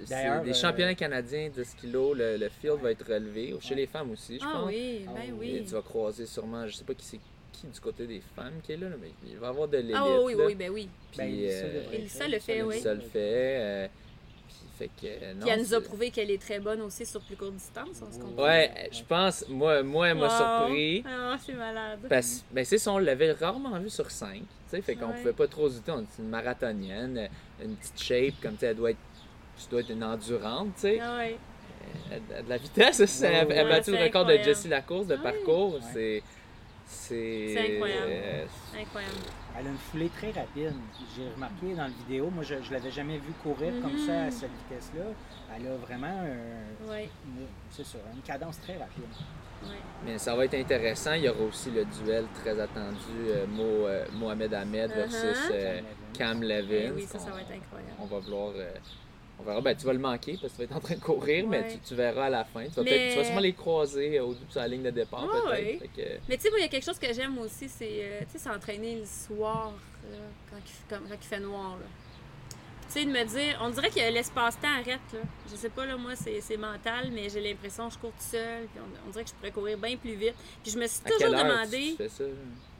D'ailleurs, 0.08 0.42
des 0.42 0.50
euh, 0.50 0.54
championnats 0.54 0.94
canadiens 0.94 1.50
de 1.54 1.62
skill, 1.64 1.92
le, 1.92 2.36
le 2.36 2.48
field 2.48 2.78
va 2.80 2.92
être 2.92 3.06
relevé. 3.06 3.54
Chez 3.60 3.74
les 3.74 3.86
femmes 3.86 4.10
aussi, 4.12 4.38
je 4.38 4.44
Ah 4.46 4.52
pense. 4.54 4.66
oui, 4.68 5.04
Ah 5.08 5.12
ben 5.14 5.34
oui, 5.38 5.48
Et 5.50 5.60
oui. 5.60 5.64
tu 5.66 5.72
vas 5.74 5.82
croiser 5.82 6.26
sûrement, 6.26 6.66
je 6.66 6.76
sais 6.76 6.84
pas 6.84 6.94
qui 6.94 7.04
c'est 7.04 7.20
qui 7.52 7.66
du 7.66 7.80
côté 7.80 8.06
des 8.06 8.22
femmes 8.34 8.60
qui 8.62 8.72
est 8.72 8.76
là, 8.78 8.86
mais 9.00 9.10
il 9.28 9.36
va 9.36 9.48
y 9.48 9.50
avoir 9.50 9.68
de 9.68 9.76
l'élite. 9.76 9.94
Ah 9.98 10.06
oui, 10.22 10.32
oui, 10.34 10.34
là. 10.38 10.46
oui, 10.46 10.54
ben 10.54 10.70
oui. 10.70 10.88
Puis, 11.10 11.18
Ben, 11.18 11.28
Elissa 11.92 12.24
euh, 12.24 12.28
le 12.28 12.38
fait, 12.38 12.62
oui. 12.62 12.80
Ça 12.80 12.94
le 12.94 13.00
fait. 13.00 13.90
Euh, 14.82 14.86
puis 14.96 15.08
fait 15.08 15.18
que, 15.18 15.24
euh, 15.24 15.34
non, 15.34 15.40
Puis 15.40 15.50
elle 15.50 15.60
nous 15.60 15.74
a 15.74 15.80
prouvé 15.80 16.10
qu'elle 16.10 16.30
est 16.30 16.40
très 16.40 16.58
bonne 16.60 16.80
aussi 16.82 17.06
sur 17.06 17.20
plus 17.20 17.36
courte 17.36 17.54
distance, 17.54 18.02
on 18.02 18.12
se 18.12 18.18
comprend. 18.18 18.44
Ouais, 18.44 18.88
je 18.92 19.02
pense, 19.02 19.44
moi, 19.48 19.82
moi 19.82 20.08
elle 20.08 20.16
m'a 20.18 20.28
Wow. 20.28 20.36
surpris. 20.36 21.04
Ah, 21.06 21.36
c'est 21.44 21.52
malade. 21.54 22.00
Parce 22.08 22.44
ben 22.50 22.64
c'est 22.64 22.78
ça, 22.78 22.92
on 22.92 22.98
l'avait 22.98 23.32
rarement 23.32 23.78
vu 23.78 23.90
sur 23.90 24.10
5. 24.10 24.40
Tu 24.40 24.46
sais, 24.68 24.82
fait 24.82 24.94
qu'on 24.96 25.08
Ouais. 25.08 25.16
pouvait 25.18 25.32
pas 25.32 25.46
trop 25.48 25.68
douter. 25.68 25.90
On 25.92 26.00
est 26.00 26.18
une 26.18 26.28
marathonienne, 26.28 27.28
une 27.62 27.76
petite 27.76 28.02
shape, 28.02 28.34
comme 28.42 28.52
tu 28.54 28.60
sais, 28.60 28.66
elle 28.66 28.76
doit 28.76 28.90
être. 28.90 28.98
Tu 29.62 29.68
dois 29.70 29.80
être 29.80 29.90
une 29.90 30.02
endurante, 30.04 30.74
tu 30.76 30.80
sais. 30.82 30.98
Ah 31.00 31.18
ouais. 31.18 31.36
Elle 32.10 32.36
a 32.36 32.42
de 32.42 32.48
la 32.48 32.56
vitesse, 32.56 33.00
elle 33.22 33.46
ouais, 33.48 33.54
elle 33.54 33.66
a 33.66 33.68
battu 33.70 33.90
le 33.92 34.02
record 34.02 34.24
de. 34.26 34.36
Jessie 34.38 34.68
Lacourse 34.68 35.06
de 35.06 35.14
Ouais. 35.16 35.22
parcours. 35.22 35.78
C'est. 35.92 36.22
C'est. 36.86 37.48
C'est 37.54 37.74
incroyable. 37.74 38.06
euh, 38.08 38.44
Incroyable. 38.80 39.14
Elle 39.58 39.66
a 39.66 39.70
une 39.70 39.76
foulée 39.76 40.08
très 40.08 40.30
rapide. 40.30 40.72
J'ai 41.16 41.28
remarqué 41.34 41.74
dans 41.74 41.82
la 41.82 41.88
vidéo, 41.88 42.30
moi 42.30 42.42
je 42.42 42.54
ne 42.54 42.72
l'avais 42.72 42.90
jamais 42.90 43.18
vu 43.18 43.32
courir 43.42 43.72
comme 43.82 43.98
ça 43.98 44.22
à 44.24 44.30
cette 44.30 44.50
vitesse-là. 44.68 45.04
Elle 45.54 45.66
a 45.66 45.76
vraiment 45.76 46.06
un- 46.06 46.90
Ouais, 46.90 47.08
une, 47.26 47.46
c'est 47.70 47.84
ça, 47.84 47.98
une 48.14 48.22
cadence 48.22 48.58
très 48.60 48.78
rapide. 48.78 49.04
ouais. 49.64 49.68
Mais 50.06 50.16
ça 50.18 50.34
va 50.34 50.46
être 50.46 50.54
intéressant. 50.54 51.12
Il 51.12 51.24
y 51.24 51.28
aura 51.28 51.42
aussi 51.42 51.70
le 51.70 51.84
duel 51.84 52.24
très 52.42 52.58
attendu 52.58 52.96
euh, 53.28 53.46
Mo- 53.46 53.86
euh, 53.86 54.06
Mohamed 54.14 54.54
Ahmed 54.54 54.90
versus 54.90 55.20
Uh-huh. 55.48 55.52
euh, 55.52 55.80
Cam 56.14 56.42
Eh 56.42 56.46
Levin. 56.46 56.92
oui, 56.96 57.02
ça, 57.02 57.18
ça 57.18 57.30
va 57.30 57.40
être 57.42 57.52
incroyable. 57.52 57.92
On 58.00 58.06
va 58.06 58.18
vouloir. 58.20 58.52
Euh, 59.42 59.44
on 59.44 59.46
verra. 59.50 59.60
Ben, 59.60 59.76
tu 59.76 59.84
vas 59.86 59.92
le 59.92 59.98
manquer 59.98 60.38
parce 60.40 60.52
que 60.54 60.56
tu 60.56 60.58
vas 60.58 60.64
être 60.64 60.76
en 60.76 60.80
train 60.80 60.94
de 60.94 61.00
courir, 61.00 61.46
mais 61.46 61.72
tu, 61.72 61.78
tu 61.88 61.94
verras 61.94 62.26
à 62.26 62.30
la 62.30 62.44
fin. 62.44 62.64
Tu 62.64 62.70
vas, 62.70 62.82
Mais- 62.82 62.90
peut-être- 62.90 63.10
tu 63.12 63.18
vas 63.18 63.24
sûrement 63.24 63.40
les 63.40 63.52
croiser 63.52 64.20
au 64.20 64.32
début 64.34 64.50
sur 64.50 64.60
la 64.60 64.68
ligne 64.68 64.82
de 64.82 64.90
départ, 64.90 65.26
peut-être. 65.30 65.92
que- 65.94 66.18
Mais 66.28 66.36
tu 66.36 66.42
sais, 66.42 66.50
moi, 66.50 66.58
il 66.58 66.62
y 66.62 66.64
a 66.64 66.68
quelque 66.68 66.84
chose 66.84 66.98
que 66.98 67.12
j'aime 67.12 67.38
aussi, 67.38 67.68
c'est 67.68 67.88
euh, 68.04 68.20
s'entraîner 68.38 68.96
le 68.96 69.04
soir, 69.06 69.72
là, 70.10 70.18
quand, 70.50 70.56
il, 70.64 70.70
fait- 70.70 70.94
comme- 70.94 71.08
quand 71.08 71.16
il 71.20 71.26
fait 71.26 71.40
noir. 71.40 71.76
là. 71.78 71.86
Tu 72.92 72.98
sais, 73.00 73.04
de 73.06 73.10
me 73.10 73.24
dire, 73.24 73.58
on 73.62 73.70
dirait 73.70 73.88
que 73.88 74.12
l'espace-temps 74.12 74.68
arrête. 74.68 75.00
Là. 75.14 75.20
Je 75.50 75.56
sais 75.56 75.70
pas, 75.70 75.86
là, 75.86 75.96
moi, 75.96 76.12
c'est 76.14 76.56
mental, 76.58 77.10
mais 77.10 77.30
j'ai 77.30 77.40
l'impression 77.40 77.88
que 77.88 77.94
je 77.94 77.98
cours 77.98 78.10
tout 78.10 78.16
seul. 78.30 78.66
Puis 78.66 78.80
on, 78.80 79.08
on 79.08 79.10
dirait 79.10 79.24
que 79.24 79.30
je 79.30 79.34
pourrais 79.34 79.50
courir 79.50 79.78
bien 79.78 79.96
plus 79.96 80.14
vite. 80.14 80.34
Puis 80.62 80.72
je 80.72 80.78
me 80.78 80.86
suis 80.86 81.00
à 81.02 81.08
toujours 81.08 81.18
quelle 81.30 81.34
heure 81.34 81.44
demandé. 81.56 81.90
tu 81.92 81.96
fais 81.96 82.08
ça? 82.10 82.24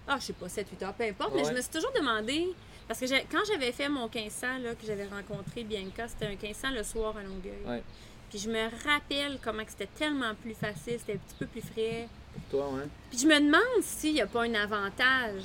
Ah, 0.06 0.16
je 0.20 0.24
sais 0.26 0.32
pas, 0.34 0.48
7-8 0.48 0.82
heures, 0.84 0.93
peu 0.93 1.05
importe, 1.05 1.32
mais 1.34 1.44
je 1.44 1.52
me 1.52 1.60
suis 1.62 1.70
toujours 1.70 1.93
demandé, 1.93 2.48
parce 2.88 3.00
que 3.00 3.06
quand 3.30 3.42
j'avais 3.46 3.72
fait 3.72 3.88
mon 3.88 4.09
1500, 4.09 4.59
là, 4.62 4.74
que 4.74 4.86
j'avais 4.86 5.06
rencontré 5.06 5.64
Bianca, 5.64 6.09
c'était 6.09 6.26
un 6.26 6.30
1500 6.30 6.70
le 6.72 6.82
soir 6.82 7.16
à 7.16 7.22
Longueuil. 7.22 7.52
Ouais. 7.66 7.82
Puis 8.30 8.38
je 8.38 8.48
me 8.48 8.62
rappelle 8.84 9.38
comment 9.42 9.62
c'était 9.68 9.88
tellement 9.98 10.34
plus 10.34 10.54
facile, 10.54 10.98
c'était 10.98 11.14
un 11.14 11.16
petit 11.16 11.36
peu 11.38 11.46
plus 11.46 11.60
frais. 11.60 12.09
Pour 12.32 12.60
toi, 12.60 12.70
ouais. 12.74 12.84
Puis 13.10 13.18
je 13.20 13.26
me 13.26 13.38
demande 13.38 13.82
s'il 13.82 14.14
n'y 14.14 14.20
a 14.22 14.26
pas 14.26 14.42
un 14.44 14.54
avantage 14.54 15.42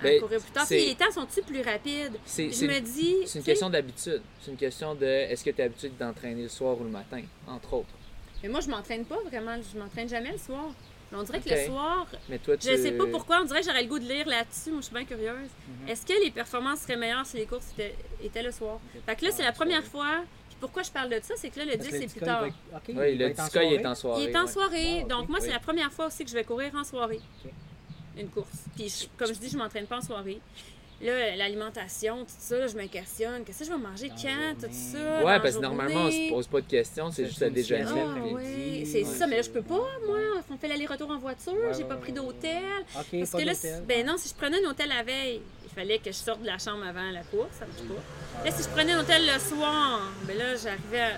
à 0.00 0.04
Ben, 0.04 0.20
courir 0.20 0.40
plus 0.40 0.50
tard. 0.50 0.66
Si 0.66 0.86
les 0.86 0.94
temps 0.94 1.10
sont-ils 1.12 1.44
plus 1.44 1.60
rapides? 1.60 2.18
C'est 2.24 2.46
Puis 2.46 2.56
je 2.56 2.66
me 2.66 2.78
une, 2.78 2.84
dis... 2.84 3.16
c'est 3.26 3.38
une 3.38 3.44
question 3.44 3.70
d'habitude. 3.70 4.22
C'est 4.40 4.50
une 4.50 4.56
question 4.56 4.94
de 4.94 5.04
est-ce 5.04 5.44
que 5.44 5.50
tu 5.50 5.60
es 5.60 5.64
habitué 5.64 5.90
d'entraîner 5.90 6.42
le 6.42 6.48
soir 6.48 6.80
ou 6.80 6.84
le 6.84 6.90
matin, 6.90 7.20
entre 7.46 7.74
autres? 7.74 7.94
Mais 8.42 8.48
moi, 8.48 8.60
je 8.60 8.68
m'entraîne 8.68 9.04
pas 9.04 9.20
vraiment, 9.30 9.56
je 9.72 9.78
m'entraîne 9.78 10.08
jamais 10.08 10.32
le 10.32 10.38
soir. 10.38 10.70
Mais 11.12 11.18
on 11.18 11.22
dirait 11.24 11.40
que 11.40 11.48
le 11.50 11.66
soir, 11.66 12.06
Mais 12.28 12.38
toi, 12.38 12.56
tu. 12.56 12.68
Je 12.68 12.76
sais 12.76 12.92
pas 12.92 13.04
pourquoi, 13.06 13.40
on 13.42 13.44
dirait 13.44 13.60
que 13.60 13.66
j'aurais 13.66 13.82
le 13.82 13.88
goût 13.88 13.98
de 13.98 14.08
lire 14.08 14.26
là-dessus. 14.26 14.70
Moi, 14.70 14.80
je 14.80 14.86
suis 14.86 14.94
bien 14.94 15.04
curieuse. 15.04 15.50
Mhm. 15.68 15.88
Est-ce 15.88 16.06
que 16.06 16.24
les 16.24 16.30
performances 16.30 16.80
seraient 16.80 16.96
meilleures 16.96 17.26
si 17.26 17.36
les 17.36 17.46
courses 17.46 17.70
étaient, 17.72 17.94
étaient 18.24 18.42
le 18.42 18.50
soir? 18.50 18.80
Fait 19.06 19.14
que 19.16 19.24
là, 19.26 19.30
c'est 19.30 19.42
la 19.42 19.52
première 19.52 19.84
fois. 19.84 20.22
Puis 20.48 20.56
pourquoi 20.58 20.82
je 20.82 20.90
parle 20.90 21.10
de 21.10 21.20
ça, 21.22 21.34
c'est 21.36 21.50
que 21.50 21.58
là, 21.58 21.66
le 21.66 21.72
Parce 21.72 21.82
10, 21.82 21.88
que 21.90 21.94
le 21.96 22.00
c'est 22.00 22.08
plus 22.18 22.20
va 22.20 22.26
tard. 22.26 22.44
Oui, 22.88 23.16
le 23.16 23.28
Disca, 23.30 23.62
il 23.62 23.72
est 23.74 23.86
en 23.86 23.94
soirée. 23.94 24.22
Il 24.24 24.28
est 24.30 24.36
en 24.38 24.46
soirée, 24.46 25.00
Ah, 25.04 25.08
donc 25.08 25.28
moi, 25.28 25.38
Oui. 25.40 25.46
c'est 25.46 25.52
la 25.52 25.60
première 25.60 25.92
fois 25.92 26.06
aussi 26.06 26.24
que 26.24 26.30
je 26.30 26.34
vais 26.34 26.44
courir 26.44 26.72
en 26.74 26.82
soirée. 26.84 27.20
Ok. 27.44 27.50
Une 28.16 28.28
course. 28.28 28.64
Puis, 28.76 28.88
je- 28.88 29.06
comme 29.18 29.34
je 29.34 29.38
dis, 29.38 29.48
je 29.50 29.56
m'entraîne 29.56 29.86
pas 29.86 29.98
en 29.98 30.02
soirée. 30.02 30.38
Là, 31.02 31.34
l'alimentation, 31.36 32.18
tout 32.24 32.32
ça, 32.38 32.58
là, 32.58 32.66
je 32.68 32.76
me 32.76 32.86
questionne. 32.86 33.42
Qu'est-ce 33.44 33.58
que 33.60 33.64
je 33.64 33.70
vais 33.70 33.76
manger 33.78 34.08
Dans 34.08 34.14
quand, 34.14 34.54
tout 34.60 34.72
ça? 34.72 34.98
Ouais, 34.98 35.22
dans 35.22 35.28
la 35.28 35.40
parce 35.40 35.56
que 35.56 35.60
normalement, 35.60 36.04
on 36.04 36.10
se 36.12 36.28
pose 36.30 36.46
pas 36.46 36.60
de 36.60 36.66
questions, 36.66 37.10
c'est 37.10 37.26
juste 37.26 37.42
à 37.42 37.46
une 37.48 37.54
déjeuner. 37.54 37.84
Ah 37.90 38.14
oui, 38.22 38.86
c'est 38.86 38.98
Ouais, 38.98 39.04
ça, 39.04 39.26
mais 39.26 39.36
là, 39.36 39.42
je 39.42 39.50
peux 39.50 39.62
pas, 39.62 39.74
ouais. 39.74 40.06
moi. 40.06 40.18
On 40.50 40.56
fait 40.56 40.68
l'aller-retour 40.68 41.10
en 41.10 41.18
voiture, 41.18 41.54
Ouais, 41.54 41.72
j'ai 41.76 41.84
pas 41.84 41.96
pris 41.96 42.12
d'hôtel. 42.12 42.62
Ok, 42.96 43.06
Parce 43.18 43.30
pas 43.30 43.38
que 43.40 43.44
là, 43.44 43.52
ben 43.88 44.06
non, 44.06 44.16
si 44.16 44.28
je 44.28 44.34
prenais 44.34 44.64
un 44.64 44.70
hôtel 44.70 44.88
la 44.90 45.02
veille, 45.02 45.40
il 45.64 45.70
fallait 45.70 45.98
que 45.98 46.06
je 46.12 46.16
sorte 46.16 46.42
de 46.42 46.46
la 46.46 46.58
chambre 46.58 46.84
avant 46.86 47.10
la 47.10 47.22
course, 47.24 47.48
ça 47.58 47.66
marche 47.66 47.82
pas. 47.82 48.44
Là, 48.44 48.50
si 48.54 48.62
je 48.62 48.68
prenais 48.68 48.92
un 48.92 49.00
hôtel 49.00 49.22
le 49.26 49.38
soir, 49.40 50.00
ben 50.24 50.36
là, 50.38 50.54
j'arrivais 50.56 51.00
à... 51.00 51.10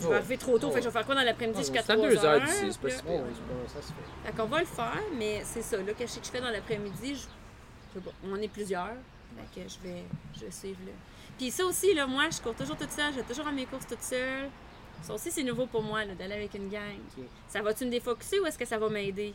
Je 0.00 0.08
vais 0.08 0.10
Oh. 0.10 0.16
arriver 0.16 0.36
trop 0.36 0.58
tôt, 0.58 0.66
Oh. 0.66 0.70
fait 0.72 0.78
que 0.80 0.84
je 0.84 0.88
vais 0.88 0.92
faire 0.92 1.06
quoi 1.06 1.14
dans 1.14 1.22
l'après-midi 1.22 1.60
jusqu'à 1.60 1.82
C'est 1.82 1.92
à 1.92 1.94
3 1.96 2.08
deux 2.08 2.16
heures? 2.18 2.24
heures 2.24 2.40
d'ici, 2.42 2.66
c'est 2.72 2.80
pas 2.80 2.90
si 2.90 3.02
Oh, 3.08 3.20
ça 3.68 3.80
se 3.80 3.86
fait. 3.86 4.26
Fait 4.26 4.36
qu'on 4.36 4.46
va 4.48 4.58
le 4.60 4.66
faire, 4.66 5.02
mais 5.16 5.40
c'est 5.44 5.62
ça, 5.62 5.76
là, 5.76 5.84
que 5.84 6.04
je 6.04 6.06
sais 6.10 6.20
que 6.20 6.26
je 6.26 6.30
fais 6.32 6.40
dans 6.40 6.50
l'après-midi, 6.50 7.14
je... 7.14 7.20
pas, 8.00 8.10
on 8.24 8.36
est 8.36 8.48
plusieurs, 8.48 8.94
fait 9.52 9.60
que 9.62 9.68
je 9.68 9.88
vais, 9.88 10.02
je 10.36 10.44
vais 10.46 10.50
suivre 10.50 10.78
le... 10.86 10.92
Puis 11.38 11.50
ça 11.50 11.64
aussi, 11.64 11.92
là, 11.94 12.06
moi, 12.06 12.24
je 12.30 12.40
cours 12.40 12.54
toujours 12.54 12.76
toute 12.76 12.90
seule, 12.92 13.12
je 13.12 13.16
vais 13.20 13.26
toujours 13.26 13.46
à 13.48 13.52
mes 13.52 13.66
courses 13.66 13.86
toute 13.86 14.02
seule. 14.02 14.48
Ça 15.02 15.12
aussi, 15.12 15.30
c'est 15.30 15.42
nouveau 15.42 15.66
pour 15.66 15.82
moi, 15.82 16.04
là, 16.04 16.14
d'aller 16.14 16.34
avec 16.34 16.54
une 16.54 16.68
gang. 16.70 16.98
Ça 17.48 17.60
va-tu 17.60 17.84
me 17.86 17.90
défocuser 17.90 18.38
ou 18.40 18.46
est-ce 18.46 18.56
que 18.58 18.64
ça 18.64 18.78
va 18.78 18.88
m'aider? 18.88 19.34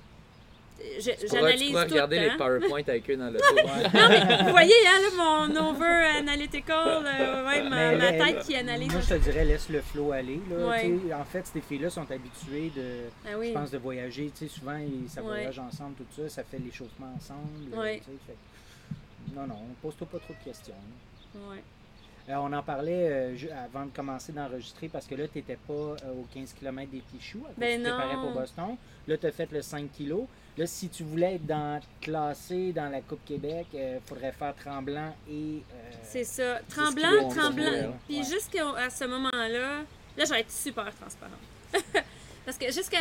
J'analyse 1.27 1.71
tout, 1.73 1.77
regarder 1.77 2.17
hein? 2.19 2.29
les 2.31 2.37
PowerPoint 2.37 2.81
avec 2.87 3.09
eux 3.09 3.17
dans 3.17 3.29
le 3.29 3.37
tour. 3.39 4.43
Vous 4.45 4.51
voyez, 4.51 4.73
hein, 4.87 5.01
là, 5.01 5.47
mon 5.49 5.69
over 5.71 6.17
analytical, 6.17 7.05
euh, 7.05 7.45
ouais, 7.45 7.63
ma, 7.63 7.69
Mais 7.69 7.97
ma 7.97 8.11
là, 8.11 8.25
tête 8.25 8.45
qui 8.45 8.55
analyse. 8.55 8.89
Moi, 8.91 9.01
je 9.01 9.09
te 9.15 9.19
dirais, 9.19 9.43
laisse 9.43 9.67
le 9.67 9.81
flow 9.81 10.13
aller. 10.13 10.39
Là. 10.49 10.67
Ouais. 10.67 10.99
En 11.13 11.25
fait, 11.25 11.45
ces 11.47 11.59
filles-là 11.59 11.89
sont 11.89 12.09
habituées 12.09 12.71
de, 12.75 13.09
Ah 13.27 13.37
oui. 13.37 13.49
je 13.49 13.53
pense, 13.53 13.71
de 13.71 13.77
voyager. 13.77 14.31
Tu 14.33 14.47
sais, 14.47 14.53
souvent, 14.59 14.77
ils, 14.77 15.09
ça 15.09 15.21
Ouais. 15.21 15.27
voyage 15.27 15.59
ensemble, 15.59 15.95
tout 15.95 16.05
ça. 16.15 16.29
Ça 16.29 16.43
fait 16.43 16.59
l'échauffement 16.59 17.13
ensemble. 17.13 17.75
fait- 17.83 18.01
Non, 19.35 19.47
non, 19.47 19.59
pose-toi 19.81 20.07
pas 20.11 20.19
trop 20.19 20.33
de 20.33 20.43
questions. 20.43 20.73
Ouais. 21.35 21.63
Euh, 22.29 22.35
on 22.35 22.53
en 22.53 22.61
parlait 22.61 23.09
euh, 23.09 23.35
avant 23.65 23.85
de 23.85 23.91
commencer 23.91 24.31
d'enregistrer 24.31 24.87
parce 24.87 25.07
que 25.07 25.15
là, 25.15 25.27
tu 25.27 25.39
n'étais 25.39 25.55
pas 25.55 25.73
euh, 25.73 25.95
aux 26.15 26.27
15 26.33 26.53
km 26.53 26.91
des 26.91 26.99
petits 27.01 27.19
choux. 27.23 27.43
Ben 27.57 27.79
tu 27.79 27.85
te 27.85 27.89
préparais 27.89 28.15
pour 28.15 28.31
Boston. 28.31 28.75
Là, 29.07 29.17
tu 29.17 29.25
as 29.25 29.31
fait 29.31 29.51
le 29.51 29.61
5 29.63 29.89
kg. 29.97 30.13
Là, 30.57 30.67
si 30.67 30.89
tu 30.89 31.03
voulais 31.03 31.35
être 31.35 31.45
dans, 31.45 31.79
classé 32.01 32.71
dans 32.73 32.89
la 32.89 33.01
Coupe 33.01 33.23
Québec, 33.25 33.67
il 33.73 33.99
faudrait 34.05 34.31
faire 34.31 34.53
Tremblant 34.55 35.15
et. 35.29 35.63
euh, 35.73 35.91
C'est 36.03 36.23
ça. 36.23 36.59
Tremblant, 36.69 37.29
tremblant. 37.29 37.93
Puis 38.07 38.17
Ouais. 38.17 38.23
jusqu'à 38.23 38.89
ce 38.89 39.05
moment-là, 39.05 39.47
là, 40.17 40.23
je 40.25 40.29
vais 40.29 40.41
être 40.41 40.51
super 40.51 40.93
transparente. 40.95 41.39
Parce 42.45 42.57
que 42.57 42.65
jusqu'à 42.71 42.97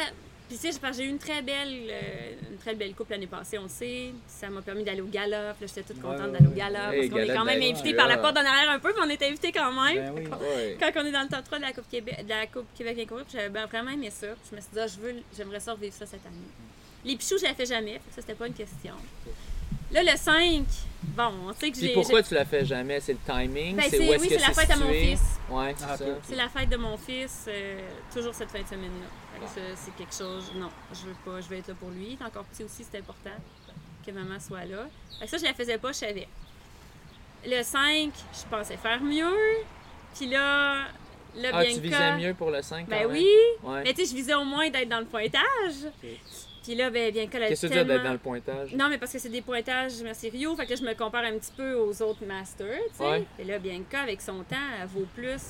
Puis 0.49 0.57
tu 0.57 0.73
sais, 0.73 0.81
j'ai 0.97 1.05
eu 1.05 1.09
une 1.09 1.19
très 1.19 1.43
belle 1.43 1.89
euh, 1.91 2.33
une 2.51 2.57
très 2.57 2.75
belle 2.75 2.95
coupe 2.95 3.11
l'année 3.11 3.27
passée, 3.27 3.59
on 3.59 3.65
le 3.65 3.69
sait. 3.69 4.13
Ça 4.27 4.49
m'a 4.49 4.63
permis 4.63 4.83
d'aller 4.83 5.03
au 5.03 5.09
là, 5.13 5.55
j'étais 5.61 5.83
toute 5.83 6.01
contente 6.01 6.21
ouais, 6.27 6.33
d'aller 6.33 6.47
au 6.47 6.51
gala. 6.57 6.95
Hey, 6.95 7.09
parce 7.11 7.21
qu'on 7.23 7.31
est 7.31 7.35
quand 7.37 7.45
même 7.45 7.61
la- 7.61 7.67
invité 7.67 7.95
par 7.95 8.09
la 8.09 8.17
porte 8.17 8.35
d'en 8.35 8.45
arrière 8.47 8.71
un 8.71 8.79
peu, 8.79 8.93
mais 8.97 9.03
on 9.07 9.11
est 9.11 9.23
invité 9.23 9.53
quand 9.53 9.71
même. 9.73 9.97
Ben 9.97 10.13
oui. 10.17 10.27
Ouais. 10.27 10.77
Quand 10.81 10.91
on 11.03 11.05
est 11.07 11.13
dans 11.13 11.23
le 11.23 11.29
top 11.29 11.45
3 11.45 11.59
de 11.59 11.63
la 11.65 11.73
Coupe 11.73 11.89
Québec, 11.91 12.25
de 12.25 12.29
la 12.31 12.47
Coupe 12.47 12.67
Québec 12.77 13.09
j'avais 13.33 13.49
ben 13.51 13.67
vraiment 13.67 13.91
aimé 13.91 14.11
ça. 14.11 14.29
Je 14.51 14.57
me 14.57 14.61
suis 14.61 14.71
dit, 14.73 14.79
ah, 14.81 14.87
je 14.87 14.99
veux, 15.01 15.15
j'aimerais 15.37 15.61
ça 15.61 15.73
revivre 15.75 15.95
ça 15.95 16.07
cette 16.07 16.25
année. 16.27 16.37
Les 17.05 17.17
pichous, 17.17 17.39
je 17.39 17.45
l'ai 17.47 17.55
fait 17.55 17.67
jamais, 17.67 18.01
ça, 18.11 18.21
c'était 18.23 18.35
pas 18.35 18.47
une 18.47 18.55
question. 18.55 18.95
Là, 19.91 20.03
le 20.03 20.19
5, 20.19 20.65
bon, 21.17 21.31
on 21.49 21.53
sait 21.55 21.71
que 21.71 21.77
Puis 21.79 21.87
j'ai. 21.89 21.93
pourquoi 21.95 22.21
j'ai- 22.21 22.29
tu 22.29 22.35
la 22.35 22.45
fais 22.45 22.65
jamais? 22.65 23.01
C'est 23.01 23.13
le 23.15 23.19
timing? 23.25 23.77
Ben, 23.77 23.85
c'est 23.85 23.97
c'est- 23.97 24.09
où 24.09 24.13
est-ce 24.13 24.23
oui, 24.23 24.29
que 24.29 24.35
c'est 24.39 24.47
la 24.49 24.53
fête 24.55 24.71
à 24.71 24.77
mon 24.77 24.93
fils. 24.93 25.21
Ouais, 25.51 25.75
c'est 25.79 25.85
Ah, 25.89 25.97
ça. 25.97 26.05
C'est 26.25 26.35
la 26.37 26.49
fête 26.49 26.69
de 26.69 26.77
mon 26.77 26.97
fils, 26.99 27.47
euh, 27.49 27.81
toujours 28.13 28.35
cette 28.35 28.51
fin 28.51 28.61
de 28.61 28.67
semaine-là. 28.67 29.07
Que 29.41 29.75
c'est 29.77 29.95
quelque 29.97 30.15
chose. 30.15 30.53
Non, 30.57 30.71
je 30.93 31.07
veux 31.07 31.17
pas, 31.25 31.41
je 31.41 31.49
veux 31.49 31.57
être 31.57 31.69
là 31.69 31.75
pour 31.75 31.91
lui. 31.91 32.19
Encore 32.25 32.45
petit 32.45 32.65
aussi, 32.65 32.85
c'est 32.91 32.99
important 32.99 33.31
que 34.07 34.11
maman 34.11 34.39
soit 34.41 34.65
là. 34.65 34.87
Fait 35.19 35.25
que 35.27 35.31
ça, 35.31 35.37
je 35.39 35.45
la 35.45 35.55
faisais 35.55 35.79
pas, 35.79 35.89
je 35.93 35.99
savais. 35.99 36.29
Le 37.47 37.63
5, 37.63 38.11
je 38.33 38.49
pensais 38.51 38.77
faire 38.77 39.01
mieux. 39.03 39.35
Puis 40.17 40.27
là, 40.27 40.87
là, 41.37 41.51
Ah, 41.53 41.63
bien 41.63 41.71
tu 41.73 41.77
que- 41.77 41.81
visais 41.83 42.17
mieux 42.17 42.35
pour 42.35 42.51
le 42.51 42.63
5 42.63 42.89
Ben 42.89 43.03
quand 43.03 43.09
même? 43.11 43.17
oui, 43.23 43.29
Ouais. 43.63 43.83
mais 43.85 43.95
tu 43.95 44.05
sais, 44.05 44.11
je 44.11 44.17
visais 44.17 44.35
au 44.35 44.45
moins 44.45 44.69
d'être 44.71 44.89
dans 44.89 44.99
le 45.01 45.07
pointage. 45.07 45.87
Puis 46.65 46.75
là, 46.75 46.91
ben, 46.91 47.13
bien 47.13 47.27
que 47.29 47.39
Qu'est-ce 47.39 47.63
que 47.63 47.67
tu 47.69 47.73
tellement- 47.73 47.95
d'être 47.95 48.03
dans 48.05 48.13
le 48.13 48.19
pointage? 48.19 48.75
Non, 48.75 48.89
mais 48.89 48.99
parce 48.99 49.13
que 49.13 49.19
c'est 49.19 49.29
des 49.31 49.41
pointages 49.41 49.93
merci 50.03 50.29
Rio, 50.29 50.55
fait 50.57 50.67
que 50.67 50.77
je 50.77 50.83
me 50.83 50.93
compare 50.95 51.25
un 51.25 51.39
petit 51.39 51.53
peu 51.57 51.75
aux 51.75 52.03
autres 52.03 52.25
masters, 52.27 52.81
tu 52.91 52.97
sais. 52.99 53.05
Ouais. 53.05 53.25
Et 53.39 53.45
là, 53.45 53.59
Bianca, 53.59 54.01
avec 54.03 54.21
son 54.21 54.43
temps, 54.43 54.57
elle 54.81 54.87
vaut 54.89 55.07
plus 55.15 55.41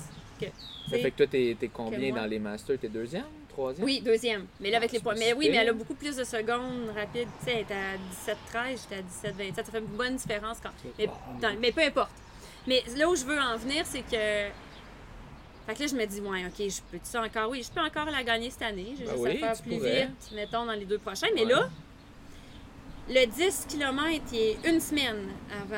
que. 0.41 0.47
Ça 0.91 0.99
fait 0.99 1.11
que 1.11 1.17
toi, 1.17 1.27
t'es 1.27 1.71
combien 1.73 2.15
dans 2.15 2.27
les 2.27 2.39
masters? 2.39 2.79
T'es 2.79 2.89
deuxième? 2.89 3.25
Troisième? 3.59 3.85
Oui, 3.85 4.01
deuxième. 4.01 4.47
Mais 4.61 4.71
là, 4.71 4.77
avec 4.77 4.91
Ah, 4.91 4.93
les 4.93 4.99
c'est 4.99 5.03
points. 5.03 5.15
Mais 5.19 5.33
oui, 5.33 5.49
mais 5.51 5.57
elle 5.57 5.69
a 5.71 5.73
beaucoup 5.73 5.95
plus 5.95 6.17
de 6.17 6.23
secondes 6.25 6.91
rapides. 6.95 7.29
Tu 7.41 7.45
sais, 7.47 7.53
elle 7.53 7.59
est 7.59 7.73
à 7.73 7.97
17-13, 8.73 8.83
j'étais 8.83 8.95
à 8.95 9.03
17-27. 9.03 9.65
Ça 9.67 9.73
fait 9.73 9.79
une 9.81 9.87
bonne 9.87 10.17
différence 10.17 10.59
quand. 10.63 10.71
Mais, 10.99 11.07
dans- 11.41 11.59
mais 11.61 11.73
peu 11.73 11.83
importe. 11.83 12.13
Mais 12.69 12.83
là 12.97 13.09
où 13.09 13.17
je 13.17 13.25
veux 13.25 13.39
en 13.39 13.57
venir, 13.57 13.85
c'est 13.85 14.03
que. 14.03 14.49
Fait 15.67 15.75
que 15.75 15.81
là, 15.81 15.87
je 15.89 15.95
me 15.97 16.07
dis, 16.07 16.21
ouais, 16.21 16.47
ok, 16.47 16.69
je 16.71 16.81
peux 16.91 16.99
ça 17.03 17.21
encore? 17.23 17.51
Oui, 17.51 17.63
je 17.63 17.71
peux 17.71 17.85
encore 17.85 18.07
la 18.07 18.23
gagner 18.23 18.49
cette 18.51 18.63
année. 18.63 18.95
J'ai 18.97 19.05
Ben 19.05 19.11
juste 19.13 19.23
oui, 19.25 19.43
à 19.43 19.55
faire 19.55 19.63
plus 19.63 19.77
pourrais. 19.77 20.07
vite, 20.07 20.33
mettons, 20.35 20.65
dans 20.65 20.73
les 20.73 20.87
deux 20.87 20.99
prochains. 20.99 21.27
Mais 21.35 21.45
Ouais. 21.45 21.51
là, 21.53 21.69
le 23.09 23.27
10 23.27 23.67
km, 23.69 24.23
il 24.33 24.39
est 24.39 24.57
une 24.69 24.81
semaine 24.81 25.29
avant 25.51 25.77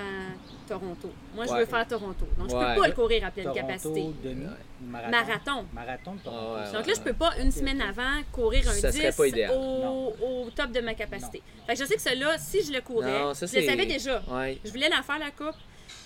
Toronto. 0.66 1.11
Moi, 1.35 1.47
je 1.47 1.52
Ouais. 1.52 1.59
veux 1.61 1.66
faire 1.66 1.86
Toronto. 1.86 2.27
Donc, 2.39 2.51
je 2.51 2.55
Ouais. 2.57 2.74
peux 2.74 2.81
pas 2.81 2.89
le 2.89 2.94
courir 2.94 3.24
à 3.27 3.31
pleine 3.31 3.44
Toronto, 3.47 3.61
capacité. 3.66 4.05
demi, 4.23 4.47
marathon. 4.82 5.11
Marathon. 5.11 5.65
Marathon 5.73 6.15
de 6.15 6.19
Toronto. 6.20 6.55
Ouais, 6.61 6.73
Donc 6.73 6.86
là, 6.86 6.93
je 6.97 7.01
peux 7.01 7.12
pas 7.12 7.32
une 7.40 7.51
semaine 7.51 7.81
avant 7.82 8.23
courir 8.32 8.69
un 8.69 8.73
Ça 8.73 8.90
10 8.90 8.98
serait 8.98 9.12
pas 9.12 9.27
idéal. 9.27 9.51
au, 9.52 10.15
au 10.23 10.51
top 10.51 10.70
de 10.73 10.81
ma 10.81 10.94
capacité. 10.94 11.43
Fait 11.66 11.74
que 11.74 11.78
je 11.81 11.85
sais 11.85 11.94
que 11.97 12.02
celle-là, 12.02 12.36
si 12.39 12.62
je 12.65 12.73
le 12.73 12.81
courais, 12.81 13.19
Non, 13.20 13.35
ça, 13.35 13.47
je 13.47 13.57
le 13.57 13.62
savais 13.66 13.86
déjà. 13.86 14.23
Ouais. 14.28 14.59
Je 14.65 14.70
voulais 14.70 14.89
la 14.89 15.02
faire 15.02 15.19
la 15.19 15.31
coupe. 15.31 15.57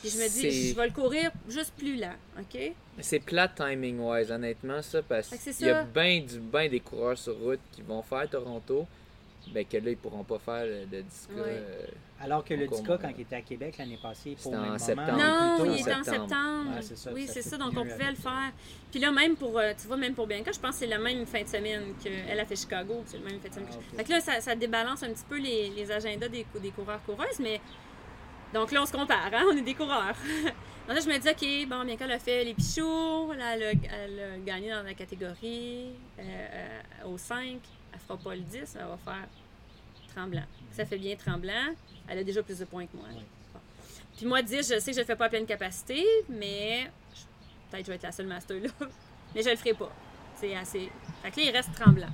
Puis 0.01 0.10
je 0.10 0.18
me 0.18 0.28
dis, 0.28 0.68
je 0.70 0.74
vais 0.76 0.86
le 0.86 0.92
courir 0.92 1.30
juste 1.48 1.72
plus 1.78 1.96
lent, 1.96 2.12
OK? 2.38 2.72
C'est 3.01 3.20
plat 3.20 3.48
timing-wise, 3.48 4.30
honnêtement, 4.30 4.82
ça, 4.82 5.01
parce 5.02 5.28
qu'il 5.28 5.66
y 5.66 5.70
a 5.70 5.82
bien 5.84 6.20
du 6.20 6.38
ben 6.40 6.70
des 6.70 6.80
coureurs 6.80 7.16
sur 7.16 7.34
route 7.38 7.60
qui 7.72 7.80
vont 7.80 8.02
faire 8.02 8.28
Toronto, 8.28 8.86
ben 9.52 9.64
que 9.66 9.76
là, 9.76 9.90
ils 9.90 9.96
pourront 9.96 10.24
pas 10.24 10.38
faire 10.38 10.64
le, 10.64 10.84
le 10.90 11.02
Disca. 11.02 11.32
Ouais. 11.34 11.42
euh, 11.46 11.86
Alors 12.20 12.44
que 12.44 12.54
le 12.54 12.66
moins. 12.66 12.80
quand 12.98 13.10
il 13.16 13.20
était 13.22 13.36
à 13.36 13.42
Québec 13.42 13.76
l'année 13.78 13.98
passée, 14.02 14.36
pour 14.42 14.54
en 14.54 14.60
même 14.60 14.78
septembre. 14.78 15.12
Non, 15.18 15.64
il 15.74 15.80
était 15.80 15.94
en 15.94 16.04
septembre. 16.04 16.76
Ouais, 16.76 16.82
ça, 16.82 17.12
oui, 17.12 17.26
c'est 17.28 17.42
ça, 17.42 17.56
donc 17.58 17.72
on 17.76 17.82
pouvait 17.82 18.10
le 18.10 18.16
faire. 18.16 18.52
Puis 18.90 19.00
là, 19.00 19.10
même 19.12 19.36
pour, 19.36 19.58
euh, 19.58 19.72
tu 19.80 19.86
vois, 19.86 19.96
même 19.96 20.14
pour 20.14 20.26
Bianca, 20.26 20.50
je 20.52 20.58
pense 20.60 20.72
que 20.72 20.76
c'est 20.78 20.86
la 20.86 20.98
même 20.98 21.26
fin 21.26 21.42
de 21.42 21.48
semaine 21.48 21.94
qu'elle 22.02 22.38
a 22.40 22.44
fait 22.44 22.56
Chicago, 22.56 23.02
c'est 23.06 23.18
le 23.18 23.24
même 23.24 23.40
fin 23.40 23.48
de 23.48 23.54
semaine 23.54 23.68
que 23.68 23.74
Ah. 23.92 23.96
Fait 23.98 24.04
que 24.04 24.10
là, 24.10 24.20
ça, 24.20 24.40
ça 24.40 24.54
débalance 24.54 25.02
un 25.02 25.08
petit 25.12 25.24
peu 25.28 25.38
les, 25.38 25.70
les 25.70 25.90
agendas 25.90 26.28
des, 26.28 26.44
cou- 26.44 26.58
des 26.60 26.70
coureurs-coureuses, 26.70 27.38
mais. 27.40 27.60
Donc 28.52 28.70
là, 28.70 28.82
on 28.82 28.86
se 28.86 28.92
compare, 28.92 29.30
hein? 29.32 29.44
On 29.52 29.56
est 29.56 29.62
des 29.62 29.74
coureurs. 29.74 30.14
Donc 30.86 30.96
là, 30.96 31.00
je 31.02 31.08
me 31.08 31.18
dis, 31.18 31.28
OK, 31.28 31.68
bon, 31.68 31.84
Bianca 31.84 32.04
elle 32.04 32.12
a 32.12 32.18
fait 32.18 32.44
les 32.44 32.54
pichoux, 32.54 33.32
là, 33.32 33.54
elle, 33.56 33.62
a, 33.62 33.70
elle 33.70 34.20
a 34.20 34.38
gagné 34.44 34.70
dans 34.70 34.82
la 34.82 34.94
catégorie 34.94 35.86
euh, 36.18 36.22
euh, 36.22 37.08
au 37.08 37.16
5. 37.18 37.58
Elle 37.94 38.00
fera 38.00 38.18
pas 38.18 38.34
le 38.34 38.42
10, 38.42 38.76
elle 38.78 38.86
va 38.86 38.96
faire 38.96 39.28
tremblant. 40.14 40.44
Ça 40.72 40.84
fait 40.84 40.98
bien 40.98 41.16
tremblant. 41.16 41.74
Elle 42.08 42.18
a 42.18 42.24
déjà 42.24 42.42
plus 42.42 42.58
de 42.58 42.64
points 42.64 42.86
que 42.86 42.96
moi. 42.96 43.06
Ouais. 43.08 43.22
Bon. 43.52 43.60
Puis 44.16 44.26
moi, 44.26 44.42
10, 44.42 44.56
je 44.74 44.78
sais 44.80 44.90
que 44.90 44.96
je 44.96 45.00
le 45.00 45.06
fais 45.06 45.16
pas 45.16 45.26
à 45.26 45.28
pleine 45.28 45.46
capacité, 45.46 46.04
mais 46.28 46.90
peut-être 47.70 47.80
que 47.80 47.86
je 47.86 47.90
vais 47.90 47.96
être 47.96 48.02
la 48.02 48.12
seule 48.12 48.26
master 48.26 48.60
là. 48.60 48.68
mais 49.34 49.42
je 49.42 49.50
le 49.50 49.56
ferai 49.56 49.74
pas. 49.74 49.90
C'est 50.36 50.54
assez. 50.54 50.90
Fait 51.22 51.30
que 51.30 51.40
là, 51.40 51.46
il 51.46 51.50
reste 51.50 51.72
tremblant. 51.74 52.10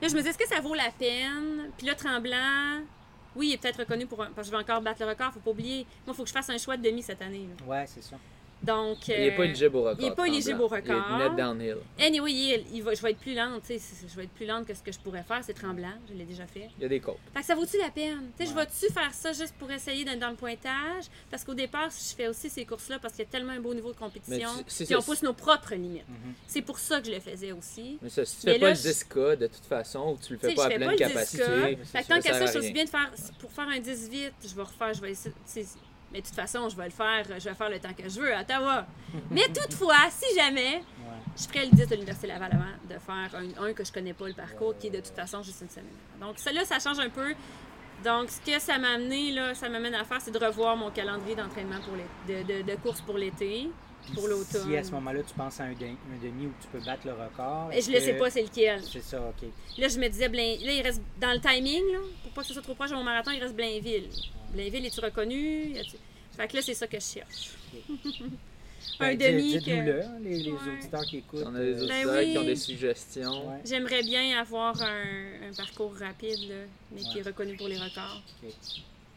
Là, 0.00 0.08
je 0.08 0.14
me 0.14 0.22
dis, 0.22 0.28
est-ce 0.28 0.38
que 0.38 0.46
ça 0.46 0.60
vaut 0.60 0.74
la 0.74 0.90
peine? 0.96 1.70
Puis 1.76 1.86
là, 1.86 1.94
tremblant, 1.94 2.82
oui, 3.34 3.48
il 3.48 3.52
est 3.54 3.58
peut-être 3.58 3.80
reconnu 3.80 4.06
pour 4.06 4.22
un. 4.22 4.26
Parce 4.26 4.48
que 4.48 4.52
je 4.52 4.56
vais 4.56 4.62
encore 4.62 4.80
battre 4.80 5.02
le 5.02 5.08
record, 5.08 5.32
faut 5.32 5.40
pas 5.40 5.50
oublier. 5.50 5.86
Moi, 6.06 6.14
il 6.14 6.14
faut 6.14 6.22
que 6.22 6.28
je 6.28 6.34
fasse 6.34 6.50
un 6.50 6.58
choix 6.58 6.76
de 6.76 6.82
demi 6.82 7.02
cette 7.02 7.22
année. 7.22 7.48
là. 7.48 7.66
Ouais, 7.66 7.86
c'est 7.86 8.02
ça. 8.02 8.16
Donc. 8.62 9.08
Il 9.08 9.14
est 9.14 9.30
pas 9.36 9.42
euh, 9.42 9.44
éligible 9.46 9.76
au 9.76 9.82
record. 9.82 9.96
il 10.00 10.06
est 10.06 10.14
pas 10.14 10.26
éligible 10.26 10.60
au 10.60 10.66
record. 10.68 11.04
Il 11.10 11.14
est 11.14 11.28
net 11.28 11.36
downhill. 11.36 11.76
Anyway, 11.98 12.32
il, 12.32 12.64
il 12.74 12.82
va, 12.82 12.92
je 12.94 13.00
vais 13.02 13.12
être 13.12 13.18
plus 13.20 13.34
lente, 13.34 13.62
je 13.68 14.16
vais 14.16 14.24
être 14.24 14.30
plus 14.32 14.46
lente 14.46 14.66
que 14.66 14.74
ce 14.74 14.82
que 14.82 14.90
je 14.92 14.98
pourrais 14.98 15.22
faire, 15.22 15.40
c'est 15.44 15.54
tremblant, 15.54 15.92
je 16.08 16.14
l'ai 16.14 16.24
déjà 16.24 16.46
fait. 16.46 16.68
Il 16.78 16.82
y 16.82 16.86
a 16.86 16.88
des 16.88 17.00
côtes. 17.00 17.18
Fait 17.32 17.40
que 17.40 17.46
ça 17.46 17.54
vaut-tu 17.54 17.78
la 17.78 17.90
peine? 17.90 18.30
Tu 18.36 18.44
sais, 18.44 18.50
je 18.52 18.56
Ouais. 18.56 18.64
vais-tu 18.64 18.92
faire 18.92 19.14
ça 19.14 19.32
juste 19.32 19.54
pour 19.58 19.70
essayer 19.70 20.04
d'être 20.04 20.18
dans 20.18 20.30
le 20.30 20.36
pointage? 20.36 21.04
Parce 21.30 21.44
qu'au 21.44 21.54
départ, 21.54 21.88
je 21.90 22.14
fais 22.16 22.26
aussi 22.28 22.50
ces 22.50 22.64
courses-là 22.64 22.98
parce 22.98 23.14
qu'il 23.14 23.24
y 23.24 23.28
a 23.28 23.30
tellement 23.30 23.52
un 23.52 23.60
beau 23.60 23.72
niveau 23.74 23.92
de 23.92 23.96
compétition. 23.98 24.48
Tu- 24.66 24.84
Puis 24.86 24.96
on 24.96 25.02
pousse 25.02 25.22
nos 25.22 25.32
propres 25.34 25.74
limites. 25.74 26.08
Mhm. 26.08 26.34
C'est 26.46 26.62
pour 26.62 26.78
ça 26.78 27.00
que 27.00 27.06
je 27.06 27.12
le 27.12 27.20
faisais 27.20 27.52
aussi. 27.52 27.98
Mais 28.02 28.08
ça, 28.10 28.24
si 28.24 28.40
tu 28.40 28.46
Mais 28.46 28.52
fais 28.54 28.58
là, 28.58 28.66
pas 28.66 28.70
le 28.70 28.76
je- 28.76 28.88
10K 28.88 29.36
de 29.38 29.46
toute 29.46 29.64
façon, 29.66 30.14
ou 30.14 30.18
tu 30.24 30.32
le 30.32 30.38
fais 30.40 30.54
pas 30.54 30.62
je 30.62 30.66
à 30.66 30.70
pleine 30.70 30.84
pas 30.84 30.92
le 30.92 30.96
10K. 30.98 31.08
capacité, 31.08 31.78
Fait 31.84 32.02
tant 32.04 32.20
qu'à 32.20 32.46
ça, 32.46 32.60
je 32.60 32.72
bien 32.72 32.84
de 32.84 32.90
faire. 32.90 33.10
Pour 33.38 33.52
faire 33.52 33.68
un 33.68 33.78
10 33.78 34.08
vite, 34.08 34.32
je 34.42 34.54
vais 34.54 34.62
refaire, 34.62 34.94
je 34.94 35.00
vais 35.00 35.12
essayer. 35.12 35.34
Mais 36.12 36.20
de 36.20 36.26
toute 36.26 36.34
façon, 36.34 36.68
je 36.68 36.76
vais 36.76 36.86
le 36.86 36.90
faire, 36.90 37.24
je 37.24 37.48
vais 37.48 37.54
faire 37.54 37.68
le 37.68 37.78
temps 37.78 37.92
que 37.92 38.08
je 38.08 38.20
veux 38.20 38.34
à 38.34 38.40
Ottawa. 38.40 38.86
Mais 39.30 39.46
toutefois, 39.48 40.08
si 40.10 40.34
jamais, 40.34 40.82
je 41.36 41.44
ferais 41.44 41.66
le 41.66 41.72
10 41.72 41.86
de 41.86 41.94
l'Université 41.94 42.26
Laval 42.28 42.50
avant 42.52 42.64
de 42.94 42.98
faire 42.98 43.40
un, 43.40 43.64
un 43.64 43.72
que 43.74 43.84
je 43.84 43.92
connais 43.92 44.14
pas 44.14 44.26
le 44.26 44.34
parcours, 44.34 44.76
qui 44.78 44.86
est 44.86 44.90
de 44.90 45.00
toute 45.00 45.14
façon 45.14 45.42
juste 45.42 45.60
une 45.60 45.68
semaine. 45.68 45.92
Donc, 46.20 46.38
ça 46.38 46.52
là, 46.52 46.64
ça 46.64 46.78
change 46.78 46.98
un 46.98 47.10
peu. 47.10 47.34
Donc, 48.04 48.30
ce 48.30 48.40
que 48.40 48.58
ça 48.58 48.78
m'a 48.78 48.90
amené, 48.94 49.32
là, 49.32 49.54
ça 49.54 49.68
m'amène 49.68 49.94
à 49.94 50.04
faire, 50.04 50.20
c'est 50.20 50.30
de 50.30 50.38
revoir 50.44 50.76
mon 50.76 50.90
calendrier 50.90 51.34
d'entraînement 51.34 51.80
pour 51.80 51.94
les, 51.96 52.44
de, 52.44 52.62
de, 52.62 52.62
de 52.62 52.76
course 52.76 53.00
pour 53.00 53.18
l'été, 53.18 53.68
pour 54.14 54.28
l'automne. 54.28 54.66
Si 54.68 54.76
à 54.76 54.82
ce 54.84 54.90
moment-là, 54.92 55.22
tu 55.22 55.34
penses 55.34 55.60
à 55.60 55.64
un, 55.64 55.72
de- 55.72 55.84
un 55.86 56.18
demi 56.22 56.46
où 56.46 56.52
tu 56.60 56.68
peux 56.72 56.84
battre 56.84 57.06
le 57.06 57.12
record. 57.12 57.70
Et 57.72 57.80
je 57.82 57.90
ne 57.90 58.00
sais 58.00 58.14
pas 58.14 58.30
c'est 58.30 58.42
lequel. 58.42 58.82
C'est 58.84 59.02
ça, 59.02 59.20
OK. 59.20 59.48
Là, 59.78 59.88
je 59.88 59.98
me 59.98 60.08
disais, 60.08 60.28
Blain... 60.28 60.56
là, 60.64 60.72
il 60.72 60.82
reste 60.82 61.02
dans 61.20 61.32
le 61.32 61.40
timing, 61.40 61.82
là, 61.92 61.98
pour 62.22 62.32
pas 62.32 62.42
que 62.42 62.48
ce 62.48 62.52
soit 62.54 62.62
trop 62.62 62.74
proche 62.74 62.90
de 62.90 62.94
mon 62.96 63.04
marathon, 63.04 63.30
il 63.32 63.42
reste 63.42 63.54
Blainville. 63.54 64.08
Blainville, 64.52 64.86
es-tu 64.86 65.00
reconnu? 65.00 65.74
Fait 66.36 66.48
que 66.48 66.56
là, 66.56 66.62
c'est 66.62 66.74
ça 66.74 66.86
que 66.86 66.98
je 66.98 67.04
cherche. 67.04 67.50
un 69.00 69.14
Ben, 69.14 69.18
demi 69.18 69.62
que... 69.62 69.70
hein, 69.70 70.18
les, 70.22 70.38
les 70.38 70.50
Ouais. 70.52 70.58
auditeurs 70.78 71.04
qui 71.04 71.18
écoutent. 71.18 71.44
On 71.46 71.54
a 71.54 71.58
des 71.60 71.72
euh, 71.74 71.82
auditeurs 71.84 72.14
oui. 72.18 72.32
qui 72.32 72.38
ont 72.38 72.44
des 72.44 72.56
suggestions. 72.56 73.48
ouais, 73.50 73.58
J'aimerais 73.64 74.02
bien 74.02 74.38
avoir 74.40 74.80
un, 74.82 75.48
un 75.50 75.52
parcours 75.56 75.94
rapide, 75.96 76.48
là, 76.48 76.54
mais 76.92 77.00
qui 77.02 77.18
est 77.18 77.22
reconnu 77.22 77.56
pour 77.56 77.68
les 77.68 77.76
records. 77.76 78.22
ok. 78.42 78.52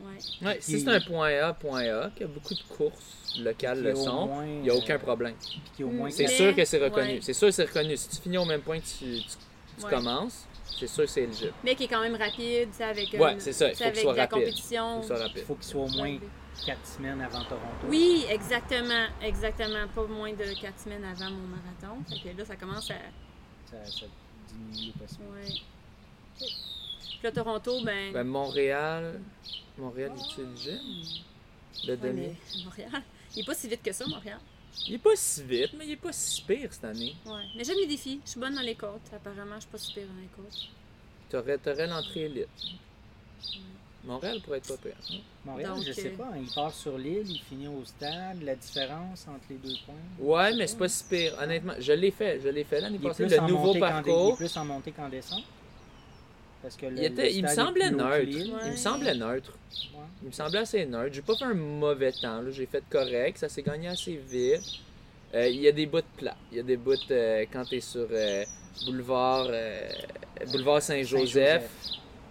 Ouais. 0.01 0.47
Ouais, 0.47 0.57
si 0.61 0.79
c'est 0.81 0.87
un 0.89 0.99
point 0.99 1.29
A, 1.43 1.53
point 1.53 1.83
A, 1.83 2.09
qu'il 2.09 2.21
y 2.21 2.23
a 2.23 2.27
beaucoup 2.27 2.55
de 2.55 2.63
courses 2.63 3.17
locales 3.39 3.77
Qui 3.77 3.83
le 3.83 3.95
sont, 3.95 4.25
moins, 4.27 4.45
il 4.45 4.61
n'y 4.61 4.69
a 4.69 4.75
aucun 4.75 4.95
euh, 4.95 4.99
problème. 4.99 5.35
Puis 5.39 5.61
qui 5.75 5.83
au 5.83 5.89
moins. 5.89 6.09
Mm, 6.09 6.11
C'est 6.11 6.23
Mais- 6.23 6.29
sûr 6.29 6.55
que 6.55 6.65
c'est 6.65 6.83
reconnu. 6.83 7.13
ouais. 7.13 7.19
C'est 7.21 7.33
sûr 7.33 7.47
que 7.47 7.53
c'est 7.53 7.65
reconnu. 7.65 7.97
Si 7.97 8.09
tu 8.09 8.17
finis 8.17 8.37
au 8.37 8.45
même 8.45 8.61
point 8.61 8.79
que 8.79 8.85
tu, 8.85 9.21
tu- 9.21 9.21
tu 9.79 9.85
Ouais. 9.85 9.89
commences, 9.91 10.45
c'est 10.79 10.87
sûr 10.87 11.03
que 11.05 11.09
c'est 11.09 11.23
éligible. 11.23 11.53
Mais 11.63 11.75
qui 11.75 11.83
est 11.85 11.87
quand 11.87 12.01
même 12.01 12.15
rapide, 12.15 12.69
tu 12.71 12.77
sais, 12.77 12.83
avec, 12.83 13.13
Ouais, 13.13 13.33
une- 13.33 13.39
c'est 13.39 13.53
ça, 13.53 13.67
il 13.67 13.71
faut 13.71 13.77
qu'il 13.77 13.85
avec 13.87 13.99
soit 14.01 14.13
la 14.15 14.21
rapide. 14.23 14.37
compétition. 14.39 14.95
Faut 14.95 15.01
que 15.01 15.07
ça 15.07 15.15
soit 15.15 15.23
rapide. 15.27 15.37
Il 15.43 15.45
faut 15.45 15.55
qu'il 15.55 15.63
soit 15.63 15.81
au 15.83 15.87
moins 15.89 16.17
4 16.65 16.85
semaines 16.85 17.21
avant 17.21 17.43
Toronto. 17.45 17.87
Oui, 17.87 18.25
exactement, 18.29 19.05
exactement. 19.21 19.87
Pas 19.95 20.05
moins 20.07 20.33
de 20.33 20.59
4 20.61 20.79
semaines 20.79 21.05
avant 21.05 21.31
mon 21.31 21.47
marathon. 21.47 22.03
Fait 22.09 22.31
que 22.33 22.37
là, 22.37 22.45
ça 22.45 22.55
commence 22.55 22.91
à... 22.91 22.95
Ça, 23.71 23.77
ça 23.85 24.05
diminue 24.49 24.91
pas 24.91 24.99
possible. 25.05 25.23
Ouais. 25.33 25.53
Puis 26.37 27.19
là, 27.23 27.31
Toronto, 27.31 27.81
ben... 27.83 28.13
Ben, 28.13 28.23
Montréal, 28.25 29.19
Montréal 29.77 30.11
est 30.17 30.41
éligible? 30.41 30.79
Le 31.87 31.93
ouais, 31.93 31.97
demi. 31.97 32.21
mais 32.27 32.63
Montréal, 32.65 33.01
il 33.35 33.41
est 33.41 33.45
pas 33.45 33.53
si 33.55 33.67
vite 33.67 33.81
que 33.83 33.91
ça, 33.91 34.05
Montréal. 34.07 34.39
Il 34.87 34.93
est 34.95 34.97
pas 34.99 35.15
si 35.15 35.43
vite, 35.43 35.71
mais 35.77 35.85
il 35.85 35.91
est 35.91 35.95
pas 35.97 36.11
si 36.13 36.41
pire 36.43 36.69
cette 36.71 36.85
année. 36.85 37.13
Ouais. 37.25 37.43
Mais 37.55 37.63
j'aime 37.63 37.77
les 37.77 37.87
défis. 37.87 38.21
Je 38.25 38.31
suis 38.31 38.39
bonne 38.39 38.55
dans 38.55 38.61
les 38.61 38.75
côtes. 38.75 39.01
Apparemment, 39.13 39.55
je 39.55 39.61
suis 39.61 39.69
pas 39.69 39.77
super 39.77 40.05
dans 40.07 40.21
les 40.21 40.27
côtes. 40.35 40.67
T'aurais, 41.29 41.57
t'aurais 41.57 41.87
l'entrée 41.87 42.21
élite. 42.21 42.47
Montréal 44.03 44.39
pourrait 44.43 44.57
être 44.57 44.67
pas 44.75 44.77
pire. 44.89 44.95
hein? 45.11 45.15
Montréal, 45.45 45.75
Donc, 45.75 45.83
je 45.83 45.91
sais 45.91 46.07
euh, 46.13 46.17
pas, 46.17 46.29
hein, 46.33 46.39
il 46.41 46.51
part 46.51 46.73
sur 46.73 46.97
l'île, 46.97 47.29
il 47.29 47.39
finit 47.41 47.67
au 47.67 47.85
stade, 47.85 48.41
la 48.41 48.55
différence 48.55 49.27
entre 49.27 49.45
les 49.49 49.57
deux 49.57 49.75
points? 49.85 49.93
Ouais, 50.19 50.55
mais 50.55 50.65
c'est 50.65 50.77
pas 50.77 50.89
si 50.89 51.03
pire. 51.03 51.35
Honnêtement, 51.39 51.73
je 51.79 51.91
l'ai 51.93 52.09
fait. 52.09 52.39
Je 52.41 52.47
l'ai 52.49 52.63
fait 52.63 52.81
l'année 52.81 52.97
Il 52.99 53.05
est 53.05 53.09
passée. 53.09 53.27
Le 53.27 53.37
nouveau 53.47 53.73
dé- 53.73 53.77
Il 53.77 53.77
est 53.77 53.79
parcours. 53.79 54.37
plus 54.37 54.57
en 54.57 54.65
montée 54.65 54.91
qu'en 54.91 55.07
descente? 55.07 55.43
Parce 56.61 56.75
que 56.75 56.85
le, 56.85 56.97
Il, 56.97 57.03
était, 57.05 57.23
le 57.23 57.31
il 57.31 57.43
me 57.43 57.47
semblait 57.47 57.89
neutre. 57.91 58.27
Il 58.29 58.71
me 58.71 58.75
semblait 58.75 59.15
neutre. 59.15 59.51
Ouais. 59.93 59.99
Il 60.21 60.27
me 60.27 60.31
semblait 60.31 60.59
assez 60.59 60.85
neutre. 60.85 61.13
J'ai 61.13 61.21
pas 61.21 61.35
fait 61.35 61.45
un 61.45 61.53
mauvais 61.55 62.11
temps. 62.11 62.41
là. 62.41 62.51
J'ai 62.51 62.65
fait 62.67 62.83
correct. 62.89 63.37
Ça 63.39 63.49
s'est 63.49 63.63
gagné 63.63 63.87
assez 63.87 64.15
vite. 64.15 64.61
Euh, 65.33 65.47
il 65.47 65.61
y 65.61 65.67
a 65.67 65.71
des 65.71 65.85
bouts 65.85 66.01
plats. 66.17 66.35
Il 66.51 66.57
y 66.57 66.59
a 66.59 66.63
des 66.63 66.77
bouts 66.77 66.93
euh, 67.09 67.45
quand 67.51 67.63
t'es 67.65 67.79
sur 67.79 68.05
euh, 68.11 68.43
boulevard, 68.85 69.47
euh, 69.49 69.89
boulevard 70.51 70.81
Saint-Joseph. 70.81 71.63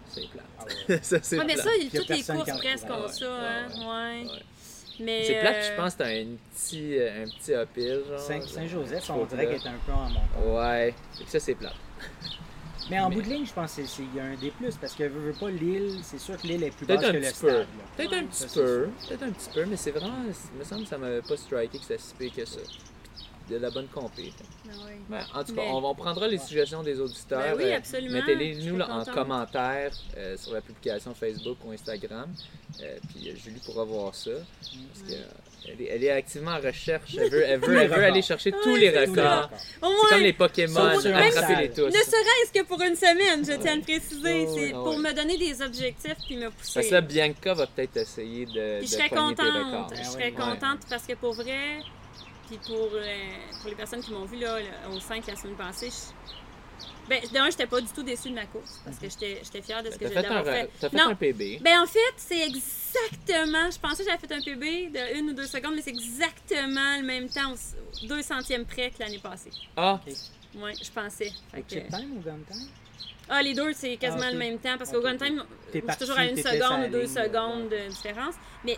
C'est 0.08 0.28
plat. 0.28 0.42
Ah 0.58 0.64
ouais. 0.88 0.98
ça, 1.02 1.18
c'est 1.22 1.38
Ouais, 1.38 1.44
mais 1.46 1.54
plat. 1.54 1.62
ça, 1.64 1.70
il- 1.80 1.88
Puis 1.88 1.98
y 1.98 2.00
a 2.00 2.00
toutes 2.00 2.08
les 2.16 2.34
courses 2.34 2.58
presque 2.58 2.90
ont 2.90 3.02
Ouais, 3.02 3.08
ça, 3.08 3.26
hein. 3.32 3.68
Ouais. 3.78 4.26
ouais. 4.30 4.38
Mais. 5.00 5.24
C'est 5.24 5.40
plat, 5.40 5.60
je 5.60 5.76
pense 5.76 5.94
que 5.94 5.98
t'as 5.98 6.08
un 6.08 6.26
petit, 6.54 6.96
un 7.00 7.24
petit 7.24 7.52
uphill, 7.52 8.02
genre. 8.08 8.18
Saint- 8.20 8.40
Saint-Joseph, 8.42 9.00
Petit 9.00 9.10
on 9.12 9.24
dirait 9.24 9.46
qu'elle 9.46 9.54
est 9.56 9.66
un 9.68 9.78
peu 9.86 9.92
en 9.92 10.08
montagne. 10.10 10.88
Ouais, 10.88 10.94
ça 11.26 11.40
c'est 11.40 11.54
plat. 11.54 11.72
Mais 12.90 12.98
en 13.00 13.08
Mais- 13.08 13.14
bout 13.16 13.22
de 13.22 13.28
ligne, 13.28 13.46
je 13.46 13.52
pense 13.52 13.74
qu'il 13.74 14.14
y 14.14 14.20
a 14.20 14.24
un 14.24 14.34
des 14.36 14.50
plus 14.50 14.74
parce 14.76 14.94
que 14.94 15.04
veux, 15.04 15.30
veux 15.30 15.38
pas 15.38 15.50
l'île, 15.50 15.98
c'est 16.02 16.18
sûr 16.18 16.36
que 16.36 16.46
l'île 16.46 16.64
est 16.64 16.70
plus 16.70 16.86
basse 16.86 17.00
que 17.00 17.06
le 17.12 17.20
petit 17.20 17.34
stade. 17.34 17.66
Peut-être 17.96 18.10
Ouais. 18.12 18.18
un 18.18 18.24
petit 18.24 18.42
Ça, 18.48 18.60
peu. 18.60 18.88
Peut-être 19.08 19.22
un 19.22 19.30
petit 19.30 19.48
peu, 19.54 19.64
mais 19.66 19.76
c'est 19.76 19.90
vraiment. 19.92 20.16
Il 20.52 20.58
me 20.58 20.64
semble 20.64 20.82
que 20.82 20.88
ça 20.88 20.98
m'avait 20.98 21.22
pas 21.22 21.36
striké 21.36 21.78
que 21.78 21.84
c'était 21.84 21.98
si 21.98 22.14
pire 22.14 22.32
que 22.34 22.44
ça. 22.44 22.60
De 23.48 23.56
la 23.56 23.70
bonne 23.70 23.88
compé. 23.88 24.32
ah 24.38 24.86
ouais. 24.86 24.98
Ouais, 25.16 25.24
en 25.34 25.42
tout 25.42 25.54
cas, 25.54 25.62
Mais- 25.62 25.70
on, 25.72 25.84
on 25.84 25.94
prendra 25.96 26.28
les 26.28 26.38
suggestions 26.38 26.84
des 26.84 27.00
auditeurs. 27.00 27.40
Ben 27.40 27.54
oui, 27.56 27.72
euh, 27.72 27.76
absolument. 27.78 28.14
Mettez-les 28.14 28.54
nous 28.64 28.80
en 28.80 29.04
commentaire 29.04 29.90
euh, 30.16 30.36
sur 30.36 30.52
la 30.52 30.60
publication 30.60 31.14
Facebook 31.14 31.58
ou 31.64 31.72
Instagram. 31.72 32.32
Euh, 32.80 32.98
puis 33.08 33.34
Julie 33.36 33.58
pourra 33.66 33.82
voir 33.84 34.14
ça. 34.14 34.30
Parce 34.30 35.02
que, 35.08 35.14
euh, 35.14 35.24
elle, 35.68 35.80
est, 35.82 35.88
elle 35.90 36.04
est 36.04 36.10
activement 36.10 36.52
en 36.52 36.60
recherche. 36.60 37.16
Elle 37.18 37.30
veut, 37.30 37.42
elle 37.44 37.60
veut, 37.60 37.66
Tous 37.66 37.70
les 37.72 37.78
elle 37.78 37.88
veut 37.88 37.94
aller 37.96 38.06
records. 38.20 38.22
chercher 38.24 38.52
tous 38.52 38.72
Ouais, 38.72 38.78
les 38.80 38.90
les 38.90 38.98
records. 39.00 39.50
C'est 39.54 40.08
comme 40.08 40.20
les 40.22 40.32
Pokémon, 40.32 40.80
attrapez-les 40.86 41.12
Instagram. 41.28 41.68
tous. 41.74 41.86
ne 41.86 41.90
serait-ce 41.92 42.52
que 42.52 42.64
pour 42.64 42.80
une 42.82 42.96
semaine, 42.96 43.44
je 43.44 43.52
tiens 43.60 43.72
à 43.72 43.76
le 43.76 43.82
préciser. 43.82 44.22
Ouais, 44.22 44.46
c'est 44.54 44.60
ouais, 44.66 44.72
pour 44.72 44.88
ouais. 44.88 44.96
me 44.98 45.12
donner 45.12 45.36
des 45.38 45.62
objectifs 45.62 46.16
puis 46.26 46.36
me 46.36 46.50
pousser. 46.50 46.72
Parce 46.74 46.86
que 46.88 46.92
là, 46.94 47.00
Bianca 47.00 47.54
va 47.54 47.66
peut-être 47.66 47.96
essayer 47.98 48.46
de, 48.46 48.78
Puis 48.78 48.86
de 48.86 48.86
je 48.86 48.86
serais 48.86 49.08
contente. 49.08 49.38
records. 49.40 49.90
Je 49.94 50.00
Ah 50.00 50.04
serais 50.04 50.24
ouais. 50.24 50.32
contente 50.32 50.80
parce 50.88 51.06
que 51.06 51.14
pour 51.14 51.34
vrai, 51.34 51.78
puis 52.48 52.58
pour, 52.66 52.90
euh, 52.94 53.28
pour 53.60 53.70
les 53.70 53.76
personnes 53.76 54.00
qui 54.02 54.12
m'ont 54.12 54.24
vu 54.24 54.38
là, 54.38 54.58
là, 54.60 54.66
au 54.94 54.98
5 55.00 55.26
la 55.26 55.36
semaine 55.36 55.56
passée, 55.56 55.88
je... 55.90 55.96
ben, 57.10 57.20
d'un, 57.32 57.50
j'étais 57.50 57.66
pas 57.66 57.80
du 57.80 57.88
tout 57.88 58.02
déçue 58.04 58.30
de 58.30 58.34
ma 58.36 58.46
course 58.46 58.80
parce 58.84 58.96
que 58.98 59.08
j'étais 59.10 59.40
j'étais 59.44 59.60
fière 59.62 59.82
de 59.82 59.90
ce 59.90 59.98
que 59.98 60.04
T'as 60.04 60.14
j'ai 60.14 60.22
d'avoir 60.22 60.44
fait. 60.44 60.70
t'as 60.80 60.88
fait 60.88 60.96
Non. 60.96 61.08
un 61.10 61.14
PB. 61.16 61.58
Ben 61.60 61.80
en 61.82 61.86
fait, 61.86 62.14
c'est 62.16 62.46
exactement. 62.46 63.70
Je 63.70 63.78
pensais 63.78 64.04
que 64.04 64.10
j'avais 64.10 64.20
fait 64.26 64.32
un 64.32 64.40
PB 64.40 64.90
de 64.92 65.18
une 65.18 65.30
ou 65.30 65.32
deux 65.32 65.46
secondes, 65.46 65.74
mais 65.74 65.82
c'est 65.82 65.90
exactement 65.90 66.96
le 66.98 67.02
même 67.04 67.28
temps, 67.28 67.52
deux 68.04 68.22
centièmes 68.22 68.64
près 68.64 68.90
que 68.90 69.00
l'année 69.00 69.18
passée. 69.18 69.50
Ah, 69.76 70.00
Ouais, 70.54 70.72
je 70.82 70.90
pensais. 70.90 71.32
Fait 71.52 71.62
que- 71.62 71.74
time 71.96 72.16
ou 72.16 72.20
gun 72.20 72.38
time? 72.50 72.66
Ah, 73.28 73.40
les 73.42 73.54
deux, 73.54 73.72
c'est 73.72 73.96
quasiment 73.96 74.22
Ah, 74.24 74.28
ok. 74.28 74.32
le 74.32 74.38
même 74.38 74.58
temps 74.58 74.76
parce 74.78 74.90
Ok, 74.90 74.96
qu'au 74.96 75.02
gun 75.02 75.14
ok. 75.14 75.24
time, 75.24 75.44
je 75.72 75.78
suis 75.78 75.98
toujours 75.98 76.18
à 76.18 76.24
une 76.26 76.36
seconde 76.36 76.86
ou 76.88 76.90
deux 76.90 77.02
ligne, 77.02 77.08
secondes 77.08 77.68
de 77.68 77.88
différence. 77.88 78.34
Mais 78.64 78.76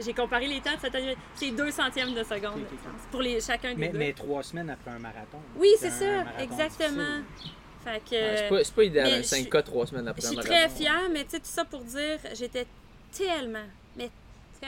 j'ai 0.00 0.12
comparé 0.14 0.46
les 0.46 0.60
temps 0.60 0.74
de 0.74 0.80
cette 0.80 0.94
année. 0.94 1.16
C'est 1.34 1.50
deux 1.50 1.70
centièmes 1.70 2.14
de 2.14 2.22
seconde 2.22 2.52
Ok, 2.54 2.60
de 2.60 2.62
ok, 2.62 2.68
ok. 2.70 2.70
différence 2.70 3.00
pour 3.10 3.20
les, 3.22 3.40
chacun 3.40 3.70
des 3.70 3.76
Mais, 3.80 3.88
deux. 3.88 3.98
mais 3.98 4.12
trois 4.12 4.42
semaines 4.42 4.70
après 4.70 4.90
un 4.92 4.98
marathon. 4.98 5.38
Oui, 5.56 5.68
c'est 5.78 5.90
ça, 5.90 6.24
exactement. 6.40 7.22
Fait 7.84 8.00
que. 8.08 8.14
Ouais, 8.14 8.36
c'est 8.36 8.48
pas, 8.48 8.64
c'est 8.64 8.74
pas 8.74 8.84
idéal, 8.84 9.12
un 9.12 9.16
je 9.16 9.22
5K 9.22 9.62
trois 9.64 9.86
semaines 9.86 10.04
Je 10.04 10.10
après 10.10 10.24
un 10.24 10.28
suis 10.28 10.36
marathon. 10.36 10.54
très 10.54 10.68
fière, 10.68 11.08
mais 11.12 11.24
tu 11.24 11.30
sais, 11.30 11.38
tout 11.38 11.44
ça 11.46 11.64
pour 11.64 11.80
dire, 11.80 12.18
j'étais 12.34 12.66
tellement, 13.10 13.66
mais 13.96 14.08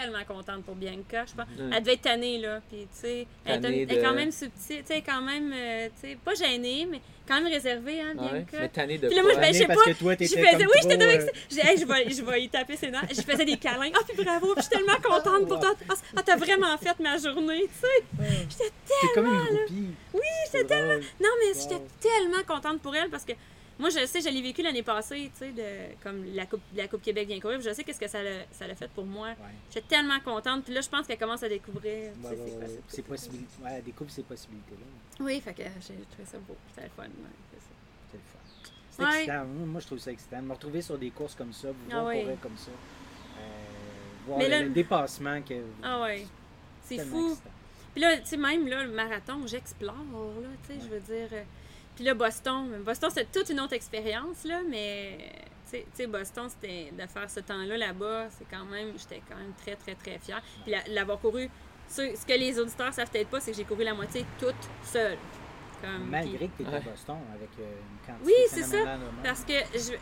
tellement 0.00 0.24
contente 0.26 0.64
pour 0.64 0.74
Bianca. 0.74 1.24
Je 1.26 1.34
pense. 1.34 1.46
Mm. 1.58 1.72
Elle 1.72 1.82
devait 1.82 1.92
être 1.94 2.02
tannée, 2.02 2.38
là. 2.38 2.60
Puis, 2.68 2.80
tu 2.82 3.00
sais, 3.00 3.26
elle, 3.44 3.58
est 3.58 3.60
Tannée 3.60 3.84
un- 3.84 3.86
elle 3.88 3.98
est 3.98 4.02
quand 4.02 4.14
même 4.14 4.32
subtile, 4.32 4.80
tu 4.80 4.86
sais, 4.86 5.02
quand 5.02 5.22
même, 5.22 5.52
euh, 5.54 5.88
tu 6.00 6.08
sais, 6.08 6.18
pas 6.24 6.34
gênée, 6.34 6.86
mais 6.90 7.00
quand 7.26 7.40
même 7.40 7.52
réservée, 7.52 8.00
hein, 8.00 8.14
Ouais, 8.18 8.28
Bianca. 8.40 8.58
mais 8.60 8.68
tanné 8.68 8.98
de 8.98 9.06
Puis 9.06 9.16
là, 9.16 9.22
moi, 9.22 9.32
je- 9.34 9.38
ben, 9.38 9.54
je 9.54 9.58
sais 9.58 9.66
parce 9.66 9.84
pas, 9.84 9.92
que 9.92 9.98
toi, 9.98 10.12
Je 10.12 10.18
t'étais 10.18 10.36
faisais, 10.42 10.50
comme 10.64 10.66
oui, 10.66 10.78
j'étais 10.82 11.02
avec 11.04 11.20
euh, 11.20 11.26
ça. 11.26 11.32
J'ai 11.50 11.56
dit, 11.62 11.66
hey, 11.68 11.78
je, 11.78 11.86
vais, 11.86 12.10
je 12.10 12.22
vais 12.24 12.42
y 12.42 12.48
taper 12.48 12.76
ses 12.76 12.90
dents. 12.90 12.98
Je 13.08 13.20
faisais 13.22 13.44
des 13.44 13.56
câlins. 13.56 13.90
Ah, 13.94 14.00
puis 14.06 14.24
bravo, 14.24 14.54
puis 14.54 14.62
je 14.64 14.68
suis 14.68 14.70
tellement 14.76 15.00
contente 15.02 15.48
pour 15.48 15.60
toi. 15.60 15.74
Ah, 15.88 15.94
ah, 16.16 16.22
t'as 16.24 16.36
vraiment 16.36 16.76
fait 16.78 16.98
ma 17.00 17.16
journée, 17.16 17.62
tu 17.62 17.80
sais. 17.80 18.24
J'étais 18.50 18.70
T'es 18.86 19.08
comme 19.14 19.26
une 19.26 19.38
groupie. 19.56 19.94
Oui, 20.12 20.20
C'est 20.50 20.58
j'étais 20.58 20.82
drôle. 20.82 21.00
Non, 21.20 21.28
mais 21.40 21.52
Wow. 21.54 21.60
j'étais 21.70 21.82
tellement 22.00 22.42
contente 22.46 22.80
pour 22.82 22.94
elle 22.94 23.08
parce 23.10 23.24
que 23.24 23.32
moi, 23.78 23.88
je 23.90 24.06
sais, 24.06 24.20
je 24.20 24.28
l'ai 24.28 24.40
vécu 24.42 24.62
l'année 24.62 24.82
passée, 24.82 25.30
tu 25.32 25.38
sais, 25.38 25.50
de, 25.52 25.94
comme 26.02 26.24
la 26.34 26.46
Coupe, 26.46 26.60
la 26.76 26.86
coupe 26.88 27.02
Québec 27.02 27.26
vient 27.26 27.40
courir. 27.40 27.60
Je 27.60 27.72
sais 27.72 27.82
qu'est-ce 27.84 27.98
que 28.00 28.06
ça 28.08 28.22
l'a 28.22 28.44
ça 28.52 28.66
l'a 28.66 28.74
fait 28.74 28.88
pour 28.90 29.04
moi. 29.04 29.28
Ouais. 29.28 29.34
J'étais 29.72 29.88
tellement 29.96 30.20
contente. 30.20 30.64
Puis 30.64 30.74
là, 30.74 30.80
je 30.80 30.88
pense 30.88 31.06
qu'elle 31.06 31.18
commence 31.18 31.42
à 31.42 31.48
découvrir. 31.48 32.12
c'est 32.88 33.02
possible. 33.02 33.44
Ouais, 33.62 33.70
elle 33.76 33.84
découvre 33.84 34.10
ces 34.10 34.22
possibilités-là. 34.22 35.24
Oui, 35.24 35.40
fait 35.40 35.54
que 35.54 35.62
j'ai 35.62 35.94
trouvé 36.10 36.24
ça 36.24 36.38
beau. 36.38 36.56
C'était 36.70 36.86
le 36.86 36.92
fun. 36.96 37.02
ouais, 37.04 37.10
c'est 37.52 37.60
ça. 37.60 37.72
C'est 38.10 38.16
le 38.16 38.22
fun. 38.22 38.38
C'est 38.90 39.16
excitant. 39.18 39.44
Moi, 39.44 39.66
moi, 39.66 39.80
je 39.80 39.86
trouve 39.86 39.98
ça 39.98 40.12
excitant. 40.12 40.42
Me 40.42 40.52
retrouver 40.52 40.82
sur 40.82 40.96
des 40.98 41.10
courses 41.10 41.34
comme 41.34 41.52
ça, 41.52 41.68
vous 41.68 41.76
Ah 41.90 42.00
voir 42.02 42.12
courir 42.14 42.40
comme 42.40 42.56
ça. 42.56 42.70
Euh, 42.70 43.42
voir 44.26 44.38
Mais 44.38 44.44
le, 44.44 44.50
là- 44.50 44.62
le 44.62 44.70
dépassement 44.70 45.42
que. 45.42 45.54
Ah 45.82 46.02
ouais. 46.02 46.26
C'est 46.82 46.98
fou. 46.98 47.30
excitant. 47.30 47.50
Puis 47.92 48.02
là, 48.02 48.18
tu 48.18 48.26
sais, 48.26 48.36
même 48.36 48.66
là, 48.68 48.84
le 48.84 48.90
marathon, 48.92 49.46
j'explore, 49.46 49.94
là, 49.94 50.48
tu 50.66 50.74
sais, 50.74 50.80
je 50.84 50.88
veux 50.88 51.00
dire. 51.00 51.28
Puis 51.94 52.04
là, 52.04 52.14
Boston, 52.14 52.82
Boston, 52.84 53.10
c'était 53.10 53.26
toute 53.40 53.50
une 53.50 53.60
autre 53.60 53.72
expérience, 53.74 54.44
là, 54.44 54.60
mais, 54.68 55.30
tu 55.70 55.78
sais- 55.92 56.06
Boston, 56.06 56.48
c'était 56.48 56.90
de 56.92 57.06
faire 57.06 57.30
ce 57.30 57.40
temps-là 57.40 57.76
là-bas, 57.76 58.28
c'est 58.30 58.46
quand 58.50 58.64
même, 58.64 58.92
j'étais 58.98 59.22
quand 59.28 59.36
même 59.36 59.52
très, 59.62 59.76
très, 59.76 59.94
très 59.94 60.18
fière. 60.18 60.42
Puis 60.64 60.72
la- 60.72 60.82
l'avoir 60.88 61.20
couru, 61.20 61.48
ce, 61.88 62.16
ce 62.16 62.26
que 62.26 62.32
les 62.38 62.58
auditeurs 62.58 62.92
savent 62.92 63.10
peut-être 63.10 63.28
pas, 63.28 63.40
c'est 63.40 63.52
que 63.52 63.56
j'ai 63.56 63.64
couru 63.64 63.84
la 63.84 63.94
moitié 63.94 64.24
toute 64.40 64.54
seule. 64.84 65.18
Comme, 65.82 66.08
Malgré 66.10 66.48
puis- 66.48 66.64
que 66.64 66.70
tu 66.70 66.70
es 66.70 66.76
à. 66.76 66.80
Boston 66.80 67.16
avec 67.34 67.50
euh, 67.60 67.62
une 67.80 68.06
quantité 68.06 68.24
Oui, 68.26 68.32
c'est 68.48 68.62
ça. 68.62 68.98
Parce 69.22 69.44
que 69.44 69.52
je. 69.74 69.92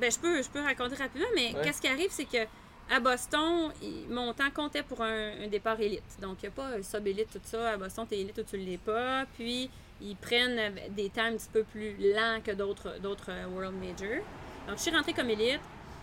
Ben, 0.00 0.12
je 0.12 0.18
peux, 0.20 0.40
je 0.42 0.48
peux 0.48 0.60
raconter 0.62 0.94
rapidement, 0.94 1.26
mais 1.34 1.52
Ouais. 1.54 1.60
qu'est-ce 1.64 1.80
qui 1.82 1.88
arrive, 1.88 2.10
c'est 2.10 2.24
que 2.26 2.46
à 2.88 3.00
Boston, 3.00 3.72
il- 3.82 4.06
mon 4.08 4.32
temps 4.32 4.50
comptait 4.54 4.84
pour 4.84 5.02
un, 5.02 5.42
un 5.42 5.48
départ 5.48 5.80
élite. 5.80 6.04
Donc, 6.22 6.38
il 6.42 6.46
n'y 6.46 6.48
a 6.48 6.52
pas 6.52 6.68
un 6.76 6.82
sub-élite, 6.82 7.28
tout 7.32 7.40
ça. 7.42 7.70
À 7.72 7.76
Boston, 7.76 8.06
tu 8.08 8.14
es 8.14 8.20
élite 8.20 8.38
ou 8.38 8.42
tu 8.44 8.56
ne 8.56 8.64
l'es 8.64 8.78
pas. 8.78 9.26
Puis, 9.36 9.68
ils 10.00 10.16
prennent 10.16 10.58
euh, 10.58 10.70
des 10.90 11.08
temps 11.10 11.24
un 11.24 11.32
petit 11.32 11.48
peu 11.52 11.62
plus 11.64 11.94
lents 12.14 12.38
que 12.44 12.52
d'autres 12.52 12.98
d'autres 13.00 13.30
euh, 13.30 13.46
World 13.52 13.74
Major. 13.76 14.18
Donc, 14.68 14.76
je 14.76 14.82
suis 14.82 14.90
rentrée 14.90 15.12
comme 15.12 15.30
élite. 15.30 15.60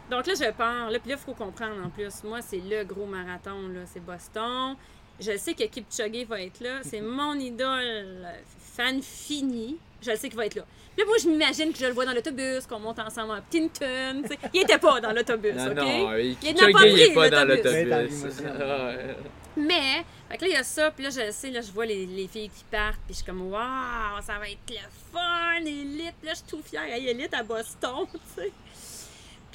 Donc 0.09 0.27
là, 0.27 0.33
je 0.35 0.51
pars. 0.51 0.91
Là, 0.91 0.99
puis 0.99 1.09
là, 1.09 1.17
il 1.19 1.23
faut 1.23 1.33
comprendre 1.33 1.83
en 1.85 1.89
plus. 1.89 2.23
Moi, 2.23 2.41
c'est 2.41 2.59
le 2.61 2.83
gros 2.83 3.05
marathon, 3.05 3.67
là. 3.69 3.81
C'est 3.85 4.03
Boston. 4.03 4.75
Je 5.19 5.37
sais 5.37 5.53
que 5.53 5.63
Kipchoge 5.63 6.25
va 6.27 6.41
être 6.41 6.59
là. 6.59 6.79
C'est 6.83 7.01
mon 7.01 7.33
idole, 7.35 8.27
fan 8.59 9.01
fini. 9.01 9.77
Je 10.01 10.11
le 10.11 10.17
sais 10.17 10.27
qu'il 10.27 10.37
va 10.37 10.45
être 10.45 10.55
là. 10.55 10.63
Puis 10.95 11.03
Là, 11.03 11.07
moi, 11.07 11.15
je 11.21 11.27
m'imagine 11.27 11.71
que 11.71 11.79
je 11.79 11.85
le 11.85 11.93
vois 11.93 12.05
dans 12.05 12.13
l'autobus, 12.13 12.65
qu'on 12.67 12.79
monte 12.79 12.99
ensemble 12.99 13.33
à 13.33 13.41
sais. 13.51 14.37
Il 14.53 14.61
était 14.61 14.77
pas 14.77 14.99
dans 15.01 15.11
l'autobus, 15.11 15.55
Non, 15.55 15.71
OK? 15.71 15.75
non, 15.77 16.15
il 16.17 16.53
n'a 16.53 16.71
pas 16.71 16.83
Kipchoge, 16.83 16.91
il 16.91 16.99
est 16.99 17.05
pris 17.05 17.15
pas 17.15 17.29
dans 17.29 17.45
l'autobus. 17.45 18.37
Mais, 19.57 20.05
fait 20.29 20.37
que 20.37 20.41
là, 20.43 20.47
il 20.49 20.53
y 20.53 20.57
a 20.57 20.63
ça, 20.63 20.91
puis 20.91 21.03
là, 21.03 21.09
je 21.09 21.31
sais, 21.31 21.49
là, 21.49 21.61
je 21.61 21.71
vois 21.71 21.85
les, 21.85 22.05
les 22.05 22.27
filles 22.27 22.49
qui 22.49 22.63
partent, 22.65 22.99
puis 23.05 23.09
je 23.09 23.15
suis 23.15 23.25
comme, 23.25 23.49
waouh, 23.51 24.21
ça 24.21 24.37
va 24.37 24.49
être 24.49 24.59
le 24.69 24.77
fun, 25.11 25.65
élite. 25.65 26.15
Puis 26.19 26.27
là, 26.27 26.33
je 26.33 26.37
suis 26.37 26.47
tout 26.47 26.61
fière, 26.63 26.83
hey, 26.83 27.07
élite 27.07 27.33
à 27.33 27.43
Boston, 27.43 28.05
tu 28.11 28.19
sais. 28.35 28.51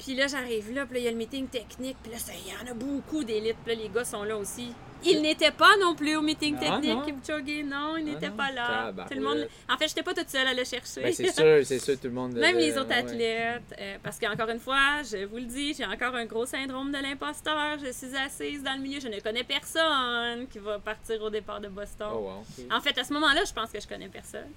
Puis 0.03 0.15
là, 0.15 0.25
j'arrive 0.27 0.73
là, 0.73 0.85
puis 0.85 0.95
là, 0.95 0.99
il 0.99 1.03
y 1.05 1.07
a 1.07 1.11
le 1.11 1.17
meeting 1.17 1.47
technique, 1.47 1.97
puis 2.01 2.11
là, 2.11 2.17
il 2.45 2.51
y 2.51 2.55
en 2.55 2.71
a 2.71 2.73
beaucoup 2.73 3.23
d'élites, 3.23 3.57
puis 3.63 3.75
là, 3.75 3.81
les 3.83 3.89
gars 3.89 4.03
sont 4.03 4.23
là 4.23 4.35
aussi. 4.35 4.73
Ils 5.03 5.21
n'étaient 5.21 5.51
pas 5.51 5.77
non 5.79 5.95
plus 5.95 6.15
au 6.15 6.21
meeting 6.21 6.55
Ah, 6.59 6.79
technique? 6.79 7.05
Kipchoge, 7.05 7.63
non, 7.65 7.97
ils 7.97 8.01
Ah, 8.09 8.13
n'étaient 8.13 8.29
non? 8.29 8.35
pas 8.35 8.51
là. 8.51 8.93
Tout 9.09 9.15
le 9.15 9.21
monde... 9.21 9.47
En 9.69 9.77
fait, 9.77 9.87
j'étais 9.87 10.03
pas 10.03 10.13
toute 10.13 10.29
seule 10.29 10.45
à 10.47 10.53
le 10.53 10.63
chercher. 10.63 11.01
Ben, 11.01 11.13
c'est 11.13 11.31
sûr, 11.31 11.65
c'est 11.65 11.79
sûr, 11.79 11.99
tout 11.99 12.07
le 12.07 12.13
monde. 12.13 12.33
Même 12.35 12.57
les 12.57 12.77
autres 12.77 12.89
ouais. 12.89 12.95
athlètes, 12.95 13.75
euh, 13.79 13.97
parce 14.03 14.19
qu'encore 14.19 14.49
une 14.49 14.59
fois, 14.59 15.01
je 15.03 15.25
vous 15.25 15.37
le 15.37 15.45
dis, 15.45 15.73
j'ai 15.75 15.85
encore 15.85 16.15
un 16.15 16.25
gros 16.25 16.45
syndrome 16.45 16.91
de 16.91 16.97
l'imposteur. 16.99 17.77
Je 17.83 17.91
suis 17.91 18.15
assise 18.15 18.61
dans 18.63 18.73
le 18.73 18.81
milieu, 18.81 18.99
je 18.99 19.07
ne 19.07 19.19
connais 19.19 19.43
personne 19.43 20.47
qui 20.51 20.59
va 20.59 20.77
partir 20.79 21.21
au 21.23 21.29
départ 21.31 21.59
de 21.61 21.67
Boston. 21.67 22.09
Oh, 22.13 22.17
wow. 22.59 22.65
En 22.75 22.79
fait, 22.81 22.95
à 22.97 23.03
ce 23.03 23.13
moment-là, 23.13 23.41
je 23.47 23.53
pense 23.53 23.71
que 23.71 23.79
je 23.79 23.87
connais 23.87 24.09
personne. 24.09 24.49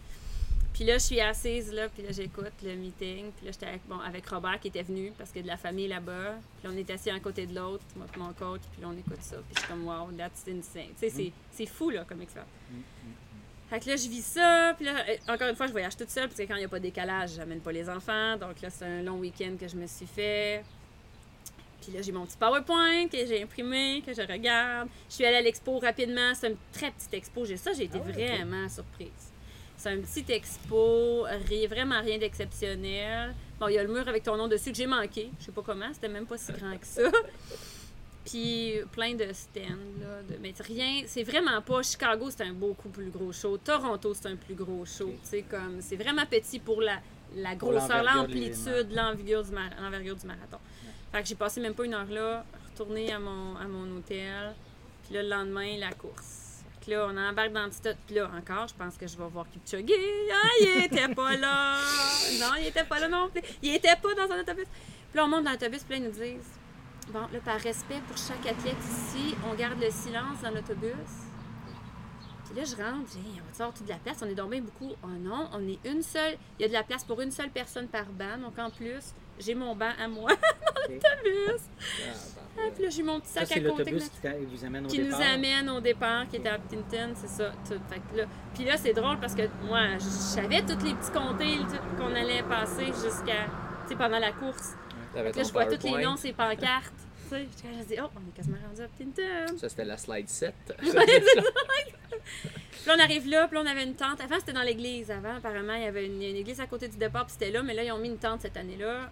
Puis 0.75 0.83
là, 0.85 0.95
je 0.95 1.05
suis 1.05 1.21
assise, 1.21 1.73
là, 1.73 1.89
puis 1.89 2.03
là, 2.03 2.11
j'écoute 2.11 2.53
le 2.65 2.75
meeting. 2.75 3.31
Puis 3.37 3.47
là, 3.47 3.53
j'étais 3.53 3.67
avec, 3.67 3.87
bon, 3.89 4.01
avec 4.01 4.27
Robert 4.29 4.59
qui 4.61 4.69
était 4.69 4.83
venu 4.83 5.13
parce 5.17 5.31
qu'il 5.31 5.39
y 5.39 5.41
a 5.41 5.43
de 5.45 5.49
la 5.49 5.57
famille 5.57 5.87
là-bas. 5.89 6.35
Puis 6.59 6.69
là, 6.69 6.71
on 6.75 6.77
est 6.77 6.91
assis 6.91 7.11
un 7.11 7.21
côté 7.21 7.47
de 7.47 7.55
l'autre, 7.55 7.85
moi 7.97 8.07
et 8.13 8.19
mon 8.19 8.33
coach, 8.33 8.61
puis 8.73 8.83
là, 8.83 8.89
on 8.93 8.99
écoute 8.99 9.23
ça. 9.23 9.37
Puis 9.37 9.55
je 9.55 9.61
suis 9.61 9.69
comme, 9.69 9.87
wow, 9.87 10.11
that's 10.19 10.43
insane. 10.49 10.89
Tu 10.89 10.99
sais, 10.99 11.11
c'est- 11.11 11.33
c'est 11.53 11.67
fou, 11.67 11.91
là, 11.91 12.05
comme 12.05 12.21
expérience. 12.23 12.51
Fait 13.71 13.81
que 13.81 13.89
là, 13.89 13.97
je 13.97 14.09
vis 14.09 14.23
ça. 14.25 14.75
Puis 14.77 14.85
là, 14.85 15.05
euh, 15.09 15.33
encore 15.33 15.49
une 15.49 15.55
fois, 15.57 15.67
je 15.69 15.73
voyage 15.73 15.97
toute 15.97 16.11
seule 16.11 16.27
parce 16.29 16.37
que 16.39 16.43
quand 16.43 16.57
il 16.57 16.59
n'y 16.59 16.65
a 16.65 16.69
pas 16.69 16.79
de 16.79 16.85
décalage, 16.85 17.31
j'amène 17.37 17.61
pas 17.61 17.73
les 17.73 17.89
enfants. 17.89 18.37
Donc 18.37 18.61
là, 18.61 18.69
c'est 18.69 18.85
un 18.85 19.03
long 19.03 19.19
week-end 19.19 19.55
que 19.59 19.67
je 19.69 19.77
me 19.77 19.87
suis 19.87 20.07
fait. 20.07 20.65
Puis 21.81 21.93
là, 21.93 22.03
j'ai 22.03 22.13
mon 22.13 22.27
petit 22.27 22.37
PowerPoint 22.37 23.09
que 23.09 23.25
j'ai 23.27 23.43
imprimé, 23.43 24.03
que 24.05 24.13
je 24.13 24.23
regarde. 24.23 24.89
Je 25.09 25.15
suis 25.15 25.25
allée 25.25 25.37
à 25.37 25.43
l'expo 25.43 25.79
rapidement. 25.79 26.35
C'est 26.35 26.49
une 26.51 26.57
très 26.73 26.91
petite 26.91 27.15
expo. 27.15 27.45
J'ai 27.45 27.57
ça, 27.57 27.73
j'ai 27.73 27.85
été 27.85 27.99
Ah 28.03 28.07
ouais, 28.07 28.37
vraiment 28.39 28.69
surprise. 28.69 29.09
C'est 29.77 29.91
un 29.91 29.99
petit 29.99 30.25
expo, 30.33 31.25
ri- 31.49 31.67
vraiment 31.67 32.01
rien 32.01 32.19
d'exceptionnel. 32.19 33.35
Bon, 33.61 33.69
il 33.69 33.75
y 33.75 33.79
a 33.79 33.83
le 33.83 33.93
mur 33.93 34.07
avec 34.09 34.23
ton 34.23 34.37
nom 34.37 34.49
dessus 34.49 34.71
que 34.71 34.77
j'ai 34.77 34.87
manqué. 34.87 35.31
Je 35.41 35.47
sais 35.47 35.53
pas 35.53 35.63
comment, 35.63 35.93
c'était 35.93 36.09
même 36.09 36.27
pas 36.27 36.39
si 36.39 36.53
grand 36.53 36.77
que 36.79 36.87
ça. 36.87 37.03
Puis 38.25 38.77
plein 38.93 39.15
de 39.15 39.27
stands, 39.33 40.01
là. 40.01 40.23
De... 40.29 40.39
Mais 40.41 40.55
rien, 40.61 41.03
c'est 41.07 41.25
vraiment 41.25 41.61
pas. 41.61 41.83
Chicago, 41.83 42.31
c'est 42.31 42.43
un 42.45 42.55
beaucoup 42.55 42.89
plus 42.89 43.11
gros 43.11 43.33
show. 43.33 43.59
Toronto, 43.59 44.15
c'est 44.15 44.29
un 44.29 44.37
plus 44.37 44.55
gros 44.55 44.85
show. 44.87 45.09
Ok. 45.09 45.21
Tu 45.25 45.29
sais, 45.29 45.43
comme, 45.43 45.81
c'est 45.81 45.97
vraiment 45.97 46.25
petit 46.25 46.59
pour 46.59 46.81
la, 46.81 47.01
la 47.37 47.55
grosseur, 47.55 48.03
l'amplitude, 48.17 48.93
l'envergure 48.95 49.45
du, 49.45 49.51
mar- 49.53 49.71
l'envergure 49.79 50.17
du 50.17 50.27
marathon. 50.27 50.59
Fait 51.13 51.23
que 51.23 51.29
j'ai 51.29 51.35
passé 51.35 51.61
même 51.61 51.75
pas 51.75 51.85
une 51.85 51.93
heure 51.95 52.07
là, 52.11 52.47
retourné 52.73 53.13
à 53.13 53.19
mon, 53.19 53.57
à 53.57 53.65
mon 53.69 53.95
hôtel. 53.99 54.55
Puis 55.05 55.15
là, 55.15 55.23
le 55.23 55.29
lendemain, 55.29 55.77
la 55.79 55.93
course. 55.93 56.44
Que 56.85 56.91
là, 56.91 57.07
on 57.11 57.17
embarque 57.17 57.53
dans 57.53 57.65
le 57.65 57.71
petit 57.71 57.89
auto- 57.89 57.99
Puis 58.07 58.15
là, 58.17 58.31
encore, 58.37 58.69
je 58.69 58.75
pense 58.75 58.97
que 58.97 59.07
je 59.07 59.17
vais 59.17 59.27
voir 59.29 59.47
Kipchoge. 59.49 59.85
Ah, 60.33 60.49
il 60.61 60.85
était 60.85 61.09
pas 61.15 61.37
là! 61.37 61.77
Non, 62.41 62.55
il 62.59 62.67
était 62.67 62.85
pas 62.85 62.99
là 63.01 63.09
non 63.09 63.29
plus. 63.31 63.41
Il 63.63 63.75
était 63.75 63.97
pas 63.97 64.15
dans 64.15 64.33
un 64.35 64.41
autobus. 64.41 64.67
Puis 65.11 65.17
là, 65.17 65.25
on 65.25 65.29
monte 65.29 65.45
dans 65.45 65.51
l'autobus, 65.53 65.83
puis 65.85 65.99
là, 65.99 66.05
ils 66.05 66.05
nous 66.05 66.11
disent 66.25 66.51
Bon, 67.11 67.21
là, 67.33 67.39
par 67.45 67.61
respect 67.61 68.01
pour 68.09 68.17
chaque 68.17 68.47
athlète 68.47 68.77
ici, 68.83 69.35
on 69.51 69.55
garde 69.55 69.79
le 69.81 69.91
silence 69.91 70.41
dans 70.43 70.51
l'autobus. 70.51 70.93
Puis 72.47 72.55
là, 72.57 72.65
je 72.65 72.77
rentre, 72.77 73.11
j'ai 73.15 73.21
dit, 73.21 73.41
on 73.43 73.47
va 73.49 73.55
sortir 73.55 73.85
de 73.85 73.91
la 73.91 73.97
place, 73.97 74.19
on 74.23 74.27
est 74.27 74.35
dormi 74.35 74.61
beaucoup. 74.61 74.93
Oh 75.03 75.07
non, 75.21 75.49
on 75.53 75.67
est 75.67 75.79
une 75.85 76.03
seule. 76.03 76.37
Il 76.59 76.63
y 76.63 76.65
a 76.67 76.69
de 76.69 76.73
la 76.75 76.83
place 76.83 77.05
pour 77.05 77.21
une 77.21 77.31
seule 77.31 77.51
personne 77.51 77.89
par 77.89 78.05
banc. 78.07 78.39
Donc 78.39 78.59
en 78.59 78.71
plus, 78.71 79.15
j'ai 79.39 79.55
mon 79.55 79.75
banc 79.75 79.93
à 79.99 80.09
moi 80.09 80.31
dans 80.31 80.93
l'autobus. 80.93 81.63
Ah, 82.57 82.71
puis 82.73 82.85
là, 82.85 82.91
j'ai 82.91 83.03
mon 83.03 83.21
petit 83.21 83.31
sac 83.31 83.47
c'est 83.47 83.55
à 83.55 83.69
côté. 83.69 83.91
l'autobus 83.91 84.09
qui, 84.09 84.45
vous 84.47 84.65
amène 84.65 84.87
au 84.87 84.89
qui 84.89 85.01
nous 85.01 85.15
amène 85.15 85.69
au 85.71 85.81
départ, 85.81 86.29
qui 86.29 86.37
était 86.37 86.49
à 86.49 86.55
Huntington, 86.55 87.13
c'est 87.17 87.29
ça. 87.29 87.53
Tout. 87.69 87.81
Fait 87.91 88.01
que 88.01 88.19
là, 88.19 88.25
puis 88.55 88.65
là, 88.65 88.77
c'est 88.77 88.93
drôle 88.93 89.19
parce 89.19 89.35
que 89.35 89.43
moi, 89.67 89.99
je 89.99 90.05
savais 90.05 90.63
tous 90.63 90.85
les 90.85 90.95
petits 90.95 91.11
comtés 91.11 91.59
qu'on 91.99 92.15
allait 92.15 92.43
passer 92.45 92.87
jusqu'à, 92.87 93.47
tu 93.83 93.89
sais, 93.89 93.97
pendant 93.97 94.19
la 94.19 94.33
course. 94.33 94.75
Puis 95.13 95.23
là, 95.23 95.43
je 95.43 95.53
vois 95.53 95.67
tous 95.67 95.85
les 95.85 96.05
noms, 96.05 96.17
ces 96.17 96.33
pancartes. 96.33 96.93
Tu 97.29 97.37
sais, 97.37 97.47
je 97.81 97.85
dis, 97.85 97.97
oh, 98.01 98.09
on 98.15 98.29
est 98.29 98.37
quasiment 98.37 98.59
rendu 98.67 98.83
à 98.83 98.85
Huntington. 98.85 99.59
Ça, 99.59 99.69
c'était 99.69 99.85
la 99.85 99.97
slide 99.97 100.29
7. 100.29 100.55
Puis 100.79 100.93
là, 102.87 102.97
on 102.99 103.01
arrive 103.01 103.29
là, 103.29 103.49
puis 103.49 103.57
là, 103.57 103.63
on 103.65 103.67
avait 103.67 103.85
une 103.85 103.95
tente. 103.95 104.21
Avant, 104.21 104.39
c'était 104.39 104.53
dans 104.53 104.63
l'église. 104.63 105.11
Avant, 105.11 105.37
apparemment, 105.37 105.75
il 105.75 105.85
y 105.85 105.87
avait 105.87 106.05
une, 106.05 106.23
une 106.23 106.37
église 106.37 106.61
à 106.61 106.67
côté 106.67 106.87
du 106.87 106.99
départ, 106.99 107.25
puis 107.25 107.33
c'était 107.39 107.51
là. 107.51 107.63
Mais 107.63 107.73
là, 107.73 107.83
ils 107.83 107.93
ont 107.93 107.99
mis 107.99 108.09
une 108.09 108.19
tente 108.19 108.43
cette 108.43 108.59
année-là. 108.59 109.11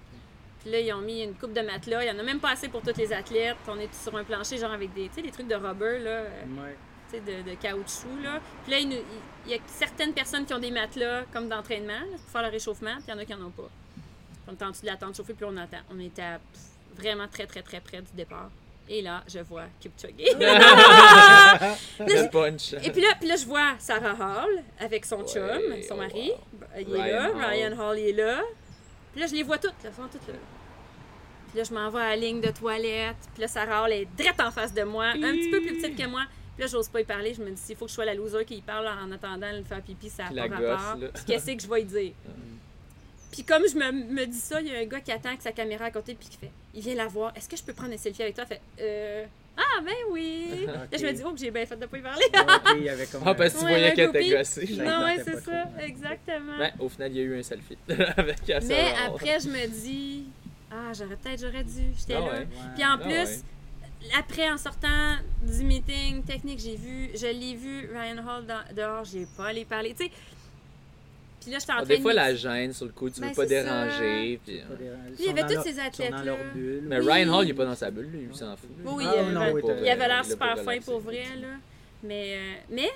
Puis 0.62 0.70
là, 0.70 0.78
ils 0.80 0.92
ont 0.92 1.00
mis 1.00 1.22
une 1.22 1.34
coupe 1.34 1.52
de 1.52 1.60
matelas. 1.60 2.04
Il 2.04 2.08
y 2.08 2.10
en 2.10 2.18
a 2.18 2.22
même 2.22 2.38
pas 2.40 2.50
assez 2.52 2.68
pour 2.68 2.82
tous 2.82 2.96
les 2.96 3.12
athlètes. 3.12 3.56
On 3.68 3.78
est 3.80 3.92
sur 3.94 4.16
un 4.16 4.22
plancher, 4.24 4.58
genre 4.58 4.72
avec 4.72 4.92
des, 4.94 5.08
tu 5.08 5.14
sais, 5.16 5.22
des 5.22 5.30
trucs 5.32 5.48
de 5.48 5.54
rubber, 5.56 5.98
là. 5.98 6.10
euh, 6.10 6.42
Ouais. 6.62 6.76
tu 7.10 7.16
sais, 7.16 7.20
de, 7.20 7.50
de 7.50 7.54
caoutchouc. 7.56 8.22
Là. 8.22 8.40
Puis 8.62 8.70
là, 8.72 8.78
il, 8.78 8.88
nous- 8.88 8.94
il- 8.96 9.02
il 9.46 9.52
y 9.52 9.54
a 9.54 9.58
certaines 9.66 10.12
personnes 10.12 10.44
qui 10.46 10.54
ont 10.54 10.60
des 10.60 10.70
matelas 10.70 11.22
comme 11.32 11.48
d'entraînement 11.48 11.92
là, 11.94 12.16
pour 12.16 12.30
faire 12.30 12.42
le 12.42 12.48
réchauffement, 12.48 12.94
puis 12.94 13.04
il 13.08 13.10
y 13.10 13.14
en 13.14 13.18
a 13.18 13.24
qui 13.24 13.32
n'en 13.32 13.46
ont 13.46 13.50
pas. 13.50 13.68
On 14.46 14.52
est 14.52 14.62
en 14.62 14.70
dessous 14.70 14.82
de 14.82 14.86
la 14.86 14.96
tente 14.96 15.16
chauffée, 15.16 15.34
puis 15.34 15.44
on 15.48 15.56
attend. 15.56 15.78
On 15.92 15.98
était 15.98 16.22
à, 16.22 16.38
pff, 16.38 16.62
vraiment 17.02 17.26
très, 17.26 17.46
très, 17.46 17.62
très 17.62 17.80
près 17.80 18.00
du 18.00 18.12
départ. 18.14 18.50
Et 18.88 19.02
là, 19.02 19.22
je 19.28 19.38
vois 19.40 19.64
Kipchoge. 19.80 20.10
Le 22.00 22.28
punch. 22.30 22.72
Et 22.84 22.90
puis 22.90 23.00
là, 23.00 23.08
puis 23.18 23.28
là, 23.28 23.36
je 23.36 23.46
vois 23.46 23.74
Sarah 23.78 24.44
Hall 24.44 24.62
avec 24.80 25.04
son 25.04 25.24
chum, 25.24 25.42
Ouais, 25.44 25.82
son 25.88 25.96
mari. 25.96 26.32
Il 26.78 26.94
est 26.94 27.02
Ryan 27.02 27.12
là, 27.20 27.28
Hall. 27.28 27.44
Ryan 27.44 27.78
Hall 27.80 27.98
il 27.98 28.08
est 28.08 28.12
là. 28.12 28.40
Puis 29.12 29.20
là, 29.20 29.26
je 29.26 29.34
les 29.34 29.42
vois 29.42 29.58
toutes, 29.58 29.82
là, 29.84 29.92
sont 29.92 30.08
toutes 30.08 30.26
là. 30.28 30.34
Puis 31.48 31.58
là, 31.58 31.64
je 31.64 31.74
m'en 31.74 31.90
vais 31.90 32.00
à 32.00 32.08
la 32.10 32.16
ligne 32.16 32.40
de 32.40 32.50
toilette. 32.50 33.16
Puis 33.34 33.42
là, 33.42 33.48
Sarah 33.48 33.84
Hall 33.84 33.92
est 33.92 34.06
direct 34.16 34.40
en 34.40 34.50
face 34.50 34.72
de 34.72 34.82
moi, 34.82 35.08
un 35.08 35.20
petit 35.20 35.50
peu 35.50 35.60
plus 35.60 35.76
petite 35.76 35.96
que 35.96 36.06
moi. 36.06 36.22
Puis 36.56 36.64
là, 36.64 36.66
j'ose 36.66 36.88
pas 36.88 37.00
y 37.00 37.04
parler. 37.04 37.34
Je 37.34 37.42
me 37.42 37.50
dis, 37.50 37.60
s'il 37.60 37.76
faut 37.76 37.84
que 37.84 37.90
je 37.90 37.94
sois 37.94 38.04
la 38.06 38.14
loser 38.14 38.44
qui 38.44 38.56
y 38.56 38.62
parle 38.62 38.88
en 38.88 39.10
attendant 39.12 39.52
de 39.52 39.62
faire 39.62 39.82
pipi, 39.82 40.08
ça 40.08 40.30
n'a 40.30 40.48
pas 40.48 40.56
gosse, 40.56 40.80
rapport. 40.80 41.10
Puis 41.14 41.24
qu'est-ce 41.26 41.52
que 41.52 41.60
je 41.62 41.68
vais 41.68 41.82
y 41.82 41.84
dire? 41.84 42.12
Puis 43.32 43.44
comme 43.44 43.62
je 43.66 43.76
me, 43.76 43.92
me 43.92 44.26
dis 44.26 44.38
ça, 44.38 44.60
il 44.60 44.68
y 44.68 44.76
a 44.76 44.80
un 44.80 44.84
gars 44.84 45.00
qui 45.00 45.10
attend 45.10 45.30
avec 45.30 45.40
sa 45.40 45.52
caméra 45.52 45.86
à 45.86 45.90
côté, 45.90 46.14
puis 46.14 46.28
qui 46.28 46.36
fait, 46.36 46.50
il 46.74 46.82
vient 46.82 46.94
la 46.94 47.06
voir. 47.06 47.32
Est-ce 47.34 47.48
que 47.48 47.56
je 47.56 47.62
peux 47.62 47.72
prendre 47.72 47.94
un 47.94 47.96
selfie 47.96 48.22
avec 48.22 48.34
toi? 48.34 48.44
Elle 48.48 48.56
fait, 48.56 48.62
euh, 48.80 49.24
ah, 49.56 49.80
ben 49.84 49.94
oui. 50.10 50.64
Là, 50.66 50.86
je 50.98 51.04
me 51.06 51.12
dis, 51.12 51.22
oh, 51.26 51.32
que 51.32 51.38
j'ai 51.38 51.50
bien 51.50 51.66
fait 51.66 51.76
de 51.76 51.86
pas 51.86 51.98
y 51.98 52.00
parler. 52.02 52.24
Ok, 52.34 52.74
il 52.78 52.84
y 52.84 52.88
avait 52.88 53.06
comme 53.06 53.22
Ah, 53.26 53.34
parce 53.34 53.52
que 53.54 53.58
tu 53.58 53.64
voyais 53.66 53.90
un 53.92 53.94
qu'elle 53.94 54.08
était 54.08 54.30
gossée. 54.30 54.76
Non, 54.78 55.04
ouais, 55.04 55.18
tentait 55.18 55.30
c'est 55.32 55.40
ça, 55.44 55.62
trop. 55.66 55.80
exactement. 55.84 56.58
Ouais, 56.58 56.72
au 56.78 56.88
final, 56.88 57.10
il 57.12 57.16
y 57.18 57.20
a 57.20 57.24
eu 57.24 57.38
un 57.38 57.42
selfie 57.42 57.76
avec 58.16 58.38
Sarah 58.46 58.60
Mais 58.66 58.94
après, 59.06 59.40
je 59.40 59.48
me 59.48 59.66
dis, 59.66 60.24
ah, 60.70 60.92
j'aurais 60.94 61.16
peut-être, 61.16 61.40
j'aurais 61.40 61.64
dû, 61.64 61.92
j'étais 61.98 62.14
Ah 62.14 62.20
là. 62.20 62.26
ouais. 62.32 62.46
Puis 62.74 62.84
en 62.84 62.92
Ah 62.94 62.98
plus, 62.98 63.12
ouais. 63.12 64.08
après, 64.18 64.50
en 64.50 64.56
sortant 64.58 65.16
du 65.42 65.64
meeting 65.64 66.22
technique, 66.24 66.58
j'ai 66.60 66.76
vu, 66.76 67.10
je 67.14 67.26
l'ai 67.26 67.54
vu, 67.54 67.90
Ryan 67.92 68.18
Hall 68.26 68.46
dehors, 68.74 69.04
j'ai 69.04 69.26
pas 69.36 69.46
allé 69.48 69.64
parler, 69.64 69.94
tu 69.98 70.06
sais. 70.06 70.10
Puis 71.42 71.50
là, 71.52 71.58
j'étais 71.58 71.72
en 71.72 71.76
Ah, 71.76 71.78
train 71.78 71.86
des 71.88 71.96
de 71.98 72.02
fois, 72.02 72.12
la 72.14 72.34
gêne 72.34 72.72
sur 72.72 72.86
le 72.86 72.92
coup, 72.92 73.10
tu 73.10 73.20
veux 73.20 73.26
Ben, 73.28 73.34
pas 73.34 73.46
c'est 73.46 73.62
ça. 73.62 73.62
déranger. 73.64 74.40
Puis... 74.44 74.58
Pas 74.60 74.74
des- 74.74 74.90
il 75.18 75.24
y 75.26 75.28
avait 75.30 75.42
tous 75.42 75.54
leur- 75.54 75.62
ces 75.64 75.78
athlètes-là. 75.78 76.36
Mais 76.54 76.98
Oui. 77.00 77.06
Ryan 77.12 77.34
Hall, 77.38 77.44
il 77.46 77.50
est 77.50 77.54
pas 77.54 77.64
dans 77.64 77.74
sa 77.74 77.90
bulle, 77.90 78.06
lui, 78.10 78.28
il 78.30 78.36
s'en 78.36 78.56
fout. 78.56 78.70
Oui, 78.84 79.04
Ah, 79.06 79.12
il 79.30 79.36
avait- 79.36 79.52
oui, 79.52 79.62
pas- 79.62 79.74
l'air 79.74 80.08
l'a 80.08 80.22
super 80.24 80.54
pas 80.54 80.62
fin 80.62 80.78
pour 80.80 81.00
vrai, 81.00 81.24
là. 81.40 81.48
Mais, 82.02 82.34
euh, 82.36 82.54
mais 82.70 82.90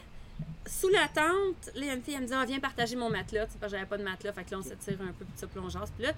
sous 0.67 0.89
la 0.89 1.07
tente, 1.09 1.67
là, 1.75 1.81
il 1.81 1.85
y 1.87 1.91
a 1.91 1.95
une 1.95 2.03
fille, 2.03 2.15
elle 2.15 2.23
me 2.23 2.27
dit 2.27 2.33
ah, 2.35 2.45
Viens 2.47 2.59
partager 2.59 2.97
mon 2.97 3.09
matelas. 3.11 3.47
Tu 3.47 3.53
sais, 3.53 3.59
parce 3.61 3.73
que 3.73 3.79
j'avais 3.79 3.89
pas 3.89 3.97
de 3.99 4.03
matelas. 4.03 4.33
Fait 4.33 4.45
que 4.45 4.51
là, 4.51 4.59
on 4.59 4.63
s'étire 4.63 5.01
un 5.01 5.13
peu, 5.13 5.25
puis 5.25 5.35
ça, 5.37 5.47
jase. 5.69 5.93
Puis 5.97 6.07
là, 6.07 6.13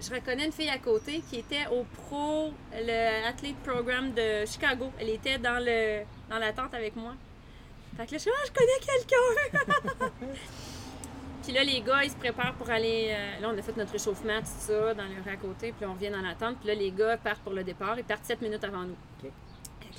je 0.00 0.10
reconnais 0.14 0.46
une 0.46 0.52
fille 0.52 0.70
à 0.70 0.78
côté 0.78 1.22
qui 1.28 1.40
était 1.40 1.66
au 1.70 1.84
pro, 1.84 2.52
le 2.74 3.28
athlete 3.28 3.56
programme 3.64 4.12
de 4.14 4.46
Chicago. 4.46 4.90
Elle 4.98 5.10
était 5.10 5.38
dans, 5.38 5.62
le, 5.62 6.02
dans 6.30 6.38
la 6.38 6.52
tente 6.52 6.72
avec 6.72 6.96
moi. 6.96 7.14
Fait 7.96 8.06
que 8.06 8.12
là, 8.12 8.18
je 8.18 8.22
suis 8.22 8.30
Ah, 8.32 8.46
je 8.46 8.52
connais 8.52 8.78
quelqu'un 9.98 10.06
Puis 11.48 11.56
là, 11.56 11.64
les 11.64 11.80
gars, 11.80 12.04
ils 12.04 12.10
se 12.10 12.16
préparent 12.16 12.52
pour 12.52 12.68
aller. 12.68 13.06
euh, 13.08 13.40
là, 13.40 13.50
on 13.54 13.58
a 13.58 13.62
fait 13.62 13.74
notre 13.74 13.92
réchauffement, 13.92 14.38
tout 14.40 14.66
ça, 14.66 14.92
dans 14.92 15.04
le 15.04 15.32
à 15.32 15.36
côté. 15.36 15.72
Puis 15.72 15.80
là, 15.80 15.88
on 15.88 15.94
revient 15.94 16.10
dans 16.10 16.20
la 16.20 16.34
tente. 16.34 16.58
Puis 16.58 16.68
là, 16.68 16.74
les 16.74 16.90
gars 16.90 17.16
partent 17.16 17.40
pour 17.40 17.54
le 17.54 17.64
départ. 17.64 17.98
Ils 17.98 18.04
partent 18.04 18.26
7 18.26 18.42
minutes 18.42 18.62
avant 18.64 18.82
nous. 18.82 18.96
Ok. 19.24 19.30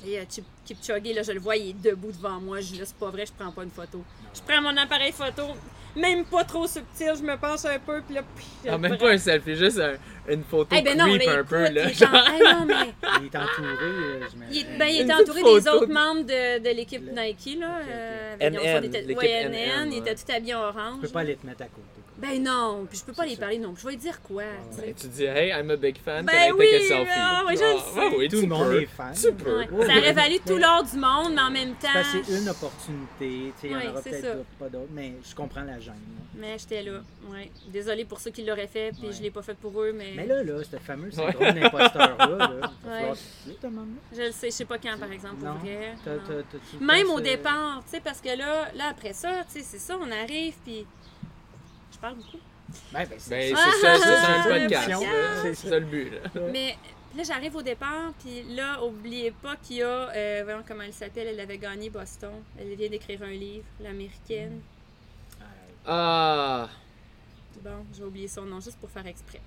Y 0.06 0.16
a 0.18 0.24
Chip- 0.26 0.44
Kipchoge, 0.64 1.02
là, 1.12 1.22
je 1.24 1.32
le 1.32 1.40
vois, 1.40 1.56
il 1.56 1.70
est 1.70 1.72
debout 1.72 2.12
devant 2.12 2.40
moi. 2.40 2.60
Je 2.60 2.68
dis, 2.68 2.78
là, 2.78 2.84
c'est 2.86 2.94
pas 2.96 3.10
vrai, 3.10 3.26
je 3.26 3.32
prends 3.32 3.50
pas 3.50 3.64
une 3.64 3.70
photo. 3.72 4.04
Je 4.32 4.40
prends 4.42 4.62
mon 4.62 4.76
appareil 4.76 5.10
photo, 5.10 5.42
même 5.96 6.24
pas 6.24 6.44
trop 6.44 6.66
subtil, 6.66 7.12
je 7.18 7.22
me 7.22 7.36
penche 7.36 7.64
un 7.64 7.78
peu, 7.78 8.00
puis 8.02 8.14
là, 8.14 8.22
puis 8.36 8.44
je 8.64 8.70
Ah, 8.70 8.78
même 8.78 8.96
pas 8.96 9.10
un 9.10 9.18
selfie, 9.18 9.56
juste 9.56 9.78
un- 9.78 9.94
une 10.32 10.44
photo 10.44 10.74
Eh 10.76 10.82
ben 10.82 10.96
non, 10.96 11.04
creep 11.06 11.22
là, 11.26 11.32
un 11.32 11.34
écoute, 11.38 11.48
peu. 11.48 11.56
Là. 11.62 11.68
il 11.70 11.76
est 11.78 12.04
en- 12.04 12.08
Eh 12.38 12.44
non, 12.54 12.64
mais 12.66 12.74
Il 13.20 13.26
est 13.26 13.36
entouré, 13.36 13.68
euh, 13.82 14.20
j'imagine. 14.30 14.52
il, 14.52 14.58
est- 14.60 14.78
ben, 14.78 14.86
il 14.86 15.00
était 15.00 15.12
petite 15.14 15.20
entouré 15.30 15.42
des 15.54 15.60
de- 15.64 15.70
autres 15.70 15.86
membres 15.92 16.22
de, 16.22 16.58
de 16.58 16.76
l'équipe 16.76 17.02
Le- 17.04 17.12
Nike, 17.20 17.58
là. 17.60 17.66
Ok, 17.66 17.82
ok. 17.82 17.90
euh, 17.90 18.36
NN, 18.40 18.52
ils 18.54 18.58
ont 18.58 18.62
fait 18.62 18.88
des- 18.88 19.00
l'équipe 19.02 19.18
ouais, 19.18 19.44
NN, 19.44 19.52
NN, 19.52 19.88
ils 19.88 19.90
ouais. 19.92 19.98
étaient 19.98 20.14
tout 20.14 20.32
habillés 20.32 20.54
en 20.54 20.62
orange. 20.62 20.94
Tu 20.96 21.00
peux 21.06 21.08
pas 21.08 21.20
aller 21.20 21.36
te 21.36 21.46
mettre 21.46 21.62
à 21.62 21.66
côté. 21.66 21.82
Ben 22.20 22.42
non, 22.42 22.86
puis 22.88 22.98
je 22.98 23.04
peux 23.04 23.12
pas 23.12 23.24
les 23.24 23.34
ça. 23.34 23.40
parler 23.40 23.58
non 23.58 23.72
plus. 23.72 23.80
Je 23.82 23.86
vais 23.86 23.92
lui 23.94 23.98
dire 24.00 24.20
quoi, 24.22 24.42
tu 24.70 24.76
sais? 24.76 24.82
Ben, 24.86 24.94
tu 24.94 25.06
dis, 25.08 25.24
hey, 25.24 25.50
I'm 25.50 25.70
a 25.70 25.76
big 25.76 25.96
fan, 25.98 26.24
Ben 26.26 26.32
can 26.32 26.46
I 26.48 26.52
oui, 26.52 26.66
take 26.70 26.76
a 26.76 26.80
selfie? 26.80 27.46
ouais, 27.46 27.56
je 27.56 27.62
Ah, 27.64 27.94
sais. 28.10 28.16
oui, 28.16 28.28
Tout 28.28 28.40
le 28.42 28.46
monde 28.46 28.72
est 28.74 28.86
fan. 28.86 29.14
Tu 29.14 29.32
peux. 29.32 29.58
Ouais. 29.58 29.68
Ouais, 29.70 29.86
Ça 29.86 29.92
ouais. 29.94 29.98
aurait 29.98 30.12
valu 30.12 30.38
tout 30.46 30.56
l'or 30.56 30.82
du 30.84 30.96
monde, 30.98 31.32
mais 31.34 31.40
en 31.42 31.50
même 31.50 31.74
temps, 31.74 31.88
C'est 32.12 32.38
une 32.40 32.48
opportunité. 32.48 33.08
tu 33.18 33.28
sais, 33.28 33.52
Il 33.64 33.70
y 33.70 33.74
Ouais, 33.74 33.86
en 33.88 33.90
aura 33.92 34.02
c'est 34.02 34.10
peut-être 34.10 34.44
pas 34.58 34.68
d'autres, 34.68 34.90
mais 34.92 35.14
je 35.28 35.34
comprends 35.34 35.62
la 35.62 35.78
gêne. 35.80 35.94
là. 35.94 36.24
mais 36.34 36.56
j'étais 36.58 36.82
là. 36.82 37.00
Ouais. 37.30 37.50
Désolée 37.68 38.04
pour 38.04 38.18
ceux 38.20 38.30
qui 38.30 38.44
l'auraient 38.44 38.66
fait, 38.66 38.92
puis 38.92 39.08
Ouais. 39.08 39.12
je 39.12 39.20
l'ai 39.22 39.30
pas 39.30 39.42
fait 39.42 39.54
pour 39.56 39.80
eux, 39.82 39.92
mais, 39.94 40.12
Mais 40.16 40.26
là, 40.26 40.42
là, 40.42 40.62
ce 40.64 40.76
fameux 40.78 41.10
syndrome 41.10 41.52
d'imposteur-là, 41.52 42.26
là, 42.38 42.72
Ouais. 42.86 43.12
je 44.12 44.22
le 44.22 44.32
sais, 44.32 44.46
je 44.46 44.50
sais 44.54 44.64
pas 44.64 44.78
quand, 44.78 44.96
par 44.98 45.10
exemple, 45.12 45.36
pour 45.36 45.48
Non. 45.48 45.54
vrai. 45.54 45.94
Même 46.80 47.10
au 47.10 47.20
départ, 47.20 47.82
tu 47.84 47.90
sais, 47.96 48.00
parce 48.00 48.20
que 48.20 48.36
là, 48.36 48.68
là 48.74 48.84
après 48.90 49.12
ça, 49.12 49.44
tu 49.52 49.58
sais, 49.60 49.64
c'est 49.68 49.78
ça, 49.78 49.96
on 50.00 50.10
arrive, 50.10 50.54
puis 50.64 50.86
je 51.92 51.98
parle 51.98 52.16
beaucoup. 52.16 52.38
Ben, 52.92 53.04
ben, 53.08 53.18
c'est 53.18 53.30
Ben, 53.30 53.54
Ah, 53.56 53.70
c'est 53.72 53.80
ça, 53.80 53.96
c'est 53.96 54.08
ah, 54.08 54.34
un 54.34 54.40
ah, 54.40 54.58
podcast. 54.60 54.90
ah, 54.94 55.00
là. 55.00 55.08
ah, 55.10 55.40
C'est 55.42 55.54
ça 55.68 55.78
le 55.78 55.86
but. 55.86 56.10
Là. 56.12 56.40
Mais 56.52 56.76
là, 57.16 57.22
j'arrive 57.24 57.56
au 57.56 57.62
départ, 57.62 58.12
puis 58.22 58.42
là, 58.54 58.82
oubliez 58.84 59.32
pas 59.32 59.56
qu'il 59.56 59.76
y 59.76 59.82
a, 59.82 59.86
euh, 60.10 60.40
voyons 60.44 60.62
comment 60.66 60.82
elle 60.84 60.92
s'appelle, 60.92 61.26
elle 61.28 61.40
avait 61.40 61.58
gagné 61.58 61.90
Boston. 61.90 62.30
Elle 62.58 62.74
vient 62.76 62.88
d'écrire 62.88 63.22
un 63.22 63.30
livre, 63.32 63.64
l'américaine. 63.80 64.60
Ah, 65.86 66.68
Bon, 67.62 67.84
j'ai 67.94 68.04
oublié 68.04 68.26
son 68.28 68.42
nom 68.42 68.60
juste 68.60 68.78
pour 68.78 68.88
faire 68.90 69.06
exprès. 69.06 69.40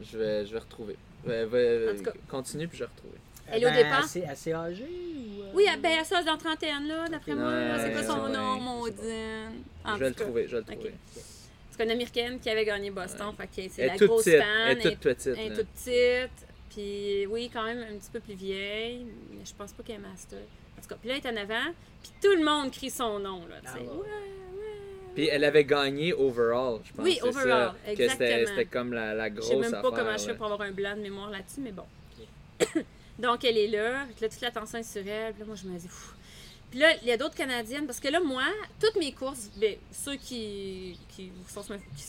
je 0.00 0.16
vais, 0.16 0.46
je 0.46 0.52
vais 0.52 0.58
retrouver. 0.58 0.96
Ouais, 1.26 1.44
ouais, 1.44 1.88
En 1.92 1.96
tout 1.96 2.04
cas. 2.04 2.12
continue, 2.28 2.66
puis 2.66 2.78
je 2.78 2.84
vais 2.84 2.90
retrouver. 2.90 3.18
Elle 3.52 3.62
est 3.62 3.66
au 3.66 3.70
Ben, 3.70 3.76
départ. 3.84 4.04
Assez, 4.04 4.24
assez 4.24 4.52
âgée 4.54 4.84
ou. 4.84 5.42
euh, 5.42 5.50
Oui, 5.52 5.66
ben, 5.82 5.90
elle 5.98 6.06
sort 6.06 6.24
dans 6.24 6.38
trentaine, 6.38 6.86
là, 6.86 7.08
d'après 7.08 7.34
moi. 7.34 7.48
Ouais, 7.50 7.72
c'est 7.78 7.92
quoi 7.92 8.02
son 8.04 8.24
ouais, 8.26 8.32
nom, 8.32 8.58
Maudine? 8.60 9.64
Je 9.86 9.98
vais 9.98 10.08
le 10.08 10.14
trouver, 10.14 10.46
je 10.48 10.56
vais 10.56 10.62
le 10.66 10.72
trouver. 10.72 10.94
C'est 11.70 11.84
une 11.84 11.90
américaine 11.90 12.38
qui 12.40 12.50
avait 12.50 12.64
gagné 12.64 12.90
Boston, 12.90 13.32
fait 13.36 13.46
que 13.46 13.68
c'est 13.72 13.86
la 13.86 13.96
toute 13.96 14.08
grosse 14.08 14.24
petite. 14.24 14.40
fan. 14.40 14.48
Elle 14.68 14.78
est 14.78 14.90
toute 14.90 14.98
petite. 14.98 15.26
Elle 15.38 15.52
est 15.52 15.56
toute 15.56 15.68
petite. 15.68 16.46
Puis 16.70 17.26
oui, 17.26 17.50
quand 17.52 17.64
même 17.64 17.78
un 17.78 17.96
petit 17.98 18.10
peu 18.12 18.20
plus 18.20 18.34
vieille. 18.34 19.06
Mais 19.30 19.44
je 19.44 19.54
pense 19.54 19.72
pas 19.72 19.82
qu'elle 19.82 19.96
est 19.96 19.98
master. 19.98 20.38
En 20.78 20.82
tout 20.82 20.88
cas, 20.88 20.96
puis 21.00 21.08
là, 21.08 21.16
elle 21.16 21.26
est 21.26 21.38
en 21.38 21.42
avant. 21.42 21.72
Puis 22.02 22.12
tout 22.22 22.34
le 22.36 22.44
monde 22.44 22.70
crie 22.70 22.90
son 22.90 23.18
nom, 23.18 23.46
là. 23.46 23.56
Ah 23.66 23.74
ouais. 23.74 23.80
ouais, 23.80 23.88
ouais. 23.88 24.04
Puis 25.14 25.28
elle 25.28 25.44
avait 25.44 25.64
gagné 25.64 26.12
overall, 26.12 26.80
je 26.84 26.92
pense. 26.92 27.04
Oui, 27.04 27.18
overall, 27.22 27.72
ça, 27.84 27.90
exactement. 27.90 28.46
C'était 28.46 28.64
comme 28.66 28.92
la, 28.92 29.14
la 29.14 29.28
Je 29.28 29.34
grosse 29.34 29.48
sais 29.48 29.56
même 29.56 29.70
pas 29.70 29.78
affaire, 29.78 29.90
comment 29.90 30.16
je 30.16 30.24
fais 30.24 30.34
pour 30.34 30.46
avoir 30.46 30.62
un 30.62 30.70
blanc 30.70 30.96
de 30.96 31.02
mémoire 31.02 31.30
là-dessus, 31.30 31.60
mais 31.60 31.72
bon. 31.72 31.84
Donc, 33.18 33.44
elle 33.44 33.58
est 33.58 33.66
là. 33.68 34.06
Là, 34.20 34.28
toute 34.28 34.40
l'attention 34.40 34.78
est 34.78 34.82
sur 34.82 35.06
elle. 35.06 35.32
Puis 35.32 35.40
là, 35.40 35.46
moi, 35.46 35.56
je 35.56 35.68
me 35.68 35.78
dis. 35.78 35.88
Puis 36.70 36.78
là, 36.78 36.88
il 37.02 37.08
y 37.08 37.12
a 37.12 37.16
d'autres 37.16 37.34
Canadiennes. 37.34 37.86
Parce 37.86 37.98
que 38.00 38.08
là, 38.08 38.20
moi, 38.20 38.44
toutes 38.80 38.96
mes 38.96 39.12
courses, 39.12 39.50
ben, 39.56 39.76
ceux 39.92 40.16
qui, 40.16 40.98
qui, 41.16 41.32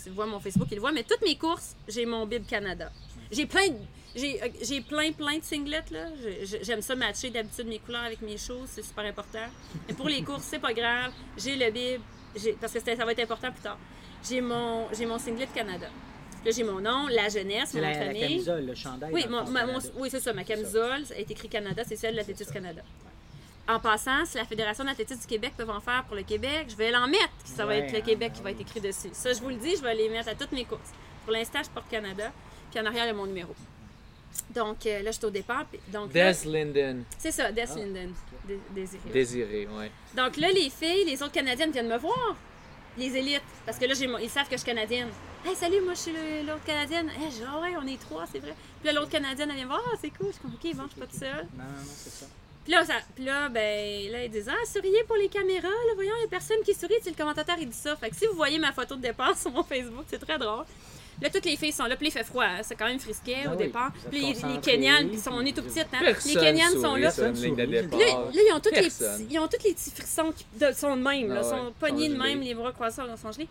voient 0.07 0.25
mon 0.27 0.39
Facebook, 0.39 0.67
ils 0.71 0.75
le 0.75 0.81
voient, 0.81 0.91
mais 0.91 1.03
toutes 1.03 1.21
mes 1.23 1.35
courses, 1.37 1.75
j'ai 1.87 2.05
mon 2.05 2.25
bib 2.27 2.45
Canada. 2.45 2.91
J'ai 3.31 3.45
plein 3.45 3.69
de. 3.69 3.75
J'ai, 4.13 4.43
euh, 4.43 4.47
j'ai 4.61 4.81
plein, 4.81 5.13
plein 5.13 5.37
de 5.37 5.43
singlets, 5.43 5.85
là. 5.89 6.07
J'ai- 6.21 6.45
j'ai- 6.45 6.63
J'aime 6.65 6.81
ça 6.81 6.95
matcher 6.95 7.29
d'habitude 7.29 7.65
mes 7.67 7.79
couleurs 7.79 8.03
avec 8.03 8.21
mes 8.21 8.37
choses, 8.37 8.67
c'est 8.67 8.83
super 8.83 9.05
important. 9.05 9.45
Mais 9.87 9.93
pour 9.93 10.09
les 10.09 10.21
courses, 10.21 10.43
c'est 10.43 10.59
pas 10.59 10.73
grave. 10.73 11.13
J'ai 11.37 11.55
le 11.55 11.71
bib, 11.71 12.01
parce 12.59 12.73
que 12.73 12.79
ça 12.81 13.05
va 13.05 13.11
être 13.13 13.19
important 13.21 13.51
plus 13.51 13.61
tard. 13.61 13.79
J'ai 14.27 14.41
mon, 14.41 14.87
j'ai 14.93 15.05
mon 15.05 15.17
singlet 15.17 15.47
Canada. 15.55 15.87
Là, 16.43 16.51
j'ai 16.51 16.63
mon 16.63 16.81
nom, 16.81 17.07
la 17.07 17.29
jeunesse, 17.29 17.73
mon 17.73 17.81
la, 17.81 17.93
de 17.93 17.99
la 17.99 18.05
famille. 18.05 18.21
camisole, 18.21 18.65
le 18.65 18.75
chandail. 18.75 19.13
Oui, 19.13 19.25
mon- 19.29 19.45
ma- 19.49 19.65
mon- 19.65 19.79
oui 19.95 20.09
c'est 20.11 20.19
ça, 20.19 20.33
ma 20.33 20.43
camisole, 20.43 21.05
ça 21.05 21.13
a 21.13 21.17
été 21.17 21.31
écrit 21.33 21.47
Canada, 21.47 21.83
c'est 21.87 21.95
celle 21.95 22.11
de 22.13 22.17
l'Athlétisme 22.17 22.49
ça. 22.49 22.53
Canada. 22.53 22.81
En 23.67 23.79
passant, 23.79 24.25
si 24.25 24.37
la 24.37 24.45
Fédération 24.45 24.83
d'athlétisme 24.83 25.21
du 25.21 25.27
Québec 25.27 25.53
peut 25.57 25.67
en 25.69 25.79
faire 25.79 26.03
pour 26.05 26.15
le 26.15 26.23
Québec, 26.23 26.67
je 26.69 26.75
vais 26.75 26.91
l'en 26.91 27.07
mettre. 27.07 27.29
Ça 27.45 27.65
va 27.65 27.73
Ouais, 27.73 27.79
être 27.79 27.93
le 27.93 28.01
Québec 28.01 28.33
qui 28.33 28.41
va 28.41 28.49
oui. 28.49 28.55
être 28.55 28.61
écrit 28.61 28.81
dessus. 28.81 29.09
Ça, 29.13 29.31
je 29.33 29.39
vous 29.39 29.49
le 29.49 29.55
dis, 29.55 29.75
je 29.77 29.81
vais 29.81 29.95
les 29.95 30.09
mettre 30.09 30.29
à 30.29 30.35
toutes 30.35 30.51
mes 30.51 30.65
courses. 30.65 30.91
Pour 31.23 31.33
l'instant, 31.33 31.59
je 31.63 31.69
porte 31.69 31.89
Canada. 31.89 32.31
Puis 32.71 32.79
en 32.79 32.85
arrière, 32.85 33.05
il 33.05 33.07
y 33.07 33.11
a 33.11 33.13
mon 33.13 33.25
numéro. 33.27 33.53
Donc 34.53 34.85
euh, 34.85 35.01
là, 35.01 35.11
je 35.11 35.17
suis 35.17 35.25
au 35.25 35.29
départ. 35.29 35.65
puis- 35.65 35.79
Donc 35.89 36.13
là, 36.13 36.33
Des 36.33 36.49
Linden. 36.49 37.03
c'est 37.17 37.31
ça, 37.31 37.51
Des 37.51 37.61
Ah, 37.61 37.75
Linden. 37.75 38.13
Dé- 38.45 38.59
Désiré. 38.71 39.09
Désiré, 39.13 39.67
ouais. 39.67 39.91
Donc 40.15 40.37
là, 40.37 40.49
les 40.51 40.69
filles, 40.69 41.05
les 41.05 41.21
autres 41.21 41.31
Canadiennes 41.33 41.71
viennent 41.71 41.87
me 41.89 41.97
voir. 41.97 42.35
Les 42.97 43.15
élites. 43.15 43.41
Parce 43.65 43.77
que 43.77 43.85
là, 43.85 43.93
ils 44.21 44.29
savent 44.29 44.45
que 44.45 44.51
je 44.53 44.57
suis 44.57 44.65
Canadienne. 44.65 45.07
Hey, 45.45 45.55
salut, 45.55 45.79
moi, 45.81 45.93
je 45.93 45.99
suis 45.99 46.11
le- 46.11 46.45
l'autre 46.47 46.63
Canadienne. 46.65 47.09
Hey, 47.09 47.29
ah 47.47 47.59
ouais, 47.61 47.73
on 47.81 47.87
est 47.87 47.99
trois, 47.99 48.25
c'est 48.31 48.39
vrai. 48.39 48.53
Puis 48.81 48.87
là, 48.91 48.99
l'autre 48.99 49.11
Canadienne, 49.11 49.49
elle 49.49 49.55
vient 49.55 49.65
me 49.65 49.69
voir. 49.69 49.81
Ah, 49.93 49.97
c'est 50.01 50.09
cool. 50.09 50.27
Je 50.27 50.31
suis 50.33 50.41
comme, 50.41 50.53
OK, 50.53 50.75
bon, 50.75 50.83
je 50.85 50.91
suis 50.91 50.99
pas 50.99 51.07
toute 51.07 51.19
seule. 51.19 51.47
Non, 51.57 51.63
non, 51.63 51.69
non, 51.69 51.83
c'est 51.85 52.09
ça. 52.09 52.25
Puis 52.63 52.73
là, 52.73 52.85
ça, 52.85 52.93
puis 53.15 53.25
là, 53.25 53.49
ben, 53.49 54.11
là, 54.11 54.23
ils 54.23 54.29
disent 54.31 54.49
Ah, 54.49 54.65
souriez 54.71 55.03
pour 55.07 55.15
les 55.15 55.27
caméras, 55.29 55.67
là, 55.67 55.93
voyons, 55.95 56.13
il 56.19 56.21
y 56.21 56.25
a 56.25 56.27
personne 56.27 56.57
qui 56.63 56.73
sourit. 56.73 56.93
Tu 56.97 57.05
sais, 57.05 57.09
le 57.09 57.15
commentateur, 57.15 57.55
il 57.59 57.67
dit 57.69 57.77
ça. 57.77 57.95
Fait 57.95 58.09
que 58.09 58.15
si 58.15 58.25
vous 58.27 58.35
voyez 58.35 58.59
ma 58.59 58.71
photo 58.71 58.95
de 58.95 59.01
départ 59.01 59.35
sur 59.37 59.49
mon 59.51 59.63
Facebook, 59.63 60.05
c'est 60.07 60.19
très 60.19 60.37
drôle. 60.37 60.65
Là, 61.21 61.29
toutes 61.29 61.45
les 61.45 61.55
filles 61.55 61.71
sont 61.71 61.85
là, 61.85 61.95
puis 61.95 62.07
il 62.07 62.11
fait 62.11 62.23
froid, 62.23 62.45
hein, 62.45 62.61
c'est 62.63 62.73
quand 62.75 62.87
même 62.87 62.99
frisquet 62.99 63.43
Ah 63.45 63.49
au 63.49 63.51
oui, 63.51 63.65
départ. 63.65 63.91
Puis 64.09 64.19
les, 64.21 64.27
les 64.33 65.09
qui 65.11 65.19
sont, 65.19 65.31
on 65.33 65.41
est 65.45 65.55
tout 65.55 65.61
puis- 65.61 65.71
petites, 65.71 65.87
hein. 65.93 65.99
Les 66.25 66.35
Kenyanes 66.35 66.81
sont 66.81 66.95
là. 66.95 67.11
Puis 67.11 67.21
là, 67.99 68.05
là, 68.07 68.41
ils 68.47 68.53
ont 68.55 68.59
tous 68.59 68.73
les 68.73 68.81
petits, 68.81 69.27
ils 69.29 69.39
ont 69.39 69.47
tous 69.47 69.63
les 69.63 69.73
petits 69.73 69.91
frissons 69.91 70.31
qui 70.31 70.45
de- 70.59 70.71
sont 70.71 70.95
de 70.97 71.01
même, 71.01 71.27
là, 71.29 71.41
Ah 71.43 71.43
ouais, 71.43 71.49
sont 71.49 71.73
pognés 71.79 72.09
de 72.09 72.15
même, 72.15 72.41
les 72.41 72.55
bras 72.55 72.71
croisés, 72.71 73.01
ils 73.07 73.17
sont 73.21 73.31
gelés. 73.31 73.47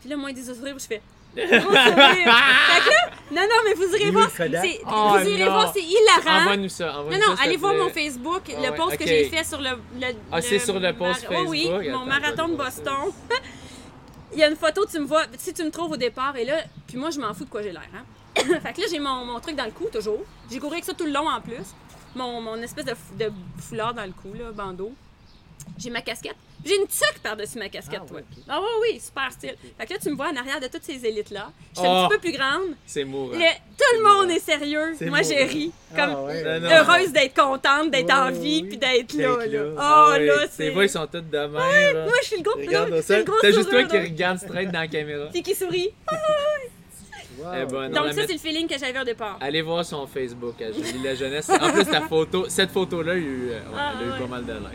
Puis 0.00 0.08
là, 0.10 0.16
moi, 0.16 0.30
ils 0.30 0.34
disent 0.34 0.52
sourire, 0.56 0.76
je 0.78 0.86
fais. 0.86 1.02
Sourire. 1.36 1.62
fait 1.62 2.80
que 2.80 2.90
là, 2.90 3.10
non, 3.32 3.42
non, 3.42 3.56
mais 3.64 3.74
vous 3.74 3.94
irez 3.94 4.04
Louis 4.06 4.10
voir. 4.12 4.34
Kodak. 4.34 4.64
c'est- 4.64 4.80
Oh, 4.86 5.08
vous 5.18 5.28
irez 5.28 5.44
non. 5.44 5.50
voir, 5.52 5.72
c'est 5.72 5.82
hilarant. 5.82 6.40
Envoie-nous 6.42 6.68
ça. 6.68 6.86
Non, 6.92 6.98
envoie-nous 7.00 7.18
non, 7.18 7.26
ça, 7.30 7.36
s'il 7.36 7.44
allez 7.46 7.54
te 7.56 7.60
voir 7.60 7.72
plaît. 7.74 7.82
mon 7.82 7.90
Facebook, 7.90 8.42
Ah 8.48 8.52
le 8.56 8.70
ouais, 8.70 8.76
post 8.76 8.92
ok. 8.94 8.98
que 8.98 9.06
j'ai 9.06 9.24
fait 9.28 9.44
sur 9.44 9.60
le. 9.60 9.70
le- 10.00 10.14
Ah, 10.32 10.40
c'est 10.40 10.58
sur 10.58 10.78
le 10.80 10.92
post 10.94 11.28
mar- 11.30 11.40
Oh 11.40 11.44
oui, 11.48 11.64
Facebook? 11.64 11.84
mon 11.90 11.96
Attends, 11.96 12.06
marathon 12.06 12.36
je 12.36 12.42
de 12.42 12.50
vais 12.50 12.56
voir 12.56 12.72
ça. 12.72 12.82
Boston. 12.82 13.12
Il 14.32 14.38
y 14.38 14.42
a 14.42 14.48
une 14.48 14.56
photo, 14.56 14.84
tu 14.90 14.98
me 14.98 15.06
vois, 15.06 15.22
si 15.38 15.54
tu 15.54 15.62
me 15.64 15.70
trouves 15.70 15.92
au 15.92 15.96
départ, 15.96 16.36
et 16.36 16.44
là, 16.44 16.56
puis 16.86 16.96
moi, 16.98 17.10
je 17.10 17.18
m'en 17.20 17.32
fous 17.32 17.44
de 17.44 17.50
quoi 17.50 17.62
j'ai 17.62 17.72
l'air, 17.72 17.82
hein. 17.94 18.04
fait 18.36 18.72
que 18.72 18.80
là, 18.82 18.86
j'ai 18.90 18.98
mon, 18.98 19.24
mon 19.24 19.40
truc 19.40 19.54
dans 19.56 19.64
le 19.64 19.70
cou, 19.70 19.86
toujours. 19.90 20.20
J'ai 20.50 20.58
couru 20.58 20.72
avec 20.74 20.84
ça 20.84 20.92
tout 20.94 21.04
le 21.06 21.12
long 21.12 21.28
en 21.28 21.40
plus. 21.40 21.54
Mon, 22.14 22.40
mon 22.40 22.56
espèce 22.56 22.84
de, 22.84 22.90
fou- 22.94 23.14
de 23.18 23.30
foulard 23.60 23.94
dans 23.94 24.04
le 24.04 24.12
cou, 24.12 24.32
là, 24.34 24.50
bandeau. 24.52 24.92
J'ai 25.78 25.90
ma 25.90 26.00
casquette. 26.00 26.36
J'ai 26.64 26.74
une 26.76 26.86
tuque 26.86 27.20
par-dessus 27.22 27.58
ma 27.58 27.68
casquette, 27.68 28.00
Ah, 28.02 28.08
toi. 28.08 28.16
ouais. 28.16 28.24
Ah 28.48 28.60
oui, 28.60 28.66
oui, 28.94 29.00
super 29.00 29.30
style. 29.30 29.54
Fait 29.78 29.86
que 29.86 29.92
là, 29.92 29.98
tu 30.02 30.10
me 30.10 30.16
vois 30.16 30.28
en 30.30 30.36
arrière 30.36 30.58
de 30.58 30.66
toutes 30.66 30.82
ces 30.82 31.04
élites-là. 31.06 31.50
Je 31.74 31.80
suis 31.80 31.88
Oh. 31.88 31.90
un 31.92 32.08
petit 32.08 32.14
peu 32.16 32.20
plus 32.22 32.32
grande. 32.32 32.74
C'est 32.86 33.04
mourant. 33.04 33.32
Le- 33.34 33.38
tout 33.76 33.98
le 33.98 34.02
monde 34.02 34.30
est 34.30 34.40
sérieux. 34.40 34.96
Moi, 35.02 35.22
j'ai 35.22 35.44
ri. 35.44 35.70
Ah, 35.94 36.06
Comme 36.06 36.24
ouais. 36.24 36.42
Heureuse 36.44 37.12
d'être 37.12 37.34
contente, 37.40 37.90
d'être 37.92 38.10
en 38.12 38.26
Ouais, 38.26 38.32
vie, 38.32 38.60
oui. 38.62 38.68
puis 38.70 38.78
d'être 38.78 39.12
là. 39.14 39.36
D'être 39.36 39.52
là. 39.52 39.62
là. 39.62 39.70
Oh, 39.74 39.78
Ah 39.78 40.08
ouais, 40.12 40.26
là, 40.26 40.38
Tes 40.40 40.48
c'est. 40.50 40.70
voix, 40.70 40.84
ils 40.84 40.88
sont 40.90 41.06
toutes 41.06 41.30
de 41.30 41.38
même. 41.38 41.52
là. 41.54 42.04
Moi, 42.04 42.14
je 42.22 42.26
suis 42.26 42.36
le 42.38 42.42
gros. 42.42 42.58
Regarde 42.58 43.00
ça. 43.02 43.16
T'as 43.42 43.50
juste 43.52 43.70
toi 43.70 43.84
qui 43.84 43.98
regarde 43.98 44.38
straight 44.38 44.70
dans 44.72 44.80
la 44.80 44.88
caméra. 44.88 45.26
Puis 45.32 45.42
qui 45.42 45.54
sourit. 45.54 45.90
Wow. 47.38 47.52
Eh 47.54 47.66
ben, 47.66 47.88
non. 47.90 48.00
Donc, 48.04 48.14
ça, 48.14 48.22
c'est 48.26 48.32
le 48.32 48.38
feeling 48.38 48.66
que 48.66 48.78
j'avais 48.78 48.98
au 48.98 49.04
départ. 49.04 49.36
Allez 49.42 49.60
voir 49.60 49.84
son 49.84 50.06
Facebook 50.06 50.54
à 50.62 50.72
Julie 50.72 51.02
La 51.04 51.14
Jeunesse. 51.14 51.50
En 51.50 51.70
plus, 51.70 51.84
ta 51.84 52.00
photo, 52.00 52.46
cette 52.48 52.70
photo-là, 52.70 53.14
il 53.14 53.22
y 53.22 53.26
a 53.26 53.28
eu, 53.28 53.48
euh, 53.50 53.58
ouais, 53.58 53.60
Ah, 53.76 53.92
elle 54.00 54.04
a 54.04 54.08
eu 54.08 54.12
ouais. 54.14 54.18
pas 54.20 54.26
mal 54.26 54.46
de 54.46 54.52
likes. 54.54 54.70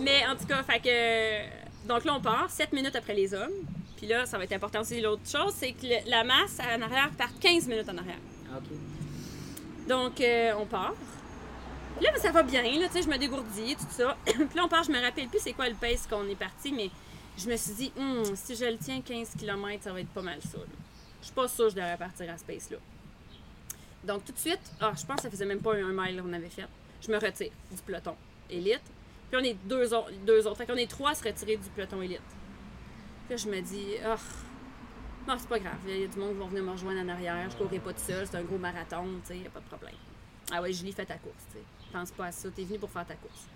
Mais 0.00 0.26
en 0.26 0.36
tout 0.36 0.46
cas, 0.46 0.62
fait 0.62 0.80
que. 0.80 1.86
Donc 1.88 2.04
là, 2.04 2.14
on 2.16 2.20
part 2.20 2.50
7 2.50 2.72
minutes 2.72 2.96
après 2.96 3.14
les 3.14 3.32
hommes. 3.34 3.52
Puis 3.96 4.06
là, 4.06 4.26
ça 4.26 4.36
va 4.36 4.44
être 4.44 4.52
important 4.52 4.80
aussi. 4.80 5.00
L'autre 5.00 5.22
chose, 5.30 5.54
c'est 5.56 5.72
que 5.72 5.86
le- 5.86 6.10
la 6.10 6.22
masse 6.24 6.58
en 6.60 6.82
arrière 6.82 7.10
part 7.16 7.30
15 7.40 7.66
minutes 7.66 7.88
en 7.88 7.96
arrière. 7.96 8.18
Ok. 8.54 9.88
Donc, 9.88 10.20
euh, 10.20 10.52
on 10.58 10.66
part. 10.66 10.94
Là, 12.02 12.10
ça 12.18 12.30
va 12.30 12.42
bien, 12.42 12.62
là, 12.62 12.88
tu 12.88 12.92
sais, 12.92 13.02
je 13.02 13.08
me 13.08 13.16
dégourdis, 13.16 13.74
tout 13.76 13.86
ça. 13.90 14.16
Puis 14.26 14.34
là, 14.54 14.64
on 14.64 14.68
part, 14.68 14.82
je 14.84 14.90
me 14.92 15.00
rappelle 15.00 15.28
plus 15.28 15.38
c'est 15.40 15.54
quoi 15.54 15.66
le 15.68 15.74
pace 15.76 16.06
qu'on 16.06 16.28
est 16.28 16.34
parti, 16.34 16.70
mais 16.72 16.90
je 17.38 17.48
me 17.48 17.56
suis 17.56 17.72
dit, 17.72 17.92
Hum, 17.96 18.22
si 18.36 18.54
je 18.54 18.66
le 18.66 18.76
tiens 18.76 19.00
15 19.00 19.30
km, 19.38 19.82
ça 19.84 19.92
va 19.92 20.00
être 20.00 20.08
pas 20.10 20.20
mal 20.22 20.38
ça. 20.42 20.58
là. 20.58 20.64
Je 21.20 21.26
suis 21.26 21.34
pas 21.34 21.48
sûre 21.48 21.64
que 21.66 21.70
je 21.70 21.76
devrais 21.76 21.96
partir 21.96 22.30
à 22.30 22.36
ce 22.36 22.44
pace-là. 22.44 22.76
Donc, 24.04 24.24
tout 24.26 24.32
de 24.32 24.38
suite, 24.38 24.60
ah, 24.80 24.92
je 24.94 25.06
pense 25.06 25.16
que 25.16 25.22
ça 25.22 25.30
faisait 25.30 25.46
même 25.46 25.60
pas 25.60 25.74
un 25.74 25.92
mile 25.92 26.20
qu'on 26.22 26.32
avait 26.34 26.50
fait. 26.50 26.66
Je 27.00 27.10
me 27.10 27.18
retire 27.18 27.50
du 27.70 27.80
peloton 27.82 28.14
élite. 28.50 28.82
Puis 29.30 29.40
on 29.40 29.44
est 29.44 29.54
deux, 29.64 29.92
au- 29.94 30.10
deux 30.24 30.46
autres. 30.46 30.56
Fait 30.58 30.66
qu'on 30.66 30.76
est 30.76 30.90
trois 30.90 31.10
à 31.10 31.14
se 31.14 31.24
retirer 31.24 31.56
du 31.56 31.68
peloton 31.70 32.00
élite. 32.02 32.20
Puis 33.28 33.30
là, 33.30 33.36
je 33.36 33.48
me 33.48 33.60
dis, 33.60 33.86
ah, 34.04 34.16
non, 35.26 35.34
c'est 35.38 35.48
pas 35.48 35.58
grave. 35.58 35.74
Il 35.88 36.00
y 36.00 36.04
a 36.04 36.06
du 36.06 36.18
monde 36.18 36.34
qui 36.34 36.38
va 36.38 36.46
venir 36.46 36.62
me 36.62 36.70
rejoindre 36.70 37.00
en 37.00 37.08
arrière. 37.08 37.48
Je 37.50 37.56
courrai 37.56 37.78
pas 37.80 37.92
tout 37.92 38.00
seul. 38.06 38.26
C'est 38.26 38.36
un 38.36 38.42
gros 38.42 38.58
marathon, 38.58 39.04
tu 39.26 39.28
sais, 39.34 39.38
y 39.38 39.46
a 39.46 39.50
pas 39.50 39.60
de 39.60 39.64
problème. 39.66 39.94
Ah 40.52 40.62
ouais, 40.62 40.72
Julie, 40.72 40.92
fais 40.92 41.04
ta 41.04 41.16
course, 41.16 41.34
tu 41.50 41.58
sais. 41.58 41.64
Pense 41.92 42.12
pas 42.12 42.26
à 42.26 42.32
ça. 42.32 42.48
T'es 42.50 42.62
venu 42.64 42.78
pour 42.78 42.90
faire 42.90 43.04
ta 43.06 43.14
course. 43.14 43.46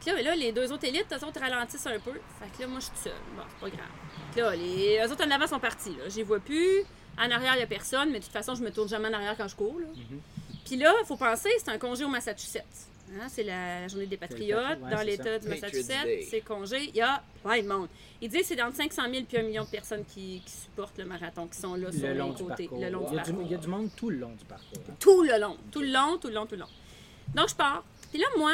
Puis 0.00 0.10
là, 0.10 0.20
là, 0.20 0.34
les 0.36 0.52
deux 0.52 0.70
autres 0.72 0.84
élites, 0.84 1.06
eux 1.12 1.24
autres 1.26 1.40
ralentissent 1.40 1.86
un 1.86 1.98
peu. 2.00 2.12
Fait 2.12 2.50
que 2.56 2.62
là, 2.62 2.66
moi, 2.66 2.80
je 2.80 2.84
suis 2.86 2.92
toute 2.94 3.02
seule. 3.04 3.12
Bon, 3.36 3.42
c'est 3.48 3.60
pas 3.60 3.70
grave. 3.76 3.88
Puis 4.32 4.40
là, 4.40 4.56
les 4.56 5.10
autres 5.12 5.26
en 5.26 5.30
avant 5.30 5.46
sont 5.46 5.60
partis, 5.60 5.94
là. 5.96 6.08
Je 6.08 6.16
les 6.16 6.22
vois 6.24 6.40
plus. 6.40 6.82
En 7.16 7.30
arrière, 7.30 7.54
il 7.54 7.60
y 7.60 7.62
a 7.62 7.66
personne, 7.66 8.10
mais 8.10 8.18
de 8.18 8.24
toute 8.24 8.32
façon, 8.32 8.54
je 8.54 8.62
me 8.62 8.70
tourne 8.72 8.88
jamais 8.88 9.08
en 9.08 9.12
arrière 9.12 9.36
quand 9.36 9.46
je 9.48 9.54
cours, 9.56 9.78
là. 9.78 9.86
Puis 10.66 10.76
là, 10.76 10.92
il 11.00 11.06
faut 11.06 11.16
penser, 11.16 11.50
c'est 11.58 11.70
un 11.70 11.78
congé 11.78 12.04
au 12.04 12.08
Massachusetts. 12.08 12.88
Hein, 13.20 13.26
c'est 13.28 13.42
la 13.42 13.86
journée 13.88 14.06
des 14.06 14.16
patriotes 14.16 14.78
ouais, 14.82 14.90
dans 14.90 15.02
l'État 15.02 15.38
du 15.38 15.48
Massachusetts. 15.48 16.26
C'est 16.30 16.40
congé. 16.40 16.84
Il 16.88 16.96
y 16.96 17.00
a 17.02 17.22
plein 17.42 17.62
de 17.62 17.68
monde. 17.68 17.88
Il 18.20 18.28
dit 18.30 18.38
que 18.38 18.44
c'est 18.46 18.60
entre 18.62 18.76
500 18.76 19.02
000 19.10 19.24
puis 19.28 19.36
1 19.38 19.42
million 19.42 19.64
de 19.64 19.68
personnes 19.68 20.04
qui, 20.04 20.40
qui 20.44 20.52
supportent 20.52 20.96
le 20.98 21.04
marathon, 21.04 21.46
qui 21.46 21.58
sont 21.58 21.74
là 21.74 21.90
sur 21.92 22.00
Le 22.02 22.08
les 22.12 22.18
long 22.18 22.30
du 22.32 22.42
côtés. 22.44 22.64
parcours. 22.68 22.80
Le 22.80 22.90
long 22.90 23.00
du 23.00 23.06
il, 23.12 23.16
y 23.16 23.18
a 23.18 23.22
du, 23.22 23.30
parcours. 23.32 23.46
il 23.46 23.52
y 23.52 23.54
a 23.54 23.58
du 23.58 23.68
monde 23.68 23.90
tout 23.96 24.10
le 24.10 24.16
long 24.16 24.30
du 24.32 24.44
parcours. 24.44 24.78
hein. 24.88 24.94
Tout 24.98 25.22
le 25.22 25.38
long. 25.38 25.56
Tout 25.70 25.80
le 25.80 25.88
long, 25.92 26.16
tout 26.18 26.28
le 26.28 26.34
long, 26.34 26.46
tout 26.46 26.54
le 26.54 26.60
long. 26.60 26.68
Donc, 27.34 27.48
je 27.50 27.54
pars. 27.54 27.84
Puis 28.10 28.18
là, 28.20 28.26
moi, 28.38 28.52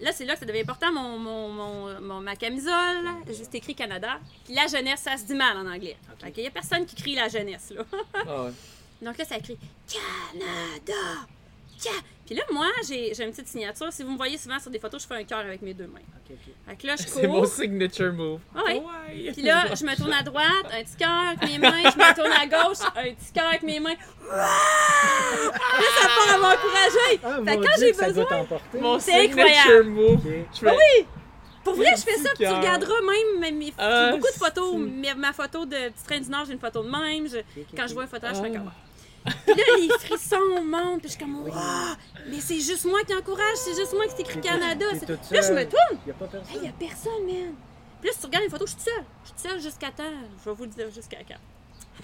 là, 0.00 0.12
c'est 0.12 0.24
là 0.24 0.34
que 0.34 0.40
ça 0.40 0.46
devient 0.46 0.60
important, 0.60 0.92
mon, 0.92 1.18
mon, 1.18 1.48
mon- 1.50 2.00
mon- 2.00 2.20
ma 2.20 2.36
camisole. 2.36 3.04
Juste 3.28 3.54
écrit 3.54 3.74
Canada. 3.74 4.18
Puis 4.44 4.54
la 4.54 4.66
jeunesse, 4.66 5.00
ça 5.00 5.16
se 5.16 5.24
dit 5.24 5.34
mal 5.34 5.56
en 5.58 5.66
anglais. 5.70 5.96
Ok. 6.12 6.20
Fait 6.24 6.32
qu'il 6.32 6.44
y 6.44 6.46
a 6.46 6.50
personne 6.50 6.86
qui 6.86 6.96
crie 6.96 7.14
la 7.14 7.28
jeunesse, 7.28 7.70
là. 7.74 7.84
Ah 8.26 8.44
ouais. 8.44 8.50
Donc 9.02 9.18
là, 9.18 9.24
ça 9.24 9.36
écrit 9.36 9.58
Canada. 9.86 11.26
Ca- 11.78 11.90
Puis 12.26 12.34
là, 12.34 12.42
moi, 12.50 12.66
j'ai 12.88 13.14
j'ai 13.14 13.22
une 13.24 13.30
petite 13.30 13.46
signature. 13.48 13.86
Si 13.92 14.02
vous 14.02 14.10
me 14.10 14.16
voyez 14.16 14.36
souvent 14.36 14.58
sur 14.58 14.70
des 14.70 14.80
photos, 14.80 15.00
je 15.02 15.06
fais 15.06 15.14
un 15.14 15.24
cœur 15.24 15.38
avec 15.38 15.62
mes 15.62 15.72
deux 15.74 15.86
mains. 15.86 16.00
Ok, 16.16 16.32
ok. 16.36 16.52
Fait 16.68 16.76
que 16.76 16.86
là, 16.88 16.96
je 16.96 17.02
C'est 17.06 17.26
mon 17.28 17.46
signature 17.46 18.12
move. 18.12 18.40
Ah 18.54 18.64
ouais. 18.66 18.74
Ouais. 18.74 19.32
Puis 19.32 19.42
là, 19.42 19.66
je 19.74 19.84
me 19.84 19.94
tourne 19.96 20.12
à 20.12 20.22
droite, 20.22 20.66
un 20.72 20.82
petit 20.82 20.96
cœur 20.96 21.08
avec 21.28 21.48
mes 21.48 21.58
mains. 21.58 21.82
Je 21.84 21.96
me 21.96 22.14
tourne 22.14 22.32
à 22.32 22.46
gauche, 22.46 22.78
un 22.96 23.14
petit 23.14 23.32
cœur 23.32 23.46
avec 23.46 23.62
mes 23.62 23.78
mains. 23.80 23.94
là, 24.30 24.48
ça 26.00 26.08
part 26.08 26.34
à 26.34 26.38
m'encourager. 26.38 27.20
Ah, 27.24 27.38
Fait 27.44 27.56
que 27.56 27.62
quand 27.62 27.76
Dieu, 27.78 27.86
j'ai 27.86 27.92
ça 27.94 28.06
besoin. 28.08 28.46
Mon 28.80 28.98
C'est 28.98 29.12
signature 29.28 29.44
incroyable. 29.44 29.88
move. 29.90 30.14
Ok. 30.14 30.32
Je 30.54 30.58
fais- 30.58 30.70
oui! 30.70 31.06
Pour 31.64 31.74
vrai, 31.74 31.90
je 31.96 32.02
fais 32.02 32.14
ça, 32.18 32.28
puis 32.28 32.38
tu 32.38 32.42
cœur. 32.44 32.58
regarderas 32.58 33.00
même 33.40 33.54
mes, 33.56 33.72
Ah, 33.78 34.10
beaucoup 34.12 34.28
de 34.28 34.38
photos. 34.38 34.76
ma 35.16 35.32
photo 35.32 35.64
de 35.66 35.88
Petit 35.90 36.04
Train 36.06 36.20
du 36.20 36.30
Nord, 36.30 36.44
j'ai 36.46 36.52
une 36.52 36.60
photo 36.60 36.82
de 36.84 36.88
même. 36.90 37.28
Je- 37.28 37.38
quand 37.76 37.86
je 37.88 37.94
vois 37.94 38.04
un 38.04 38.06
photo, 38.06 38.26
je 38.28 38.34
fais 38.40 38.52
Ah. 38.54 38.58
comme. 38.58 38.70
Puis 39.46 39.54
là, 39.54 39.64
les 39.80 39.88
frissons 40.06 40.62
montent, 40.64 41.00
puis 41.00 41.08
je 41.08 41.14
suis 41.16 41.18
comme, 41.18 41.40
Waouh! 41.48 41.96
Mais 42.28 42.40
c'est 42.40 42.60
juste 42.60 42.84
moi 42.84 43.00
qui 43.04 43.14
encourage, 43.14 43.56
c'est 43.56 43.74
juste 43.74 43.92
moi 43.94 44.06
qui 44.06 44.14
t'écris 44.16 44.40
Canada. 44.40 44.86
c'est- 44.98 45.08
Là, 45.08 45.40
je 45.42 45.52
me 45.52 45.64
tourne. 45.64 46.00
Il 46.02 46.06
n'y 46.06 46.10
a 46.10 46.14
pas 46.14 46.26
personne. 46.26 46.64
y 46.64 46.68
a 46.68 46.72
personne, 46.72 47.26
man. 47.26 47.54
Puis 48.00 48.08
là, 48.08 48.12
si 48.12 48.20
tu 48.20 48.26
regardes 48.26 48.44
les 48.44 48.50
photos, 48.50 48.70
je 48.70 48.74
suis 48.80 48.90
seule. 48.90 49.04
Je 49.24 49.28
suis 49.40 49.48
seule 49.48 49.60
jusqu'à 49.60 49.90
temps. 49.90 50.04
Je 50.44 50.50
vais 50.50 50.54
vous 50.56 50.64
le 50.64 50.70
dire 50.70 50.90
jusqu'à 50.90 51.18
quand. 51.26 51.38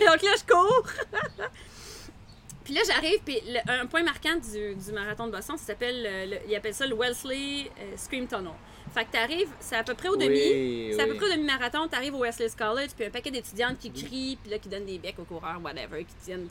Et 0.00 0.06
donc 0.06 0.22
là, 0.22 0.30
je 0.38 0.52
cours. 0.52 0.86
puis 2.64 2.74
là, 2.74 2.80
j'arrive, 2.86 3.20
puis 3.24 3.40
le- 3.46 3.70
un 3.70 3.86
point 3.86 4.02
marquant 4.02 4.36
du, 4.36 4.74
du 4.74 4.92
marathon 4.92 5.26
de 5.26 5.32
Boston, 5.32 5.56
ça 5.58 5.64
s'appelle, 5.66 6.04
euh, 6.06 6.26
le- 6.26 6.38
ils 6.50 6.54
appellent 6.56 6.74
ça 6.74 6.86
le 6.86 6.94
Wellesley 6.94 7.70
euh, 7.80 7.96
Scream 7.96 8.26
Tunnel. 8.26 8.52
Fait 8.94 9.04
que 9.04 9.12
t'arrives, 9.12 9.48
c'est 9.58 9.76
à 9.76 9.82
peu 9.82 9.94
près 9.94 10.08
au 10.08 10.16
demi. 10.16 10.28
Oui, 10.38 10.92
C'est 10.94 11.02
à 11.02 11.06
peu 11.06 11.14
près 11.16 11.26
au 11.26 11.32
demi-marathon, 11.32 11.88
t'arrives 11.88 12.14
au 12.14 12.20
Wesley 12.20 12.48
College, 12.56 12.90
puis 12.96 13.06
un 13.06 13.10
paquet 13.10 13.30
d'étudiantes 13.30 13.78
qui 13.78 13.90
crient, 13.90 14.36
puis 14.42 14.50
là, 14.50 14.58
qui 14.58 14.68
donnent 14.68 14.84
des 14.86 14.98
becs 14.98 15.18
aux 15.18 15.24
coureurs, 15.24 15.60
whatever, 15.62 16.04
qui, 16.04 16.14
tiennent, 16.24 16.48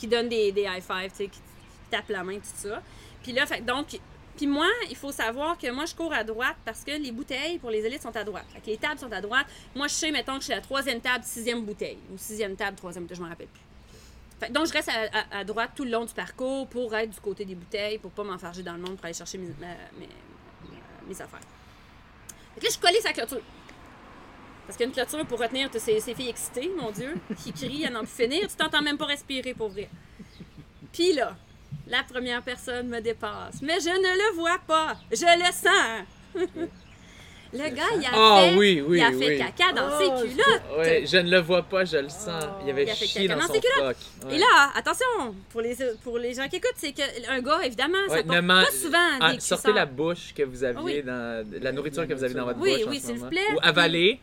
qui 0.00 0.08
donnent 0.08 0.28
des, 0.30 0.50
des 0.50 0.62
high 0.62 0.82
five, 0.82 1.10
tu 1.10 1.16
sais, 1.16 1.26
qui 1.28 1.40
tapent 1.90 2.08
la 2.08 2.24
main, 2.24 2.36
tout 2.38 2.46
ça. 2.56 2.82
Puis 3.22 3.32
là, 3.32 3.44
fait, 3.46 3.60
donc, 3.60 4.00
puis 4.36 4.46
moi, 4.46 4.66
il 4.88 4.96
faut 4.96 5.12
savoir 5.12 5.58
que 5.58 5.70
moi, 5.70 5.84
je 5.84 5.94
cours 5.94 6.12
à 6.14 6.24
droite 6.24 6.56
parce 6.64 6.82
que 6.82 6.92
les 6.92 7.12
bouteilles 7.12 7.58
pour 7.58 7.70
les 7.70 7.84
élites 7.84 8.00
sont 8.02 8.16
à 8.16 8.24
droite. 8.24 8.46
Fait 8.52 8.60
que 8.60 8.66
les 8.66 8.78
tables 8.78 8.98
sont 8.98 9.12
à 9.12 9.20
droite. 9.20 9.46
Moi, 9.74 9.86
je 9.88 9.92
sais, 9.94 10.10
mettons, 10.10 10.34
que 10.34 10.40
je 10.40 10.44
suis 10.44 10.52
à 10.54 10.56
la 10.56 10.62
troisième 10.62 11.00
table, 11.02 11.22
sixième 11.24 11.62
bouteille, 11.64 11.98
ou 12.10 12.16
sixième 12.16 12.56
table, 12.56 12.76
troisième 12.78 13.04
bouteille, 13.04 13.18
je 13.18 13.22
m'en 13.22 13.28
rappelle 13.28 13.48
plus. 13.48 13.60
Fait 14.40 14.50
donc, 14.50 14.66
je 14.66 14.72
reste 14.72 14.88
à, 14.88 15.38
à- 15.40 15.44
droite 15.44 15.72
tout 15.76 15.84
le 15.84 15.90
long 15.90 16.06
du 16.06 16.14
parcours 16.14 16.66
pour 16.68 16.94
être 16.96 17.10
du 17.10 17.20
côté 17.20 17.44
des 17.44 17.54
bouteilles, 17.54 17.98
pour 17.98 18.10
pas 18.12 18.24
m'enfarger 18.24 18.62
dans 18.62 18.72
le 18.72 18.78
monde, 18.78 18.96
pour 18.96 19.04
aller 19.04 19.12
chercher 19.12 19.36
mes 19.36 19.50
affaires. 21.20 21.40
Fait 22.54 22.60
que 22.60 22.64
là, 22.64 22.68
je 22.68 22.70
suis 22.70 22.80
collée 22.80 23.00
sa 23.02 23.12
clôture. 23.12 23.42
Parce 24.66 24.76
qu'il 24.76 24.86
y 24.86 24.88
a 24.88 24.88
une 24.88 24.94
clôture 24.94 25.26
pour 25.26 25.40
retenir 25.40 25.70
toutes 25.70 25.80
ces, 25.80 25.98
ces 26.00 26.14
filles 26.14 26.28
excitées, 26.30 26.70
mon 26.78 26.90
Dieu, 26.90 27.14
qui 27.42 27.52
crient 27.52 27.86
à 27.86 27.90
n'en 27.90 28.00
plus 28.04 28.24
finir. 28.24 28.42
Tu 28.48 28.56
t'entends 28.56 28.82
même 28.82 28.96
pas 28.98 29.06
respirer 29.06 29.52
pour 29.54 29.68
vrai. 29.68 29.88
Puis 30.92 31.12
là, 31.12 31.36
la 31.88 32.02
première 32.04 32.42
personne 32.42 32.88
me 32.88 33.00
dépasse. 33.00 33.60
Mais 33.62 33.80
je 33.80 33.88
ne 33.88 34.30
le 34.32 34.36
vois 34.36 34.58
pas. 34.66 34.96
Je 35.10 35.16
le 35.38 35.52
sens. 35.52 36.68
Le 37.52 37.68
gars, 37.68 37.82
il 37.98 38.04
a 38.06 38.10
Ah 38.12 38.40
fait, 38.44 38.56
oui, 38.56 38.80
oui, 38.86 38.98
il 38.98 39.02
a 39.02 39.10
fait 39.10 39.30
oui. 39.30 39.38
caca 39.38 39.72
dans 39.72 39.88
Oh, 39.92 39.98
ses 39.98 40.28
culottes. 40.28 40.62
Ouais, 40.78 41.02
je 41.04 41.16
ne 41.16 41.28
le 41.32 41.40
vois 41.40 41.64
pas, 41.64 41.84
je 41.84 41.96
le 41.96 42.08
sens. 42.08 42.44
Il 42.64 42.70
avait 42.70 42.84
Il 42.84 42.90
a 42.90 42.94
fait 42.94 43.06
chié 43.06 43.26
caca 43.26 43.34
dans 43.34 43.40
dans 43.40 43.46
son 43.48 43.54
ses 43.54 43.60
culottes. 43.60 43.96
Ouais. 44.26 44.36
Et 44.36 44.38
là, 44.38 44.70
attention, 44.76 45.34
pour 45.50 45.60
les, 45.60 45.76
pour 46.04 46.18
les 46.18 46.32
gens 46.32 46.46
qui 46.48 46.56
écoutent, 46.58 46.76
c'est 46.76 46.92
qu'un 46.92 47.40
gars, 47.40 47.58
évidemment, 47.64 47.98
ça 48.06 48.14
Ouais, 48.14 48.22
porte 48.22 48.36
ne 48.36 48.40
man- 48.40 48.64
pas 48.64 48.70
souvent 48.70 48.98
Ah, 49.20 49.32
des 49.34 49.40
sortez 49.40 49.72
la 49.72 49.84
bouche 49.84 50.32
que 50.32 50.44
vous 50.44 50.62
aviez 50.62 50.80
Oui. 50.80 51.02
dans 51.02 51.44
la 51.60 51.72
nourriture 51.72 52.06
que 52.06 52.14
vous 52.14 52.22
avez 52.22 52.34
dans 52.34 52.44
votre 52.44 52.60
Oui, 52.60 52.76
bouche. 52.84 52.86
oui, 52.88 53.00
ce 53.00 53.06
s'il 53.08 53.16
vous 53.16 53.26
plaît. 53.28 53.40
Ou 53.52 53.58
avalez. 53.62 54.20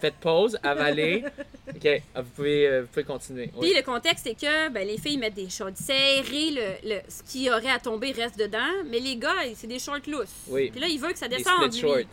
Faites 0.00 0.14
pause, 0.16 0.58
avalez. 0.62 1.24
ok, 1.68 2.02
ah, 2.14 2.22
vous 2.22 2.30
pouvez, 2.30 2.66
euh, 2.68 2.80
vous 2.82 2.86
pouvez 2.88 3.04
continuer. 3.04 3.50
Oui. 3.56 3.68
Puis 3.70 3.76
le 3.76 3.82
contexte, 3.84 4.24
c'est 4.26 4.34
que 4.34 4.68
ben, 4.68 4.86
les 4.86 4.98
filles 4.98 5.18
mettent 5.18 5.34
des 5.34 5.48
shorts 5.50 5.70
serrés, 5.76 6.50
le, 6.50 6.88
le- 6.88 7.00
ce 7.08 7.22
qui 7.22 7.50
aurait 7.50 7.70
à 7.70 7.78
tomber 7.78 8.12
reste 8.12 8.38
dedans, 8.38 8.58
mais 8.86 9.00
les 9.00 9.16
gars, 9.16 9.34
c'est 9.56 9.66
des 9.66 9.78
shorts 9.78 10.06
lousses. 10.06 10.28
Oui. 10.48 10.70
Puis 10.70 10.80
là, 10.80 10.86
il 10.88 11.00
veut 11.00 11.12
que 11.12 11.18
ça 11.18 11.28
Des 11.28 11.38
descende, 11.38 11.72
shorts. 11.74 11.96
oui. 11.96 12.06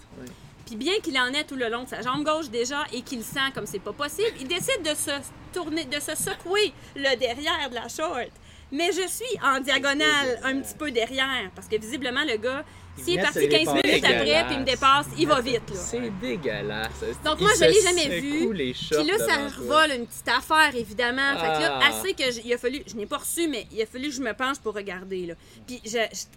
Puis 0.66 0.76
bien 0.76 0.94
qu'il 1.04 1.18
en 1.18 1.28
ait 1.34 1.44
tout 1.46 1.56
le 1.56 1.68
long 1.68 1.84
de 1.84 1.90
sa 1.90 2.02
jambe 2.04 2.24
gauche 2.24 2.50
déjà 2.50 2.84
et 2.94 3.02
qu'il 3.02 3.24
sent 3.24 3.40
comme 3.56 3.66
c'est 3.66 3.80
pas 3.80 3.92
possible, 3.94 4.32
il 4.40 4.48
décide 4.48 4.84
de 4.84 4.94
se 4.96 5.10
tourner, 5.52 5.84
de 5.86 6.00
se 6.00 6.16
secouer 6.16 6.72
le 6.96 7.18
derrière 7.18 7.70
de 7.72 7.76
la 7.76 7.88
short. 7.90 8.30
Mais 8.72 8.92
je 8.92 9.08
suis 9.08 9.40
en 9.44 9.60
diagonale 9.62 10.40
un 10.44 10.60
petit 10.60 10.76
peu 10.76 10.92
derrière 10.92 11.50
parce 11.56 11.68
que 11.68 11.76
visiblement 11.78 12.24
le 12.24 12.38
gars, 12.38 12.64
s'il 12.98 13.18
est 13.18 13.22
parti 13.22 13.40
se 13.40 13.46
15 13.46 13.60
dépasser. 13.60 13.82
minutes 13.88 14.06
après 14.06 14.44
puis 14.46 14.54
il 14.56 14.60
me 14.60 14.66
dépasse, 14.66 15.06
il 15.18 15.28
va 15.28 15.42
vite 15.42 15.70
là. 15.70 15.76
C'est 15.76 16.20
dégueulasse. 16.20 16.90
Donc 17.24 17.40
moi, 17.40 17.52
je 17.54 17.60
se 17.60 17.64
l'ai 17.66 17.82
jamais 17.82 18.20
vu. 18.20 18.50
Puis 18.50 19.04
là, 19.06 19.18
ça 19.18 19.48
revole 19.58 19.92
une 19.96 20.06
petite 20.06 20.28
affaire, 20.28 20.76
évidemment. 20.76 21.32
Fait 21.40 21.46
que 21.58 21.62
là, 21.62 21.80
Ah. 21.82 21.88
assez 21.90 22.14
que 22.14 22.46
il 22.46 22.54
a 22.54 22.58
fallu, 22.58 22.84
je 22.86 22.96
n'ai 22.96 23.06
pas 23.06 23.18
reçu, 23.18 23.48
mais 23.48 23.68
il 23.72 23.82
a 23.82 23.86
fallu 23.86 24.10
que 24.10 24.16
je 24.16 24.22
me 24.22 24.34
penche 24.34 24.58
pour 24.60 24.74
regarder 24.74 25.28
là. 25.28 25.34
Puis 25.66 25.82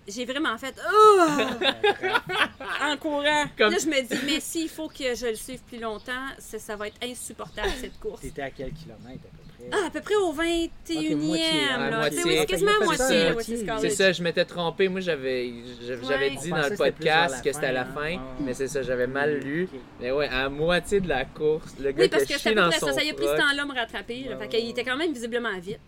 j'ai 0.07 0.24
vraiment 0.24 0.57
fait 0.59 0.74
oh! 0.93 1.20
en 2.83 2.97
courant. 2.97 3.47
Comme- 3.59 3.73
Là, 3.73 3.79
je 3.83 3.87
me 3.87 4.01
dis, 4.03 4.20
mais 4.27 4.41
s'il 4.41 4.69
faut 4.69 4.89
que 4.89 5.15
je 5.15 5.27
le 5.27 5.35
suive 5.35 5.61
plus 5.69 5.79
longtemps, 5.81 6.27
ça, 6.39 6.59
ça 6.59 6.77
va 6.77 6.89
être 6.89 6.97
insupportable 7.03 7.70
cette 7.81 7.99
course. 7.99 8.20
T'étais 8.23 8.43
à 8.43 8.51
quel 8.51 8.73
kilomètre? 8.73 9.24
Ah, 9.70 9.86
à 9.86 9.90
peu 9.90 10.01
près 10.01 10.14
au 10.16 10.32
21e. 10.32 11.16
moitié, 11.16 11.44
à 11.72 11.90
là. 11.90 11.97
moitié. 11.98 12.18
Sais, 12.20 12.28
oui, 12.28 12.36
c'est 12.40 12.47
quasiment 12.47 12.70
à 12.80 12.84
moitié, 12.84 13.32
moitié. 13.32 13.66
C'est 13.80 13.90
ça, 13.90 14.12
je 14.12 14.22
m'étais 14.22 14.44
trompé. 14.44 14.89
Moi, 14.89 15.01
j'avais 15.01 15.52
j'avais 15.86 16.02
j'avais 16.05 16.28
Ouais. 16.30 16.36
dit 16.36 16.51
dans 16.51 16.68
le 16.68 16.76
podcast 16.76 17.36
la 17.36 17.40
que 17.43 17.52
c'était 17.52 17.66
à 17.66 17.72
la 17.72 17.84
fin, 17.84 18.02
hein. 18.02 18.10
Ouais. 18.14 18.44
mais 18.44 18.55
c'est 18.55 18.68
ça, 18.68 18.82
j'avais 18.82 19.06
mal 19.06 19.39
lu. 19.39 19.68
Mais 20.01 20.10
ouais, 20.10 20.28
à 20.28 20.48
moitié 20.48 21.01
de 21.01 21.09
la 21.09 21.24
course, 21.24 21.74
le 21.80 21.93
gars 21.93 22.02
Oui, 22.02 22.09
parce 22.09 22.24
que 22.24 22.34
c'était 22.34 22.51
à 22.51 22.52
peu 22.55 22.60
dans 22.60 22.68
près 22.70 22.78
son 22.80 22.86
ça. 22.89 22.93
Ça 22.94 23.05
y 23.05 23.10
a 23.10 23.14
pris 23.14 23.26
ce 23.26 23.36
temps-là 23.36 23.62
à 23.62 23.66
me 23.66 23.74
rattraper. 23.74 24.24
là. 24.28 24.36
Ouais, 24.36 24.43
Fait 24.43 24.48
qu'il 24.48 24.64
ouais. 24.64 24.70
était 24.70 24.84
quand 24.84 24.97
même 24.97 25.12
visiblement 25.12 25.59
vite. 25.60 25.78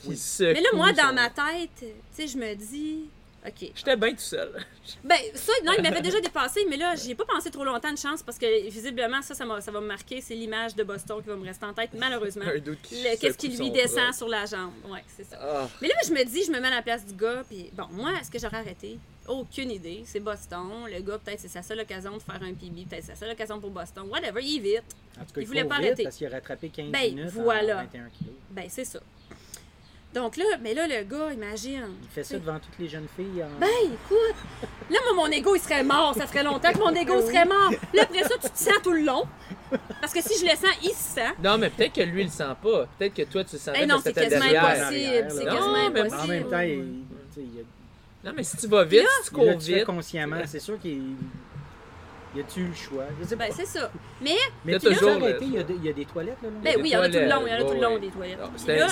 Mais 0.40 0.55
là, 0.60 0.68
moi, 0.74 0.92
dans 0.92 1.12
ma 1.12 1.28
tête, 1.30 1.70
tu 1.80 1.86
sais, 2.12 2.26
je 2.28 2.36
me 2.38 2.55
dis, 2.55 3.09
OK, 3.46 3.72
J'étais 3.74 3.96
bien 3.96 4.10
tout 4.12 4.18
seul. 4.20 4.50
Ben, 5.02 5.16
ça, 5.34 5.52
non, 5.64 5.72
il 5.78 5.82
m'avait 5.82 6.02
déjà 6.02 6.20
dépassé, 6.20 6.60
mais 6.68 6.76
là, 6.76 6.94
j'y 6.94 7.12
ai 7.12 7.14
pas 7.14 7.24
pensé 7.24 7.50
trop 7.50 7.64
longtemps 7.64 7.90
de 7.92 7.96
chance 7.98 8.22
parce 8.22 8.36
que 8.38 8.68
visiblement, 8.68 9.22
ça, 9.22 9.34
ça, 9.34 9.46
m'a- 9.46 9.60
ça 9.62 9.70
va 9.70 9.80
me 9.80 9.86
marquer. 9.86 10.20
C'est 10.20 10.34
l'image 10.34 10.74
de 10.74 10.82
Boston 10.84 11.22
qui 11.22 11.28
va 11.28 11.36
me 11.36 11.44
rester 11.44 11.64
en 11.64 11.72
tête, 11.72 11.90
malheureusement. 11.94 12.44
Un 12.54 12.58
doute 12.58 12.80
qui 12.82 13.02
Le- 13.02 13.16
Qu'est-ce 13.18 13.38
qui 13.38 13.48
lui 13.48 13.70
descend 13.70 14.12
sur 14.12 14.28
la 14.28 14.44
jambe. 14.44 14.72
Ouais, 14.90 15.02
c'est 15.16 15.24
ça. 15.24 15.38
Ah, 15.40 15.68
Mais 15.80 15.88
là, 15.88 15.94
je 16.06 16.12
me 16.12 16.22
dis, 16.24 16.44
je 16.44 16.50
me 16.50 16.60
mets 16.60 16.68
à 16.68 16.76
la 16.76 16.82
place 16.82 17.04
du 17.06 17.14
gars, 17.14 17.42
puis 17.48 17.70
bon, 17.72 17.86
moi, 17.92 18.12
est-ce 18.20 18.30
que 18.30 18.38
j'aurais 18.38 18.58
arrêté? 18.58 18.98
Aucune 19.26 19.70
idée. 19.70 20.02
C'est 20.04 20.20
Boston. 20.20 20.86
Le 20.86 21.00
gars, 21.00 21.18
peut-être, 21.18 21.40
c'est 21.40 21.48
sa 21.48 21.62
seule 21.62 21.80
occasion 21.80 22.14
de 22.14 22.22
faire 22.22 22.42
un 22.42 22.52
PB. 22.52 22.84
Peut-être 22.88 23.04
c'est 23.04 23.12
sa 23.12 23.16
seule 23.16 23.30
occasion 23.32 23.58
pour 23.58 23.70
Boston. 23.70 24.04
Whatever, 24.10 24.42
il 24.42 24.56
est 24.56 24.60
vite. 24.76 24.96
En 25.18 25.24
tout 25.24 25.32
cas, 25.32 25.40
Il 25.40 25.42
il, 25.42 25.46
voulait 25.46 25.64
pas 25.64 25.76
vite 25.78 25.86
arrêter. 25.86 26.02
parce 26.04 26.16
qu'il 26.16 26.26
a 26.26 26.30
rattrapé 26.30 26.68
15 26.68 26.90
Ben, 26.90 27.14
minutes 27.14 27.30
voilà. 27.32 27.76
en 27.78 27.84
21 27.84 28.08
kilos. 28.18 28.34
Ben, 28.50 28.66
c'est 28.68 28.84
ça. 28.84 29.00
Donc 30.15 30.36
là, 30.36 30.45
mais 30.62 30.74
là, 30.74 30.86
le 30.86 31.03
gars, 31.03 31.32
imagine. 31.32 31.89
Il 32.03 32.09
fait 32.09 32.23
ça 32.23 32.39
devant 32.39 32.61
toutes 32.61 32.78
les 32.78 32.89
jeunes 32.89 33.09
filles. 33.16 33.43
En... 33.43 33.59
Ben, 33.59 33.66
écoute, 33.82 34.36
là, 34.89 34.99
moi, 35.12 35.27
mon 35.27 35.32
ego, 35.32 35.57
il 35.57 35.61
serait 35.61 35.82
mort. 35.82 36.15
Ça 36.16 36.28
ferait 36.28 36.45
longtemps 36.45 36.73
que 36.73 36.78
mon 36.78 36.95
ego 36.95 37.20
serait 37.20 37.45
mort. 37.45 37.73
Là, 37.93 38.03
après 38.03 38.23
ça, 38.23 38.35
tu 38.41 38.49
te 38.49 38.59
sens 38.59 38.81
tout 38.82 38.93
le 38.93 39.01
long. 39.01 39.24
Parce 40.01 40.12
que 40.12 40.23
si 40.23 40.39
je 40.39 40.45
le 40.45 40.57
sens, 40.57 40.70
il 40.85 40.91
se 40.91 41.15
sent. 41.16 41.32
Non, 41.43 41.59
mais 41.59 41.69
peut-être 41.69 41.95
que 41.95 42.03
lui, 42.03 42.20
il 42.20 42.27
le 42.27 42.31
sent 42.31 42.45
pas. 42.62 42.86
Peut-être 42.97 43.15
que 43.15 43.23
toi, 43.23 43.43
tu 43.43 43.57
le 43.57 43.59
sens 43.59 43.74
Eh 43.81 43.86
non, 43.86 43.97
c'est 44.03 44.12
quasiment 44.12 44.45
impossible. 44.45 45.28
C'est 45.31 45.45
quasiment 45.45 45.91
mais 45.91 46.01
impossible. 46.01 46.23
en 46.23 46.27
même 46.28 46.49
temps, 46.49 46.61
il, 46.61 47.61
a- 47.61 48.28
Non, 48.28 48.32
mais 48.36 48.43
si 48.45 48.57
tu 48.57 48.69
vas 48.69 48.85
vite, 48.85 49.03
si 49.23 49.28
tu 49.31 49.35
cours 49.35 49.59
vite, 49.59 49.85
consciemment. 49.85 50.43
C'est 50.47 50.61
sûr 50.61 50.78
qu'il 50.78 51.16
y 52.36 52.40
a-tu 52.40 52.61
eu 52.61 52.66
le 52.69 52.74
choix? 52.74 53.05
Je 53.20 53.27
sais 53.27 53.36
Ben, 53.36 53.48
pas. 53.48 53.55
c'est 53.55 53.66
ça. 53.66 53.90
Mais, 54.23 54.36
tu 54.78 54.86
toujours 54.86 55.11
il 55.43 55.52
y, 55.55 55.59
a 55.59 55.62
de- 55.62 55.74
il 55.74 55.85
y 55.85 55.89
a 55.89 55.93
des 55.93 56.05
toilettes 56.05 56.39
là. 56.43 56.48
ben 56.62 56.74
des 56.77 56.82
oui, 56.82 56.89
il 56.89 56.93
y 56.93 56.97
en 56.97 57.01
a 57.02 57.09
tout 57.09 57.15
le 57.19 57.28
long. 57.28 57.43
Il 57.47 57.51
y 57.51 57.55
en 57.55 57.56
a 57.56 57.65
tout 57.69 57.74
le 57.74 57.81
long 57.81 57.98
des 57.98 58.09
toilettes. 58.09 58.39
Puis 58.39 58.51
c'était 58.61 58.77
là- 58.78 58.89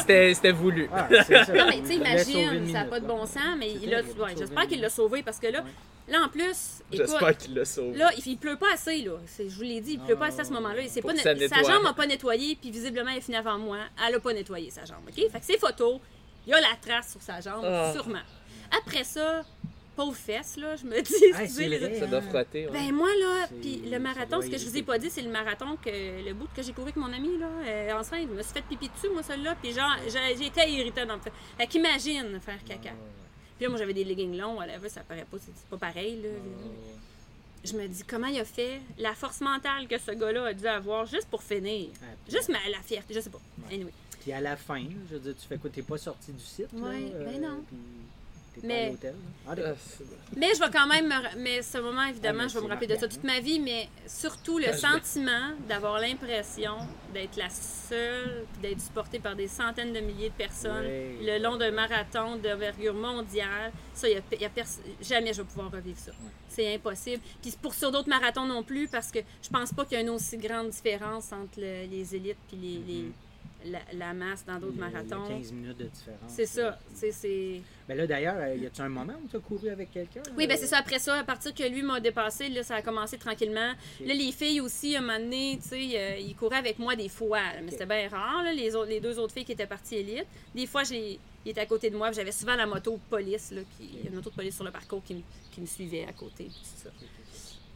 voulu. 0.52 0.88
Ah, 0.92 1.08
c'est 1.10 1.44
ça. 1.44 1.52
Non, 1.52 1.66
mais 1.68 1.80
tu 1.80 1.86
sais, 1.86 1.94
imagine, 1.94 2.66
ça 2.72 2.72
n'a 2.80 2.84
pas 2.86 3.00
de 3.00 3.06
là. 3.06 3.14
bon 3.14 3.26
sens, 3.26 3.42
mais 3.58 3.72
il 3.72 3.90
sauvé 4.02 4.02
j'espère 4.38 4.66
qu'il 4.66 4.80
l'a 4.80 4.88
sauvé 4.90 5.22
parce 5.22 5.38
que 5.38 5.46
là, 5.48 5.60
Ouais. 5.62 6.12
là 6.12 6.22
en 6.24 6.28
plus, 6.28 6.82
J'espère 6.92 7.36
qu'il 7.36 7.54
l'a 7.54 7.64
sauvé. 7.64 7.96
là, 7.98 8.10
il, 8.16 8.26
il 8.32 8.36
pleut 8.36 8.56
pas 8.56 8.72
assez, 8.74 8.98
là. 9.02 9.12
Je 9.38 9.44
vous 9.54 9.62
l'ai 9.62 9.80
dit, 9.80 9.92
il 9.94 10.00
pleut 10.00 10.16
pas 10.16 10.26
assez 10.26 10.40
à 10.40 10.44
ce 10.44 10.52
moment-là. 10.52 10.82
Pas 11.02 11.16
ça 11.16 11.34
net- 11.34 11.48
sa 11.48 11.62
jambe 11.62 11.84
n'a 11.84 11.92
pas 11.92 12.06
nettoyé, 12.06 12.56
puis 12.60 12.70
visiblement, 12.70 13.10
elle 13.10 13.18
est 13.18 13.22
finie 13.22 13.36
avant 13.38 13.58
moi. 13.58 13.78
Elle 14.08 14.14
a 14.14 14.20
pas 14.20 14.32
nettoyé 14.32 14.70
sa 14.70 14.84
jambe, 14.84 14.98
OK? 15.08 15.14
Fait 15.30 15.38
que 15.40 15.44
ces 15.44 15.58
photos, 15.58 16.00
il 16.46 16.50
y 16.50 16.54
a 16.54 16.60
la 16.60 16.76
trace 16.80 17.12
sur 17.12 17.22
sa 17.22 17.40
jambe, 17.40 17.64
Ah. 17.64 17.92
sûrement. 17.94 18.18
Après 18.78 19.04
ça, 19.04 19.42
pauvre 19.96 20.16
fesse, 20.16 20.56
là, 20.56 20.76
je 20.76 20.84
me 20.84 21.00
dis, 21.02 21.12
Ah, 21.34 21.42
les-. 21.44 21.98
Ça 21.98 22.06
doit 22.06 22.22
frotter. 22.22 22.66
ouais. 22.66 22.72
Ben 22.72 22.92
moi 22.92 23.08
là, 23.20 23.48
puis 23.60 23.82
le 23.90 23.98
marathon, 23.98 24.40
ce 24.42 24.48
que 24.48 24.58
je 24.58 24.66
vous 24.66 24.76
ai 24.76 24.82
pas 24.82 24.98
dit, 24.98 25.10
c'est 25.10 25.22
le 25.22 25.30
marathon 25.30 25.76
que 25.76 25.90
le 26.24 26.32
bout 26.34 26.48
que 26.54 26.62
j'ai 26.62 26.72
couru 26.72 26.84
avec 26.88 26.96
mon 26.96 27.12
ami 27.12 27.38
là, 27.38 27.48
euh, 27.66 27.92
enceinte, 27.98 28.28
je 28.30 28.34
me 28.34 28.42
suis 28.42 28.52
fait 28.52 28.62
pipi 28.62 28.88
dessus 28.88 29.08
moi 29.12 29.22
celle-là, 29.22 29.54
puis 29.62 29.72
genre 29.72 29.96
été 30.06 30.70
irritée 30.70 31.04
dans 31.06 31.16
le 31.16 31.20
fait. 31.20 31.32
Fait 31.58 31.66
qu'imagine 31.66 32.40
faire 32.40 32.62
caca. 32.64 32.90
Puis 33.56 33.64
là 33.64 33.68
moi 33.68 33.78
j'avais 33.78 33.94
des 33.94 34.04
leggings 34.04 34.36
longs, 34.36 34.56
whatever, 34.56 34.88
ça 34.88 35.02
paraît 35.02 35.26
pas, 35.30 35.36
c'est 35.38 35.66
pas 35.68 35.76
pareil 35.78 36.20
là. 36.22 36.28
Je 37.64 37.74
me 37.76 37.86
dis 37.86 38.02
comment 38.02 38.26
il 38.26 38.40
a 38.40 38.44
fait, 38.44 38.80
la 38.98 39.14
force 39.14 39.40
mentale 39.40 39.86
que 39.86 39.96
ce 39.98 40.10
gars-là 40.10 40.46
a 40.46 40.52
dû 40.52 40.66
avoir 40.66 41.06
juste 41.06 41.28
pour 41.28 41.42
finir. 41.44 41.90
Ah, 42.02 42.06
puis- 42.26 42.34
Juste 42.34 42.48
ma, 42.48 42.58
la 42.68 42.80
fierté, 42.82 43.14
je 43.14 43.20
sais 43.20 43.30
pas. 43.30 43.40
Anyway. 43.70 43.92
Puis 44.20 44.32
à 44.32 44.40
la 44.40 44.56
fin, 44.56 44.82
je 45.08 45.14
veux 45.14 45.20
dire, 45.20 45.34
tu 45.40 45.46
fais 45.46 45.58
quoi? 45.58 45.70
T'es 45.70 45.82
pas 45.82 45.96
sorti 45.98 46.32
du 46.32 46.42
site? 46.42 46.72
là, 46.72 46.80
Ouais, 46.88 47.12
ben 47.24 47.40
non. 47.40 47.62
puis 47.68 47.76
Pas 48.60 48.66
Mais- 48.66 48.92
à? 49.04 49.08
Ah, 49.48 49.54
bon. 49.56 49.62
Mais 50.36 50.54
je 50.54 50.60
vais 50.60 50.70
quand 50.70 50.86
même, 50.86 51.06
me 51.08 51.38
mais 51.38 51.62
ce 51.62 51.78
moment, 51.78 52.04
évidemment, 52.04 52.42
Ah, 52.44 52.48
je 52.48 52.54
vais 52.58 52.64
me 52.64 52.68
rappeler 52.70 52.86
de 52.86 52.96
ça 52.96 53.08
toute 53.08 53.24
ma 53.24 53.40
vie, 53.40 53.58
mais 53.60 53.88
surtout 54.06 54.58
le 54.58 54.72
sentiment 54.72 55.50
d'avoir 55.68 55.98
l'impression 56.00 56.76
d'être 57.12 57.36
la 57.36 57.48
seule, 57.50 58.44
puis 58.52 58.62
d'être 58.62 58.80
supportée 58.80 59.18
par 59.18 59.34
des 59.36 59.48
centaines 59.48 59.92
de 59.92 60.00
milliers 60.00 60.28
de 60.30 60.34
personnes 60.34 60.84
le 60.84 61.38
long 61.42 61.56
d'un 61.56 61.70
marathon 61.70 62.36
d'envergure 62.36 62.94
mondiale. 62.94 63.72
Ça, 63.94 64.08
il 64.08 64.14
y 64.14 64.18
a, 64.18 64.20
il 64.32 64.40
y 64.40 64.44
a 64.44 64.48
pers- 64.50 64.66
jamais 65.00 65.32
je 65.32 65.42
vais 65.42 65.48
pouvoir 65.48 65.70
revivre 65.70 65.98
ça. 65.98 66.12
C'est 66.48 66.74
impossible. 66.74 67.22
Puis 67.40 67.54
pour 67.60 67.74
sur 67.74 67.90
d'autres 67.90 68.08
marathons 68.08 68.46
non 68.46 68.62
plus, 68.62 68.86
parce 68.88 69.10
que 69.10 69.18
je 69.42 69.48
pense 69.48 69.72
pas 69.72 69.84
qu'il 69.84 69.94
y 69.94 69.96
a 69.96 70.00
une 70.00 70.10
aussi 70.10 70.36
grande 70.36 70.70
différence 70.70 71.32
entre 71.32 71.58
le- 71.58 71.86
les 71.90 72.14
élites 72.14 72.36
puis 72.48 72.56
les, 72.58 72.78
les- 72.92 73.12
la, 73.66 73.80
la 73.92 74.14
masse 74.14 74.44
dans 74.46 74.58
d'autres 74.58 74.74
il 74.76 74.80
y 74.80 74.82
a 74.82 74.90
marathons. 74.90 75.28
15 75.28 75.52
minutes 75.52 75.76
de 75.78 75.84
différence. 75.84 76.18
C'est 76.28 76.46
ça. 76.46 76.78
C'est- 76.94 77.12
c'est... 77.12 77.60
Mais 77.88 77.94
là, 77.96 78.06
d'ailleurs, 78.06 78.36
euh, 78.38 78.54
y 78.56 78.66
a-tu 78.66 78.80
un 78.80 78.88
moment 78.88 79.14
où 79.22 79.28
tu 79.28 79.36
as 79.36 79.40
couru 79.40 79.68
avec 79.68 79.90
quelqu'un? 79.90 80.22
Oui, 80.36 80.46
ben 80.46 80.54
euh? 80.54 80.56
c'est 80.60 80.66
ça. 80.68 80.78
Après 80.78 80.98
ça, 80.98 81.16
à 81.18 81.24
partir 81.24 81.54
que 81.54 81.62
lui 81.64 81.82
m'a 81.82 82.00
dépassé, 82.00 82.48
là, 82.48 82.62
ça 82.62 82.76
a 82.76 82.82
commencé 82.82 83.18
tranquillement. 83.18 83.72
Là, 84.00 84.14
les 84.14 84.32
filles 84.32 84.60
aussi, 84.60 84.94
à 84.96 84.98
un 84.98 85.02
moment 85.02 85.18
donné, 85.18 85.58
tu 85.62 85.68
sais, 85.70 85.90
euh, 85.98 86.16
ils 86.18 86.34
couraient 86.34 86.56
avec 86.56 86.78
moi 86.78 86.94
des 86.96 87.08
fois. 87.08 87.38
là, 87.40 87.60
mais 87.64 87.70
c'était 87.72 87.86
bien 87.86 88.08
rare, 88.08 88.42
là, 88.44 88.52
les, 88.52 88.74
autres, 88.76 88.88
les 88.90 89.00
deux 89.00 89.18
autres 89.18 89.34
filles 89.34 89.44
qui 89.44 89.52
étaient 89.52 89.66
parties 89.66 89.96
élite. 89.96 90.26
Des 90.54 90.66
fois, 90.66 90.84
j'ai, 90.84 91.18
ils 91.44 91.50
étaient 91.50 91.60
à 91.60 91.66
côté 91.66 91.90
de 91.90 91.96
moi. 91.96 92.12
J'avais 92.12 92.32
souvent 92.32 92.54
la 92.54 92.66
moto 92.66 92.92
de 92.92 93.00
police, 93.10 93.50
là, 93.50 93.62
qui, 93.76 93.84
il 93.92 94.04
y 94.04 94.06
a 94.06 94.10
une 94.10 94.14
moto 94.16 94.30
de 94.30 94.34
police 94.36 94.54
sur 94.54 94.64
le 94.64 94.70
parcours 94.70 95.02
qui, 95.04 95.14
me- 95.14 95.22
qui 95.50 95.60
me 95.60 95.66
suivait 95.66 96.04
à 96.08 96.12
côté. 96.12 96.44
tout 96.44 96.52
ça. 96.62 96.90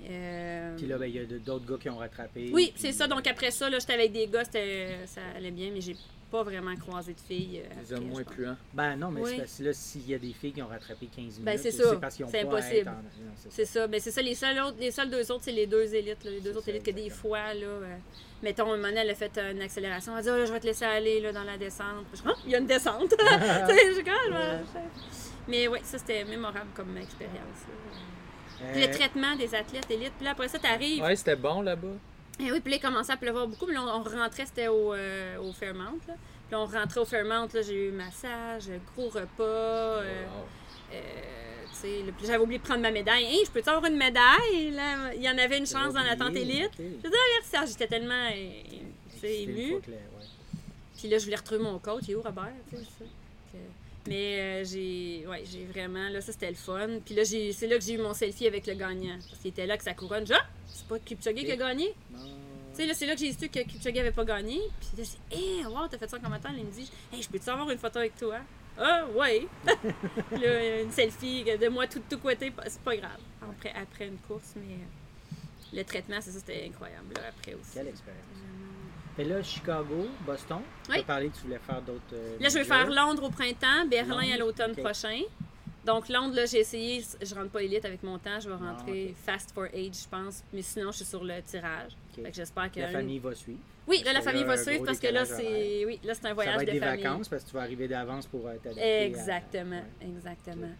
Euh, 0.08 0.76
Puis 0.76 0.86
là, 0.86 0.98
ben, 0.98 1.06
il 1.06 1.16
y 1.16 1.18
a 1.18 1.24
d'autres 1.38 1.66
gars 1.66 1.78
qui 1.80 1.88
ont 1.90 1.98
rattrapé. 1.98 2.50
oui, 2.52 2.72
c'est 2.76 2.92
ça. 2.92 3.06
Donc 3.06 3.26
après 3.26 3.50
ça, 3.50 3.68
là, 3.68 3.78
j'étais 3.78 3.94
avec 3.94 4.12
des 4.12 4.26
gars, 4.28 4.44
c'était- 4.44 4.98
ça 5.06 5.20
allait 5.36 5.50
bien, 5.50 5.70
mais 5.72 5.80
j'ai 5.80 5.96
pas 6.30 6.42
vraiment 6.42 6.74
croisé 6.76 7.12
de 7.14 7.20
filles. 7.20 7.62
euh, 7.64 7.68
Les 7.80 7.92
après, 7.92 7.94
hommes 8.04 8.10
moins 8.10 8.22
puants. 8.24 8.56
Ben 8.74 8.96
non, 8.96 9.10
mais 9.10 9.20
Oui. 9.20 9.30
c'est 9.32 9.36
parce 9.38 9.58
que 9.58 9.62
là, 9.64 9.72
s'il 9.72 10.10
y 10.10 10.14
a 10.14 10.18
des 10.18 10.32
filles 10.32 10.52
qui 10.52 10.62
ont 10.62 10.66
rattrapé 10.68 11.06
15 11.06 11.24
minutes, 11.38 11.44
Ben, 11.44 11.56
c'est 11.58 11.70
ça. 11.70 11.96
parce 12.00 12.16
qu'ils 12.16 12.24
ont 12.24 12.28
C'est 12.30 12.44
pas 12.44 12.56
impossible. 12.58 12.88
en- 12.88 13.38
c'est 13.48 13.64
ça. 13.64 13.82
C'est. 13.82 13.88
Mais 13.88 14.00
c'est 14.00 14.10
ça, 14.10 14.22
les 14.22 14.34
seuls, 14.34 14.58
autres, 14.60 14.76
les 14.78 14.90
seuls 14.90 15.10
deux 15.10 15.30
autres, 15.32 15.44
c'est 15.44 15.52
les 15.52 15.66
deux 15.66 15.94
élites. 15.94 16.22
là. 16.24 16.30
Les 16.30 16.40
deux 16.40 16.50
C'est 16.50 16.56
autres 16.56 16.64
ça, 16.66 16.70
élites 16.72 16.84
que 16.84 16.90
des 16.90 17.10
fois, 17.10 17.54
là, 17.54 17.66
euh, 17.66 17.96
mettons, 18.42 18.72
un 18.72 18.76
moment 18.76 18.88
elle 18.96 19.10
a 19.10 19.14
fait 19.14 19.38
une 19.38 19.62
accélération. 19.62 20.12
Elle 20.12 20.18
a 20.18 20.22
dit, 20.22 20.28
Ah, 20.30 20.38
là, 20.38 20.44
je 20.46 20.52
vais 20.52 20.60
te 20.60 20.66
laisser 20.66 20.84
aller 20.84 21.20
là, 21.20 21.32
dans 21.32 21.44
la 21.44 21.56
descente. 21.56 22.06
Je 22.14 22.20
il 22.44 22.50
y 22.52 22.54
a 22.54 22.58
une 22.58 22.66
descente. 22.66 23.14
Je 23.18 23.24
Ah, 23.28 23.66
je 23.68 24.02
vais- 24.02 24.80
Mais 25.48 25.68
oui, 25.68 25.78
ça, 25.84 25.96
c'était 25.98 26.24
mémorable 26.24 26.70
comme 26.74 26.96
expérience. 26.96 27.36
là. 27.68 28.00
Puis 28.72 28.80
le 28.86 28.90
traitement 28.90 29.36
des 29.36 29.54
athlètes 29.54 29.90
élites. 29.90 30.12
Puis 30.16 30.24
là, 30.24 30.30
après 30.32 30.48
ça, 30.48 30.58
t'arrives. 30.58 31.02
Ouais, 31.02 31.16
c'était 31.16 31.36
bon 31.36 31.60
là-bas. 31.62 31.88
Et 32.40 32.52
oui, 32.52 32.60
puis 32.60 32.70
là, 32.72 32.76
il 32.76 32.80
commençait 32.80 33.12
à 33.12 33.16
pleuvoir 33.16 33.46
beaucoup. 33.48 33.66
Puis 33.66 33.74
là, 33.74 33.82
on, 33.82 34.00
on 34.00 34.02
rentrait, 34.02 34.44
c'était 34.46 34.68
au, 34.68 34.92
euh, 34.92 35.38
au 35.38 35.52
Fairmount. 35.52 35.98
Là. 36.08 36.14
Puis 36.14 36.52
là, 36.52 36.60
on 36.60 36.66
rentrait 36.66 37.00
au 37.00 37.04
Fairmount. 37.04 37.48
Là, 37.52 37.62
j'ai 37.62 37.88
eu 37.88 37.92
massage, 37.92 38.64
gros 38.94 39.08
repas. 39.08 39.42
euh, 39.42 40.24
Wow. 40.26 40.44
euh, 40.94 41.00
j'avais 42.24 42.38
oublié 42.38 42.58
de 42.58 42.64
prendre 42.64 42.80
ma 42.80 42.90
médaille. 42.90 43.24
Hey, 43.24 43.44
je 43.44 43.50
peux-tu 43.50 43.68
avoir 43.68 43.84
une 43.84 43.96
médaille? 43.98 44.70
Là, 44.72 45.12
il 45.14 45.22
y 45.22 45.28
en 45.30 45.36
avait 45.38 45.58
une 45.58 45.66
chance 45.66 45.92
dans 45.92 46.02
la 46.02 46.16
tente 46.16 46.34
élite. 46.34 46.66
Ok. 46.66 46.78
Je 46.78 47.08
dis, 47.08 47.14
ah, 47.14 47.38
merci. 47.38 47.50
Ah, 47.54 47.64
J'étais 47.66 47.86
tellement 47.86 48.28
euh, 48.32 49.26
émue. 49.28 49.76
Puis 50.98 51.08
là, 51.08 51.18
je 51.18 51.24
voulais 51.24 51.36
retrouver 51.36 51.62
mon 51.62 51.78
coach. 51.78 52.04
Il 52.08 52.12
est 52.12 52.14
où, 52.16 52.22
Robert? 52.22 52.52
Mais 54.08 54.40
euh, 54.40 54.64
j'ai 54.64 55.26
ouais, 55.26 55.42
j'ai 55.50 55.64
vraiment, 55.64 56.08
là, 56.08 56.20
ça 56.20 56.32
c'était 56.32 56.48
le 56.50 56.54
fun. 56.56 56.88
Puis 57.04 57.14
là, 57.14 57.24
j'ai- 57.24 57.52
c'est 57.52 57.66
là 57.66 57.76
que 57.78 57.84
j'ai 57.84 57.94
eu 57.94 57.98
mon 57.98 58.14
selfie 58.14 58.46
avec 58.46 58.66
le 58.66 58.74
gagnant. 58.74 59.18
Parce 59.28 59.40
qu'il 59.40 59.50
était 59.50 59.66
là 59.66 59.76
que 59.76 59.84
sa 59.84 59.94
couronne. 59.94 60.26
Genre, 60.26 60.38
c'est 60.66 60.86
pas 60.86 60.98
Kipchoge 60.98 61.34
qui 61.34 61.50
a 61.50 61.56
gagné? 61.56 61.94
Non. 62.12 62.18
Tu 62.24 62.82
sais, 62.82 62.86
là, 62.86 62.94
c'est 62.94 63.06
là 63.06 63.14
que 63.14 63.20
j'ai 63.20 63.32
su 63.32 63.48
que 63.48 63.60
Kipchoge 63.60 63.96
avait 63.98 64.12
pas 64.12 64.24
gagné. 64.24 64.60
Puis 64.80 64.88
là, 64.98 65.04
c'est, 65.04 65.36
hé, 65.36 65.64
wow, 65.66 65.88
t'as 65.90 65.98
fait 65.98 66.08
ça 66.08 66.18
en 66.18 66.20
commentaire? 66.20 66.52
Il 66.56 66.64
me 66.64 66.70
dit, 66.70 66.90
hey, 67.12 67.22
je 67.22 67.28
peux-tu 67.28 67.48
avoir 67.48 67.70
une 67.70 67.78
photo 67.78 67.98
avec 67.98 68.16
toi? 68.16 68.38
Ah, 68.78 69.06
ouais. 69.16 69.46
Là, 70.32 70.82
une 70.82 70.90
selfie 70.90 71.44
de 71.44 71.68
moi 71.68 71.86
tout, 71.86 72.02
tout 72.10 72.18
pas- 72.18 72.34
c'est 72.38 72.80
pas 72.82 72.96
grave. 72.96 73.18
Après, 73.40 73.72
après 73.74 74.06
une 74.06 74.18
course, 74.28 74.52
mais 74.56 74.74
euh, 74.74 75.76
le 75.78 75.82
traitement, 75.84 76.18
c'est 76.20 76.30
ça, 76.32 76.40
c'était 76.40 76.66
incroyable. 76.68 77.14
Là, 77.14 77.22
après 77.30 77.54
aussi. 77.54 77.70
Quelle 77.72 77.88
expérience. 77.88 78.22
Et 79.18 79.24
là, 79.24 79.42
Chicago, 79.42 80.06
Boston. 80.26 80.58
Tu 80.84 80.90
Oui. 80.92 80.98
as 80.98 81.02
parlé 81.02 81.28
que 81.28 81.36
tu 81.36 81.42
voulais 81.42 81.58
faire 81.58 81.80
d'autres. 81.80 82.00
euh, 82.12 82.36
Là, 82.38 82.48
je 82.48 82.54
vais 82.58 82.64
faire 82.64 82.88
Londres 82.90 83.24
au 83.24 83.30
printemps, 83.30 83.86
Berlin 83.88 84.20
Londres, 84.20 84.32
à 84.34 84.36
l'automne 84.38 84.76
prochain. 84.76 85.20
Donc, 85.86 86.08
Londres, 86.08 86.34
là, 86.34 86.46
j'ai 86.46 86.58
essayé, 86.58 87.02
je 87.22 87.34
rentre 87.34 87.50
pas 87.50 87.62
élite 87.62 87.84
avec 87.84 88.02
mon 88.02 88.18
temps, 88.18 88.40
je 88.40 88.48
vais 88.50 88.56
rentrer 88.56 89.14
fast 89.24 89.52
for 89.52 89.64
age, 89.64 90.02
je 90.02 90.08
pense. 90.10 90.42
Mais 90.52 90.60
sinon, 90.62 90.90
je 90.90 90.96
suis 90.96 91.04
sur 91.06 91.22
le 91.24 91.40
tirage. 91.42 91.92
Ok. 92.16 92.24
Fait 92.24 92.30
que 92.30 92.36
j'espère 92.36 92.70
que. 92.72 92.80
La 92.80 92.88
famille 92.88 93.18
va 93.20 93.34
suivre. 93.34 93.60
Oui, 93.86 94.02
là, 94.04 94.12
la 94.12 94.20
famille 94.20 94.42
là, 94.42 94.48
va 94.48 94.56
suivre 94.56 94.84
parce 94.84 94.98
que 94.98 95.06
là, 95.06 95.24
c'est 95.24 95.84
oui, 95.86 96.00
là, 96.02 96.12
c'est 96.14 96.24
un 96.26 96.28
Ça 96.30 96.34
voyage 96.34 96.56
va 96.56 96.62
être 96.62 96.68
de 96.68 96.72
des 96.72 96.80
famille. 96.80 97.04
vacances 97.04 97.28
parce 97.28 97.44
que 97.44 97.48
tu 97.50 97.54
vas 97.54 97.62
arriver 97.62 97.86
d'avance 97.88 98.26
pour 98.26 98.46
euh, 98.48 98.56
t'adapter. 98.60 98.82
à- 98.82 99.04
Exactement, 99.04 99.76
Ouais. 100.00 100.08
exactement. 100.08 100.72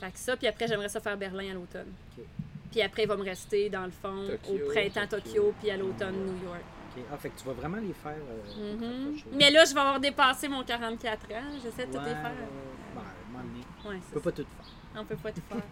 Fait 0.00 0.10
que 0.10 0.18
ça, 0.18 0.34
puis 0.36 0.46
après, 0.46 0.66
j'aimerais 0.66 0.88
ça 0.88 0.98
faire 1.00 1.16
Berlin 1.18 1.50
à 1.50 1.54
l'automne. 1.54 1.92
Ok. 2.16 2.24
Puis 2.72 2.80
après, 2.80 3.02
il 3.02 3.08
va 3.08 3.16
me 3.16 3.24
rester, 3.24 3.68
dans 3.68 3.84
le 3.84 3.90
fond, 3.90 4.26
Tokyo, 4.26 4.64
au 4.64 4.68
printemps 4.70 5.06
Tokyo. 5.06 5.26
Tokyo, 5.26 5.54
puis 5.60 5.70
à 5.70 5.76
l'automne 5.76 6.14
New 6.24 6.44
York. 6.46 6.62
Ok. 6.98 7.04
Ah, 7.12 7.16
fait 7.18 7.30
que 7.30 7.38
tu 7.38 7.44
vas 7.46 7.52
vraiment 7.52 7.78
les 7.78 7.92
faire. 7.92 8.16
euh, 8.16 8.74
Mhm. 8.76 9.16
Mais 9.32 9.50
là, 9.50 9.64
je 9.64 9.74
vais 9.74 9.80
avoir 9.80 10.00
dépassé 10.00 10.48
mon 10.48 10.62
44 10.64 11.24
ans. 11.32 11.42
J'essaie 11.62 11.86
de 11.86 11.92
tout 11.92 11.98
les 12.04 12.10
faire. 12.14 12.24
ouais. 12.24 12.48
Ben, 12.94 13.90
Ouais, 13.90 13.96
tu 13.96 14.12
peux 14.14 14.20
pas 14.20 14.32
tout 14.32 14.42
faire. 14.44 14.66
On 14.96 15.04
peut 15.04 15.16
pas 15.16 15.30
tout 15.32 15.42
faire. 15.48 15.62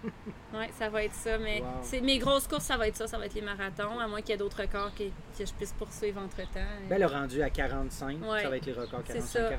ouais, 0.60 0.70
ça 0.78 0.88
va 0.88 1.02
être 1.05 1.14
ça. 1.14 1.36
Mais 1.38 1.60
Wow. 1.60 1.66
c'est 1.82 2.01
mes 2.01 2.18
grosses 2.18 2.47
courses, 2.47 2.64
ça 2.64 2.76
va 2.76 2.86
être 2.88 2.97
ça. 2.97 3.06
Ça 3.09 3.18
va 3.18 3.26
être 3.26 3.34
les 3.34 3.40
marathons, 3.43 3.98
à 3.98 4.06
moins 4.06 4.20
qu'il 4.20 4.30
y 4.30 4.32
ait 4.34 4.36
d'autres 4.36 4.60
records 4.60 4.93
que, 4.94 5.05
que 5.05 5.47
je 5.47 5.52
puisse 5.52 5.72
poursuivre 5.72 6.20
entre-temps. 6.20 6.60
Ben, 6.88 7.01
le 7.01 7.06
rendu 7.06 7.43
à 7.43 7.51
45, 7.51 8.18
Ouais. 8.22 8.43
ça 8.43 8.48
va 8.51 8.56
être 8.56 8.66
les 8.66 8.72
records 8.72 9.02
C'est 9.06 9.18
45-40. 9.18 9.22
ça. 9.26 9.48
ouais. 9.51 9.56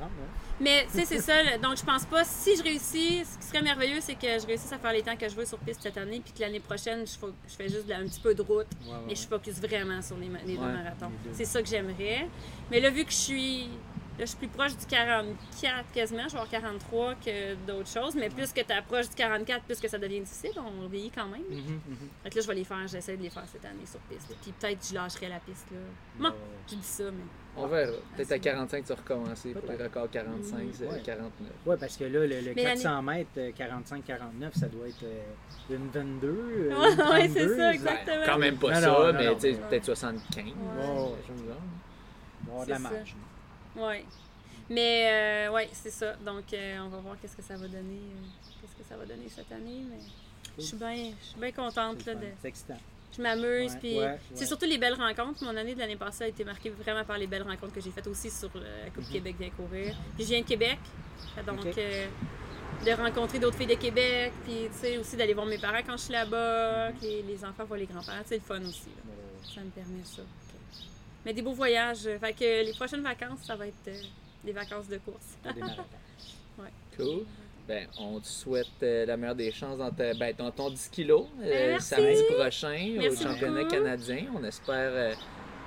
Mais 0.60 0.86
tu 0.90 0.98
sais, 0.98 1.04
c'est 1.04 1.20
ça. 1.20 1.58
Donc, 1.58 1.76
je 1.76 1.84
pense 1.84 2.04
pas. 2.06 2.24
Si 2.24 2.56
je 2.56 2.62
réussis, 2.62 3.24
ce 3.24 3.38
qui 3.38 3.44
serait 3.46 3.62
merveilleux, 3.62 4.00
c'est 4.00 4.14
que 4.14 4.38
je 4.38 4.46
réussisse 4.46 4.72
à 4.72 4.78
faire 4.78 4.92
les 4.92 5.02
temps 5.02 5.16
que 5.16 5.28
je 5.28 5.34
veux 5.34 5.44
sur 5.44 5.58
piste 5.58 5.82
cette 5.82 5.98
année, 5.98 6.20
puis 6.24 6.32
que 6.32 6.40
l'année 6.40 6.60
prochaine, 6.60 7.04
je, 7.06 7.54
fais 7.56 7.68
juste 7.68 7.90
un 7.90 8.04
petit 8.06 8.20
peu 8.20 8.34
de 8.34 8.42
route, 8.42 8.66
mais 9.06 9.14
je 9.14 9.26
focus 9.26 9.54
vraiment 9.60 10.00
sur 10.02 10.16
les, 10.16 10.30
les 10.46 10.56
deux 10.56 10.62
marathons. 10.62 11.10
C'est 11.32 11.44
ça 11.44 11.60
que 11.62 11.68
j'aimerais. 11.68 12.26
Mais 12.70 12.80
là, 12.80 12.90
vu 12.90 13.04
que 13.04 13.10
je 13.10 13.16
suis. 13.16 13.68
Là, 14.18 14.24
je 14.24 14.30
suis 14.30 14.38
plus 14.38 14.48
proche 14.48 14.76
du 14.76 14.84
44 14.86 15.92
quasiment, 15.92 16.22
je 16.24 16.30
vais 16.32 16.38
avoir 16.40 16.48
43 16.50 17.14
que 17.24 17.54
d'autres 17.66 17.88
choses, 17.88 18.16
mais 18.16 18.28
plus 18.28 18.52
que 18.52 18.62
tu 18.62 18.72
approches 18.72 19.08
du 19.10 19.14
44, 19.14 19.62
plus 19.62 19.78
que 19.80 19.86
ça 19.86 19.96
devient 19.96 20.20
difficile, 20.20 20.50
on 20.58 20.88
vieillit 20.88 21.12
quand 21.12 21.28
même. 21.28 21.42
Fait 22.24 22.30
que 22.30 22.34
là, 22.36 22.42
je 22.42 22.46
vais 22.48 22.54
les 22.56 22.64
faire, 22.64 22.86
j'essaie 22.88 23.16
de 23.16 23.22
les 23.22 23.30
faire 23.30 23.44
cette 23.46 23.64
année 23.64 23.86
sur 23.86 24.00
piste. 24.00 24.34
Puis 24.42 24.50
peut-être 24.58 24.80
que 24.80 24.86
je 24.86 24.94
lâcherai 24.94 25.28
la 25.28 25.38
piste, 25.38 25.66
là. 25.70 25.76
Bon, 26.18 26.24
Ouais, 26.24 26.30
ouais. 26.30 26.36
je 26.68 26.74
dis 26.74 26.82
ça, 26.82 27.04
mais. 27.04 27.22
On 27.56 27.66
verra. 27.68 27.92
Peut-être 28.16 28.32
à 28.32 28.34
c'est- 28.34 28.40
45, 28.40 28.82
tu 28.84 28.88
vas 28.88 28.94
recommencer 28.96 29.52
pour 29.52 29.70
les 29.70 29.76
records 29.84 30.10
45, 30.10 30.58
Ouais. 30.58 30.66
euh, 30.82 30.98
49. 31.04 31.30
Ouais, 31.66 31.76
parce 31.76 31.96
que 31.96 32.04
là, 32.04 32.20
le, 32.26 32.40
le 32.40 32.52
Mais 32.56 32.62
400 32.64 33.02
mètres, 33.02 33.30
euh, 33.38 33.50
45-49, 33.52 34.54
ça 34.54 34.66
doit 34.66 34.88
être 34.88 35.02
euh, 35.04 35.22
une 35.70 35.88
22. 35.90 36.28
euh, 36.28 36.68
Ouais, 36.76 36.92
une 36.92 37.00
ouais, 37.00 37.28
c'est 37.28 37.46
32, 37.46 37.56
ça, 37.56 37.72
exact. 37.74 37.90
Exactement. 38.00 38.24
Quand 38.26 38.38
même 38.38 38.56
pas 38.58 38.68
Non, 38.68 38.74
ça, 38.80 38.86
non, 38.88 39.06
non, 39.06 39.12
mais 39.12 39.26
non. 39.26 39.34
tu 39.34 39.40
sais, 39.40 39.50
Ouais. 39.52 39.60
peut-être 39.70 39.84
75. 39.86 40.44
Ouais. 40.44 40.50
Ouais. 40.50 41.14
avoir 42.48 42.64
de 42.66 42.70
la 42.70 42.78
ça. 42.78 42.90
Ouais. 43.78 44.04
Mais, 44.70 45.46
euh, 45.48 45.52
ouais, 45.52 45.68
c'est 45.72 45.90
ça. 45.90 46.14
Donc, 46.16 46.52
euh, 46.52 46.78
on 46.80 46.88
va 46.88 46.98
voir 46.98 47.16
qu'est-ce 47.20 47.36
que 47.36 47.42
ça 47.42 47.54
va 47.56 47.66
donner. 47.68 48.00
euh, 48.00 48.50
qu'est-ce 48.60 48.74
que 48.76 48.84
ça 48.88 48.96
va 48.96 49.06
donner 49.06 49.28
cette 49.28 49.50
année, 49.52 49.82
mais. 49.88 49.98
Je 50.58 50.62
suis 50.64 50.76
bien 50.76 51.12
je 51.22 51.26
suis 51.28 51.38
bien 51.38 51.52
contente, 51.52 52.04
là, 52.04 52.14
de... 52.16 52.26
C'est 52.42 52.48
excitant. 52.48 52.78
Je 53.16 53.22
m'amuse, 53.22 53.72
Ouais, 53.74 53.78
puis 53.78 53.98
ouais, 53.98 54.18
c'est 54.34 54.44
surtout 54.44 54.66
les 54.66 54.76
belles 54.76 54.94
rencontres. 54.94 55.42
Mon 55.44 55.56
année 55.56 55.74
de 55.74 55.78
l'année 55.78 55.96
passée 55.96 56.24
a 56.24 56.28
été 56.28 56.44
marquée 56.44 56.70
vraiment 56.70 57.04
par 57.04 57.16
les 57.16 57.26
belles 57.28 57.42
rencontres 57.42 57.72
que 57.72 57.80
j'ai 57.80 57.90
faites 57.90 58.06
aussi 58.08 58.28
sur 58.30 58.50
euh, 58.56 58.84
la 58.84 58.90
Coupe 58.90 59.04
Mhm. 59.06 59.12
Québec 59.12 59.36
bien 59.38 59.50
courir. 59.50 59.94
Puis 60.16 60.24
je 60.24 60.30
viens 60.30 60.40
de 60.40 60.46
Québec, 60.46 60.78
donc 61.46 61.64
de 62.84 62.92
rencontrer 62.92 63.38
d'autres 63.38 63.56
filles 63.56 63.66
de 63.66 63.74
Québec, 63.74 64.32
puis 64.44 64.68
tu 64.72 64.78
sais 64.78 64.98
aussi 64.98 65.16
d'aller 65.16 65.34
voir 65.34 65.46
mes 65.46 65.58
parents 65.58 65.80
quand 65.86 65.96
je 65.96 66.02
suis 66.04 66.12
là-bas, 66.12 66.90
les, 67.02 67.22
les 67.22 67.44
enfants 67.44 67.64
voient 67.64 67.78
les 67.78 67.86
grands-parents, 67.86 68.22
c'est 68.26 68.36
le 68.36 68.42
fun 68.42 68.60
aussi. 68.62 68.88
là. 68.96 69.12
Ça 69.54 69.60
me 69.62 69.70
permet 69.70 70.04
ça. 70.04 70.22
Mais 71.28 71.34
des 71.34 71.42
beaux 71.42 71.52
voyages. 71.52 72.08
Fait 72.20 72.32
que 72.32 72.64
les 72.64 72.72
prochaines 72.72 73.02
vacances, 73.02 73.40
ça 73.44 73.54
va 73.54 73.66
être 73.66 73.74
euh, 73.88 74.00
des 74.42 74.52
vacances 74.52 74.88
de 74.88 74.96
course. 74.96 75.36
Pour 75.42 75.52
des 75.52 75.60
marathons. 75.60 75.84
Cool. 76.96 77.26
Ben, 77.68 77.86
on 78.00 78.18
te 78.18 78.26
souhaite 78.26 78.66
euh, 78.82 79.04
la 79.06 79.16
meilleure 79.18 79.36
des 79.36 79.52
chances 79.52 79.76
dans, 79.78 79.90
ta- 79.92 80.14
ben, 80.14 80.34
dans 80.36 80.50
ton 80.50 80.70
10 80.70 80.88
kilos 80.88 81.26
euh, 81.42 81.78
samedi 81.78 82.22
prochain 82.34 82.94
Merci 82.98 83.24
au 83.24 83.28
championnat 83.28 83.60
beaucoup. 83.60 83.70
canadien. 83.74 84.24
On 84.34 84.42
espère 84.42 84.90
euh, 84.92 85.14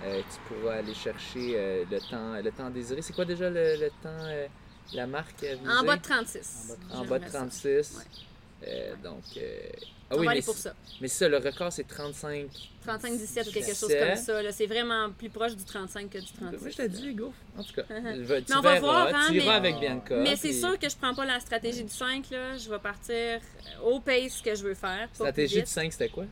que 0.01 0.17
tu 0.23 0.39
pourras 0.49 0.77
aller 0.79 0.93
chercher 0.95 1.85
le, 1.89 1.99
temps, 2.09 2.33
le 2.43 2.51
temps 2.51 2.69
désiré. 2.71 3.01
C'est 3.03 3.13
quoi 3.13 3.23
déjà 3.23 3.49
le, 3.51 3.75
le 3.77 3.89
temps, 4.03 4.49
la 4.93 5.07
marque 5.07 5.45
En 5.65 5.85
bas 5.85 5.95
de 5.95 6.01
36. 6.01 6.77
En 6.91 7.05
bas 7.05 7.19
de 7.19 7.23
J'aimerais 7.25 7.29
ça. 7.29 7.37
36. 7.37 7.97
Ouais. 7.99 8.67
Euh, 8.67 8.95
donc, 9.01 9.23
euh, 10.11 10.13
ah 10.13 10.15
On 10.15 10.19
oui, 10.19 10.25
va 10.25 10.31
mais, 10.31 10.37
aller 10.37 10.45
pour 10.45 10.55
ça. 10.55 10.73
mais 10.99 11.07
ça, 11.07 11.27
le 11.29 11.37
record, 11.37 11.71
c'est 11.71 11.87
35. 11.87 12.47
35-17 12.85 13.49
ou 13.49 13.51
quelque 13.51 13.67
chose 13.73 13.87
17. 13.89 14.07
comme 14.07 14.15
ça. 14.17 14.41
là. 14.41 14.51
C'est 14.51 14.65
vraiment 14.65 15.09
plus 15.11 15.29
proche 15.29 15.55
du 15.55 15.63
35 15.63 16.09
que 16.09 16.17
du 16.19 16.31
36. 16.31 16.61
Moi, 16.61 16.69
je 16.71 16.77
te 16.77 16.87
dis, 16.87 17.13
go. 17.13 17.33
En 17.57 17.63
tout 17.63 17.73
cas, 17.73 17.83
tu 17.87 17.93
Mais 17.97 18.55
on 18.55 18.61
va 18.61 18.79
voir, 18.79 19.07
hein, 19.07 19.25
tu 19.29 19.35
iras 19.37 19.59
mais- 19.59 19.69
avec 19.69 19.79
Bianca. 19.79 20.15
Mais 20.17 20.35
c'est 20.35 20.49
puis- 20.49 20.59
sûr 20.59 20.77
que 20.79 20.89
je 20.89 20.95
prends 20.95 21.13
pas 21.15 21.25
la 21.25 21.39
stratégie 21.39 21.83
du 21.83 21.89
5. 21.93 22.29
Là. 22.31 22.57
Je 22.57 22.69
vais 22.69 22.79
partir 22.79 23.39
au 23.83 23.99
pace 23.99 24.41
que 24.41 24.53
je 24.55 24.63
veux 24.63 24.75
faire. 24.75 25.07
Stratégie 25.13 25.53
du 25.55 25.59
vite. 25.61 25.67
5, 25.67 25.91
c'était 25.93 26.09
quoi? 26.09 26.25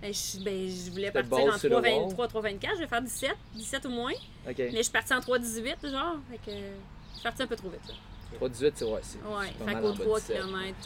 Ben, 0.00 0.14
je, 0.14 0.38
ben, 0.44 0.68
je 0.68 0.90
voulais 0.92 1.10
partir 1.10 1.38
en 1.52 1.58
sur 1.58 1.68
le 1.70 1.76
3,23, 1.76 2.28
3,24. 2.28 2.74
Je 2.76 2.80
vais 2.82 2.86
faire 2.86 3.02
17, 3.02 3.30
17 3.56 3.84
ou 3.86 3.90
moins. 3.90 4.12
Mais 4.46 4.54
je 4.76 4.82
suis 4.82 4.92
partie 4.92 5.12
en 5.12 5.18
3,18, 5.20 5.90
genre. 5.90 6.16
Fait 6.30 6.36
que 6.36 6.56
je 6.56 7.14
suis 7.14 7.22
partie 7.24 7.42
un 7.42 7.46
peu 7.48 7.56
trop 7.56 7.68
vite. 7.70 7.80
Là. 7.88 7.94
3,18, 8.40 8.72
c'est 8.76 8.84
ouais, 8.84 9.00
c'est 9.02 9.18
Ouais, 9.18 9.46
fait 9.66 9.72
qu'au 9.74 9.78
en 9.88 9.90
bas 9.90 9.96
de 9.98 10.02
3 10.04 10.20
17. 10.20 10.36
km, 10.36 10.76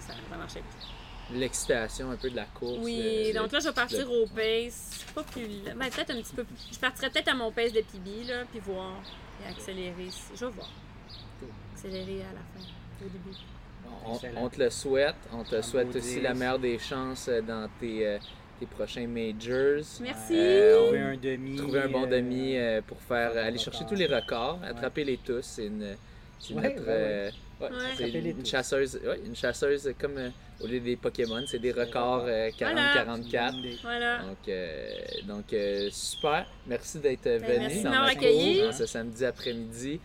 ça, 0.00 0.12
ça 0.30 0.36
marchait 0.36 0.60
plus. 0.60 0.86
L'excitation 1.34 2.10
un 2.10 2.16
peu 2.16 2.30
de 2.30 2.36
la 2.36 2.44
course. 2.44 2.78
Oui, 2.82 3.32
le- 3.32 3.38
donc 3.38 3.52
là, 3.52 3.60
je 3.60 3.68
vais 3.68 3.74
partir 3.74 4.06
le- 4.08 4.22
au 4.22 4.26
pace. 4.26 5.04
Pas 5.14 5.22
plus. 5.22 5.46
Ben, 5.64 5.90
peut-être 5.90 6.10
un 6.10 6.20
petit 6.22 6.34
peu. 6.34 6.44
Je 6.72 6.78
partirais 6.78 7.10
peut-être 7.10 7.28
à 7.28 7.34
mon 7.34 7.50
pace 7.52 7.72
de 7.72 7.80
PB, 7.80 8.24
là, 8.28 8.44
puis 8.50 8.60
voir. 8.60 9.00
Et 9.44 9.48
accélérer. 9.50 10.08
Je 10.34 10.44
vais 10.44 10.50
voir. 10.52 10.70
Accélérer 11.74 12.20
à 12.22 12.32
la 12.34 12.40
fin, 12.40 12.66
au 13.00 13.08
début. 13.08 13.36
On, 14.36 14.48
te 14.48 14.62
le 14.62 14.70
souhaite. 14.70 15.14
On 15.32 15.42
te 15.44 15.60
souhaite 15.62 15.94
aussi 15.96 16.20
la 16.20 16.34
meilleure 16.34 16.58
des 16.58 16.78
chances 16.78 17.28
euh, 17.28 17.40
dans 17.42 17.68
tes, 17.80 18.06
euh, 18.06 18.18
tes 18.58 18.66
prochains 18.66 19.06
majors. 19.06 19.82
Merci. 20.00 20.32
Euh, 20.36 20.84
Trouver 20.84 21.00
un 21.00 21.16
demi. 21.16 21.56
Trouver 21.56 21.80
un 21.82 21.88
bon 21.88 22.04
euh, 22.04 22.06
demi 22.06 22.56
euh, 22.56 22.80
pour 22.86 23.00
faire 23.02 23.36
aller 23.36 23.58
chercher 23.58 23.84
tous 23.88 23.94
les 23.96 24.06
records, 24.06 24.58
attraper-les 24.64 25.18
tous. 25.18 25.42
C'est 25.42 25.66
une, 25.66 25.96
c'est 26.38 26.54
Ouais, 26.54 26.62
notre, 26.62 26.80
ouais, 26.80 26.86
euh, 26.88 27.30
ouais, 27.68 27.68
c'est 27.96 28.08
une, 28.10 28.46
chasseuse, 28.46 29.00
ouais, 29.04 29.20
une 29.24 29.36
chasseuse 29.36 29.92
comme 30.00 30.16
euh, 30.18 30.28
au 30.62 30.66
lieu 30.66 30.80
des 30.80 30.96
Pokémon, 30.96 31.42
c'est 31.46 31.58
des 31.58 31.72
records 31.72 32.24
euh, 32.26 32.50
40-44. 32.50 33.60
Des- 33.62 33.78
Voilà. 33.82 34.18
Donc, 34.22 34.48
euh, 34.48 34.90
donc 35.26 35.52
euh, 35.52 35.88
super. 35.90 36.46
Merci 36.66 36.98
d'être 36.98 37.24
venu 37.28 37.40
Ben, 37.46 37.60
merci 37.60 37.78
de 37.78 37.84
dans 37.84 37.90
ma 37.90 38.14
course, 38.14 38.78
ce 38.78 38.86
samedi 38.86 39.24
après-midi. 39.24 40.00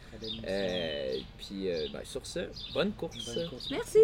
Euh, 0.47 1.17
puis, 1.37 1.69
euh, 1.69 1.87
ben, 1.93 2.01
sur 2.03 2.25
ce, 2.25 2.39
bonne 2.73 2.91
course. 2.93 3.35
Bonne 3.35 3.49
course. 3.49 3.69
Merci. 3.71 3.99